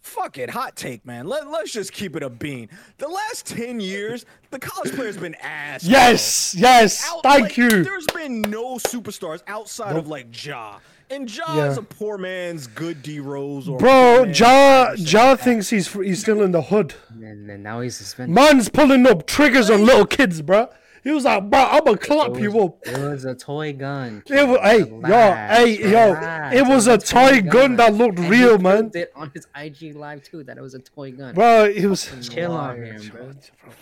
fuck 0.00 0.38
it. 0.38 0.50
Hot 0.50 0.76
take, 0.76 1.04
man. 1.04 1.26
Let 1.26 1.48
Let's 1.48 1.72
just 1.72 1.92
keep 1.92 2.16
it 2.16 2.22
a 2.22 2.30
bean. 2.30 2.68
The 2.98 3.08
last 3.08 3.46
ten 3.46 3.80
years, 3.80 4.26
the 4.50 4.58
college 4.58 4.94
player's 4.94 5.16
been 5.16 5.34
ass. 5.36 5.84
Yes, 5.84 6.54
yes. 6.56 7.06
Out- 7.08 7.22
thank 7.22 7.42
like, 7.42 7.56
you. 7.56 7.82
There's 7.82 8.06
been 8.06 8.42
no 8.42 8.76
superstars 8.76 9.42
outside 9.46 9.96
of 9.96 10.06
like 10.08 10.44
Ja. 10.44 10.78
And 11.12 11.28
Ja 11.36 11.44
Yeah. 11.56 11.70
is 11.70 11.76
a 11.78 11.82
poor 11.82 12.16
man's 12.18 12.66
good 12.66 13.02
D 13.02 13.20
Rose 13.20 13.68
or 13.68 13.78
Bro, 13.78 13.90
poor 14.16 14.24
man's 14.26 14.40
Ja 14.40 14.92
Ja 14.96 15.36
thinks 15.36 15.68
he's 15.70 15.92
he's 15.92 16.20
still 16.20 16.42
in 16.42 16.52
the 16.52 16.62
hood. 16.62 16.94
and 17.10 17.48
then 17.48 17.62
now 17.62 17.80
he's 17.80 17.96
suspended. 17.96 18.34
Man's 18.34 18.68
pulling 18.68 19.06
up 19.06 19.26
triggers 19.26 19.68
on 19.70 19.84
little 19.84 20.06
kids, 20.06 20.40
bro. 20.42 20.68
He 21.04 21.10
was 21.10 21.24
like, 21.24 21.50
bro, 21.50 21.58
I'ma 21.60 21.94
clap 21.96 22.38
you 22.38 22.60
up. 22.60 22.78
It 22.86 22.96
was 22.96 23.24
a 23.24 23.34
toy 23.34 23.72
gun. 23.72 24.22
It 24.26 24.46
was, 24.46 24.58
hey, 24.62 24.78
yo, 24.78 24.84
Relax, 24.98 25.56
hey, 25.58 25.90
yo, 25.90 26.06
relax. 26.12 26.56
it 26.56 26.66
was 26.66 26.86
a 26.86 26.98
toy 26.98 27.42
gun 27.42 27.74
that 27.76 27.92
looked 27.94 28.20
And 28.20 28.30
real, 28.30 28.56
he 28.56 28.62
man. 28.62 28.82
proved 28.90 28.96
It 28.96 29.12
on 29.16 29.30
his 29.34 29.48
IG 29.56 29.96
live 29.96 30.22
too 30.22 30.44
that 30.44 30.56
it 30.56 30.60
was 30.60 30.74
a 30.74 30.78
toy 30.78 31.10
gun. 31.10 31.34
Bro, 31.34 31.64
it 31.74 31.86
was. 31.86 32.28
Chill 32.28 32.52
on 32.52 32.76
him, 32.82 33.08
bro. 33.08 33.32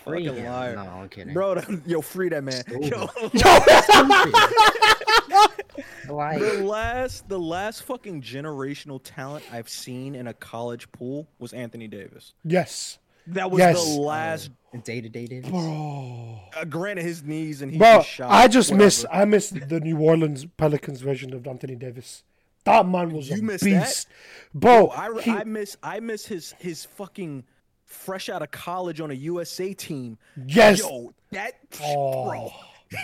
Free 0.03 0.25
Fucking 0.27 0.43
him. 0.43 0.51
liar. 0.51 0.75
No, 0.75 0.81
I'm 0.81 1.09
kidding. 1.09 1.33
Bro, 1.33 1.61
yo, 1.85 2.01
free 2.01 2.29
that 2.29 2.43
man. 2.43 2.63
Yo, 2.81 3.07
Like, 6.09 6.39
the 6.39 6.63
last 6.63 7.29
the 7.29 7.39
last 7.39 7.83
fucking 7.83 8.21
generational 8.21 8.99
talent 9.03 9.45
I've 9.51 9.69
seen 9.69 10.15
in 10.15 10.27
a 10.27 10.33
college 10.33 10.91
pool 10.91 11.27
was 11.39 11.53
Anthony 11.53 11.87
Davis. 11.87 12.33
Yes, 12.43 12.99
That 13.31 13.49
was 13.51 13.59
Yes. 13.59 13.83
the 13.95 14.01
last. 14.01 14.49
day 14.83 15.01
to 15.01 15.09
day 15.09 15.25
Davis. 15.27 15.49
bro. 15.49 16.39
Uh, 16.55 16.65
granted, 16.65 17.03
his 17.03 17.23
knees 17.23 17.61
and 17.61 17.71
he 17.71 17.77
Bro, 17.77 17.97
just 17.97 18.09
shot. 18.09 18.31
I 18.31 18.47
just 18.47 18.71
whatever. 18.71 18.85
miss 18.85 19.05
I 19.11 19.25
miss 19.25 19.49
the 19.49 19.79
New 19.79 19.99
Orleans 19.99 20.45
Pelicans 20.57 21.01
version 21.01 21.33
of 21.33 21.45
Anthony 21.47 21.75
Davis. 21.75 22.23
That 22.63 22.87
man 22.87 23.11
was 23.11 23.29
You 23.29 23.39
a 23.39 23.41
miss 23.41 23.61
that? 23.61 23.65
beast, 23.85 24.07
bro. 24.53 24.89
I, 24.89 25.21
he- 25.21 25.31
I 25.31 25.43
miss 25.43 25.75
I 25.83 25.99
miss 25.99 26.25
his 26.25 26.53
his 26.59 26.85
fucking 26.85 27.43
fresh 27.85 28.29
out 28.29 28.41
of 28.41 28.51
college 28.51 29.01
on 29.01 29.11
a 29.11 29.15
USA 29.15 29.73
team. 29.73 30.17
yes, 30.45 30.79
Yo, 30.79 31.13
that 31.31 31.53
Oh. 31.83 32.29
bro. 32.29 32.51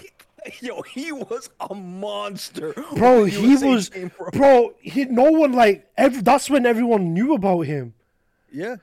Yo, 0.62 0.82
he 0.84 1.12
was 1.12 1.50
a 1.60 1.74
monster. 1.76 2.74
bro, 2.96 3.26
he 3.26 3.42
USA 3.50 3.70
was, 3.70 3.90
came 3.90 4.10
from- 4.10 4.30
bro. 4.32 4.74
He 4.80 5.04
no 5.06 5.32
one 5.32 5.52
like. 5.52 5.90
Every, 5.98 6.22
that's 6.22 6.50
when 6.50 6.66
everyone 6.66 7.14
knew 7.14 7.34
about 7.34 7.62
him, 7.62 7.94
Yeah. 8.52 8.78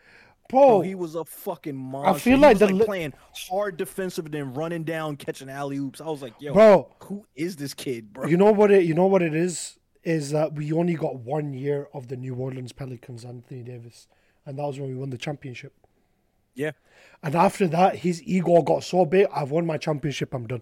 Bro. 0.48 0.80
He 0.82 0.94
was 0.94 1.14
a 1.14 1.24
fucking 1.24 1.76
monster. 1.76 2.10
I 2.14 2.18
feel 2.18 2.36
He 2.36 2.42
like 2.42 2.60
was, 2.60 2.68
the 2.68 2.74
like 2.74 2.86
playing 2.86 3.14
hard 3.50 3.76
defensive 3.76 4.24
and 4.26 4.34
then 4.34 4.54
running 4.54 4.84
down, 4.84 5.16
catching 5.16 5.48
alley 5.48 5.76
oops. 5.78 6.00
I 6.00 6.06
was 6.06 6.22
like, 6.22 6.34
yo, 6.40 6.52
Bro. 6.52 6.88
who 7.04 7.24
is 7.34 7.56
this 7.56 7.74
kid, 7.74 8.12
bro? 8.12 8.26
you 8.26 8.36
know 8.36 8.52
what 8.52 8.70
it? 8.70 8.84
You 8.84 8.94
know 8.94 9.06
what 9.06 9.22
it 9.22 9.34
is? 9.34 9.78
Is 10.02 10.30
that 10.32 10.52
we 10.54 10.70
only 10.72 10.94
got 10.94 11.16
one 11.16 11.54
year 11.54 11.88
of 11.94 12.08
the 12.08 12.16
New 12.16 12.34
Orleans 12.34 12.72
Pelicans, 12.72 13.24
Anthony 13.24 13.62
Davis, 13.62 14.06
and 14.44 14.58
that 14.58 14.62
was 14.64 14.78
when 14.78 14.90
we 14.90 14.94
won 14.94 15.08
the 15.10 15.16
championship. 15.18 15.72
yeah, 16.54 16.72
And 17.22 17.34
after 17.34 17.66
that, 17.68 17.96
his 17.96 18.22
ego 18.22 18.60
got 18.60 18.84
so 18.84 19.06
big. 19.06 19.26
I've 19.34 19.50
won 19.50 19.64
my 19.64 19.78
championship. 19.78 20.34
I'm 20.34 20.46
done. 20.46 20.60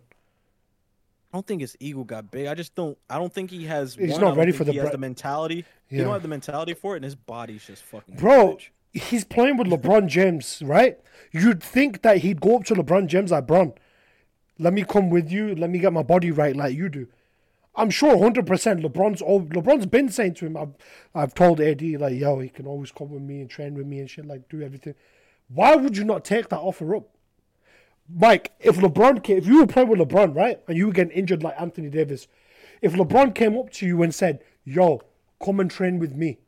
I 1.32 1.36
don't 1.38 1.46
think 1.46 1.60
his 1.62 1.76
ego 1.80 2.04
got 2.04 2.30
big. 2.30 2.46
I 2.46 2.54
just 2.54 2.74
don't. 2.74 2.96
I 3.08 3.18
don't 3.18 3.32
think 3.32 3.50
he 3.50 3.64
has. 3.64 3.94
He's 3.94 4.12
one, 4.12 4.20
not 4.20 4.36
ready 4.36 4.52
for 4.52 4.64
the 4.64 4.72
He 4.72 4.78
has 4.78 4.90
the 4.90 4.98
mentality. 4.98 5.64
He 5.88 5.96
don't 5.98 6.12
have 6.12 6.22
the 6.22 6.28
mentality 6.28 6.74
for 6.74 6.94
it, 6.94 6.98
and 6.98 7.04
his 7.04 7.14
body's 7.16 7.64
just 7.66 7.82
fucking. 7.82 8.16
Bro, 8.16 8.46
garbage. 8.46 8.72
He's 8.92 9.24
playing 9.24 9.56
with 9.56 9.68
LeBron 9.68 10.06
James, 10.06 10.62
right? 10.64 10.98
You'd 11.32 11.62
think 11.62 12.02
that 12.02 12.18
he'd 12.18 12.40
go 12.40 12.56
up 12.56 12.64
to 12.64 12.74
LeBron 12.74 13.06
James 13.06 13.30
like, 13.30 13.46
Bron, 13.46 13.72
Let 14.58 14.72
me 14.72 14.84
come 14.84 15.10
with 15.10 15.30
you. 15.30 15.54
Let 15.54 15.70
me 15.70 15.78
get 15.78 15.92
my 15.92 16.02
body 16.02 16.30
right 16.30 16.54
like 16.54 16.74
you 16.74 16.88
do. 16.88 17.08
I'm 17.74 17.88
sure 17.88 18.14
100% 18.14 18.44
LeBron's 18.84 19.22
all, 19.22 19.42
LeBron's 19.46 19.86
been 19.86 20.10
saying 20.10 20.34
to 20.34 20.46
him, 20.46 20.58
I've, 20.58 20.74
I've 21.14 21.34
told 21.34 21.58
AD, 21.58 21.82
like, 21.82 22.18
yo, 22.18 22.38
he 22.38 22.50
can 22.50 22.66
always 22.66 22.92
come 22.92 23.10
with 23.10 23.22
me 23.22 23.40
and 23.40 23.48
train 23.48 23.74
with 23.74 23.86
me 23.86 23.98
and 23.98 24.10
shit, 24.10 24.26
like, 24.26 24.48
do 24.50 24.60
everything. 24.60 24.94
Why 25.48 25.74
would 25.74 25.96
you 25.96 26.04
not 26.04 26.24
take 26.24 26.50
that 26.50 26.58
offer 26.58 26.94
up? 26.94 27.08
Mike, 28.14 28.52
if 28.60 28.76
LeBron 28.76 29.22
came, 29.22 29.38
if 29.38 29.46
you 29.46 29.60
were 29.60 29.66
playing 29.66 29.88
with 29.88 30.00
LeBron, 30.00 30.36
right, 30.36 30.60
and 30.68 30.76
you 30.76 30.88
were 30.88 30.92
getting 30.92 31.16
injured 31.16 31.42
like 31.42 31.58
Anthony 31.58 31.88
Davis, 31.88 32.28
if 32.82 32.92
LeBron 32.92 33.34
came 33.34 33.56
up 33.56 33.70
to 33.70 33.86
you 33.86 34.02
and 34.02 34.14
said, 34.14 34.40
yo, 34.64 35.00
come 35.42 35.58
and 35.58 35.70
train 35.70 35.98
with 35.98 36.14
me, 36.14 36.38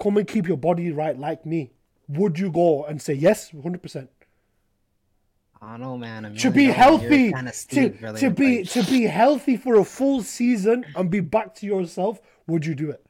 come 0.00 0.16
and 0.16 0.26
keep 0.26 0.48
your 0.48 0.56
body 0.56 0.90
right 0.90 1.18
like 1.18 1.46
me, 1.46 1.72
would 2.08 2.38
you 2.38 2.50
go 2.50 2.84
and 2.84 3.00
say 3.00 3.14
yes, 3.14 3.50
100%? 3.50 4.08
I 5.62 5.72
don't 5.72 5.80
know, 5.80 5.98
man. 5.98 6.24
I'm 6.24 6.36
to 6.36 6.50
be 6.50 6.64
healthy, 6.64 7.32
kinda 7.32 7.50
to, 7.50 7.56
steep, 7.56 8.00
brother. 8.00 8.18
to 8.18 8.30
be 8.30 8.64
to 8.64 8.82
be 8.84 9.02
healthy 9.02 9.58
for 9.58 9.74
a 9.74 9.84
full 9.84 10.22
season 10.22 10.86
and 10.96 11.10
be 11.10 11.20
back 11.20 11.54
to 11.56 11.66
yourself, 11.66 12.18
would 12.46 12.64
you 12.64 12.74
do 12.74 12.90
it? 12.90 13.04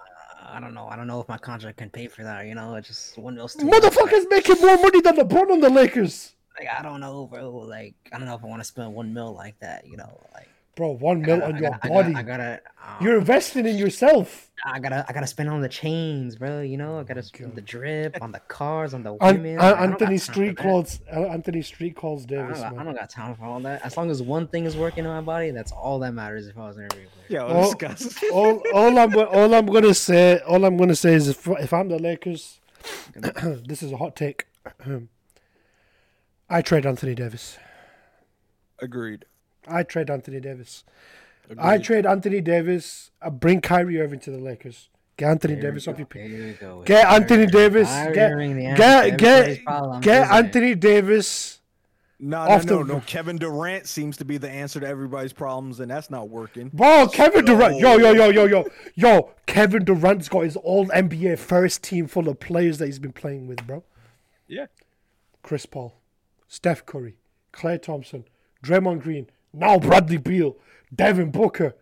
I 0.52 0.58
don't 0.58 0.74
know. 0.74 0.88
I 0.88 0.96
don't 0.96 1.06
know 1.06 1.20
if 1.20 1.28
my 1.28 1.38
contract 1.38 1.78
can 1.78 1.90
pay 1.90 2.08
for 2.08 2.24
that. 2.24 2.46
You 2.46 2.56
know, 2.56 2.74
it's 2.74 2.88
just 2.88 3.16
one 3.16 3.36
too 3.36 3.42
much. 3.42 3.52
Motherfucker's 3.54 4.26
making 4.30 4.60
more 4.60 4.76
money 4.78 5.00
than 5.00 5.16
LeBron 5.16 5.48
on 5.52 5.60
the 5.60 5.70
Lakers, 5.70 6.34
Like 6.58 6.66
I 6.76 6.82
don't 6.82 7.00
know, 7.00 7.26
bro. 7.26 7.50
Like 7.50 7.94
I 8.12 8.18
don't 8.18 8.26
know 8.26 8.34
if 8.34 8.42
I 8.42 8.48
want 8.48 8.60
to 8.60 8.64
spend 8.66 8.92
one 8.92 9.14
mil 9.14 9.32
like 9.32 9.60
that. 9.60 9.86
You 9.86 9.96
know, 9.96 10.20
like 10.34 10.48
bro. 10.80 10.90
One 10.92 11.20
mil 11.20 11.38
gotta- 11.38 11.52
on 11.54 11.60
your 11.62 11.70
gotta, 11.72 11.88
body. 11.88 12.14
I 12.14 12.22
gotta, 12.22 12.22
I 12.22 12.22
gotta, 12.22 12.60
uh, 12.82 12.96
You're 13.02 13.18
investing 13.18 13.66
in 13.66 13.76
yourself. 13.76 14.50
I 14.64 14.78
gotta, 14.78 15.04
I 15.08 15.12
gotta 15.12 15.26
spend 15.26 15.48
on 15.50 15.60
the 15.60 15.68
chains, 15.68 16.36
bro. 16.36 16.60
You 16.62 16.76
know, 16.78 16.98
I 16.98 17.02
gotta 17.04 17.22
spend 17.22 17.54
the 17.54 17.60
drip 17.60 18.16
on 18.22 18.32
the 18.32 18.40
cars, 18.40 18.94
on 18.94 19.02
the 19.02 19.12
women. 19.12 19.46
An- 19.52 19.56
Like, 19.58 19.74
I 19.76 19.80
don't 19.82 19.92
Anthony 19.92 20.16
Street 20.18 20.56
that. 20.56 20.62
calls 20.62 21.00
uh, 21.14 21.20
Anthony 21.26 21.62
Street 21.62 21.94
calls 21.96 22.24
I 22.24 22.26
Davis. 22.26 22.60
don't, 22.60 22.70
got, 22.74 22.80
I 22.80 22.84
don't 22.84 22.94
got 22.96 23.10
time 23.10 23.34
for 23.36 23.44
all 23.44 23.60
that. 23.60 23.82
As 23.84 23.96
long 23.96 24.10
as 24.10 24.22
one 24.22 24.48
thing 24.48 24.64
is 24.64 24.76
working 24.76 25.04
in 25.04 25.10
my 25.10 25.20
body, 25.20 25.50
that's 25.50 25.72
all 25.72 25.98
that 26.00 26.12
matters. 26.12 26.46
If 26.46 26.56
I 26.58 26.66
was 26.66 26.76
an 26.78 26.84
NBA 26.84 26.88
player. 26.90 27.06
Yo, 27.28 27.46
Oh, 27.46 27.62
this 27.62 27.74
guy's 27.74 28.24
all, 28.32 28.62
all 28.74 28.98
I'm 28.98 29.14
all 29.16 29.54
I'm 29.54 29.66
gonna 29.66 29.94
say 29.94 30.38
all 30.40 30.64
I'm 30.64 30.76
gonna 30.78 30.96
say 30.96 31.14
is 31.14 31.28
if, 31.28 31.46
if 31.46 31.72
I'm 31.72 31.88
the 31.88 31.98
Lakers, 31.98 32.58
this 33.14 33.82
is 33.82 33.92
a 33.92 33.96
hot 33.98 34.16
take. 34.16 34.46
I 36.50 36.62
trade 36.62 36.84
Anthony 36.86 37.14
Davis. 37.14 37.58
agreed. 38.80 39.24
I 39.70 39.82
trade 39.82 40.10
Anthony 40.10 40.40
Davis. 40.40 40.84
I 41.58 41.78
trade 41.78 42.06
Anthony 42.06 42.40
Davis. 42.40 43.10
I 43.20 43.28
bring 43.28 43.60
Kyrie 43.60 44.00
Irving 44.00 44.20
to 44.20 44.30
the 44.30 44.38
Lakers. 44.38 44.88
Get 45.16 45.28
Anthony 45.30 45.54
Here 45.54 45.62
Davis 45.64 45.86
we 45.86 45.92
off 45.92 45.98
your 45.98 46.06
go, 46.06 46.08
pick. 46.10 46.30
here. 46.30 46.82
Get 46.84 47.06
Anthony 47.06 47.46
Davis. 47.46 47.88
Get 47.88 48.32
Irving, 48.32 48.56
the 48.56 48.66
answer 48.66 49.10
to 49.10 49.16
get 49.16 49.18
get 49.18 49.64
problems, 49.64 50.04
get 50.04 50.22
isn't 50.22 50.32
it? 50.34 50.38
Anthony 50.38 50.74
Davis. 50.74 51.56
No, 52.22 52.44
no, 52.46 52.56
no, 52.58 52.58
the- 52.84 52.84
no. 52.94 53.00
Kevin 53.06 53.36
Durant 53.38 53.86
seems 53.86 54.16
to 54.18 54.24
be 54.26 54.36
the 54.38 54.48
answer 54.50 54.78
to 54.80 54.86
everybody's 54.86 55.32
problems, 55.32 55.80
and 55.80 55.90
that's 55.90 56.10
not 56.10 56.28
working. 56.28 56.70
Bro, 56.72 57.08
Kevin 57.08 57.44
Durant. 57.46 57.78
Yo, 57.78 57.96
yo, 57.96 58.12
yo, 58.12 58.28
yo, 58.30 58.44
yo, 58.46 58.66
yo. 58.94 59.30
Kevin 59.46 59.84
Durant's 59.84 60.28
got 60.28 60.40
his 60.44 60.56
old 60.62 60.90
NBA 60.90 61.38
first 61.38 61.82
team 61.82 62.06
full 62.06 62.28
of 62.28 62.38
players 62.38 62.78
that 62.78 62.86
he's 62.86 62.98
been 62.98 63.12
playing 63.12 63.46
with, 63.46 63.66
bro. 63.66 63.82
Yeah. 64.46 64.66
Chris 65.42 65.64
Paul, 65.66 65.94
Steph 66.46 66.84
Curry, 66.84 67.16
Klay 67.52 67.80
Thompson, 67.80 68.24
Draymond 68.62 69.00
Green, 69.00 69.30
now 69.52 69.78
Bradley 69.78 70.18
Beal, 70.18 70.56
Devin 70.94 71.30
Booker. 71.30 71.74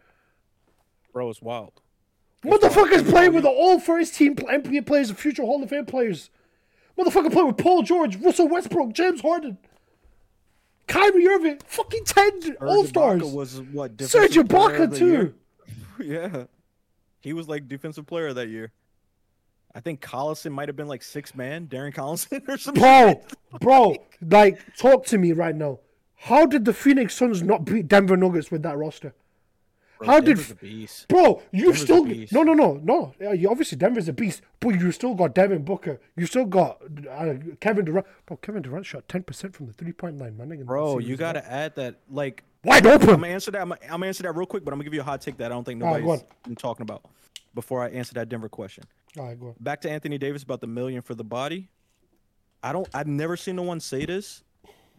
Bro, 1.12 1.30
it's 1.30 1.42
wild. 1.42 1.80
Motherfuckers 2.44 3.08
playing 3.08 3.34
with 3.34 3.42
the 3.42 3.50
all 3.50 3.80
first 3.80 4.14
team 4.14 4.36
pl- 4.36 4.46
NBA 4.46 4.86
players 4.86 5.08
and 5.08 5.18
future 5.18 5.42
Hall 5.42 5.62
of 5.62 5.70
Fame 5.70 5.86
players. 5.86 6.30
Motherfucker 6.96 7.32
playing 7.32 7.48
with 7.48 7.56
Paul 7.56 7.82
George, 7.82 8.16
Russell 8.16 8.48
Westbrook, 8.48 8.92
James 8.92 9.20
Harden, 9.20 9.58
Kyrie 10.86 11.26
Irving, 11.26 11.60
fucking 11.66 12.04
10 12.04 12.56
All 12.60 12.84
Stars. 12.84 13.22
Ibaka 13.22 13.32
was 13.32 13.60
what? 13.60 14.00
Serge 14.00 14.34
defensive 14.34 14.48
player 14.48 14.86
Ibaka, 14.86 14.96
too. 14.96 15.06
year? 15.06 15.34
yeah, 16.32 16.44
he 17.20 17.32
was 17.32 17.48
like 17.48 17.68
defensive 17.68 18.06
player 18.06 18.32
that 18.32 18.48
year. 18.48 18.72
I 19.74 19.80
think 19.80 20.00
Collison 20.00 20.52
might 20.52 20.68
have 20.68 20.76
been 20.76 20.88
like 20.88 21.02
six 21.02 21.34
man, 21.34 21.66
Darren 21.66 21.94
Collison 21.94 22.42
or 22.48 22.56
something. 22.56 22.82
Bro, 22.82 23.20
bro, 23.60 23.96
like, 24.20 24.58
talk 24.76 25.06
to 25.06 25.18
me 25.18 25.32
right 25.32 25.54
now. 25.54 25.80
How 26.22 26.46
did 26.46 26.64
the 26.64 26.72
Phoenix 26.72 27.14
Suns 27.14 27.42
not 27.42 27.64
beat 27.64 27.88
Denver 27.88 28.16
Nuggets 28.16 28.50
with 28.50 28.62
that 28.62 28.76
roster? 28.76 29.14
How 30.04 30.20
did, 30.20 30.36
Denver's 30.36 30.50
a 30.50 30.54
beast. 30.54 31.08
bro? 31.08 31.42
You 31.50 31.74
still 31.74 32.04
no, 32.04 32.42
no, 32.42 32.54
no, 32.54 32.80
no. 32.82 33.14
Yeah, 33.20 33.32
you, 33.32 33.50
obviously 33.50 33.78
Denver's 33.78 34.08
a 34.08 34.12
beast, 34.12 34.42
but 34.60 34.70
you 34.70 34.92
still 34.92 35.14
got 35.14 35.34
Devin 35.34 35.64
Booker. 35.64 36.00
You 36.16 36.26
still 36.26 36.44
got 36.44 36.80
uh, 37.10 37.34
Kevin 37.60 37.84
Durant. 37.84 38.06
Bro, 38.26 38.36
Kevin 38.38 38.62
Durant 38.62 38.86
shot 38.86 39.08
ten 39.08 39.22
percent 39.22 39.54
from 39.54 39.66
the 39.66 39.72
three 39.72 39.92
point 39.92 40.18
line, 40.18 40.36
man. 40.36 40.64
Bro, 40.64 40.98
you 40.98 41.16
gotta 41.16 41.44
add 41.50 41.74
that. 41.76 41.96
Like, 42.10 42.44
wide 42.64 42.86
open. 42.86 43.10
I'm 43.10 43.20
gonna 43.20 43.28
answer 43.28 43.50
that. 43.50 43.60
I'm 43.60 43.70
gonna, 43.70 43.80
I'm 43.84 43.90
gonna 43.90 44.06
answer 44.06 44.22
that 44.24 44.32
real 44.32 44.46
quick, 44.46 44.64
but 44.64 44.72
I'm 44.72 44.78
gonna 44.78 44.84
give 44.84 44.94
you 44.94 45.00
a 45.00 45.04
hot 45.04 45.20
take 45.20 45.36
that 45.38 45.46
I 45.46 45.54
don't 45.54 45.64
think 45.64 45.80
nobody's 45.80 46.22
been 46.44 46.56
talking 46.56 46.82
about 46.82 47.02
before 47.54 47.82
I 47.82 47.88
answer 47.88 48.14
that 48.14 48.28
Denver 48.28 48.48
question. 48.48 48.84
All 49.18 49.24
right, 49.24 49.38
go 49.38 49.48
on. 49.48 49.54
Back 49.58 49.80
to 49.80 49.90
Anthony 49.90 50.18
Davis 50.18 50.44
about 50.44 50.60
the 50.60 50.68
million 50.68 51.02
for 51.02 51.14
the 51.14 51.24
body. 51.24 51.68
I 52.62 52.72
don't. 52.72 52.88
I've 52.94 53.06
never 53.08 53.36
seen 53.36 53.56
no 53.56 53.62
one 53.62 53.80
say 53.80 54.04
this, 54.04 54.44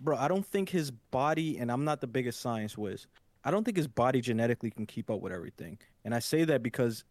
bro. 0.04 0.18
I 0.18 0.28
don't 0.28 0.46
think 0.46 0.70
his 0.70 0.92
body, 0.92 1.58
and 1.58 1.72
I'm 1.72 1.86
not 1.86 2.02
the 2.02 2.08
biggest 2.08 2.40
science 2.42 2.78
whiz. 2.78 3.08
I 3.44 3.52
don't 3.52 3.64
think 3.64 3.78
his 3.78 3.88
body 3.88 4.22
genetically 4.22 4.70
can 4.72 4.86
keep 4.86 5.10
up 5.10 5.22
with 5.22 5.32
everything. 5.32 5.78
And 6.04 6.14
I 6.14 6.20
say 6.20 6.44
that 6.46 6.62
because, 6.62 7.04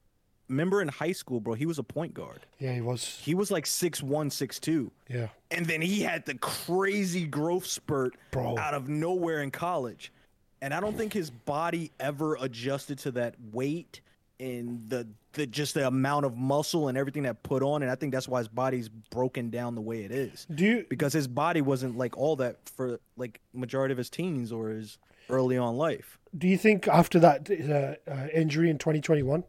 remember 0.49 0.83
in 0.83 0.89
high 0.89 1.13
school, 1.13 1.41
bro, 1.41 1.55
he 1.55 1.67
was 1.67 1.79
a 1.79 1.83
point 1.83 2.15
guard. 2.15 2.41
Yeah, 2.59 2.75
he 2.75 2.81
was. 2.81 3.19
He 3.23 3.35
was 3.35 3.51
like 3.51 3.67
six 3.67 4.03
one, 4.03 4.31
six 4.31 4.59
two. 4.59 4.91
Yeah, 5.09 5.29
and 5.51 5.67
then 5.67 5.81
he 5.81 6.03
had 6.03 6.27
the 6.27 6.35
crazy 6.35 7.27
growth 7.27 7.67
spurt 7.67 8.15
Bro. 8.31 8.59
out 8.59 8.75
of 8.75 8.89
nowhere 8.89 9.43
in 9.43 9.51
college 9.51 10.13
and 10.61 10.75
i 10.75 10.81
don't 10.81 10.97
think 10.97 11.13
his 11.13 11.31
body 11.31 11.91
ever 12.01 12.37
adjusted 12.41 12.99
to 12.99 13.11
that 13.13 13.35
weight 13.53 14.01
and 14.41 14.89
the, 14.89 15.09
the 15.33 15.47
just 15.47 15.75
the 15.75 15.87
amount 15.87 16.25
of 16.25 16.37
muscle 16.37 16.89
and 16.89 16.97
everything 16.97 17.25
that 17.25 17.43
put 17.43 17.63
on 17.63 17.83
and 17.83 17.91
i 17.91 17.95
think 17.95 18.13
that's 18.13 18.29
why 18.29 18.39
his 18.39 18.49
body's 18.49 18.89
broken 18.89 19.51
down 19.51 19.75
the 19.75 19.81
way 19.81 20.05
it 20.05 20.11
is 20.11 20.47
Do 20.55 20.65
you 20.65 20.87
because 20.89 21.13
his 21.13 21.27
body 21.27 21.61
wasn't 21.61 21.97
like 21.99 22.17
all 22.17 22.37
that 22.37 22.69
for 22.77 23.01
like 23.17 23.41
majority 23.53 23.93
of 23.93 23.99
his 23.99 24.11
teens 24.11 24.53
or 24.53 24.69
his 24.71 24.99
early 25.29 25.59
on 25.59 25.77
life 25.77 26.19
do 26.37 26.47
you 26.47 26.59
think 26.59 26.89
after 26.89 27.19
that 27.21 27.51
uh, 27.51 28.11
uh, 28.11 28.29
injury 28.35 28.71
in 28.71 28.79
2021, 28.79 29.45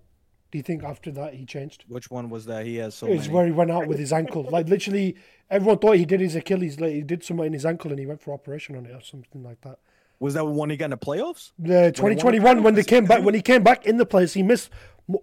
do 0.52 0.57
you 0.57 0.64
think 0.64 0.84
after 0.84 1.11
that 1.11 1.34
he 1.34 1.45
changed? 1.45 1.86
which 1.88 2.10
one 2.10 2.30
was 2.30 2.45
that 2.45 2.66
he 2.66 2.78
has 2.78 2.95
so 2.95 3.07
It's 3.07 3.24
many 3.24 3.34
where 3.34 3.45
he 3.45 3.52
went 3.52 3.72
out 3.72 3.88
with 3.88 3.99
his 3.99 4.14
ankle. 4.14 4.48
Like 4.49 4.68
literally, 4.68 5.16
everyone 5.49 5.80
thought 5.80 5.98
he 5.98 6.06
did 6.06 6.22
his 6.22 6.36
Achilles. 6.36 6.80
Like 6.80 6.94
he 6.94 7.02
did 7.02 7.24
something 7.24 7.45
in 7.45 7.53
his 7.53 7.66
ankle 7.66 7.91
and 7.91 7.99
he 7.99 8.06
went 8.06 8.22
for 8.22 8.34
operation 8.34 8.76
on 8.76 8.86
it 8.86 8.91
or 8.91 9.02
something 9.02 9.44
like 9.44 9.61
that. 9.61 9.80
Was 10.20 10.34
that 10.34 10.46
when 10.46 10.70
he 10.70 10.78
got 10.78 10.86
in 10.86 10.91
the 10.91 10.98
playoffs 10.98 11.52
Yeah, 11.58 11.91
2021 11.91 12.64
when 12.64 12.74
they 12.76 12.84
came 12.84 13.06
back 13.06 13.24
when 13.24 13.34
he 13.34 13.41
came 13.41 13.64
back 13.64 13.86
in 13.86 13.98
the 13.98 14.06
place, 14.06 14.34
he 14.34 14.44
missed 14.44 14.70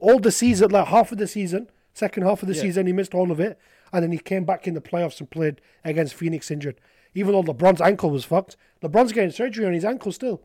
all 0.01 0.18
the 0.18 0.32
season, 0.32 0.70
like 0.70 0.86
half 0.89 1.12
of 1.12 1.18
the 1.18 1.27
season, 1.27 1.68
second 1.93 2.23
half 2.24 2.43
of 2.43 2.48
the 2.48 2.55
Yeah. 2.55 2.62
season, 2.62 2.86
he 2.86 2.93
missed 2.93 3.14
all 3.14 3.31
of 3.31 3.39
it, 3.40 3.59
and 3.93 4.02
then 4.02 4.12
he 4.12 4.18
came 4.18 4.44
back 4.44 4.66
in 4.66 4.74
the 4.74 4.81
playoffs 4.81 5.20
and 5.20 5.31
played 5.31 5.60
against 5.85 6.14
Phoenix 6.14 6.51
injured. 6.51 6.81
Even 7.14 7.32
though 7.32 7.43
LeBron's 7.43 7.81
ankle 7.81 8.10
was 8.10 8.24
fucked, 8.24 8.56
LeBron's 8.82 9.12
getting 9.12 9.31
surgery 9.31 9.64
on 9.66 9.73
his 9.73 9.85
ankle 9.85 10.12
still. 10.12 10.43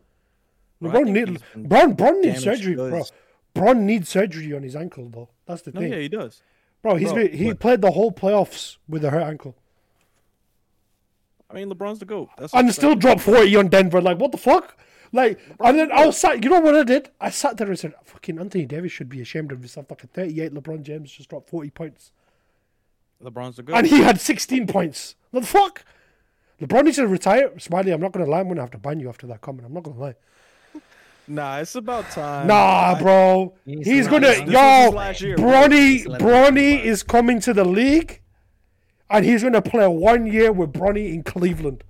LeBron 0.81 1.13
think 1.13 1.29
need 1.55 1.69
Bron 1.69 1.93
Bron 1.93 2.21
needs 2.21 2.43
surgery, 2.43 2.75
bro. 2.75 3.03
Bron 3.53 3.85
needs 3.85 4.09
surgery 4.09 4.53
on 4.53 4.63
his 4.63 4.75
ankle 4.75 5.09
though. 5.09 5.29
That's 5.45 5.61
the 5.63 5.71
no 5.71 5.81
thing, 5.81 5.91
yeah 5.91 5.99
he 5.99 6.07
does 6.09 6.41
bro. 6.81 6.95
He's 6.95 7.11
Bro, 7.13 7.23
been, 7.27 7.37
he 7.37 7.47
but- 7.49 7.59
played 7.59 7.81
the 7.81 7.91
whole 7.91 8.11
playoffs 8.11 8.77
with 8.87 9.03
a 9.05 9.11
hurt 9.11 9.23
ankle. 9.23 9.55
I 11.51 11.55
mean 11.55 11.69
lebron's 11.69 11.99
the 11.99 12.05
goat 12.05 12.29
that's 12.37 12.53
and 12.53 12.73
still 12.73 12.95
dropped 12.95 13.21
40 13.21 13.55
on 13.55 13.67
Denver. 13.67 14.01
Like, 14.01 14.19
what 14.19 14.31
the 14.31 14.37
fuck? 14.37 14.77
Like, 15.13 15.39
and 15.59 15.77
then 15.77 15.91
I 15.91 16.05
was 16.05 16.17
sat, 16.17 16.43
you 16.43 16.49
know 16.49 16.61
what 16.61 16.75
I 16.75 16.83
did? 16.83 17.09
I 17.19 17.29
sat 17.29 17.57
there 17.57 17.67
and 17.67 17.77
said, 17.77 17.93
fucking 18.03 18.39
Anthony 18.39 18.65
Davis 18.65 18.91
should 18.91 19.09
be 19.09 19.21
ashamed 19.21 19.51
of 19.51 19.59
himself. 19.59 19.87
Like 19.89 20.03
a 20.03 20.07
38 20.07 20.53
LeBron 20.53 20.83
James 20.83 21.11
just 21.11 21.29
dropped 21.29 21.49
40 21.49 21.69
points. 21.71 22.11
lebron's 23.21 23.57
the 23.57 23.63
goat 23.63 23.75
And 23.75 23.87
he 23.87 24.01
had 24.01 24.21
16 24.21 24.67
points. 24.67 25.15
What 25.31 25.41
the 25.41 25.47
fuck? 25.47 25.83
LeBron 26.61 26.85
needs 26.85 26.97
to 26.97 27.07
retire. 27.07 27.51
Smiley, 27.59 27.91
I'm 27.91 27.99
not 27.99 28.13
going 28.13 28.25
to 28.25 28.31
lie. 28.31 28.39
I'm 28.39 28.45
going 28.45 28.55
to 28.55 28.61
have 28.61 28.71
to 28.71 28.77
ban 28.77 28.99
you 28.99 29.09
after 29.09 29.27
that 29.27 29.41
comment. 29.41 29.65
I'm 29.65 29.73
not 29.73 29.83
going 29.83 29.95
to 29.97 30.01
lie. 30.01 30.15
Nah, 31.27 31.59
it's 31.59 31.75
about 31.75 32.09
time. 32.11 32.47
Nah, 32.47 32.97
bro. 32.99 33.53
He's 33.65 33.85
He's 33.85 34.07
going 34.07 34.23
to, 34.23 34.29
this 34.29 34.39
was 34.39 35.19
his 35.19 35.21
yo. 35.21 35.35
Bronny, 35.37 35.91
He's 35.91 36.07
let 36.07 36.21
him 36.21 36.27
Bronny 36.27 36.83
is 36.83 37.03
coming 37.03 37.39
to 37.41 37.53
the 37.53 37.65
league 37.65 38.21
and 39.11 39.25
he's 39.25 39.41
going 39.41 39.53
to 39.53 39.61
play 39.61 39.87
one 39.87 40.25
year 40.25 40.51
with 40.51 40.73
Bronny 40.73 41.13
in 41.13 41.23
Cleveland. 41.23 41.83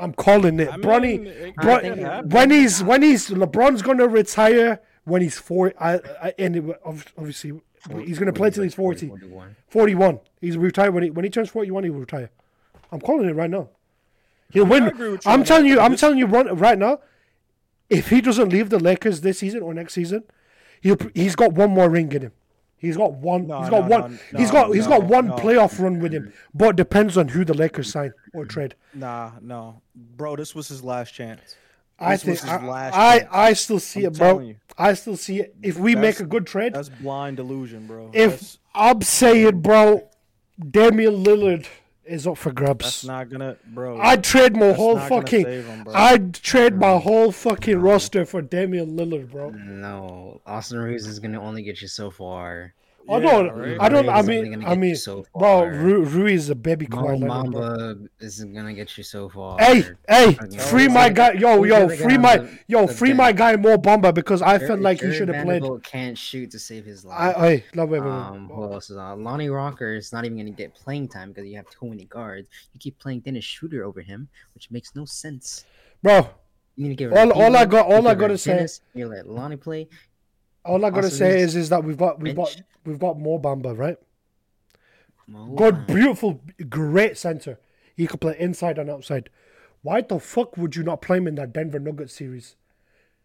I'm 0.00 0.12
calling 0.12 0.60
it. 0.60 0.68
I 0.68 0.76
Bronny, 0.76 1.18
mean, 1.18 1.26
it 1.26 1.56
Bro- 1.56 1.80
could 1.80 1.98
happen. 1.98 2.30
when 2.30 2.50
he's 2.52 2.82
when 2.84 3.02
he's 3.02 3.30
LeBron's 3.30 3.82
gonna 3.82 4.06
retire 4.06 4.80
when 5.04 5.22
he's 5.22 5.38
four. 5.38 5.72
I, 5.80 5.94
I, 6.22 6.34
and 6.38 6.54
it- 6.56 6.80
ob- 6.86 7.02
obviously 7.16 7.60
he's 8.04 8.16
gonna 8.20 8.32
play 8.32 8.50
till 8.50 8.62
he's 8.62 8.74
40, 8.76 9.08
41. 9.08 9.56
41. 9.68 10.20
He's 10.40 10.56
retired 10.56 10.94
when 10.94 11.02
he 11.02 11.10
when 11.10 11.24
he 11.24 11.30
turns 11.30 11.48
41. 11.48 11.82
He 11.82 11.90
will 11.90 11.98
retire. 12.00 12.30
I'm 12.92 13.00
calling 13.00 13.28
it 13.28 13.32
right 13.34 13.50
now. 13.50 13.70
He'll 14.52 14.66
win. 14.66 14.84
agree 14.86 15.10
with 15.10 15.26
you 15.26 15.30
I'm 15.32 15.40
on 15.40 15.46
telling 15.46 15.66
you. 15.66 15.80
I'm 15.80 15.90
This- 15.92 16.00
telling 16.00 16.18
you 16.18 16.26
right, 16.26 16.56
right 16.56 16.78
now. 16.78 17.00
If 17.90 18.10
he 18.10 18.20
doesn't 18.20 18.50
leave 18.50 18.70
the 18.70 18.78
Lakers 18.78 19.22
this 19.22 19.38
season 19.40 19.62
or 19.62 19.74
next 19.74 19.94
season, 19.94 20.22
he'll 20.80 20.96
he's 21.12 21.34
got 21.34 21.54
one 21.54 21.70
more 21.70 21.90
ring 21.90 22.12
in 22.12 22.22
him. 22.22 22.32
He's 22.78 22.96
got 22.96 23.12
one. 23.14 23.46
No, 23.48 23.60
he's 23.60 23.70
got 23.70 23.88
no, 23.88 23.98
one. 24.00 24.20
no, 24.32 24.38
he's 24.38 24.50
got 24.50 24.72
he's 24.74 24.86
got 24.86 25.02
one 25.04 25.30
playoff 25.32 25.80
run 25.80 25.98
with 26.00 26.12
him, 26.12 26.32
but 26.54 26.70
it 26.70 26.76
depends 26.76 27.16
on 27.16 27.28
who 27.28 27.44
the 27.44 27.54
Lakers 27.54 27.90
sign 27.92 28.12
or 28.32 28.44
trade. 28.44 28.74
Nah, 28.94 29.32
no, 29.40 29.82
bro. 29.94 30.36
This 30.36 30.54
was 30.54 30.68
his 30.68 30.82
last 30.84 31.12
chance. 31.12 31.56
I 31.98 32.12
This 32.14 32.22
think 32.22 32.38
his 32.40 32.48
I, 32.48 32.64
last 32.64 32.94
I, 32.94 33.18
chance. 33.18 33.30
I 33.32 33.52
still 33.54 33.80
see 33.80 34.04
I'm 34.04 34.12
it, 34.12 34.18
bro. 34.18 34.38
you. 34.38 34.56
I 34.78 34.94
still 34.94 35.16
see 35.16 35.40
it. 35.40 35.56
If 35.62 35.76
we 35.78 35.96
make 35.96 36.20
a 36.20 36.24
good 36.24 36.46
trade, 36.46 36.74
That's 36.74 36.88
blind 36.88 37.36
delusion, 37.38 37.88
bro. 37.88 38.10
if 38.14 38.30
that's, 38.38 38.58
I'm 38.74 39.02
saying, 39.02 39.60
bro, 39.62 40.08
Damian 40.70 41.24
Lillard 41.24 41.66
is 42.08 42.26
up 42.26 42.38
for 42.38 42.50
that's 42.50 42.58
grabs. 42.58 43.04
not 43.04 43.28
gonna, 43.30 43.56
bro. 43.66 44.00
I'd 44.00 44.24
trade 44.24 44.56
my 44.56 44.72
whole 44.72 44.98
fucking. 44.98 45.44
him. 45.46 45.86
I'd 45.94 46.34
trade 46.34 46.74
my 46.74 46.98
whole 46.98 47.32
fucking 47.32 47.78
roster 47.78 48.24
for 48.24 48.42
Damian 48.42 48.96
Lillard, 48.96 49.30
bro. 49.30 49.50
No, 49.50 50.40
Austin 50.46 50.78
Reaves 50.78 51.06
is 51.06 51.18
gonna 51.18 51.40
only 51.40 51.62
get 51.62 51.82
you 51.82 51.88
so 51.88 52.10
far. 52.10 52.74
I 53.10 53.20
don't. 53.20 53.80
I 53.80 53.88
don't. 53.88 54.08
I 54.08 54.20
Ruiz 54.20 54.28
is 54.28 54.28
only 54.28 54.50
mean. 54.50 54.64
I 54.64 54.74
mean, 54.74 54.96
so 54.96 55.24
bro. 55.34 55.64
Rui 55.64 56.34
is 56.34 56.50
a 56.50 56.54
baby 56.54 56.86
Kawhi 56.86 57.26
Mamba 57.26 57.96
isn't 58.20 58.52
gonna 58.54 58.74
get 58.74 58.96
you 58.98 59.04
so 59.04 59.28
far. 59.28 59.58
Hey, 59.58 59.84
hey, 60.08 60.34
free 60.58 60.88
my 60.88 61.08
guy, 61.08 61.32
yo, 61.32 61.64
yo, 61.64 61.88
free 61.88 62.18
my, 62.18 62.48
yo, 62.66 62.86
free 62.86 63.12
my 63.12 63.32
guy 63.32 63.56
Mo 63.56 63.76
Bamba 63.78 64.12
because 64.12 64.42
I 64.42 64.58
felt 64.58 64.80
like 64.80 65.00
he 65.00 65.12
should 65.14 65.28
have 65.28 65.44
played. 65.44 65.62
Can't 65.84 66.18
shoot 66.18 66.50
to 66.50 66.58
save 66.58 66.84
his 66.84 67.04
life. 67.04 67.36
I, 67.36 67.46
I, 67.48 67.64
no, 67.74 67.84
wait, 67.86 68.00
wait, 68.00 68.08
wait. 68.08 68.12
Um, 68.12 68.48
who 68.48 68.72
else 68.72 68.90
is 68.90 68.96
on? 68.96 69.24
Lonnie 69.24 69.48
Rocker 69.48 69.94
is 69.94 70.12
not 70.12 70.24
even 70.24 70.44
to 70.44 70.52
get 70.52 70.74
playing 70.74 71.08
time 71.08 71.30
because 71.30 71.46
you 71.46 71.56
have 71.56 71.68
too 71.70 71.86
many 71.86 72.04
guards. 72.04 72.48
You 72.72 72.80
keep 72.80 72.98
playing 72.98 73.20
Dennis 73.20 73.44
Schroder 73.44 73.84
over 73.84 74.02
him, 74.02 74.28
which 74.54 74.70
makes 74.70 74.94
no 74.94 75.04
sense. 75.04 75.64
bro. 76.02 76.28
You 76.76 76.84
need 76.84 76.90
to 76.90 76.94
give 76.94 77.12
All- 77.12 77.32
all 77.32 77.56
I 77.56 77.64
got 77.64 77.86
all 77.86 78.06
I 78.06 78.14
gotta 78.14 78.38
say- 78.38 78.66
You 78.94 79.08
let 79.08 79.26
Lonnie 79.28 79.56
play. 79.56 79.88
All 80.64 80.84
I 80.84 80.90
gotta 80.90 81.10
say 81.10 81.40
is, 81.40 81.56
is 81.56 81.70
that 81.70 81.82
we've 81.82 81.96
got, 81.96 82.20
we've 82.20 82.36
got. 82.36 82.54
We've 82.88 82.98
got 82.98 83.18
Mo 83.18 83.38
Bamba, 83.38 83.76
right? 83.76 83.98
Mo 85.26 85.54
Good, 85.54 85.74
Bamba. 85.74 85.86
beautiful, 85.86 86.40
great 86.68 87.16
center. 87.16 87.58
He 87.96 88.06
could 88.06 88.20
play 88.20 88.36
inside 88.38 88.78
and 88.78 88.90
outside. 88.90 89.30
Why 89.82 90.00
the 90.00 90.18
fuck 90.18 90.56
would 90.56 90.74
you 90.76 90.82
not 90.82 91.02
play 91.02 91.18
him 91.18 91.26
in 91.28 91.36
that 91.36 91.52
Denver 91.52 91.78
Nuggets 91.78 92.14
series? 92.14 92.56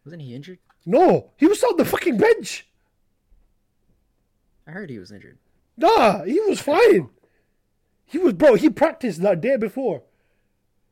Wasn't 0.05 0.21
he 0.21 0.35
injured? 0.35 0.59
No, 0.85 1.31
he 1.37 1.47
was 1.47 1.63
on 1.63 1.77
the 1.77 1.85
fucking 1.85 2.17
bench. 2.17 2.67
I 4.67 4.71
heard 4.71 4.89
he 4.89 4.99
was 4.99 5.11
injured. 5.11 5.37
Nah, 5.77 6.23
he 6.23 6.39
was 6.41 6.59
fine. 6.61 7.09
He 8.05 8.17
was, 8.17 8.33
bro. 8.33 8.55
He 8.55 8.69
practiced 8.69 9.21
that 9.21 9.41
day 9.41 9.57
before, 9.57 10.03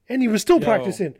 and 0.10 0.22
he 0.22 0.27
was 0.27 0.41
still 0.41 0.60
Yo. 0.60 0.65
practicing. 0.65 1.15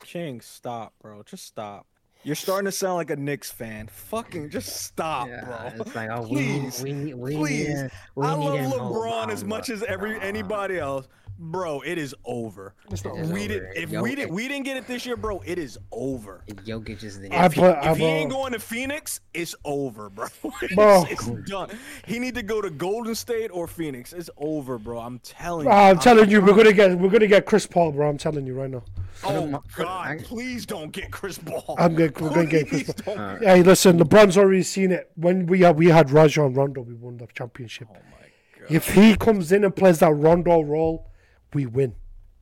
King, 0.00 0.40
stop, 0.40 0.94
bro. 1.00 1.22
Just 1.24 1.44
stop. 1.46 1.86
You're 2.24 2.34
starting 2.34 2.64
to 2.66 2.72
sound 2.72 2.96
like 2.96 3.10
a 3.10 3.16
Knicks 3.16 3.50
fan. 3.50 3.86
Fucking 3.88 4.50
just 4.50 4.82
stop, 4.82 5.28
yeah, 5.28 5.70
bro. 5.74 5.84
like, 5.94 6.10
oh, 6.10 6.26
please, 6.26 6.82
we 6.82 6.92
need, 6.92 7.14
we 7.14 7.36
please. 7.36 7.90
we 8.16 8.26
I 8.26 8.34
love 8.34 8.58
LeBron 8.72 9.30
as 9.30 9.44
much 9.44 9.70
as 9.70 9.82
every 9.84 10.20
anybody 10.20 10.78
else. 10.78 11.08
Bro, 11.40 11.82
it 11.82 11.98
is 11.98 12.16
over. 12.24 12.74
It's 12.90 13.04
not 13.04 13.16
It 13.16 13.20
is 13.20 13.32
We 13.32 13.46
did, 13.46 13.62
over. 13.62 13.72
if 13.76 13.90
Yo, 13.90 14.02
we 14.02 14.14
did, 14.16 14.22
it- 14.24 14.30
we 14.32 14.48
didn't 14.48 14.64
get 14.64 14.76
it 14.76 14.88
this 14.88 15.06
year, 15.06 15.16
bro. 15.16 15.40
It 15.46 15.56
is 15.56 15.78
over. 15.92 16.42
Jokic 16.48 17.04
is 17.04 17.20
the 17.20 17.30
I 17.32 17.46
If 17.46 17.52
he, 17.52 17.60
put- 17.60 17.78
if 17.84 17.96
he 17.96 18.04
ain't 18.04 18.30
going 18.30 18.52
to 18.54 18.58
Phoenix, 18.58 19.20
it's 19.32 19.54
over, 19.64 20.10
bro. 20.10 20.26
It's, 20.62 20.74
Bro. 20.74 21.04
it's 21.08 21.26
done. 21.48 21.70
He 22.06 22.18
need 22.18 22.34
to 22.34 22.42
go 22.42 22.60
to 22.60 22.70
Golden 22.70 23.14
State 23.14 23.50
or 23.52 23.68
Phoenix. 23.68 24.12
It's 24.12 24.28
over, 24.36 24.78
bro. 24.78 24.98
I'm 24.98 25.20
telling 25.20 25.66
you. 25.66 25.72
I'm 25.72 25.98
telling 26.00 26.28
you, 26.28 26.40
we're 26.40 26.54
gonna 26.56 26.72
get, 26.72 26.98
we're 26.98 27.08
gonna 27.10 27.28
get 27.28 27.46
Chris 27.46 27.66
Paul, 27.66 27.92
bro. 27.92 28.08
I'm 28.08 28.18
telling 28.18 28.44
you 28.44 28.54
right 28.54 28.70
now. 28.70 28.82
Oh 29.22 29.28
Put 29.30 29.42
him- 29.44 29.58
God! 29.84 30.24
Please 30.24 30.66
don't 30.66 30.90
get 30.92 31.10
Chris 31.12 31.38
Paul. 31.38 31.76
I'm 31.78 31.94
gonna, 31.94 32.10
we're 32.20 32.30
gonna 32.30 32.46
get 32.46 32.68
Chris 32.68 32.82
Please 32.84 32.94
Paul. 33.02 33.14
don't- 33.14 33.24
uh, 33.24 33.54
Hey, 33.54 33.62
listen, 33.62 33.98
LeBron's 34.00 34.36
already 34.36 34.62
seen 34.64 34.90
it. 34.90 35.10
When 35.14 35.46
we 35.46 35.60
had, 35.60 35.76
we 35.76 35.86
had 35.86 36.10
Rajon 36.10 36.52
Rondo, 36.54 36.80
we 36.82 36.94
won 36.94 37.16
the 37.16 37.26
championship. 37.32 37.86
Oh 37.90 37.94
my 37.94 38.26
God. 38.60 38.70
If 38.72 38.92
he 38.92 39.14
comes 39.16 39.52
in 39.52 39.64
and 39.64 39.74
plays 39.74 40.00
that 40.00 40.12
Rondo 40.12 40.62
role, 40.62 41.07
we 41.54 41.66
win. 41.66 41.94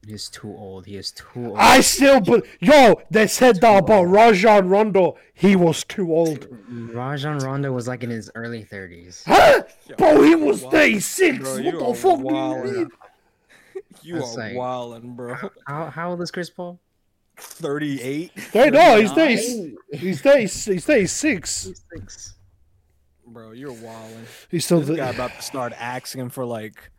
He's 0.06 0.28
too 0.28 0.54
old. 0.56 0.86
He 0.86 0.96
is 0.96 1.10
too 1.10 1.48
old. 1.48 1.56
I 1.58 1.80
still, 1.80 2.20
but 2.20 2.44
yo, 2.60 3.00
they 3.10 3.26
said 3.26 3.60
that 3.60 3.78
about 3.82 4.04
Rajon 4.04 4.68
Rondo. 4.68 5.16
He 5.34 5.56
was 5.56 5.82
too 5.82 6.14
old. 6.14 6.46
Rajon 6.68 7.38
Rondo 7.38 7.72
was 7.72 7.88
like 7.88 8.04
in 8.04 8.10
his 8.10 8.30
early 8.36 8.62
30s. 8.64 9.24
Huh? 9.26 9.64
Bro, 9.98 10.22
he 10.22 10.36
was 10.36 10.62
36. 10.62 11.38
Bro, 11.38 11.54
what 11.62 11.62
the 11.64 11.84
are 11.84 11.94
fuck 11.94 12.18
do 12.18 12.24
you 12.24 12.30
wildin'. 12.30 12.74
mean? 12.76 12.88
You 14.02 14.18
That's 14.20 14.36
are 14.36 14.40
like- 14.40 14.56
wilding, 14.56 15.16
bro. 15.16 15.34
How, 15.66 15.86
how 15.86 16.10
old 16.10 16.22
is 16.22 16.30
Chris 16.30 16.50
Paul? 16.50 16.78
Thirty-eight. 17.38 18.30
Hey, 18.52 18.70
no, 18.70 19.00
he's 19.00 19.10
39? 19.12 19.76
30, 19.92 19.98
he's 19.98 20.20
30, 20.20 20.40
he's 20.42 20.84
36. 20.84 21.64
He's 21.64 21.82
six. 21.92 22.34
Bro, 23.26 23.52
you're 23.52 23.72
wilding. 23.72 24.24
He's 24.50 24.64
still 24.64 24.80
This 24.80 24.96
guy 24.96 25.08
about 25.10 25.32
to 25.34 25.42
start 25.42 25.72
asking 25.76 26.30
for 26.30 26.44
like, 26.44 26.90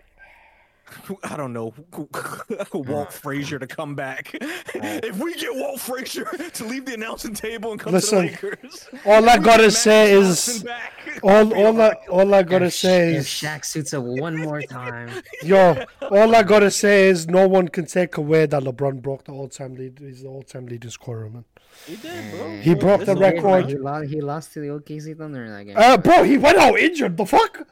I 1.23 1.35
don't 1.37 1.53
know, 1.53 1.73
Walt 2.73 3.13
Frazier 3.13 3.59
to 3.59 3.67
come 3.67 3.95
back. 3.95 4.31
if 4.73 5.17
we 5.17 5.35
get 5.35 5.53
Walt 5.53 5.79
Frazier 5.79 6.25
to 6.25 6.63
leave 6.65 6.85
the 6.85 6.93
announcing 6.93 7.33
table 7.33 7.71
and 7.71 7.79
come 7.79 7.93
Listen, 7.93 8.27
to 8.27 8.35
the 8.41 8.47
Lakers, 8.47 8.89
all 9.05 9.27
I 9.29 9.37
gotta 9.37 9.71
say 9.71 10.13
Magic 10.13 10.29
is- 10.29 10.63
back, 10.63 10.93
all, 11.23 11.53
all, 11.53 11.81
I, 11.81 11.93
all 12.09 12.33
I 12.33 12.43
gotta 12.43 12.65
if, 12.65 12.73
Sha- 12.73 12.87
say 12.87 13.11
if 13.13 13.17
is, 13.19 13.27
Shaq 13.27 13.65
suits 13.65 13.93
up 13.93 14.03
one 14.03 14.35
more 14.37 14.61
time, 14.61 15.09
yo, 15.43 15.83
all 16.11 16.35
I 16.35 16.43
gotta 16.43 16.71
say 16.71 17.07
is, 17.07 17.27
no 17.27 17.47
one 17.47 17.67
can 17.67 17.85
take 17.85 18.17
away 18.17 18.45
that 18.45 18.63
LeBron 18.63 19.01
broke 19.01 19.25
the 19.25 19.31
all-time 19.31 19.75
lead. 19.75 19.99
He's 19.99 20.21
the 20.23 20.27
all-time 20.29 20.65
leading 20.67 20.89
scorer, 20.91 21.29
man. 21.29 21.45
He 21.85 21.95
did, 21.95 22.31
bro. 22.31 22.57
He 22.57 22.73
broke 22.73 22.99
the 23.01 23.13
This 23.13 23.15
is 23.15 23.19
record. 23.21 23.65
he 23.69 23.75
lost, 23.77 24.09
he 24.09 24.21
lost 24.21 24.53
to 24.53 24.59
the 24.61 24.67
OKC 24.67 25.17
Thunder 25.17 25.45
in 25.45 25.51
that 25.51 25.63
game. 25.65 25.75
Uh, 25.77 25.97
bro, 25.97 26.23
he 26.23 26.37
went 26.37 26.57
out 26.57 26.77
injured. 26.79 27.17
The 27.17 27.25
fuck? 27.25 27.67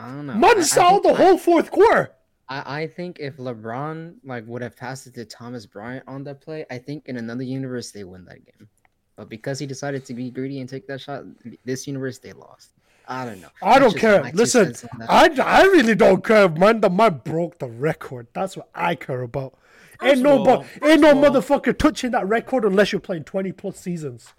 I 0.00 0.06
don't 0.08 0.26
know. 0.26 0.34
Man 0.34 0.58
I, 0.58 0.62
sat 0.62 0.84
I, 0.84 1.00
the 1.00 1.14
whole 1.14 1.36
fourth 1.38 1.70
quarter. 1.70 2.12
I, 2.48 2.82
I 2.82 2.86
think 2.86 3.18
if 3.20 3.36
LeBron 3.36 4.14
like 4.24 4.46
would 4.46 4.62
have 4.62 4.76
passed 4.76 5.06
it 5.06 5.14
to 5.14 5.24
Thomas 5.24 5.66
Bryant 5.66 6.04
on 6.08 6.24
that 6.24 6.40
play, 6.40 6.64
I 6.70 6.78
think 6.78 7.06
in 7.06 7.16
another 7.16 7.42
universe 7.42 7.90
they 7.90 8.04
win 8.04 8.24
that 8.24 8.44
game. 8.44 8.68
But 9.16 9.28
because 9.28 9.58
he 9.58 9.66
decided 9.66 10.04
to 10.06 10.14
be 10.14 10.30
greedy 10.30 10.60
and 10.60 10.68
take 10.68 10.86
that 10.86 11.00
shot, 11.00 11.24
this 11.64 11.86
universe 11.86 12.18
they 12.18 12.32
lost. 12.32 12.70
I 13.06 13.24
don't 13.26 13.40
know. 13.40 13.48
I 13.62 13.78
That's 13.78 13.92
don't 13.92 14.00
care. 14.00 14.30
Listen, 14.34 14.66
cents 14.74 14.84
on 14.92 15.00
that. 15.00 15.10
I, 15.10 15.60
I 15.60 15.62
really 15.64 15.94
don't 15.96 16.24
care, 16.24 16.48
man. 16.48 16.80
The 16.80 16.88
man 16.90 17.20
broke 17.24 17.58
the 17.58 17.66
record. 17.68 18.28
That's 18.32 18.56
what 18.56 18.68
I 18.74 18.94
care 18.94 19.22
about. 19.22 19.54
ain't 20.00 20.12
First 20.12 20.22
no 20.22 20.40
of 20.42 20.48
all- 20.48 20.64
ain't 20.88 21.00
no 21.00 21.08
all- 21.08 21.14
motherfucker 21.22 21.76
touching 21.76 22.12
that 22.12 22.26
record 22.28 22.64
unless 22.64 22.92
you're 22.92 23.00
playing 23.00 23.24
twenty 23.24 23.52
plus 23.52 23.76
seasons. 23.78 24.32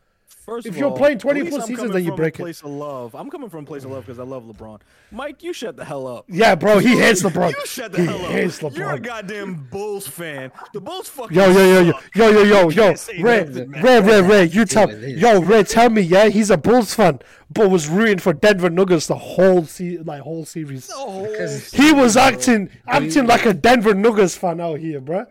First 0.45 0.65
If 0.65 0.73
of 0.73 0.77
you're 0.79 0.89
all, 0.89 0.97
playing 0.97 1.15
at 1.17 1.21
20 1.21 1.49
plus 1.49 1.67
seasons, 1.67 1.91
then 1.91 2.03
you 2.03 2.09
from 2.09 2.15
break 2.17 2.33
a 2.33 2.41
it. 2.41 2.45
place 2.45 2.61
of 2.61 2.71
love. 2.71 3.13
I'm 3.13 3.29
coming 3.29 3.47
from 3.49 3.63
a 3.63 3.67
place 3.67 3.83
of 3.85 3.91
love 3.91 4.05
because 4.07 4.17
I 4.17 4.23
love 4.23 4.43
LeBron. 4.43 4.79
Mike, 5.11 5.43
you 5.43 5.53
shut 5.53 5.77
the 5.77 5.85
hell 5.85 6.07
up. 6.07 6.25
Yeah, 6.27 6.55
bro, 6.55 6.79
he 6.79 6.97
hates 6.97 7.21
LeBron. 7.21 7.51
You 7.51 7.65
shut 7.67 7.91
the 7.91 7.99
he 8.01 8.05
hell 8.07 8.17
hates 8.17 8.63
up. 8.63 8.75
You're 8.75 8.91
a 8.93 8.99
goddamn 8.99 9.67
Bulls 9.69 10.07
fan. 10.07 10.51
The 10.73 10.81
Bulls 10.81 11.07
fucking 11.09 11.37
Yo, 11.37 11.51
yo, 11.51 11.59
yo, 11.63 11.81
yo, 11.81 11.93
yo, 12.15 12.29
yo, 12.31 12.41
yo, 12.43 12.61
You 12.69 12.75
yo, 12.75 12.83
can't 12.87 12.99
say 12.99 13.21
Rae. 13.21 13.43
Rae, 13.43 13.99
Rae, 13.99 14.21
Rae, 14.21 14.43
you 14.45 14.65
tell, 14.65 14.87
with 14.87 15.03
yo, 15.03 15.41
Rae, 15.41 15.63
tell 15.63 15.91
me, 15.91 16.01
yeah, 16.01 16.29
he's 16.29 16.49
a 16.49 16.57
Bulls 16.57 16.95
fan, 16.95 17.19
but 17.51 17.69
was 17.69 17.87
rooting 17.87 18.17
for 18.17 18.33
Denver 18.33 18.71
Nuggets 18.71 19.05
the 19.07 19.15
whole 19.15 19.65
se- 19.65 19.99
like 19.99 20.21
whole 20.21 20.45
series. 20.45 20.87
Because- 20.87 21.71
He 21.71 21.91
was 21.91 22.17
acting, 22.17 22.69
acting 22.87 23.27
like 23.27 23.45
a 23.45 23.53
Denver 23.53 23.93
Nuggets 23.93 24.35
fan 24.35 24.59
out 24.59 24.79
here, 24.79 24.99
bro. 25.01 25.27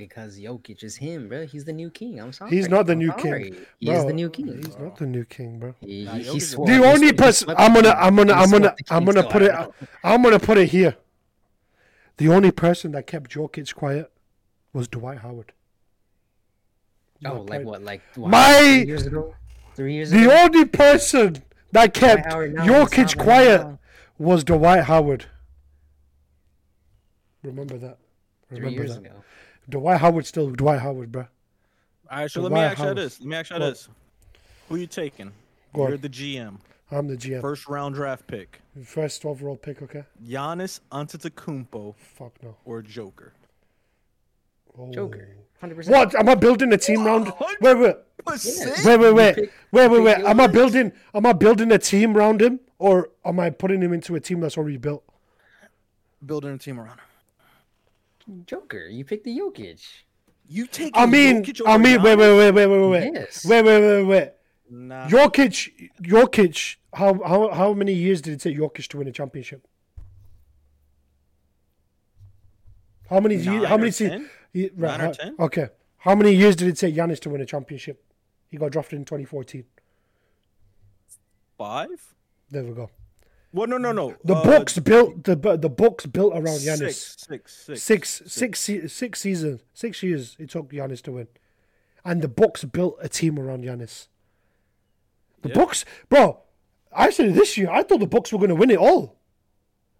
Be- 0.00 0.04
because 0.06 0.38
Jokic 0.38 0.82
is 0.82 0.96
him, 0.96 1.28
bro. 1.28 1.46
He's 1.46 1.64
the 1.64 1.72
new 1.72 1.90
king. 1.90 2.18
I'm 2.20 2.32
sorry. 2.32 2.50
He's 2.50 2.68
not 2.68 2.86
the 2.86 2.92
I'm 2.92 2.98
new 2.98 3.12
sorry. 3.18 3.50
king. 3.50 3.56
He 3.78 3.90
is 3.90 3.98
Bro, 3.98 4.06
the 4.08 4.12
new 4.14 4.30
king. 4.30 4.46
He's 4.56 4.78
not 4.78 4.96
the 4.96 5.06
new 5.06 5.24
king, 5.24 5.58
bro. 5.58 5.74
He, 5.80 6.06
he, 6.06 6.22
he 6.22 6.40
swore- 6.40 6.66
The 6.66 6.82
only 6.84 7.12
person 7.12 7.54
I'm 7.56 7.74
gonna. 7.74 7.90
I'm 7.90 8.16
gonna, 8.16 8.32
I'm 8.32 8.50
gonna, 8.50 8.74
I'm 8.90 9.04
gonna 9.04 9.28
put 9.28 9.42
it. 9.42 9.52
I'm 10.02 10.22
gonna 10.22 10.38
put 10.38 10.56
it 10.58 10.68
here. 10.70 10.96
The 12.16 12.28
only 12.28 12.50
person 12.50 12.92
that 12.92 13.06
kept 13.06 13.30
Jokic 13.30 13.74
quiet 13.74 14.10
was 14.72 14.88
Dwight 14.88 15.18
Howard. 15.18 15.52
Oh, 17.24 17.34
My 17.34 17.38
like 17.40 17.48
point. 17.50 17.66
what? 17.66 17.82
Like 17.82 18.02
what, 18.14 18.30
My- 18.30 18.58
three 18.58 18.86
years 18.86 19.06
ago? 19.06 19.34
Three 19.74 19.94
years 19.94 20.10
The 20.10 20.24
ago? 20.24 20.36
only 20.44 20.64
person 20.64 21.42
that 21.72 21.94
kept 21.94 22.26
Howard 22.32 22.54
Jokic 22.56 23.16
quiet 23.18 23.60
now. 23.62 23.78
was 24.18 24.44
Dwight 24.44 24.84
Howard. 24.84 25.26
Remember 27.42 27.78
that. 27.78 27.98
Three 28.54 28.72
years 28.72 28.94
that. 28.96 29.00
ago. 29.06 29.12
Dwight 29.68 30.00
Howard 30.00 30.26
still 30.26 30.50
Dwight 30.50 30.80
Howard, 30.80 31.12
bro. 31.12 31.26
All 32.10 32.18
right, 32.18 32.30
so 32.30 32.40
The 32.40 32.48
let 32.48 32.52
me 32.52 32.58
White 32.58 32.64
ask 32.72 32.80
you 32.80 32.94
this. 32.94 33.20
Let 33.20 33.28
me 33.28 33.36
ask 33.36 33.50
you 33.50 33.58
Go 33.58 33.70
this. 33.70 33.88
Who 34.68 34.76
you 34.76 34.86
taking? 34.86 35.32
Go 35.72 35.82
You're 35.86 35.94
on. 35.94 36.00
the 36.00 36.08
GM. 36.08 36.56
I'm 36.90 37.06
the 37.06 37.16
GM. 37.16 37.40
First 37.40 37.68
round 37.68 37.94
draft 37.94 38.26
pick. 38.26 38.60
First 38.84 39.24
overall 39.24 39.56
pick, 39.56 39.80
okay? 39.82 40.04
Giannis 40.26 40.80
Antetokounmpo 40.90 41.94
Fuck 41.96 42.42
no. 42.42 42.56
or 42.64 42.82
Joker? 42.82 43.32
Oh. 44.76 44.90
Joker. 44.92 45.28
100%. 45.62 45.88
What? 45.88 46.14
Am 46.16 46.28
I 46.28 46.34
building 46.34 46.72
a 46.72 46.78
team 46.78 47.04
round? 47.04 47.32
Wait, 47.60 47.74
wait, 47.78 47.96
Yes. 48.26 48.84
wait, 48.84 48.98
wait, 48.98 49.12
wait, 49.14 49.36
wait, 49.72 49.88
wait, 49.90 50.00
wait. 50.02 50.16
Am 50.24 50.40
I 50.40 50.46
building? 50.46 50.92
Am 51.14 51.26
I 51.26 51.32
building 51.32 51.70
a 51.72 51.78
team 51.78 52.16
around 52.16 52.42
him, 52.42 52.60
or 52.78 53.10
am 53.24 53.38
I 53.40 53.50
putting 53.50 53.80
him 53.82 53.92
into 53.92 54.14
a 54.14 54.20
team 54.20 54.40
that's 54.40 54.56
already 54.58 54.76
built? 54.78 55.04
Building 56.24 56.52
a 56.54 56.58
team 56.58 56.78
around. 56.80 56.98
him. 56.98 57.04
Joker. 58.46 58.86
You 58.88 59.04
picked 59.04 59.24
the 59.24 59.36
Jokic. 59.38 59.82
You 60.48 60.66
take. 60.66 60.92
I 60.96 61.06
mean, 61.06 61.44
I 61.66 61.78
mean, 61.78 62.02
wait, 62.02 62.16
wait, 62.16 62.36
wait, 62.36 62.50
wait, 62.52 62.66
wait, 62.66 62.88
wait, 62.90 63.12
Yes. 63.14 63.44
wait, 63.44 63.62
wait, 63.64 63.80
wait, 63.80 64.02
wait. 64.04 64.32
Nah. 64.70 65.06
Jokic, 65.08 65.90
Jokic. 66.02 66.76
How 66.94 67.14
how 67.22 67.50
how 67.52 67.72
many 67.72 67.92
years 67.92 68.20
did 68.20 68.34
it 68.34 68.40
take 68.40 68.56
Jokic 68.56 68.88
to 68.88 68.98
win 68.98 69.08
a 69.08 69.12
championship? 69.12 69.66
How 73.08 73.20
many? 73.20 73.36
Nine 73.36 73.54
years, 73.54 73.66
how 73.68 73.76
many? 73.76 73.90
10? 73.90 74.30
Se- 74.54 74.70
right, 74.76 74.98
Nine 74.98 75.10
or 75.10 75.14
10? 75.14 75.36
Okay, 75.38 75.68
How 75.98 76.14
many 76.14 76.32
years 76.34 76.56
did 76.56 76.68
it 76.68 76.76
take 76.76 76.94
Giannis 76.94 77.20
to 77.20 77.30
win 77.30 77.40
a 77.40 77.46
championship? 77.46 78.02
He 78.50 78.56
got 78.56 78.72
drafted 78.72 78.98
in 78.98 79.04
2014. 79.04 79.64
Five? 81.58 81.88
There 82.50 82.64
we 82.64 82.72
go. 82.72 82.90
Well, 83.52 83.66
no, 83.66 83.78
no, 83.78 83.90
no. 83.92 84.14
The 84.24 84.34
uh, 84.36 84.44
Bucks 84.44 84.78
built 84.78 85.24
the 85.24 85.34
the 85.34 85.68
Bucks 85.68 86.06
built 86.06 86.32
around 86.34 86.60
Giannis. 86.60 86.94
Six, 86.94 87.26
six, 87.28 87.52
six, 87.82 87.82
Six, 87.82 88.22
six, 88.32 88.92
six 88.92 89.20
seasons, 89.20 89.60
six 89.74 90.02
years 90.02 90.36
it 90.38 90.50
took 90.50 90.70
Giannis 90.70 91.02
to 91.02 91.12
win, 91.12 91.28
and 92.04 92.22
the 92.22 92.28
Bucks 92.28 92.64
built 92.64 92.96
a 93.00 93.08
team 93.08 93.38
around 93.38 93.64
Giannis. 93.64 94.06
The 95.42 95.48
Yeah. 95.48 95.54
Bucks, 95.56 95.84
bro. 96.08 96.40
I 96.92 97.10
said 97.10 97.34
this 97.34 97.56
year, 97.56 97.70
I 97.70 97.82
thought 97.82 98.00
the 98.00 98.06
Bucks 98.06 98.32
were 98.32 98.38
going 98.38 98.48
to 98.50 98.54
win 98.56 98.70
it 98.70 98.78
all. 98.78 99.16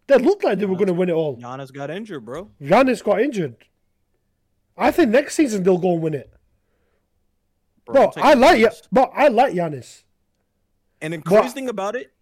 They 0.07 0.17
looked 0.19 0.43
like 0.45 0.59
they 0.59 0.67
were 0.67 0.75
going 0.77 0.89
to 0.89 0.93
win 0.95 1.09
it 1.09 1.13
all. 1.13 1.37
Giannis 1.37 1.73
got 1.73 1.89
injured, 1.91 2.25
bro. 2.25 2.51
Giannis 2.61 3.03
got 3.03 3.21
injured. 3.21 3.55
I 4.77 4.91
think 4.91 5.11
next 5.11 5.35
season 5.35 5.63
they'll 5.63 5.79
go 5.79 5.93
and 5.95 6.03
win 6.03 6.15
it. 6.15 6.33
Bro, 7.85 8.11
Bro, 8.13 8.23
I 8.23 8.35
like 8.35 8.59
Giannis. 8.61 8.83
but 8.93 9.11
I 9.15 9.29
like 9.29 9.55
Giannis. 9.55 10.03
And 11.01 11.13
the 11.15 11.19
crazy 11.19 11.49
thing 11.51 11.69
about 11.69 11.95
it, 11.97 12.13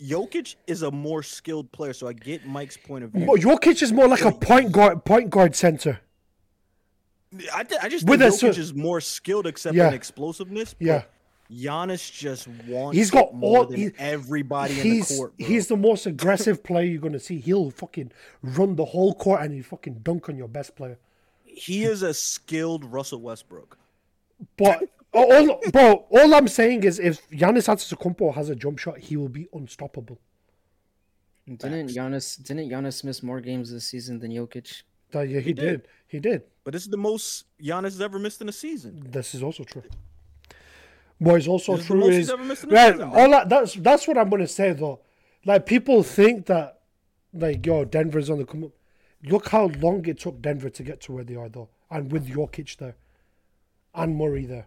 Jokic 0.00 0.56
is 0.66 0.82
a 0.82 0.90
more 0.90 1.22
skilled 1.22 1.72
player, 1.72 1.92
so 1.92 2.06
I 2.06 2.12
get 2.12 2.46
Mike's 2.46 2.76
point 2.76 3.04
of 3.04 3.10
view. 3.12 3.26
Jokic 3.26 3.82
is 3.82 3.92
more 3.92 4.08
like 4.08 4.22
a 4.22 4.32
point 4.32 4.70
guard, 4.72 5.04
point 5.04 5.30
guard 5.30 5.56
center. 5.56 6.00
I, 7.52 7.64
th- 7.64 7.80
I 7.82 7.88
just 7.88 8.06
With 8.06 8.20
think 8.20 8.32
a 8.32 8.36
Jokic 8.36 8.54
cer- 8.54 8.60
is 8.60 8.74
more 8.74 9.00
skilled, 9.00 9.46
except 9.46 9.74
Yeah. 9.74 9.88
in 9.88 9.94
explosiveness. 9.94 10.74
but 10.74 10.86
Yeah. 10.86 11.02
Giannis 11.50 12.12
just 12.12 12.48
wants. 12.66 12.96
He's 12.96 13.10
got 13.10 13.32
more 13.34 13.58
all- 13.60 13.66
than 13.66 13.78
he- 13.78 13.90
everybody 13.98 14.80
in 14.80 15.00
the 15.00 15.06
court. 15.16 15.36
Bro. 15.38 15.46
he's 15.46 15.68
the 15.68 15.76
most 15.76 16.04
aggressive 16.06 16.62
player 16.64 16.84
you're 16.86 17.00
gonna 17.00 17.20
see. 17.20 17.38
He'll 17.38 17.70
fucking 17.70 18.10
run 18.42 18.74
the 18.76 18.86
whole 18.86 19.14
court 19.14 19.42
and 19.42 19.52
he 19.54 19.62
fucking 19.62 20.00
dunk 20.02 20.28
on 20.28 20.36
your 20.36 20.48
best 20.48 20.74
player. 20.76 20.98
he 21.44 21.84
is 21.84 22.02
a 22.02 22.12
skilled 22.12 22.84
Russell 22.84 23.20
Westbrook. 23.22 23.78
But 24.58 24.90
all, 25.22 25.60
bro, 25.72 26.06
all 26.10 26.34
I'm 26.34 26.48
saying 26.48 26.84
is 26.84 26.98
if 26.98 27.28
Giannis 27.30 27.68
Antetokounmpo 27.68 28.34
has 28.34 28.50
a 28.50 28.54
jump 28.54 28.78
shot, 28.78 28.98
he 28.98 29.16
will 29.16 29.28
be 29.28 29.48
unstoppable. 29.52 30.18
Didn't 31.46 31.88
Giannis 31.88 32.42
didn't 32.42 32.68
Giannis 32.70 33.04
miss 33.04 33.22
more 33.22 33.40
games 33.40 33.70
this 33.70 33.84
season 33.84 34.18
than 34.18 34.32
Jokic? 34.32 34.82
That, 35.12 35.28
yeah, 35.28 35.38
he, 35.38 35.52
did. 35.52 35.62
did. 35.62 35.88
He 36.08 36.18
did. 36.18 36.42
But 36.64 36.72
this 36.72 36.82
is 36.82 36.88
the 36.88 36.96
most 36.96 37.44
Giannis 37.62 37.84
has 37.84 38.00
ever 38.00 38.18
missed 38.18 38.40
in 38.40 38.48
a 38.48 38.52
season. 38.52 39.06
This 39.08 39.34
is 39.34 39.42
also 39.42 39.62
true. 39.62 39.84
What 41.18 41.36
is 41.36 41.46
also 41.46 41.76
This 41.76 41.82
is 41.82 41.88
the 41.88 41.94
true 41.94 42.00
most 42.00 42.12
he's 42.12 42.18
is 42.26 42.30
ever 42.30 42.44
missed 42.44 42.64
in 42.64 42.70
a 42.70 42.74
right, 42.74 42.92
season, 42.92 43.10
all 43.10 43.30
that, 43.30 43.48
that's 43.48 43.74
that's 43.74 44.08
what 44.08 44.18
I'm 44.18 44.28
gonna 44.28 44.48
say 44.48 44.72
though. 44.72 45.00
Like 45.44 45.66
people 45.66 46.02
think 46.02 46.46
that 46.46 46.80
like 47.32 47.64
yo 47.64 47.84
Denver's 47.84 48.28
on 48.28 48.38
the 48.38 48.44
come 48.44 48.64
up. 48.64 48.72
Look 49.22 49.48
how 49.48 49.66
long 49.66 50.04
it 50.06 50.18
took 50.18 50.42
Denver 50.42 50.68
to 50.68 50.82
get 50.82 51.00
to 51.02 51.12
where 51.12 51.24
they 51.24 51.36
are 51.36 51.48
though, 51.48 51.68
and 51.90 52.10
with 52.10 52.28
Jokic 52.28 52.76
there, 52.76 52.96
and 53.94 54.16
Murray 54.16 54.46
there. 54.46 54.66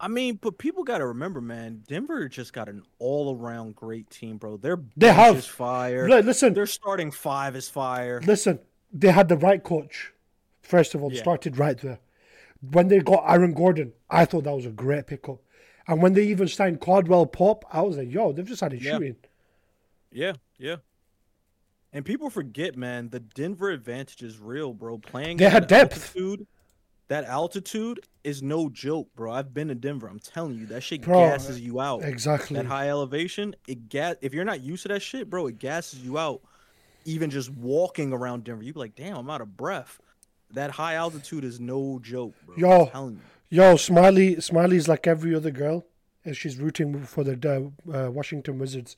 I 0.00 0.06
mean, 0.08 0.38
but 0.40 0.58
people 0.58 0.84
got 0.84 0.98
to 0.98 1.06
remember, 1.08 1.40
man. 1.40 1.82
Denver 1.88 2.28
just 2.28 2.52
got 2.52 2.68
an 2.68 2.82
all-around 3.00 3.74
great 3.74 4.08
team, 4.10 4.36
bro. 4.38 4.56
Their 4.56 4.78
They 4.96 5.12
have. 5.12 5.36
is 5.38 5.46
fire. 5.46 6.08
Li- 6.08 6.22
listen, 6.22 6.54
Their 6.54 6.66
starting 6.66 7.10
five 7.10 7.56
is 7.56 7.68
fire. 7.68 8.20
listen. 8.24 8.60
They 8.92 9.10
had 9.10 9.28
the 9.28 9.36
right 9.36 9.62
coach. 9.62 10.12
First 10.62 10.94
of 10.94 11.02
all, 11.02 11.12
Yeah. 11.12 11.20
started 11.20 11.58
right 11.58 11.76
there. 11.78 11.98
When 12.60 12.88
they 12.88 13.00
got 13.00 13.24
Aaron 13.26 13.54
Gordon, 13.54 13.92
I 14.08 14.24
thought 14.24 14.44
that 14.44 14.54
was 14.54 14.66
a 14.66 14.70
great 14.70 15.06
pickup. 15.08 15.40
And 15.86 16.00
when 16.02 16.12
they 16.12 16.26
even 16.26 16.48
signed 16.48 16.80
Caldwell 16.80 17.26
Pope, 17.26 17.64
I 17.72 17.82
was 17.82 17.96
like, 17.96 18.10
yo, 18.12 18.32
they've 18.32 18.46
just 18.46 18.60
had 18.60 18.72
a 18.72 18.76
Yeah. 18.76 18.92
shooting. 18.92 19.16
Yeah, 20.12 20.34
yeah. 20.58 20.76
And 21.92 22.04
people 22.04 22.28
forget, 22.30 22.76
man, 22.76 23.08
the 23.10 23.20
Denver 23.20 23.70
advantage 23.70 24.22
is 24.22 24.38
real, 24.38 24.72
bro. 24.74 24.98
Playing 24.98 25.38
They 25.38 25.48
had 25.48 25.66
depth. 25.66 26.14
Altitude, 26.16 26.46
that 27.08 27.24
altitude 27.24 28.00
is 28.22 28.42
no 28.42 28.68
joke, 28.68 29.08
bro. 29.16 29.32
I've 29.32 29.52
been 29.52 29.68
to 29.68 29.74
Denver. 29.74 30.08
I'm 30.08 30.18
telling 30.18 30.56
you, 30.58 30.66
that 30.66 30.82
shit 30.82 31.02
Bro, 31.02 31.18
gasses 31.20 31.60
you 31.60 31.80
out. 31.80 32.04
exactly. 32.04 32.56
That 32.56 32.66
high 32.66 32.88
elevation, 32.90 33.56
it 33.66 33.88
gas. 33.88 34.16
If 34.20 34.34
you're 34.34 34.44
not 34.44 34.60
used 34.60 34.82
to 34.82 34.88
that 34.88 35.00
shit, 35.00 35.28
bro, 35.30 35.46
it 35.46 35.58
gasses 35.58 36.00
you 36.00 36.18
out. 36.18 36.42
Even 37.04 37.30
just 37.30 37.50
walking 37.50 38.12
around 38.12 38.44
Denver, 38.44 38.62
you 38.62 38.74
be 38.74 38.80
like, 38.80 38.94
damn, 38.94 39.16
I'm 39.16 39.30
out 39.30 39.40
of 39.40 39.56
breath. 39.56 39.98
That 40.52 40.72
high 40.72 40.94
altitude 40.94 41.44
is 41.44 41.58
no 41.58 41.98
joke, 42.02 42.34
bro. 42.44 42.56
Yo, 42.56 42.84
I'm 42.84 42.90
telling 42.90 43.20
you. 43.50 43.62
Yo, 43.62 43.76
Smiley, 43.76 44.40
Smiley's 44.40 44.88
like 44.88 45.06
every 45.06 45.34
other 45.34 45.50
girl, 45.50 45.86
and 46.24 46.36
she's 46.36 46.58
rooting 46.58 47.04
for 47.04 47.24
the 47.24 47.72
uh, 47.92 48.10
Washington 48.10 48.58
Wizards. 48.58 48.96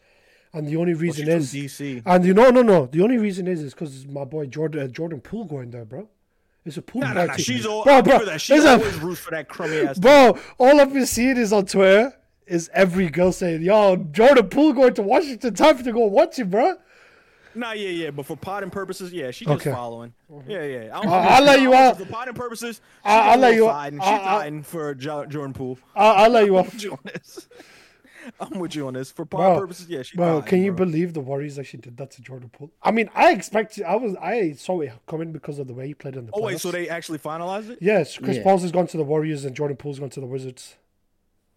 And 0.52 0.66
the 0.66 0.76
only 0.76 0.94
reason 0.94 1.28
is, 1.28 1.54
DC. 1.54 2.02
and 2.04 2.24
you 2.24 2.34
know, 2.34 2.50
no, 2.50 2.62
no, 2.62 2.86
the 2.86 3.02
only 3.02 3.18
reason 3.18 3.46
is 3.46 3.62
is 3.62 3.72
because 3.72 4.04
my 4.08 4.24
boy 4.24 4.46
Jordan 4.46 4.82
uh, 4.82 4.88
Jordan 4.88 5.20
Poole 5.20 5.44
going 5.44 5.70
there, 5.70 5.84
bro. 5.84 6.08
It's 6.64 6.76
a 6.76 6.82
pool 6.82 7.00
Nah, 7.00 7.12
nah, 7.14 7.24
nah. 7.26 7.36
She's 7.36 7.64
all. 7.64 7.84
bro, 7.84 8.02
bro, 8.02 8.24
that. 8.26 8.40
She 8.40 8.58
always 8.58 8.96
roots 8.98 9.20
for 9.20 9.30
that 9.30 9.48
crummy 9.48 9.78
ass. 9.80 9.94
team. 9.96 10.02
bro. 10.02 10.38
All 10.58 10.80
I've 10.80 10.92
been 10.92 11.06
seeing 11.06 11.36
is 11.38 11.52
on 11.52 11.64
Twitter 11.66 12.12
is 12.46 12.68
every 12.74 13.08
girl 13.08 13.32
saying, 13.32 13.62
"Yo, 13.62 13.96
Jordan 13.96 14.48
Poole 14.48 14.72
going 14.74 14.92
to 14.94 15.02
Washington. 15.02 15.54
Time 15.54 15.76
for 15.78 15.84
to 15.84 15.92
go 15.92 16.06
watch 16.06 16.38
him, 16.38 16.50
bro." 16.50 16.74
Nah, 17.54 17.72
yeah, 17.72 17.88
yeah, 17.88 18.10
but 18.10 18.26
for 18.26 18.36
potting 18.36 18.70
purposes, 18.70 19.12
yeah, 19.12 19.30
she 19.32 19.44
just 19.44 19.56
Okay. 19.66 19.72
following. 19.72 20.12
Yeah, 20.46 20.62
yeah. 20.62 20.96
I 20.96 21.00
I- 21.04 21.26
I'll 21.36 21.42
let 21.42 21.60
you 21.60 21.74
out. 21.74 21.98
For 21.98 22.04
potting 22.06 22.34
purposes, 22.34 22.80
I- 23.04 23.30
I'll 23.32 23.38
let 23.38 23.54
you 23.54 23.68
out. 23.68 23.90
She's 23.92 24.00
siding 24.04 24.62
for 24.62 24.94
jo- 24.94 25.26
Jordan 25.26 25.52
Poole. 25.54 25.78
I, 25.96 26.04
I'll 26.24 26.30
let 26.30 26.44
you 26.46 26.56
off. 26.58 26.72
I'm 28.40 28.50
with 28.50 28.50
you 28.50 28.52
on 28.52 28.52
this. 28.52 28.52
I'm 28.52 28.58
with 28.60 28.74
you 28.76 28.86
on 28.88 28.94
this. 28.94 29.10
For 29.12 29.24
pot 29.24 29.38
Bro, 29.38 29.60
purposes, 29.60 29.88
yeah, 29.88 30.02
she. 30.02 30.16
bro, 30.16 30.40
fine, 30.40 30.48
can 30.48 30.62
you 30.62 30.72
bro. 30.72 30.86
believe 30.86 31.14
the 31.14 31.20
Warriors 31.20 31.58
actually 31.58 31.80
did 31.80 31.96
that 31.96 32.10
to 32.12 32.22
Jordan 32.22 32.48
Poole? 32.50 32.70
I 32.82 32.90
mean, 32.90 33.08
I 33.14 33.32
expected, 33.32 33.84
I 33.84 33.96
was, 33.96 34.14
I 34.16 34.52
saw 34.52 34.80
it 34.80 34.92
coming 35.06 35.32
because 35.32 35.58
of 35.58 35.66
the 35.66 35.74
way 35.74 35.86
he 35.88 35.94
played 35.94 36.16
in 36.16 36.26
the. 36.26 36.32
Oh 36.34 36.42
wait, 36.42 36.60
so 36.60 36.70
they 36.70 36.88
actually 36.88 37.18
finalized 37.18 37.70
it? 37.70 37.78
Yes, 37.80 38.16
Chris 38.18 38.36
Yeah. 38.38 38.42
Paul's 38.42 38.62
has 38.62 38.72
gone 38.72 38.86
to 38.88 38.96
the 38.96 39.04
Warriors 39.04 39.44
and 39.44 39.54
Jordan 39.56 39.76
Poole's 39.76 39.98
gone 39.98 40.10
to 40.10 40.20
the 40.20 40.26
Wizards. 40.26 40.76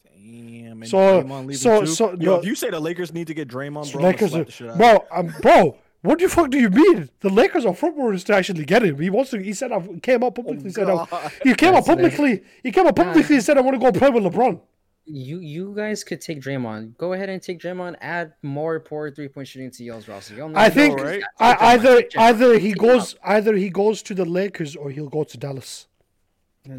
Damn. 0.05 0.85
So- 0.85 1.49
so- 1.51 1.85
so- 1.85 2.11
Yo, 2.11 2.15
no- 2.17 2.35
if 2.39 2.45
you 2.45 2.55
say 2.55 2.69
the 2.69 2.79
Lakers 2.79 3.13
need 3.13 3.27
to 3.27 3.33
get 3.33 3.47
Draymond, 3.47 3.91
bro, 3.91 4.01
Lakers, 4.03 4.33
I'm 4.33 4.41
are, 4.41 4.43
the 4.45 4.51
shit 4.51 4.69
out 4.69 4.77
bro, 4.77 5.05
um, 5.11 5.33
bro, 5.41 5.77
what 6.01 6.19
the 6.19 6.27
fuck 6.27 6.49
do 6.49 6.59
you 6.59 6.69
mean? 6.69 7.09
The 7.21 7.29
Lakers 7.29 7.65
are 7.65 7.73
front 7.73 7.97
runners 7.97 8.23
to 8.25 8.35
actually 8.35 8.65
get 8.65 8.83
him. 8.83 8.99
He 8.99 9.09
wants 9.09 9.31
to. 9.31 9.39
He 9.41 9.53
said, 9.53 9.71
"I 9.71 9.79
came 10.01 10.21
out 10.23 10.35
publicly." 10.35 10.69
said, 10.71 10.89
I, 10.89 10.93
Oh, 10.93 11.07
God. 11.09 11.31
"He 11.43 11.53
came 11.55 11.69
out 11.69 11.85
That's 11.85 11.87
lit. 11.87 11.97
publicly. 12.13 12.43
He 12.61 12.71
came 12.71 12.85
out 12.87 12.95
publicly 12.95 13.35
and 13.35 13.43
said, 13.43 13.57
I 13.57 13.61
want 13.61 13.75
to 13.75 13.79
go 13.79 13.97
play 13.97 14.09
with 14.09 14.23
LeBron." 14.23 14.59
You 15.05 15.39
you 15.39 15.73
guys 15.75 16.03
could 16.03 16.21
take 16.21 16.41
Draymond. 16.41 16.97
Go 16.97 17.11
ahead 17.13 17.27
and 17.29 17.41
take 17.41 17.59
Draymond. 17.59 17.97
Add 17.99 18.33
more 18.41 18.79
poor 18.79 19.11
three 19.11 19.27
point 19.27 19.47
shooting 19.47 19.69
to 19.71 19.83
y'all's 19.83 20.07
roster. 20.07 20.35
Y'all 20.35 20.55
I 20.57 20.69
think 20.69 20.97
guys 20.97 21.05
right? 21.05 21.23
I, 21.39 21.73
either 21.73 22.01
Draymond. 22.01 22.17
either 22.17 22.59
he 22.59 22.69
Take 22.69 22.77
goes 22.77 23.15
either 23.23 23.55
he 23.55 23.69
goes 23.69 24.01
to 24.03 24.13
the 24.13 24.23
Lakers 24.25 24.75
or 24.75 24.89
he'll 24.91 25.09
go 25.09 25.23
to 25.25 25.37
Dallas. 25.37 25.87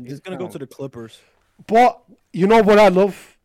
He's 0.04 0.20
gonna 0.20 0.38
go 0.38 0.48
to 0.48 0.58
the 0.58 0.66
Clippers. 0.66 1.18
But 1.66 2.02
you 2.32 2.46
know 2.46 2.62
what 2.62 2.78
I 2.78 2.88
love? 2.88 3.36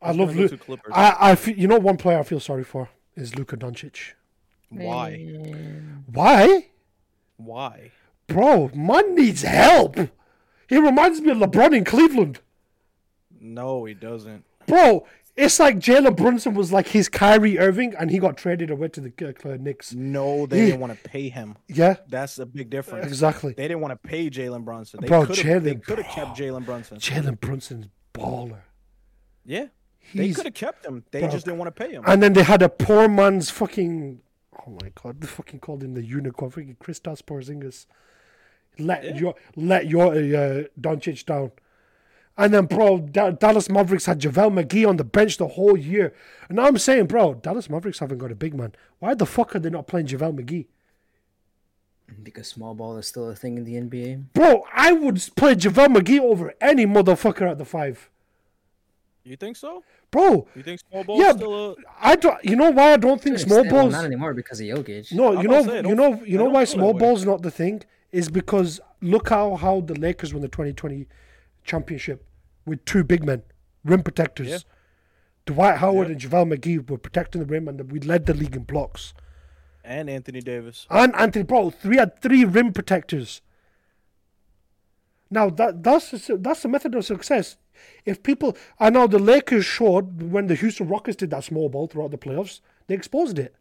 I 0.00 0.08
He's 0.12 0.18
love 0.18 0.28
gonna 0.28 0.40
Lu- 0.40 0.48
to 0.48 0.56
Clippers. 0.56 0.92
I 0.94 1.16
I 1.20 1.34
feel, 1.34 1.56
you 1.56 1.68
know 1.68 1.78
one 1.78 1.98
player 1.98 2.18
I 2.18 2.22
feel 2.22 2.40
sorry 2.40 2.64
for 2.64 2.88
is 3.16 3.36
Luka 3.36 3.58
Doncic. 3.58 4.12
Why? 4.70 5.10
Mm. 5.20 6.02
Why? 6.10 6.68
Why? 7.36 7.90
Bro, 8.26 8.70
man 8.74 9.14
needs 9.14 9.42
help. 9.42 9.98
He 10.66 10.78
reminds 10.78 11.20
me 11.20 11.30
of 11.30 11.36
LeBron 11.38 11.76
in 11.76 11.84
Cleveland. 11.84 12.40
No, 13.44 13.84
he 13.84 13.94
doesn't. 13.94 14.44
Bro, 14.66 15.06
it's 15.36 15.60
like 15.60 15.78
Jalen 15.78 16.16
Brunson 16.16 16.54
was 16.54 16.72
like 16.72 16.88
his 16.88 17.08
Kyrie 17.08 17.58
Irving 17.58 17.94
and 17.98 18.10
he 18.10 18.18
got 18.18 18.36
traded 18.36 18.70
away 18.70 18.88
to 18.88 19.00
the 19.00 19.12
uh, 19.44 19.56
Knicks. 19.60 19.92
No, 19.94 20.46
they 20.46 20.60
He- 20.60 20.66
didn't 20.66 20.80
want 20.80 20.92
to 21.00 21.08
pay 21.08 21.28
him. 21.28 21.56
Yeah, 21.68 21.96
That's 22.08 22.38
a 22.38 22.46
big 22.46 22.70
difference. 22.70 23.06
exactly. 23.06 23.52
They 23.52 23.68
didn't 23.68 23.80
want 23.80 23.92
to 24.00 24.08
pay 24.08 24.30
Jalen 24.30 24.64
Brunson. 24.64 25.00
They 25.00 25.08
Bro, 25.08 25.26
could 25.26 25.36
have. 25.38 25.64
They 25.64 25.74
could 25.74 25.98
have 25.98 26.06
kept 26.06 26.38
Jalen 26.38 26.64
Brunson. 26.64 26.98
Jalen 26.98 27.40
Brunson's 27.40 27.86
baller. 28.14 28.60
Yeah, 29.44 29.66
they 30.14 30.30
could 30.32 30.46
have 30.46 30.54
kept 30.54 30.86
him. 30.86 31.04
They 31.10 31.20
Bro. 31.20 31.30
just 31.30 31.44
didn't 31.44 31.58
want 31.58 31.74
to 31.74 31.84
pay 31.84 31.92
him. 31.92 32.04
and 32.06 32.22
then 32.22 32.32
they 32.32 32.42
had 32.44 32.62
a 32.62 32.68
poor 32.68 33.08
man's 33.08 33.50
fucking 33.50 34.20
oh 34.66 34.78
my 34.80 34.90
god, 35.02 35.20
they 35.20 35.26
fucking 35.26 35.60
called 35.60 35.82
him 35.82 35.92
the 35.94 36.02
unicorn, 36.04 36.50
freaking 36.50 36.78
Kristaps 36.78 37.22
Porzingis. 37.22 37.84
Let 38.78 39.16
your 39.16 39.34
let 39.56 39.86
your 39.88 40.12
uh, 40.14 40.62
Doncic 40.80 41.26
down. 41.26 41.52
And 42.36 42.52
then, 42.52 42.66
bro, 42.66 42.98
Da- 42.98 43.30
Dallas 43.30 43.68
Mavericks 43.68 44.06
had 44.06 44.20
JaVale 44.20 44.64
McGee 44.64 44.88
on 44.88 44.96
the 44.96 45.04
bench 45.04 45.36
the 45.36 45.46
whole 45.48 45.76
year. 45.76 46.12
And 46.48 46.56
now 46.56 46.66
I'm 46.66 46.78
saying, 46.78 47.06
bro, 47.06 47.34
Dallas 47.34 47.70
Mavericks 47.70 48.00
haven't 48.00 48.18
got 48.18 48.32
a 48.32 48.34
big 48.34 48.54
man. 48.54 48.72
Why 48.98 49.14
the 49.14 49.26
fuck 49.26 49.54
are 49.54 49.60
they 49.60 49.70
not 49.70 49.86
playing 49.86 50.08
JaVale 50.08 50.40
McGee? 50.40 50.66
Because 52.22 52.48
small 52.48 52.74
ball 52.74 52.96
is 52.98 53.06
still 53.06 53.28
a 53.30 53.34
thing 53.36 53.56
in 53.56 53.64
the 53.64 53.74
NBA. 53.74 54.24
Bro, 54.34 54.64
I 54.74 54.92
would 54.92 55.16
play 55.36 55.54
JaVale 55.54 55.96
McGee 55.96 56.20
over 56.20 56.54
any 56.60 56.86
motherfucker 56.86 57.50
at 57.50 57.58
the 57.58 57.64
five. 57.64 58.10
You 59.24 59.36
think 59.36 59.56
so? 59.56 59.82
Bro, 60.10 60.46
You 60.54 60.62
think 60.62 60.80
small 60.90 61.02
ball 61.02 61.18
Yeah, 61.18 61.32
still 61.32 61.70
a? 61.70 61.74
I 62.00 62.14
don't. 62.16 62.44
You 62.44 62.56
know 62.56 62.70
why 62.70 62.92
I 62.92 62.96
don't 62.98 63.20
think 63.22 63.38
small 63.38 63.58
extent, 63.60 63.72
well, 63.72 63.82
balls. 63.84 63.92
not 63.94 64.04
anymore 64.04 64.34
because 64.34 64.60
of 64.60 64.66
Jokic. 64.66 65.12
No, 65.12 65.40
you 65.40 65.48
know, 65.48 65.64
say, 65.64 65.76
you 65.76 65.82
don't- 65.82 65.96
know, 65.96 66.22
you 66.24 66.36
know 66.36 66.44
why 66.50 66.64
small 66.64 66.92
way. 66.92 66.98
ball's 66.98 67.24
not 67.24 67.40
the 67.42 67.50
thing 67.50 67.82
is 68.12 68.28
because 68.28 68.80
look 69.00 69.30
how 69.30 69.56
how 69.56 69.80
the 69.80 69.94
Lakers 69.98 70.34
won 70.34 70.42
the 70.42 70.48
2020 70.48 71.06
championship 71.64 72.26
with 72.66 72.84
two 72.84 73.04
big 73.04 73.24
men, 73.24 73.42
rim 73.84 74.02
protectors. 74.02 74.48
Yeah. 74.48 74.58
Dwight 75.46 75.78
Howard 75.78 76.08
Yeah. 76.08 76.12
and 76.12 76.20
JaVale 76.20 76.56
McGee 76.56 76.88
were 76.90 76.98
protecting 76.98 77.40
the 77.40 77.46
rim, 77.46 77.68
and 77.68 77.90
we 77.92 78.00
led 78.00 78.26
the 78.26 78.34
league 78.34 78.56
in 78.56 78.62
blocks. 78.62 79.12
And 79.84 80.08
Anthony 80.08 80.40
Davis. 80.40 80.86
And 80.88 81.14
Anthony, 81.14 81.44
bro, 81.44 81.70
three 81.70 81.98
had 81.98 82.18
three 82.20 82.44
rim 82.44 82.72
protectors. 82.72 83.42
Now 85.30 85.50
that 85.50 85.82
that's 85.82 86.10
the 86.10 86.36
that's 86.38 86.62
the 86.62 86.68
method 86.68 86.94
of 86.94 87.04
success. 87.04 87.56
If 88.04 88.22
people, 88.22 88.56
I 88.78 88.88
know 88.88 89.06
the 89.06 89.18
Lakers 89.18 89.64
showed 89.64 90.22
when 90.30 90.46
the 90.46 90.54
Houston 90.54 90.88
Rockets 90.88 91.16
did 91.16 91.30
that 91.30 91.44
small 91.44 91.68
ball 91.68 91.88
throughout 91.88 92.12
the 92.12 92.18
playoffs, 92.18 92.60
they 92.86 92.94
exposed 92.94 93.38
it. 93.38 93.54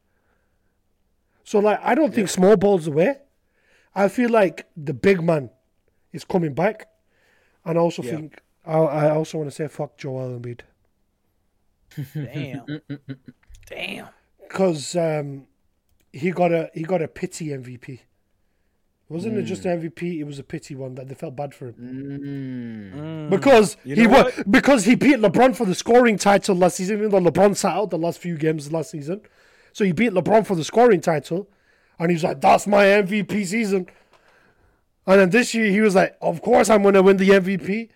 So 1.44 1.60
like, 1.60 1.80
I 1.82 1.96
don't 1.96 2.14
think 2.14 2.30
small 2.30 2.56
ball's 2.56 2.86
the 2.86 2.92
way. 2.92 3.18
I 3.96 4.08
feel 4.08 4.30
like 4.30 4.68
the 4.78 4.94
big 4.94 5.22
man 5.22 5.50
is 6.14 6.24
coming 6.24 6.54
back, 6.54 6.88
and 7.66 7.78
I 7.78 7.82
also 7.82 8.04
Yeah. 8.04 8.12
think 8.12 8.42
I, 8.66 8.78
I 8.78 9.10
also 9.12 9.38
want 9.40 9.50
to 9.50 9.56
say 9.56 9.68
fuck 9.68 9.98
Joel 9.98 10.40
Embiid 10.40 10.62
Damn. 12.14 12.82
Damn. 13.68 14.08
because 14.42 14.96
um, 14.96 15.46
he 16.12 16.32
got 16.32 16.52
a 16.52 16.70
he 16.74 16.84
got 16.84 17.02
a 17.02 17.08
pity 17.08 17.48
MVP. 17.48 18.00
Wasn't 19.10 19.38
it 19.38 19.44
just 19.44 19.66
an 19.66 19.80
MVP? 19.82 20.20
It 20.20 20.24
was 20.24 20.40
a 20.40 20.44
pity 20.44 20.74
one 20.76 20.96
that 20.96 21.08
they 21.08 21.14
felt 21.14 21.36
bad 21.36 21.54
for 21.54 21.68
him. 21.68 22.96
Mm. 22.96 23.30
Because 23.30 23.78
You 23.84 23.96
he 23.96 24.04
know 24.04 24.10
wa- 24.10 24.24
what? 24.24 24.50
because 24.52 24.86
he 24.86 24.96
beat 24.96 25.18
LeBron 25.18 25.56
for 25.56 25.66
the 25.66 25.76
scoring 25.76 26.18
title 26.18 26.56
last 26.56 26.78
season, 26.78 26.98
even 26.98 27.12
though 27.12 27.20
LeBron 27.32 27.56
sat 27.56 27.76
out 27.76 27.92
the 27.92 27.98
last 27.98 28.18
few 28.20 28.38
games 28.38 28.72
last 28.72 28.90
season. 28.92 29.22
So 29.72 29.84
he 29.86 29.92
beat 29.92 30.14
LeBron 30.14 30.48
for 30.48 30.56
the 30.56 30.64
scoring 30.64 31.02
title, 31.02 31.48
and 32.00 32.10
he 32.10 32.16
was 32.16 32.24
like, 32.24 32.42
"That's 32.42 32.66
my 32.66 32.86
MVP 32.86 33.46
season." 33.46 33.88
And 35.06 35.20
then 35.20 35.30
this 35.32 35.54
year 35.54 35.70
he 35.70 35.82
was 35.82 35.96
like, 35.96 36.18
"Of 36.22 36.42
course 36.42 36.70
I'm 36.70 36.82
going 36.82 36.94
to 36.94 37.04
win 37.04 37.18
the 37.18 37.30
MVP." 37.30 37.90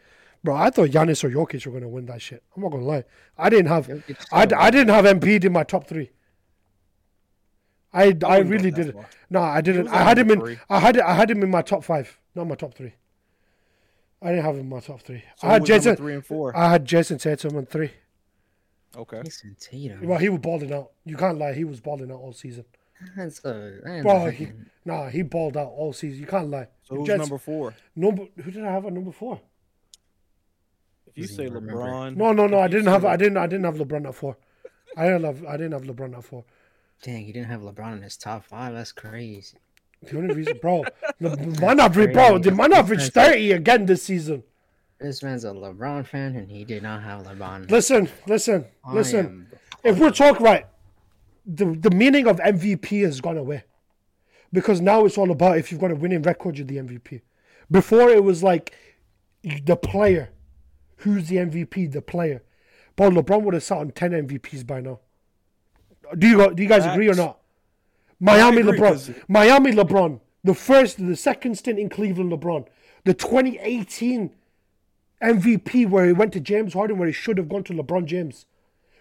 Bro, 0.43 0.55
I 0.55 0.69
thought 0.69 0.89
Giannis 0.89 1.23
or 1.23 1.29
Jokic 1.29 1.65
were 1.65 1.71
going 1.71 1.83
to 1.83 1.89
win 1.89 2.05
that 2.05 2.21
shit. 2.21 2.43
I'm 2.55 2.61
not 2.63 2.69
going 2.71 2.83
to 2.83 2.87
lie. 2.87 3.03
I 3.37 3.49
didn't 3.49 3.67
have 3.67 3.87
Jokic 3.87 4.25
I, 4.31 4.47
I 4.57 4.69
didn't 4.69 4.93
have 4.93 5.05
Embiid 5.05 5.43
in 5.43 5.51
my 5.51 5.63
top 5.63 5.87
three. 5.87 6.11
I, 7.93 8.15
I 8.25 8.39
really 8.39 8.69
didn't. 8.71 8.93
far. 8.93 9.09
No, 9.29 9.41
I 9.41 9.61
didn't. 9.61 9.87
I 9.87 10.03
had 10.03 10.19
him 10.19 10.29
in. 10.31 10.39
three. 10.39 10.59
I 10.69 10.79
had 10.79 10.99
I 10.99 11.13
had 11.13 11.31
him 11.31 11.41
in 11.41 11.49
my 11.49 11.61
top 11.61 11.83
five, 11.83 12.19
not 12.35 12.47
my 12.47 12.55
top 12.55 12.73
three. 12.73 12.93
I 14.21 14.29
didn't 14.29 14.45
have 14.45 14.55
him 14.55 14.61
in 14.61 14.69
my 14.69 14.79
top 14.79 15.01
three. 15.01 15.23
So 15.37 15.47
I 15.47 15.53
had 15.53 15.59
who 15.59 15.61
was 15.63 15.69
number 15.69 15.83
Jason. 15.83 15.95
three 15.95 16.13
and 16.15 16.25
four. 16.25 16.55
I 16.57 16.69
had 16.71 16.85
Jayson 16.85 17.17
Tatum 17.19 17.55
on 17.57 17.65
three. 17.65 17.91
Okay. 18.95 19.21
Jayson 19.23 19.55
Tatum. 19.59 20.07
Well, 20.07 20.17
he 20.19 20.29
was 20.29 20.39
balling 20.39 20.73
out. 20.73 20.91
You 21.05 21.15
can't 21.17 21.37
lie. 21.37 21.53
He 21.53 21.63
was 21.63 21.79
balling 21.79 22.11
out 22.11 22.19
all 22.19 22.33
season. 22.33 22.65
That's 23.15 23.43
a, 23.45 23.79
that's 23.83 24.03
Bro, 24.03 24.29
he, 24.31 24.47
nah, 24.85 25.07
he 25.09 25.21
balled 25.21 25.55
out 25.57 25.67
all 25.67 25.93
season. 25.93 26.19
You 26.19 26.25
can't 26.27 26.49
lie. 26.49 26.67
So 26.83 26.95
who's 26.95 27.07
Jets- 27.07 27.19
number 27.19 27.37
four? 27.37 27.73
number? 27.95 28.25
Who 28.43 28.51
did 28.51 28.63
I 28.65 28.71
have 28.71 28.85
at 28.85 28.93
number 28.93 29.11
four? 29.11 29.39
If 31.07 31.17
you 31.17 31.23
Doesn't 31.27 31.35
say. 31.37 31.49
LeBron. 31.49 32.15
No, 32.15 32.31
no, 32.31 32.47
no. 32.47 32.59
I 32.59 32.67
didn't 32.67 32.87
have. 32.87 33.03
Le- 33.03 33.09
I 33.09 33.17
didn't. 33.17 33.37
I 33.37 33.47
didn't 33.47 33.65
have 33.65 33.75
LeBron 33.75 34.07
at 34.07 34.15
four. 34.15 34.37
I 34.95 35.05
didn't 35.05 35.23
have. 35.23 35.45
I 35.45 35.57
didn't 35.57 35.73
have 35.73 35.83
LeBron 35.83 36.17
at 36.17 36.23
four. 36.23 36.43
Dang, 37.03 37.23
he 37.25 37.31
didn't 37.31 37.47
have 37.49 37.61
LeBron 37.61 37.97
in 37.97 38.01
his 38.01 38.17
top 38.17 38.43
five. 38.45 38.73
That's 38.73 38.91
crazy. 38.91 39.57
The 40.03 40.17
only 40.17 40.33
reason, 40.35 40.57
bro, 40.61 40.83
the 41.19 41.35
man 41.59 41.79
average, 41.79 42.13
bro, 42.13 42.37
the 42.39 42.51
man 42.51 42.73
averaged 42.73 43.13
thirty 43.13 43.51
again 43.51 43.85
this 43.85 44.03
season. 44.03 44.43
This 44.99 45.21
man's 45.21 45.43
a 45.43 45.49
LeBron 45.49 46.07
fan, 46.07 46.35
and 46.35 46.49
he 46.49 46.63
did 46.65 46.81
not 46.83 47.03
have 47.03 47.23
LeBron. 47.25 47.69
Listen, 47.69 48.09
listen, 48.27 48.65
I 48.83 48.93
listen. 48.93 49.25
am- 49.25 49.47
if 49.83 49.99
we're 49.99 50.11
talking 50.11 50.43
right, 50.43 50.65
the 51.47 51.65
the 51.65 51.89
meaning 51.91 52.27
of 52.27 52.37
MVP 52.39 53.03
has 53.03 53.21
gone 53.21 53.37
away 53.37 53.63
because 54.51 54.81
now 54.81 55.05
it's 55.05 55.17
all 55.17 55.31
about 55.31 55.57
if 55.57 55.71
you've 55.71 55.79
got 55.81 55.91
a 55.91 55.95
winning 55.95 56.21
record, 56.21 56.57
you're 56.57 56.67
the 56.67 56.77
MVP. 56.77 57.21
Before 57.71 58.09
it 58.09 58.23
was 58.23 58.43
like 58.43 58.73
the 59.43 59.75
player, 59.77 60.29
who's 60.97 61.29
the 61.29 61.37
MVP, 61.37 61.91
the 61.91 62.01
player. 62.01 62.43
But 62.97 63.13
LeBron 63.13 63.43
would 63.43 63.53
have 63.53 63.63
sat 63.63 63.77
on 63.77 63.91
ten 63.91 64.11
MVPs 64.11 64.65
by 64.67 64.81
now. 64.81 64.99
Do 66.17 66.27
you 66.27 66.53
do 66.53 66.61
you 66.63 66.69
guys 66.69 66.85
agree 66.85 67.09
or 67.09 67.15
not? 67.15 67.39
Miami 68.19 68.61
agree, 68.61 68.77
LeBron, 68.79 68.89
'cause- 68.91 69.11
Miami 69.27 69.71
LeBron, 69.71 70.19
the 70.43 70.53
first, 70.55 70.97
the 70.97 71.15
second 71.15 71.55
stint 71.57 71.77
in 71.79 71.87
Cleveland 71.89 72.31
LeBron, 72.31 72.65
the 73.05 73.13
2018 73.13 74.31
MVP 75.21 75.85
where 75.85 76.05
he 76.07 76.13
went 76.13 76.33
to 76.33 76.39
James 76.39 76.73
Harden 76.73 76.97
where 76.97 77.07
he 77.07 77.13
should 77.13 77.37
have 77.37 77.47
gone 77.49 77.63
to 77.65 77.73
LeBron 77.73 78.05
James, 78.05 78.45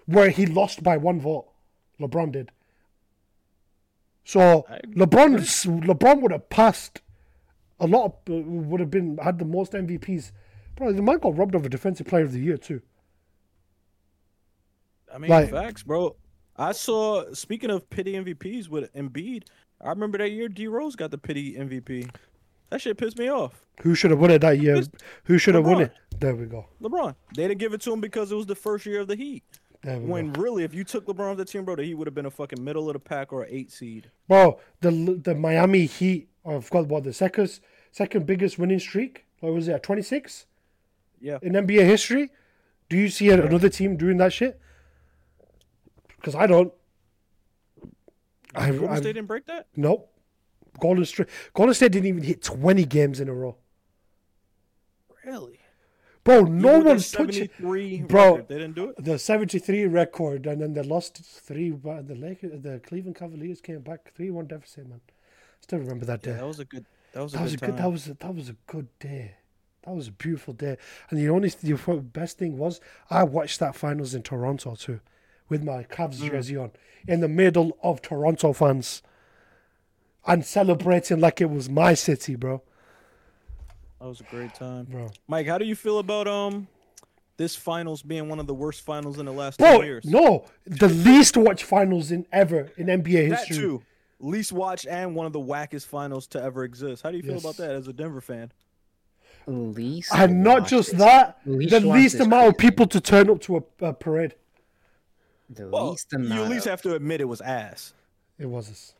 where 0.06 0.28
he 0.30 0.46
lost 0.46 0.82
by 0.82 0.96
one 0.96 1.20
vote. 1.20 1.46
LeBron 2.00 2.32
did. 2.32 2.50
So 4.24 4.66
LeBron 4.88 5.38
LeBron 5.84 6.20
would 6.20 6.32
have 6.32 6.48
passed 6.50 7.00
a 7.78 7.86
lot. 7.86 8.06
Of, 8.06 8.12
uh, 8.34 8.36
would 8.42 8.80
have 8.80 8.90
been 8.90 9.18
had 9.18 9.38
the 9.38 9.44
most 9.44 9.72
MVPs. 9.72 10.32
Bro, 10.74 10.92
the 10.92 11.02
man 11.02 11.18
got 11.18 11.36
robbed 11.36 11.54
of 11.54 11.64
a 11.64 11.68
Defensive 11.68 12.06
Player 12.06 12.24
of 12.24 12.32
the 12.32 12.40
Year 12.40 12.56
too. 12.56 12.82
I 15.12 15.18
mean, 15.18 15.30
Like- 15.30 15.50
facts, 15.50 15.82
bro. 15.82 16.16
I 16.56 16.72
saw. 16.72 17.32
Speaking 17.34 17.70
of 17.70 17.88
pity 17.90 18.14
MVPs 18.14 18.68
with 18.68 18.92
Embiid, 18.94 19.44
I 19.80 19.90
remember 19.90 20.18
that 20.18 20.30
year 20.30 20.48
D 20.48 20.66
Rose 20.66 20.96
got 20.96 21.10
the 21.10 21.18
pity 21.18 21.54
MVP. 21.56 22.10
That 22.70 22.80
shit 22.80 22.98
pissed 22.98 23.18
me 23.18 23.30
off. 23.30 23.64
Who 23.82 23.94
should 23.94 24.10
have 24.10 24.18
won 24.18 24.30
it 24.30 24.40
that 24.40 24.58
year? 24.58 24.82
Who 25.24 25.38
should 25.38 25.54
have 25.54 25.64
won 25.66 25.82
it? 25.82 25.92
There 26.18 26.34
we 26.34 26.46
go. 26.46 26.66
LeBron. 26.82 27.14
They 27.34 27.46
didn't 27.46 27.60
give 27.60 27.74
it 27.74 27.82
to 27.82 27.92
him 27.92 28.00
because 28.00 28.32
it 28.32 28.34
was 28.34 28.46
the 28.46 28.54
first 28.54 28.86
year 28.86 29.00
of 29.00 29.08
the 29.08 29.16
Heat. 29.16 29.44
When 29.86 30.32
go. 30.32 30.42
really, 30.42 30.64
if 30.64 30.74
you 30.74 30.84
took 30.84 31.06
LeBron 31.06 31.30
off 31.32 31.36
the 31.36 31.44
team, 31.44 31.64
bro, 31.64 31.76
the 31.76 31.84
Heat 31.84 31.94
would 31.94 32.06
have 32.06 32.14
been 32.14 32.26
a 32.26 32.30
fucking 32.30 32.62
middle 32.62 32.88
of 32.88 32.94
the 32.94 32.98
pack 32.98 33.32
or 33.32 33.42
an 33.42 33.48
eight 33.52 33.70
seed. 33.70 34.10
Bro, 34.28 34.58
the 34.80 34.90
the 35.22 35.34
Miami 35.34 35.86
Heat 35.86 36.28
have 36.44 36.68
got 36.70 36.86
what 36.88 37.04
the 37.04 37.12
second 37.12 37.60
second 37.92 38.26
biggest 38.26 38.58
winning 38.58 38.78
streak. 38.80 39.24
What 39.40 39.52
was 39.52 39.68
it? 39.68 39.82
Twenty 39.82 40.02
six 40.02 40.46
Yeah. 41.20 41.38
in 41.42 41.52
NBA 41.52 41.84
history. 41.84 42.30
Do 42.88 42.96
you 42.96 43.08
see 43.08 43.30
another 43.30 43.68
team 43.68 43.96
doing 43.96 44.16
that 44.18 44.32
shit? 44.32 44.60
Because 46.16 46.34
I 46.34 46.46
don't. 46.46 46.72
I, 48.54 48.70
Golden 48.70 48.88
I, 48.88 48.96
State 48.96 49.12
didn't 49.14 49.26
break 49.26 49.46
that. 49.46 49.66
nope. 49.76 50.10
Golden 50.80 51.04
State. 51.04 51.26
Golden 51.54 51.74
State 51.74 51.92
didn't 51.92 52.06
even 52.06 52.22
hit 52.22 52.42
twenty 52.42 52.84
games 52.84 53.20
in 53.20 53.28
a 53.28 53.34
row. 53.34 53.56
Really? 55.24 55.55
Bro, 56.26 56.40
Even 56.40 56.58
no 56.58 56.74
with 56.74 56.84
their 56.84 56.92
one's 56.94 57.10
touching 57.12 57.32
73 57.48 58.02
Bro. 58.02 58.30
record, 58.34 58.48
They 58.48 58.58
didn't 58.58 58.74
do 58.74 58.88
it. 58.90 59.04
the 59.04 59.18
seventy 59.18 59.58
three 59.58 59.86
record, 59.86 60.46
and 60.46 60.60
then 60.60 60.72
they 60.74 60.82
lost 60.82 61.16
three. 61.18 61.70
But 61.70 62.08
the 62.08 62.14
Lakers, 62.16 62.60
the 62.60 62.80
Cleveland 62.80 63.16
Cavaliers 63.16 63.60
came 63.60 63.80
back 63.80 64.12
three 64.14 64.30
one 64.30 64.46
deficit. 64.46 64.88
Man, 64.88 65.00
I 65.08 65.12
still 65.60 65.78
remember 65.78 66.04
that 66.06 66.22
day. 66.22 66.32
Yeah, 66.32 66.38
that 66.38 66.46
was 66.46 66.58
a 66.60 66.64
good. 66.64 66.84
That 67.14 67.22
was 67.22 67.32
a 67.32 67.36
That 67.36 67.42
was 67.44 67.54
a 67.54 67.56
good 67.56 67.66
good. 67.66 67.76
That 67.78 67.90
was 67.92 68.06
a, 68.08 68.14
that 68.14 68.34
was 68.34 68.48
a 68.50 68.56
good 68.66 68.88
day. 68.98 69.34
That 69.84 69.94
was 69.94 70.08
a 70.08 70.12
beautiful 70.12 70.52
day. 70.52 70.76
And 71.10 71.18
the 71.20 71.28
only 71.30 71.48
the 71.48 71.74
best 72.12 72.38
thing 72.38 72.58
was 72.58 72.80
I 73.08 73.22
watched 73.22 73.60
that 73.60 73.76
finals 73.76 74.12
in 74.14 74.22
Toronto 74.24 74.74
too, 74.74 74.98
with 75.48 75.62
my 75.62 75.84
Cavs 75.84 76.18
Mm. 76.18 76.30
jersey 76.32 76.56
on, 76.56 76.72
in 77.06 77.20
the 77.20 77.28
middle 77.28 77.78
of 77.84 78.02
Toronto 78.02 78.52
fans, 78.52 79.00
and 80.26 80.44
celebrating 80.44 81.20
like 81.20 81.40
it 81.40 81.50
was 81.50 81.70
my 81.70 81.94
city, 81.94 82.34
bro. 82.34 82.62
That 84.00 84.06
was 84.08 84.20
a 84.20 84.24
great 84.24 84.52
time, 84.54 84.84
Bro, 84.84 85.10
Mike, 85.26 85.46
how 85.46 85.58
do 85.58 85.64
you 85.64 85.74
feel 85.74 85.98
about 85.98 86.28
um 86.28 86.68
this 87.38 87.54
finals 87.56 88.02
being 88.02 88.28
one 88.28 88.38
of 88.40 88.46
the 88.46 88.54
worst 88.54 88.82
finals 88.82 89.18
in 89.18 89.26
the 89.26 89.32
last 89.32 89.58
bro, 89.58 89.78
two 89.80 89.84
years? 89.86 90.04
no, 90.04 90.44
the 90.66 90.88
least 90.88 91.36
watched 91.36 91.64
finals 91.64 92.10
in 92.10 92.26
ever 92.32 92.70
in 92.76 92.86
NBA 92.86 93.30
that 93.30 93.38
history. 93.40 93.56
too. 93.56 93.82
Least 94.18 94.50
watched 94.52 94.86
and 94.86 95.14
one 95.14 95.26
of 95.26 95.32
the 95.34 95.40
wackest 95.40 95.86
finals 95.86 96.26
to 96.28 96.42
ever 96.42 96.64
exist. 96.64 97.02
How 97.02 97.10
do 97.10 97.16
you 97.18 97.22
feel 97.22 97.32
Yes. 97.34 97.44
about 97.44 97.56
that 97.58 97.70
as 97.70 97.86
a 97.88 97.92
Denver 97.92 98.22
fan? 98.22 98.50
Least 99.46 100.10
And 100.14 100.42
not 100.42 100.60
watched 100.60 100.70
just 100.70 100.96
that, 100.98 101.38
least 101.44 101.70
the 101.70 101.80
least 101.80 102.14
is 102.16 102.20
amount 102.22 102.48
of 102.48 102.58
people 102.58 102.86
to 102.86 103.00
turn 103.00 103.28
up 103.30 103.40
to 103.42 103.58
a, 103.58 103.86
a 103.86 103.92
parade. 103.92 104.34
The 105.50 105.68
Well, 105.68 105.90
least 105.90 106.08
you 106.12 106.18
amount. 106.18 106.40
at 106.44 106.50
least 106.50 106.64
have 106.64 106.82
to 106.82 106.94
admit 106.94 107.20
it 107.20 107.26
was 107.26 107.40
ass. 107.42 107.92
It 108.38 108.46
was. 108.46 108.94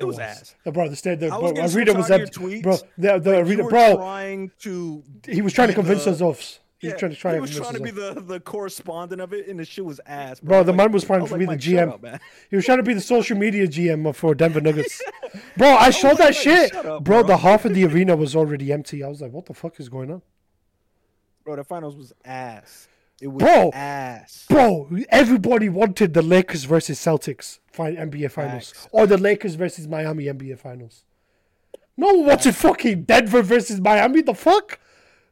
It 0.00 0.04
was 0.06 0.18
ass. 0.18 0.54
Uh, 0.64 0.70
bro, 0.70 0.88
the 0.88 0.96
state, 0.96 1.20
the 1.20 1.28
I 1.28 1.36
was 1.36 1.52
bro, 1.52 1.66
so 1.66 1.76
arena 1.78 1.92
was 1.94 2.10
empty. 2.10 2.40
your 2.40 2.62
Bro, 2.62 2.78
the, 2.98 3.18
the 3.18 3.38
arena, 3.38 3.64
bro, 3.68 3.96
trying 3.96 4.50
to. 4.60 5.02
he 5.28 5.42
was 5.42 5.52
trying 5.52 5.68
to 5.68 5.74
convince 5.74 6.04
the- 6.04 6.10
us 6.12 6.20
of. 6.22 6.40
He 6.78 6.86
Yeah, 6.86 6.94
was 6.94 7.00
trying 7.00 7.10
to 7.12 7.16
try 7.18 7.30
he 7.32 7.36
to 7.36 7.40
was 7.42 7.54
trying 7.54 7.74
to 7.74 7.80
be 7.80 7.90
the, 7.90 8.14
the 8.26 8.40
correspondent 8.40 9.20
of 9.20 9.34
it, 9.34 9.48
and 9.48 9.60
the 9.60 9.66
shit 9.66 9.84
was 9.84 10.00
ass. 10.06 10.40
Bro, 10.40 10.60
I 10.60 10.62
the 10.62 10.72
was 10.72 10.76
man 10.78 10.92
was 10.92 11.04
trying 11.04 11.22
I 11.22 11.26
to 11.26 11.32
like, 11.36 11.40
be 11.40 11.44
the 11.44 11.76
GM. 11.76 11.92
up. 12.14 12.20
He 12.48 12.56
was 12.56 12.64
trying 12.64 12.78
to 12.78 12.82
be 12.82 12.94
the 12.94 13.02
social 13.02 13.36
media 13.36 13.68
GM 13.68 14.14
for 14.14 14.34
Denver 14.34 14.60
Nuggets. 14.62 15.02
Bro, 15.58 15.68
I 15.68 15.90
saw 15.90 16.14
that 16.14 16.18
like, 16.28 16.34
shit. 16.34 16.74
Up, 16.74 17.04
bro, 17.04 17.20
bro." 17.20 17.22
the 17.24 17.36
half 17.36 17.66
of 17.66 17.74
the 17.74 17.84
arena 17.84 18.16
was 18.16 18.34
already 18.34 18.72
empty. 18.72 19.04
I 19.04 19.08
was 19.08 19.20
like, 19.20 19.30
what 19.30 19.44
the 19.44 19.52
fuck 19.52 19.78
is 19.78 19.90
going 19.90 20.10
on? 20.10 20.22
Bro, 21.44 21.56
the 21.56 21.64
finals 21.64 21.96
was 21.96 22.14
ass. 22.24 22.88
It 23.20 23.28
was 23.28 23.42
Bro. 23.42 23.70
ass. 23.74 24.46
Bro, 24.48 24.90
everybody 25.10 25.68
wanted 25.68 26.14
the 26.14 26.22
Lakers 26.22 26.64
versus 26.64 26.98
Celtics 26.98 27.58
fi- 27.70 27.94
NBA 27.94 28.30
Finals. 28.30 28.70
Facts. 28.72 28.88
Or 28.92 29.06
the 29.06 29.18
Lakers 29.18 29.56
versus 29.56 29.86
Miami 29.86 30.24
NBA 30.24 30.58
Finals. 30.58 31.04
No 31.96 32.06
one 32.14 32.26
wanted 32.26 32.54
fucking 32.56 33.02
Denver 33.02 33.42
versus 33.42 33.80
Miami. 33.80 34.22
The 34.22 34.34
fuck? 34.34 34.80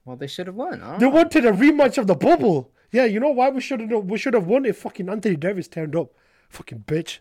Well, 0.05 0.17
they 0.17 0.27
should 0.27 0.47
have 0.49 0.57
won. 0.57 0.83
I 0.83 0.99
They 0.99 1.07
know. 1.07 1.15
wanted 1.15 1.47
a 1.47 1.53
rematch 1.53 1.97
of 1.99 2.07
the 2.07 2.15
bubble. 2.15 2.71
Yeah, 2.91 3.05
you 3.07 3.21
know 3.21 3.31
why 3.31 3.49
we 3.51 3.61
should 3.61 3.81
have 3.81 4.05
we 4.05 4.19
should 4.19 4.35
have 4.35 4.47
won 4.47 4.65
if 4.67 4.79
fucking 4.79 5.09
Anthony 5.09 5.37
Davis 5.37 5.69
turned 5.69 5.95
up. 5.97 6.13
Fucking 6.51 6.85
bitch. 6.87 7.19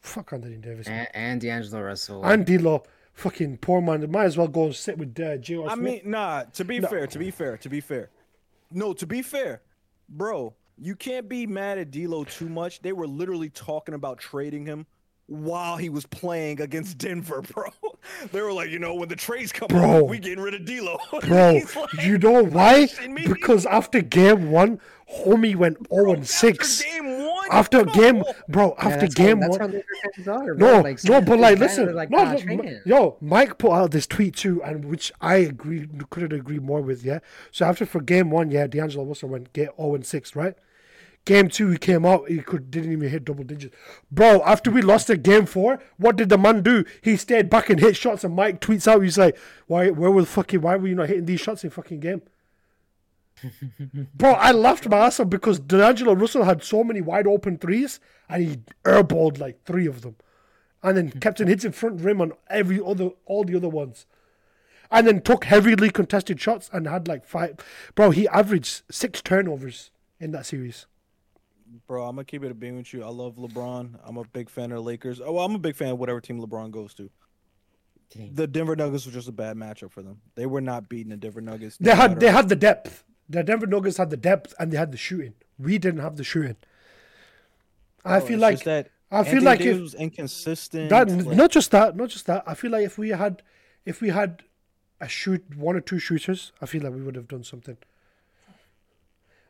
Fuck 0.00 0.32
Anthony 0.34 0.56
Davis. 0.56 0.86
And, 0.86 1.08
and 1.14 1.40
D'Angelo 1.40 1.80
Russell. 1.82 2.24
And 2.24 2.44
D'Lo, 2.44 2.82
fucking 3.14 3.58
poor 3.58 3.80
man. 3.80 4.10
Might 4.10 4.24
as 4.24 4.36
well 4.36 4.48
go 4.48 4.64
and 4.66 4.74
sit 4.74 4.98
with 4.98 5.18
uh, 5.18 5.36
J.R. 5.38 5.68
I 5.70 5.74
Smith. 5.74 6.02
mean, 6.04 6.10
nah. 6.10 6.42
To 6.44 6.64
be 6.64 6.78
No. 6.80 6.88
fair, 6.88 7.06
to 7.06 7.18
be 7.18 7.30
fair, 7.30 7.56
to 7.56 7.68
be 7.70 7.80
fair. 7.80 8.10
No, 8.70 8.92
to 8.94 9.06
be 9.06 9.22
fair, 9.22 9.62
bro. 10.08 10.54
You 10.76 10.96
can't 10.96 11.28
be 11.28 11.46
mad 11.46 11.78
at 11.78 11.90
D'Lo 11.90 12.24
too 12.24 12.48
much. 12.48 12.82
They 12.82 12.92
were 12.92 13.06
literally 13.06 13.50
talking 13.50 13.94
about 13.94 14.18
trading 14.18 14.66
him 14.66 14.86
while 15.26 15.76
he 15.78 15.88
was 15.88 16.04
playing 16.06 16.60
against 16.60 16.98
Denver, 16.98 17.42
bro. 17.54 17.64
They 18.32 18.42
were 18.42 18.52
like, 18.52 18.70
you 18.70 18.78
know, 18.78 18.94
when 18.94 19.08
the 19.08 19.16
trades 19.16 19.52
come 19.52 19.68
Bro. 19.68 19.80
out, 20.04 20.08
we 20.08 20.18
getting 20.18 20.40
rid 20.44 20.54
of 20.54 20.64
D'Lo. 20.66 20.98
Bro, 21.22 21.60
like, 21.74 22.04
you 22.04 22.18
know 22.18 22.44
why? 22.44 22.84
shitting? 22.84 23.26
Because 23.32 23.64
after 23.64 24.02
game 24.02 24.50
one, 24.50 24.80
homie 25.10 25.56
went 25.56 25.78
0 25.90 26.12
and 26.12 26.26
6. 26.28 26.82
After 26.82 26.94
game 26.94 27.18
one, 27.24 27.46
After 27.50 27.84
come 27.84 27.94
game, 27.94 28.16
on. 28.22 28.34
bro, 28.48 28.74
Yeah, 28.78 28.84
after 28.86 29.00
that's 29.00 29.18
how- 29.18 29.24
game 29.26 29.40
that's 29.40 29.58
one. 29.58 29.60
how 30.26 30.32
are, 30.34 30.54
bro. 30.54 30.72
No, 30.76 30.80
Like, 30.82 31.04
no, 31.04 31.20
but 31.22 31.38
like, 31.38 31.58
listen, 31.58 31.94
like, 31.94 32.10
no, 32.10 32.24
no, 32.24 32.36
M- 32.36 32.80
yo, 32.84 33.16
Mike 33.20 33.56
put 33.58 33.72
out 33.72 33.90
this 33.92 34.06
tweet 34.06 34.34
too, 34.36 34.62
and 34.62 34.84
which 34.86 35.10
I 35.20 35.36
agree, 35.36 35.88
couldn't 36.10 36.32
agree 36.32 36.58
more 36.58 36.80
with. 36.82 37.02
Yeah, 37.04 37.20
so 37.50 37.64
after 37.66 37.86
for 37.86 38.00
game 38.00 38.30
one, 38.30 38.50
yeah, 38.50 38.66
D'Angelo 38.66 39.04
Russell 39.04 39.30
went 39.30 39.52
get 39.54 39.74
zero 39.76 39.94
and 39.94 40.04
six, 40.04 40.34
right? 40.36 40.54
Game 41.24 41.48
two, 41.48 41.70
he 41.70 41.78
came 41.78 42.04
out, 42.04 42.28
he 42.28 42.38
could 42.38 42.70
didn't 42.70 42.92
even 42.92 43.08
hit 43.08 43.24
double 43.24 43.44
digits, 43.44 43.74
bro. 44.10 44.42
After 44.42 44.70
we 44.70 44.82
lost 44.82 45.08
at 45.08 45.22
game 45.22 45.46
four, 45.46 45.78
what 45.96 46.16
did 46.16 46.28
the 46.28 46.36
man 46.36 46.62
do? 46.62 46.84
He 47.00 47.16
stayed 47.16 47.48
back 47.48 47.70
and 47.70 47.80
hit 47.80 47.96
shots, 47.96 48.24
and 48.24 48.34
Mike 48.34 48.60
tweets 48.60 48.86
out, 48.86 49.02
he's 49.02 49.16
like, 49.16 49.38
"Why, 49.66 49.90
where 49.90 50.10
were 50.10 50.20
the 50.20 50.26
fucking, 50.26 50.60
why 50.60 50.76
were 50.76 50.88
you 50.88 50.94
not 50.94 51.08
hitting 51.08 51.24
these 51.24 51.40
shots 51.40 51.64
in 51.64 51.70
fucking 51.70 52.00
game?" 52.00 52.22
Bro, 54.14 54.32
I 54.32 54.52
laughed 54.52 54.88
my 54.88 54.98
ass 54.98 55.18
off 55.18 55.30
because 55.30 55.58
D'Angelo 55.58 56.14
Russell 56.14 56.44
had 56.44 56.62
so 56.62 56.84
many 56.84 57.00
wide 57.00 57.26
open 57.26 57.56
threes, 57.56 58.00
and 58.28 58.42
he 58.42 58.58
airballed 58.84 59.38
like 59.38 59.64
three 59.64 59.86
of 59.86 60.02
them 60.02 60.16
and 60.84 60.98
then 60.98 61.10
kept 61.10 61.40
in 61.40 61.48
hits 61.48 61.64
in 61.64 61.72
front 61.72 62.00
rim 62.02 62.20
on 62.20 62.32
every 62.48 62.78
other 62.78 63.10
all 63.24 63.42
the 63.42 63.56
other 63.56 63.68
ones. 63.68 64.06
And 64.90 65.08
then 65.08 65.22
took 65.22 65.46
heavily 65.46 65.90
contested 65.90 66.40
shots 66.40 66.70
and 66.72 66.86
had 66.86 67.08
like 67.08 67.24
five 67.24 67.56
bro, 67.96 68.10
he 68.10 68.28
averaged 68.28 68.82
six 68.90 69.22
turnovers 69.22 69.90
in 70.20 70.30
that 70.32 70.46
series. 70.46 70.86
Bro, 71.86 72.04
I'm 72.06 72.16
gonna 72.16 72.24
keep 72.24 72.44
it 72.44 72.50
a 72.50 72.54
being 72.54 72.76
with 72.76 72.92
you. 72.92 73.02
I 73.04 73.08
love 73.08 73.36
LeBron. 73.36 73.98
I'm 74.04 74.16
a 74.16 74.24
big 74.24 74.48
fan 74.50 74.70
of 74.72 74.76
the 74.76 74.82
Lakers. 74.82 75.20
Oh, 75.20 75.32
well, 75.32 75.44
I'm 75.44 75.54
a 75.54 75.58
big 75.58 75.76
fan 75.76 75.88
of 75.90 75.98
whatever 75.98 76.20
team 76.20 76.40
LeBron 76.40 76.70
goes 76.70 76.94
to. 76.94 77.10
Dang. 78.14 78.34
The 78.34 78.46
Denver 78.46 78.76
Nuggets 78.76 79.06
was 79.06 79.14
just 79.14 79.28
a 79.28 79.32
bad 79.32 79.56
matchup 79.56 79.90
for 79.90 80.02
them. 80.02 80.20
They 80.34 80.46
were 80.46 80.60
not 80.60 80.88
beating 80.88 81.10
the 81.10 81.16
Denver 81.16 81.40
Nuggets. 81.40 81.80
no 81.80 81.90
They 81.90 81.96
had 81.96 82.10
matter- 82.12 82.20
they 82.20 82.30
had 82.30 82.48
the 82.48 82.56
depth. 82.56 83.04
The 83.28 83.42
Denver 83.42 83.66
Nuggets 83.66 83.96
had 83.96 84.10
the 84.10 84.16
depth 84.16 84.54
and 84.58 84.70
they 84.72 84.76
had 84.76 84.92
the 84.92 84.98
shooting. 84.98 85.34
We 85.58 85.78
didn't 85.78 86.00
have 86.00 86.16
the 86.16 86.24
shooting. 86.24 86.56
I 88.04 88.18
Bro, 88.18 88.28
feel 88.28 88.38
like 88.38 88.54
just 88.56 88.64
that 88.66 88.90
I 89.10 89.22
feel 89.24 89.34
Anthony 89.34 89.44
like 89.44 89.58
Davis 89.60 89.76
if 89.76 89.82
was 89.82 89.94
inconsistent. 89.94 90.90
that 90.90 91.08
like- 91.10 91.36
not 91.36 91.50
just 91.50 91.70
that, 91.70 91.96
not 91.96 92.08
just 92.10 92.26
that. 92.26 92.44
I 92.46 92.54
feel 92.54 92.70
like 92.70 92.84
if 92.84 92.98
we 92.98 93.10
had 93.10 93.42
if 93.84 94.00
we 94.00 94.10
had 94.10 94.42
a 95.00 95.08
shoot 95.08 95.42
one 95.56 95.74
or 95.76 95.80
two 95.80 95.98
shooters, 95.98 96.52
I 96.60 96.66
feel 96.66 96.82
like 96.82 96.92
we 96.94 97.02
would 97.02 97.16
have 97.16 97.28
done 97.28 97.44
something. 97.44 97.76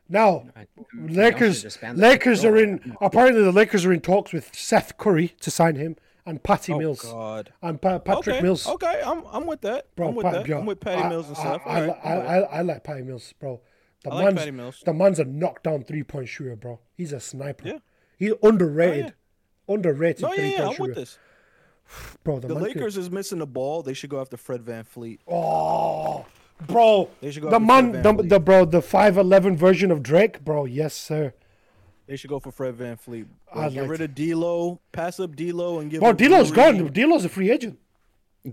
Now, 0.07 0.45
I- 0.55 0.67
Lakers 0.93 1.63
Lakers 1.81 1.97
Lakers. 1.97 2.45
are 2.45 2.57
in 2.57 2.95
apparently 3.01 3.41
the 3.43 3.51
Lakers 3.51 3.85
are 3.85 3.93
in 3.93 4.01
talks 4.01 4.31
with 4.33 4.53
Seth 4.55 4.97
Curry 4.97 5.29
to 5.41 5.49
sign 5.49 5.75
him 5.75 5.95
and 6.27 6.41
Patty 6.43 6.73
oh 6.73 6.77
Mills 6.79 7.01
God. 7.01 7.51
and 7.61 7.81
pa- 7.81 7.99
Patrick 7.99 8.35
okay. 8.37 8.41
Mills. 8.41 8.67
Okay, 8.67 9.01
I'm 9.05 9.23
I'm 9.31 9.45
with 9.47 9.61
that. 9.61 9.95
Bro, 9.95 10.09
I'm 10.09 10.15
with 10.15 10.25
Pat- 10.25 10.33
that. 10.33 10.47
yo, 10.47 10.59
I'm 10.59 10.65
with 10.65 10.79
Patty 10.79 11.01
I- 11.01 11.09
Mills 11.09 11.27
and 11.29 11.37
I- 11.37 11.39
stuff. 11.39 11.61
I, 11.65 11.87
right, 11.87 11.97
I, 12.03 12.09
I'm. 12.13 12.21
I, 12.27 12.35
I 12.57 12.61
like 12.61 12.83
Patty 12.83 13.01
Mills, 13.03 13.33
bro. 13.39 13.61
The 14.03 14.11
I 14.11 14.15
like 14.15 14.23
man's 14.25 14.37
Patty 14.39 14.51
Mills. 14.51 14.83
the 14.85 14.93
man's 14.93 15.19
a 15.19 15.25
knockdown 15.25 15.83
three 15.83 16.03
point 16.03 16.27
shooter, 16.27 16.55
bro. 16.55 16.79
He's 16.95 17.11
a 17.13 17.19
sniper. 17.19 17.67
Yeah. 17.67 17.77
He's 18.17 18.33
underrated. 18.43 19.13
Oh, 19.67 19.73
underrated 19.73 20.21
no, 20.21 20.29
yeah, 20.29 20.35
three 20.35 20.51
yeah, 20.51 20.57
point 20.57 20.67
I'm 20.69 20.75
shooter. 20.75 20.83
with 20.89 20.95
this. 20.95 21.17
Bro, 22.23 22.39
the, 22.39 22.47
The 22.47 22.53
man 22.55 22.63
could- 22.65 22.75
Lakers 22.77 22.97
is 22.97 23.11
missing 23.11 23.39
the 23.39 23.45
ball. 23.47 23.81
They 23.83 23.93
should 23.93 24.09
go 24.09 24.19
after 24.21 24.37
Fred 24.37 24.61
VanVleet. 24.63 25.19
Oh, 25.27 26.25
bro. 26.67 27.09
They 27.21 27.31
should 27.31 27.43
go 27.43 27.49
The 27.49 27.55
after 27.57 27.65
man, 27.65 28.01
the, 28.01 28.23
the 28.23 28.39
bro, 28.39 28.65
the 28.65 28.81
five 28.81 29.17
eleven 29.17 29.55
version 29.57 29.91
of 29.91 30.01
Drake, 30.03 30.43
bro. 30.43 30.65
Yes, 30.65 30.93
sir. 30.93 31.33
They 32.07 32.15
should 32.17 32.29
go 32.29 32.39
for 32.39 32.51
Fred 32.51 32.75
VanVleet. 32.77 33.25
I'd 33.53 33.73
get 33.73 33.81
like 33.81 33.89
rid 33.89 34.01
of 34.01 34.13
D'Lo. 34.13 34.79
Pass 34.91 35.19
up 35.19 35.35
D'Lo 35.35 35.79
and 35.79 35.89
give. 35.89 36.01
Bro, 36.01 36.11
up 36.11 36.17
D'Lo's 36.17 36.51
Rudy. 36.51 36.77
gone. 36.79 36.91
D'Lo's 36.93 37.25
a 37.25 37.29
free 37.29 37.49
agent. 37.51 37.79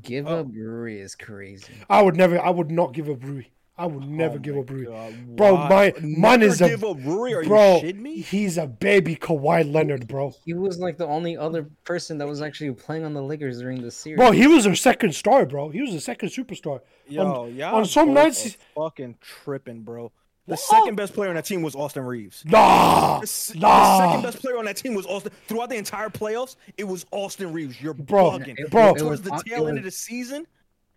Give 0.00 0.26
Oh. 0.26 0.40
up 0.40 0.46
Rui 0.50 0.98
is 0.98 1.14
crazy. 1.14 1.72
I 1.90 2.00
would 2.00 2.16
never. 2.16 2.40
I 2.40 2.48
would 2.48 2.70
not 2.70 2.94
give 2.94 3.10
up 3.10 3.22
Rui. 3.22 3.44
I 3.82 3.86
would 3.86 4.04
oh 4.04 4.06
never 4.06 4.36
Oh 4.36 4.38
give 4.38 4.56
up 4.56 4.70
Rui. 4.70 4.84
God, 4.86 5.36
Bro, 5.36 5.54
why? 5.54 5.68
my 5.68 5.92
man 6.00 6.42
is 6.42 6.60
a 6.60 6.68
give 6.68 6.84
up 6.84 6.98
Rui? 7.00 7.32
Are 7.32 7.42
bro. 7.42 7.78
you 7.78 7.82
shitting 7.82 7.98
me? 7.98 8.20
He's 8.20 8.56
a 8.56 8.66
baby 8.68 9.16
Kawhi 9.16 9.70
Leonard, 9.72 10.06
bro. 10.06 10.32
He 10.44 10.54
was 10.54 10.78
like 10.78 10.98
the 10.98 11.06
only 11.06 11.36
other 11.36 11.64
person 11.84 12.16
that 12.18 12.28
was 12.28 12.40
actually 12.40 12.70
playing 12.72 13.04
on 13.04 13.12
the 13.12 13.22
Lakers 13.22 13.58
during 13.58 13.82
the 13.82 13.90
series. 13.90 14.18
Bro, 14.18 14.30
he 14.32 14.46
was 14.46 14.68
our 14.68 14.76
second 14.76 15.16
star, 15.16 15.46
bro. 15.46 15.68
He 15.70 15.82
was 15.82 15.94
a 15.94 16.00
second 16.00 16.28
superstar. 16.28 16.80
Yo, 17.08 17.26
on, 17.26 17.56
y'all 17.56 17.74
on 17.74 17.84
some 17.84 18.14
nights, 18.14 18.46
are 18.76 18.84
fucking 18.84 19.16
tripping, 19.20 19.82
bro. 19.82 20.12
The 20.46 20.56
second 20.56 20.94
best 20.96 21.12
player 21.14 21.30
on 21.30 21.34
that 21.36 21.44
team 21.44 21.62
was 21.62 21.74
Austin 21.74 22.04
Reaves. 22.04 22.44
nah, 22.46 23.18
The, 23.18 23.22
s- 23.24 23.48
the 23.48 23.98
second 23.98 24.22
best 24.22 24.40
player 24.40 24.58
on 24.58 24.64
that 24.66 24.76
team 24.76 24.94
was 24.94 25.06
Austin. 25.06 25.32
Throughout 25.48 25.70
the 25.70 25.76
entire 25.76 26.08
playoffs, 26.08 26.54
it 26.76 26.84
was 26.84 27.04
Austin 27.10 27.52
Reaves. 27.52 27.80
You're 27.82 27.94
Bro, 27.94 28.30
bugging. 28.32 28.58
it- 28.58 28.70
bro. 28.70 28.90
it 28.94 28.98
Towards 28.98 29.22
was- 29.22 29.22
the 29.22 29.42
tail 29.46 29.66
end 29.66 29.74
was- 29.74 29.78
of 29.78 29.84
the 29.84 29.90
season, 29.90 30.46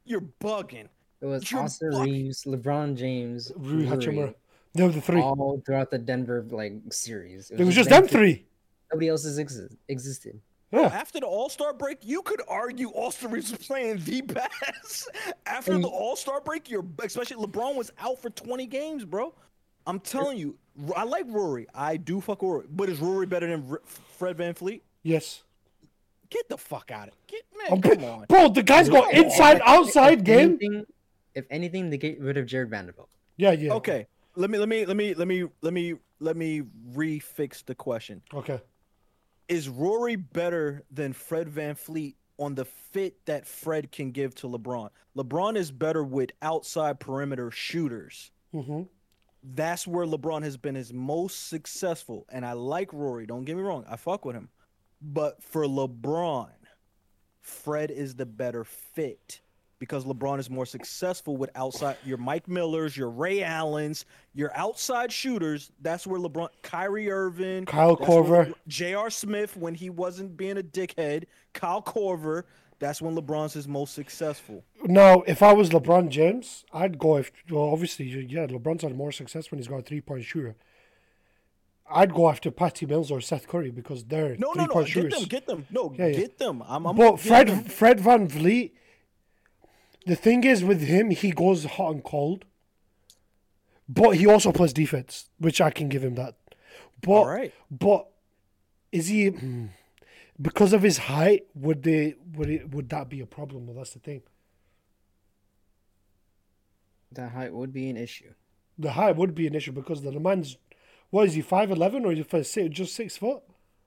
you're 0.03 0.21
bugging. 0.41 0.87
It 1.21 1.25
was 1.25 1.49
You're 1.51 1.61
Austin 1.61 1.91
fucking- 1.91 2.11
Reaves, 2.13 2.43
LeBron 2.43 2.95
James, 2.95 3.51
Rui 3.55 3.85
Rui, 3.85 3.85
Hachimura. 3.97 4.35
They 4.73 4.83
were 4.83 4.89
the 4.89 5.01
three. 5.01 5.21
all 5.21 5.61
throughout 5.65 5.89
the 5.89 5.97
Denver 5.97 6.45
like 6.51 6.73
series. 6.91 7.49
it 7.51 7.63
was 7.63 7.73
just 7.75 7.89
them 7.89 8.07
three. 8.07 8.45
Nobody 8.91 9.07
else 9.09 9.23
has 9.23 9.39
exi- 9.39 9.75
existed. 9.87 10.39
Yeah. 10.71 10.81
After 10.87 11.19
the 11.21 11.25
All 11.27 11.47
Star 11.49 11.73
break, 11.73 11.99
you 12.01 12.21
could 12.21 12.41
argue 12.47 12.89
Austin 12.89 13.31
Reaves 13.31 13.51
was 13.51 13.65
playing 13.65 13.99
the 14.03 14.21
best. 14.21 15.09
After 15.45 15.73
And- 15.73 15.83
the 15.83 15.87
All 15.87 16.15
Star 16.17 16.41
break, 16.41 16.69
you're 16.69 16.85
especially 17.03 17.37
LeBron 17.45 17.75
was 17.75 17.91
out 17.99 18.21
for 18.21 18.29
20 18.29 18.65
games, 18.67 19.05
bro. 19.05 19.33
I'm 19.87 19.99
telling 19.99 20.37
you, 20.37 20.57
I 20.95 21.03
like 21.03 21.25
Rory. 21.29 21.67
I 21.73 21.95
do 21.97 22.19
fuck 22.19 22.41
Rory, 22.41 22.65
but 22.69 22.89
is 22.89 22.99
Rory 22.99 23.27
better 23.27 23.47
than 23.47 23.65
R- 23.69 23.81
Fred 23.85 24.35
VanVleet? 24.37 24.81
Yes. 25.03 25.43
Get 26.29 26.49
the 26.49 26.57
fuck 26.57 26.89
out 26.91 27.07
of 27.09 27.13
Get 27.27 27.43
I'm 27.69 27.73
man, 27.73 27.81
pre- 27.81 27.95
come 27.95 28.03
on. 28.05 28.25
Bro, 28.27 28.49
the 28.49 28.63
guy's 28.63 28.89
got 28.89 29.13
inside 29.13 29.61
outside 29.63 30.23
game. 30.25 30.57
anything- 30.61 30.85
if 31.35 31.45
anything, 31.49 31.89
they 31.89 31.97
get 31.97 32.19
rid 32.19 32.37
of 32.37 32.45
Jarred 32.45 32.69
Vanderbilt. 32.69 33.09
Yeah, 33.37 33.51
yeah. 33.51 33.73
Okay, 33.73 34.07
let 34.35 34.49
me 34.49 34.57
let 34.57 34.69
me 34.69 34.85
let 34.85 34.97
me 34.97 35.13
let 35.13 35.27
me 35.27 35.45
let 35.61 35.73
me 35.73 35.95
let 36.19 36.37
me 36.37 36.63
refix 36.93 37.63
the 37.65 37.75
question. 37.75 38.21
Okay. 38.33 38.59
Is 39.47 39.69
Rory 39.69 40.15
better 40.15 40.83
than 40.89 41.13
Fred 41.13 41.47
VanVleet 41.49 42.15
on 42.39 42.55
the 42.55 42.65
fit 42.65 43.23
that 43.25 43.45
Fred 43.45 43.91
can 43.91 44.11
give 44.11 44.33
to 44.35 44.47
LeBron? 44.47 44.89
LeBron 45.15 45.55
is 45.55 45.71
better 45.71 46.03
with 46.03 46.31
outside 46.41 46.99
perimeter 46.99 47.51
shooters. 47.51 48.31
Mm-hmm. 48.53 48.83
That's 49.43 49.85
where 49.85 50.07
LeBron 50.07 50.41
has 50.43 50.57
been 50.57 50.73
his 50.73 50.91
most 50.91 51.47
successful. 51.47 52.25
And 52.29 52.43
I 52.43 52.53
like 52.53 52.91
Rory. 52.91 53.27
Don't 53.27 53.45
get 53.45 53.55
me 53.55 53.61
wrong. 53.61 53.85
I 53.87 53.97
fuck 53.97 54.25
with 54.25 54.35
him. 54.35 54.49
But 54.99 55.43
for 55.43 55.65
LeBron, 55.65 56.49
Fred 57.41 57.91
is 57.91 58.15
the 58.15 58.25
better 58.25 58.63
fit 58.63 59.41
because 59.79 60.05
LeBron 60.05 60.39
is 60.39 60.49
more 60.49 60.65
successful 60.65 61.35
with 61.37 61.49
outside 61.55 61.97
your 62.05 62.17
Mike 62.17 62.47
Millers, 62.47 62.95
your 62.95 63.09
Ray 63.09 63.43
Allens, 63.43 64.05
your 64.33 64.51
outside 64.55 65.11
shooters. 65.11 65.71
That's 65.81 66.07
where 66.07 66.19
LeBron, 66.19 66.49
Kyrie 66.61 67.11
Irving, 67.11 67.65
Kyle 67.65 67.97
Korver. 67.97 68.53
J.R. 68.67 69.09
Smith 69.09 69.57
when 69.57 69.75
he 69.75 69.89
wasn't 69.89 70.37
being 70.37 70.57
a 70.57 70.63
dickhead, 70.63 71.25
Kyle 71.53 71.81
Korver. 71.81 72.43
That's 72.79 73.01
when 73.01 73.15
LeBron's 73.15 73.53
his 73.53 73.67
most 73.67 73.93
successful. 73.93 74.63
Now, 74.83 75.21
if 75.27 75.41
I 75.41 75.53
was 75.53 75.69
LeBron 75.69 76.09
James, 76.09 76.65
I'd 76.73 76.97
go 76.99 77.17
if 77.17 77.31
well, 77.49 77.63
obviously, 77.63 78.05
yeah, 78.05 78.47
LeBron's 78.47 78.83
had 78.83 78.95
more 78.95 79.11
success 79.11 79.49
when 79.51 79.59
he's 79.59 79.67
got 79.67 79.77
a 79.77 79.81
three 79.81 80.01
point 80.01 80.25
shooter. 80.25 80.55
I'd 81.89 82.13
go 82.13 82.29
after 82.29 82.49
Patty 82.49 82.85
Mills 82.85 83.11
or 83.11 83.21
Seth 83.21 83.47
Curry 83.47 83.69
because 83.71 84.05
they're 84.05 84.35
No, 84.37 84.53
three 84.53 84.63
no, 84.63 84.65
no. 84.65 84.73
point 84.73 84.87
Get 84.91 85.11
them, 85.11 85.23
get 85.23 85.45
them. 85.45 85.67
No, 85.69 85.93
Yeah, 85.97 86.07
yeah. 86.07 86.13
get 86.17 86.37
them. 86.37 86.63
I'm, 86.67 86.85
I'm 86.87 86.95
but 86.95 87.19
Fred 87.19 87.47
them. 87.47 87.63
Fred 87.65 87.99
VanVleet, 87.99 88.71
the 90.05 90.15
thing 90.15 90.43
is 90.43 90.63
with 90.63 90.81
him, 90.81 91.09
he 91.09 91.31
goes 91.31 91.65
hot 91.65 91.93
and 91.93 92.03
cold. 92.03 92.45
But 93.87 94.11
he 94.11 94.25
also 94.25 94.51
plays 94.51 94.73
defense, 94.73 95.29
which 95.37 95.61
I 95.61 95.69
can 95.69 95.89
give 95.89 96.03
him 96.03 96.15
that. 96.15 96.35
But 97.01 97.11
All 97.11 97.27
right. 97.27 97.53
but 97.69 98.07
is 98.91 99.07
he 99.09 99.27
hmm, 99.27 99.67
because 100.41 100.73
of 100.73 100.81
his 100.81 100.97
height? 100.97 101.45
Would 101.53 101.83
they 101.83 102.15
would 102.33 102.49
it 102.49 102.71
would 102.71 102.89
that 102.89 103.09
be 103.09 103.21
a 103.21 103.27
problem? 103.27 103.67
Well, 103.67 103.75
that's 103.75 103.91
the 103.93 103.99
thing. 103.99 104.23
The 107.11 107.29
height 107.29 107.53
would 107.53 107.71
be 107.71 107.89
an 107.89 107.97
issue. 107.97 108.33
The 108.77 108.93
height 108.93 109.15
would 109.15 109.35
be 109.35 109.47
an 109.47 109.55
issue 109.55 109.71
because 109.71 110.01
the 110.01 110.11
man's 110.19 110.57
what 111.11 111.27
is 111.27 111.35
he 111.35 111.41
five 111.41 111.69
eleven 111.69 112.05
or 112.05 112.11
is 112.11 112.53
he 112.55 112.69
just 112.69 112.95
six 112.95 113.17
foot? 113.17 113.43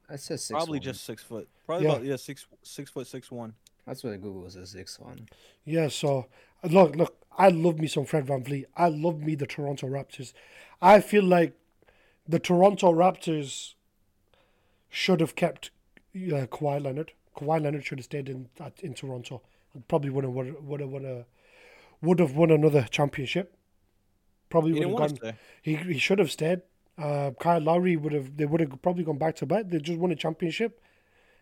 I 0.09 0.17
said 0.17 0.41
six. 0.41 0.51
Probably 0.51 0.79
one. 0.79 0.83
just 0.83 1.05
six 1.05 1.23
foot. 1.23 1.49
Probably 1.67 1.87
Yeah. 1.87 1.93
about 1.95 2.05
yeah 2.05 2.17
six 2.17 2.47
six 2.63 2.91
foot 2.91 3.07
six 3.07 3.31
one. 3.31 3.55
That's 3.89 4.05
what 4.05 4.21
Google 4.21 4.49
says 4.51 4.71
six 4.71 5.01
one. 5.01 5.29
Yeah, 5.65 5.89
so 5.89 6.27
look, 6.63 6.95
look, 6.95 7.17
I 7.37 7.49
love 7.49 7.79
me 7.79 7.89
some 7.89 8.05
Fred 8.05 8.27
VanVleet. 8.27 8.67
I 8.77 8.89
love 8.89 9.21
me 9.21 9.35
the 9.35 9.47
Toronto 9.47 9.87
Raptors. 9.87 10.35
I 10.83 11.01
feel 11.01 11.25
like 11.25 11.55
the 12.29 12.39
Toronto 12.39 12.93
Raptors 12.93 13.73
should 14.91 15.21
have 15.21 15.35
kept 15.35 15.71
uh, 16.15 16.47
Kawhi 16.47 16.85
Leonard. 16.85 17.13
Kawhi 17.35 17.63
Leonard 17.63 17.85
should 17.87 17.99
have 17.99 18.05
stayed 18.05 18.29
in 18.29 18.51
at, 18.61 18.79
in 18.81 18.93
Toronto. 18.93 19.41
And 19.73 19.89
probably 19.89 20.11
would 20.11 20.25
have 20.25 20.35
would 20.35 20.81
have 20.81 20.91
won 20.91 21.05
a 21.07 21.25
would 22.03 22.19
have 22.19 22.37
won 22.37 22.51
another 22.51 22.87
championship. 22.91 23.57
Probably 24.51 24.73
He 24.73 24.81
would 24.81 24.89
have 24.89 25.01
want 25.01 25.21
gone. 25.21 25.33
to. 25.33 25.39
He 25.63 25.77
he 25.77 25.99
should 25.99 26.19
have 26.19 26.31
stayed. 26.31 26.61
Uh, 26.99 27.31
Kyle 27.41 27.61
Lowry 27.61 27.97
would 27.97 28.13
have. 28.13 28.37
They 28.37 28.45
would 28.45 28.61
have 28.61 28.83
probably 28.83 29.05
gone 29.05 29.19
back 29.19 29.37
to 29.37 29.47
back. 29.47 29.69
They 29.69 29.79
just 29.79 29.99
won 29.99 30.11
a 30.11 30.17
championship, 30.17 30.81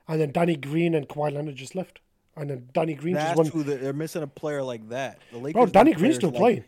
and 0.07 0.21
then 0.21 0.31
Danny 0.31 0.55
Green 0.55 0.95
and 0.95 1.09
Kawhi 1.09 1.33
Leonard 1.33 1.57
just 1.57 1.75
left, 1.75 2.01
and 2.37 2.51
then 2.51 2.69
Danny 2.73 2.95
Green 2.95 3.15
That's 3.15 3.37
just 3.39 3.55
won. 3.55 3.65
who 3.65 3.71
they're 3.77 3.93
missing 3.93 4.23
a 4.23 4.27
player 4.27 4.63
like 4.63 4.89
that. 4.91 5.19
The 5.33 5.39
Lakers 5.39 5.55
Bro, 5.55 5.67
Danny 5.67 5.93
Green's 5.93 6.17
still 6.17 6.31
like- 6.31 6.39
playing. 6.39 6.65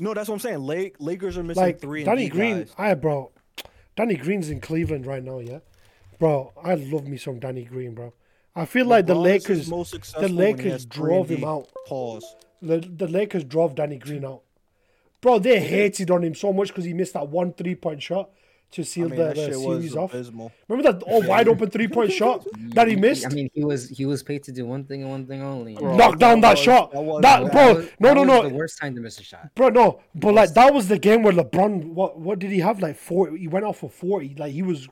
No, 0.00 0.14
that's 0.14 0.28
what 0.28 0.34
I'm 0.34 0.40
saying. 0.40 0.60
Lake, 0.60 0.94
Lakers 1.00 1.36
are 1.36 1.42
missing 1.42 1.60
Like 1.62 1.80
three 1.80 2.04
Danny 2.04 2.28
Green, 2.28 2.58
guys. 2.58 2.74
I 2.78 2.94
bro, 2.94 3.32
Danny 3.96 4.14
Green's 4.14 4.48
in 4.48 4.60
Cleveland 4.60 5.06
right 5.06 5.22
now. 5.24 5.40
Yeah, 5.40 5.58
bro, 6.20 6.52
I 6.62 6.74
love 6.74 7.08
me 7.08 7.16
some 7.16 7.40
Danny 7.40 7.64
Green, 7.64 7.94
bro. 7.94 8.12
I 8.54 8.64
feel 8.64 8.86
like 8.86 9.06
the 9.06 9.14
Lakers, 9.16 9.68
most 9.68 9.90
the 9.90 9.96
successful 9.96 10.22
when 10.22 10.30
he 10.30 10.36
Lakers 10.36 10.86
drove 10.86 11.28
him 11.28 11.44
out. 11.44 11.68
Pause. 11.86 12.24
The, 12.62 12.78
the 12.78 13.06
Lakers 13.08 13.44
drove 13.44 13.74
Danny 13.74 13.98
Green 13.98 14.24
out. 14.24 14.42
Bro, 15.20 15.40
they 15.40 15.58
hated 15.60 16.10
on 16.12 16.22
him 16.22 16.34
so 16.34 16.52
much 16.52 16.68
because 16.68 16.84
he 16.84 16.92
missed 16.92 17.14
that 17.14 17.28
one 17.28 17.52
three 17.52 17.74
point 17.74 18.02
shot 18.02 18.30
to 18.70 18.82
I 18.82 18.84
seal 18.84 19.08
mean, 19.08 19.18
the, 19.18 19.24
that 19.24 19.36
the 19.36 19.54
series 19.54 19.96
off. 19.96 20.12
abysmal. 20.12 20.52
Remember 20.68 20.92
that 20.92 21.02
all 21.04 21.22
wide 21.22 21.48
open 21.48 21.70
three 21.70 21.88
point 21.88 22.12
shot 22.12 22.46
that 22.74 22.86
he 22.86 22.96
missed? 22.96 23.24
I 23.26 23.30
mean, 23.30 23.50
he 23.54 23.64
was 23.64 23.88
he 23.88 24.04
was 24.04 24.22
paid 24.22 24.42
to 24.44 24.52
do 24.52 24.66
one 24.66 24.84
thing 24.84 25.02
and 25.02 25.10
one 25.10 25.26
thing 25.26 25.42
only. 25.42 25.74
Bro, 25.74 25.96
Knock 25.96 26.18
down 26.18 26.40
that 26.42 26.50
was- 26.50 26.58
shot. 26.58 26.92
that 26.92 27.00
was 27.02 27.22
That- 27.22 27.42
bad. 27.44 27.52
bro, 27.52 27.74
was- 27.74 27.88
no, 27.98 28.08
that 28.08 28.14
no, 28.14 28.20
was 28.20 28.42
no. 28.42 28.48
The 28.50 28.54
worst 28.54 28.78
time 28.78 28.94
to 28.96 29.00
miss 29.00 29.18
a 29.20 29.22
shot. 29.22 29.54
Bro, 29.54 29.70
no, 29.70 30.00
but 30.14 30.34
like 30.34 30.52
that 30.54 30.74
was 30.74 30.88
the 30.88 30.98
game 30.98 31.22
where 31.22 31.32
LeBron, 31.32 31.92
what 31.94 32.18
what 32.20 32.38
did 32.38 32.50
he 32.50 32.60
have? 32.60 32.80
Like 32.80 32.96
four, 32.96 33.34
he 33.36 33.48
went 33.48 33.64
off 33.64 33.78
for 33.78 33.88
forty. 33.88 34.34
Like 34.36 34.52
he 34.52 34.62
was, 34.62 34.86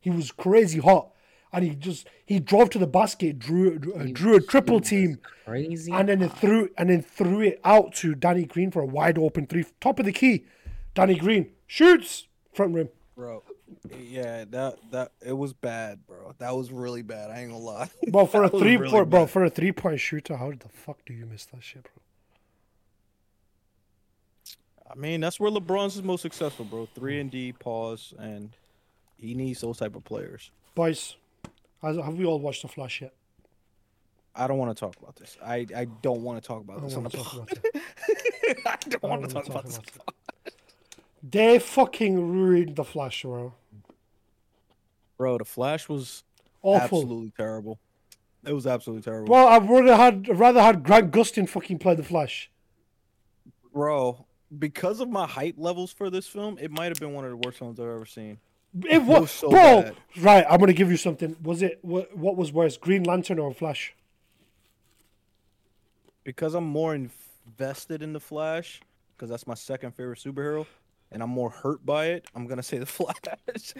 he 0.00 0.10
was 0.10 0.30
crazy 0.30 0.80
hot, 0.80 1.08
and 1.50 1.64
he 1.64 1.74
just 1.74 2.06
he 2.26 2.38
drove 2.40 2.68
to 2.70 2.78
the 2.78 2.86
basket, 2.86 3.38
drew 3.38 3.80
uh, 3.96 4.04
drew 4.12 4.36
a 4.36 4.40
triple 4.42 4.80
team, 4.80 5.18
Crazy. 5.46 5.90
and 5.90 6.10
then 6.10 6.20
it 6.20 6.32
threw 6.32 6.68
and 6.76 6.90
then 6.90 7.00
threw 7.00 7.40
it 7.40 7.60
out 7.64 7.94
to 7.94 8.14
Danny 8.14 8.44
Green 8.44 8.70
for 8.70 8.82
a 8.82 8.86
wide 8.86 9.16
open 9.16 9.46
three, 9.46 9.64
top 9.80 9.98
of 9.98 10.04
the 10.04 10.12
key. 10.12 10.44
Danny 10.94 11.14
Green 11.14 11.50
shoots 11.66 12.28
front 12.52 12.74
rim. 12.74 12.88
Bro. 13.16 13.42
Yeah, 13.98 14.44
that 14.50 14.78
that 14.90 15.12
it 15.24 15.32
was 15.32 15.52
bad, 15.52 16.06
bro. 16.06 16.34
That 16.38 16.56
was 16.56 16.70
really 16.70 17.02
bad. 17.02 17.30
I 17.30 17.40
ain't 17.40 17.50
gonna 17.50 17.62
lie. 17.62 17.90
Bro, 18.08 18.26
for 18.26 18.44
a 18.44 18.48
three, 18.48 18.76
really 18.76 18.90
for, 18.90 19.04
bro, 19.04 19.26
for 19.26 19.44
a 19.44 19.50
three 19.50 19.72
point 19.72 20.00
shooter, 20.00 20.36
how 20.36 20.50
the 20.50 20.68
fuck 20.68 20.98
do 21.06 21.12
you 21.12 21.26
miss 21.26 21.44
that 21.46 21.62
shit, 21.62 21.82
bro? 21.82 21.90
I 24.90 24.94
mean, 24.96 25.20
that's 25.20 25.40
where 25.40 25.50
LeBron's 25.50 25.96
is 25.96 26.02
most 26.02 26.22
successful, 26.22 26.64
bro. 26.64 26.88
Three 26.94 27.18
and 27.20 27.30
D, 27.30 27.52
pause, 27.52 28.14
and 28.18 28.50
he 29.16 29.34
needs 29.34 29.60
those 29.60 29.78
type 29.78 29.96
of 29.96 30.04
players. 30.04 30.50
Boys, 30.74 31.16
have 31.82 32.14
we 32.14 32.24
all 32.24 32.38
watched 32.38 32.62
the 32.62 32.68
Flash 32.68 33.00
yet? 33.00 33.12
I 34.36 34.46
don't 34.46 34.58
want 34.58 34.76
to 34.76 34.80
talk 34.80 34.96
about 35.00 35.16
this. 35.16 35.36
I, 35.44 35.66
I 35.74 35.86
don't 36.02 36.22
want 36.22 36.42
to 36.42 36.46
talk 36.46 36.60
about 36.60 36.82
this 36.82 36.94
don't 36.94 37.04
want 37.04 37.12
to 37.12 37.18
talk 37.18 37.34
about 37.34 37.52
it. 37.52 37.82
I 38.66 38.76
don't 38.88 38.94
I 38.94 38.98
don't 38.98 39.10
wanna 39.10 39.28
talk 39.28 39.46
about 39.46 39.64
this. 39.64 39.80
It. 41.24 41.32
They 41.32 41.58
fucking 41.58 42.32
ruined 42.32 42.76
the 42.76 42.84
Flash, 42.84 43.22
bro. 43.22 43.54
Bro, 45.16 45.38
the 45.38 45.44
Flash 45.44 45.88
was 45.88 46.24
Awful. 46.62 47.00
absolutely 47.00 47.32
terrible. 47.36 47.78
It 48.46 48.52
was 48.52 48.66
absolutely 48.66 49.02
terrible. 49.02 49.32
Well, 49.32 49.48
I'd 49.48 49.68
rather 49.68 49.96
had 49.96 50.38
rather 50.38 50.60
had 50.60 50.82
Grant 50.82 51.10
Gustin 51.10 51.48
fucking 51.48 51.78
play 51.78 51.94
the 51.94 52.02
Flash. 52.02 52.50
Bro, 53.72 54.26
because 54.58 55.00
of 55.00 55.08
my 55.08 55.26
hype 55.26 55.54
levels 55.56 55.92
for 55.92 56.10
this 56.10 56.26
film, 56.26 56.58
it 56.60 56.70
might 56.70 56.86
have 56.86 57.00
been 57.00 57.12
one 57.12 57.24
of 57.24 57.30
the 57.30 57.36
worst 57.36 57.58
films 57.58 57.80
I've 57.80 57.86
ever 57.86 58.06
seen. 58.06 58.38
It 58.88 59.02
was, 59.02 59.20
was 59.22 59.30
so 59.30 59.50
bro. 59.50 59.82
bad. 59.82 59.96
Right, 60.18 60.44
I'm 60.48 60.58
gonna 60.58 60.72
give 60.72 60.90
you 60.90 60.96
something. 60.96 61.36
Was 61.42 61.62
it 61.62 61.78
what, 61.82 62.16
what 62.16 62.36
was 62.36 62.52
worse, 62.52 62.76
Green 62.76 63.04
Lantern 63.04 63.38
or 63.38 63.52
Flash? 63.54 63.94
Because 66.22 66.54
I'm 66.54 66.64
more 66.64 66.94
invested 66.94 68.02
in 68.02 68.12
the 68.12 68.20
Flash, 68.20 68.80
because 69.16 69.30
that's 69.30 69.46
my 69.46 69.54
second 69.54 69.92
favorite 69.92 70.18
superhero, 70.18 70.66
and 71.14 71.22
I'm 71.22 71.30
more 71.30 71.48
hurt 71.48 71.86
by 71.86 72.06
it. 72.06 72.26
I'm 72.34 72.46
gonna 72.46 72.62
say 72.62 72.76
the 72.78 72.86
Flash. 72.98 73.16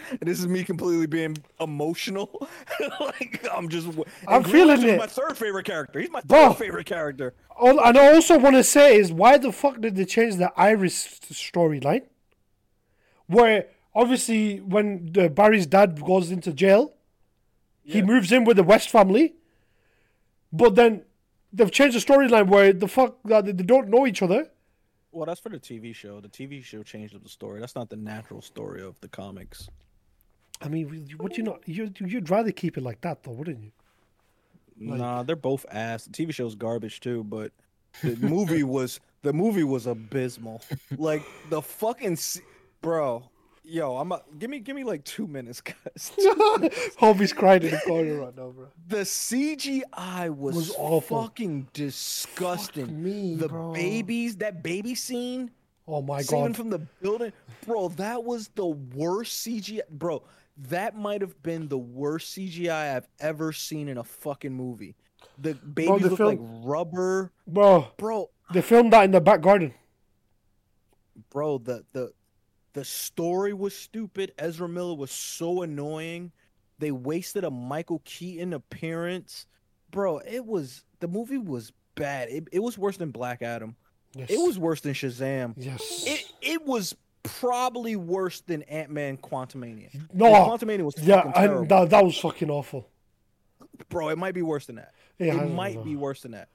and 0.09 0.20
this 0.20 0.39
is 0.39 0.47
me 0.47 0.65
completely 0.65 1.06
being 1.06 1.36
emotional. 1.61 2.48
like 3.01 3.47
I'm 3.52 3.69
just. 3.69 3.89
I'm 4.27 4.43
Green 4.43 4.52
feeling 4.55 4.69
Lantern's 4.69 4.93
it. 4.93 4.98
My 4.98 5.06
third 5.06 5.36
favorite 5.36 5.66
character. 5.66 6.01
He's 6.01 6.11
my 6.11 6.20
third 6.23 6.55
favorite 6.55 6.86
character. 6.86 7.35
All, 7.56 7.78
and 7.81 7.98
I 7.98 8.15
also 8.15 8.39
want 8.39 8.56
to 8.56 8.65
say 8.65 8.97
is 8.97 9.12
why 9.12 9.36
the 9.36 9.52
fuck 9.52 9.81
did 9.81 9.97
they 9.97 10.05
change 10.05 10.36
the 10.36 10.52
Iris 10.56 11.20
storyline? 11.31 12.02
Where 13.27 13.66
obviously 13.94 14.61
when 14.61 15.12
the 15.12 15.28
Barry's 15.28 15.66
dad 15.66 16.01
goes 16.05 16.31
into 16.31 16.52
jail, 16.52 16.94
he 17.82 18.01
moves 18.01 18.32
in 18.32 18.44
with 18.44 18.56
the 18.56 18.62
West 18.62 18.89
family, 18.89 19.35
but 20.52 20.74
then 20.74 21.02
they've 21.52 21.70
changed 21.70 21.97
the 21.97 22.01
storyline 22.01 22.48
where 22.48 22.73
the 22.73 22.89
fuck 22.89 23.16
they 23.24 23.52
don't 23.52 23.89
know 23.89 24.06
each 24.06 24.23
other. 24.23 24.51
Well, 25.14 25.26
that's 25.26 25.40
for 25.40 25.48
the 25.48 25.60
TV 25.60 25.94
show. 25.94 26.20
The 26.20 26.28
TV 26.28 26.62
show 26.62 26.82
changed 26.82 27.14
up 27.14 27.22
the 27.22 27.28
story. 27.28 27.60
That's 27.60 27.76
not 27.76 27.88
the 27.88 27.96
natural 27.96 28.42
story 28.42 28.82
of 28.82 29.00
the 29.00 29.08
comics. 29.08 29.68
I 30.60 30.68
mean, 30.68 31.08
would 31.18 31.36
you 31.36 31.44
not? 31.44 31.60
You 31.66 31.92
you'd 32.00 32.30
rather 32.30 32.50
keep 32.50 32.76
it 32.76 32.82
like 32.82 33.00
that 33.02 33.22
though, 33.22 33.32
wouldn't 33.32 33.62
you? 33.62 33.72
Nah, 34.76 35.22
they're 35.22 35.36
both 35.36 35.64
ass. 35.70 36.04
The 36.06 36.10
TV 36.10 36.34
show's 36.34 36.56
garbage 36.56 37.00
too, 37.00 37.22
but 37.24 37.52
the 38.02 38.16
movie 38.16 38.62
was 38.76 38.98
the 39.22 39.32
movie 39.32 39.64
was 39.64 39.86
abysmal. 39.86 40.62
Like 40.96 41.22
the 41.48 41.62
fucking 41.62 42.18
bro, 42.80 43.24
yo, 43.64 43.96
I'm 43.96 44.12
a, 44.12 44.22
give 44.38 44.50
me 44.50 44.58
give 44.60 44.76
me 44.76 44.84
like 44.84 45.04
two 45.04 45.26
minutes, 45.26 45.60
guys. 45.62 46.12
Hobie's 46.98 47.32
crying 47.32 47.62
in 47.62 47.70
the 47.70 47.80
corner 47.86 48.20
right 48.20 48.36
now, 48.36 48.50
bro. 48.50 48.68
The 48.86 48.98
CGI 48.98 50.30
was, 50.34 50.54
Was 50.56 50.74
awful. 50.78 51.22
fucking 51.22 51.68
disgusting. 51.72 52.86
Fuck 52.86 52.94
me, 52.94 53.34
the 53.36 53.48
bro. 53.48 53.72
babies, 53.72 54.36
that 54.36 54.62
baby 54.62 54.94
scene, 54.94 55.50
Oh 55.86 56.00
my 56.02 56.22
saving 56.22 56.46
god. 56.48 56.56
from 56.56 56.70
the 56.70 56.78
building, 56.78 57.32
bro. 57.66 57.88
That 57.88 58.24
was 58.24 58.48
the 58.54 58.66
worst 58.66 59.46
CGI, 59.46 59.80
bro. 59.90 60.22
That 60.68 60.96
might 60.96 61.20
have 61.20 61.42
been 61.42 61.66
the 61.68 61.78
worst 61.78 62.36
CGI 62.36 62.94
I've 62.96 63.08
ever 63.18 63.52
seen 63.52 63.88
in 63.88 63.98
a 63.98 64.04
fucking 64.04 64.52
movie. 64.52 64.94
The 65.38 65.54
babies 65.54 66.02
the 66.02 66.08
look 66.10 66.18
film- 66.18 66.28
like 66.28 66.38
rubber, 66.64 67.32
Bro, 67.46 67.88
bro. 67.96 68.30
they 68.52 68.60
filmed 68.62 68.92
that 68.92 69.04
in 69.04 69.10
the 69.10 69.20
back 69.20 69.40
garden. 69.40 69.74
Bro, 71.30 71.58
the 71.58 71.84
the 71.92 72.12
the 72.74 72.84
story 72.84 73.52
was 73.52 73.74
stupid. 73.74 74.32
Ezra 74.36 74.68
Miller 74.68 74.94
was 74.94 75.10
so 75.10 75.62
annoying. 75.62 76.32
They 76.78 76.90
wasted 76.90 77.44
a 77.44 77.51
Michael 77.51 78.02
Keaton 78.05 78.52
appearance, 78.52 79.46
bro. 79.90 80.18
It 80.18 80.44
was 80.44 80.84
the 81.01 81.09
movie 81.09 81.38
was 81.38 81.72
bad. 81.94 82.28
It, 82.28 82.48
it 82.52 82.59
was 82.59 82.76
worse 82.76 82.96
than 82.96 83.10
Black 83.10 83.42
Adam. 83.42 83.76
Yes. 84.14 84.30
It 84.30 84.38
was 84.38 84.59
worse 84.59 84.80
than 84.80 84.92
Shazam. 84.92 85.55
Yes. 85.56 86.05
It 86.06 86.32
it 86.42 86.66
was 86.66 86.94
probably 87.22 87.96
worse 87.96 88.40
than 88.40 88.62
Ant 88.64 88.90
Man 88.90 89.16
Quantumania. 89.16 89.90
No, 90.12 90.26
Quantumania 90.26 90.82
was 90.82 90.94
yeah, 91.01 91.32
terrible. 91.34 91.66
that, 91.66 91.90
that 91.90 92.05
was 92.05 92.18
fucking 92.18 92.51
awful. 92.51 92.88
bro. 93.88 94.09
It 94.09 94.18
might 94.18 94.34
be 94.34 94.42
worse 94.42 94.66
than 94.66 94.76
that. 94.76 94.94
Yeah, 95.18 95.42
it 95.42 95.51
might 95.51 95.76
know. 95.76 95.84
be 95.84 95.96
worse 95.96 96.22
than 96.22 96.32
that. 96.32 96.48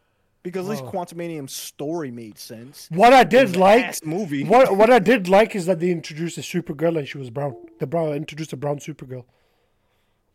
Because 0.52 0.68
at 0.68 0.72
least 0.72 0.84
Oh. 0.84 0.92
Quantumania's 0.92 1.52
story 1.52 2.12
made 2.12 2.38
sense. 2.38 2.88
What 2.92 3.14
I 3.14 3.24
did 3.24 3.56
like, 3.56 4.06
movie. 4.06 4.44
what 4.44 4.76
what 4.82 4.90
I 4.90 5.00
did 5.00 5.28
like 5.28 5.56
is 5.56 5.66
that 5.68 5.80
they 5.80 5.92
introduced 5.92 6.38
a 6.38 6.42
Supergirl 6.42 6.98
and 6.98 7.08
she 7.08 7.18
was 7.18 7.30
brown. 7.30 7.56
The 7.80 7.88
brown 7.88 8.14
introduced 8.14 8.54
a 8.54 8.58
brown 8.58 8.80
Supergirl. 8.80 9.26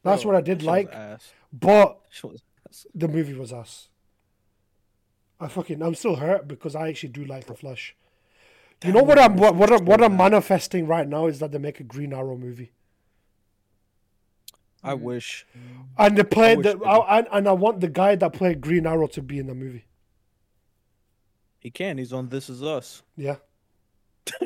That's 0.03 0.23
Bro, 0.23 0.33
what 0.33 0.39
I 0.39 0.43
did 0.43 0.63
like, 0.63 0.93
but 1.53 1.99
She 2.11 2.27
was 2.27 2.43
ass. 2.69 2.87
the 2.95 3.09
movie 3.09 3.35
was 3.35 3.53
ass. 3.53 3.89
I 5.41 5.49
fucking 5.49 5.83
I'm 5.83 5.95
still 5.95 6.17
hurt 6.17 6.47
because 6.47 6.77
I 6.77 6.89
actually 6.89 7.09
do 7.11 7.25
like 7.25 7.47
the 7.47 7.55
Flash. 7.55 7.97
You 8.85 8.93
know 8.93 9.03
what 9.03 9.19
I'm 9.19 9.37
what 9.37 9.55
what 9.55 9.73
I'm, 9.73 9.85
what 9.87 10.03
I'm 10.03 10.17
manifesting 10.17 10.87
right 10.87 11.09
now 11.09 11.27
is 11.27 11.39
that 11.39 11.53
they 11.53 11.59
make 11.59 11.81
a 11.81 11.85
Green 11.85 12.13
Arrow 12.13 12.37
movie. 12.37 12.73
I 14.83 14.93
wish. 14.95 15.47
And 15.97 16.19
they 16.19 16.25
played 16.25 16.63
the 16.63 16.79
I, 16.85 17.19
and, 17.21 17.29
and 17.33 17.49
I 17.49 17.53
want 17.53 17.81
the 17.81 17.89
guy 17.89 18.17
that 18.17 18.33
played 18.35 18.61
Green 18.61 18.87
Arrow 18.87 19.07
to 19.09 19.23
be 19.23 19.39
in 19.39 19.47
the 19.47 19.55
movie. 19.55 19.85
He 21.65 21.71
can. 21.71 21.97
He's 21.97 22.13
on 22.13 22.29
This 22.29 22.51
Is 22.51 22.63
Us. 22.63 23.03
Yeah. 23.17 23.37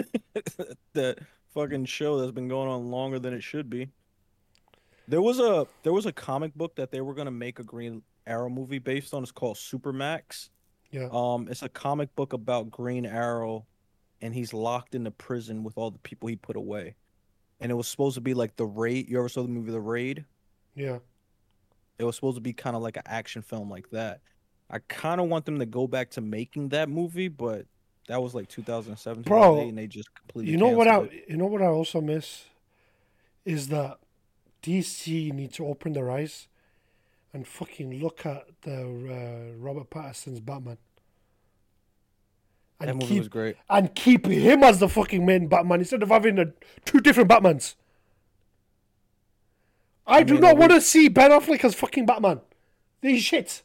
that 0.95 1.19
fucking 1.53 1.85
show 1.85 2.19
that's 2.19 2.33
been 2.33 2.49
going 2.49 2.69
on 2.69 2.91
longer 2.91 3.19
than 3.19 3.35
it 3.35 3.43
should 3.43 3.69
be. 3.69 3.89
There 5.09 5.21
was 5.21 5.41
a 5.41 5.67
there 5.83 5.93
was 5.93 6.07
a 6.07 6.13
comic 6.13 6.55
book 6.55 6.77
that 6.77 6.93
they 6.93 7.01
were 7.01 7.15
gonna 7.15 7.33
make 7.33 7.59
a 7.59 7.65
Green 7.65 8.03
Arrow 8.27 8.49
movie 8.49 8.79
based 8.79 9.15
on. 9.15 9.23
It's 9.23 9.33
called 9.33 9.57
Supermax. 9.57 10.51
Yeah. 10.93 11.09
Um, 11.13 11.49
it's 11.51 11.63
a 11.63 11.69
comic 11.69 12.15
book 12.15 12.35
about 12.35 12.71
Green 12.71 13.05
Arrow, 13.05 13.67
and 14.21 14.33
he's 14.33 14.55
locked 14.55 14.95
in 14.95 15.03
the 15.03 15.11
prison 15.11 15.65
with 15.65 15.77
all 15.77 15.91
the 15.91 15.99
people 15.99 16.29
he 16.29 16.37
put 16.37 16.57
away. 16.57 16.95
And 17.61 17.73
it 17.73 17.75
was 17.75 17.89
supposed 17.89 18.15
to 18.15 18.21
be 18.21 18.35
like 18.35 18.55
the 18.57 18.67
raid. 18.67 19.09
You 19.09 19.19
ever 19.19 19.29
saw 19.29 19.43
the 19.43 19.49
movie 19.49 19.73
The 19.73 19.81
Raid? 19.81 20.25
Yeah. 20.77 20.99
It 21.99 22.05
was 22.05 22.15
supposed 22.15 22.37
to 22.37 22.41
be 22.41 22.53
kind 22.53 22.77
of 22.77 22.83
like 22.83 22.97
an 22.97 23.03
action 23.07 23.43
film 23.43 23.69
like 23.69 23.91
that. 23.91 24.21
I 24.71 24.81
kind 24.81 25.21
of 25.21 25.29
want 25.29 25.47
them 25.47 25.59
to 25.59 25.67
go 25.67 25.87
back 25.87 26.11
to 26.11 26.21
making 26.21 26.69
that 26.71 26.89
movie, 26.89 27.29
but 27.29 27.67
that 28.09 28.23
was 28.23 28.35
like 28.35 28.49
2007, 28.49 29.23
Bro, 29.23 29.61
and 29.61 29.79
they 29.79 29.87
just 29.87 30.15
completely. 30.15 30.53
You 30.53 30.59
know 30.59 30.69
what 30.69 30.89
I 30.89 31.01
it. 31.03 31.25
you 31.29 31.37
know 31.37 31.47
what 31.47 31.63
I 31.63 31.67
also 31.67 32.01
miss 32.01 32.45
is 33.45 33.69
that 33.69 33.99
DC 34.63 35.33
need 35.33 35.53
to 35.55 35.67
open 35.67 35.93
their 35.95 36.11
eyes 36.11 36.49
and 37.33 37.47
fucking 37.47 38.01
look 38.03 38.27
at 38.27 38.47
the 38.63 39.55
uh, 39.55 39.57
Robert 39.59 39.91
Pattinson's 39.91 40.41
Batman. 40.41 40.79
And 42.81 42.91
That 42.91 42.95
movie 42.95 43.07
keep 43.07 43.19
was 43.19 43.29
great. 43.29 43.57
and 43.69 43.95
keep 43.95 44.27
him 44.27 44.63
as 44.63 44.79
the 44.79 44.89
fucking 44.89 45.25
main 45.27 45.49
Batman 45.49 45.81
instead 45.81 46.03
of 46.03 46.11
having 46.11 46.39
a, 46.39 46.47
two 46.85 47.01
different 47.01 47.29
Batmans. 47.29 47.75
I, 50.07 50.23
do 50.23 50.35
mean, 50.35 50.43
not 50.43 50.57
want 50.57 50.73
to 50.73 50.81
see 50.81 51.09
Ben 51.09 51.31
Affleck 51.31 51.65
as 51.65 51.75
fucking 51.75 52.07
Batman. 52.07 52.41
He's 53.03 53.23
shit. 53.23 53.63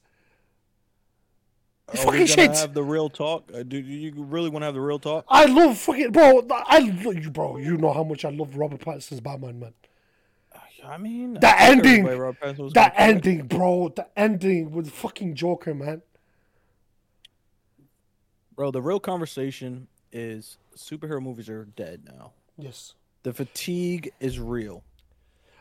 Are 1.89 1.91
we 1.93 1.97
fucking 1.97 2.11
gonna 2.19 2.27
shit. 2.27 2.51
have 2.57 2.73
the 2.73 2.83
real 2.83 3.09
talk? 3.09 3.51
Uh, 3.53 3.63
do 3.63 3.77
you 3.77 4.13
really 4.23 4.49
want 4.49 4.61
to 4.63 4.65
have 4.67 4.73
the 4.73 4.81
real 4.81 4.99
talk? 4.99 5.25
I 5.27 5.45
love 5.45 5.77
fucking 5.77 6.11
bro. 6.11 6.45
I 6.51 6.79
love 6.79 7.15
you, 7.15 7.29
bro. 7.29 7.57
You 7.57 7.77
know 7.77 7.91
how 7.93 8.03
much 8.03 8.23
I 8.25 8.29
love 8.29 8.55
Robert 8.55 8.79
Pattinson's 8.81 9.19
Batman, 9.19 9.59
man. 9.59 9.73
I 10.85 10.97
mean, 10.97 11.35
The 11.35 11.47
I 11.47 11.67
ending, 11.69 12.05
everybody 12.05 12.17
Robert 12.17 12.39
Pattinson 12.41 12.57
was 12.59 12.73
that 12.73 12.95
gonna 12.97 13.07
kill 13.07 13.09
it. 13.09 13.15
ending, 13.35 13.47
bro. 13.47 13.89
The 13.95 14.07
ending 14.17 14.71
with 14.71 14.89
fucking 14.91 15.35
Joker, 15.35 15.73
man. 15.73 16.01
bro. 18.55 18.71
The 18.71 18.81
real 18.81 18.99
conversation 18.99 19.87
is 20.11 20.57
superhero 20.75 21.21
movies 21.21 21.49
are 21.49 21.65
dead 21.65 22.03
now. 22.05 22.31
Yes. 22.57 22.93
The 23.23 23.33
fatigue 23.33 24.11
is 24.19 24.39
real. 24.39 24.83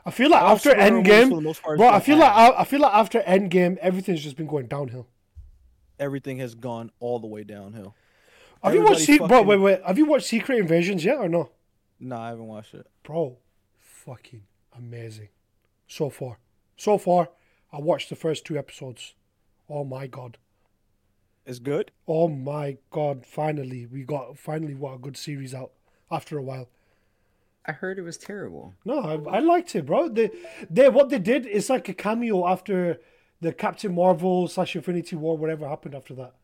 I 0.05 0.11
feel 0.11 0.31
like 0.31 0.43
All 0.43 0.55
after 0.57 0.71
superhero 0.71 0.93
movies, 1.05 1.59
for 1.59 1.77
the 1.77 1.77
Endgame, 1.77 1.77
bro. 1.79 1.89
I 1.89 2.01
feel 2.01 2.17
like 2.19 2.31
ass. 2.33 2.53
I, 2.57 2.61
I 2.61 2.65
feel 2.65 2.81
like 2.81 2.95
after 2.95 3.21
Endgame, 3.21 3.77
everything's 3.79 4.23
just 4.23 4.37
been 4.37 4.49
going 4.49 4.67
downhill. 4.67 5.07
Everything 6.03 6.39
has 6.39 6.55
gone 6.55 6.91
all 7.01 7.19
the 7.19 7.27
way 7.27 7.45
downhill. 7.45 7.95
Have 8.63 8.75
you 8.75 8.83
watched? 8.83 9.09
Everybody 9.09 9.19
Se- 9.19 9.29
bro, 9.29 9.43
wait, 9.43 9.57
wait. 9.61 9.83
Have 9.85 9.99
you 9.99 10.07
watched 10.07 10.27
Secret 10.27 10.59
Invasions 10.59 11.05
yet 11.05 11.19
or 11.19 11.29
no? 11.29 11.51
No, 11.99 12.17
I 12.17 12.29
haven't 12.29 12.47
watched 12.47 12.75
it. 12.75 12.87
Bro, 13.03 13.39
fucking 13.79 14.43
amazing. 14.77 15.29
So 15.87 16.11
far, 16.11 16.39
so 16.77 16.99
far, 16.99 17.31
I 17.73 17.79
watched 17.79 18.09
the 18.09 18.17
first 18.17 18.45
two 18.45 18.59
episodes. 18.59 19.15
Oh 19.69 19.85
my 19.85 20.07
god. 20.07 20.39
It's 21.45 21.59
good. 21.59 21.91
Oh 22.07 22.29
my 22.29 22.77
god! 22.91 23.27
Finally, 23.27 23.87
we 23.87 24.05
got 24.05 24.39
finally 24.39 24.75
what 24.75 24.95
a 24.95 24.99
good 24.99 25.17
series 25.17 25.55
out 25.55 25.73
after 26.11 26.39
a 26.39 26.43
while. 26.43 26.69
I 27.67 27.73
heard 27.73 27.99
it 27.99 28.03
was 28.03 28.17
terrible. 28.17 28.75
No, 28.85 29.01
I, 29.01 29.37
I 29.37 29.39
liked 29.41 29.75
it, 29.75 29.87
bro. 29.87 30.09
They, 30.09 30.31
they, 30.69 30.89
what 30.89 31.11
they 31.11 31.19
did 31.21 31.47
is 31.47 31.71
like 31.71 31.89
a 31.89 31.95
cameo 31.95 32.47
after 32.47 33.01
the 33.43 33.53
Captain 33.53 33.93
Marvel 33.95 34.47
slash 34.49 34.75
Infinity 34.77 35.17
War, 35.17 35.37
whatever 35.37 35.69
happened 35.69 35.95
after 35.97 36.15
that. 36.15 36.35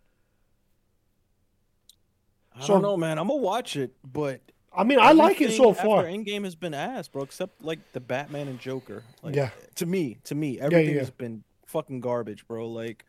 I 2.55 2.61
So- 2.61 2.75
don't 2.75 2.83
know, 2.83 2.97
man. 2.97 3.19
I'm 3.19 3.29
gonna 3.29 3.41
watch 3.41 3.77
it, 3.77 3.95
but 4.05 4.41
I 4.73 4.85
mean, 4.85 4.99
I 5.01 5.13
like 5.13 5.41
it 5.41 5.53
so 5.53 5.71
everything 5.71 5.87
far. 5.91 5.99
After 6.07 6.11
Endgame 6.11 6.45
has 6.45 6.55
been 6.55 6.75
ass, 6.75 7.09
bro. 7.09 7.23
Except 7.23 7.63
like 7.65 7.79
the 7.93 8.01
Batman 8.01 8.49
and 8.49 8.59
Joker. 8.61 9.05
Like, 9.23 9.35
Yeah. 9.35 9.51
To 9.77 9.87
me, 9.87 10.19
to 10.25 10.35
me, 10.35 10.61
everything 10.61 10.95
yeah. 10.95 11.01
has 11.01 11.11
been 11.11 11.45
fucking 11.67 12.01
garbage, 12.01 12.47
bro. 12.47 12.69
Like 12.69 13.05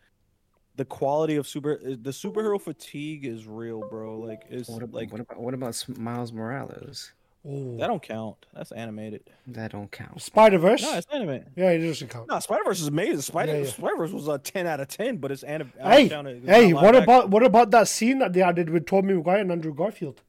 the 0.75 0.85
quality 0.85 1.35
of 1.35 1.47
super, 1.47 1.73
uh, 1.83 1.89
the 1.99 2.11
superhero 2.11 2.61
fatigue 2.61 3.25
is 3.25 3.47
real, 3.47 3.81
bro. 3.89 4.19
Like 4.19 4.43
it's 4.49 4.69
What, 4.69 4.91
like 4.93 5.11
what 5.11 5.21
about 5.21 5.39
what 5.41 5.53
about 5.55 5.83
Miles 5.97 6.31
Morales? 6.31 7.11
Oh, 7.47 7.77
that 7.77 7.87
don't 7.87 8.01
count. 8.03 8.45
That's 8.53 8.71
animated. 8.73 9.23
That 9.47 9.71
don't 9.71 9.89
count. 9.91 10.21
Spider 10.21 10.57
Verse. 10.57 10.81
No, 10.81 10.97
it's 10.97 11.07
animated. 11.11 11.47
yeah, 11.55 11.69
it 11.71 11.79
doesn't 11.79 12.09
count. 12.09 12.27
No, 12.29 12.37
Spider 12.39 12.63
Verse 12.65 12.81
is 12.81 12.87
amazing. 12.87 13.21
Spider 13.21 13.53
Yeah, 13.53 13.59
yeah. 13.63 13.69
Spider 13.69 13.95
Verse 13.95 14.11
was 14.11 14.27
a 14.27 14.37
ten 14.37 14.67
out 14.67 14.79
of 14.81 14.89
ten, 14.89 15.17
but 15.17 15.31
it's 15.31 15.43
anim- 15.43 15.71
Hey, 15.81 16.09
counted- 16.09 16.37
it's 16.43 16.47
hey, 16.47 16.73
what 16.73 16.93
live 16.93 17.03
about 17.03 17.17
action. 17.19 17.31
what 17.31 17.43
about 17.43 17.71
that 17.71 17.87
scene 17.87 18.19
that 18.19 18.33
they 18.33 18.41
added 18.41 18.69
with 18.69 18.85
Tobey 18.85 19.13
Maguire 19.13 19.39
and 19.39 19.51
Andrew 19.51 19.73
Garfield? 19.73 20.21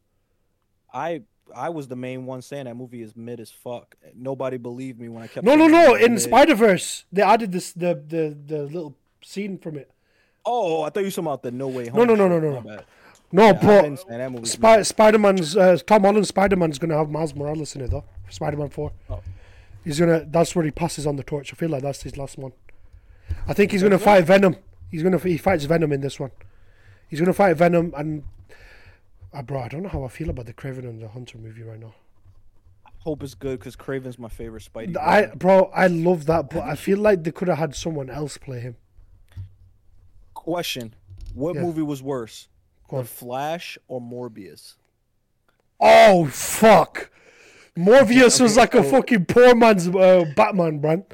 I 0.92 1.22
I 1.54 1.68
was 1.70 1.88
the 1.88 1.96
main 1.96 2.26
one 2.26 2.42
saying 2.42 2.66
that 2.66 2.76
movie 2.76 3.02
is 3.02 3.16
mid 3.16 3.40
as 3.40 3.50
fuck. 3.50 3.96
Nobody 4.14 4.56
believed 4.56 5.00
me 5.00 5.08
when 5.08 5.22
I 5.24 5.26
kept. 5.26 5.44
No, 5.44 5.56
no, 5.56 5.66
no. 5.66 5.94
In 5.96 6.12
mid. 6.12 6.20
Spider 6.22 6.54
Verse, 6.54 7.06
they 7.12 7.22
added 7.22 7.50
this 7.50 7.72
the 7.72 7.94
the 8.06 8.36
the 8.46 8.62
little 8.64 8.94
scene 9.22 9.58
from 9.58 9.76
it. 9.76 9.90
Oh, 10.46 10.82
I 10.82 10.90
thought 10.90 11.00
you 11.00 11.06
were 11.06 11.10
talking 11.10 11.24
about 11.26 11.42
the 11.42 11.50
No 11.50 11.68
Way 11.68 11.88
Home. 11.88 12.06
No, 12.06 12.14
no, 12.14 12.28
no, 12.28 12.36
shit. 12.36 12.42
no, 12.42 12.60
no, 12.60 12.60
My 12.76 12.82
no. 13.32 13.52
bad. 13.54 13.62
Yeah, 13.62 13.90
but 13.90 13.96
saying 14.08 14.18
that 14.18 14.32
movie's 14.32 14.52
Spy, 14.52 14.76
mid. 14.78 14.86
Spider 14.86 15.18
Man's 15.18 15.56
uh, 15.56 15.78
Tom 15.86 16.02
Holland's 16.02 16.28
Spider 16.28 16.56
Man's 16.56 16.78
gonna 16.78 16.96
have 16.96 17.10
Miles 17.10 17.34
Morales 17.34 17.74
in 17.76 17.82
it 17.82 17.90
though. 17.90 18.04
Spider 18.28 18.56
Man 18.56 18.68
Four. 18.68 18.92
Oh. 19.08 19.20
He's 19.84 19.98
gonna. 19.98 20.24
That's 20.24 20.54
where 20.54 20.64
he 20.64 20.70
passes 20.70 21.06
on 21.06 21.16
the 21.16 21.22
torch. 21.22 21.52
I 21.52 21.56
feel 21.56 21.70
like 21.70 21.82
that's 21.82 22.02
his 22.02 22.16
last 22.16 22.38
one. 22.38 22.52
I 23.46 23.54
think 23.54 23.72
he's 23.72 23.82
gonna 23.82 23.98
fight 23.98 24.24
Venom. 24.24 24.56
He's 24.90 25.02
gonna 25.02 25.18
he 25.18 25.38
fights 25.38 25.64
Venom 25.64 25.92
in 25.92 26.00
this 26.00 26.18
one. 26.20 26.30
He's 27.08 27.20
gonna 27.20 27.32
fight 27.32 27.54
Venom 27.56 27.92
and. 27.96 28.24
Uh, 29.32 29.42
bro, 29.42 29.60
I 29.60 29.68
don't 29.68 29.84
know 29.84 29.88
how 29.88 30.02
I 30.02 30.08
feel 30.08 30.28
about 30.28 30.46
the 30.46 30.52
Kraven 30.52 30.80
and 30.80 31.00
the 31.00 31.08
Hunter 31.08 31.38
movie 31.38 31.62
right 31.62 31.78
now. 31.78 31.94
Hope 32.98 33.22
it's 33.22 33.34
good 33.34 33.60
because 33.60 33.76
Kraven's 33.76 34.18
my 34.18 34.28
favorite 34.28 34.68
Spidey. 34.70 34.96
I, 34.98 35.26
bro, 35.26 35.70
I 35.72 35.86
love 35.86 36.26
that, 36.26 36.50
but 36.50 36.64
I 36.64 36.74
feel 36.74 36.98
like 36.98 37.22
they 37.22 37.30
could 37.30 37.46
have 37.48 37.56
had 37.58 37.74
someone 37.76 38.10
else 38.10 38.36
play 38.36 38.58
him. 38.60 38.76
Question: 40.34 40.94
What 41.34 41.54
Yeah. 41.54 41.62
movie 41.62 41.82
was 41.82 42.02
worse, 42.02 42.48
Go 42.48 42.59
The 42.90 42.96
on. 42.98 43.04
Flash 43.04 43.78
or 43.88 44.00
Morbius? 44.00 44.74
Oh 45.80 46.26
fuck! 46.26 47.10
Morbius 47.76 48.40
was 48.40 48.56
like 48.56 48.74
a 48.74 48.82
fucking 48.82 49.24
poor 49.26 49.54
man's 49.54 49.88
uh, 49.88 50.24
Batman, 50.36 50.80
man. 50.80 51.04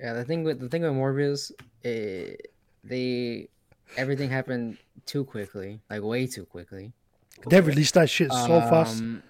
Yeah, 0.00 0.12
the 0.12 0.24
thing 0.24 0.44
with 0.44 0.60
the 0.60 0.68
thing 0.68 0.82
with 0.82 0.92
Morbius, 0.92 1.50
eh, 1.84 2.36
they 2.84 3.48
everything 3.96 4.30
happened 4.30 4.78
too 5.06 5.24
quickly, 5.24 5.80
like 5.90 6.02
way 6.02 6.26
too 6.26 6.44
quickly. 6.44 6.92
They 7.48 7.60
released 7.60 7.94
that 7.94 8.08
shit 8.10 8.32
so 8.32 8.60
fast, 8.60 9.00
Um, 9.00 9.22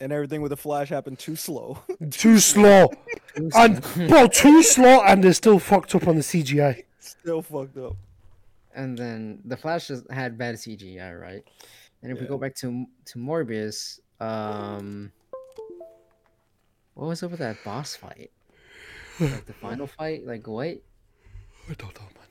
And 0.00 0.12
everything 0.12 0.42
with 0.42 0.50
the 0.50 0.56
Flash 0.56 0.88
happened 0.88 1.18
too 1.18 1.36
slow. 1.36 1.78
too 2.10 2.38
slow, 2.38 2.88
too 3.36 3.50
and 3.54 3.84
slow. 3.84 4.08
bro, 4.08 4.26
too 4.28 4.62
slow, 4.62 5.00
and 5.02 5.22
they're 5.22 5.32
still 5.32 5.58
fucked 5.58 5.94
up 5.94 6.08
on 6.08 6.16
the 6.16 6.22
CGI. 6.22 6.84
Still 6.98 7.42
fucked 7.42 7.76
up. 7.78 7.96
And 8.74 8.96
then 8.96 9.40
the 9.44 9.56
Flash 9.56 9.88
just 9.88 10.10
had 10.10 10.36
bad 10.38 10.56
CGI, 10.56 11.18
right? 11.20 11.42
And 12.02 12.10
if 12.12 12.20
we 12.20 12.26
go 12.26 12.38
back 12.38 12.54
to 12.56 12.86
to 13.06 13.18
Morbius, 13.18 14.00
um, 14.20 15.12
what 16.94 17.06
was 17.08 17.22
up 17.22 17.30
with 17.30 17.40
that 17.40 17.56
boss 17.64 17.94
fight? 17.96 18.30
Like 19.20 19.46
the 19.46 19.52
final 19.52 19.86
fight, 19.98 20.26
like 20.26 20.46
what? 20.46 20.66
I 21.68 21.74
don't 21.78 21.94
know, 21.94 22.06
man. 22.06 22.26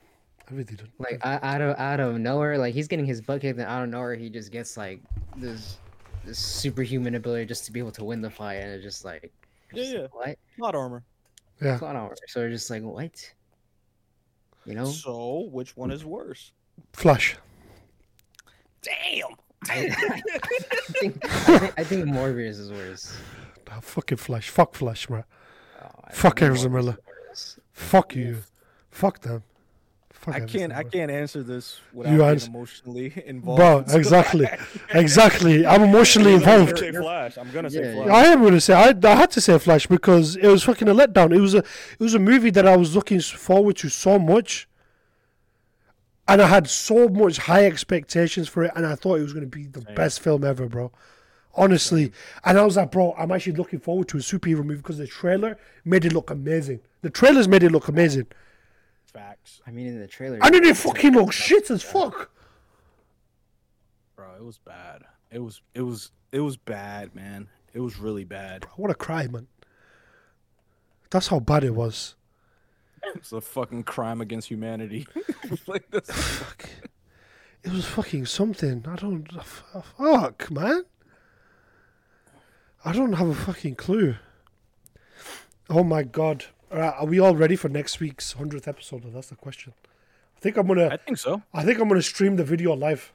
I 0.50 0.54
really 0.54 0.74
don't. 0.74 0.90
Like 0.98 1.20
o- 1.24 1.46
out 1.46 1.60
of 1.60 1.78
out 1.78 2.00
of 2.00 2.18
nowhere, 2.18 2.58
like 2.58 2.74
he's 2.74 2.88
getting 2.88 3.06
his 3.06 3.20
butt 3.20 3.40
kicked, 3.40 3.58
and 3.58 3.66
out 3.68 3.84
of 3.84 3.88
nowhere 3.88 4.14
he 4.14 4.28
just 4.28 4.52
gets 4.52 4.76
like 4.76 5.00
this 5.36 5.78
this 6.24 6.38
superhuman 6.38 7.14
ability 7.14 7.46
just 7.46 7.64
to 7.64 7.72
be 7.72 7.80
able 7.80 7.92
to 7.92 8.04
win 8.04 8.20
the 8.20 8.30
fight, 8.30 8.56
and 8.56 8.70
it's 8.72 8.84
just 8.84 9.04
like, 9.04 9.32
Yeah, 9.72 9.82
just 9.82 9.94
yeah. 9.94 10.06
what? 10.12 10.38
Plot 10.58 10.74
armor. 10.74 11.02
Yeah, 11.60 11.78
Plot 11.78 11.96
armor. 11.96 12.16
So 12.28 12.42
it's 12.42 12.54
just 12.54 12.70
like 12.70 12.82
what? 12.82 13.32
You 14.64 14.74
know, 14.74 14.84
So 14.86 15.48
which 15.50 15.76
one 15.76 15.90
is 15.90 16.04
worse? 16.04 16.52
Flash. 16.92 17.36
Damn. 18.82 19.36
I, 19.68 19.86
I, 19.86 19.90
think, 20.98 21.24
I, 21.24 21.28
think, 21.28 21.74
I 21.80 21.84
think 21.84 22.04
Morbius 22.06 22.58
is 22.58 22.70
worse. 22.72 23.16
Nah, 23.68 23.80
fucking 23.80 24.18
Flash. 24.18 24.48
Fuck 24.48 24.74
Flash, 24.74 25.08
man. 25.08 25.24
Oh, 25.82 25.88
Fuck 26.12 26.40
think 26.40 26.52
Ezra 26.52 26.70
Morbius 26.70 26.74
Miller. 26.74 26.92
is 26.92 27.28
worse. 27.28 27.60
Fuck 27.72 28.14
you. 28.16 28.38
Fuck 28.90 29.20
them. 29.20 29.42
Fuck 30.22 30.34
I 30.36 30.40
can't. 30.40 30.72
I 30.72 30.84
can't 30.84 31.10
answer 31.10 31.42
this 31.42 31.80
without 31.92 32.12
You 32.12 32.18
being 32.18 32.30
ans- 32.30 32.46
emotionally 32.46 33.12
involved. 33.26 33.88
Bro, 33.88 33.96
exactly, 33.98 34.46
exactly. 34.94 35.66
I'm 35.66 35.82
emotionally 35.82 36.34
I'm 36.34 36.40
gonna 36.40 36.52
involved. 36.60 36.78
say 36.78 36.92
Flash. 36.92 37.36
I'm 37.38 37.50
gonna 37.50 37.70
say 37.70 37.82
Yeah, 37.96 38.04
Flash. 38.04 38.08
I 38.08 38.24
am 38.32 38.40
going 38.40 38.52
to 38.54 38.60
say 38.60 38.72
I, 38.74 38.94
I 39.02 39.14
had 39.16 39.30
to 39.32 39.40
say 39.40 39.58
Flash 39.58 39.88
because 39.88 40.36
it 40.36 40.46
was 40.46 40.62
fucking 40.62 40.88
a 40.88 40.94
letdown. 40.94 41.34
It 41.34 41.40
was 41.40 41.54
a 41.54 41.58
it 41.58 41.98
was 42.00 42.14
a 42.14 42.20
movie 42.20 42.50
that 42.50 42.66
I 42.68 42.76
was 42.76 42.94
looking 42.94 43.20
forward 43.20 43.76
to 43.78 43.88
so 43.88 44.16
much, 44.18 44.68
and 46.28 46.40
I 46.40 46.46
had 46.46 46.68
so 46.68 47.08
much 47.08 47.38
high 47.38 47.66
expectations 47.66 48.48
for 48.48 48.62
it, 48.64 48.72
and 48.76 48.86
I 48.86 48.94
thought 48.94 49.16
it 49.18 49.22
was 49.22 49.32
going 49.32 49.48
to 49.50 49.56
be 49.56 49.66
the 49.66 49.80
best 49.80 50.20
film 50.20 50.44
ever, 50.44 50.68
bro. 50.68 50.92
Honestly, 51.54 52.12
and 52.44 52.58
I 52.58 52.64
was 52.64 52.76
like, 52.78 52.90
bro, 52.92 53.14
I'm 53.18 53.30
actually 53.30 53.54
looking 53.56 53.78
forward 53.80 54.08
to 54.08 54.16
a 54.16 54.20
superhero 54.20 54.64
movie 54.64 54.76
because 54.76 54.96
the 54.98 55.06
trailer 55.06 55.58
made 55.84 56.04
it 56.04 56.12
look 56.14 56.30
amazing. 56.30 56.80
The 57.02 57.10
trailers 57.10 57.46
made 57.46 57.62
it 57.62 57.72
look 57.72 57.88
amazing, 57.88 58.26
Facts, 59.12 59.60
I 59.66 59.70
mean, 59.70 59.88
in 59.88 60.00
the 60.00 60.06
trailer. 60.06 60.38
I 60.40 60.50
then 60.50 60.64
it 60.64 60.76
fucking 60.76 61.12
looks 61.12 61.36
shit 61.36 61.70
as 61.70 61.82
fuck. 61.82 62.30
bro. 64.16 64.34
It 64.36 64.44
was 64.44 64.58
bad. 64.58 65.02
It 65.30 65.40
was. 65.40 65.60
It 65.74 65.82
was. 65.82 66.10
It 66.30 66.40
was 66.40 66.56
bad, 66.56 67.14
man. 67.14 67.48
It 67.74 67.80
was 67.80 67.98
really 67.98 68.24
bad. 68.24 68.64
I 68.64 68.80
want 68.80 68.90
to 68.90 68.94
cry, 68.94 69.26
man. 69.26 69.48
That's 71.10 71.28
how 71.28 71.40
bad 71.40 71.62
it 71.62 71.74
was. 71.74 72.14
It's 73.14 73.32
a 73.32 73.40
fucking 73.40 73.82
crime 73.82 74.20
against 74.20 74.48
humanity. 74.48 75.06
like 75.66 75.90
this. 75.90 76.08
Fuck. 76.10 76.70
It 77.62 77.72
was 77.72 77.84
fucking 77.84 78.26
something. 78.26 78.84
I 78.88 78.96
don't. 78.96 79.28
Uh, 79.36 79.82
fuck, 79.82 80.50
man. 80.50 80.84
I 82.84 82.92
don't 82.92 83.12
have 83.12 83.28
a 83.28 83.34
fucking 83.34 83.76
clue. 83.76 84.16
Oh 85.70 85.84
my 85.84 86.02
god. 86.02 86.46
Alright, 86.72 86.94
are 86.96 87.06
we 87.06 87.20
all 87.20 87.36
ready 87.36 87.54
for 87.54 87.68
next 87.68 88.00
week's 88.00 88.32
100th 88.32 88.66
episode? 88.66 89.02
That's 89.12 89.28
the 89.28 89.36
question. 89.36 89.74
I 90.36 90.40
think 90.40 90.56
I'm 90.56 90.66
gonna. 90.66 90.88
I 90.88 90.96
think 90.96 91.18
so. 91.18 91.42
I 91.52 91.64
think 91.64 91.78
I'm 91.78 91.88
gonna 91.88 92.00
stream 92.00 92.36
the 92.36 92.44
video 92.44 92.72
live. 92.74 93.12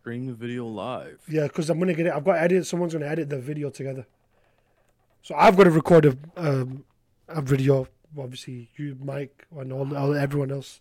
Stream 0.00 0.26
the 0.26 0.34
video 0.34 0.66
live. 0.66 1.20
Yeah, 1.26 1.44
because 1.44 1.70
I'm 1.70 1.78
gonna 1.78 1.94
get 1.94 2.06
it. 2.06 2.12
I've 2.12 2.24
got 2.24 2.34
to 2.34 2.42
edit. 2.42 2.66
Someone's 2.66 2.92
gonna 2.92 3.06
edit 3.06 3.30
the 3.30 3.38
video 3.38 3.70
together. 3.70 4.06
So 5.22 5.34
I've 5.34 5.56
got 5.56 5.64
to 5.64 5.70
record 5.70 6.04
a 6.04 6.16
um, 6.36 6.84
a 7.28 7.40
video. 7.40 7.88
Obviously, 8.18 8.68
you, 8.76 8.98
Mike, 9.02 9.46
and 9.56 9.72
all, 9.72 9.96
all 9.96 10.14
everyone 10.14 10.52
else. 10.52 10.80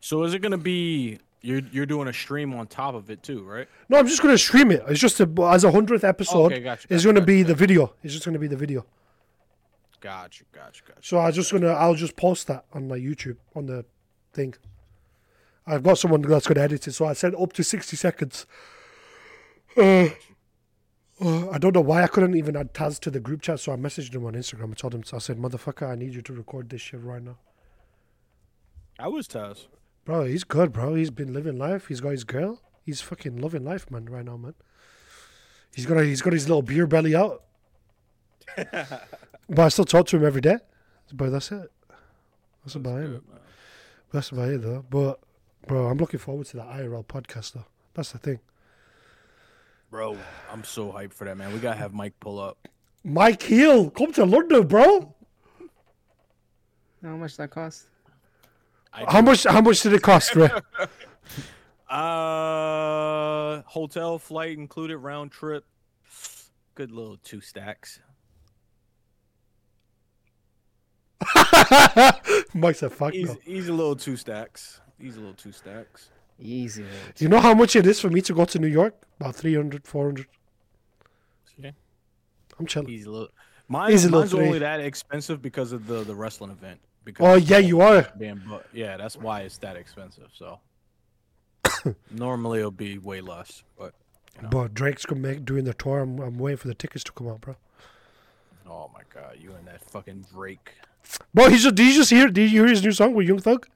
So 0.00 0.22
is 0.22 0.32
it 0.32 0.38
gonna 0.38 0.56
be 0.56 1.18
you're 1.42 1.60
you're 1.70 1.84
doing 1.84 2.08
a 2.08 2.14
stream 2.14 2.54
on 2.54 2.66
top 2.66 2.94
of 2.94 3.10
it 3.10 3.22
too, 3.22 3.42
right? 3.42 3.68
No, 3.90 3.98
I'm 3.98 4.06
just 4.06 4.22
gonna 4.22 4.38
stream 4.38 4.70
it. 4.70 4.82
It's 4.88 5.00
just 5.00 5.20
a, 5.20 5.30
as 5.42 5.64
a 5.64 5.70
hundredth 5.70 6.02
episode. 6.02 6.52
Okay, 6.52 6.60
gotcha, 6.60 6.86
It's 6.88 7.04
gotcha, 7.04 7.14
gonna 7.14 7.26
be 7.26 7.42
the 7.42 7.54
video. 7.54 7.92
It's 8.02 8.14
just 8.14 8.24
gonna 8.24 8.38
be 8.38 8.48
the 8.48 8.56
video. 8.56 8.86
Gotcha, 10.06 10.44
gotcha, 10.52 10.82
gotcha. 10.86 11.00
So 11.02 11.18
I 11.18 11.26
was 11.26 11.34
just 11.34 11.50
gonna, 11.50 11.72
I'll 11.72 11.96
just 11.96 12.14
post 12.14 12.46
that 12.46 12.64
on 12.72 12.86
my 12.86 12.96
YouTube 12.96 13.38
on 13.56 13.66
the 13.66 13.84
thing. 14.32 14.54
I've 15.66 15.82
got 15.82 15.98
someone 15.98 16.22
that's 16.22 16.46
gonna 16.46 16.60
edit 16.60 16.86
it, 16.86 16.92
so 16.92 17.06
I 17.06 17.12
said 17.12 17.34
up 17.34 17.52
to 17.54 17.64
sixty 17.64 17.96
seconds. 17.96 18.46
Uh, 19.76 20.10
uh, 21.20 21.50
I 21.50 21.58
don't 21.58 21.74
know 21.74 21.80
why 21.80 22.04
I 22.04 22.06
couldn't 22.06 22.36
even 22.36 22.56
add 22.56 22.72
Taz 22.72 23.00
to 23.00 23.10
the 23.10 23.18
group 23.18 23.42
chat, 23.42 23.58
so 23.58 23.72
I 23.72 23.76
messaged 23.76 24.14
him 24.14 24.24
on 24.26 24.34
Instagram 24.34 24.66
and 24.66 24.78
told 24.78 24.94
him. 24.94 25.02
I 25.12 25.18
said, 25.18 25.38
"Motherfucker, 25.38 25.90
I 25.90 25.96
need 25.96 26.14
you 26.14 26.22
to 26.22 26.32
record 26.32 26.70
this 26.70 26.82
shit 26.82 27.02
right 27.02 27.20
now." 27.20 27.38
I 29.00 29.08
was 29.08 29.26
Taz. 29.26 29.66
Bro, 30.04 30.26
he's 30.26 30.44
good, 30.44 30.72
bro. 30.72 30.94
He's 30.94 31.10
been 31.10 31.32
living 31.32 31.58
life. 31.58 31.88
He's 31.88 32.00
got 32.00 32.10
his 32.10 32.22
girl. 32.22 32.62
He's 32.84 33.00
fucking 33.00 33.38
loving 33.38 33.64
life, 33.64 33.90
man, 33.90 34.04
right 34.04 34.24
now, 34.24 34.36
man. 34.36 34.54
He's 35.74 35.84
got 35.84 35.98
he's 36.04 36.22
got 36.22 36.32
his 36.32 36.48
little 36.48 36.62
beer 36.62 36.86
belly 36.86 37.16
out. 37.16 37.42
but 39.48 39.62
I 39.62 39.68
still 39.68 39.84
talk 39.84 40.06
to 40.08 40.16
him 40.16 40.24
every 40.24 40.40
day. 40.40 40.58
But 41.12 41.30
that's 41.30 41.52
it. 41.52 41.70
That's 42.64 42.74
about 42.74 43.00
it. 43.00 43.08
man. 43.10 43.22
That's 44.12 44.30
about 44.30 44.48
it, 44.48 44.62
though. 44.62 44.84
But, 44.88 45.20
bro, 45.66 45.86
I'm 45.86 45.98
looking 45.98 46.18
forward 46.18 46.46
to 46.46 46.56
that 46.56 46.66
IRL 46.68 47.04
podcast, 47.06 47.52
though. 47.52 47.66
That's 47.94 48.12
the 48.12 48.18
thing. 48.18 48.40
Bro, 49.90 50.18
I'm 50.52 50.64
so 50.64 50.90
hyped 50.92 51.12
for 51.12 51.24
that, 51.24 51.36
man. 51.36 51.52
We 51.52 51.60
gotta 51.60 51.78
have 51.78 51.94
Mike 51.94 52.18
pull 52.18 52.40
up. 52.40 52.68
Mike 53.04 53.42
Hill, 53.42 53.90
come 53.90 54.12
to 54.14 54.24
London, 54.24 54.66
bro. 54.66 55.14
How 57.02 57.16
much 57.16 57.36
that 57.36 57.50
cost? 57.50 57.84
How 58.90 59.20
much? 59.20 59.44
How 59.44 59.60
much 59.60 59.80
did 59.82 59.92
it 59.92 60.02
cost, 60.02 60.34
Rae? 60.34 60.50
Uh, 61.88 63.62
hotel, 63.62 64.18
flight 64.18 64.58
included, 64.58 64.98
round 64.98 65.30
trip. 65.30 65.64
Good 66.74 66.90
little 66.90 67.16
two 67.18 67.40
stacks. 67.40 68.00
Mike 72.54 72.76
said, 72.76 72.92
"Fuck 72.92 73.14
Easy, 73.14 73.32
no." 73.32 73.38
easy 73.46 73.70
little 73.72 73.96
two 73.96 74.16
stacks. 74.16 74.80
He's 74.98 75.16
a 75.16 75.20
little 75.20 75.34
two 75.34 75.52
stacks. 75.52 76.10
Easy. 76.38 76.82
man. 76.82 76.92
Do 77.14 77.24
you 77.24 77.28
know 77.28 77.40
how 77.40 77.54
much 77.54 77.76
it 77.76 77.86
is 77.86 78.00
for 78.00 78.10
me 78.10 78.20
to 78.22 78.34
go 78.34 78.44
to 78.44 78.58
New 78.58 78.66
York? 78.66 78.94
About 79.20 79.34
300, 79.36 79.86
400. 79.86 80.26
Okay. 81.58 81.72
I'm 82.58 82.66
chilling. 82.66 82.90
Easy 82.90 83.06
little. 83.06 83.28
Mine, 83.68 83.92
Easy 83.92 84.08
little 84.08 84.20
mine's 84.20 84.34
only 84.34 84.58
that 84.60 84.80
expensive 84.80 85.42
because 85.42 85.72
of 85.72 85.86
the 85.86 86.02
the 86.04 86.14
wrestling 86.14 86.50
event. 86.50 86.80
Because 87.04 87.26
Oh 87.26 87.34
yeah, 87.36 87.58
you 87.58 87.80
are. 87.80 88.08
being 88.18 88.36
bu- 88.46 88.58
yeah, 88.72 88.96
that's 88.96 89.16
why 89.16 89.40
it's 89.40 89.58
that 89.58 89.76
expensive. 89.76 90.28
So 90.34 90.60
normally 92.10 92.58
it'll 92.60 92.70
be 92.70 92.98
way 92.98 93.20
less, 93.20 93.62
but 93.78 93.94
But 94.50 94.74
Drake's 94.74 95.04
gonna 95.06 95.20
make 95.20 95.44
doing 95.44 95.64
the 95.64 95.74
tour. 95.74 96.00
I'm, 96.00 96.18
I'm 96.20 96.38
waiting 96.38 96.58
for 96.58 96.68
the 96.68 96.74
tickets 96.74 97.02
to 97.04 97.12
come 97.12 97.28
out, 97.28 97.40
bro. 97.40 97.56
oh 98.68 98.90
my 98.94 99.02
god, 99.12 99.38
you 99.40 99.52
and 99.54 99.66
that 99.66 99.82
fucking 99.90 100.26
Drake. 100.32 100.72
Bro, 101.32 101.50
he's 101.50 101.62
just, 101.62 101.74
did 101.74 101.86
you 101.86 101.94
just 101.94 102.10
hear? 102.10 102.28
Did 102.28 102.50
you 102.50 102.60
hear 102.60 102.68
his 102.68 102.82
new 102.82 102.92
song 102.92 103.14
with 103.14 103.26
Young 103.26 103.38
Thug? 103.38 103.66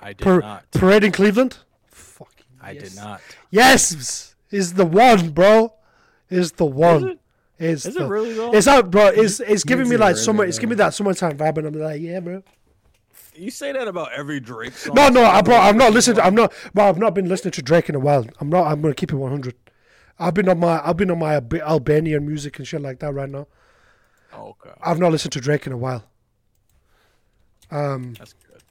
I 0.00 0.08
did 0.08 0.18
Per, 0.18 0.40
not. 0.40 0.70
Parade 0.70 1.04
in 1.04 1.12
Cleveland. 1.12 1.58
Fucking 1.88 2.46
I 2.62 2.74
did 2.74 2.94
not. 2.96 3.20
yes, 3.50 4.34
is 4.50 4.74
the 4.74 4.86
one, 4.86 5.30
bro. 5.30 5.74
Is 6.28 6.52
the 6.52 6.66
one. 6.66 7.08
it? 7.10 7.20
Is 7.58 7.84
Is 7.84 7.94
the, 7.94 8.04
it 8.04 8.08
really 8.08 8.32
though? 8.32 8.52
It's 8.52 8.66
out, 8.66 8.90
bro. 8.90 9.08
It's 9.08 9.38
it's 9.40 9.64
giving 9.64 9.86
me 9.86 9.98
like 9.98 10.14
really, 10.14 10.24
summer. 10.24 10.44
It's 10.46 10.58
giving 10.58 10.70
me 10.70 10.76
that 10.76 10.94
summertime 10.94 11.36
vibe, 11.36 11.58
and 11.58 11.66
I'm 11.66 11.74
like, 11.74 12.00
yeah, 12.00 12.20
bro. 12.20 12.42
You 13.34 13.50
say 13.50 13.72
that 13.72 13.86
about 13.86 14.12
every 14.12 14.40
Drake 14.40 14.72
song. 14.72 14.94
No, 14.94 15.08
no, 15.08 15.24
I, 15.24 15.42
bro. 15.42 15.56
I'm 15.56 15.76
not 15.76 15.92
listening. 15.92 16.16
To. 16.16 16.24
I'm 16.24 16.34
not. 16.34 16.54
Bro, 16.72 16.88
I've 16.88 16.98
not 16.98 17.14
been 17.14 17.28
listening 17.28 17.52
to 17.52 17.62
Drake 17.62 17.90
in 17.90 17.94
a 17.94 17.98
while. 17.98 18.24
I'm 18.40 18.48
not. 18.48 18.66
I'm 18.66 18.80
gonna 18.80 18.94
keep 18.94 19.12
it 19.12 19.16
100. 19.16 19.54
I've 20.18 20.32
been 20.32 20.48
on 20.48 20.58
my. 20.58 20.80
I've 20.82 20.96
been 20.96 21.10
on 21.10 21.18
my 21.18 21.34
Albanian 21.34 22.26
music 22.26 22.58
and 22.58 22.66
shit 22.66 22.80
like 22.80 23.00
that 23.00 23.12
right 23.12 23.28
now. 23.28 23.46
Okay, 24.34 24.70
I've 24.80 24.98
not 24.98 25.12
listened 25.12 25.32
to 25.32 25.40
Drake 25.40 25.66
in 25.66 25.72
a 25.74 25.76
while. 25.76 26.04
Um, 27.70 28.14
that's 28.14 28.32
good. 28.32 28.62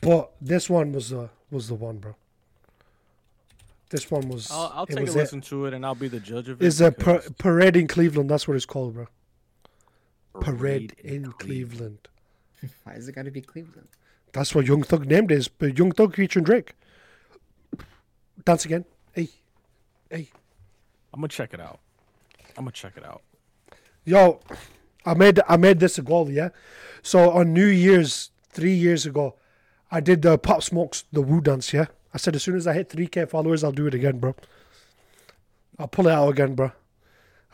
but 0.00 0.32
this 0.40 0.68
one 0.70 0.92
was 0.92 1.10
the 1.10 1.28
was 1.50 1.68
the 1.68 1.74
one, 1.74 1.98
bro. 1.98 2.16
This 3.90 4.10
one 4.10 4.28
was. 4.28 4.50
I'll, 4.50 4.72
I'll 4.74 4.84
it 4.84 4.88
take 4.90 4.98
a 4.98 5.02
was 5.02 5.16
it. 5.16 5.18
listen 5.18 5.40
to 5.42 5.66
it 5.66 5.74
and 5.74 5.84
I'll 5.86 5.94
be 5.94 6.08
the 6.08 6.20
judge 6.20 6.48
of. 6.48 6.60
It's 6.62 6.80
a 6.80 6.90
par- 6.90 7.22
parade 7.38 7.76
in 7.76 7.86
Cleveland. 7.86 8.30
That's 8.30 8.48
what 8.48 8.56
it's 8.56 8.66
called, 8.66 8.94
bro. 8.94 9.06
Parade 10.34 10.94
Parade 10.94 10.96
in 11.04 11.32
Cleveland. 11.32 12.08
Why 12.84 12.94
is 12.94 13.08
it 13.08 13.12
got 13.14 13.24
to 13.26 13.30
be 13.30 13.40
Cleveland? 13.40 13.88
That's 14.32 14.54
what 14.54 14.66
Young 14.66 14.82
Thug 14.82 15.06
named 15.06 15.30
it. 15.30 15.48
But 15.58 15.78
Young 15.78 15.92
Thug 15.92 16.14
featuring 16.16 16.44
Drake. 16.44 16.74
Dance 18.44 18.64
again. 18.64 18.84
Hey, 19.12 19.28
hey. 20.10 20.28
I'm 21.14 21.20
gonna 21.20 21.28
check 21.28 21.54
it 21.54 21.60
out. 21.60 21.78
I'm 22.56 22.64
gonna 22.64 22.72
check 22.72 22.92
it 22.96 23.04
out. 23.04 23.22
Yo, 24.04 24.40
I 25.06 25.14
made 25.14 25.40
I 25.48 25.56
made 25.56 25.80
this 25.80 25.96
a 25.98 26.02
goal, 26.02 26.30
yeah. 26.30 26.50
So 27.02 27.30
on 27.30 27.52
New 27.54 27.66
Year's 27.66 28.30
three 28.50 28.74
years 28.74 29.06
ago, 29.06 29.36
I 29.90 30.00
did 30.00 30.22
the 30.22 30.36
Pop 30.36 30.62
Smokes 30.62 31.04
the 31.12 31.22
Woo 31.22 31.40
dance, 31.40 31.72
yeah. 31.72 31.86
I 32.12 32.18
said 32.18 32.34
as 32.34 32.42
soon 32.42 32.56
as 32.56 32.66
I 32.66 32.72
hit 32.74 32.88
three 32.90 33.06
K 33.06 33.24
followers, 33.26 33.62
I'll 33.62 33.72
do 33.72 33.86
it 33.86 33.94
again, 33.94 34.18
bro. 34.18 34.34
I'll 35.78 35.88
pull 35.88 36.08
it 36.08 36.12
out 36.12 36.28
again, 36.28 36.54
bro. 36.54 36.72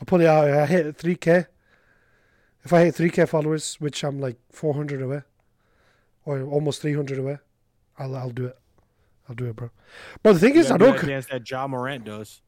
I'll 0.01 0.07
pull 0.07 0.20
it 0.20 0.27
out. 0.27 0.49
I 0.49 0.66
hit 0.66 0.97
three 0.97 1.16
K. 1.16 1.47
If 2.65 2.73
I 2.73 2.85
hit 2.85 2.95
three 2.95 3.11
K 3.11 3.27
followers, 3.27 3.77
which 3.81 4.03
I'm 4.05 4.20
like 4.20 4.37
four 4.51 4.74
hundred 4.74 5.03
away, 5.03 5.23
or 6.24 6.43
almost 6.43 6.81
three 6.81 6.95
hundred 6.95 7.19
away, 7.19 7.39
I'll 7.99 8.16
I'll 8.16 8.31
do 8.31 8.47
it. 8.47 8.59
I'll 9.29 9.35
do 9.35 9.47
it, 9.47 9.57
bro. 9.57 9.70
But 10.23 10.35
the 10.35 10.39
thing 10.39 10.55
is, 10.57 10.70
I 10.70 10.79
gotta 10.79 10.93
do 10.93 10.99
don't. 10.99 11.07
that 11.09 11.29
that 11.29 11.51
Ja 11.51 11.66
Morant 11.66 12.05
does. 12.05 12.41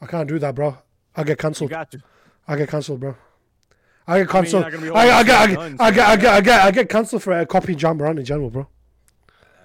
I 0.00 0.06
can't 0.06 0.28
do 0.28 0.38
that, 0.40 0.54
bro. 0.56 0.78
I 1.14 1.22
get 1.22 1.30
You 1.30 1.36
cancelled. 1.36 1.70
got 1.70 1.90
to. 1.92 2.02
I 2.48 2.56
get 2.56 2.68
cancelled, 2.68 3.00
bro. 3.00 3.16
I 4.06 4.18
get 4.18 4.34
I 4.34 4.40
mean, 4.40 4.44
cancelled. 4.44 4.62
not 4.62 4.72
gonna 4.72 4.82
be 4.82 4.90
I, 4.90 4.92
I, 4.92 5.12
all 5.12 5.24
get, 5.24 5.34
I, 5.34 5.46
get, 5.46 5.54
done, 5.54 5.76
I, 5.78 5.90
get, 5.90 6.08
I 6.08 6.16
get, 6.16 6.32
I 6.34 6.40
get, 6.40 6.60
I 6.60 6.70
get 6.70 6.88
cancelled 6.88 7.22
for 7.22 7.32
uh, 7.32 7.44
copying 7.44 7.78
Ja 7.78 7.94
Morant 7.94 8.18
in 8.18 8.24
general, 8.24 8.50
bro. 8.50 8.66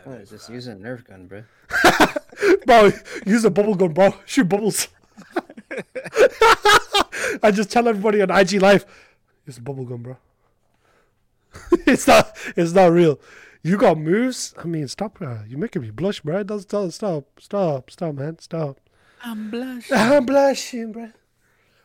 Oh, 0.05 0.17
just 0.23 0.49
use 0.49 0.67
a 0.67 0.75
Nerf 0.75 1.05
gun, 1.05 1.27
bro. 1.27 1.43
Bro, 2.65 2.91
use 3.25 3.43
a 3.45 3.49
bubble 3.49 3.75
gun, 3.75 3.93
bro. 3.93 4.13
Shoot 4.25 4.47
bubbles. 4.47 4.87
I 7.43 7.51
just 7.51 7.71
tell 7.71 7.87
everybody 7.87 8.21
on 8.21 8.29
IG 8.29 8.61
Live, 8.61 8.85
it's 9.45 9.57
a 9.57 9.61
bubble 9.61 9.85
gun, 9.85 9.97
bro. 9.97 10.17
it's 11.87 12.07
not. 12.07 12.37
It's 12.55 12.73
not 12.73 12.91
real. 12.91 13.19
You 13.63 13.77
got 13.77 13.97
moves. 13.97 14.53
I 14.57 14.65
mean, 14.65 14.87
stop. 14.87 15.21
Uh, 15.21 15.39
you're 15.47 15.59
making 15.59 15.81
me 15.81 15.91
blush, 15.91 16.21
bro. 16.21 16.43
Don't 16.43 16.61
stop. 16.61 16.91
Stop. 16.91 17.25
Stop. 17.39 17.89
Stop, 17.91 18.15
man. 18.15 18.39
Stop. 18.39 18.79
I'm 19.23 19.49
blushing. 19.49 19.97
I'm 19.97 20.25
blushing, 20.25 20.91
bro. 20.91 21.11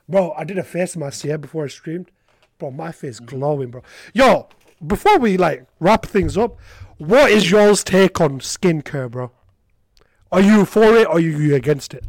Bro, 0.09 0.33
I 0.33 0.45
did 0.45 0.59
a 0.59 0.65
face 0.65 0.97
mask 0.97 1.25
yeah 1.25 1.37
before 1.39 1.65
I 1.65 1.69
streamed. 1.69 2.11
Bro, 2.63 2.71
my 2.71 2.93
face 2.93 3.19
glowing, 3.19 3.73
bro. 3.73 3.83
Yo, 4.15 4.49
before 4.87 5.19
we 5.19 5.37
like 5.37 5.67
wrap 5.81 6.07
things 6.07 6.39
up, 6.39 6.61
what 6.97 7.29
is 7.29 7.51
y'all's 7.51 7.83
take 7.83 8.21
on 8.21 8.39
skincare, 8.39 9.11
bro? 9.11 9.33
Are 10.31 10.41
you 10.41 10.65
for 10.65 10.85
it 10.95 11.09
or 11.09 11.15
are 11.15 11.19
you 11.19 11.57
against 11.57 11.93
it? 11.93 12.05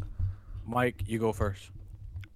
Mike, 0.67 1.01
you 1.07 1.17
go 1.17 1.33
first. 1.33 1.71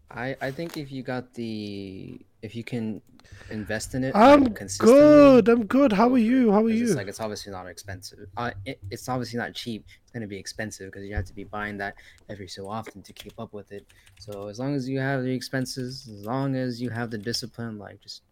I 0.10 0.36
I 0.42 0.50
think 0.50 0.78
if 0.78 0.92
you 0.92 1.04
got 1.04 1.36
the 1.36 2.20
if 2.42 2.56
you 2.56 2.64
can 2.64 3.04
invest 3.52 3.94
in 3.94 4.04
it, 4.04 4.16
I'm 4.16 4.46
like, 4.46 4.78
good. 4.80 5.48
I'm 5.48 5.66
good. 5.68 5.94
How 5.94 6.12
are 6.12 6.18
you? 6.18 6.52
How 6.52 6.66
are 6.66 6.70
you? 6.70 6.86
It's 6.86 6.96
like 6.96 7.08
it's 7.10 7.20
obviously 7.20 7.52
not 7.52 7.68
expensive. 7.68 8.30
Uh, 8.36 8.50
it, 8.66 8.80
it's 8.90 9.08
obviously 9.08 9.38
not 9.38 9.54
cheap. 9.54 9.86
It's 10.18 10.22
gonna 10.24 10.30
be 10.30 10.38
expensive 10.40 10.92
because 10.92 11.08
you 11.08 11.14
have 11.14 11.26
to 11.26 11.34
be 11.34 11.44
buying 11.44 11.78
that 11.78 11.94
every 12.28 12.48
so 12.48 12.68
often 12.68 13.04
to 13.04 13.14
keep 13.14 13.40
up 13.40 13.54
with 13.54 13.72
it. 13.72 13.86
So 14.18 14.48
as 14.48 14.58
long 14.58 14.74
as 14.74 14.90
you 14.90 15.00
have 15.00 15.22
the 15.22 15.32
expenses, 15.32 16.10
as 16.12 16.26
long 16.26 16.56
as 16.56 16.82
you 16.82 16.90
have 16.90 17.12
the 17.12 17.20
discipline, 17.20 17.78
like 17.78 18.02
just 18.02 18.24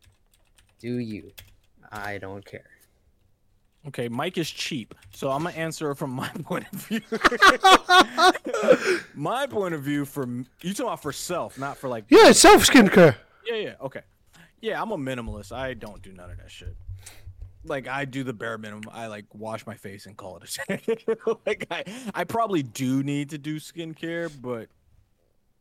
do 0.80 0.98
you. 0.98 1.32
I 1.92 2.18
don't 2.18 2.44
care. 2.44 2.72
Okay, 3.88 4.10
Mike 4.10 4.40
is 4.40 4.50
cheap, 4.50 4.96
so 5.14 5.30
I'm 5.30 5.44
gonna 5.44 5.56
answer 5.56 5.94
from 5.94 6.10
my 6.10 6.28
point 6.44 6.66
of 6.74 6.80
view. 6.80 7.02
my 9.14 9.46
point 9.46 9.76
of 9.76 9.84
view, 9.84 10.06
for 10.06 10.28
you 10.28 10.74
talking 10.74 10.86
about 10.88 11.04
for 11.04 11.14
self, 11.14 11.60
not 11.60 11.78
for 11.78 11.88
like. 11.88 12.06
yeah, 12.10 12.32
self 12.32 12.66
skincare. 12.66 13.16
Yeah, 13.46 13.58
yeah, 13.58 13.74
okay. 13.80 14.02
Yeah, 14.60 14.82
I'm 14.82 14.90
a 14.90 14.98
minimalist. 14.98 15.52
I 15.52 15.76
don't 15.76 16.02
do 16.02 16.12
none 16.14 16.32
of 16.32 16.38
that 16.38 16.50
shit. 16.50 16.76
Like 17.66 17.88
I 17.88 18.06
do 18.06 18.24
the 18.24 18.34
bare 18.34 18.58
minimum. 18.58 18.84
I 18.92 19.08
like 19.08 19.26
wash 19.34 19.66
my 19.66 19.76
face 19.76 20.06
and 20.06 20.16
call 20.16 20.38
it 20.38 20.60
a 20.70 20.78
day. 20.78 20.98
like 21.46 21.68
I, 21.72 21.84
I 22.14 22.24
probably 22.24 22.64
do 22.64 23.04
need 23.04 23.32
to 23.32 23.38
do 23.38 23.60
skincare, 23.60 24.32
but 24.42 24.70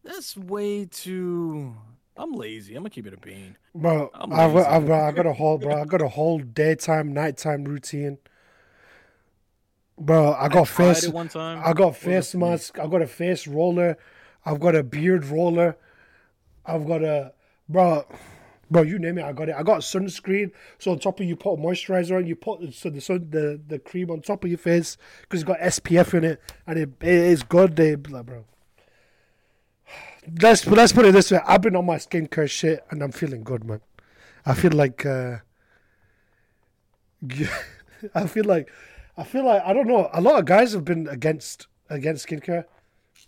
that's 0.05 0.37
way 0.37 0.85
too. 0.85 1.75
I'm 2.17 2.33
lazy. 2.33 2.75
I'm 2.75 2.83
gonna 2.83 2.91
keep 2.91 3.07
it 3.07 3.15
a 3.15 3.17
bean. 3.17 3.57
Bro, 3.75 4.11
I'm 4.15 4.33
I've. 4.33 4.57
I've, 4.57 4.91
I 4.91 5.13
got 5.13 5.27
a 5.27 5.33
whole, 5.33 5.59
bro. 5.59 5.81
I 5.81 5.85
got 5.85 6.03
a 6.03 6.09
whole 6.09 6.39
daytime, 6.39 7.13
nighttime 7.13 7.65
routine. 7.65 8.19
Bro, 9.99 10.35
I 10.35 10.49
got 10.49 10.67
tried 10.67 10.95
face. 10.95 11.09
one 11.09 11.29
time. 11.29 11.61
I 11.65 11.73
got 11.73 11.97
face 11.97 12.35
mask. 12.35 12.79
I 12.79 12.87
got 12.87 13.03
a 13.03 13.07
face 13.07 13.47
roller. 13.47 13.97
I've 14.45 14.61
got 14.61 14.75
a 14.75 14.83
beard 14.83 15.25
roller. 15.25 15.77
I've 16.67 16.87
got 16.87 17.03
a 17.03 17.33
bro, 17.69 18.05
bro. 18.71 18.83
You 18.83 18.99
name 18.99 19.19
it, 19.19 19.25
I 19.25 19.33
got 19.33 19.49
it. 19.49 19.55
I 19.57 19.63
got 19.63 19.81
sunscreen. 19.81 20.51
So 20.79 20.93
on 20.93 20.99
top 20.99 21.21
of 21.21 21.27
you 21.27 21.37
put 21.37 21.59
moisturizer 21.59 22.17
on. 22.17 22.27
You 22.27 22.37
put 22.37 22.75
so 22.75 22.91
the 22.91 23.01
sun 23.01 23.29
the 23.31 23.61
the 23.67 23.79
cream 23.79 24.11
on 24.11 24.21
top 24.21 24.45
of 24.45 24.51
your 24.51 24.59
face 24.59 24.97
because 25.23 25.43
it's 25.43 25.49
got 25.49 25.59
SPF 25.59 26.15
in 26.15 26.25
it, 26.25 26.41
and 26.67 26.79
it, 26.79 26.91
it 27.01 27.09
is 27.09 27.43
good. 27.43 27.77
They 27.77 27.97
like, 27.97 28.27
bro. 28.27 28.45
Let's 30.41 30.67
let's 30.67 30.93
put 30.93 31.05
it 31.05 31.13
this 31.13 31.31
way. 31.31 31.41
I've 31.47 31.61
been 31.61 31.77
on 31.77 31.87
my 31.87 31.97
skincare 31.97 32.49
shit, 32.49 32.85
and 32.91 33.03
I'm 33.03 33.13
feeling 33.13 33.45
good, 33.45 33.65
man. 33.65 33.81
I 34.47 34.55
feel 34.55 34.73
like 34.73 35.05
uh, 35.05 35.39
I 38.15 38.27
feel 38.27 38.45
like 38.45 38.71
I 39.17 39.25
feel 39.25 39.45
like 39.45 39.63
I 39.65 39.73
don't 39.73 39.87
know. 39.87 40.09
A 40.13 40.21
lot 40.21 40.39
of 40.39 40.45
guys 40.45 40.73
have 40.73 40.85
been 40.85 41.09
against 41.09 41.67
against 41.89 42.27
skincare. 42.27 42.65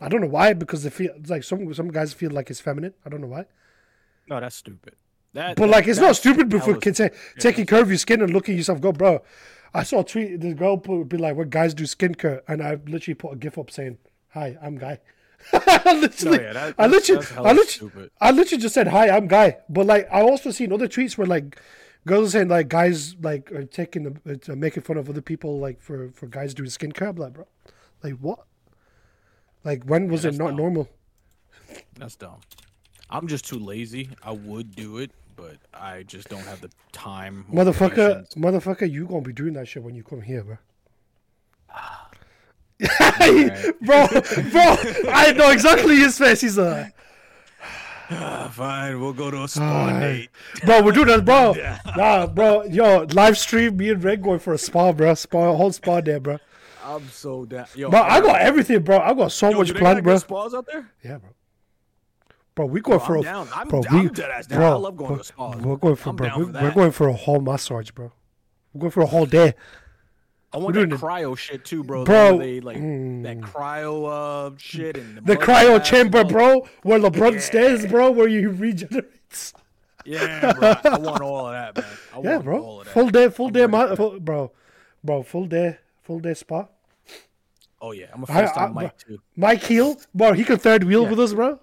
I 0.00 0.08
don't 0.08 0.20
know 0.20 0.28
why 0.28 0.52
because 0.52 0.82
they 0.82 0.90
feel 0.90 1.12
like 1.26 1.44
some 1.44 1.72
some 1.74 1.88
guys 1.88 2.12
feel 2.12 2.30
like 2.30 2.50
it's 2.50 2.60
feminine. 2.60 2.94
I 3.04 3.08
don't 3.08 3.20
know 3.20 3.28
why. 3.28 3.46
No, 4.28 4.40
that's 4.40 4.56
stupid. 4.56 4.94
That, 5.36 5.56
But 5.56 5.66
that- 5.66 5.72
like, 5.72 5.86
it's 5.86 5.98
not 6.00 6.16
stupid 6.16 6.48
before 6.48 6.72
hella 6.74 6.80
kids 6.80 6.96
say 6.98 7.10
taking 7.38 7.66
care 7.66 7.80
of 7.82 7.88
your 7.88 7.98
skin 7.98 8.22
and 8.22 8.32
looking 8.32 8.54
at 8.54 8.58
yourself. 8.58 8.80
Go, 8.80 8.92
bro. 8.92 9.22
I 9.74 9.82
saw 9.82 10.00
a 10.00 10.04
tweet. 10.04 10.40
This 10.40 10.54
girl 10.54 10.78
put 10.78 11.04
be 11.10 11.18
like, 11.18 11.36
"What 11.36 11.50
guys 11.50 11.74
do 11.74 11.84
skincare," 11.84 12.40
and 12.48 12.62
I 12.62 12.78
literally 12.86 13.14
put 13.14 13.32
a 13.34 13.36
gif 13.36 13.58
up 13.58 13.70
saying, 13.70 13.98
"Hi, 14.30 14.56
I'm 14.62 14.76
Guy." 14.78 14.98
I 15.52 15.92
literally, 16.00 16.38
No, 16.38 16.42
yeah, 16.44 16.52
that- 16.54 16.74
I 16.78 16.86
literally, 16.86 17.26
I 17.36 17.40
literally, 17.52 17.66
stupid. 17.66 18.10
I 18.20 18.30
literally 18.30 18.62
just 18.62 18.74
said, 18.74 18.88
"Hi, 18.88 19.10
I'm 19.10 19.26
Guy." 19.28 19.58
But 19.68 19.84
like, 19.86 20.08
I 20.10 20.22
also 20.22 20.50
seen 20.50 20.72
other 20.72 20.88
tweets 20.88 21.18
where 21.18 21.26
like 21.26 21.60
girls 22.06 22.32
saying 22.32 22.48
like 22.48 22.68
guys 22.68 23.16
like 23.20 23.52
are 23.52 23.64
taking 23.64 24.04
the 24.24 24.40
uh, 24.50 24.54
making 24.56 24.82
fun 24.84 24.96
of 24.96 25.10
other 25.10 25.20
people 25.20 25.58
like 25.58 25.82
for 25.82 26.10
for 26.14 26.26
guys 26.28 26.54
doing 26.54 26.70
skincare. 26.70 27.10
I'm 27.10 27.16
like, 27.16 27.34
bro, 27.34 27.46
like 28.02 28.14
what? 28.14 28.38
Like 29.64 29.84
when 29.84 30.08
was 30.08 30.24
it 30.24 30.36
not 30.36 30.48
dumb. 30.48 30.56
normal? 30.56 30.88
That's 31.98 32.16
dumb. 32.16 32.40
I'm 33.10 33.26
just 33.28 33.44
too 33.46 33.58
lazy. 33.58 34.08
I 34.22 34.32
would 34.32 34.74
do 34.74 34.98
it, 34.98 35.10
but 35.36 35.56
I 35.74 36.02
just 36.02 36.28
don't 36.28 36.42
have 36.44 36.60
the 36.60 36.70
time. 36.92 37.44
Motherfucker, 37.52 38.34
motherfucker, 38.36 38.90
you 38.90 39.06
gonna 39.06 39.20
be 39.22 39.32
doing 39.32 39.52
that 39.54 39.68
shit 39.68 39.82
when 39.82 39.94
you 39.94 40.02
come 40.02 40.22
here, 40.22 40.42
bro. 40.44 40.58
Alright. 43.00 43.80
bro, 43.80 44.06
bro, 44.08 44.76
I 45.12 45.32
know 45.36 45.50
exactly 45.50 45.96
his 45.96 46.18
face. 46.18 46.40
He's 46.42 46.58
like, 46.58 46.92
Ah, 48.08 48.48
fine, 48.52 49.00
we'll 49.00 49.12
go 49.14 49.30
to 49.30 49.42
a 49.44 49.48
spa 49.48 49.62
Alright. 49.86 50.00
date. 50.00 50.28
bro, 50.64 50.82
we're 50.82 50.92
doing 50.92 51.08
that, 51.08 51.24
bro. 51.24 51.54
Nah, 51.96 52.26
bro, 52.26 52.64
yo, 52.64 53.06
live 53.12 53.36
stream, 53.38 53.76
me 53.76 53.90
and 53.90 54.02
Red 54.04 54.22
going 54.22 54.38
for 54.38 54.52
a 54.52 54.58
spa, 54.58 54.92
bro. 54.92 55.14
Spa, 55.14 55.52
whole 55.54 55.72
spa 55.72 56.00
day, 56.00 56.18
bro. 56.18 56.38
I'm 56.84 57.08
so 57.08 57.44
down. 57.46 57.66
Yo, 57.74 57.90
Bro, 57.90 58.00
I 58.02 58.20
got 58.20 58.40
everything, 58.40 58.80
bro. 58.82 58.98
I 58.98 59.12
got 59.12 59.32
so 59.32 59.50
Yo, 59.50 59.58
much 59.58 59.74
planned, 59.74 60.04
bro. 60.04 60.18
spas 60.18 60.54
out 60.54 60.66
there? 60.66 60.88
Yeah, 61.02 61.18
bro. 61.18 61.30
Bro, 62.56 62.66
we 62.66 62.80
going 62.80 62.98
Bro, 62.98 63.06
for 63.06 63.14
I'm 63.16 63.20
a 63.20 63.22
down. 63.24 63.48
I'm- 63.54 63.68
bro. 63.68 63.82
I'm 63.90 64.02
we, 64.04 64.08
dead 64.08 64.30
ass 64.30 64.46
down. 64.46 64.58
bro, 64.60 64.70
I 64.72 64.74
love 64.76 64.96
going 64.96 65.10
to 65.10 65.14
bro, 65.16 65.22
spas. 65.22 65.56
We're 65.62 65.76
going 65.76 65.96
for 65.96 66.10
I'm 66.10 66.16
bro. 66.16 66.26
down 66.28 66.38
We, 66.38 66.44
for 66.52 66.62
we're 66.62 66.70
going 66.72 66.90
for 66.90 67.08
a 67.08 67.12
whole 67.12 67.40
massage, 67.40 67.90
bro. 67.90 68.12
We're 68.72 68.80
going 68.80 68.90
for 68.92 69.02
a 69.02 69.06
whole 69.06 69.26
day. 69.26 69.54
I 70.54 70.56
want 70.56 70.74
We're 70.74 70.80
that 70.86 70.88
doing 70.88 70.98
it. 71.00 71.04
cryo 71.04 71.36
shit 71.36 71.64
too, 71.66 71.84
bro. 71.84 72.04
Bro, 72.04 72.38
they 72.38 72.60
like 72.60 72.76
that 72.78 73.40
cryo 73.42 74.52
uh 74.52 74.56
shit 74.56 74.96
and 74.96 75.18
The 75.18 75.34
mud 75.34 75.38
cryo 75.38 75.84
chamber, 75.84 76.24
bro, 76.24 76.66
where 76.82 76.98
LeBron 76.98 77.40
stays, 77.42 77.84
bro, 77.86 78.10
where 78.10 78.26
you 78.28 78.48
regenerates. 78.50 79.52
Yeah, 80.06 80.52
bro. 80.54 80.74
I 80.84 80.98
want 80.98 81.20
all 81.20 81.46
of 81.48 81.52
that, 81.52 81.76
man. 81.76 81.84
I 82.14 82.20
Yeah, 82.20 82.32
want 82.36 82.44
bro. 82.44 82.62
all 82.62 82.78
of 82.80 82.86
that. 82.86 82.92
Full 82.94 83.10
day, 83.10 83.28
full 83.28 83.48
I'm 83.48 83.52
day, 83.52 83.66
ma- 83.66 83.94
full, 83.96 84.18
bro, 84.20 84.52
bro, 85.04 85.22
full 85.24 85.44
day, 85.46 85.76
full 86.02 86.20
day 86.20 86.32
spa. 86.32 86.68
Oh 87.82 87.92
yeah, 87.92 88.06
I'm 88.14 88.22
a 88.22 88.26
first 88.26 88.54
time 88.54 88.72
Mike 88.72 88.96
too. 88.96 89.18
Mike 89.36 89.62
Heel, 89.64 90.00
bro, 90.14 90.32
he 90.32 90.44
can 90.44 90.56
third 90.58 90.84
wheel 90.84 91.02
Yeah. 91.02 91.10
with 91.10 91.20
us, 91.20 91.34
bro. 91.34 91.60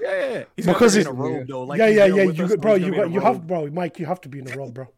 Yeah, 0.00 0.10
yeah. 0.10 0.32
yeah. 0.32 0.44
He's 0.56 0.66
Because 0.66 0.94
because 0.94 0.96
in 0.96 1.06
a 1.06 1.12
robe 1.12 1.48
though. 1.48 1.64
Like 1.64 1.78
yeah, 1.78 1.88
yeah, 1.88 2.04
yeah. 2.06 2.22
You, 2.22 2.44
us, 2.44 2.56
bro, 2.56 2.74
you 2.74 2.94
got, 2.94 3.10
you 3.10 3.20
have, 3.20 3.46
bro, 3.46 3.68
Mike, 3.68 3.98
you 3.98 4.06
have 4.06 4.20
to 4.22 4.28
be 4.28 4.40
in 4.40 4.50
a 4.50 4.56
robe, 4.56 4.74
bro. 4.74 4.88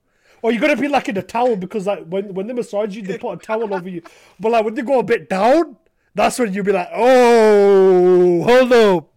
Or 0.43 0.51
you're 0.51 0.61
gonna 0.61 0.77
be 0.77 0.89
like 0.89 1.09
in 1.09 1.17
a 1.17 1.23
towel 1.23 1.57
because 1.57 1.87
like 1.87 2.05
when 2.07 2.35
when 2.35 2.47
they 2.47 2.53
massage 2.53 2.97
you, 2.97 3.03
they 3.03 3.19
put 3.19 3.33
a 3.33 3.37
towel 3.37 3.73
over 3.73 3.89
you. 3.89 4.03
But 4.41 4.53
like 4.53 4.65
when 4.65 4.75
they 4.75 4.83
go 4.83 4.99
a 4.99 5.05
bit 5.05 5.29
down, 5.29 5.77
that's 6.15 6.39
when 6.39 6.53
you'll 6.53 6.65
be 6.65 6.73
like, 6.73 6.89
oh, 6.93 8.43
hold 8.43 8.73
up, 8.73 9.13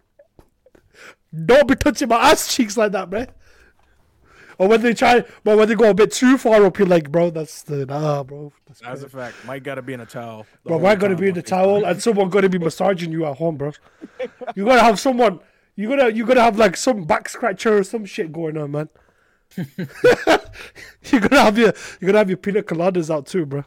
don't 1.45 1.67
be 1.67 1.75
touching 1.75 2.09
my 2.09 2.31
ass 2.31 2.55
cheeks 2.55 2.77
like 2.77 2.91
that, 2.91 3.09
man. 3.09 3.27
Or 4.57 4.69
when 4.69 4.81
they 4.81 4.93
try, 4.93 5.23
but 5.43 5.57
when 5.57 5.67
they 5.67 5.75
go 5.75 5.89
a 5.89 5.93
bit 5.93 6.11
too 6.11 6.37
far 6.37 6.63
up, 6.63 6.77
you're 6.77 6.87
like, 6.87 7.11
bro, 7.11 7.29
that's 7.29 7.63
the 7.63 7.85
nah, 7.85 8.23
bro. 8.23 8.53
That's 8.67 8.79
That's 8.79 9.03
a 9.03 9.09
fact. 9.09 9.35
Mike 9.45 9.63
got 9.63 9.75
to 9.75 9.81
be 9.81 9.93
in 9.93 9.99
a 9.99 10.05
towel. 10.05 10.45
Bro, 10.63 10.77
whole 10.77 10.83
why 10.83 10.95
gotta 10.95 11.15
be 11.15 11.25
in 11.27 11.31
on 11.31 11.35
the 11.35 11.41
towel 11.41 11.83
and 11.85 12.01
someone 12.01 12.29
gotta 12.29 12.49
be 12.49 12.57
massaging 12.57 13.11
you 13.11 13.25
at 13.25 13.35
home, 13.35 13.57
bro? 13.57 13.73
You 14.55 14.65
gotta 14.65 14.83
have 14.83 14.99
someone. 14.99 15.39
You 15.76 15.89
gotta 15.89 16.14
you 16.14 16.26
gotta 16.26 16.41
have 16.41 16.57
like 16.57 16.77
some 16.77 17.03
back 17.03 17.27
scratcher 17.30 17.77
or 17.77 17.84
some 17.84 18.06
shit 18.06 18.31
going 18.31 18.57
on, 18.57 18.72
man. 18.72 18.89
you 19.57 21.19
gotta 21.19 21.41
have 21.41 21.57
your 21.57 21.73
you 21.99 22.07
gotta 22.07 22.18
have 22.19 22.30
your 22.30 22.38
pina 22.38 22.61
coladas 22.64 23.14
out 23.14 23.26
too, 23.26 23.45
bro. 23.45 23.64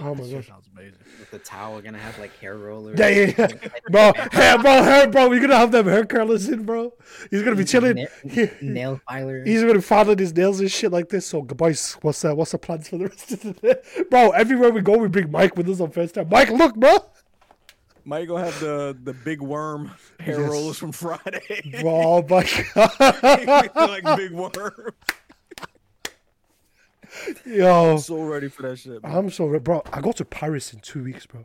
Oh 0.00 0.14
my 0.14 0.22
That 0.24 0.32
gosh. 0.32 0.46
sounds 0.46 0.68
amazing. 0.72 0.98
With 1.18 1.30
the 1.32 1.38
towel, 1.40 1.80
gonna 1.82 1.98
have 1.98 2.18
like 2.20 2.36
hair 2.38 2.56
rollers. 2.56 2.98
Yeah, 2.98 3.08
yeah, 3.08 3.34
yeah. 3.36 3.68
bro, 3.90 4.12
hair, 4.30 4.58
bro, 4.58 4.82
hair, 4.82 5.08
bro. 5.10 5.28
We're 5.28 5.40
gonna 5.40 5.56
have 5.56 5.72
them 5.72 5.86
hair 5.86 6.06
curlers 6.06 6.48
in, 6.48 6.64
bro. 6.64 6.94
He's 7.30 7.42
gonna 7.42 7.56
be 7.56 7.64
chilling. 7.64 8.06
Na- 8.24 8.46
nail 8.62 9.00
filer. 9.08 9.44
He's 9.44 9.62
gonna 9.64 9.82
file 9.82 10.14
his 10.16 10.32
nails 10.34 10.60
and 10.60 10.70
shit 10.70 10.92
like 10.92 11.08
this. 11.08 11.26
So, 11.26 11.42
boys, 11.42 11.94
what's 12.02 12.24
uh, 12.24 12.34
what's 12.34 12.52
the 12.52 12.58
plans 12.58 12.88
for 12.88 12.98
the 12.98 13.08
rest 13.08 13.32
of 13.32 13.40
the 13.42 13.52
day, 13.54 14.04
bro? 14.08 14.30
Everywhere 14.30 14.70
we 14.70 14.80
go, 14.80 14.96
we 14.96 15.08
bring 15.08 15.30
Mike 15.30 15.56
with 15.56 15.68
us 15.68 15.80
on 15.80 15.90
first 15.90 16.14
time. 16.14 16.28
Mike, 16.30 16.50
look, 16.50 16.76
bro. 16.76 16.96
Mike 18.08 18.26
gonna 18.26 18.42
have 18.46 18.58
the 18.58 18.96
the 19.04 19.12
big 19.12 19.42
worm 19.42 19.90
hair 20.20 20.40
Yes. 20.40 20.50
rollers 20.50 20.78
from 20.78 20.92
Friday. 20.92 21.82
Oh 21.84 22.22
my 22.28 22.42
god, 22.74 23.70
like 23.74 24.16
big 24.16 24.32
worm. 24.32 24.94
yo. 27.44 27.98
So 27.98 28.22
ready 28.22 28.48
for 28.48 28.62
that 28.62 28.78
shit. 28.78 29.02
Man. 29.02 29.14
I'm 29.14 29.30
so 29.30 29.44
re- 29.46 29.58
bro. 29.58 29.82
I 29.92 30.00
go 30.00 30.12
to 30.12 30.24
Paris 30.24 30.72
in 30.72 30.80
two 30.80 31.04
weeks, 31.04 31.26
bro. 31.26 31.44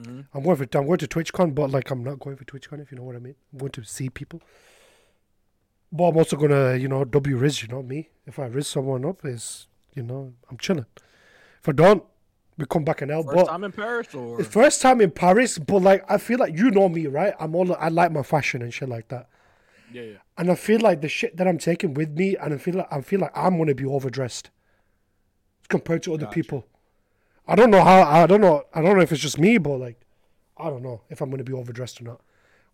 Mm-hmm. 0.00 0.20
I'm 0.32 0.42
going 0.44 0.56
for 0.56 0.62
I'm 0.78 0.86
going 0.86 0.98
to 0.98 1.08
TwitchCon, 1.08 1.52
but 1.52 1.70
like 1.70 1.90
I'm 1.90 2.04
not 2.04 2.20
going 2.20 2.36
for 2.36 2.44
TwitchCon 2.44 2.80
if 2.80 2.92
you 2.92 2.98
know 2.98 3.02
what 3.04 3.16
I 3.16 3.18
mean. 3.18 3.34
I'm 3.52 3.58
going 3.58 3.72
to 3.72 3.84
see 3.84 4.08
people. 4.08 4.40
But 5.90 6.04
I'm 6.04 6.16
also 6.16 6.36
gonna, 6.36 6.76
you 6.76 6.86
know, 6.86 7.04
W 7.04 7.36
Riz, 7.36 7.62
you 7.62 7.68
know 7.68 7.82
me. 7.82 8.10
If 8.24 8.38
I 8.38 8.46
Riz 8.46 8.68
someone 8.68 9.04
up, 9.04 9.24
is 9.24 9.66
you 9.94 10.04
know, 10.04 10.34
I'm 10.48 10.58
chilling. 10.58 10.86
If 11.60 11.68
I 11.68 11.72
don't, 11.72 12.04
we 12.58 12.66
come 12.66 12.84
back 12.84 13.00
and 13.02 13.10
L. 13.10 13.22
First 13.22 13.36
But 13.36 13.46
time 13.46 13.64
in 13.64 13.72
Paris 13.72 14.14
or 14.14 14.42
first 14.44 14.82
time 14.82 15.00
in 15.00 15.10
Paris, 15.10 15.58
but 15.58 15.80
like 15.80 16.04
I 16.10 16.18
feel 16.18 16.38
like 16.38 16.56
you 16.56 16.70
know 16.70 16.88
me, 16.88 17.06
right? 17.06 17.34
I'm 17.40 17.54
all 17.54 17.72
I 17.76 17.88
like 17.88 18.12
my 18.12 18.22
fashion 18.22 18.60
and 18.62 18.74
shit 18.74 18.88
like 18.88 19.08
that. 19.08 19.28
yeah, 19.92 20.02
yeah. 20.02 20.16
And 20.36 20.50
I 20.50 20.54
feel 20.54 20.80
like 20.80 21.00
the 21.00 21.08
shit 21.08 21.36
that 21.36 21.46
I'm 21.48 21.58
taking 21.58 21.94
with 21.94 22.10
me, 22.10 22.36
and 22.36 22.52
I 22.52 22.58
feel 22.58 22.74
like 22.74 22.88
I 22.92 23.00
feel 23.00 23.20
like 23.20 23.32
I'm 23.34 23.56
gonna 23.56 23.74
be 23.74 23.84
overdressed 23.86 24.50
compared 25.68 26.02
to 26.04 26.14
other 26.14 26.24
Gotcha. 26.24 26.34
people. 26.34 26.66
I 27.46 27.54
don't 27.54 27.70
know 27.70 27.82
how. 27.82 28.02
I 28.02 28.26
don't 28.26 28.40
know. 28.40 28.64
I 28.74 28.82
don't 28.82 28.96
know 28.96 29.02
if 29.02 29.12
it's 29.12 29.22
just 29.22 29.38
me, 29.38 29.58
but 29.58 29.78
like, 29.78 30.00
I 30.56 30.68
don't 30.68 30.82
know 30.82 31.02
if 31.08 31.20
I'm 31.20 31.30
gonna 31.30 31.44
be 31.44 31.52
overdressed 31.52 32.00
or 32.00 32.04
not. 32.04 32.20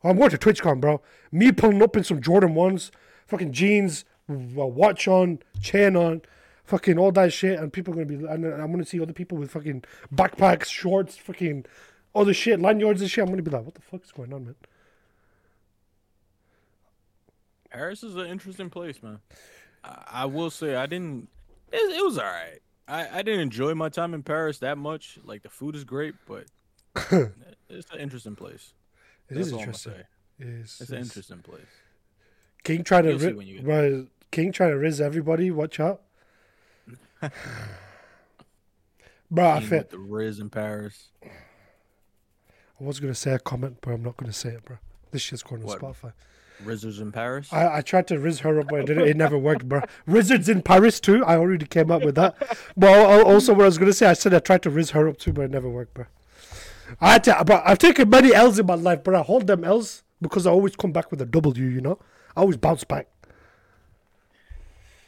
I'm 0.02 0.18
going 0.18 0.30
to 0.30 0.38
TwitchCon, 0.38 0.80
bro. 0.80 1.00
Me 1.32 1.50
pulling 1.52 1.82
up 1.82 1.96
in 1.96 2.04
some 2.04 2.20
Jordan 2.20 2.54
ones, 2.54 2.90
fucking 3.26 3.52
jeans, 3.52 4.04
watch 4.28 5.08
on, 5.08 5.38
chain 5.62 5.96
on, 5.96 6.20
fucking 6.64 6.98
all 6.98 7.12
that 7.12 7.32
shit, 7.32 7.58
and 7.58 7.72
people 7.72 7.92
are 7.94 8.04
gonna 8.04 8.18
be. 8.18 8.26
And 8.26 8.46
I'm 8.46 8.70
gonna 8.72 8.84
see 8.84 9.00
other 9.00 9.12
people 9.12 9.38
with 9.38 9.50
fucking 9.50 9.84
backpacks, 10.12 10.66
shorts, 10.66 11.16
fucking 11.16 11.66
other 12.14 12.34
shit, 12.34 12.60
lanyards 12.60 13.00
and 13.00 13.10
shit. 13.10 13.22
I'm 13.22 13.30
gonna 13.30 13.42
be 13.42 13.50
like, 13.50 13.64
what 13.64 13.74
the 13.74 13.82
fuck 13.82 14.02
is 14.04 14.12
going 14.12 14.32
on, 14.32 14.46
man? 14.46 14.54
Paris 17.70 18.02
is 18.02 18.14
an 18.16 18.26
interesting 18.26 18.70
place, 18.70 19.02
man. 19.02 19.18
I, 19.82 20.04
I 20.12 20.24
will 20.26 20.50
say 20.50 20.76
I 20.76 20.86
didn't. 20.86 21.28
It, 21.72 21.76
it 21.76 22.04
was 22.04 22.18
all 22.18 22.24
right. 22.24 22.60
I, 22.86 23.18
I 23.18 23.22
didn't 23.22 23.40
enjoy 23.40 23.74
my 23.74 23.88
time 23.88 24.14
in 24.14 24.22
Paris 24.22 24.58
that 24.58 24.78
much. 24.78 25.18
Like 25.24 25.42
the 25.42 25.48
food 25.48 25.74
is 25.74 25.84
great, 25.84 26.14
but 26.26 26.44
it's 27.68 27.90
an 27.92 27.98
interesting 27.98 28.36
place. 28.36 28.72
It 29.28 29.34
That's 29.34 29.48
is 29.48 29.52
interesting. 29.52 29.92
It 30.38 30.46
is, 30.46 30.78
It's 30.80 30.90
an 30.90 30.98
interesting 30.98 31.38
place. 31.38 31.62
King 32.62 32.84
trying 32.84 33.04
to 33.04 33.10
You'll 33.10 33.18
see 33.18 33.26
ri- 33.26 33.32
when 33.34 33.46
you 33.46 33.60
get 33.60 34.08
King 34.30 34.52
trying 34.52 34.70
to 34.70 34.78
riz 34.78 35.00
everybody. 35.00 35.50
Watch 35.50 35.80
out, 35.80 36.02
bro. 39.30 39.50
I, 39.50 39.60
feel, 39.60 39.84
the 39.88 39.98
Riz 39.98 40.38
in 40.40 40.50
Paris. 40.50 41.08
I 42.80 42.84
was 42.84 43.00
gonna 43.00 43.14
say 43.14 43.32
a 43.32 43.38
comment, 43.38 43.78
but 43.80 43.92
I'm 43.92 44.02
not 44.02 44.16
gonna 44.16 44.32
say 44.32 44.50
it, 44.50 44.64
bro. 44.64 44.78
This 45.10 45.22
shit's 45.22 45.42
going 45.42 45.62
on 45.62 45.68
What? 45.68 45.80
Spotify. 45.80 46.12
Rizzers 46.62 47.00
in 47.00 47.10
Paris. 47.12 47.52
I, 47.52 47.78
I 47.78 47.80
tried 47.80 48.06
to 48.08 48.18
riz 48.18 48.40
her 48.40 48.60
up, 48.60 48.68
but 48.68 48.88
it, 48.88 48.96
it 48.98 49.16
never 49.16 49.36
worked, 49.36 49.68
bro. 49.68 49.82
Wizards 50.06 50.48
in 50.48 50.62
Paris 50.62 51.00
too. 51.00 51.24
I 51.24 51.36
already 51.36 51.66
came 51.66 51.90
up 51.90 52.04
with 52.04 52.14
that. 52.14 52.36
But 52.76 53.24
also, 53.24 53.52
what 53.54 53.62
I 53.62 53.66
was 53.66 53.78
gonna 53.78 53.92
say, 53.92 54.06
I 54.06 54.12
said 54.12 54.32
I 54.34 54.38
tried 54.38 54.62
to 54.62 54.70
riz 54.70 54.90
her 54.90 55.08
up 55.08 55.18
too, 55.18 55.32
but 55.32 55.42
it 55.42 55.50
never 55.50 55.68
worked, 55.68 55.94
bro. 55.94 56.06
I 57.00 57.12
had 57.14 57.24
to, 57.24 57.42
but 57.46 57.62
I've 57.66 57.78
taken 57.78 58.08
many 58.08 58.32
L's 58.32 58.58
in 58.58 58.66
my 58.66 58.74
life, 58.74 59.02
but 59.02 59.14
I 59.14 59.22
hold 59.22 59.46
them 59.46 59.64
L's 59.64 60.02
because 60.20 60.46
I 60.46 60.50
always 60.50 60.76
come 60.76 60.92
back 60.92 61.10
with 61.10 61.20
a 61.20 61.26
W. 61.26 61.64
You 61.64 61.80
know, 61.80 61.98
I 62.36 62.40
always 62.40 62.56
bounce 62.56 62.84
back. 62.84 63.08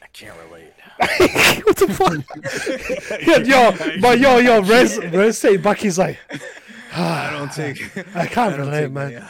I 0.02 0.06
can't 0.12 0.36
relate. 0.47 0.65
what 1.64 1.77
the 1.77 1.89
fuck? 1.89 3.20
yo, 3.27 3.36
yo, 3.39 4.01
but 4.01 4.18
yo, 4.18 4.39
yo, 4.39 4.62
Rez, 4.62 4.98
Rez 5.12 5.39
say 5.39 5.56
back, 5.56 5.78
he's 5.78 5.98
like, 5.98 6.18
I 6.94 7.31
don't 7.32 7.52
take. 7.52 7.81
I 8.16 8.27
can't 8.27 8.55
I 8.55 8.56
relate, 8.56 8.81
take 8.82 8.93
man. 8.93 9.24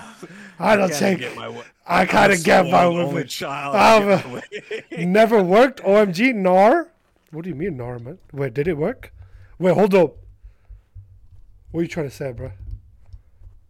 I 0.59 0.77
don't 0.77 0.89
Gotta 0.89 0.99
take. 1.01 1.19
get 1.19 1.37
my 1.37 1.63
I 1.87 2.05
kind 2.07 2.33
of 2.33 2.43
get 2.43 2.65
with 2.65 2.75
only 2.75 3.25
child. 3.25 3.77
I'm 3.77 4.09
I 4.09 4.13
a- 4.13 4.17
get 4.17 4.27
away. 4.27 4.43
Uh, 4.93 5.07
never 5.07 5.43
worked. 5.43 5.83
OMG, 5.83 6.35
nor. 6.35 6.91
What 7.31 7.43
do 7.43 7.49
you 7.51 7.55
mean 7.55 7.77
NAR, 7.77 7.99
man? 7.99 8.19
Wait, 8.33 8.55
did 8.55 8.67
it 8.69 8.77
work? 8.77 9.13
Wait, 9.59 9.75
hold 9.75 9.95
up. 9.95 10.17
What 11.71 11.81
are 11.81 11.83
you 11.83 11.89
trying 11.89 12.09
to 12.09 12.15
say, 12.15 12.33
bro? 12.33 12.53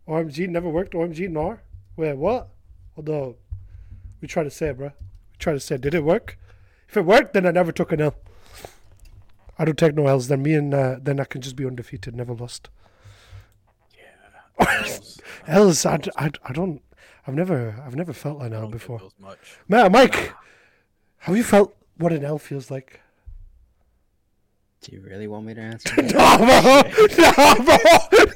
OMG 0.09 0.49
never 0.49 0.69
worked. 0.69 0.93
OMG 0.93 1.29
nor. 1.29 1.63
Wait, 1.97 2.17
what? 2.17 2.49
Hold 2.95 3.11
up. 3.11 3.37
We 4.21 4.29
try 4.29 4.45
to 4.45 4.51
say, 4.51 4.73
bro. 4.73 4.89
We 4.89 5.37
Try 5.39 5.53
to 5.55 5.61
say, 5.61 5.77
did 5.79 5.95
it 5.95 6.05
work? 6.05 6.39
If 6.89 6.97
it 6.97 7.05
worked, 7.05 7.35
then 7.35 7.47
I 7.47 7.51
never 7.51 7.73
took 7.73 7.93
an 7.93 8.01
L. 8.01 8.15
I 9.59 9.65
don't 9.65 9.79
take 9.79 9.95
no 9.95 10.07
L's. 10.07 10.29
Then 10.29 10.43
me 10.43 10.55
and 10.55 10.73
uh, 10.75 10.97
then 11.01 11.19
I 11.21 11.25
can 11.25 11.41
just 11.41 11.57
be 11.57 11.67
undefeated, 11.67 12.15
never 12.15 12.35
lost. 12.35 12.69
Yeah, 13.97 14.67
L's. 14.83 15.21
L's, 15.47 15.87
I, 15.87 15.97
d- 15.99 16.11
I, 16.17 16.29
d- 16.29 16.39
I 16.45 16.53
don't. 16.53 16.83
I've 17.27 17.35
never, 17.35 17.83
I've 17.85 17.97
never 17.97 18.13
felt 18.13 18.43
an 18.43 18.53
L 18.53 18.69
before. 18.69 18.99
those 19.01 19.15
much. 19.19 19.59
Ma- 19.69 19.89
Mike, 19.89 20.33
have 21.19 21.37
you 21.37 21.43
felt 21.43 21.75
what 21.97 22.13
an 22.13 22.25
L 22.25 22.39
feels 22.39 22.71
like? 22.71 23.01
Do 24.83 24.93
you 24.95 25.01
really 25.01 25.27
want 25.27 25.47
me 25.47 25.55
to 25.55 25.61
answer? 25.73 25.95
No, 26.03 26.09
bro. 26.09 26.83
No, 27.19 27.55
bro. 27.65 27.77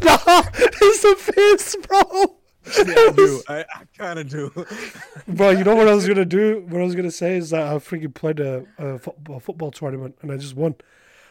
No, 0.03 0.43
it's 0.57 1.03
the 1.03 1.15
face, 1.19 1.77
bro. 1.87 2.37
Yeah, 2.87 2.95
I 2.95 3.13
do. 3.15 3.43
I, 3.49 3.59
I 3.61 3.85
kind 3.97 4.19
of 4.19 4.29
do. 4.29 4.67
Bro, 5.29 5.51
you 5.51 5.65
know 5.65 5.75
what 5.75 5.89
I 5.89 5.95
was 5.95 6.07
gonna 6.07 6.25
do? 6.25 6.65
What 6.69 6.81
I 6.81 6.85
was 6.85 6.95
gonna 6.95 7.11
say 7.11 7.37
is 7.37 7.51
that 7.51 7.63
I 7.63 7.75
freaking 7.77 8.15
played 8.15 8.41
a, 8.41 8.65
a, 8.79 8.99
football, 8.99 9.37
a 9.37 9.41
football 9.41 9.71
tournament 9.71 10.17
and 10.23 10.33
I 10.33 10.37
just 10.37 10.57
won, 10.57 10.77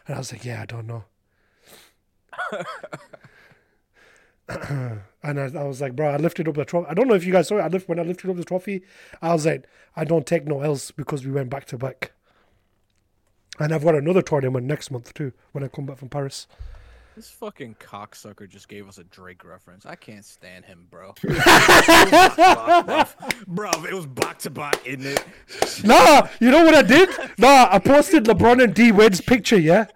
and 0.07 0.15
I 0.15 0.17
was 0.17 0.31
like, 0.31 0.45
yeah, 0.45 0.61
I 0.61 0.65
don't 0.65 0.87
know. 0.87 1.03
and 5.21 5.39
I, 5.39 5.51
I 5.59 5.63
was 5.63 5.79
like, 5.79 5.95
bro, 5.95 6.09
I 6.09 6.17
lifted 6.17 6.47
up 6.47 6.55
the 6.55 6.65
trophy. 6.65 6.87
I 6.89 6.93
don't 6.93 7.07
know 7.07 7.13
if 7.13 7.23
you 7.23 7.31
guys 7.31 7.47
saw 7.47 7.57
it. 7.57 7.61
I 7.61 7.67
lift 7.67 7.87
when 7.87 7.99
I 7.99 8.03
lifted 8.03 8.29
up 8.29 8.35
the 8.35 8.43
trophy. 8.43 8.81
I 9.21 9.33
was 9.33 9.45
like, 9.45 9.67
I 9.95 10.03
don't 10.03 10.25
take 10.25 10.45
no 10.45 10.61
else 10.61 10.91
because 10.91 11.25
we 11.25 11.31
went 11.31 11.49
back 11.49 11.65
to 11.65 11.77
back. 11.77 12.13
And 13.59 13.73
I've 13.73 13.83
got 13.83 13.95
another 13.95 14.21
tournament 14.21 14.65
next 14.65 14.89
month 14.89 15.13
too 15.13 15.33
when 15.51 15.63
I 15.63 15.67
come 15.67 15.85
back 15.85 15.97
from 15.97 16.09
Paris. 16.09 16.47
This 17.19 17.29
fucking 17.31 17.75
cocksucker 17.81 18.47
just 18.47 18.69
gave 18.69 18.87
us 18.87 18.97
a 18.97 19.03
Drake 19.03 19.43
reference. 19.43 19.85
I 19.85 19.95
can't 19.95 20.23
stand 20.23 20.63
him, 20.63 20.87
bro. 20.89 21.13
bro, 21.21 21.33
it 23.89 23.93
was 23.93 24.05
back 24.05 24.39
to 24.39 24.49
back, 24.49 24.87
isn't 24.87 25.05
it? 25.05 25.25
Nah, 25.83 26.29
you 26.39 26.49
know 26.49 26.63
what 26.63 26.75
I 26.75 26.81
did? 26.81 27.09
Nah, 27.37 27.67
I 27.69 27.79
posted 27.79 28.23
LeBron 28.23 28.63
and 28.63 28.73
D 28.73 28.93
Wade's 28.93 29.19
picture, 29.19 29.59
yeah? 29.59 29.87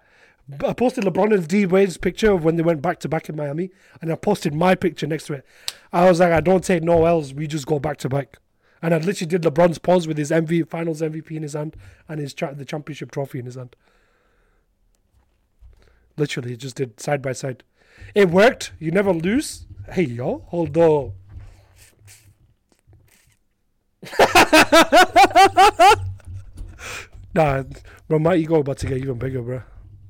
I 0.62 0.74
posted 0.74 1.04
LeBron 1.04 1.32
and 1.32 1.48
D 1.48 1.64
Wade's 1.64 1.96
picture 1.96 2.30
of 2.30 2.44
when 2.44 2.56
they 2.56 2.62
went 2.62 2.82
back 2.82 3.00
to 3.00 3.08
back 3.08 3.30
in 3.30 3.36
Miami, 3.36 3.70
and 4.02 4.12
I 4.12 4.16
posted 4.16 4.54
my 4.54 4.74
picture 4.74 5.06
next 5.06 5.24
to 5.28 5.32
it. 5.32 5.46
I 5.94 6.06
was 6.10 6.20
like, 6.20 6.30
I 6.30 6.42
don't 6.42 6.62
take 6.62 6.82
no 6.82 7.06
L's, 7.06 7.32
we 7.32 7.46
just 7.46 7.64
go 7.64 7.78
back 7.78 7.96
to 8.00 8.10
back. 8.10 8.36
And 8.82 8.92
I 8.92 8.98
literally 8.98 9.30
did 9.30 9.44
LeBron's 9.44 9.78
pose 9.78 10.06
with 10.06 10.18
his 10.18 10.30
MV 10.30 10.68
finals 10.68 11.00
MVP 11.00 11.30
in 11.30 11.42
his 11.42 11.54
hand 11.54 11.74
and 12.06 12.20
his 12.20 12.34
cha- 12.34 12.52
the 12.52 12.66
championship 12.66 13.12
trophy 13.12 13.38
in 13.38 13.46
his 13.46 13.54
hand. 13.54 13.76
Literally, 16.16 16.56
just 16.56 16.76
did 16.76 17.00
side 17.00 17.22
by 17.22 17.32
side. 17.32 17.62
It 18.14 18.30
worked. 18.30 18.72
You 18.78 18.90
never 18.90 19.12
lose. 19.12 19.66
Hey 19.90 20.02
yo, 20.04 20.44
hold 20.48 20.76
on. 20.76 21.12
Nah, 27.34 27.64
bro, 28.06 28.20
my 28.20 28.36
ego 28.36 28.60
about 28.60 28.78
to 28.78 28.86
get 28.86 28.98
even 28.98 29.18
bigger, 29.18 29.42
bro. 29.42 29.60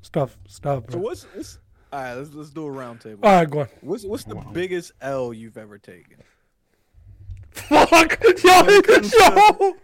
Stop, 0.02 0.30
stop, 0.46 0.86
Bro. 0.86 0.92
So 0.92 0.98
bro. 0.98 1.08
what's, 1.08 1.24
this? 1.34 1.58
all 1.90 2.02
right? 2.02 2.14
Let's 2.14 2.34
let's 2.34 2.50
do 2.50 2.66
a 2.66 2.70
round 2.70 3.00
table. 3.00 3.20
All 3.22 3.32
right, 3.32 3.48
go 3.48 3.60
on. 3.60 3.68
What's 3.80 4.04
what's 4.04 4.24
the 4.24 4.34
biggest 4.52 4.92
L 5.00 5.32
you've 5.32 5.56
ever 5.56 5.78
taken 5.78 6.18
Fuck, 7.52 8.22
yo, 8.44 8.80
yo. 9.00 9.76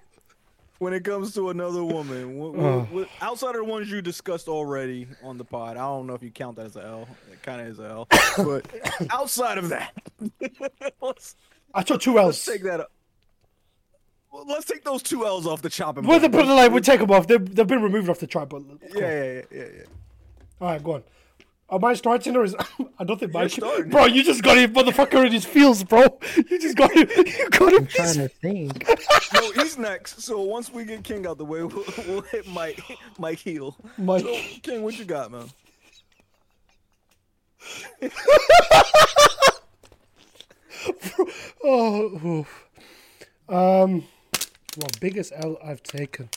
When 0.80 0.92
it 0.94 1.04
comes 1.04 1.32
to 1.34 1.50
another 1.50 1.84
woman? 1.84 2.36
What, 2.36 2.54
what, 2.54 2.64
Oh. 2.66 2.80
what- 2.90 3.08
outside 3.20 3.50
of 3.50 3.56
the 3.56 3.64
ones 3.64 3.90
you 3.90 4.02
discussed 4.02 4.48
already 4.48 5.06
on 5.22 5.38
the 5.38 5.44
pod, 5.44 5.76
I 5.76 5.80
don't 5.80 6.06
know 6.06 6.14
if 6.14 6.22
you 6.22 6.30
count 6.30 6.56
that 6.56 6.66
as 6.66 6.74
an 6.76 6.82
L. 6.82 7.06
It 7.30 7.40
kind 7.42 7.60
of 7.60 7.66
is 7.68 7.78
an 7.78 7.86
L, 7.86 8.08
but 8.38 8.66
outside 9.10 9.58
of 9.58 9.68
that, 9.68 9.92
let's 11.00 11.36
I 11.72 11.82
took 11.82 12.00
two 12.00 12.14
let's 12.14 12.24
L's. 12.26 12.44
take 12.44 12.64
that. 12.64 12.80
Up. 12.80 12.90
Well, 14.32 14.44
let's 14.46 14.64
take 14.64 14.82
those 14.84 15.02
two 15.02 15.26
L's 15.26 15.46
off 15.46 15.60
the 15.62 15.68
chopping 15.70 16.06
Well, 16.06 16.18
the, 16.20 16.28
but 16.28 16.46
like, 16.46 16.72
we 16.72 16.80
take 16.80 17.00
them 17.00 17.10
off. 17.10 17.26
They've, 17.26 17.54
they've 17.54 17.66
been 17.66 17.82
removed 17.82 18.08
off 18.08 18.18
the 18.20 18.26
chart, 18.26 18.48
but 18.48 18.62
Yeah, 18.94 19.00
yeah, 19.00 19.22
yeah, 19.32 19.42
yeah, 19.52 19.64
yeah. 19.78 19.82
All 20.60 20.68
right, 20.68 20.82
go 20.82 20.94
on. 20.94 21.02
Are 21.70 21.78
mine 21.78 21.94
starting 21.94 22.34
or 22.36 22.42
is 22.44 22.56
I 22.98 23.04
don't 23.04 23.18
think 23.18 23.32
mine. 23.32 23.48
starting. 23.48 23.90
Bro, 23.90 24.06
you 24.06 24.24
just 24.24 24.42
got 24.42 24.58
him, 24.58 24.74
motherfucker, 24.74 25.24
in 25.24 25.32
his 25.32 25.44
feels, 25.44 25.84
bro. 25.84 26.18
You 26.36 26.58
just 26.58 26.76
got 26.76 26.92
him. 26.92 27.08
You 27.26 27.48
got 27.50 27.72
him. 27.72 27.78
I'm 27.78 27.86
trying 27.86 28.14
to 28.14 28.28
think. 28.28 28.88
No, 29.32 29.52
he's 29.52 29.78
next. 29.78 30.20
So 30.22 30.40
once 30.42 30.72
we 30.72 30.84
get 30.84 31.04
King 31.04 31.24
out 31.26 31.38
the 31.38 31.44
way, 31.44 31.62
we'll, 31.62 31.84
we'll 32.08 32.20
hit 32.22 32.46
Mike, 32.48 32.82
Mike 33.18 33.38
heel. 33.38 33.76
Mike. 33.96 34.22
So, 34.24 34.36
King, 34.62 34.82
what 34.82 34.98
you 34.98 35.04
got, 35.04 35.30
man? 35.30 35.48
Oh, 41.62 42.20
oof. 42.24 42.64
um, 43.48 44.04
well, 44.76 44.88
biggest 45.00 45.32
L 45.36 45.58
I've 45.64 45.82
taken. 45.82 46.28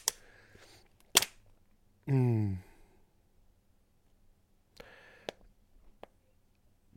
Hmm. 2.07 2.53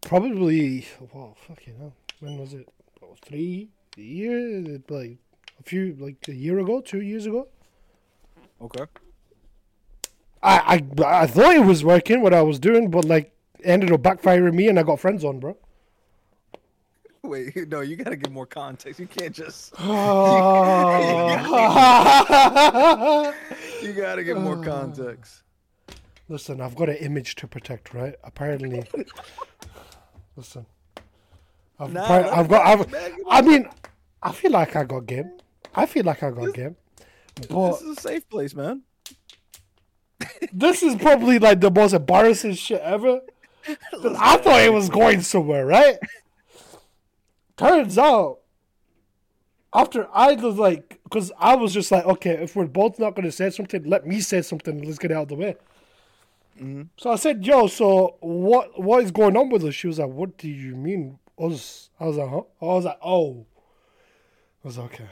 Probably. 0.06 0.86
Well, 1.12 1.36
fucking 1.48 1.74
hell. 1.78 1.92
When 2.20 2.38
was 2.38 2.54
it? 2.54 2.68
Oh, 3.02 3.16
three 3.22 3.70
years? 3.96 4.80
Like 4.88 5.18
a 5.58 5.62
few, 5.64 5.96
like 5.98 6.28
a 6.28 6.34
year 6.34 6.60
ago, 6.60 6.80
two 6.80 7.00
years 7.00 7.26
ago. 7.26 7.48
Okay. 8.62 8.84
I, 10.44 10.76
I 10.76 10.80
I 11.22 11.26
thought 11.26 11.56
it 11.56 11.64
was 11.64 11.82
working 11.82 12.20
what 12.20 12.32
I 12.32 12.42
was 12.42 12.60
doing, 12.60 12.88
but 12.88 13.04
like 13.04 13.32
ended 13.64 13.90
up 13.90 14.02
backfiring 14.02 14.54
me, 14.54 14.68
and 14.68 14.78
I 14.78 14.84
got 14.84 15.00
friends 15.00 15.24
on, 15.24 15.40
bro. 15.40 15.56
Wait, 17.22 17.56
no, 17.68 17.80
you 17.80 17.96
gotta 17.96 18.14
give 18.14 18.32
more 18.32 18.46
context. 18.46 19.00
You 19.00 19.08
can't 19.08 19.34
just. 19.34 19.74
Oh. 22.78 23.34
You 23.82 23.92
gotta 23.92 24.22
give 24.24 24.38
more 24.38 24.62
context. 24.62 25.42
Listen, 26.28 26.60
I've 26.60 26.76
got 26.76 26.88
an 26.88 26.96
image 26.96 27.34
to 27.36 27.48
protect, 27.48 27.92
right? 27.92 28.14
Apparently. 28.24 28.84
Listen. 30.36 30.66
I've, 31.78 31.92
Nah, 31.92 32.08
let 32.08 32.32
I've 32.32 32.48
got. 32.48 32.66
I've, 32.66 32.94
I 33.28 33.42
mean, 33.42 33.68
I 34.22 34.32
feel 34.32 34.50
like 34.50 34.76
I 34.76 34.84
got 34.84 35.06
game. 35.06 35.32
I 35.74 35.86
feel 35.86 36.04
like 36.04 36.22
I 36.22 36.30
got 36.30 36.54
game. 36.54 36.76
But 37.48 37.72
This 37.72 37.82
is 37.82 37.98
a 37.98 38.00
safe 38.00 38.28
place, 38.28 38.54
man. 38.54 38.82
this 40.52 40.82
is 40.82 40.94
probably 40.96 41.38
like 41.38 41.60
the 41.60 41.70
most 41.70 41.92
embarrassing 41.92 42.54
shit 42.54 42.80
ever. 42.80 43.20
I 43.68 44.36
thought 44.38 44.62
it 44.62 44.72
was 44.72 44.88
going 44.88 45.20
somewhere, 45.20 45.66
right? 45.66 45.98
Turns 47.56 47.98
out, 47.98 48.38
after 49.74 50.08
I 50.12 50.34
was 50.34 50.56
like, 50.56 51.00
because 51.04 51.32
I 51.38 51.56
was 51.56 51.72
just 51.74 51.90
like, 51.90 52.04
okay, 52.06 52.30
if 52.42 52.56
we're 52.56 52.66
both 52.66 52.98
not 52.98 53.14
going 53.14 53.24
to 53.24 53.32
say 53.32 53.50
something, 53.50 53.84
let 53.84 54.06
me 54.06 54.20
say 54.20 54.42
something. 54.42 54.82
Let's 54.82 54.98
get 54.98 55.10
it 55.10 55.14
out 55.14 55.24
of 55.24 55.28
the 55.28 55.34
way. 55.34 55.56
Mm-hmm. 56.56 56.82
So 56.96 57.10
I 57.10 57.16
said, 57.16 57.44
yo, 57.44 57.66
so 57.66 58.16
what 58.20 58.80
what 58.82 59.02
is 59.02 59.10
going 59.10 59.36
on 59.36 59.50
with 59.50 59.64
us? 59.64 59.74
She 59.74 59.86
was 59.86 59.98
like, 59.98 60.08
what 60.08 60.38
do 60.38 60.48
you 60.48 60.74
mean 60.74 61.18
us? 61.38 61.90
I 62.00 62.06
was 62.06 62.16
like, 62.16 62.30
huh? 62.30 62.42
I 62.62 62.64
was 62.64 62.84
like, 62.84 62.98
oh. 63.02 63.46
I 64.64 64.68
was 64.68 64.78
like, 64.78 64.94
okay, 64.94 65.08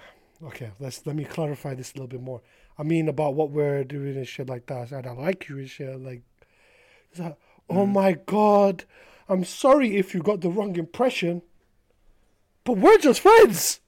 okay, 0.47 0.71
let's 0.81 1.07
let 1.07 1.17
me 1.17 1.25
clarify 1.25 1.75
this 1.75 1.93
a 1.93 1.95
little 1.95 2.09
bit 2.09 2.23
more. 2.23 2.41
I 2.79 2.83
mean 2.83 3.09
about 3.09 3.35
what 3.35 3.51
we're 3.51 3.85
doing 3.85 4.17
and 4.17 4.27
shit 4.27 4.49
like 4.49 4.67
that. 4.67 4.79
I 4.79 4.87
said, 4.87 5.07
I 5.07 5.13
like 5.13 5.49
you 5.49 5.59
and 5.59 5.69
shit. 5.69 6.01
Like, 6.01 6.23
he's 7.11 7.21
like, 7.21 7.37
oh 7.69 7.75
mm-hmm. 7.75 7.93
my 7.93 8.13
god, 8.27 8.85
I'm 9.29 9.45
sorry 9.45 9.97
if 9.97 10.15
you 10.15 10.23
got 10.23 10.41
the 10.41 10.51
wrong 10.51 10.77
impression, 10.77 11.43
but 12.65 12.79
we're 12.79 12.99
just 12.99 13.21
friends. 13.21 13.81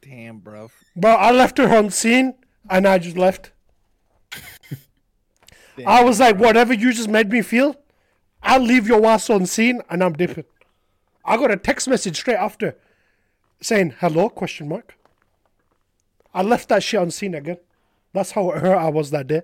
Damn, 0.00 0.38
bro. 0.38 0.70
Bro, 0.96 1.10
I 1.10 1.30
left 1.32 1.58
her 1.58 1.68
on 1.76 1.90
seen 1.90 2.34
and 2.70 2.88
I 2.88 2.98
just 2.98 3.16
left. 3.16 3.52
I 5.86 6.02
was 6.02 6.20
like, 6.20 6.38
whatever 6.38 6.74
you 6.74 6.92
just 6.92 7.08
made 7.08 7.30
me 7.30 7.42
feel, 7.42 7.76
I'll 8.42 8.60
leave 8.60 8.88
your 8.88 9.04
ass 9.06 9.30
on 9.30 9.46
seen 9.46 9.82
and 9.88 10.02
I'm 10.02 10.12
dipping. 10.12 10.44
I 11.24 11.36
got 11.36 11.50
a 11.50 11.56
text 11.56 11.88
message 11.88 12.16
straight 12.16 12.36
after 12.36 12.76
saying 13.60 13.94
hello 14.00 14.28
question 14.28 14.68
mark. 14.68 14.96
I 16.34 16.42
left 16.42 16.68
that 16.68 16.82
shit 16.82 17.00
on 17.00 17.10
seen 17.10 17.34
again. 17.34 17.58
That's 18.12 18.32
how 18.32 18.50
hurt 18.50 18.76
I 18.76 18.88
was 18.88 19.10
that 19.10 19.26
day. 19.26 19.42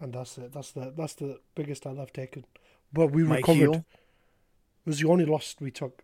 And 0.00 0.12
that's 0.12 0.38
it. 0.38 0.52
That's 0.52 0.72
the 0.72 0.92
that's 0.96 1.14
the 1.14 1.40
biggest 1.54 1.86
I've 1.86 2.12
taken. 2.12 2.44
But 2.92 3.08
we 3.08 3.24
Mike 3.24 3.38
recovered. 3.38 3.58
Heel? 3.58 3.74
It 3.74 4.86
was 4.86 5.00
the 5.00 5.08
only 5.08 5.24
loss 5.24 5.56
we 5.60 5.70
took. 5.70 6.02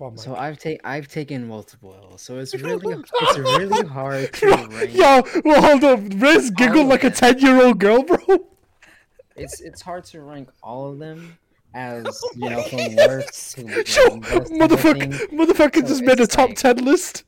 Oh 0.00 0.10
Mike. 0.10 0.18
So 0.18 0.34
I've 0.34 0.58
take 0.58 0.80
I've 0.84 1.08
taken 1.08 1.48
multiple 1.48 1.94
L's, 2.10 2.22
so 2.22 2.38
it's 2.38 2.54
really 2.54 2.96
it's 3.20 3.38
really 3.38 3.86
hard 3.98 4.32
to 4.34 4.46
rank. 4.70 4.94
Yo, 4.94 5.22
well, 5.44 5.62
hold 5.62 5.84
up, 5.84 6.00
Riz 6.20 6.50
giggled 6.50 6.86
like 6.88 7.04
a 7.04 7.10
10 7.10 7.38
year 7.38 7.62
old 7.64 7.78
girl, 7.78 8.02
bro. 8.02 8.18
It's 9.36 9.60
it's 9.60 9.80
hard 9.82 10.04
to 10.06 10.20
rank 10.22 10.50
all 10.62 10.90
of 10.92 10.98
them 10.98 11.38
as 11.74 12.06
oh 12.24 12.30
you 12.36 12.50
know 12.50 12.62
from 12.62 12.94
worst 12.96 13.56
to 13.56 13.64
like, 13.64 13.96
Yo, 13.96 14.04
motherfucker, 14.18 15.12
motherfucker 15.30 15.76
So 15.76 15.86
just 15.88 16.02
made 16.02 16.20
a 16.20 16.26
top 16.26 16.50
like- 16.50 16.58
10 16.58 16.84
list. 16.84 17.24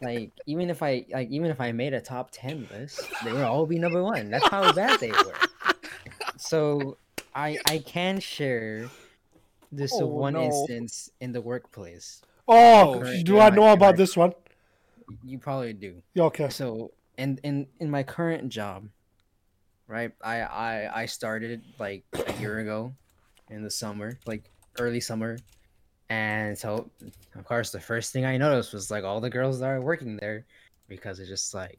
Like 0.00 0.32
even 0.46 0.70
if 0.70 0.82
I 0.82 1.04
like 1.12 1.28
even 1.30 1.50
if 1.52 1.60
I 1.60 1.70
made 1.70 1.94
a 1.94 2.00
top 2.00 2.32
ten 2.32 2.66
list, 2.72 3.08
they 3.24 3.32
would 3.32 3.42
all 3.42 3.66
be 3.66 3.78
number 3.78 4.02
one. 4.02 4.30
That's 4.30 4.48
how 4.48 4.72
bad 4.72 4.98
they 4.98 5.10
were. 5.12 5.34
So 6.36 6.96
I 7.36 7.58
I 7.68 7.78
can 7.78 8.18
share 8.18 8.90
this 9.72 9.92
Oh, 9.94 10.06
one 10.06 10.34
no. 10.34 10.42
instance 10.44 11.10
in 11.20 11.32
the 11.32 11.40
workplace. 11.40 12.20
Oh, 12.46 12.98
Current- 13.02 13.24
do 13.26 13.40
I 13.40 13.50
know 13.50 13.72
about 13.72 13.96
this 13.96 14.16
one? 14.16 14.32
You 15.24 15.38
probably 15.38 15.72
do. 15.72 16.02
Okay. 16.16 16.48
So, 16.50 16.92
in 17.18 17.38
in 17.42 17.66
in 17.80 17.90
my 17.90 18.02
current 18.02 18.48
job, 18.50 18.88
right? 19.88 20.12
I 20.22 20.40
I 20.42 21.02
I 21.02 21.06
started 21.06 21.62
like 21.78 22.04
a 22.12 22.32
year 22.40 22.58
ago, 22.60 22.92
in 23.50 23.62
the 23.62 23.70
summer, 23.70 24.18
like 24.26 24.44
early 24.78 25.00
summer, 25.00 25.38
and 26.08 26.56
so 26.56 26.90
of 27.34 27.44
course 27.44 27.70
the 27.72 27.80
first 27.80 28.12
thing 28.12 28.24
I 28.24 28.36
noticed 28.36 28.72
was 28.72 28.90
like 28.90 29.04
all 29.04 29.20
the 29.20 29.30
girls 29.30 29.60
that 29.60 29.68
are 29.68 29.80
working 29.80 30.16
there, 30.16 30.44
because 30.88 31.18
it's 31.20 31.28
just 31.28 31.52
like, 31.52 31.78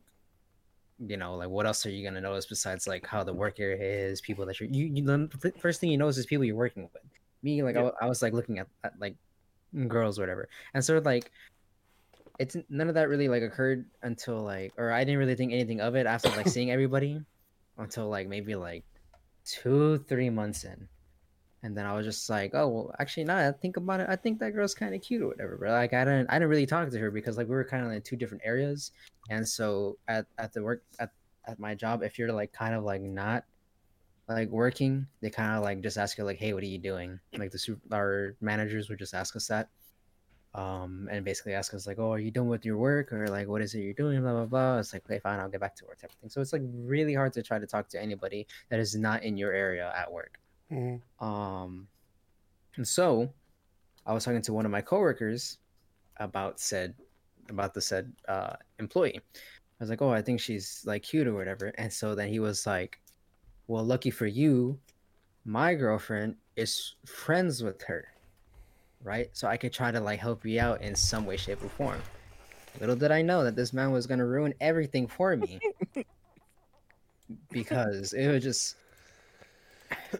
you 0.99 1.17
know, 1.17 1.35
like 1.35 1.49
what 1.49 1.65
else 1.65 1.85
are 1.85 1.89
you 1.89 2.03
gonna 2.05 2.21
notice 2.21 2.45
besides 2.45 2.85
like 2.87 3.05
how 3.07 3.23
the 3.23 3.33
work 3.33 3.59
area 3.59 4.07
is, 4.09 4.21
people 4.21 4.45
that 4.45 4.59
you're 4.59 4.69
you 4.69 4.85
you 4.85 5.03
the 5.03 5.53
first 5.59 5.79
thing 5.79 5.89
you 5.89 5.97
notice 5.97 6.17
is 6.17 6.25
people 6.27 6.45
you're 6.45 6.55
working 6.55 6.83
with. 6.93 7.01
Me 7.43 7.61
like 7.61 7.75
I 7.75 7.79
Yeah. 7.79 7.85
wa- 7.85 7.97
I, 8.01 8.05
was 8.07 8.21
like 8.21 8.33
looking 8.33 8.59
at, 8.59 8.67
at 8.83 8.93
like 8.99 9.15
girls 9.87 10.17
or 10.17 10.23
whatever, 10.23 10.49
and 10.73 10.83
so 10.83 10.97
like 10.99 11.31
it's 12.39 12.57
none 12.69 12.87
of 12.89 12.95
that 12.95 13.09
really 13.09 13.27
like 13.27 13.43
occurred 13.43 13.85
until 14.01 14.41
like 14.41 14.73
or 14.77 14.91
I 14.91 15.03
didn't 15.03 15.19
really 15.19 15.35
think 15.35 15.53
anything 15.53 15.81
of 15.81 15.95
it 15.95 16.05
after 16.07 16.29
like 16.29 16.47
seeing 16.55 16.71
everybody 16.71 17.21
until 17.77 18.09
like 18.09 18.27
maybe 18.27 18.55
like 18.55 18.83
two 19.45 19.99
three 20.07 20.29
months 20.29 20.63
in 20.63 20.87
and 21.63 21.77
then 21.77 21.85
I 21.85 21.93
was 21.95 22.05
just 22.05 22.29
like 22.29 22.51
oh 22.53 22.67
well 22.67 22.95
actually 22.99 23.25
not. 23.25 23.35
that 23.37 23.55
I 23.55 23.57
think 23.59 23.77
about 23.77 23.99
it 23.99 24.07
I 24.09 24.15
think 24.15 24.39
that 24.39 24.51
girl's 24.51 24.73
kind 24.73 24.95
of 24.95 25.01
cute 25.01 25.21
or 25.21 25.27
whatever 25.27 25.57
but 25.59 25.69
like 25.69 25.93
I 25.93 26.05
didn't 26.05 26.27
I 26.29 26.35
didn't 26.35 26.49
really 26.49 26.65
talk 26.65 26.89
to 26.89 26.99
her 26.99 27.11
because 27.11 27.37
like 27.37 27.47
we 27.47 27.53
were 27.55 27.63
kind 27.65 27.85
of 27.85 27.91
in 27.91 28.01
two 28.01 28.15
different 28.15 28.43
areas 28.45 28.91
and 29.29 29.47
so 29.47 29.97
at, 30.07 30.25
at 30.37 30.53
the 30.53 30.63
work 30.63 30.83
at, 30.99 31.11
at 31.45 31.59
my 31.59 31.75
job 31.75 32.03
if 32.03 32.17
you're 32.17 32.31
like 32.31 32.51
kind 32.53 32.73
of 32.73 32.83
like 32.83 33.01
not 33.01 33.43
like 34.27 34.49
working 34.49 35.07
they 35.21 35.29
kind 35.29 35.57
of 35.57 35.63
like 35.63 35.81
just 35.81 35.97
ask 35.97 36.17
you 36.17 36.23
like 36.23 36.37
hey 36.37 36.53
what 36.53 36.63
are 36.63 36.67
you 36.67 36.77
doing 36.79 37.19
like 37.37 37.51
the 37.51 37.59
super 37.59 37.81
our 37.93 38.35
managers 38.41 38.89
would 38.89 38.99
just 38.99 39.13
ask 39.13 39.35
us 39.35 39.47
that 39.47 39.69
um, 40.55 41.09
and 41.11 41.25
basically 41.25 41.53
ask 41.53 41.73
us 41.73 41.87
like, 41.87 41.97
"Oh, 41.97 42.11
are 42.11 42.19
you 42.19 42.31
done 42.31 42.47
with 42.47 42.63
your 42.65 42.77
work?" 42.77 43.11
or 43.11 43.27
like, 43.27 43.47
"What 43.47 43.61
is 43.61 43.73
it 43.73 43.79
you're 43.81 43.93
doing?" 43.93 44.21
Blah 44.21 44.33
blah 44.33 44.45
blah. 44.45 44.79
It's 44.79 44.93
like, 44.93 45.03
"Okay, 45.05 45.19
fine, 45.19 45.39
I'll 45.39 45.49
get 45.49 45.61
back 45.61 45.75
to 45.77 45.85
work." 45.85 45.99
Type 45.99 46.11
of 46.11 46.17
thing. 46.17 46.29
So 46.29 46.41
it's 46.41 46.53
like 46.53 46.61
really 46.63 47.15
hard 47.15 47.33
to 47.33 47.43
try 47.43 47.59
to 47.59 47.65
talk 47.65 47.89
to 47.89 48.01
anybody 48.01 48.47
that 48.69 48.79
is 48.79 48.95
not 48.95 49.23
in 49.23 49.37
your 49.37 49.51
area 49.51 49.91
at 49.95 50.11
work. 50.11 50.39
Mhm. 50.71 51.01
Um, 51.19 51.89
and 52.77 52.87
so 52.87 53.33
I 54.05 54.13
was 54.13 54.25
talking 54.25 54.41
to 54.43 54.53
one 54.53 54.65
of 54.65 54.71
my 54.71 54.81
coworkers 54.81 55.59
about 56.17 56.59
said 56.59 56.95
about 57.49 57.73
the 57.75 57.81
said 57.81 58.13
uh, 58.27 58.57
employee. 58.79 59.19
I 59.19 59.21
was 59.79 59.89
like, 59.91 60.01
"Oh, 60.01 60.11
I 60.11 60.21
think 60.23 60.41
she's 60.41 60.83
like 60.85 61.03
cute 61.03 61.27
or 61.27 61.35
whatever," 61.35 61.67
and 61.77 61.93
so 61.93 62.15
then 62.15 62.29
he 62.29 62.39
was 62.39 62.67
like, 62.67 63.01
"Well, 63.67 63.83
lucky 63.83 64.11
for 64.11 64.27
you, 64.27 64.79
my 65.45 65.75
girlfriend 65.75 66.37
is 66.55 66.95
friends 67.05 67.63
with 67.63 67.83
her." 67.83 68.13
right? 69.03 69.29
So 69.33 69.47
I 69.47 69.57
could 69.57 69.73
try 69.73 69.91
to 69.91 69.99
like 69.99 70.19
help 70.19 70.45
you 70.45 70.59
out 70.59 70.81
in 70.81 70.95
some 70.95 71.25
way, 71.25 71.37
shape, 71.37 71.63
or 71.63 71.69
form. 71.69 72.01
Little 72.79 72.95
did 72.95 73.11
I 73.11 73.21
know 73.21 73.43
that 73.43 73.55
this 73.55 73.73
man 73.73 73.91
was 73.91 74.07
gonna 74.07 74.25
ruin 74.25 74.53
everything 74.59 75.07
for 75.07 75.35
me. 75.35 75.59
because 77.51 78.13
it 78.13 78.27
was 78.27 78.43
just 78.43 78.75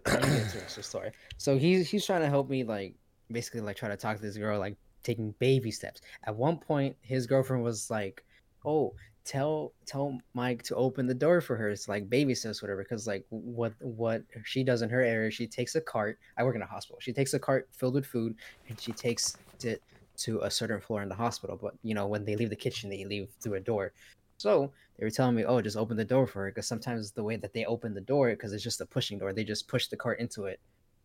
Let 0.06 0.24
me 0.24 0.30
get 0.30 0.70
story. 0.70 1.11
So 1.38 1.57
he's 1.57 1.90
he's 1.90 2.06
trying 2.06 2.22
to 2.22 2.30
help 2.30 2.49
me 2.49 2.64
like 2.64 2.95
basically 3.32 3.61
like 3.61 3.78
try 3.78 3.90
to 3.90 3.98
talk 3.98 4.18
to 4.18 4.22
this 4.22 4.38
girl, 4.38 4.60
like 4.60 4.76
taking 5.03 5.34
baby 5.40 5.72
steps. 5.72 6.02
At 6.26 6.36
one 6.36 6.57
point 6.57 6.95
his 7.02 7.26
girlfriend 7.28 7.64
was 7.64 7.90
like, 7.90 8.24
Oh, 8.65 8.94
tell 9.26 9.74
tell 9.86 10.20
Mike 10.34 10.64
to 10.64 10.76
open 10.76 11.08
the 11.08 11.14
door 11.14 11.41
for 11.41 11.56
her. 11.56 11.70
It's 11.70 11.88
like 11.88 12.10
baby 12.10 12.36
steps, 12.36 12.62
whatever. 12.62 12.84
Because 12.84 13.08
like 13.08 13.26
what 13.30 13.74
what 13.80 14.24
she 14.44 14.64
does 14.64 14.82
in 14.82 14.90
her 14.90 15.02
area, 15.02 15.32
she 15.32 15.48
takes 15.48 15.76
a 15.76 15.82
cart. 15.82 16.20
I 16.38 16.44
work 16.44 16.56
in 16.56 16.62
a 16.62 16.66
hospital. 16.68 17.00
She 17.00 17.14
takes 17.14 17.34
a 17.34 17.40
cart 17.40 17.68
filled 17.72 17.95
with 17.95 18.06
food 18.06 18.36
and 18.70 18.80
she 18.80 18.91
takes 18.91 19.38
it 19.64 19.82
to 20.16 20.41
a 20.41 20.52
certain 20.52 20.80
floor 20.80 21.02
in 21.02 21.10
the 21.10 21.16
hospital. 21.16 21.58
But 21.62 21.76
you 21.84 21.94
know, 21.95 22.08
when 22.08 22.26
they 22.26 22.36
leave 22.36 22.50
the 22.50 22.56
kitchen, 22.56 22.90
they 22.90 23.06
leave 23.06 23.30
through 23.40 23.56
a 23.56 23.60
door. 23.60 23.94
So 24.38 24.72
they 24.98 25.06
were 25.06 25.12
telling 25.12 25.36
me, 25.36 25.45
oh, 25.45 25.62
just 25.62 25.78
open 25.78 25.98
the 25.98 26.06
door 26.06 26.28
for 26.28 26.44
her. 26.44 26.52
Because 26.52 26.68
sometimes 26.68 27.12
the 27.12 27.24
way 27.24 27.38
that 27.38 27.54
they 27.54 27.66
open 27.66 27.94
the 27.94 28.02
door, 28.02 28.30
because 28.32 28.54
it's 28.54 28.64
just 28.64 28.82
a 28.82 28.86
pushing 28.86 29.18
door, 29.18 29.34
they 29.34 29.44
just 29.44 29.68
push 29.68 29.88
the 29.88 29.98
cart 29.98 30.20
into 30.20 30.45
it 30.45 30.60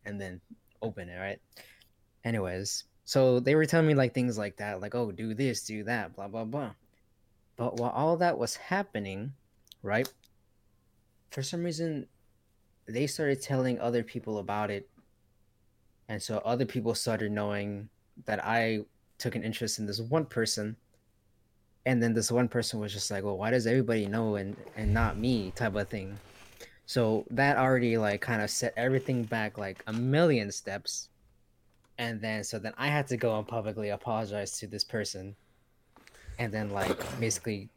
and 0.04 0.20
then 0.20 0.40
open 0.82 1.08
it, 1.08 1.18
right? 1.18 1.40
Anyways, 2.24 2.84
so 3.04 3.40
they 3.40 3.54
were 3.54 3.64
telling 3.64 3.86
me 3.86 3.94
like 3.94 4.12
things 4.12 4.36
like 4.36 4.56
that, 4.56 4.80
like, 4.80 4.94
oh, 4.94 5.12
do 5.12 5.34
this, 5.34 5.64
do 5.64 5.84
that, 5.84 6.14
blah, 6.14 6.28
blah, 6.28 6.44
blah. 6.44 6.72
But 7.58 7.76
while 7.76 7.90
all 7.90 8.16
that 8.18 8.38
was 8.38 8.54
happening, 8.54 9.34
right? 9.82 10.10
For 11.30 11.42
some 11.42 11.64
reason, 11.64 12.06
they 12.86 13.06
started 13.06 13.42
telling 13.42 13.78
other 13.80 14.02
people 14.02 14.38
about 14.38 14.70
it. 14.70 14.88
And 16.08 16.22
so 16.22 16.38
other 16.38 16.64
people 16.64 16.94
started 16.94 17.32
knowing 17.32 17.90
that 18.24 18.42
I 18.42 18.84
took 19.18 19.34
an 19.34 19.42
interest 19.42 19.80
in 19.80 19.86
this 19.86 20.00
one 20.00 20.24
person. 20.24 20.76
And 21.84 22.00
then 22.00 22.14
this 22.14 22.30
one 22.30 22.48
person 22.48 22.78
was 22.78 22.92
just 22.92 23.10
like, 23.10 23.24
well, 23.24 23.36
why 23.36 23.50
does 23.50 23.66
everybody 23.66 24.06
know 24.06 24.36
and, 24.36 24.56
and 24.76 24.94
not 24.94 25.18
me 25.18 25.52
type 25.56 25.74
of 25.74 25.88
thing. 25.88 26.16
So 26.86 27.26
that 27.30 27.58
already 27.58 27.98
like 27.98 28.20
kind 28.20 28.40
of 28.40 28.50
set 28.50 28.72
everything 28.76 29.24
back 29.24 29.58
like 29.58 29.82
a 29.88 29.92
million 29.92 30.52
steps. 30.52 31.08
And 31.98 32.20
then 32.20 32.44
so 32.44 32.60
then 32.60 32.72
I 32.78 32.86
had 32.86 33.08
to 33.08 33.16
go 33.16 33.36
and 33.36 33.46
publicly 33.46 33.88
apologize 33.88 34.58
to 34.60 34.68
this 34.68 34.84
person. 34.84 35.34
And 36.38 36.52
then 36.52 36.70
like 36.70 36.98
basically 37.20 37.68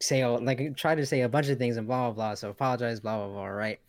say 0.00 0.24
like 0.26 0.76
try 0.76 0.94
to 0.94 1.06
say 1.06 1.22
a 1.22 1.28
bunch 1.28 1.48
of 1.48 1.58
things 1.58 1.76
and 1.76 1.86
blah 1.86 2.10
blah 2.10 2.14
blah. 2.14 2.34
So 2.34 2.50
apologize, 2.50 3.00
blah 3.00 3.16
blah 3.18 3.28
blah, 3.28 3.46
right? 3.46 3.80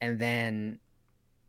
And 0.00 0.18
then 0.18 0.78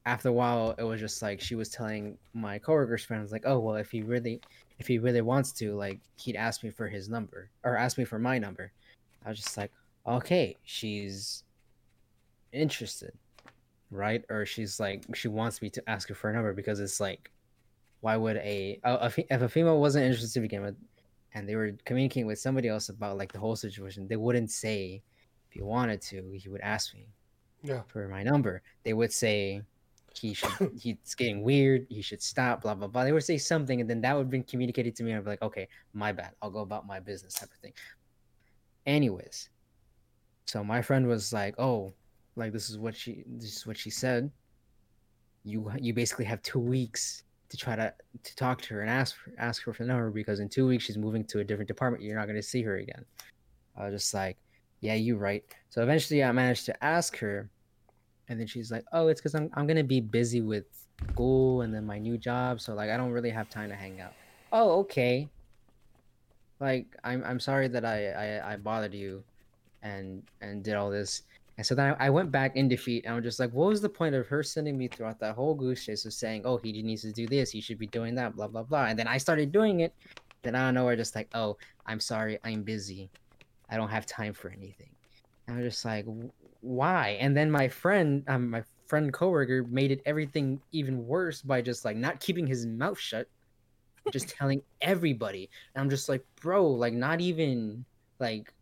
after 0.06 0.30
a 0.30 0.34
while 0.34 0.76
it 0.78 0.84
was 0.84 1.00
just 1.00 1.22
like 1.22 1.40
she 1.42 1.56
was 1.56 1.70
telling 1.70 2.18
my 2.34 2.60
coworker's 2.60 3.04
friends 3.04 3.32
like, 3.32 3.44
oh 3.46 3.60
well 3.60 3.76
if 3.76 3.92
he 3.92 4.02
really 4.02 4.42
if 4.80 4.88
he 4.88 4.98
really 4.98 5.22
wants 5.22 5.52
to, 5.52 5.76
like 5.76 6.00
he'd 6.18 6.36
ask 6.36 6.64
me 6.64 6.70
for 6.70 6.88
his 6.88 7.10
number 7.10 7.50
or 7.64 7.76
ask 7.76 7.98
me 7.98 8.06
for 8.06 8.18
my 8.18 8.40
number. 8.40 8.72
I 9.26 9.30
was 9.30 9.38
just 9.38 9.58
like, 9.58 9.72
okay, 10.08 10.56
she's 10.64 11.44
interested, 12.54 13.14
right? 13.92 14.24
Or 14.30 14.46
she's 14.46 14.80
like 14.80 15.04
she 15.16 15.28
wants 15.28 15.62
me 15.62 15.70
to 15.72 15.90
ask 15.90 16.08
her 16.10 16.16
for 16.16 16.30
a 16.30 16.34
number 16.34 16.54
because 16.54 16.80
it's 16.80 17.00
like, 17.00 17.30
why 18.02 18.16
would 18.16 18.38
a, 18.38 18.80
if 18.86 19.42
a 19.42 19.50
female 19.50 19.80
wasn't 19.80 20.06
interested 20.06 20.34
to 20.34 20.40
begin 20.40 20.62
with, 20.62 20.76
and 21.34 21.48
they 21.48 21.56
were 21.56 21.72
communicating 21.86 22.28
with 22.28 22.40
somebody 22.40 22.68
else 22.68 22.90
about 22.90 23.18
like 23.18 23.32
the 23.32 23.40
whole 23.40 23.56
situation, 23.56 24.08
they 24.08 24.16
wouldn't 24.16 24.52
say 24.52 25.02
if 25.48 25.54
he 25.54 25.62
wanted 25.62 26.02
to, 26.02 26.32
he 26.34 26.50
would 26.50 26.62
ask 26.62 26.94
me 26.94 27.08
Yeah. 27.64 27.82
for 27.88 28.08
my 28.08 28.24
number. 28.24 28.62
They 28.84 28.94
would 28.94 29.12
say 29.14 29.62
he 30.14 30.34
should 30.34 30.50
he's 30.82 31.16
getting 31.16 31.44
weird, 31.44 31.86
he 31.90 32.02
should 32.02 32.22
stop, 32.22 32.62
blah 32.64 32.74
blah 32.76 32.88
blah. 32.88 33.04
They 33.04 33.12
would 33.12 33.24
say 33.24 33.38
something 33.38 33.80
and 33.82 33.90
then 33.90 34.02
that 34.02 34.14
would 34.16 34.24
have 34.24 34.30
been 34.32 34.44
communicated 34.44 34.96
to 34.98 35.04
me 35.04 35.12
and 35.12 35.20
I'd 35.20 35.24
be 35.24 35.30
like, 35.32 35.42
okay, 35.42 35.68
my 35.94 36.12
bad. 36.12 36.32
I'll 36.42 36.50
go 36.52 36.60
about 36.62 36.88
my 36.88 37.00
business 37.00 37.34
type 37.36 37.50
of 37.52 37.58
thing. 37.60 37.74
Anyways, 38.86 39.50
so 40.46 40.64
my 40.64 40.82
friend 40.82 41.08
was 41.08 41.32
like, 41.34 41.56
Oh, 41.60 41.94
like 42.36 42.54
this 42.54 42.70
is 42.70 42.78
what 42.78 42.96
she 42.96 43.24
this 43.28 43.56
is 43.58 43.68
what 43.68 43.78
she 43.78 43.90
said. 43.90 44.32
You 45.44 45.72
you 45.80 45.94
basically 45.94 46.26
have 46.26 46.42
two 46.42 46.60
weeks 46.60 47.24
to 47.50 47.58
try 47.58 47.76
to 47.76 47.94
to 48.24 48.36
talk 48.36 48.62
to 48.64 48.74
her 48.76 48.82
and 48.82 48.90
ask 48.90 49.16
ask 49.38 49.64
her 49.64 49.74
for 49.74 49.84
the 49.84 49.88
number 49.90 50.12
because 50.12 50.40
in 50.40 50.50
two 50.50 50.68
weeks 50.68 50.86
she's 50.86 50.98
moving 50.98 51.26
to 51.26 51.40
a 51.40 51.44
different 51.44 51.68
department. 51.68 52.04
You're 52.04 52.18
not 52.18 52.28
gonna 52.28 52.42
see 52.44 52.62
her 52.64 52.78
again. 52.78 53.06
I 53.78 53.86
was 53.86 53.94
just 54.04 54.14
like, 54.14 54.38
Yeah, 54.82 54.96
you 54.96 55.18
right. 55.18 55.44
So 55.70 55.84
eventually 55.84 56.24
I 56.24 56.32
managed 56.32 56.66
to 56.68 56.84
ask 56.84 57.18
her 57.18 57.50
and 58.30 58.40
then 58.40 58.48
she's 58.48 58.72
like, 58.72 58.86
"Oh, 58.94 59.08
it's 59.08 59.22
because 59.22 59.36
I'm 59.36 59.50
I'm 59.56 59.68
gonna 59.68 59.84
be 59.84 60.02
busy 60.02 60.42
with 60.42 60.66
school 61.14 61.62
and 61.62 61.74
then 61.74 61.86
my 61.86 62.00
new 62.00 62.18
job, 62.18 62.62
so 62.62 62.74
like 62.76 62.90
I 62.90 62.98
don't 62.98 63.12
really 63.12 63.32
have 63.32 63.50
time 63.50 63.70
to 63.70 63.76
hang 63.76 64.02
out." 64.02 64.16
Oh, 64.52 64.80
okay. 64.82 65.30
Like 66.60 66.88
I'm 67.04 67.24
I'm 67.24 67.40
sorry 67.40 67.68
that 67.70 67.86
I 67.86 68.10
I, 68.12 68.54
I 68.54 68.58
bothered 68.58 68.94
you, 68.94 69.24
and 69.82 70.24
and 70.42 70.64
did 70.64 70.76
all 70.76 70.90
this. 70.90 71.24
And 71.60 71.66
so 71.66 71.76
then 71.76 71.94
I, 72.00 72.06
I 72.06 72.10
went 72.10 72.32
back 72.32 72.56
in 72.56 72.70
defeat, 72.70 73.04
and 73.04 73.14
I'm 73.14 73.22
just 73.22 73.38
like, 73.38 73.52
what 73.52 73.68
was 73.68 73.82
the 73.82 73.90
point 73.90 74.16
of 74.16 74.26
her 74.28 74.44
sending 74.44 74.78
me 74.78 74.88
throughout 74.88 75.20
that 75.20 75.36
whole 75.36 75.54
goose 75.54 75.84
chase 75.84 76.06
of 76.06 76.14
saying, 76.14 76.44
"Oh, 76.46 76.56
he 76.56 76.72
needs 76.82 77.02
to 77.02 77.12
do 77.12 77.28
this, 77.28 77.52
he 77.52 77.60
should 77.60 77.78
be 77.78 77.88
doing 77.88 78.16
that," 78.16 78.34
blah 78.34 78.48
blah 78.48 78.64
blah. 78.64 78.86
And 78.86 78.98
then 78.98 79.10
I 79.10 79.18
started 79.18 79.52
doing 79.52 79.82
it. 79.82 79.94
Then 80.42 80.56
I 80.56 80.60
don't 80.60 80.74
know, 80.74 80.86
we're 80.86 80.96
just 80.96 81.18
like, 81.18 81.28
"Oh, 81.34 81.58
I'm 81.86 82.00
sorry, 82.00 82.40
I'm 82.46 82.64
busy. 82.64 83.10
I 83.70 83.76
don't 83.76 83.90
have 83.90 84.06
time 84.06 84.32
for 84.32 84.50
anything." 84.50 84.90
And 85.48 85.58
I'm 85.58 85.64
just 85.64 85.84
like, 85.84 86.06
why? 86.62 87.18
And 87.20 87.36
then 87.36 87.52
my 87.52 87.68
friend, 87.68 88.24
um, 88.30 88.50
my 88.52 88.64
friend 88.88 89.12
coworker 89.12 89.66
made 89.70 89.92
it 89.92 90.02
everything 90.06 90.62
even 90.72 91.06
worse 91.06 91.42
by 91.42 91.62
just 91.62 91.84
like 91.84 91.98
not 91.98 92.22
keeping 92.22 92.48
his 92.48 92.66
mouth 92.66 92.98
shut, 92.98 93.28
just 94.14 94.30
telling 94.38 94.62
everybody. 94.80 95.50
And 95.76 95.82
I'm 95.82 95.90
just 95.90 96.08
like, 96.08 96.24
bro, 96.42 96.66
like 96.68 96.94
not 96.94 97.20
even 97.20 97.84
like, 98.20 98.54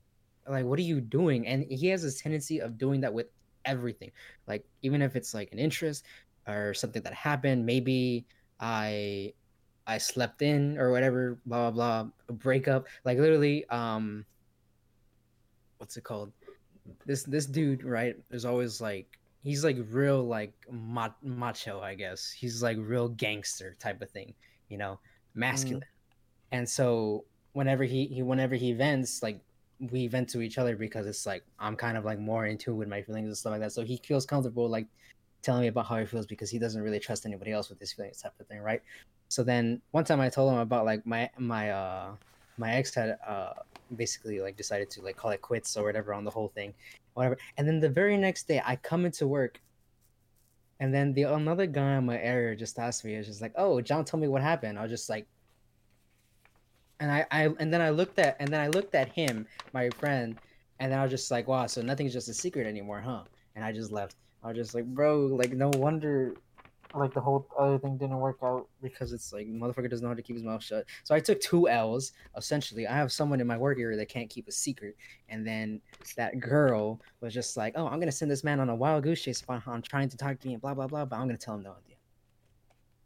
like 0.50 0.66
what 0.66 0.80
are 0.80 0.84
you 0.84 1.02
doing? 1.02 1.48
And 1.48 1.66
he 1.70 1.88
has 1.88 2.04
this 2.04 2.22
tendency 2.22 2.60
of 2.60 2.78
doing 2.78 3.02
that 3.02 3.14
with 3.14 3.28
everything. 3.66 4.12
Like 4.48 4.66
even 4.82 5.02
if 5.02 5.16
it's 5.16 5.34
like 5.34 5.52
an 5.52 5.60
interest 5.60 6.06
or 6.48 6.74
something 6.74 7.02
that 7.04 7.14
happened, 7.14 7.66
maybe 7.66 8.26
I 8.60 9.34
I 9.86 9.98
slept 9.98 10.42
in 10.42 10.78
or 10.78 10.92
whatever, 10.92 11.40
blah 11.46 11.72
blah 11.72 12.02
blah, 12.02 12.12
a 12.30 12.34
breakup. 12.34 12.88
Like 13.06 13.18
literally, 13.18 13.66
um, 13.70 14.26
what's 15.78 15.98
it 15.98 16.04
called? 16.04 16.32
this 17.06 17.24
this 17.24 17.46
dude 17.46 17.84
right 17.84 18.16
is 18.32 18.46
always 18.46 18.80
like 18.80 19.20
he's 19.44 19.62
like 19.62 19.78
real 19.92 20.24
like 20.24 20.54
ma- 20.72 21.10
macho 21.22 21.82
i 21.82 21.94
guess 21.94 22.32
he's 22.32 22.64
like 22.64 22.78
real 22.80 23.10
gangster 23.10 23.76
type 23.78 24.02
of 24.02 24.10
thing 24.10 24.34
you 24.70 24.78
know 24.78 24.98
masculine 25.36 25.84
and 26.52 26.68
so 26.68 27.26
whenever 27.58 27.84
he, 27.84 28.06
he 28.06 28.22
whenever 28.22 28.56
he 28.56 28.72
vents, 28.74 29.24
like 29.24 29.42
we 29.80 30.08
vent 30.08 30.30
to 30.30 30.42
each 30.42 30.58
other 30.58 30.76
because 30.76 31.06
it's 31.06 31.26
like 31.26 31.44
I'm 31.60 31.76
kind 31.76 31.98
of 31.98 32.06
like 32.06 32.20
more 32.20 32.46
in 32.46 32.58
tune 32.58 32.78
with 32.78 32.88
my 32.88 33.02
feelings 33.02 33.28
and 33.28 33.38
stuff 33.38 33.52
like 33.52 33.62
that. 33.62 33.72
So 33.72 33.84
he 33.84 34.02
feels 34.04 34.26
comfortable 34.26 34.70
like 34.70 34.88
telling 35.42 35.62
me 35.62 35.68
about 35.68 35.86
how 35.86 35.98
he 35.98 36.06
feels 36.06 36.26
because 36.26 36.50
he 36.50 36.60
doesn't 36.60 36.82
really 36.82 37.00
trust 37.00 37.26
anybody 37.26 37.52
else 37.52 37.70
with 37.70 37.80
his 37.80 37.94
feelings 37.94 38.22
type 38.22 38.34
of 38.40 38.48
thing, 38.48 38.60
right? 38.62 38.82
So 39.30 39.44
then 39.44 39.82
one 39.92 40.04
time 40.04 40.20
I 40.20 40.30
told 40.30 40.52
him 40.52 40.60
about 40.60 40.86
like 40.86 41.06
my 41.06 41.30
my 41.38 41.72
uh 41.72 42.12
my 42.58 42.74
ex 42.74 42.96
had 42.96 43.18
uh 43.26 43.54
basically 43.96 44.42
like 44.42 44.58
decided 44.58 44.90
to 44.92 45.02
like 45.02 45.16
call 45.16 45.32
it 45.32 45.42
quits 45.42 45.78
or 45.78 45.84
whatever 45.84 46.14
on 46.14 46.24
the 46.24 46.32
whole 46.32 46.50
thing, 46.50 46.74
whatever. 47.14 47.38
And 47.58 47.68
then 47.68 47.80
the 47.80 47.90
very 47.90 48.18
next 48.18 48.48
day 48.48 48.62
I 48.66 48.76
come 48.78 49.06
into 49.06 49.28
work 49.28 49.62
and 50.80 50.94
then 50.94 51.14
the 51.14 51.24
another 51.24 51.66
guy 51.66 51.98
in 51.98 52.06
my 52.06 52.20
area 52.20 52.56
just 52.56 52.78
asked 52.78 53.04
me, 53.04 53.16
it's 53.16 53.28
just 53.28 53.42
like, 53.42 53.54
oh, 53.56 53.82
John 53.82 54.06
told 54.06 54.22
me 54.22 54.28
what 54.28 54.42
happened. 54.42 54.78
I 54.78 54.84
was 54.84 54.92
just 54.92 55.10
like 55.10 55.28
and 57.00 57.12
I, 57.12 57.26
I 57.32 57.50
and 57.60 57.74
then 57.74 57.82
I 57.82 57.90
looked 57.90 58.20
at 58.20 58.38
and 58.40 58.50
then 58.50 58.60
I 58.60 58.68
looked 58.68 58.96
at 58.96 59.10
him, 59.10 59.46
my 59.74 59.90
friend, 59.92 60.38
and 60.80 60.92
then 60.92 61.00
I 61.00 61.04
was 61.04 61.12
just 61.12 61.32
like, 61.32 61.48
wow, 61.48 61.68
so 61.68 61.82
nothing's 61.82 62.14
just 62.14 62.30
a 62.30 62.34
secret 62.34 62.68
anymore, 62.68 63.02
huh? 63.02 63.24
And 63.56 63.64
I 63.64 63.72
just 63.72 63.92
left. 63.92 64.16
I 64.44 64.48
was 64.48 64.58
just 64.58 64.76
like, 64.76 64.86
bro, 64.86 65.28
like 65.28 65.52
no 65.54 65.70
wonder 65.76 66.36
like 66.96 67.14
the 67.14 67.20
whole 67.20 67.48
other 67.60 67.78
thing 67.78 67.98
didn't 67.98 68.18
work 68.18 68.38
out 68.42 68.68
because 68.82 69.12
it's 69.12 69.34
like 69.34 69.48
motherfucker 69.48 69.90
doesn't 69.90 70.04
know 70.04 70.10
how 70.10 70.16
to 70.16 70.22
keep 70.22 70.36
his 70.36 70.44
mouth 70.44 70.64
shut. 70.64 70.86
So 71.04 71.14
I 71.14 71.20
took 71.20 71.40
two 71.42 71.68
L's. 71.68 72.14
Essentially, 72.36 72.88
I 72.88 72.96
have 72.96 73.12
someone 73.12 73.42
in 73.42 73.48
my 73.48 73.58
work 73.58 73.80
area 73.80 73.98
that 73.98 74.10
can't 74.10 74.30
keep 74.30 74.48
a 74.48 74.52
secret, 74.52 74.96
and 75.30 75.46
then 75.46 75.82
that 76.16 76.40
girl 76.40 77.02
was 77.22 77.34
just 77.34 77.58
like, 77.58 77.74
"Oh, 77.76 77.88
I'm 77.88 78.00
gonna 78.00 78.12
send 78.12 78.32
this 78.32 78.44
man 78.44 78.60
on 78.60 78.70
a 78.70 78.76
wild 78.76 79.04
goose 79.04 79.22
chase 79.22 79.44
on, 79.48 79.82
trying 79.82 80.10
to 80.10 80.18
talk 80.18 80.40
to 80.40 80.48
me 80.48 80.54
and 80.54 80.62
blah 80.62 80.74
blah 80.74 80.88
blah," 80.88 81.06
but 81.06 81.18
I'm 81.18 81.28
gonna 81.28 81.38
tell 81.38 81.56
him 81.56 81.64
no 81.64 81.72
idea. 81.72 81.98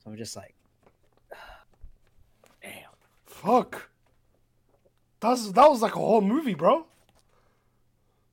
So 0.03 0.11
I'm 0.11 0.17
just 0.17 0.35
like. 0.35 0.55
Fuck. 3.41 3.89
That's 5.19 5.51
that 5.51 5.69
was 5.69 5.81
like 5.81 5.95
a 5.95 5.99
whole 5.99 6.21
movie, 6.21 6.53
bro. 6.53 6.85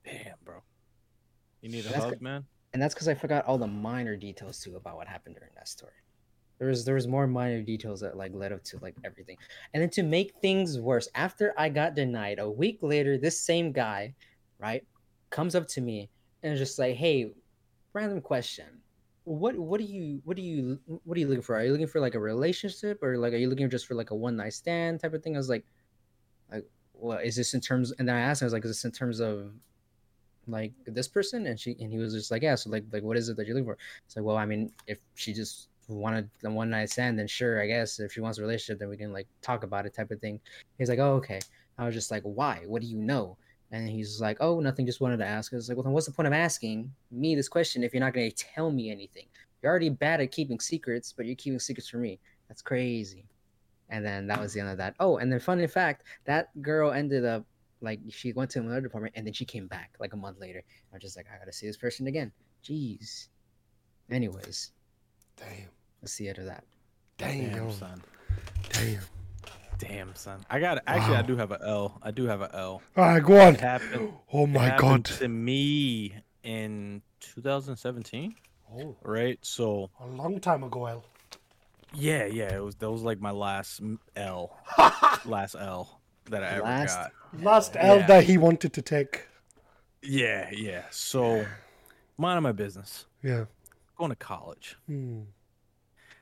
Damn, 0.05 0.35
bro. 0.43 0.61
You 1.61 1.69
need 1.69 1.85
a 1.85 1.89
That's 1.89 2.03
hug, 2.03 2.09
good. 2.13 2.21
man? 2.21 2.45
and 2.73 2.79
that's 2.81 2.93
because 2.93 3.07
I 3.07 3.15
forgot 3.15 3.45
all 3.45 3.57
the 3.57 3.65
minor 3.65 4.15
details 4.15 4.59
too 4.59 4.75
about 4.75 4.95
what 4.95 5.07
happened 5.07 5.35
during 5.35 5.51
that 5.55 5.67
story. 5.67 5.93
There 6.59 6.67
was 6.67 6.85
there 6.85 6.93
was 6.95 7.07
more 7.07 7.25
minor 7.25 7.61
details 7.63 8.01
that 8.01 8.17
like 8.17 8.31
led 8.35 8.51
up 8.51 8.63
to 8.65 8.77
like 8.81 8.95
everything, 9.03 9.37
and 9.73 9.81
then 9.81 9.89
to 9.91 10.03
make 10.03 10.33
things 10.41 10.79
worse, 10.79 11.07
after 11.15 11.53
I 11.57 11.69
got 11.69 11.95
denied, 11.95 12.37
a 12.37 12.49
week 12.49 12.79
later, 12.83 13.17
this 13.17 13.39
same 13.41 13.71
guy, 13.71 14.13
right, 14.59 14.85
comes 15.31 15.55
up 15.55 15.67
to 15.69 15.81
me 15.81 16.09
and 16.43 16.53
is 16.53 16.59
just 16.59 16.77
like, 16.77 16.95
"Hey, 16.95 17.31
random 17.93 18.21
question, 18.21 18.78
what 19.29 19.55
what 19.57 19.79
do 19.79 19.85
you 19.85 20.21
what 20.25 20.35
do 20.35 20.41
you 20.41 20.79
what 21.03 21.15
are 21.15 21.19
you 21.19 21.27
looking 21.27 21.43
for? 21.43 21.55
Are 21.55 21.63
you 21.63 21.71
looking 21.71 21.87
for 21.87 22.01
like 22.01 22.15
a 22.15 22.19
relationship 22.19 23.03
or 23.03 23.17
like 23.17 23.33
are 23.33 23.37
you 23.37 23.47
looking 23.47 23.69
just 23.69 23.85
for 23.85 23.93
like 23.93 24.09
a 24.09 24.15
one 24.15 24.35
night 24.35 24.53
stand 24.53 24.99
type 24.99 25.13
of 25.13 25.21
thing?" 25.21 25.35
I 25.35 25.37
was 25.37 25.49
like, 25.49 25.65
"Like, 26.51 26.65
what 26.93 27.23
is 27.23 27.35
this 27.35 27.53
in 27.53 27.61
terms?" 27.61 27.93
And 27.99 28.09
then 28.09 28.15
I 28.15 28.21
asked 28.21 28.41
him, 28.41 28.45
"I 28.45 28.47
was 28.47 28.53
like, 28.53 28.65
is 28.65 28.71
this 28.71 28.85
in 28.85 28.91
terms 28.91 29.19
of 29.19 29.51
like 30.47 30.73
this 30.87 31.07
person 31.07 31.45
and 31.45 31.59
she 31.59 31.75
and 31.79 31.91
he 31.91 31.99
was 31.99 32.11
just 32.13 32.31
like 32.31 32.41
yeah 32.41 32.55
so 32.55 32.71
like 32.71 32.83
like 32.91 33.03
what 33.03 33.17
is 33.17 33.29
it 33.29 33.37
that 33.37 33.45
you're 33.45 33.55
looking 33.55 33.67
for 33.67 33.77
it's 34.03 34.15
like 34.15 34.25
well 34.25 34.37
i 34.37 34.45
mean 34.45 34.71
if 34.87 34.97
she 35.13 35.31
just 35.31 35.67
wanted 35.87 36.27
the 36.41 36.49
one 36.49 36.71
night 36.71 36.89
stand 36.89 37.19
then 37.19 37.27
sure 37.27 37.61
i 37.61 37.67
guess 37.67 37.99
if 37.99 38.13
she 38.13 38.21
wants 38.21 38.39
a 38.39 38.41
relationship 38.41 38.79
then 38.79 38.89
we 38.89 38.97
can 38.97 39.13
like 39.13 39.27
talk 39.43 39.63
about 39.63 39.85
it 39.85 39.93
type 39.93 40.09
of 40.09 40.19
thing 40.19 40.39
he's 40.79 40.89
like 40.89 40.97
oh 40.97 41.13
okay 41.13 41.39
i 41.77 41.85
was 41.85 41.93
just 41.93 42.09
like 42.09 42.23
why 42.23 42.63
what 42.65 42.81
do 42.81 42.87
you 42.87 42.97
know 42.97 43.37
and 43.71 43.89
he's 43.89 44.19
like 44.19 44.37
oh 44.39 44.59
nothing 44.59 44.85
just 44.85 45.01
wanted 45.01 45.17
to 45.17 45.25
ask 45.25 45.53
i 45.53 45.55
was 45.55 45.69
like 45.69 45.77
well 45.77 45.83
then 45.83 45.93
what's 45.93 46.05
the 46.05 46.11
point 46.11 46.27
of 46.27 46.33
asking 46.33 46.91
me 47.11 47.35
this 47.35 47.49
question 47.49 47.83
if 47.83 47.93
you're 47.93 48.03
not 48.03 48.13
going 48.13 48.29
to 48.29 48.35
tell 48.35 48.71
me 48.71 48.89
anything 48.89 49.25
you're 49.61 49.69
already 49.69 49.89
bad 49.89 50.21
at 50.21 50.31
keeping 50.31 50.59
secrets 50.59 51.13
but 51.15 51.25
you're 51.25 51.35
keeping 51.35 51.59
secrets 51.59 51.89
from 51.89 52.01
me 52.01 52.19
that's 52.47 52.61
crazy 52.61 53.25
and 53.89 54.05
then 54.05 54.27
that 54.27 54.39
was 54.39 54.53
the 54.53 54.59
end 54.59 54.69
of 54.69 54.77
that 54.77 54.95
oh 54.99 55.17
and 55.17 55.31
then 55.31 55.39
funny 55.39 55.67
fact 55.67 56.03
that 56.25 56.49
girl 56.61 56.91
ended 56.91 57.25
up 57.25 57.45
like 57.81 57.99
she 58.09 58.33
went 58.33 58.51
to 58.51 58.59
another 58.59 58.81
department 58.81 59.13
and 59.15 59.25
then 59.25 59.33
she 59.33 59.45
came 59.45 59.67
back 59.67 59.95
like 59.99 60.13
a 60.13 60.17
month 60.17 60.39
later. 60.39 60.63
I 60.91 60.95
was 60.95 61.01
just 61.01 61.17
like, 61.17 61.27
I 61.33 61.37
gotta 61.37 61.53
see 61.53 61.67
this 61.67 61.77
person 61.77 62.07
again. 62.07 62.31
Jeez. 62.63 63.27
Anyways, 64.09 64.71
Damn. 65.37 65.69
let's 66.01 66.13
see 66.13 66.29
out 66.29 66.39
of 66.39 66.45
that. 66.45 66.63
Damn. 67.17 67.53
Damn, 67.53 67.71
son. 67.71 68.01
Damn. 68.69 69.01
Damn, 69.79 70.13
son. 70.15 70.41
I 70.49 70.59
got 70.59 70.83
actually. 70.85 71.15
I 71.15 71.21
do 71.23 71.35
have 71.37 71.51
a 71.51 71.59
L. 71.65 71.97
I 72.03 72.11
do 72.11 72.25
have 72.25 72.41
a 72.41 72.53
L. 72.55 72.81
All 72.97 73.03
right, 73.05 73.23
go 73.23 73.39
on. 73.39 73.55
It 73.55 73.61
happened. 73.61 74.13
Oh 74.33 74.45
my 74.45 74.75
god. 74.77 75.05
To 75.05 75.27
me 75.27 76.13
in 76.43 77.01
2017, 77.21 78.35
Oh, 78.71 78.95
right? 79.03 79.39
So 79.41 79.89
a 79.99 80.05
long 80.05 80.39
time 80.39 80.63
ago, 80.63 80.85
El. 80.85 81.03
yeah, 81.93 82.25
yeah. 82.25 82.53
It 82.55 82.63
was 82.63 82.75
that 82.75 82.91
was 82.91 83.01
like 83.01 83.19
my 83.19 83.31
last 83.31 83.81
L. 84.15 84.55
last 85.25 85.55
L 85.57 85.99
that 86.29 86.43
I 86.43 86.47
ever 86.57 86.63
Last- 86.63 86.95
got. 86.97 87.11
Last 87.41 87.75
L 87.79 87.97
Yeah. 87.99 88.07
that 88.07 88.23
he 88.25 88.37
wanted 88.37 88.73
to 88.73 88.81
take. 88.81 89.27
Yeah, 90.03 90.49
yeah. 90.51 90.83
So 90.91 91.45
minding 92.17 92.43
my 92.43 92.51
business, 92.51 93.05
Yeah. 93.23 93.45
going 93.97 94.09
to 94.11 94.15
college. 94.15 94.75
Hmm. 94.87 95.21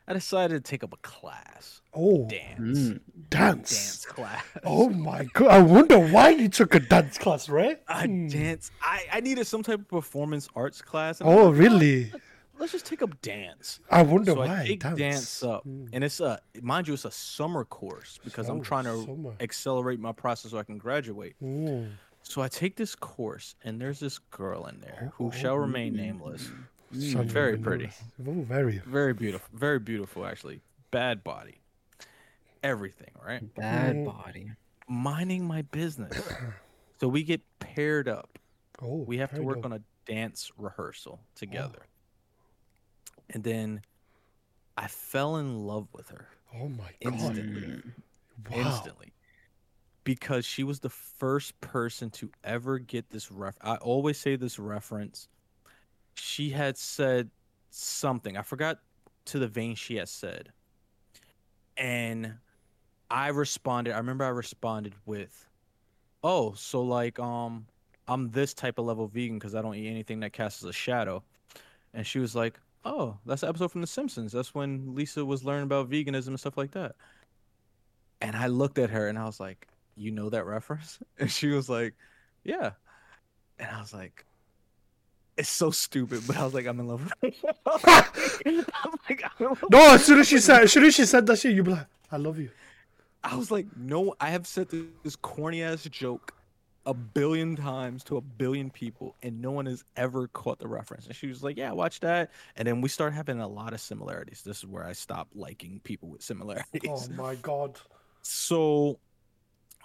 I 0.08 0.14
decided 0.14 0.64
to 0.64 0.70
take 0.70 0.84
up 0.84 0.94
a 0.94 0.98
class, 0.98 1.82
Oh, 1.94 2.28
dance, 2.30 2.80
Mm. 2.80 3.00
dance. 3.30 3.70
dance 3.72 4.06
class. 4.06 4.44
Oh 4.64 4.90
my 4.90 5.26
god. 5.34 5.48
I 5.50 5.60
wonder 5.62 6.00
why 6.00 6.30
you 6.30 6.48
took 6.48 6.76
a 6.76 6.80
dance 6.80 7.18
class, 7.18 7.50
right? 7.50 7.82
I 7.88 8.06
Hmm. 8.06 8.28
dance. 8.28 8.72
I, 8.82 9.06
I 9.14 9.20
needed 9.20 9.46
some 9.48 9.64
type 9.64 9.80
of 9.80 9.88
performance 9.88 10.48
arts 10.56 10.82
class. 10.82 11.22
Oh, 11.22 11.48
like, 11.50 11.60
really? 11.60 12.14
Let's 12.60 12.72
just 12.72 12.86
take 12.86 13.02
up 13.02 13.22
dance. 13.22 13.80
I 13.92 14.02
wonder 14.02 14.32
so 14.32 14.38
why. 14.38 14.62
I 14.62 14.66
take 14.68 14.80
dance, 14.96 15.44
up, 15.44 15.64
Hmm. 15.64 15.88
and 15.94 16.04
it's 16.04 16.20
a 16.20 16.40
mind 16.62 16.88
you, 16.88 16.94
it's 16.94 17.06
a 17.06 17.12
summer 17.12 17.66
course 17.66 18.18
because 18.24 18.48
I'm 18.50 18.60
Oh, 18.60 18.64
trying 18.64 18.86
to 18.86 19.04
summer. 19.06 19.34
accelerate 19.42 20.00
my 20.00 20.12
process 20.14 20.52
so 20.52 20.58
I 20.58 20.64
can 20.64 20.78
graduate. 20.78 21.36
Mm. 21.44 21.90
So 22.24 22.42
I 22.42 22.48
take 22.48 22.76
this 22.76 22.96
course, 22.96 23.56
and 23.64 23.80
there's 23.80 24.00
this 24.00 24.18
girl 24.20 24.66
in 24.68 24.80
there 24.82 25.12
who 25.16 25.32
shall 25.32 25.58
remain 25.58 25.96
nameless. 25.96 26.50
Sounds 26.94 27.32
very 27.32 27.58
pretty. 27.58 27.86
nice. 27.86 28.02
Oh, 28.26 28.42
very. 28.44 28.80
Very 28.86 29.14
beautiful, 29.14 29.48
very 29.54 29.80
beautiful 29.80 30.26
actually. 30.26 30.62
Bad 30.92 31.24
body, 31.24 31.60
everything, 32.64 33.12
right? 33.24 33.54
Bad 33.56 33.98
Mm. 33.98 34.06
body. 34.06 34.52
Minding 34.88 35.46
my 35.46 35.64
business. 35.64 36.18
so 37.00 37.08
we 37.10 37.24
get 37.24 37.42
paired 37.60 38.08
up. 38.08 38.40
Oh, 38.82 38.98
we 39.08 39.18
have 39.18 39.34
to 39.34 39.42
work 39.44 39.58
dope. 39.58 39.66
on 39.66 39.74
a 39.74 39.82
dance 40.06 40.52
rehearsal 40.58 41.20
together. 41.36 41.86
And 43.30 43.44
then 43.44 43.82
I 44.78 44.88
fell 44.88 45.36
in 45.38 45.66
love 45.68 45.88
with 45.92 46.08
her 46.10 46.30
Oh 46.56 46.70
my 46.70 46.86
god. 46.86 47.14
instantly. 47.14 47.82
Wow. 48.50 48.58
Instantly. 48.58 49.14
Because 50.06 50.46
she 50.46 50.64
was 50.64 50.80
the 50.80 50.90
first 50.90 51.60
person 51.60 52.10
to 52.12 52.32
ever 52.46 52.80
get 52.80 53.10
this 53.10 53.30
ref 53.30 53.58
I 53.60 53.76
always 53.76 54.18
say 54.18 54.38
this 54.38 54.58
reference. 54.58 55.28
She 56.18 56.50
had 56.50 56.78
said 56.78 57.30
something. 57.70 58.38
I 58.38 58.42
forgot 58.42 58.80
to 59.26 59.40
the 59.40 59.48
vein 59.48 59.76
she 59.76 59.96
had 59.98 60.10
said. 60.10 60.52
And 61.78 62.36
I 63.10 63.30
responded. 63.30 63.94
I 63.94 63.98
remember 63.98 64.26
I 64.26 64.30
responded 64.30 64.96
with, 65.06 65.48
"Oh, 66.24 66.54
so 66.54 66.82
like 66.82 67.20
um 67.20 67.68
I'm 68.08 68.30
this 68.32 68.54
type 68.54 68.80
of 68.80 68.86
level 68.86 69.08
vegan 69.08 69.38
because 69.40 69.56
I 69.56 69.62
don't 69.62 69.76
eat 69.76 69.90
anything 69.90 70.20
that 70.22 70.34
casts 70.34 70.64
a 70.64 70.74
shadow." 70.74 71.24
And 71.94 72.06
she 72.06 72.20
was 72.20 72.36
like, 72.36 72.60
"Oh, 72.86 73.20
that's 73.26 73.42
the 73.42 73.50
episode 73.50 73.72
from 73.72 73.82
The 73.82 73.88
Simpsons. 73.88 74.32
That's 74.34 74.56
when 74.56 74.96
Lisa 74.96 75.26
was 75.26 75.44
learning 75.46 75.66
about 75.66 75.90
veganism 75.90 76.30
and 76.30 76.40
stuff 76.40 76.58
like 76.58 76.72
that." 76.72 76.96
And 78.22 78.36
I 78.36 78.48
looked 78.48 78.80
at 78.80 78.90
her 78.90 79.08
and 79.08 79.18
I 79.20 79.26
was 79.26 79.40
like, 79.40 79.68
"You 79.96 80.12
know 80.12 80.30
that 80.30 80.46
reference?" 80.46 81.00
And 81.20 81.32
she 81.32 81.50
was 81.50 81.70
like, 81.70 81.96
"Yeah." 82.44 82.74
And 83.60 83.70
I 83.72 83.80
was 83.82 83.94
like, 83.94 84.26
"It's 85.38 85.50
so 85.50 85.72
stupid," 85.72 86.24
but 86.26 86.38
I 86.38 86.44
was 86.44 86.54
like, 86.54 86.66
"I'm 86.66 86.80
in 86.80 86.88
love 86.88 87.12
with 87.22 87.36
her." 87.42 87.54
I'm 88.84 88.94
like, 89.10 89.24
"I'm 89.24 89.46
in 89.46 89.46
love 89.48 89.64
No, 89.72 89.94
as 89.94 90.06
soon 90.06 90.20
as 90.20 90.28
she 90.28 90.40
said, 90.40 90.64
as 90.64 90.72
soon 90.72 90.84
as 90.86 90.96
she 90.96 91.06
said 91.06 91.26
that 91.28 91.40
shit, 91.40 91.56
you 91.56 91.64
be 91.64 91.72
like, 91.72 91.88
I 92.12 92.18
love 92.18 92.40
you. 92.40 92.50
I 93.24 93.36
was 93.36 93.52
like, 93.52 93.66
no, 93.76 94.16
I 94.20 94.30
have 94.30 94.48
said 94.48 94.70
th- 94.70 94.86
this 95.04 95.16
corny 95.16 95.62
ass 95.62 95.84
joke 95.84 96.34
a 96.86 96.94
billion 96.94 97.58
times 97.58 98.04
to 98.06 98.16
a 98.16 98.22
billion 98.22 98.70
people, 98.70 99.16
and 99.22 99.42
no 99.42 99.52
one 99.52 99.66
has 99.66 99.84
ever 99.98 100.30
caught 100.30 100.58
the 100.60 100.68
reference. 100.68 101.06
And 101.06 101.16
she 101.16 101.28
was 101.28 101.44
like, 101.44 101.58
yeah, 101.58 101.72
watch 101.74 102.00
that. 102.00 102.32
And 102.56 102.66
then 102.66 102.80
we 102.80 102.88
start 102.88 103.14
having 103.14 103.42
a 103.42 103.48
lot 103.48 103.74
of 103.74 103.82
similarities. 103.82 104.42
This 104.42 104.60
is 104.60 104.66
where 104.66 104.86
I 104.86 104.94
stopped 104.94 105.36
liking 105.36 105.82
people 105.84 106.08
with 106.08 106.24
similarities. 106.24 106.82
Oh 106.90 107.08
my 107.16 107.36
god. 107.36 107.80
So, 108.30 109.00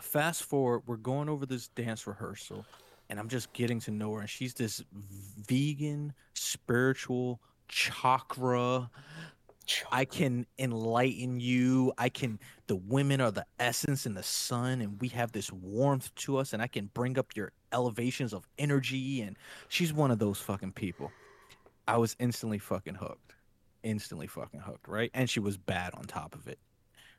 fast 0.01 0.43
forward, 0.43 0.83
we're 0.87 0.97
going 0.97 1.29
over 1.29 1.47
this 1.47 1.69
dance 1.69 2.09
rehearsal, 2.09 2.67
and 3.13 3.21
I'm 3.21 3.29
just 3.29 3.53
getting 3.53 3.79
to 3.81 3.91
know 3.91 4.15
her. 4.15 4.21
And 4.21 4.31
she's 4.31 4.55
this 4.55 4.83
vegan, 4.91 6.15
spiritual, 6.33 7.43
chakra. 7.69 8.91
I 9.93 10.07
can 10.07 10.47
enlighten 10.59 11.39
you. 11.39 11.93
I 11.99 12.09
can. 12.09 12.41
The 12.69 12.77
women 12.77 13.21
are 13.21 13.31
the 13.31 13.45
essence 13.61 14.07
and 14.07 14.17
the 14.17 14.23
sun, 14.23 14.81
and 14.81 14.99
we 14.99 15.09
have 15.09 15.31
this 15.33 15.53
warmth 15.53 16.13
to 16.15 16.39
us, 16.39 16.55
and 16.55 16.63
I 16.63 16.69
can 16.69 16.87
bring 16.95 17.19
up 17.19 17.37
your 17.37 17.53
elevations 17.71 18.33
of 18.33 18.49
energy. 18.57 19.21
And 19.21 19.37
she's 19.69 19.93
one 19.93 20.11
of 20.11 20.19
those 20.19 20.39
fucking 20.41 20.73
people. 20.73 21.13
I 21.87 21.99
was 21.99 22.17
instantly 22.19 22.59
fucking 22.59 22.95
hooked. 22.95 23.35
Instantly 23.83 24.27
fucking 24.27 24.61
hooked, 24.61 24.89
right? 24.89 25.11
And 25.13 25.29
she 25.29 25.39
was 25.39 25.59
bad 25.59 25.93
on 25.93 26.05
top 26.05 26.35
of 26.35 26.49
it 26.49 26.59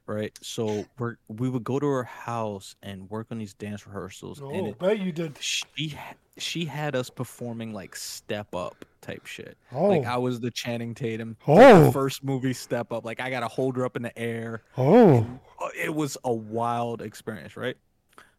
right? 0.06 0.38
So 0.42 0.86
we're 0.98 1.16
we 1.28 1.50
would 1.50 1.64
go 1.64 1.80
to 1.80 1.86
her 1.88 2.04
house 2.04 2.76
and 2.84 3.10
work 3.10 3.28
on 3.32 3.38
these 3.38 3.54
dance 3.54 3.86
rehearsals, 3.88 4.40
and 4.40 4.50
Oh, 4.52 4.66
it, 4.68 4.80
bet 4.80 5.00
you 5.00 5.12
did. 5.12 5.38
she 5.42 5.98
she 6.38 6.66
had 6.66 6.96
us 6.96 7.10
performing 7.10 7.74
like 7.74 7.96
step 7.96 8.54
up 8.56 8.86
type 9.02 9.26
shit. 9.26 9.58
Oh. 9.72 9.88
Like 9.88 10.06
I 10.06 10.18
was 10.18 10.40
the 10.40 10.50
Channing 10.52 10.94
Tatum. 10.96 11.38
like, 11.48 11.60
Oh. 11.76 11.92
first 11.92 12.24
movie 12.24 12.54
step 12.54 12.92
up. 12.92 13.06
Like 13.06 13.20
I 13.20 13.30
gotta 13.30 13.48
hold 13.48 13.76
her 13.78 13.86
up 13.86 13.96
in 13.96 14.02
the 14.02 14.18
air. 14.18 14.64
Oh, 14.78 15.26
Uh, 15.62 15.70
It 15.76 15.94
was 15.94 16.18
a 16.24 16.34
wild 16.34 17.02
experience, 17.02 17.56
right? 17.56 17.78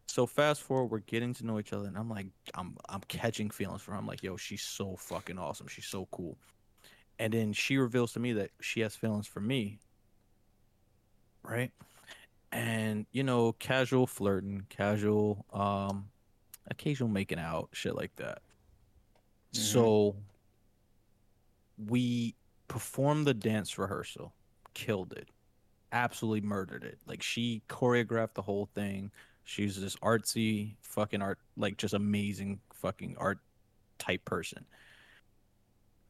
So 0.07 0.27
fast 0.27 0.61
forward, 0.61 0.91
we're 0.91 0.99
getting 0.99 1.33
to 1.33 1.45
know 1.45 1.57
each 1.59 1.73
other, 1.73 1.87
and 1.87 1.97
I'm 1.97 2.09
like, 2.09 2.27
I'm 2.53 2.77
I'm 2.89 3.01
catching 3.07 3.49
feelings 3.49 3.81
for 3.81 3.91
her. 3.91 3.97
I'm 3.97 4.05
like, 4.05 4.21
yo, 4.23 4.37
she's 4.37 4.61
so 4.61 4.95
fucking 4.95 5.37
awesome. 5.39 5.67
She's 5.67 5.87
so 5.87 6.07
cool. 6.11 6.37
And 7.17 7.33
then 7.33 7.53
she 7.53 7.77
reveals 7.77 8.11
to 8.13 8.19
me 8.19 8.33
that 8.33 8.51
she 8.61 8.81
has 8.81 8.95
feelings 8.95 9.25
for 9.25 9.39
me. 9.39 9.79
Right? 11.47 11.71
And 12.51 13.05
you 13.11 13.23
know, 13.23 13.53
casual 13.53 14.07
flirting, 14.07 14.65
casual, 14.69 15.45
um, 15.53 16.09
occasional 16.69 17.09
making 17.09 17.39
out, 17.39 17.69
shit 17.73 17.95
like 17.95 18.15
that. 18.15 18.41
So 19.51 20.15
we 21.87 22.35
performed 22.67 23.25
the 23.25 23.33
dance 23.33 23.77
rehearsal, 23.77 24.33
killed 24.73 25.13
it, 25.13 25.29
absolutely 25.91 26.41
murdered 26.41 26.83
it. 26.83 26.99
Like 27.07 27.21
she 27.21 27.61
choreographed 27.69 28.33
the 28.33 28.41
whole 28.41 28.69
thing. 28.75 29.11
She's 29.45 29.79
this 29.79 29.95
artsy 29.97 30.75
fucking 30.81 31.21
art, 31.21 31.39
like 31.55 31.77
just 31.77 31.93
amazing 31.93 32.59
fucking 32.73 33.15
art 33.17 33.39
type 33.97 34.25
person. 34.25 34.65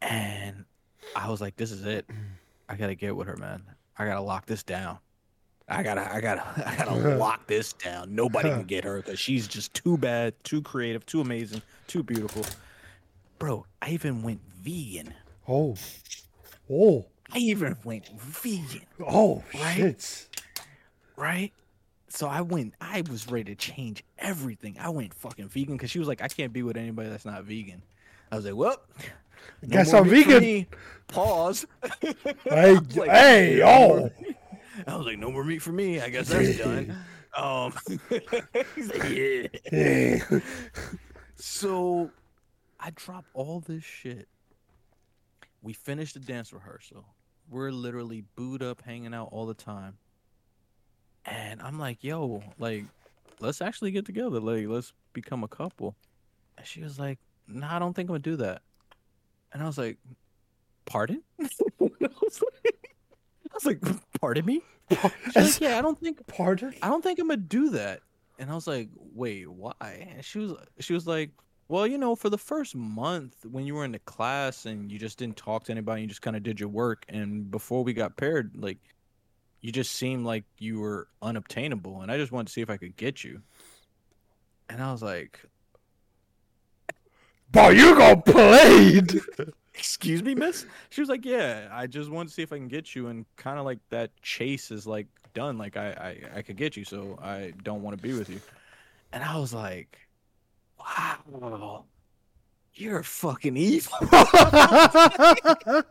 And 0.01 0.65
I 1.15 1.29
was 1.29 1.41
like, 1.41 1.55
this 1.55 1.71
is 1.71 1.85
it. 1.85 2.09
I 2.69 2.75
gotta 2.75 2.95
get 2.95 3.15
with 3.15 3.27
her, 3.27 3.37
man. 3.37 3.63
I 3.97 4.05
gotta 4.05 4.21
lock 4.21 4.45
this 4.45 4.63
down. 4.63 4.97
I 5.67 5.81
gotta, 5.83 6.13
I 6.13 6.21
gotta, 6.21 6.43
I 6.67 6.75
gotta 6.75 7.15
lock 7.17 7.47
this 7.47 7.73
down. 7.73 8.13
Nobody 8.13 8.49
can 8.49 8.63
get 8.67 8.83
her 8.83 8.97
because 8.97 9.19
she's 9.19 9.47
just 9.47 9.73
too 9.73 9.97
bad, 9.97 10.33
too 10.43 10.61
creative, 10.61 11.05
too 11.05 11.21
amazing, 11.21 11.61
too 11.87 12.03
beautiful. 12.03 12.43
Bro, 13.39 13.65
I 13.81 13.89
even 13.91 14.21
went 14.23 14.41
vegan. 14.61 15.13
oh, 15.47 15.75
oh, 16.69 17.05
I 17.33 17.37
even 17.39 17.75
went 17.83 18.07
vegan, 18.19 18.85
oh, 19.05 19.43
Right? 19.53 19.77
shit. 19.99 20.27
right? 21.15 21.51
So 22.07 22.27
I 22.27 22.41
went, 22.41 22.75
I 22.79 23.01
was 23.09 23.27
ready 23.29 23.55
to 23.55 23.55
change 23.55 24.03
everything. 24.19 24.77
I 24.79 24.89
went 24.89 25.13
fucking 25.13 25.49
vegan 25.49 25.75
because 25.75 25.91
she 25.91 25.99
was 25.99 26.07
like, 26.07 26.21
I 26.21 26.29
can't 26.29 26.53
be 26.53 26.63
with 26.63 26.77
anybody 26.77 27.09
that's 27.09 27.25
not 27.25 27.43
vegan. 27.43 27.81
I 28.31 28.37
was 28.37 28.45
like, 28.45 28.55
well, 28.55 28.77
no 29.61 29.69
Guess 29.69 29.93
I'm 29.93 30.07
vegan. 30.07 30.65
Pause. 31.07 31.65
Hey, 32.45 32.73
like, 32.95 33.09
hey, 33.09 33.61
oh. 33.63 34.09
I 34.87 34.95
was 34.95 35.05
like, 35.05 35.17
no 35.17 35.31
more 35.31 35.43
meat 35.43 35.61
for 35.61 35.71
me. 35.71 35.99
I 35.99 36.09
guess 36.09 36.29
that's 36.29 36.57
done. 36.57 36.95
Um, 37.35 37.73
like, 38.09 39.09
yeah. 39.71 40.19
So 41.35 42.11
I 42.79 42.91
drop 42.91 43.25
all 43.33 43.59
this 43.59 43.83
shit. 43.83 44.29
We 45.61 45.73
finish 45.73 46.13
the 46.13 46.21
dance 46.21 46.53
rehearsal. 46.53 47.05
We're 47.49 47.71
literally 47.71 48.23
booed 48.35 48.63
up, 48.63 48.81
hanging 48.81 49.13
out 49.13 49.29
all 49.33 49.45
the 49.45 49.53
time. 49.53 49.97
And 51.25 51.61
I'm 51.61 51.77
like, 51.77 52.05
yo, 52.05 52.41
like, 52.57 52.85
let's 53.41 53.61
actually 53.61 53.91
get 53.91 54.05
together. 54.05 54.39
Like, 54.39 54.67
let's 54.67 54.93
become 55.11 55.43
a 55.43 55.47
couple. 55.49 55.95
And 56.57 56.65
she 56.65 56.81
was 56.83 56.97
like, 56.97 57.19
nah, 57.47 57.75
I 57.75 57.79
don't 57.79 57.93
think 57.93 58.09
I'm 58.09 58.13
gonna 58.13 58.19
do 58.19 58.37
that. 58.37 58.61
And 59.51 59.61
I 59.61 59.65
was 59.65 59.77
like, 59.77 59.97
pardon? 60.85 61.21
I 61.39 61.49
was 61.79 62.41
like, 62.41 62.91
I 63.51 63.53
was 63.53 63.65
like, 63.65 63.79
pardon 64.25 64.45
me? 64.45 64.61
She's 65.33 65.35
like, 65.35 65.61
yeah, 65.61 65.77
I 65.77 65.81
don't 65.81 65.99
think 65.99 66.25
Pardon? 66.25 66.73
I 66.81 66.89
don't 66.89 67.03
think 67.03 67.19
I'm 67.19 67.27
gonna 67.27 67.37
do 67.37 67.69
that. 67.71 68.01
And 68.39 68.49
I 68.49 68.55
was 68.55 68.67
like, 68.67 68.89
wait, 69.13 69.49
why? 69.49 69.73
And 69.81 70.25
she 70.25 70.39
was 70.39 70.53
she 70.79 70.93
was 70.93 71.05
like, 71.05 71.31
well, 71.67 71.85
you 71.85 71.97
know, 71.97 72.15
for 72.15 72.29
the 72.29 72.37
first 72.37 72.75
month 72.75 73.35
when 73.45 73.65
you 73.65 73.75
were 73.75 73.85
in 73.85 73.91
the 73.91 73.99
class 73.99 74.65
and 74.65 74.91
you 74.91 74.97
just 74.97 75.19
didn't 75.19 75.37
talk 75.37 75.65
to 75.65 75.71
anybody, 75.71 76.01
you 76.01 76.07
just 76.07 76.21
kind 76.21 76.35
of 76.35 76.43
did 76.43 76.59
your 76.59 76.69
work. 76.69 77.05
And 77.07 77.49
before 77.49 77.83
we 77.83 77.93
got 77.93 78.17
paired, 78.17 78.51
like, 78.55 78.79
you 79.61 79.71
just 79.71 79.93
seemed 79.93 80.25
like 80.25 80.43
you 80.59 80.79
were 80.79 81.07
unobtainable, 81.23 82.01
and 82.01 82.11
I 82.11 82.17
just 82.17 82.31
wanted 82.31 82.47
to 82.47 82.53
see 82.53 82.61
if 82.61 82.69
I 82.69 82.77
could 82.77 82.95
get 82.95 83.23
you. 83.23 83.41
And 84.69 84.81
I 84.81 84.91
was 84.91 85.01
like, 85.01 85.39
But 87.51 87.75
you 87.75 87.95
got 87.95 88.25
played. 88.25 89.21
excuse 89.77 90.23
me, 90.23 90.35
miss? 90.35 90.65
She 90.89 91.01
was 91.01 91.09
like, 91.09 91.25
yeah, 91.25 91.69
I 91.71 91.87
just 91.87 92.09
want 92.09 92.29
to 92.29 92.33
see 92.33 92.41
if 92.41 92.51
I 92.51 92.57
can 92.57 92.67
get 92.67 92.95
you, 92.95 93.07
and 93.07 93.25
kind 93.35 93.59
of 93.59 93.65
like 93.65 93.79
that 93.89 94.11
chase 94.21 94.71
is 94.71 94.87
like 94.87 95.07
done. 95.33 95.57
Like 95.57 95.77
I, 95.77 95.89
I, 96.33 96.37
I 96.37 96.41
could 96.41 96.57
get 96.57 96.75
you, 96.75 96.83
so 96.83 97.19
I 97.21 97.53
don't 97.63 97.81
want 97.81 97.97
to 97.97 98.01
be 98.01 98.13
with 98.13 98.29
you. 98.29 98.41
And 99.11 99.23
I 99.23 99.37
was 99.37 99.53
like, 99.53 99.97
wow, 100.79 101.85
you're 102.73 103.03
fucking 103.03 103.55
evil. 103.55 103.93
I 104.11 105.83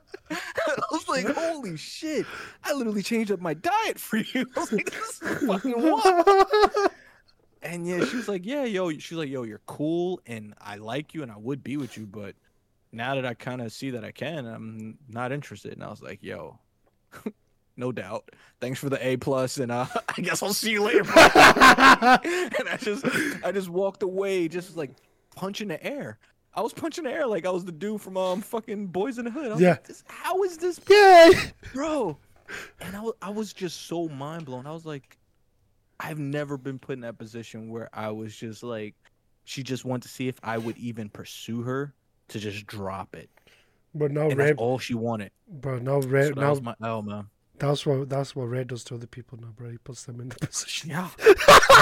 was 0.90 1.08
like, 1.08 1.26
holy 1.26 1.76
shit, 1.76 2.26
I 2.62 2.72
literally 2.74 3.02
changed 3.02 3.30
up 3.30 3.40
my 3.40 3.54
diet 3.54 3.98
for 3.98 4.18
you. 4.18 4.46
I 4.56 4.60
was 4.60 4.72
like, 4.72 4.90
this 4.90 5.22
is 5.22 5.46
fucking 5.46 5.74
wild. 5.76 6.90
And 7.62 7.86
yeah, 7.88 8.04
she 8.04 8.16
was 8.16 8.28
like, 8.28 8.44
yeah, 8.44 8.64
yo, 8.64 8.90
she 8.90 9.14
was 9.14 9.24
like, 9.24 9.30
yo, 9.30 9.44
you're 9.44 9.62
cool, 9.66 10.20
and 10.26 10.52
I 10.60 10.76
like 10.76 11.14
you, 11.14 11.22
and 11.22 11.32
I 11.32 11.38
would 11.38 11.64
be 11.64 11.78
with 11.78 11.96
you, 11.96 12.04
but 12.04 12.34
now 12.94 13.14
that 13.16 13.26
I 13.26 13.34
kind 13.34 13.60
of 13.60 13.72
see 13.72 13.90
that 13.90 14.04
I 14.04 14.10
can, 14.12 14.46
I'm 14.46 14.98
not 15.08 15.32
interested. 15.32 15.72
And 15.72 15.82
I 15.84 15.88
was 15.90 16.02
like, 16.02 16.22
yo, 16.22 16.58
no 17.76 17.92
doubt. 17.92 18.30
Thanks 18.60 18.78
for 18.80 18.88
the 18.88 19.04
A 19.06 19.16
plus, 19.16 19.58
and 19.58 19.70
uh, 19.72 19.86
I 20.16 20.20
guess 20.22 20.42
I'll 20.42 20.54
see 20.54 20.70
you 20.72 20.82
later. 20.82 21.00
and 21.04 21.08
I 22.68 22.76
just, 22.80 23.04
I 23.44 23.52
just 23.52 23.68
walked 23.68 24.02
away, 24.02 24.48
just 24.48 24.76
like 24.76 24.90
punching 25.36 25.68
the 25.68 25.82
air. 25.84 26.18
I 26.54 26.60
was 26.60 26.72
punching 26.72 27.02
the 27.04 27.10
air 27.10 27.26
like 27.26 27.46
I 27.46 27.50
was 27.50 27.64
the 27.64 27.72
dude 27.72 28.00
from 28.00 28.16
um 28.16 28.40
fucking 28.40 28.86
Boys 28.86 29.18
in 29.18 29.24
the 29.24 29.30
Hood. 29.32 29.46
I 29.46 29.52
was 29.54 29.60
Yeah. 29.60 29.70
like, 29.70 29.84
this, 29.84 30.04
how 30.06 30.42
is 30.44 30.56
this, 30.58 30.80
yeah. 30.88 31.30
bro? 31.72 32.16
And 32.80 32.94
I 32.94 33.00
was, 33.00 33.14
I 33.22 33.30
was 33.30 33.52
just 33.52 33.86
so 33.86 34.08
mind 34.08 34.44
blown. 34.44 34.66
I 34.66 34.70
was 34.72 34.86
like, 34.86 35.18
I've 35.98 36.18
never 36.20 36.56
been 36.56 36.78
put 36.78 36.92
in 36.92 37.00
that 37.00 37.18
position 37.18 37.70
where 37.70 37.88
I 37.92 38.10
was 38.10 38.36
just 38.36 38.62
like, 38.62 38.94
she 39.44 39.62
just 39.64 39.84
wanted 39.84 40.02
to 40.02 40.08
see 40.10 40.28
if 40.28 40.36
I 40.44 40.58
would 40.58 40.76
even 40.78 41.08
pursue 41.08 41.62
her 41.62 41.92
to 42.28 42.38
just 42.38 42.66
drop 42.66 43.14
it. 43.16 43.30
But 43.94 44.10
now 44.10 44.28
And 44.28 44.36
Red, 44.38 44.48
that's 44.50 44.58
all 44.58 44.78
she 44.78 44.94
wanted. 44.94 45.30
bro, 45.48 45.78
now 45.78 46.00
So 46.00 46.08
Red, 46.08 46.28
that 46.34 46.40
now 46.40 46.50
was 46.50 46.62
my 46.62 46.74
L, 46.82 47.02
man. 47.02 47.26
that's 47.58 47.86
what 47.86 48.08
that's 48.08 48.34
what 48.34 48.44
Red 48.44 48.68
does 48.68 48.82
to 48.84 48.94
other 48.96 49.06
people 49.06 49.38
now, 49.40 49.48
bro. 49.56 49.70
He 49.70 49.78
puts 49.78 50.04
them 50.04 50.20
in 50.20 50.28
the 50.30 50.36
position. 50.46 50.90
Yeah. 50.90 51.08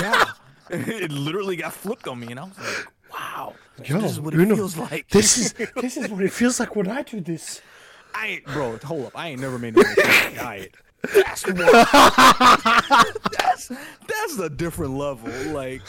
yeah. 0.00 0.24
It 0.70 1.10
literally 1.10 1.56
got 1.56 1.72
flipped 1.74 2.06
on 2.08 2.20
me, 2.20 2.28
and 2.28 2.38
I 2.40 2.44
was 2.44 2.56
like, 2.56 2.86
wow. 3.12 3.54
Yo, 3.84 3.98
this 4.00 4.12
is 4.12 4.20
what 4.20 4.32
it 4.32 4.46
feels 4.46 4.76
like. 4.78 5.08
This 5.08 5.36
is 5.36 5.52
this 5.76 5.96
is 5.96 6.08
what 6.08 6.22
it 6.22 6.32
feels 6.32 6.60
like 6.60 6.76
when 6.76 6.88
I 6.88 7.02
do 7.02 7.20
this. 7.20 7.60
I 8.14 8.26
ain't, 8.28 8.44
bro, 8.46 8.78
hold 8.82 9.06
up. 9.06 9.12
I 9.18 9.28
ain't 9.30 9.40
never 9.40 9.58
made 9.58 9.74
no 9.74 9.82
diet. 10.36 10.74
That's 11.14 11.46
what, 11.46 11.56
that's 13.38 13.68
that's 13.68 14.38
a 14.38 14.48
different 14.48 14.94
level. 14.94 15.30
Like 15.52 15.82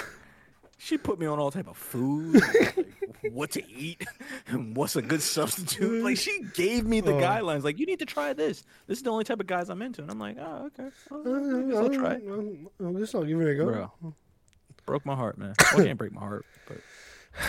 she 0.84 0.98
put 0.98 1.20
me 1.20 1.26
on 1.26 1.40
all 1.40 1.50
type 1.52 1.68
of 1.68 1.78
food, 1.78 2.36
like, 2.60 2.88
what 3.32 3.52
to 3.52 3.66
eat, 3.72 4.03
and 4.48 4.76
what's 4.76 4.95
a 4.95 5.02
good 5.02 5.22
substitute. 5.22 6.03
Like 6.03 6.18
she 6.18 6.42
gave 6.53 6.86
me 6.86 7.00
the 7.00 7.14
Oh. 7.16 7.22
guidelines. 7.22 7.64
Like 7.64 7.80
you 7.80 7.86
need 7.86 8.00
to 8.00 8.06
try 8.06 8.34
this. 8.34 8.64
This 8.88 8.98
is 9.00 9.03
the 9.03 9.10
only 9.12 9.24
type 9.24 9.40
of 9.40 9.48
guys 9.48 9.70
I'm 9.70 9.82
into. 9.82 10.02
And 10.02 10.12
I'm 10.12 10.20
like, 10.20 10.38
oh 10.40 10.66
okay, 10.78 10.90
well, 11.10 11.22
I 11.22 11.68
guess 11.70 11.76
uh, 11.76 11.80
I'll 11.80 11.86
uh, 11.86 11.98
try. 11.98 12.12
it." 12.16 12.24
I'm 12.80 12.98
just 12.98 13.14
not 13.14 13.24
giving 13.28 13.48
it 13.48 13.52
a 13.52 13.56
go. 13.56 13.66
Bro, 14.02 14.14
broke 14.86 15.06
my 15.06 15.16
heart, 15.16 15.38
man. 15.38 15.53
Well, 15.72 15.82
it 15.82 15.84
didn't 15.86 15.98
break 15.98 16.12
my 16.12 16.22
heart, 16.22 16.45
but 16.68 16.78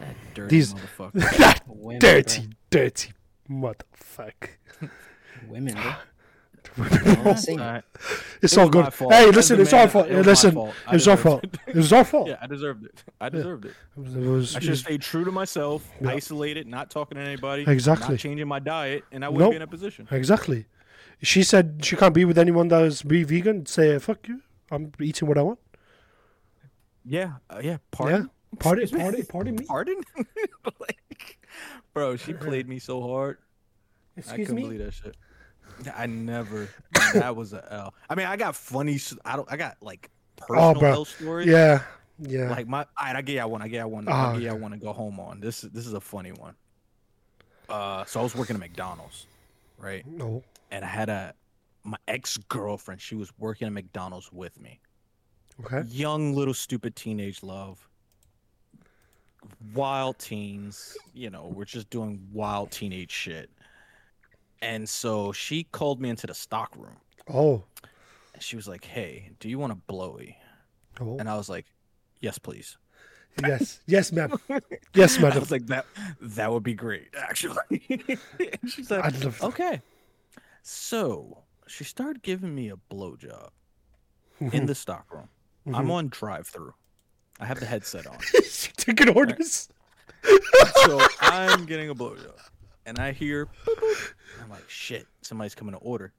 that 0.00 0.16
dirty 0.34 0.56
These- 0.56 0.74
motherfucker. 0.74 1.12
that 1.38 1.62
Women, 1.66 1.98
dirty, 2.00 2.48
dirty 2.70 3.12
motherfucker. 3.50 4.50
Women, 5.48 5.74
bro. 5.74 5.92
It's 6.76 7.48
It's 8.42 8.52
It 8.54 8.58
all 8.58 8.68
good. 8.68 8.92
Hey, 8.92 9.28
As 9.28 9.34
listen, 9.36 9.56
the 9.56 9.62
it's 9.62 9.72
our 9.72 9.80
man, 9.80 9.88
fault. 9.88 10.06
it 10.08 10.16
was 10.16 10.26
my 10.26 10.30
listen, 10.32 10.52
fault. 10.52 10.74
I 10.86 10.90
it 10.90 10.94
was 10.94 11.08
our 11.08 11.16
deserved 11.16 11.22
fault. 11.22 11.44
it. 11.44 11.60
It 11.66 11.76
was 11.76 11.92
our 11.92 12.04
fault. 12.04 12.28
Yeah, 12.28 12.36
I 12.40 12.46
deserved 12.46 12.84
it. 12.86 13.04
I 13.20 13.28
deserved 13.28 13.64
it. 13.66 13.74
It 13.96 14.00
was, 14.00 14.14
it 14.14 14.20
was, 14.20 14.54
I 14.54 14.58
it 14.58 14.62
should 14.62 14.68
have 14.70 14.78
stayed 14.78 15.02
true 15.02 15.24
to 15.24 15.32
myself, 15.32 15.88
Yeah. 16.00 16.10
isolated, 16.10 16.66
not 16.66 16.90
talking 16.90 17.16
to 17.16 17.22
anybody, 17.22 17.64
Exactly. 17.66 18.08
not 18.14 18.18
changing 18.18 18.48
my 18.48 18.58
diet, 18.58 19.04
and 19.12 19.24
I 19.24 19.28
wouldn't 19.28 19.40
Nope. 19.46 19.52
be 19.52 19.56
in 19.56 19.62
a 19.62 19.66
position. 19.66 20.08
exactly. 20.10 20.66
She 21.22 21.42
said 21.42 21.84
she 21.84 21.96
can't 21.96 22.14
be 22.14 22.24
with 22.24 22.38
anyone 22.38 22.68
that 22.68 22.82
is 22.84 23.02
be 23.02 23.24
vegan. 23.24 23.66
Say 23.66 23.98
fuck 23.98 24.26
you. 24.26 24.40
I'm 24.70 24.92
eating 25.00 25.28
what 25.28 25.36
I 25.36 25.42
want. 25.42 25.58
Yeah, 27.04 27.32
uh, 27.50 27.60
yeah. 27.62 27.78
Pardon, 27.90 28.22
Yeah. 28.22 28.56
Party, 28.58 28.82
Excuse 28.82 28.98
me? 28.98 29.04
party, 29.04 29.22
party 29.24 29.50
me. 29.52 29.64
pardon. 29.64 30.00
like, 30.80 31.38
bro, 31.94 32.16
she 32.16 32.32
played 32.32 32.68
me 32.68 32.78
so 32.78 33.00
hard. 33.02 33.38
I 34.16 34.20
Excuse 34.20 34.48
couldn't 34.48 34.56
me. 34.56 34.62
believe 34.62 34.78
that 34.80 34.92
shit. 34.94 35.16
I 35.96 36.06
never. 36.06 36.68
that 37.14 37.34
was 37.34 37.52
a 37.52 37.66
L. 37.72 37.94
I 38.08 38.14
mean, 38.14 38.26
I 38.26 38.36
got 38.36 38.56
funny. 38.56 38.98
I 39.24 39.36
don't. 39.36 39.50
I 39.50 39.56
got 39.56 39.76
like 39.80 40.10
personal 40.36 40.84
Oh. 40.84 40.86
L 40.86 41.04
stories. 41.04 41.48
Yeah, 41.48 41.82
yeah. 42.18 42.50
Like 42.50 42.66
my, 42.68 42.80
all 42.80 42.86
right, 43.02 43.16
I 43.16 43.22
get 43.22 43.34
y'all 43.36 43.50
one. 43.50 43.62
I 43.62 43.68
get 43.68 43.78
y'all 43.78 43.90
one. 43.90 44.06
Ah, 44.08 44.30
I 44.30 44.32
get 44.34 44.42
y'all 44.42 44.58
one 44.58 44.70
to 44.72 44.76
go 44.76 44.92
home 44.92 45.18
on. 45.20 45.40
This 45.40 45.64
is 45.64 45.70
this 45.70 45.86
is 45.86 45.92
a 45.92 46.00
funny 46.00 46.32
one. 46.32 46.54
Uh, 47.68 48.04
so 48.04 48.20
I 48.20 48.22
was 48.22 48.34
working 48.34 48.56
at 48.56 48.60
McDonald's, 48.60 49.26
right? 49.78 50.04
no. 50.06 50.42
and 50.72 50.84
I 50.84 50.88
had 50.88 51.08
a 51.08 51.34
my 51.84 51.96
ex 52.08 52.36
girlfriend. 52.48 53.00
She 53.00 53.14
was 53.14 53.32
working 53.38 53.66
at 53.66 53.72
McDonald's 53.72 54.32
with 54.32 54.60
me. 54.60 54.80
Okay. 55.64 55.82
Young 55.88 56.34
little 56.34 56.54
stupid 56.54 56.96
teenage 56.96 57.42
love. 57.42 57.86
Wild 59.74 60.18
teens, 60.18 60.96
you 61.14 61.30
know, 61.30 61.50
we're 61.54 61.64
just 61.64 61.88
doing 61.90 62.26
wild 62.32 62.70
teenage 62.70 63.10
shit. 63.10 63.50
And 64.62 64.88
so 64.88 65.32
she 65.32 65.64
called 65.64 66.00
me 66.00 66.08
into 66.10 66.26
the 66.26 66.34
stock 66.34 66.74
room. 66.76 66.96
Oh. 67.32 67.62
And 68.34 68.42
she 68.42 68.56
was 68.56 68.68
like, 68.68 68.84
"Hey, 68.84 69.30
do 69.40 69.48
you 69.48 69.58
want 69.58 69.72
a 69.72 69.76
blowy?" 69.76 70.36
Oh. 71.00 71.16
And 71.18 71.28
I 71.28 71.36
was 71.36 71.48
like, 71.48 71.66
"Yes, 72.20 72.38
please." 72.38 72.76
Yes. 73.42 73.80
Yes, 73.86 74.12
ma'am. 74.12 74.38
Yes, 74.94 75.18
madam. 75.18 75.36
I 75.38 75.40
was 75.40 75.50
like, 75.50 75.66
"That 75.66 75.86
that 76.20 76.52
would 76.52 76.62
be 76.62 76.74
great, 76.74 77.08
actually." 77.16 77.82
and 78.38 78.70
she 78.70 78.82
said, 78.82 79.00
I'd 79.00 79.24
love 79.24 79.38
that. 79.38 79.46
"Okay." 79.46 79.80
So 80.62 81.42
she 81.66 81.84
started 81.84 82.22
giving 82.22 82.54
me 82.54 82.68
a 82.70 82.76
blowjob 82.92 83.50
Mm-hmm. 84.40 84.56
in 84.56 84.64
the 84.66 84.74
stock 84.74 85.04
room. 85.12 85.28
I'm 85.74 85.90
on 85.90 86.08
drive-through. 86.08 86.72
I 87.40 87.44
have 87.44 87.60
the 87.60 87.66
headset 87.66 88.06
on, 88.06 88.16
She 88.50 88.72
taking 88.72 89.10
orders. 89.10 89.68
so 90.86 90.98
I'm 91.20 91.66
getting 91.66 91.90
a 91.90 91.94
blowjob, 91.94 92.38
and 92.86 92.98
I 92.98 93.12
hear, 93.12 93.46
boop, 93.46 93.76
boop. 93.76 94.12
I'm 94.42 94.50
like, 94.50 94.68
"Shit, 94.68 95.06
somebody's 95.22 95.54
coming 95.54 95.74
to 95.74 95.78
order." 95.80 96.12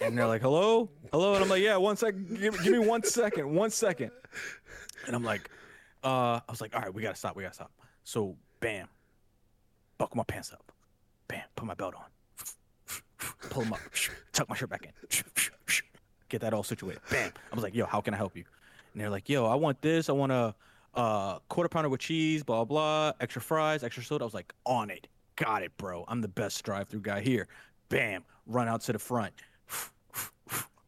And 0.00 0.16
they're 0.16 0.26
like, 0.26 0.42
"Hello, 0.42 0.90
hello," 1.10 1.34
and 1.34 1.42
I'm 1.42 1.48
like, 1.48 1.62
"Yeah, 1.62 1.76
one 1.76 1.96
second. 1.96 2.38
Give, 2.38 2.62
give 2.62 2.72
me 2.72 2.78
one 2.78 3.02
second, 3.04 3.52
one 3.54 3.70
second. 3.70 4.10
And 5.06 5.16
I'm 5.16 5.24
like, 5.24 5.48
uh, 6.04 6.40
I 6.46 6.50
was 6.50 6.60
like, 6.60 6.74
"All 6.74 6.82
right, 6.82 6.92
we 6.92 7.02
gotta 7.02 7.16
stop. 7.16 7.36
We 7.36 7.42
gotta 7.42 7.54
stop." 7.54 7.72
So, 8.04 8.36
bam, 8.60 8.88
buckle 9.98 10.16
my 10.16 10.24
pants 10.24 10.52
up, 10.52 10.72
bam, 11.28 11.42
put 11.56 11.66
my 11.66 11.74
belt 11.74 11.94
on, 11.94 12.04
pull 13.50 13.62
them 13.64 13.72
up, 13.72 13.80
tuck 14.32 14.48
my 14.48 14.56
shirt 14.56 14.70
back 14.70 14.84
in, 14.86 14.92
get 16.28 16.40
that 16.40 16.52
all 16.52 16.62
situated. 16.62 17.00
Bam. 17.10 17.32
I 17.50 17.54
was 17.54 17.62
like, 17.62 17.74
"Yo, 17.74 17.86
how 17.86 18.00
can 18.00 18.14
I 18.14 18.16
help 18.16 18.36
you?" 18.36 18.44
And 18.92 19.00
they're 19.00 19.10
like, 19.10 19.28
"Yo, 19.28 19.46
I 19.46 19.54
want 19.54 19.80
this. 19.80 20.08
I 20.08 20.12
want 20.12 20.32
a 20.32 20.54
uh, 20.94 21.38
quarter 21.48 21.68
pounder 21.68 21.88
with 21.88 22.00
cheese, 22.00 22.42
blah 22.42 22.64
blah, 22.64 23.12
extra 23.20 23.40
fries, 23.40 23.82
extra 23.82 24.02
soda." 24.02 24.24
I 24.24 24.26
was 24.26 24.34
like, 24.34 24.52
"On 24.66 24.90
it, 24.90 25.08
got 25.36 25.62
it, 25.62 25.76
bro. 25.76 26.04
I'm 26.08 26.20
the 26.20 26.28
best 26.28 26.62
drive-through 26.64 27.02
guy 27.02 27.20
here." 27.20 27.48
Bam, 27.88 28.24
run 28.46 28.68
out 28.68 28.80
to 28.82 28.92
the 28.92 28.98
front, 28.98 29.32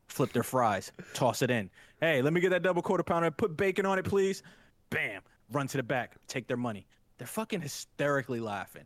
flip 0.08 0.32
their 0.32 0.42
fries, 0.42 0.90
toss 1.12 1.42
it 1.42 1.50
in. 1.50 1.68
Hey, 2.00 2.22
let 2.22 2.32
me 2.32 2.40
get 2.40 2.50
that 2.50 2.62
double 2.62 2.82
quarter 2.82 3.02
pounder. 3.02 3.30
Put 3.30 3.56
bacon 3.56 3.84
on 3.84 3.98
it, 3.98 4.04
please. 4.04 4.42
Bam, 4.90 5.22
run 5.52 5.66
to 5.68 5.76
the 5.76 5.82
back, 5.82 6.16
take 6.28 6.46
their 6.46 6.56
money. 6.56 6.86
They're 7.18 7.26
fucking 7.26 7.60
hysterically 7.60 8.40
laughing. 8.40 8.84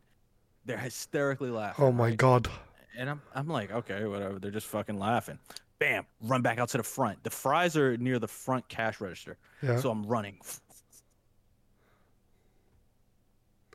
They're 0.64 0.78
hysterically 0.78 1.50
laughing. 1.50 1.84
Oh 1.84 1.92
my 1.92 2.08
right? 2.08 2.16
god. 2.16 2.48
And 2.96 3.08
I'm, 3.08 3.22
I'm 3.34 3.46
like, 3.46 3.70
okay, 3.70 4.04
whatever. 4.04 4.38
They're 4.38 4.50
just 4.50 4.66
fucking 4.66 4.98
laughing. 4.98 5.38
Bam, 5.78 6.04
run 6.20 6.42
back 6.42 6.58
out 6.58 6.68
to 6.70 6.76
the 6.76 6.82
front. 6.82 7.22
The 7.22 7.30
fries 7.30 7.76
are 7.76 7.96
near 7.96 8.18
the 8.18 8.26
front 8.26 8.68
cash 8.68 9.00
register. 9.00 9.38
Yeah. 9.62 9.78
So 9.78 9.90
I'm 9.90 10.04
running. 10.04 10.38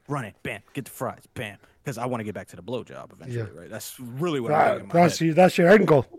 Running, 0.10 0.34
bam, 0.44 0.62
get 0.74 0.86
the 0.86 0.92
fries, 0.92 1.24
bam. 1.34 1.58
Because 1.84 1.98
I 1.98 2.06
want 2.06 2.22
to 2.22 2.24
get 2.24 2.34
back 2.34 2.48
to 2.48 2.56
the 2.56 2.64
blowjob 2.64 3.12
eventually, 3.12 3.50
Yeah. 3.53 3.60
right? 3.60 3.70
That's 3.70 4.00
really 4.00 4.40
what 4.40 4.53
I'm 4.53 4.82
in 4.82 4.88
my 4.88 4.94
that's 4.94 5.20
head. 5.20 5.26
you. 5.26 5.34
That's 5.34 5.58
your 5.58 5.70
end 5.70 5.88
goal. 5.88 6.06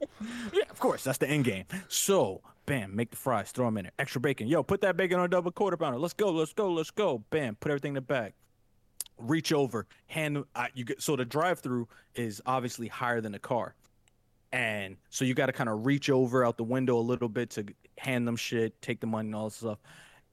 Yeah, 0.52 0.62
of 0.70 0.78
course. 0.78 1.04
That's 1.04 1.18
the 1.18 1.28
end 1.28 1.44
game. 1.44 1.64
So, 1.88 2.40
bam, 2.66 2.94
make 2.96 3.10
the 3.10 3.16
fries, 3.16 3.50
throw 3.50 3.66
them 3.66 3.76
in 3.78 3.84
there. 3.84 3.92
Extra 3.98 4.20
bacon. 4.20 4.46
Yo, 4.46 4.62
put 4.62 4.80
that 4.82 4.96
bacon 4.96 5.18
on 5.18 5.24
a 5.26 5.28
double 5.28 5.50
quarter 5.50 5.76
pounder. 5.76 5.98
Let's 5.98 6.14
go, 6.14 6.30
let's 6.30 6.52
go, 6.52 6.70
let's 6.72 6.90
go. 6.90 7.24
Bam, 7.30 7.56
put 7.56 7.70
everything 7.70 7.90
in 7.90 7.94
the 7.94 8.00
bag. 8.00 8.32
Reach 9.18 9.52
over, 9.52 9.86
hand. 10.06 10.44
I, 10.54 10.68
you 10.74 10.84
get 10.84 11.00
so 11.02 11.14
the 11.16 11.24
drive-through 11.24 11.88
is 12.14 12.40
obviously 12.46 12.88
higher 12.88 13.20
than 13.20 13.32
the 13.32 13.38
car, 13.38 13.74
and 14.52 14.96
so 15.08 15.24
you 15.24 15.34
got 15.34 15.46
to 15.46 15.52
kind 15.52 15.68
of 15.68 15.86
reach 15.86 16.10
over 16.10 16.44
out 16.44 16.56
the 16.56 16.64
window 16.64 16.96
a 16.96 17.00
little 17.00 17.28
bit 17.28 17.50
to 17.50 17.64
hand 17.98 18.26
them 18.26 18.36
shit, 18.36 18.80
take 18.82 19.00
the 19.00 19.06
money 19.06 19.28
and 19.28 19.36
all 19.36 19.44
this 19.44 19.56
stuff. 19.56 19.78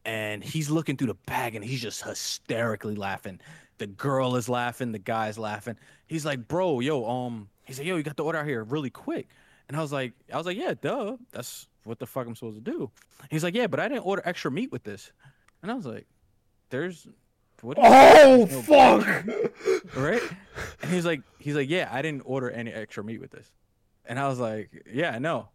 And 0.06 0.44
he's 0.44 0.70
looking 0.72 0.98
through 0.98 1.08
the 1.08 1.18
bag 1.28 1.54
and 1.56 1.64
he's 1.64 1.82
just 1.82 2.04
hysterically 2.04 2.96
laughing. 2.96 3.40
The 3.82 3.88
girl 3.88 4.36
is 4.36 4.48
laughing, 4.48 4.92
the 4.92 5.00
guy's 5.00 5.40
laughing. 5.40 5.76
He's 6.06 6.24
like, 6.24 6.48
"Bro, 6.48 6.82
yo, 6.82 7.04
um," 7.10 7.50
he's 7.64 7.80
like, 7.80 7.88
"Yo, 7.88 7.98
you 7.98 8.04
got 8.04 8.16
the 8.16 8.24
order 8.24 8.38
out 8.38 8.46
here 8.46 8.64
really 8.64 8.92
quick." 8.92 9.28
And 9.68 9.76
I 9.76 9.82
was 9.82 9.92
like, 9.92 10.14
I 10.32 10.38
was 10.38 10.46
like, 10.46 10.58
yeah, 10.58 10.74
duh. 10.80 11.16
That's 11.32 11.68
what 11.86 11.98
the 11.98 12.06
fuck 12.06 12.28
I'm 12.28 12.36
supposed 12.36 12.64
to 12.64 12.72
do. 12.72 12.92
He's 13.30 13.44
like, 13.44 13.56
yeah, 13.56 13.68
but 13.68 13.80
I 13.80 13.88
didn't 13.88 14.06
order 14.06 14.22
extra 14.26 14.52
meat 14.52 14.72
with 14.72 14.84
this. 14.84 15.12
And 15.64 15.72
I 15.72 15.76
was 15.76 15.86
like, 15.86 16.06
there's 16.70 17.08
what 17.62 17.78
Oh 17.80 18.48
no 18.50 18.62
fuck! 18.64 19.06
right? 19.96 20.22
And 20.82 20.92
he's 20.92 21.06
like, 21.06 21.22
he's 21.40 21.56
like, 21.56 21.70
yeah, 21.70 21.88
I 21.92 22.02
didn't 22.02 22.24
order 22.26 22.52
any 22.52 22.72
extra 22.72 23.04
meat 23.04 23.22
with 23.22 23.32
this. 23.32 23.50
And 24.06 24.20
I 24.20 24.28
was 24.28 24.40
like, 24.40 24.70
yeah, 24.92 25.12
I 25.12 25.20
know. 25.20 25.50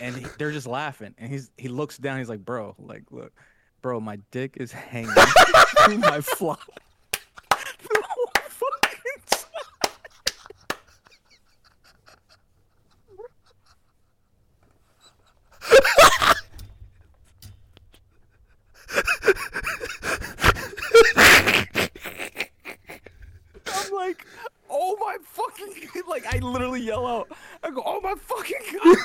And 0.00 0.16
he, 0.16 0.26
they're 0.38 0.52
just 0.52 0.66
laughing. 0.66 1.14
And 1.18 1.30
he's 1.30 1.50
he 1.56 1.68
looks 1.68 1.98
down. 1.98 2.18
He's 2.18 2.28
like, 2.28 2.44
bro, 2.44 2.74
like, 2.78 3.04
look, 3.10 3.32
bro, 3.82 4.00
my 4.00 4.18
dick 4.30 4.56
is 4.58 4.72
hanging 4.72 5.10
through 5.84 5.98
my 5.98 6.20
fly. 6.20 6.56
The 7.50 8.02
whole 8.06 8.30
fucking 8.48 9.22
time. 9.26 9.46
I'm 23.66 23.92
like, 23.92 24.26
oh 24.68 24.96
my 25.00 25.16
fucking, 25.22 25.72
like 26.08 26.26
I 26.26 26.29
literally 26.40 26.80
yell 26.80 27.06
out, 27.06 27.30
I 27.62 27.70
go, 27.70 27.82
oh 27.84 28.00
my 28.00 28.14
fucking 28.14 28.56
god. 28.84 28.96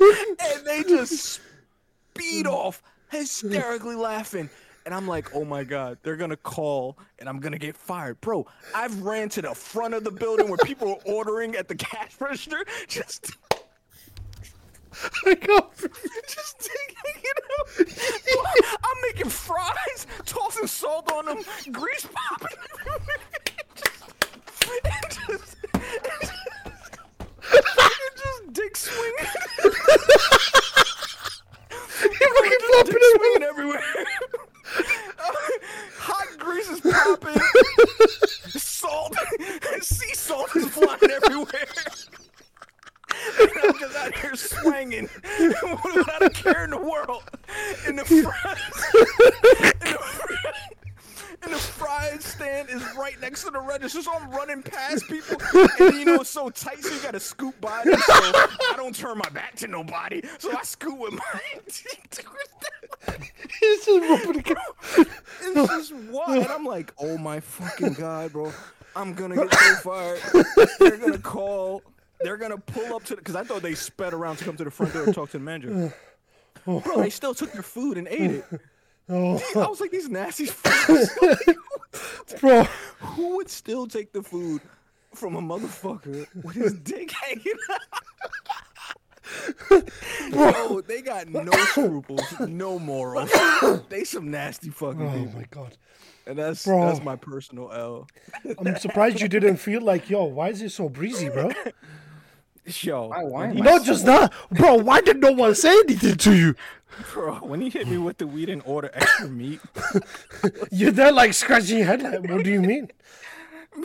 and, 0.00 0.40
and 0.40 0.66
they 0.66 0.82
just 0.82 1.40
speed 2.14 2.46
off, 2.46 2.82
hysterically 3.10 3.96
laughing. 3.96 4.48
And 4.84 4.92
I'm 4.94 5.06
like, 5.06 5.32
oh 5.34 5.44
my 5.44 5.62
god, 5.62 5.98
they're 6.02 6.16
gonna 6.16 6.36
call 6.36 6.98
and 7.20 7.28
I'm 7.28 7.38
gonna 7.38 7.58
get 7.58 7.76
fired. 7.76 8.20
Bro, 8.20 8.46
I've 8.74 9.00
ran 9.02 9.28
to 9.30 9.42
the 9.42 9.54
front 9.54 9.94
of 9.94 10.02
the 10.02 10.10
building 10.10 10.48
where 10.48 10.58
people 10.58 10.88
are 10.88 11.12
ordering 11.12 11.54
at 11.54 11.68
the 11.68 11.76
cash 11.76 12.20
register, 12.20 12.64
just 12.88 13.30
I 15.26 15.34
go. 15.34 15.70
just 16.28 16.60
taking 16.60 17.22
it 17.24 17.38
out. 17.58 17.68
I'm 18.84 19.02
making 19.08 19.30
fries, 19.30 20.06
tossing 20.24 20.66
salt 20.66 21.10
on 21.12 21.26
them, 21.26 21.38
grease 21.72 22.06
popping 22.12 22.58
and 24.84 25.10
just, 25.10 25.56
and 25.74 25.82
just, 26.04 26.32
and 27.52 28.16
just 28.16 28.52
dick 28.52 28.76
swinging. 28.76 29.26
You 32.02 32.28
fucking 32.36 32.50
Just 32.50 32.64
flopping 32.66 32.92
dick 32.92 33.02
swinging 33.16 33.42
everywhere. 33.42 33.82
Hot 35.98 36.38
grease 36.38 36.70
is 36.70 36.80
popping. 36.80 37.42
Salt, 38.58 39.16
sea 39.80 40.14
salt 40.14 40.56
is 40.56 40.66
flying 40.66 41.10
everywhere. 41.10 41.68
And 43.40 43.50
I'm 43.64 43.78
just 43.78 43.96
out 43.96 44.14
here 44.16 44.36
swinging 44.36 45.08
without 45.40 46.22
a 46.22 46.30
care 46.30 46.64
in 46.64 46.70
the 46.70 46.78
world. 46.78 47.22
And 47.86 47.98
the 47.98 48.04
fries, 48.04 48.58
and 48.94 49.92
the, 49.92 49.98
and 51.42 51.52
the 51.52 51.58
fries 51.58 52.24
stand 52.24 52.70
is 52.70 52.82
right 52.96 53.20
next 53.20 53.44
to 53.44 53.50
the 53.50 53.60
register, 53.60 54.02
so 54.02 54.12
I'm 54.14 54.30
running 54.30 54.62
past 54.62 55.08
people. 55.08 55.36
And 55.80 55.94
you 55.94 56.04
know 56.04 56.20
it's 56.20 56.30
so 56.30 56.50
tight, 56.50 56.82
so 56.82 56.94
you 56.94 57.00
gotta 57.02 57.20
scoot 57.20 57.60
by 57.60 57.82
them. 57.84 57.98
So 57.98 58.12
I 58.12 58.74
don't 58.76 58.94
turn 58.94 59.18
my 59.18 59.28
back 59.30 59.56
to 59.56 59.66
nobody. 59.66 60.22
So 60.38 60.56
I 60.56 60.62
scoot 60.62 60.98
with 60.98 61.12
my. 61.14 61.40
He's 63.60 63.84
just 63.84 63.88
rubbing 63.88 64.44
it. 64.46 65.08
It's 65.42 65.68
just 65.68 65.94
what? 66.10 66.38
And 66.38 66.46
I'm 66.46 66.64
like, 66.64 66.92
oh 66.98 67.18
my 67.18 67.40
fucking 67.40 67.94
god, 67.94 68.32
bro. 68.32 68.52
I'm 68.94 69.14
gonna 69.14 69.36
get 69.36 69.52
so 69.52 69.74
fired. 69.76 70.20
They're 70.78 70.98
gonna 70.98 71.18
call. 71.18 71.82
They're 72.24 72.36
gonna 72.36 72.58
pull 72.58 72.94
up 72.96 73.04
to 73.04 73.10
the 73.10 73.16
because 73.16 73.36
I 73.36 73.44
thought 73.44 73.62
they 73.62 73.74
sped 73.74 74.12
around 74.14 74.36
to 74.36 74.44
come 74.44 74.56
to 74.56 74.64
the 74.64 74.70
front 74.70 74.92
door 74.92 75.04
and 75.04 75.14
talk 75.14 75.30
to 75.30 75.38
the 75.38 75.44
manager. 75.44 75.94
Bro, 76.64 76.82
they 76.96 77.10
still 77.10 77.34
took 77.34 77.52
their 77.52 77.62
food 77.62 77.98
and 77.98 78.06
ate 78.08 78.30
it. 78.30 78.44
Oh, 79.08 79.40
I 79.56 79.66
was 79.66 79.80
like, 79.80 79.90
these 79.90 80.08
nasty 80.08 80.46
bro. 82.40 82.64
Who 83.00 83.36
would 83.36 83.50
still 83.50 83.86
take 83.86 84.12
the 84.12 84.22
food 84.22 84.62
from 85.14 85.34
a 85.36 85.40
motherfucker 85.42 86.26
with 86.42 86.54
his 86.54 86.72
dick 86.74 87.10
hanging 87.10 87.52
out? 87.70 87.80
Bro, 90.30 90.82
they 90.82 91.00
got 91.02 91.28
no 91.28 91.50
scruples, 91.52 92.22
no 92.40 92.78
morals. 92.78 93.30
They 93.88 94.04
some 94.04 94.30
nasty 94.30 94.70
fucking 94.70 95.02
Oh 95.06 95.10
people. 95.12 95.32
my 95.40 95.46
god. 95.50 95.76
And 96.26 96.38
that's 96.38 96.64
Bro. 96.64 96.86
that's 96.86 97.02
my 97.04 97.16
personal 97.16 97.72
L. 97.72 98.06
I'm 98.58 98.76
surprised 98.76 99.20
you 99.20 99.28
didn't 99.28 99.56
feel 99.56 99.80
like, 99.82 100.08
yo, 100.10 100.24
why 100.24 100.50
is 100.50 100.62
it 100.62 100.70
so 100.70 100.88
breezy, 100.88 101.28
bro? 101.28 101.50
Yo, 102.64 103.08
Why- 103.08 103.24
why 103.24 103.40
when 103.40 103.50
am 103.50 103.56
he, 103.56 103.62
Not 103.62 103.84
just 103.84 104.06
that, 104.06 104.32
bro. 104.50 104.76
Why 104.76 105.00
did 105.00 105.18
no 105.20 105.32
one 105.32 105.54
say 105.54 105.70
anything 105.80 106.16
to 106.16 106.34
you? 106.34 106.54
bro, 107.12 107.36
when 107.36 107.60
he 107.60 107.70
hit 107.70 107.88
me 107.88 107.98
with 107.98 108.18
the 108.18 108.26
weed 108.26 108.46
didn't 108.46 108.66
order 108.66 108.90
extra 108.94 109.28
meat, 109.28 109.60
You're 110.70 110.92
there 110.92 111.10
like 111.12 111.32
scratching 111.34 111.78
your 111.78 111.86
head. 111.86 112.02
Like, 112.02 112.20
what 112.30 112.44
do 112.44 112.50
you 112.50 112.60
mean? 112.60 112.90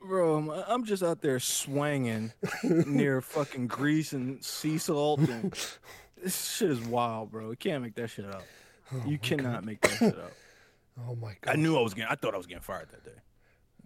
Bro, 0.00 0.36
I'm, 0.36 0.50
I'm 0.50 0.84
just 0.84 1.02
out 1.02 1.20
there 1.20 1.38
swanging 1.40 2.32
near 2.62 3.20
fucking 3.20 3.66
grease 3.66 4.12
and 4.12 4.42
sea 4.42 4.78
salt. 4.78 5.20
And 5.20 5.52
this 6.22 6.54
shit 6.56 6.70
is 6.70 6.80
wild, 6.80 7.30
bro. 7.30 7.50
You 7.50 7.56
can't 7.56 7.82
make 7.82 7.94
that 7.96 8.08
shit 8.08 8.24
up. 8.24 8.42
Oh 8.94 9.02
you 9.06 9.18
cannot 9.18 9.64
make 9.64 9.80
that 9.82 9.90
shit 9.98 10.18
up. 10.18 10.32
Oh 11.08 11.14
my 11.14 11.36
god! 11.42 11.52
I 11.52 11.54
knew 11.54 11.76
I 11.78 11.80
was 11.80 11.94
getting. 11.94 12.10
I 12.10 12.16
thought 12.16 12.34
I 12.34 12.38
was 12.38 12.46
getting 12.46 12.62
fired 12.62 12.88
that 12.90 13.04
day. 13.04 13.20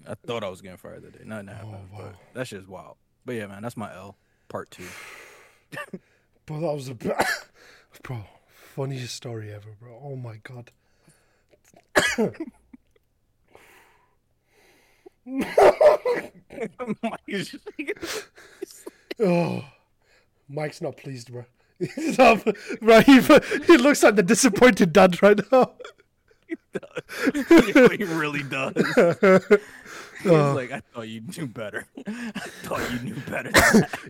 I 0.08 0.14
thought 0.26 0.42
I 0.42 0.48
was 0.48 0.62
getting 0.62 0.78
fired 0.78 1.02
that 1.02 1.12
day. 1.12 1.24
Nothing 1.26 1.48
happened. 1.48 1.74
Oh, 1.92 1.98
wow. 1.98 2.04
But 2.04 2.14
that 2.32 2.46
shit's 2.46 2.66
wild. 2.66 2.96
But 3.24 3.36
yeah, 3.36 3.46
man, 3.46 3.62
that's 3.62 3.76
my 3.76 3.94
L. 3.94 4.16
Part 4.48 4.70
two. 4.70 4.84
Bro, 6.46 6.60
that 6.60 6.72
was 6.72 6.88
a 6.88 6.94
bro. 8.02 8.24
Funniest 8.74 9.14
story 9.14 9.52
ever, 9.52 9.70
bro. 9.80 10.00
Oh 10.02 10.16
my 10.16 10.36
god. 10.42 10.72
Oh, 15.24 15.38
oh, 19.20 19.64
Mike's 20.48 20.80
not 20.80 20.96
pleased, 20.96 21.30
bro. 21.30 21.44
He's 21.94 22.18
not, 22.18 22.44
bro, 22.80 23.00
he, 23.00 23.20
he 23.66 23.76
looks 23.76 24.02
like 24.02 24.16
the 24.16 24.22
disappointed 24.24 24.92
dad 24.92 25.22
right 25.22 25.38
now. 25.52 25.72
he 27.96 28.04
really 28.04 28.42
does. 28.42 28.74
He's 30.22 30.30
oh. 30.30 30.52
like, 30.54 30.70
I 30.70 30.80
thought 30.94 31.08
you 31.08 31.20
knew 31.36 31.48
better. 31.48 31.86
I 32.06 32.30
thought 32.62 32.92
you 32.92 32.98
knew 33.00 33.20
better. 33.22 33.50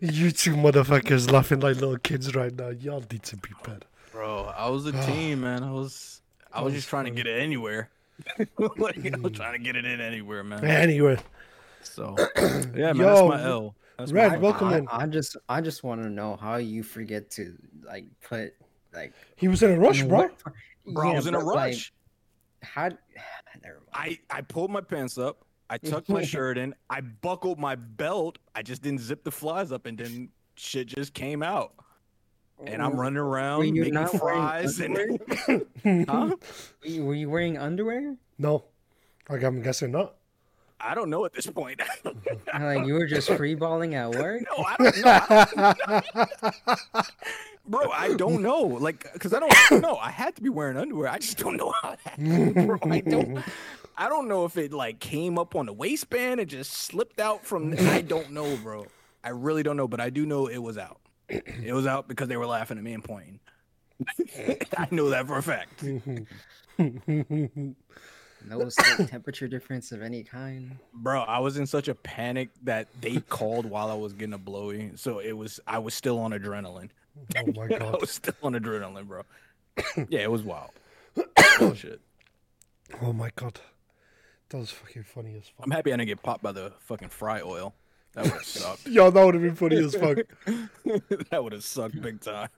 You 0.02 0.30
two 0.30 0.54
motherfuckers 0.54 1.30
laughing 1.30 1.60
like 1.60 1.76
little 1.76 1.96
kids 1.96 2.34
right 2.34 2.54
now. 2.54 2.68
Y'all 2.68 3.02
need 3.10 3.22
to 3.22 3.36
be 3.36 3.50
better. 3.64 3.86
Bro, 4.12 4.52
I 4.56 4.68
was 4.68 4.86
a 4.86 4.92
ah. 4.94 5.06
team, 5.06 5.40
man. 5.40 5.62
I 5.62 5.70
was, 5.70 6.20
I 6.52 6.60
was 6.60 6.74
just 6.74 6.88
trying 6.88 7.06
to 7.06 7.10
get 7.10 7.26
it 7.26 7.40
anywhere. 7.40 7.88
like, 8.38 9.14
I 9.14 9.18
was 9.18 9.32
trying 9.32 9.54
to 9.54 9.58
get 9.58 9.74
it 9.74 9.86
in 9.86 10.00
anywhere, 10.00 10.44
man. 10.44 10.64
Anywhere. 10.64 11.18
So, 11.82 12.14
yeah, 12.36 12.92
man, 12.92 12.96
Yo, 12.96 13.04
that's 13.06 13.28
my 13.28 13.42
L. 13.42 13.74
That's 13.98 14.12
Red, 14.12 14.32
my 14.32 14.38
welcome 14.38 14.68
I, 14.68 14.78
in. 14.78 14.88
I 14.88 15.06
just 15.06 15.36
I 15.48 15.60
just 15.60 15.82
want 15.82 16.02
to 16.02 16.08
know 16.08 16.36
how 16.36 16.56
you 16.56 16.82
forget 16.82 17.30
to 17.32 17.56
like 17.84 18.04
put 18.22 18.54
like 18.92 19.12
he 19.36 19.48
was 19.48 19.62
in 19.62 19.72
a 19.72 19.78
rush, 19.78 20.02
bro. 20.02 20.18
what- 20.18 20.42
Bro, 20.84 21.12
I 21.12 21.14
was 21.14 21.26
in 21.28 21.34
a 21.34 21.38
but, 21.38 21.46
like, 21.46 21.72
rush. 21.72 21.92
How? 22.62 22.88
Never 23.62 23.80
mind. 23.94 24.18
I, 24.30 24.38
I 24.38 24.40
pulled 24.42 24.70
my 24.70 24.80
pants 24.80 25.18
up. 25.18 25.44
I 25.70 25.78
tucked 25.78 26.08
my 26.08 26.22
shirt 26.34 26.58
in. 26.58 26.74
I 26.90 27.00
buckled 27.00 27.58
my 27.58 27.74
belt. 27.76 28.38
I 28.54 28.62
just 28.62 28.82
didn't 28.82 29.00
zip 29.00 29.24
the 29.24 29.30
flies 29.30 29.72
up, 29.72 29.86
and 29.86 29.96
then 29.98 30.28
shit 30.54 30.88
just 30.88 31.14
came 31.14 31.42
out. 31.42 31.74
And 32.64 32.80
I'm 32.80 32.94
running 32.94 33.16
around 33.18 33.74
you 33.74 33.82
making 33.82 33.94
not 33.94 34.12
fries. 34.12 34.78
And, 34.78 35.18
huh? 36.08 36.36
Were 36.36 36.36
you, 36.84 37.04
were 37.04 37.14
you 37.14 37.28
wearing 37.28 37.58
underwear? 37.58 38.16
No, 38.38 38.64
like 39.28 39.42
I'm 39.42 39.62
guessing 39.62 39.90
not. 39.90 40.14
I 40.78 40.94
don't 40.94 41.10
know 41.10 41.24
at 41.24 41.32
this 41.32 41.46
point. 41.46 41.80
Like 42.54 42.86
you 42.86 42.94
were 42.94 43.06
just 43.06 43.30
free 43.32 43.54
balling 43.54 43.94
at 43.94 44.10
work? 44.10 44.42
no, 44.42 44.64
I 44.64 44.76
don't 44.76 44.96
know. 45.04 45.74
I 45.86 46.76
don't- 46.94 47.10
Bro, 47.66 47.90
I 47.90 48.14
don't 48.16 48.42
know. 48.42 48.62
Like, 48.62 49.12
cause 49.18 49.32
I 49.32 49.40
don't 49.40 49.82
know. 49.82 49.96
I 49.96 50.10
had 50.10 50.34
to 50.36 50.42
be 50.42 50.48
wearing 50.48 50.76
underwear. 50.76 51.08
I 51.08 51.18
just 51.18 51.38
don't 51.38 51.56
know 51.56 51.72
how 51.82 51.90
that 51.90 52.00
happened, 52.00 52.66
bro. 52.66 52.78
I 52.90 53.00
don't. 53.00 53.42
I 53.96 54.08
don't 54.08 54.26
know 54.26 54.44
if 54.46 54.56
it 54.56 54.72
like 54.72 55.00
came 55.00 55.38
up 55.38 55.54
on 55.54 55.66
the 55.66 55.72
waistband 55.72 56.40
and 56.40 56.48
just 56.48 56.72
slipped 56.72 57.20
out 57.20 57.44
from. 57.44 57.74
I 57.78 58.00
don't 58.00 58.30
know, 58.30 58.56
bro. 58.56 58.86
I 59.22 59.30
really 59.30 59.62
don't 59.62 59.76
know, 59.76 59.86
but 59.86 60.00
I 60.00 60.10
do 60.10 60.26
know 60.26 60.46
it 60.46 60.58
was 60.58 60.78
out. 60.78 60.98
It 61.28 61.72
was 61.72 61.86
out 61.86 62.08
because 62.08 62.28
they 62.28 62.36
were 62.36 62.46
laughing 62.46 62.78
at 62.78 62.84
me 62.84 62.92
and 62.94 63.04
pointing. 63.04 63.38
I 64.76 64.88
know 64.90 65.10
that 65.10 65.26
for 65.26 65.38
a 65.38 65.42
fact. 65.42 65.84
No 68.48 68.68
slight 68.68 69.08
temperature 69.08 69.46
difference 69.46 69.92
of 69.92 70.02
any 70.02 70.24
kind. 70.24 70.76
Bro, 70.92 71.20
I 71.22 71.38
was 71.38 71.58
in 71.58 71.66
such 71.66 71.86
a 71.86 71.94
panic 71.94 72.48
that 72.64 72.88
they 73.00 73.20
called 73.20 73.66
while 73.66 73.88
I 73.88 73.94
was 73.94 74.12
getting 74.14 74.32
a 74.34 74.38
blowy. 74.38 74.90
So 74.96 75.20
it 75.20 75.30
was 75.32 75.60
I 75.66 75.78
was 75.78 75.94
still 75.94 76.18
on 76.18 76.32
adrenaline. 76.32 76.88
Oh 77.36 77.46
my 77.56 77.66
god! 77.66 77.82
I 77.82 77.96
was 78.00 78.10
still 78.10 78.34
on 78.42 78.54
adrenaline, 78.54 79.06
bro. 79.06 79.22
yeah, 80.08 80.20
it 80.20 80.30
was 80.30 80.42
wild. 80.42 80.70
oh 81.60 81.74
shit. 81.74 82.00
Oh 83.00 83.12
my 83.12 83.30
god. 83.36 83.60
That 84.50 84.58
was 84.58 84.70
fucking 84.70 85.04
funny 85.04 85.34
as 85.36 85.48
fuck. 85.48 85.64
I'm 85.64 85.70
happy 85.70 85.92
I 85.92 85.96
didn't 85.96 86.08
get 86.08 86.22
popped 86.22 86.42
by 86.42 86.52
the 86.52 86.72
fucking 86.80 87.08
fry 87.08 87.40
oil. 87.40 87.74
That 88.14 88.24
would 88.24 88.32
have 88.34 88.44
sucked. 88.44 88.86
Yo, 88.86 89.10
that 89.10 89.24
would 89.24 89.34
have 89.34 89.42
been 89.42 89.54
funny 89.54 89.76
as 89.76 89.94
fuck. 89.94 90.18
that 91.30 91.42
would 91.42 91.52
have 91.52 91.64
sucked 91.64 92.00
big 92.00 92.20
time. 92.20 92.48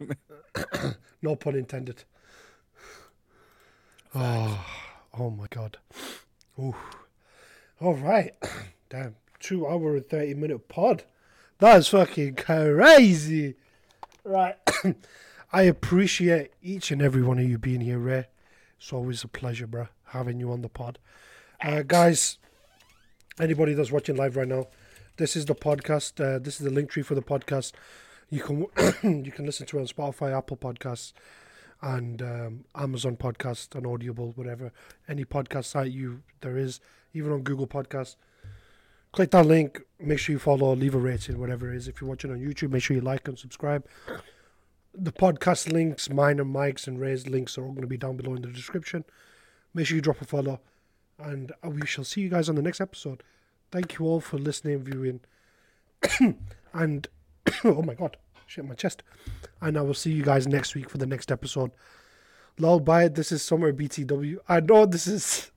No 1.23 1.37
pun 1.37 1.55
intended. 1.55 2.05
Oh, 4.17 4.65
oh 5.19 5.31
my 5.31 5.47
god. 5.51 5.79
Ooh. 6.57 6.77
All 7.81 7.95
right. 7.95 8.33
Damn. 8.89 9.17
Two 9.41 9.67
hour 9.67 9.97
and 9.97 10.09
30 10.09 10.35
minute 10.35 10.69
pod. 10.69 11.03
That's 11.59 11.89
fucking 11.89 12.37
crazy. 12.37 13.57
Right. 14.25 14.57
I 15.53 15.63
appreciate 15.63 16.53
each 16.63 16.91
and 16.91 17.01
every 17.03 17.23
one 17.23 17.39
of 17.39 17.49
you 17.49 17.59
being 17.59 17.81
here, 17.81 17.99
Rae. 17.99 18.27
It's 18.79 18.93
always 18.93 19.23
a 19.23 19.29
pleasure, 19.29 19.67
bro, 19.67 19.89
having 20.07 20.41
you 20.41 20.51
on 20.51 20.63
the 20.63 20.69
pod. 20.69 20.99
Uh, 21.63 21.83
guys, 21.83 22.39
anybody 23.39 23.75
that's 23.75 23.93
watching 23.93 24.17
live 24.17 24.37
right 24.37 24.49
now, 24.49 24.67
this 25.17 25.37
is 25.37 25.45
the 25.45 25.55
podcast. 25.55 26.21
Uh, 26.21 26.39
this 26.39 26.61
is 26.61 26.65
the 26.67 26.73
link 26.73 26.91
tree 26.91 27.03
for 27.03 27.15
the 27.15 27.23
podcast. 27.23 27.73
You 28.31 28.41
can 28.41 28.67
you 29.25 29.31
can 29.31 29.47
listen 29.47 29.67
to 29.67 29.79
it 29.79 29.81
on 29.81 29.87
Spotify, 29.87 30.37
Apple 30.37 30.57
Podcasts, 30.57 31.13
and 31.81 32.21
um, 32.21 32.65
Amazon 32.75 33.17
Podcast 33.17 33.75
and 33.75 33.87
Audible, 33.87 34.33
whatever 34.35 34.73
any 35.09 35.25
podcast 35.25 35.67
site 35.67 35.93
you 35.93 36.23
there 36.41 36.57
is, 36.57 36.81
even 37.13 37.31
on 37.31 37.43
Google 37.43 37.67
Podcasts. 37.67 38.17
Click 39.15 39.31
that 39.31 39.47
link. 39.47 39.81
Make 40.01 40.19
sure 40.19 40.33
you 40.33 40.41
follow, 40.41 40.75
leave 40.75 40.97
a 40.97 40.99
rating, 40.99 41.39
whatever 41.39 41.73
it 41.73 41.77
is. 41.77 41.87
If 41.87 42.01
you're 42.01 42.11
watching 42.11 42.33
on 42.33 42.41
YouTube, 42.41 42.71
make 42.71 42.83
sure 42.83 42.97
you 42.97 43.01
like 43.01 43.29
and 43.29 43.39
subscribe. 43.39 43.87
The 44.93 45.13
podcast 45.13 45.73
links, 45.73 46.11
mine 46.11 46.41
and 46.41 46.51
Mike's 46.51 46.89
and 46.89 47.01
Rae's 47.01 47.29
links 47.29 47.57
are 47.57 47.63
all 47.63 47.71
going 47.71 47.83
to 47.83 47.87
be 47.87 47.97
down 47.97 48.17
below 48.17 48.35
in 48.35 48.43
the 48.43 48.49
description. 48.49 49.05
Make 49.73 49.87
sure 49.87 49.95
you 49.95 50.03
drop 50.03 50.21
a 50.21 50.25
follow, 50.25 50.61
and 51.17 51.53
we 51.63 51.87
shall 51.87 52.03
see 52.03 52.23
you 52.23 52.29
guys 52.29 52.49
on 52.49 52.57
the 52.57 52.63
next 52.63 52.81
episode. 52.81 53.23
Thank 53.71 54.01
you 54.01 54.05
all 54.05 54.21
for 54.21 54.37
listening, 54.37 54.83
viewing, 54.83 55.21
and 56.73 57.07
oh 57.65 57.83
my 57.83 57.95
god, 57.95 58.17
shit, 58.49 58.65
my 58.65 58.75
chest. 58.75 59.05
And 59.61 59.79
I 59.79 59.83
will 59.83 59.95
see 59.95 60.11
you 60.11 60.25
guys 60.25 60.49
next 60.49 60.75
week 60.75 60.91
for 60.91 60.99
the 60.99 61.07
next 61.07 61.31
episode. 61.31 61.71
Lol, 62.59 62.81
bye. 62.81 63.07
This 63.07 63.31
is 63.31 63.43
Summer 63.43 63.73
BTW. 63.73 64.39
I 64.49 64.59
know 64.59 64.87
this 64.87 65.07
is. 65.07 65.53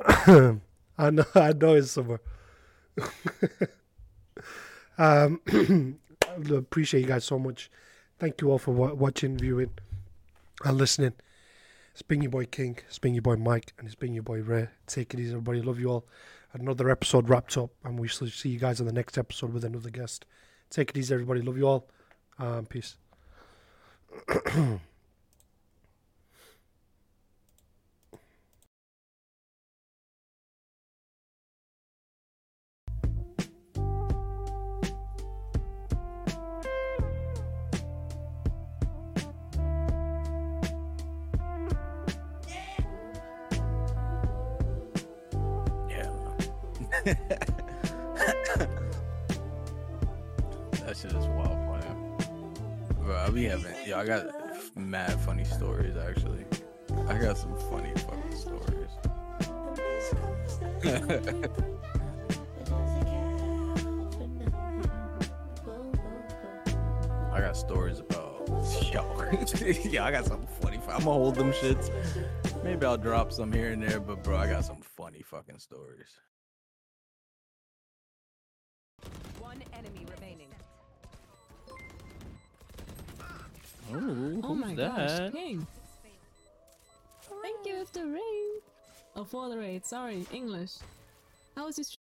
I 0.98 1.10
know. 1.10 1.24
I 1.36 1.52
know 1.52 1.74
it's 1.76 1.92
summer. 1.92 2.20
um, 4.98 5.40
I 6.22 6.54
appreciate 6.54 7.00
you 7.00 7.06
guys 7.06 7.24
so 7.24 7.38
much. 7.38 7.70
Thank 8.18 8.40
you 8.40 8.50
all 8.50 8.58
for 8.58 8.72
wa- 8.72 8.94
watching, 8.94 9.38
viewing, 9.38 9.70
and 10.64 10.76
listening. 10.76 11.12
It's 11.92 12.02
been 12.02 12.22
your 12.22 12.30
boy 12.30 12.46
King, 12.46 12.78
it's 12.86 12.98
been 12.98 13.14
your 13.14 13.22
boy 13.22 13.36
Mike, 13.36 13.72
and 13.78 13.86
it's 13.86 13.94
been 13.94 14.14
your 14.14 14.22
boy 14.22 14.40
Rae. 14.40 14.68
Take 14.86 15.14
it 15.14 15.20
easy, 15.20 15.30
everybody. 15.30 15.62
Love 15.62 15.80
you 15.80 15.90
all. 15.90 16.06
Another 16.52 16.90
episode 16.90 17.28
wrapped 17.28 17.56
up, 17.56 17.70
and 17.84 17.98
we 17.98 18.08
shall 18.08 18.28
see 18.28 18.50
you 18.50 18.58
guys 18.58 18.80
on 18.80 18.86
the 18.86 18.92
next 18.92 19.18
episode 19.18 19.52
with 19.52 19.64
another 19.64 19.90
guest. 19.90 20.24
Take 20.70 20.90
it 20.90 20.96
easy, 20.96 21.14
everybody. 21.14 21.42
Love 21.42 21.58
you 21.58 21.66
all. 21.66 21.88
Um, 22.38 22.66
peace. 22.66 22.96
that 50.84 50.96
shit 50.96 51.12
is 51.12 51.26
wild 51.26 51.58
funny. 51.66 51.86
Bro, 53.04 53.16
I 53.16 53.30
be 53.30 53.44
having 53.44 53.74
yeah, 53.86 53.98
I 53.98 54.06
got 54.06 54.26
mad 54.76 55.18
funny 55.20 55.44
stories 55.44 55.96
actually. 55.96 56.44
I 57.06 57.18
got 57.18 57.38
some 57.38 57.56
funny 57.70 57.92
fucking 57.94 58.36
stories. 58.36 58.90
I 67.32 67.40
got 67.40 67.56
stories 67.56 68.00
about 68.00 68.28
yo. 68.92 69.30
yeah, 69.84 70.04
I 70.04 70.10
got 70.10 70.26
some 70.26 70.46
funny. 70.60 70.78
I'm 70.88 70.98
gonna 70.98 71.02
hold 71.04 71.36
them 71.36 71.52
shits. 71.52 71.90
Maybe 72.64 72.84
I'll 72.84 72.98
drop 72.98 73.32
some 73.32 73.52
here 73.52 73.70
and 73.72 73.82
there, 73.82 74.00
but 74.00 74.22
bro, 74.22 74.36
I 74.36 74.46
got 74.48 74.64
some 74.64 74.80
funny 74.80 75.22
fucking 75.22 75.58
stories. 75.58 76.18
Ooh, 83.92 84.40
Oh, 84.44 84.48
oh 84.50 84.54
my 84.54 84.74
gosh, 84.74 85.32
King. 85.32 85.66
Thank 87.42 87.66
you 87.66 87.84
for 87.84 87.98
the 87.98 88.06
raid. 88.06 88.62
Oh, 89.16 89.24
for 89.24 89.48
the 89.48 89.58
raid. 89.58 89.86
Sorry, 89.86 90.26
English. 90.32 90.72
How 91.56 91.66
was 91.66 91.78
your 91.78 91.84
stream? 91.84 91.97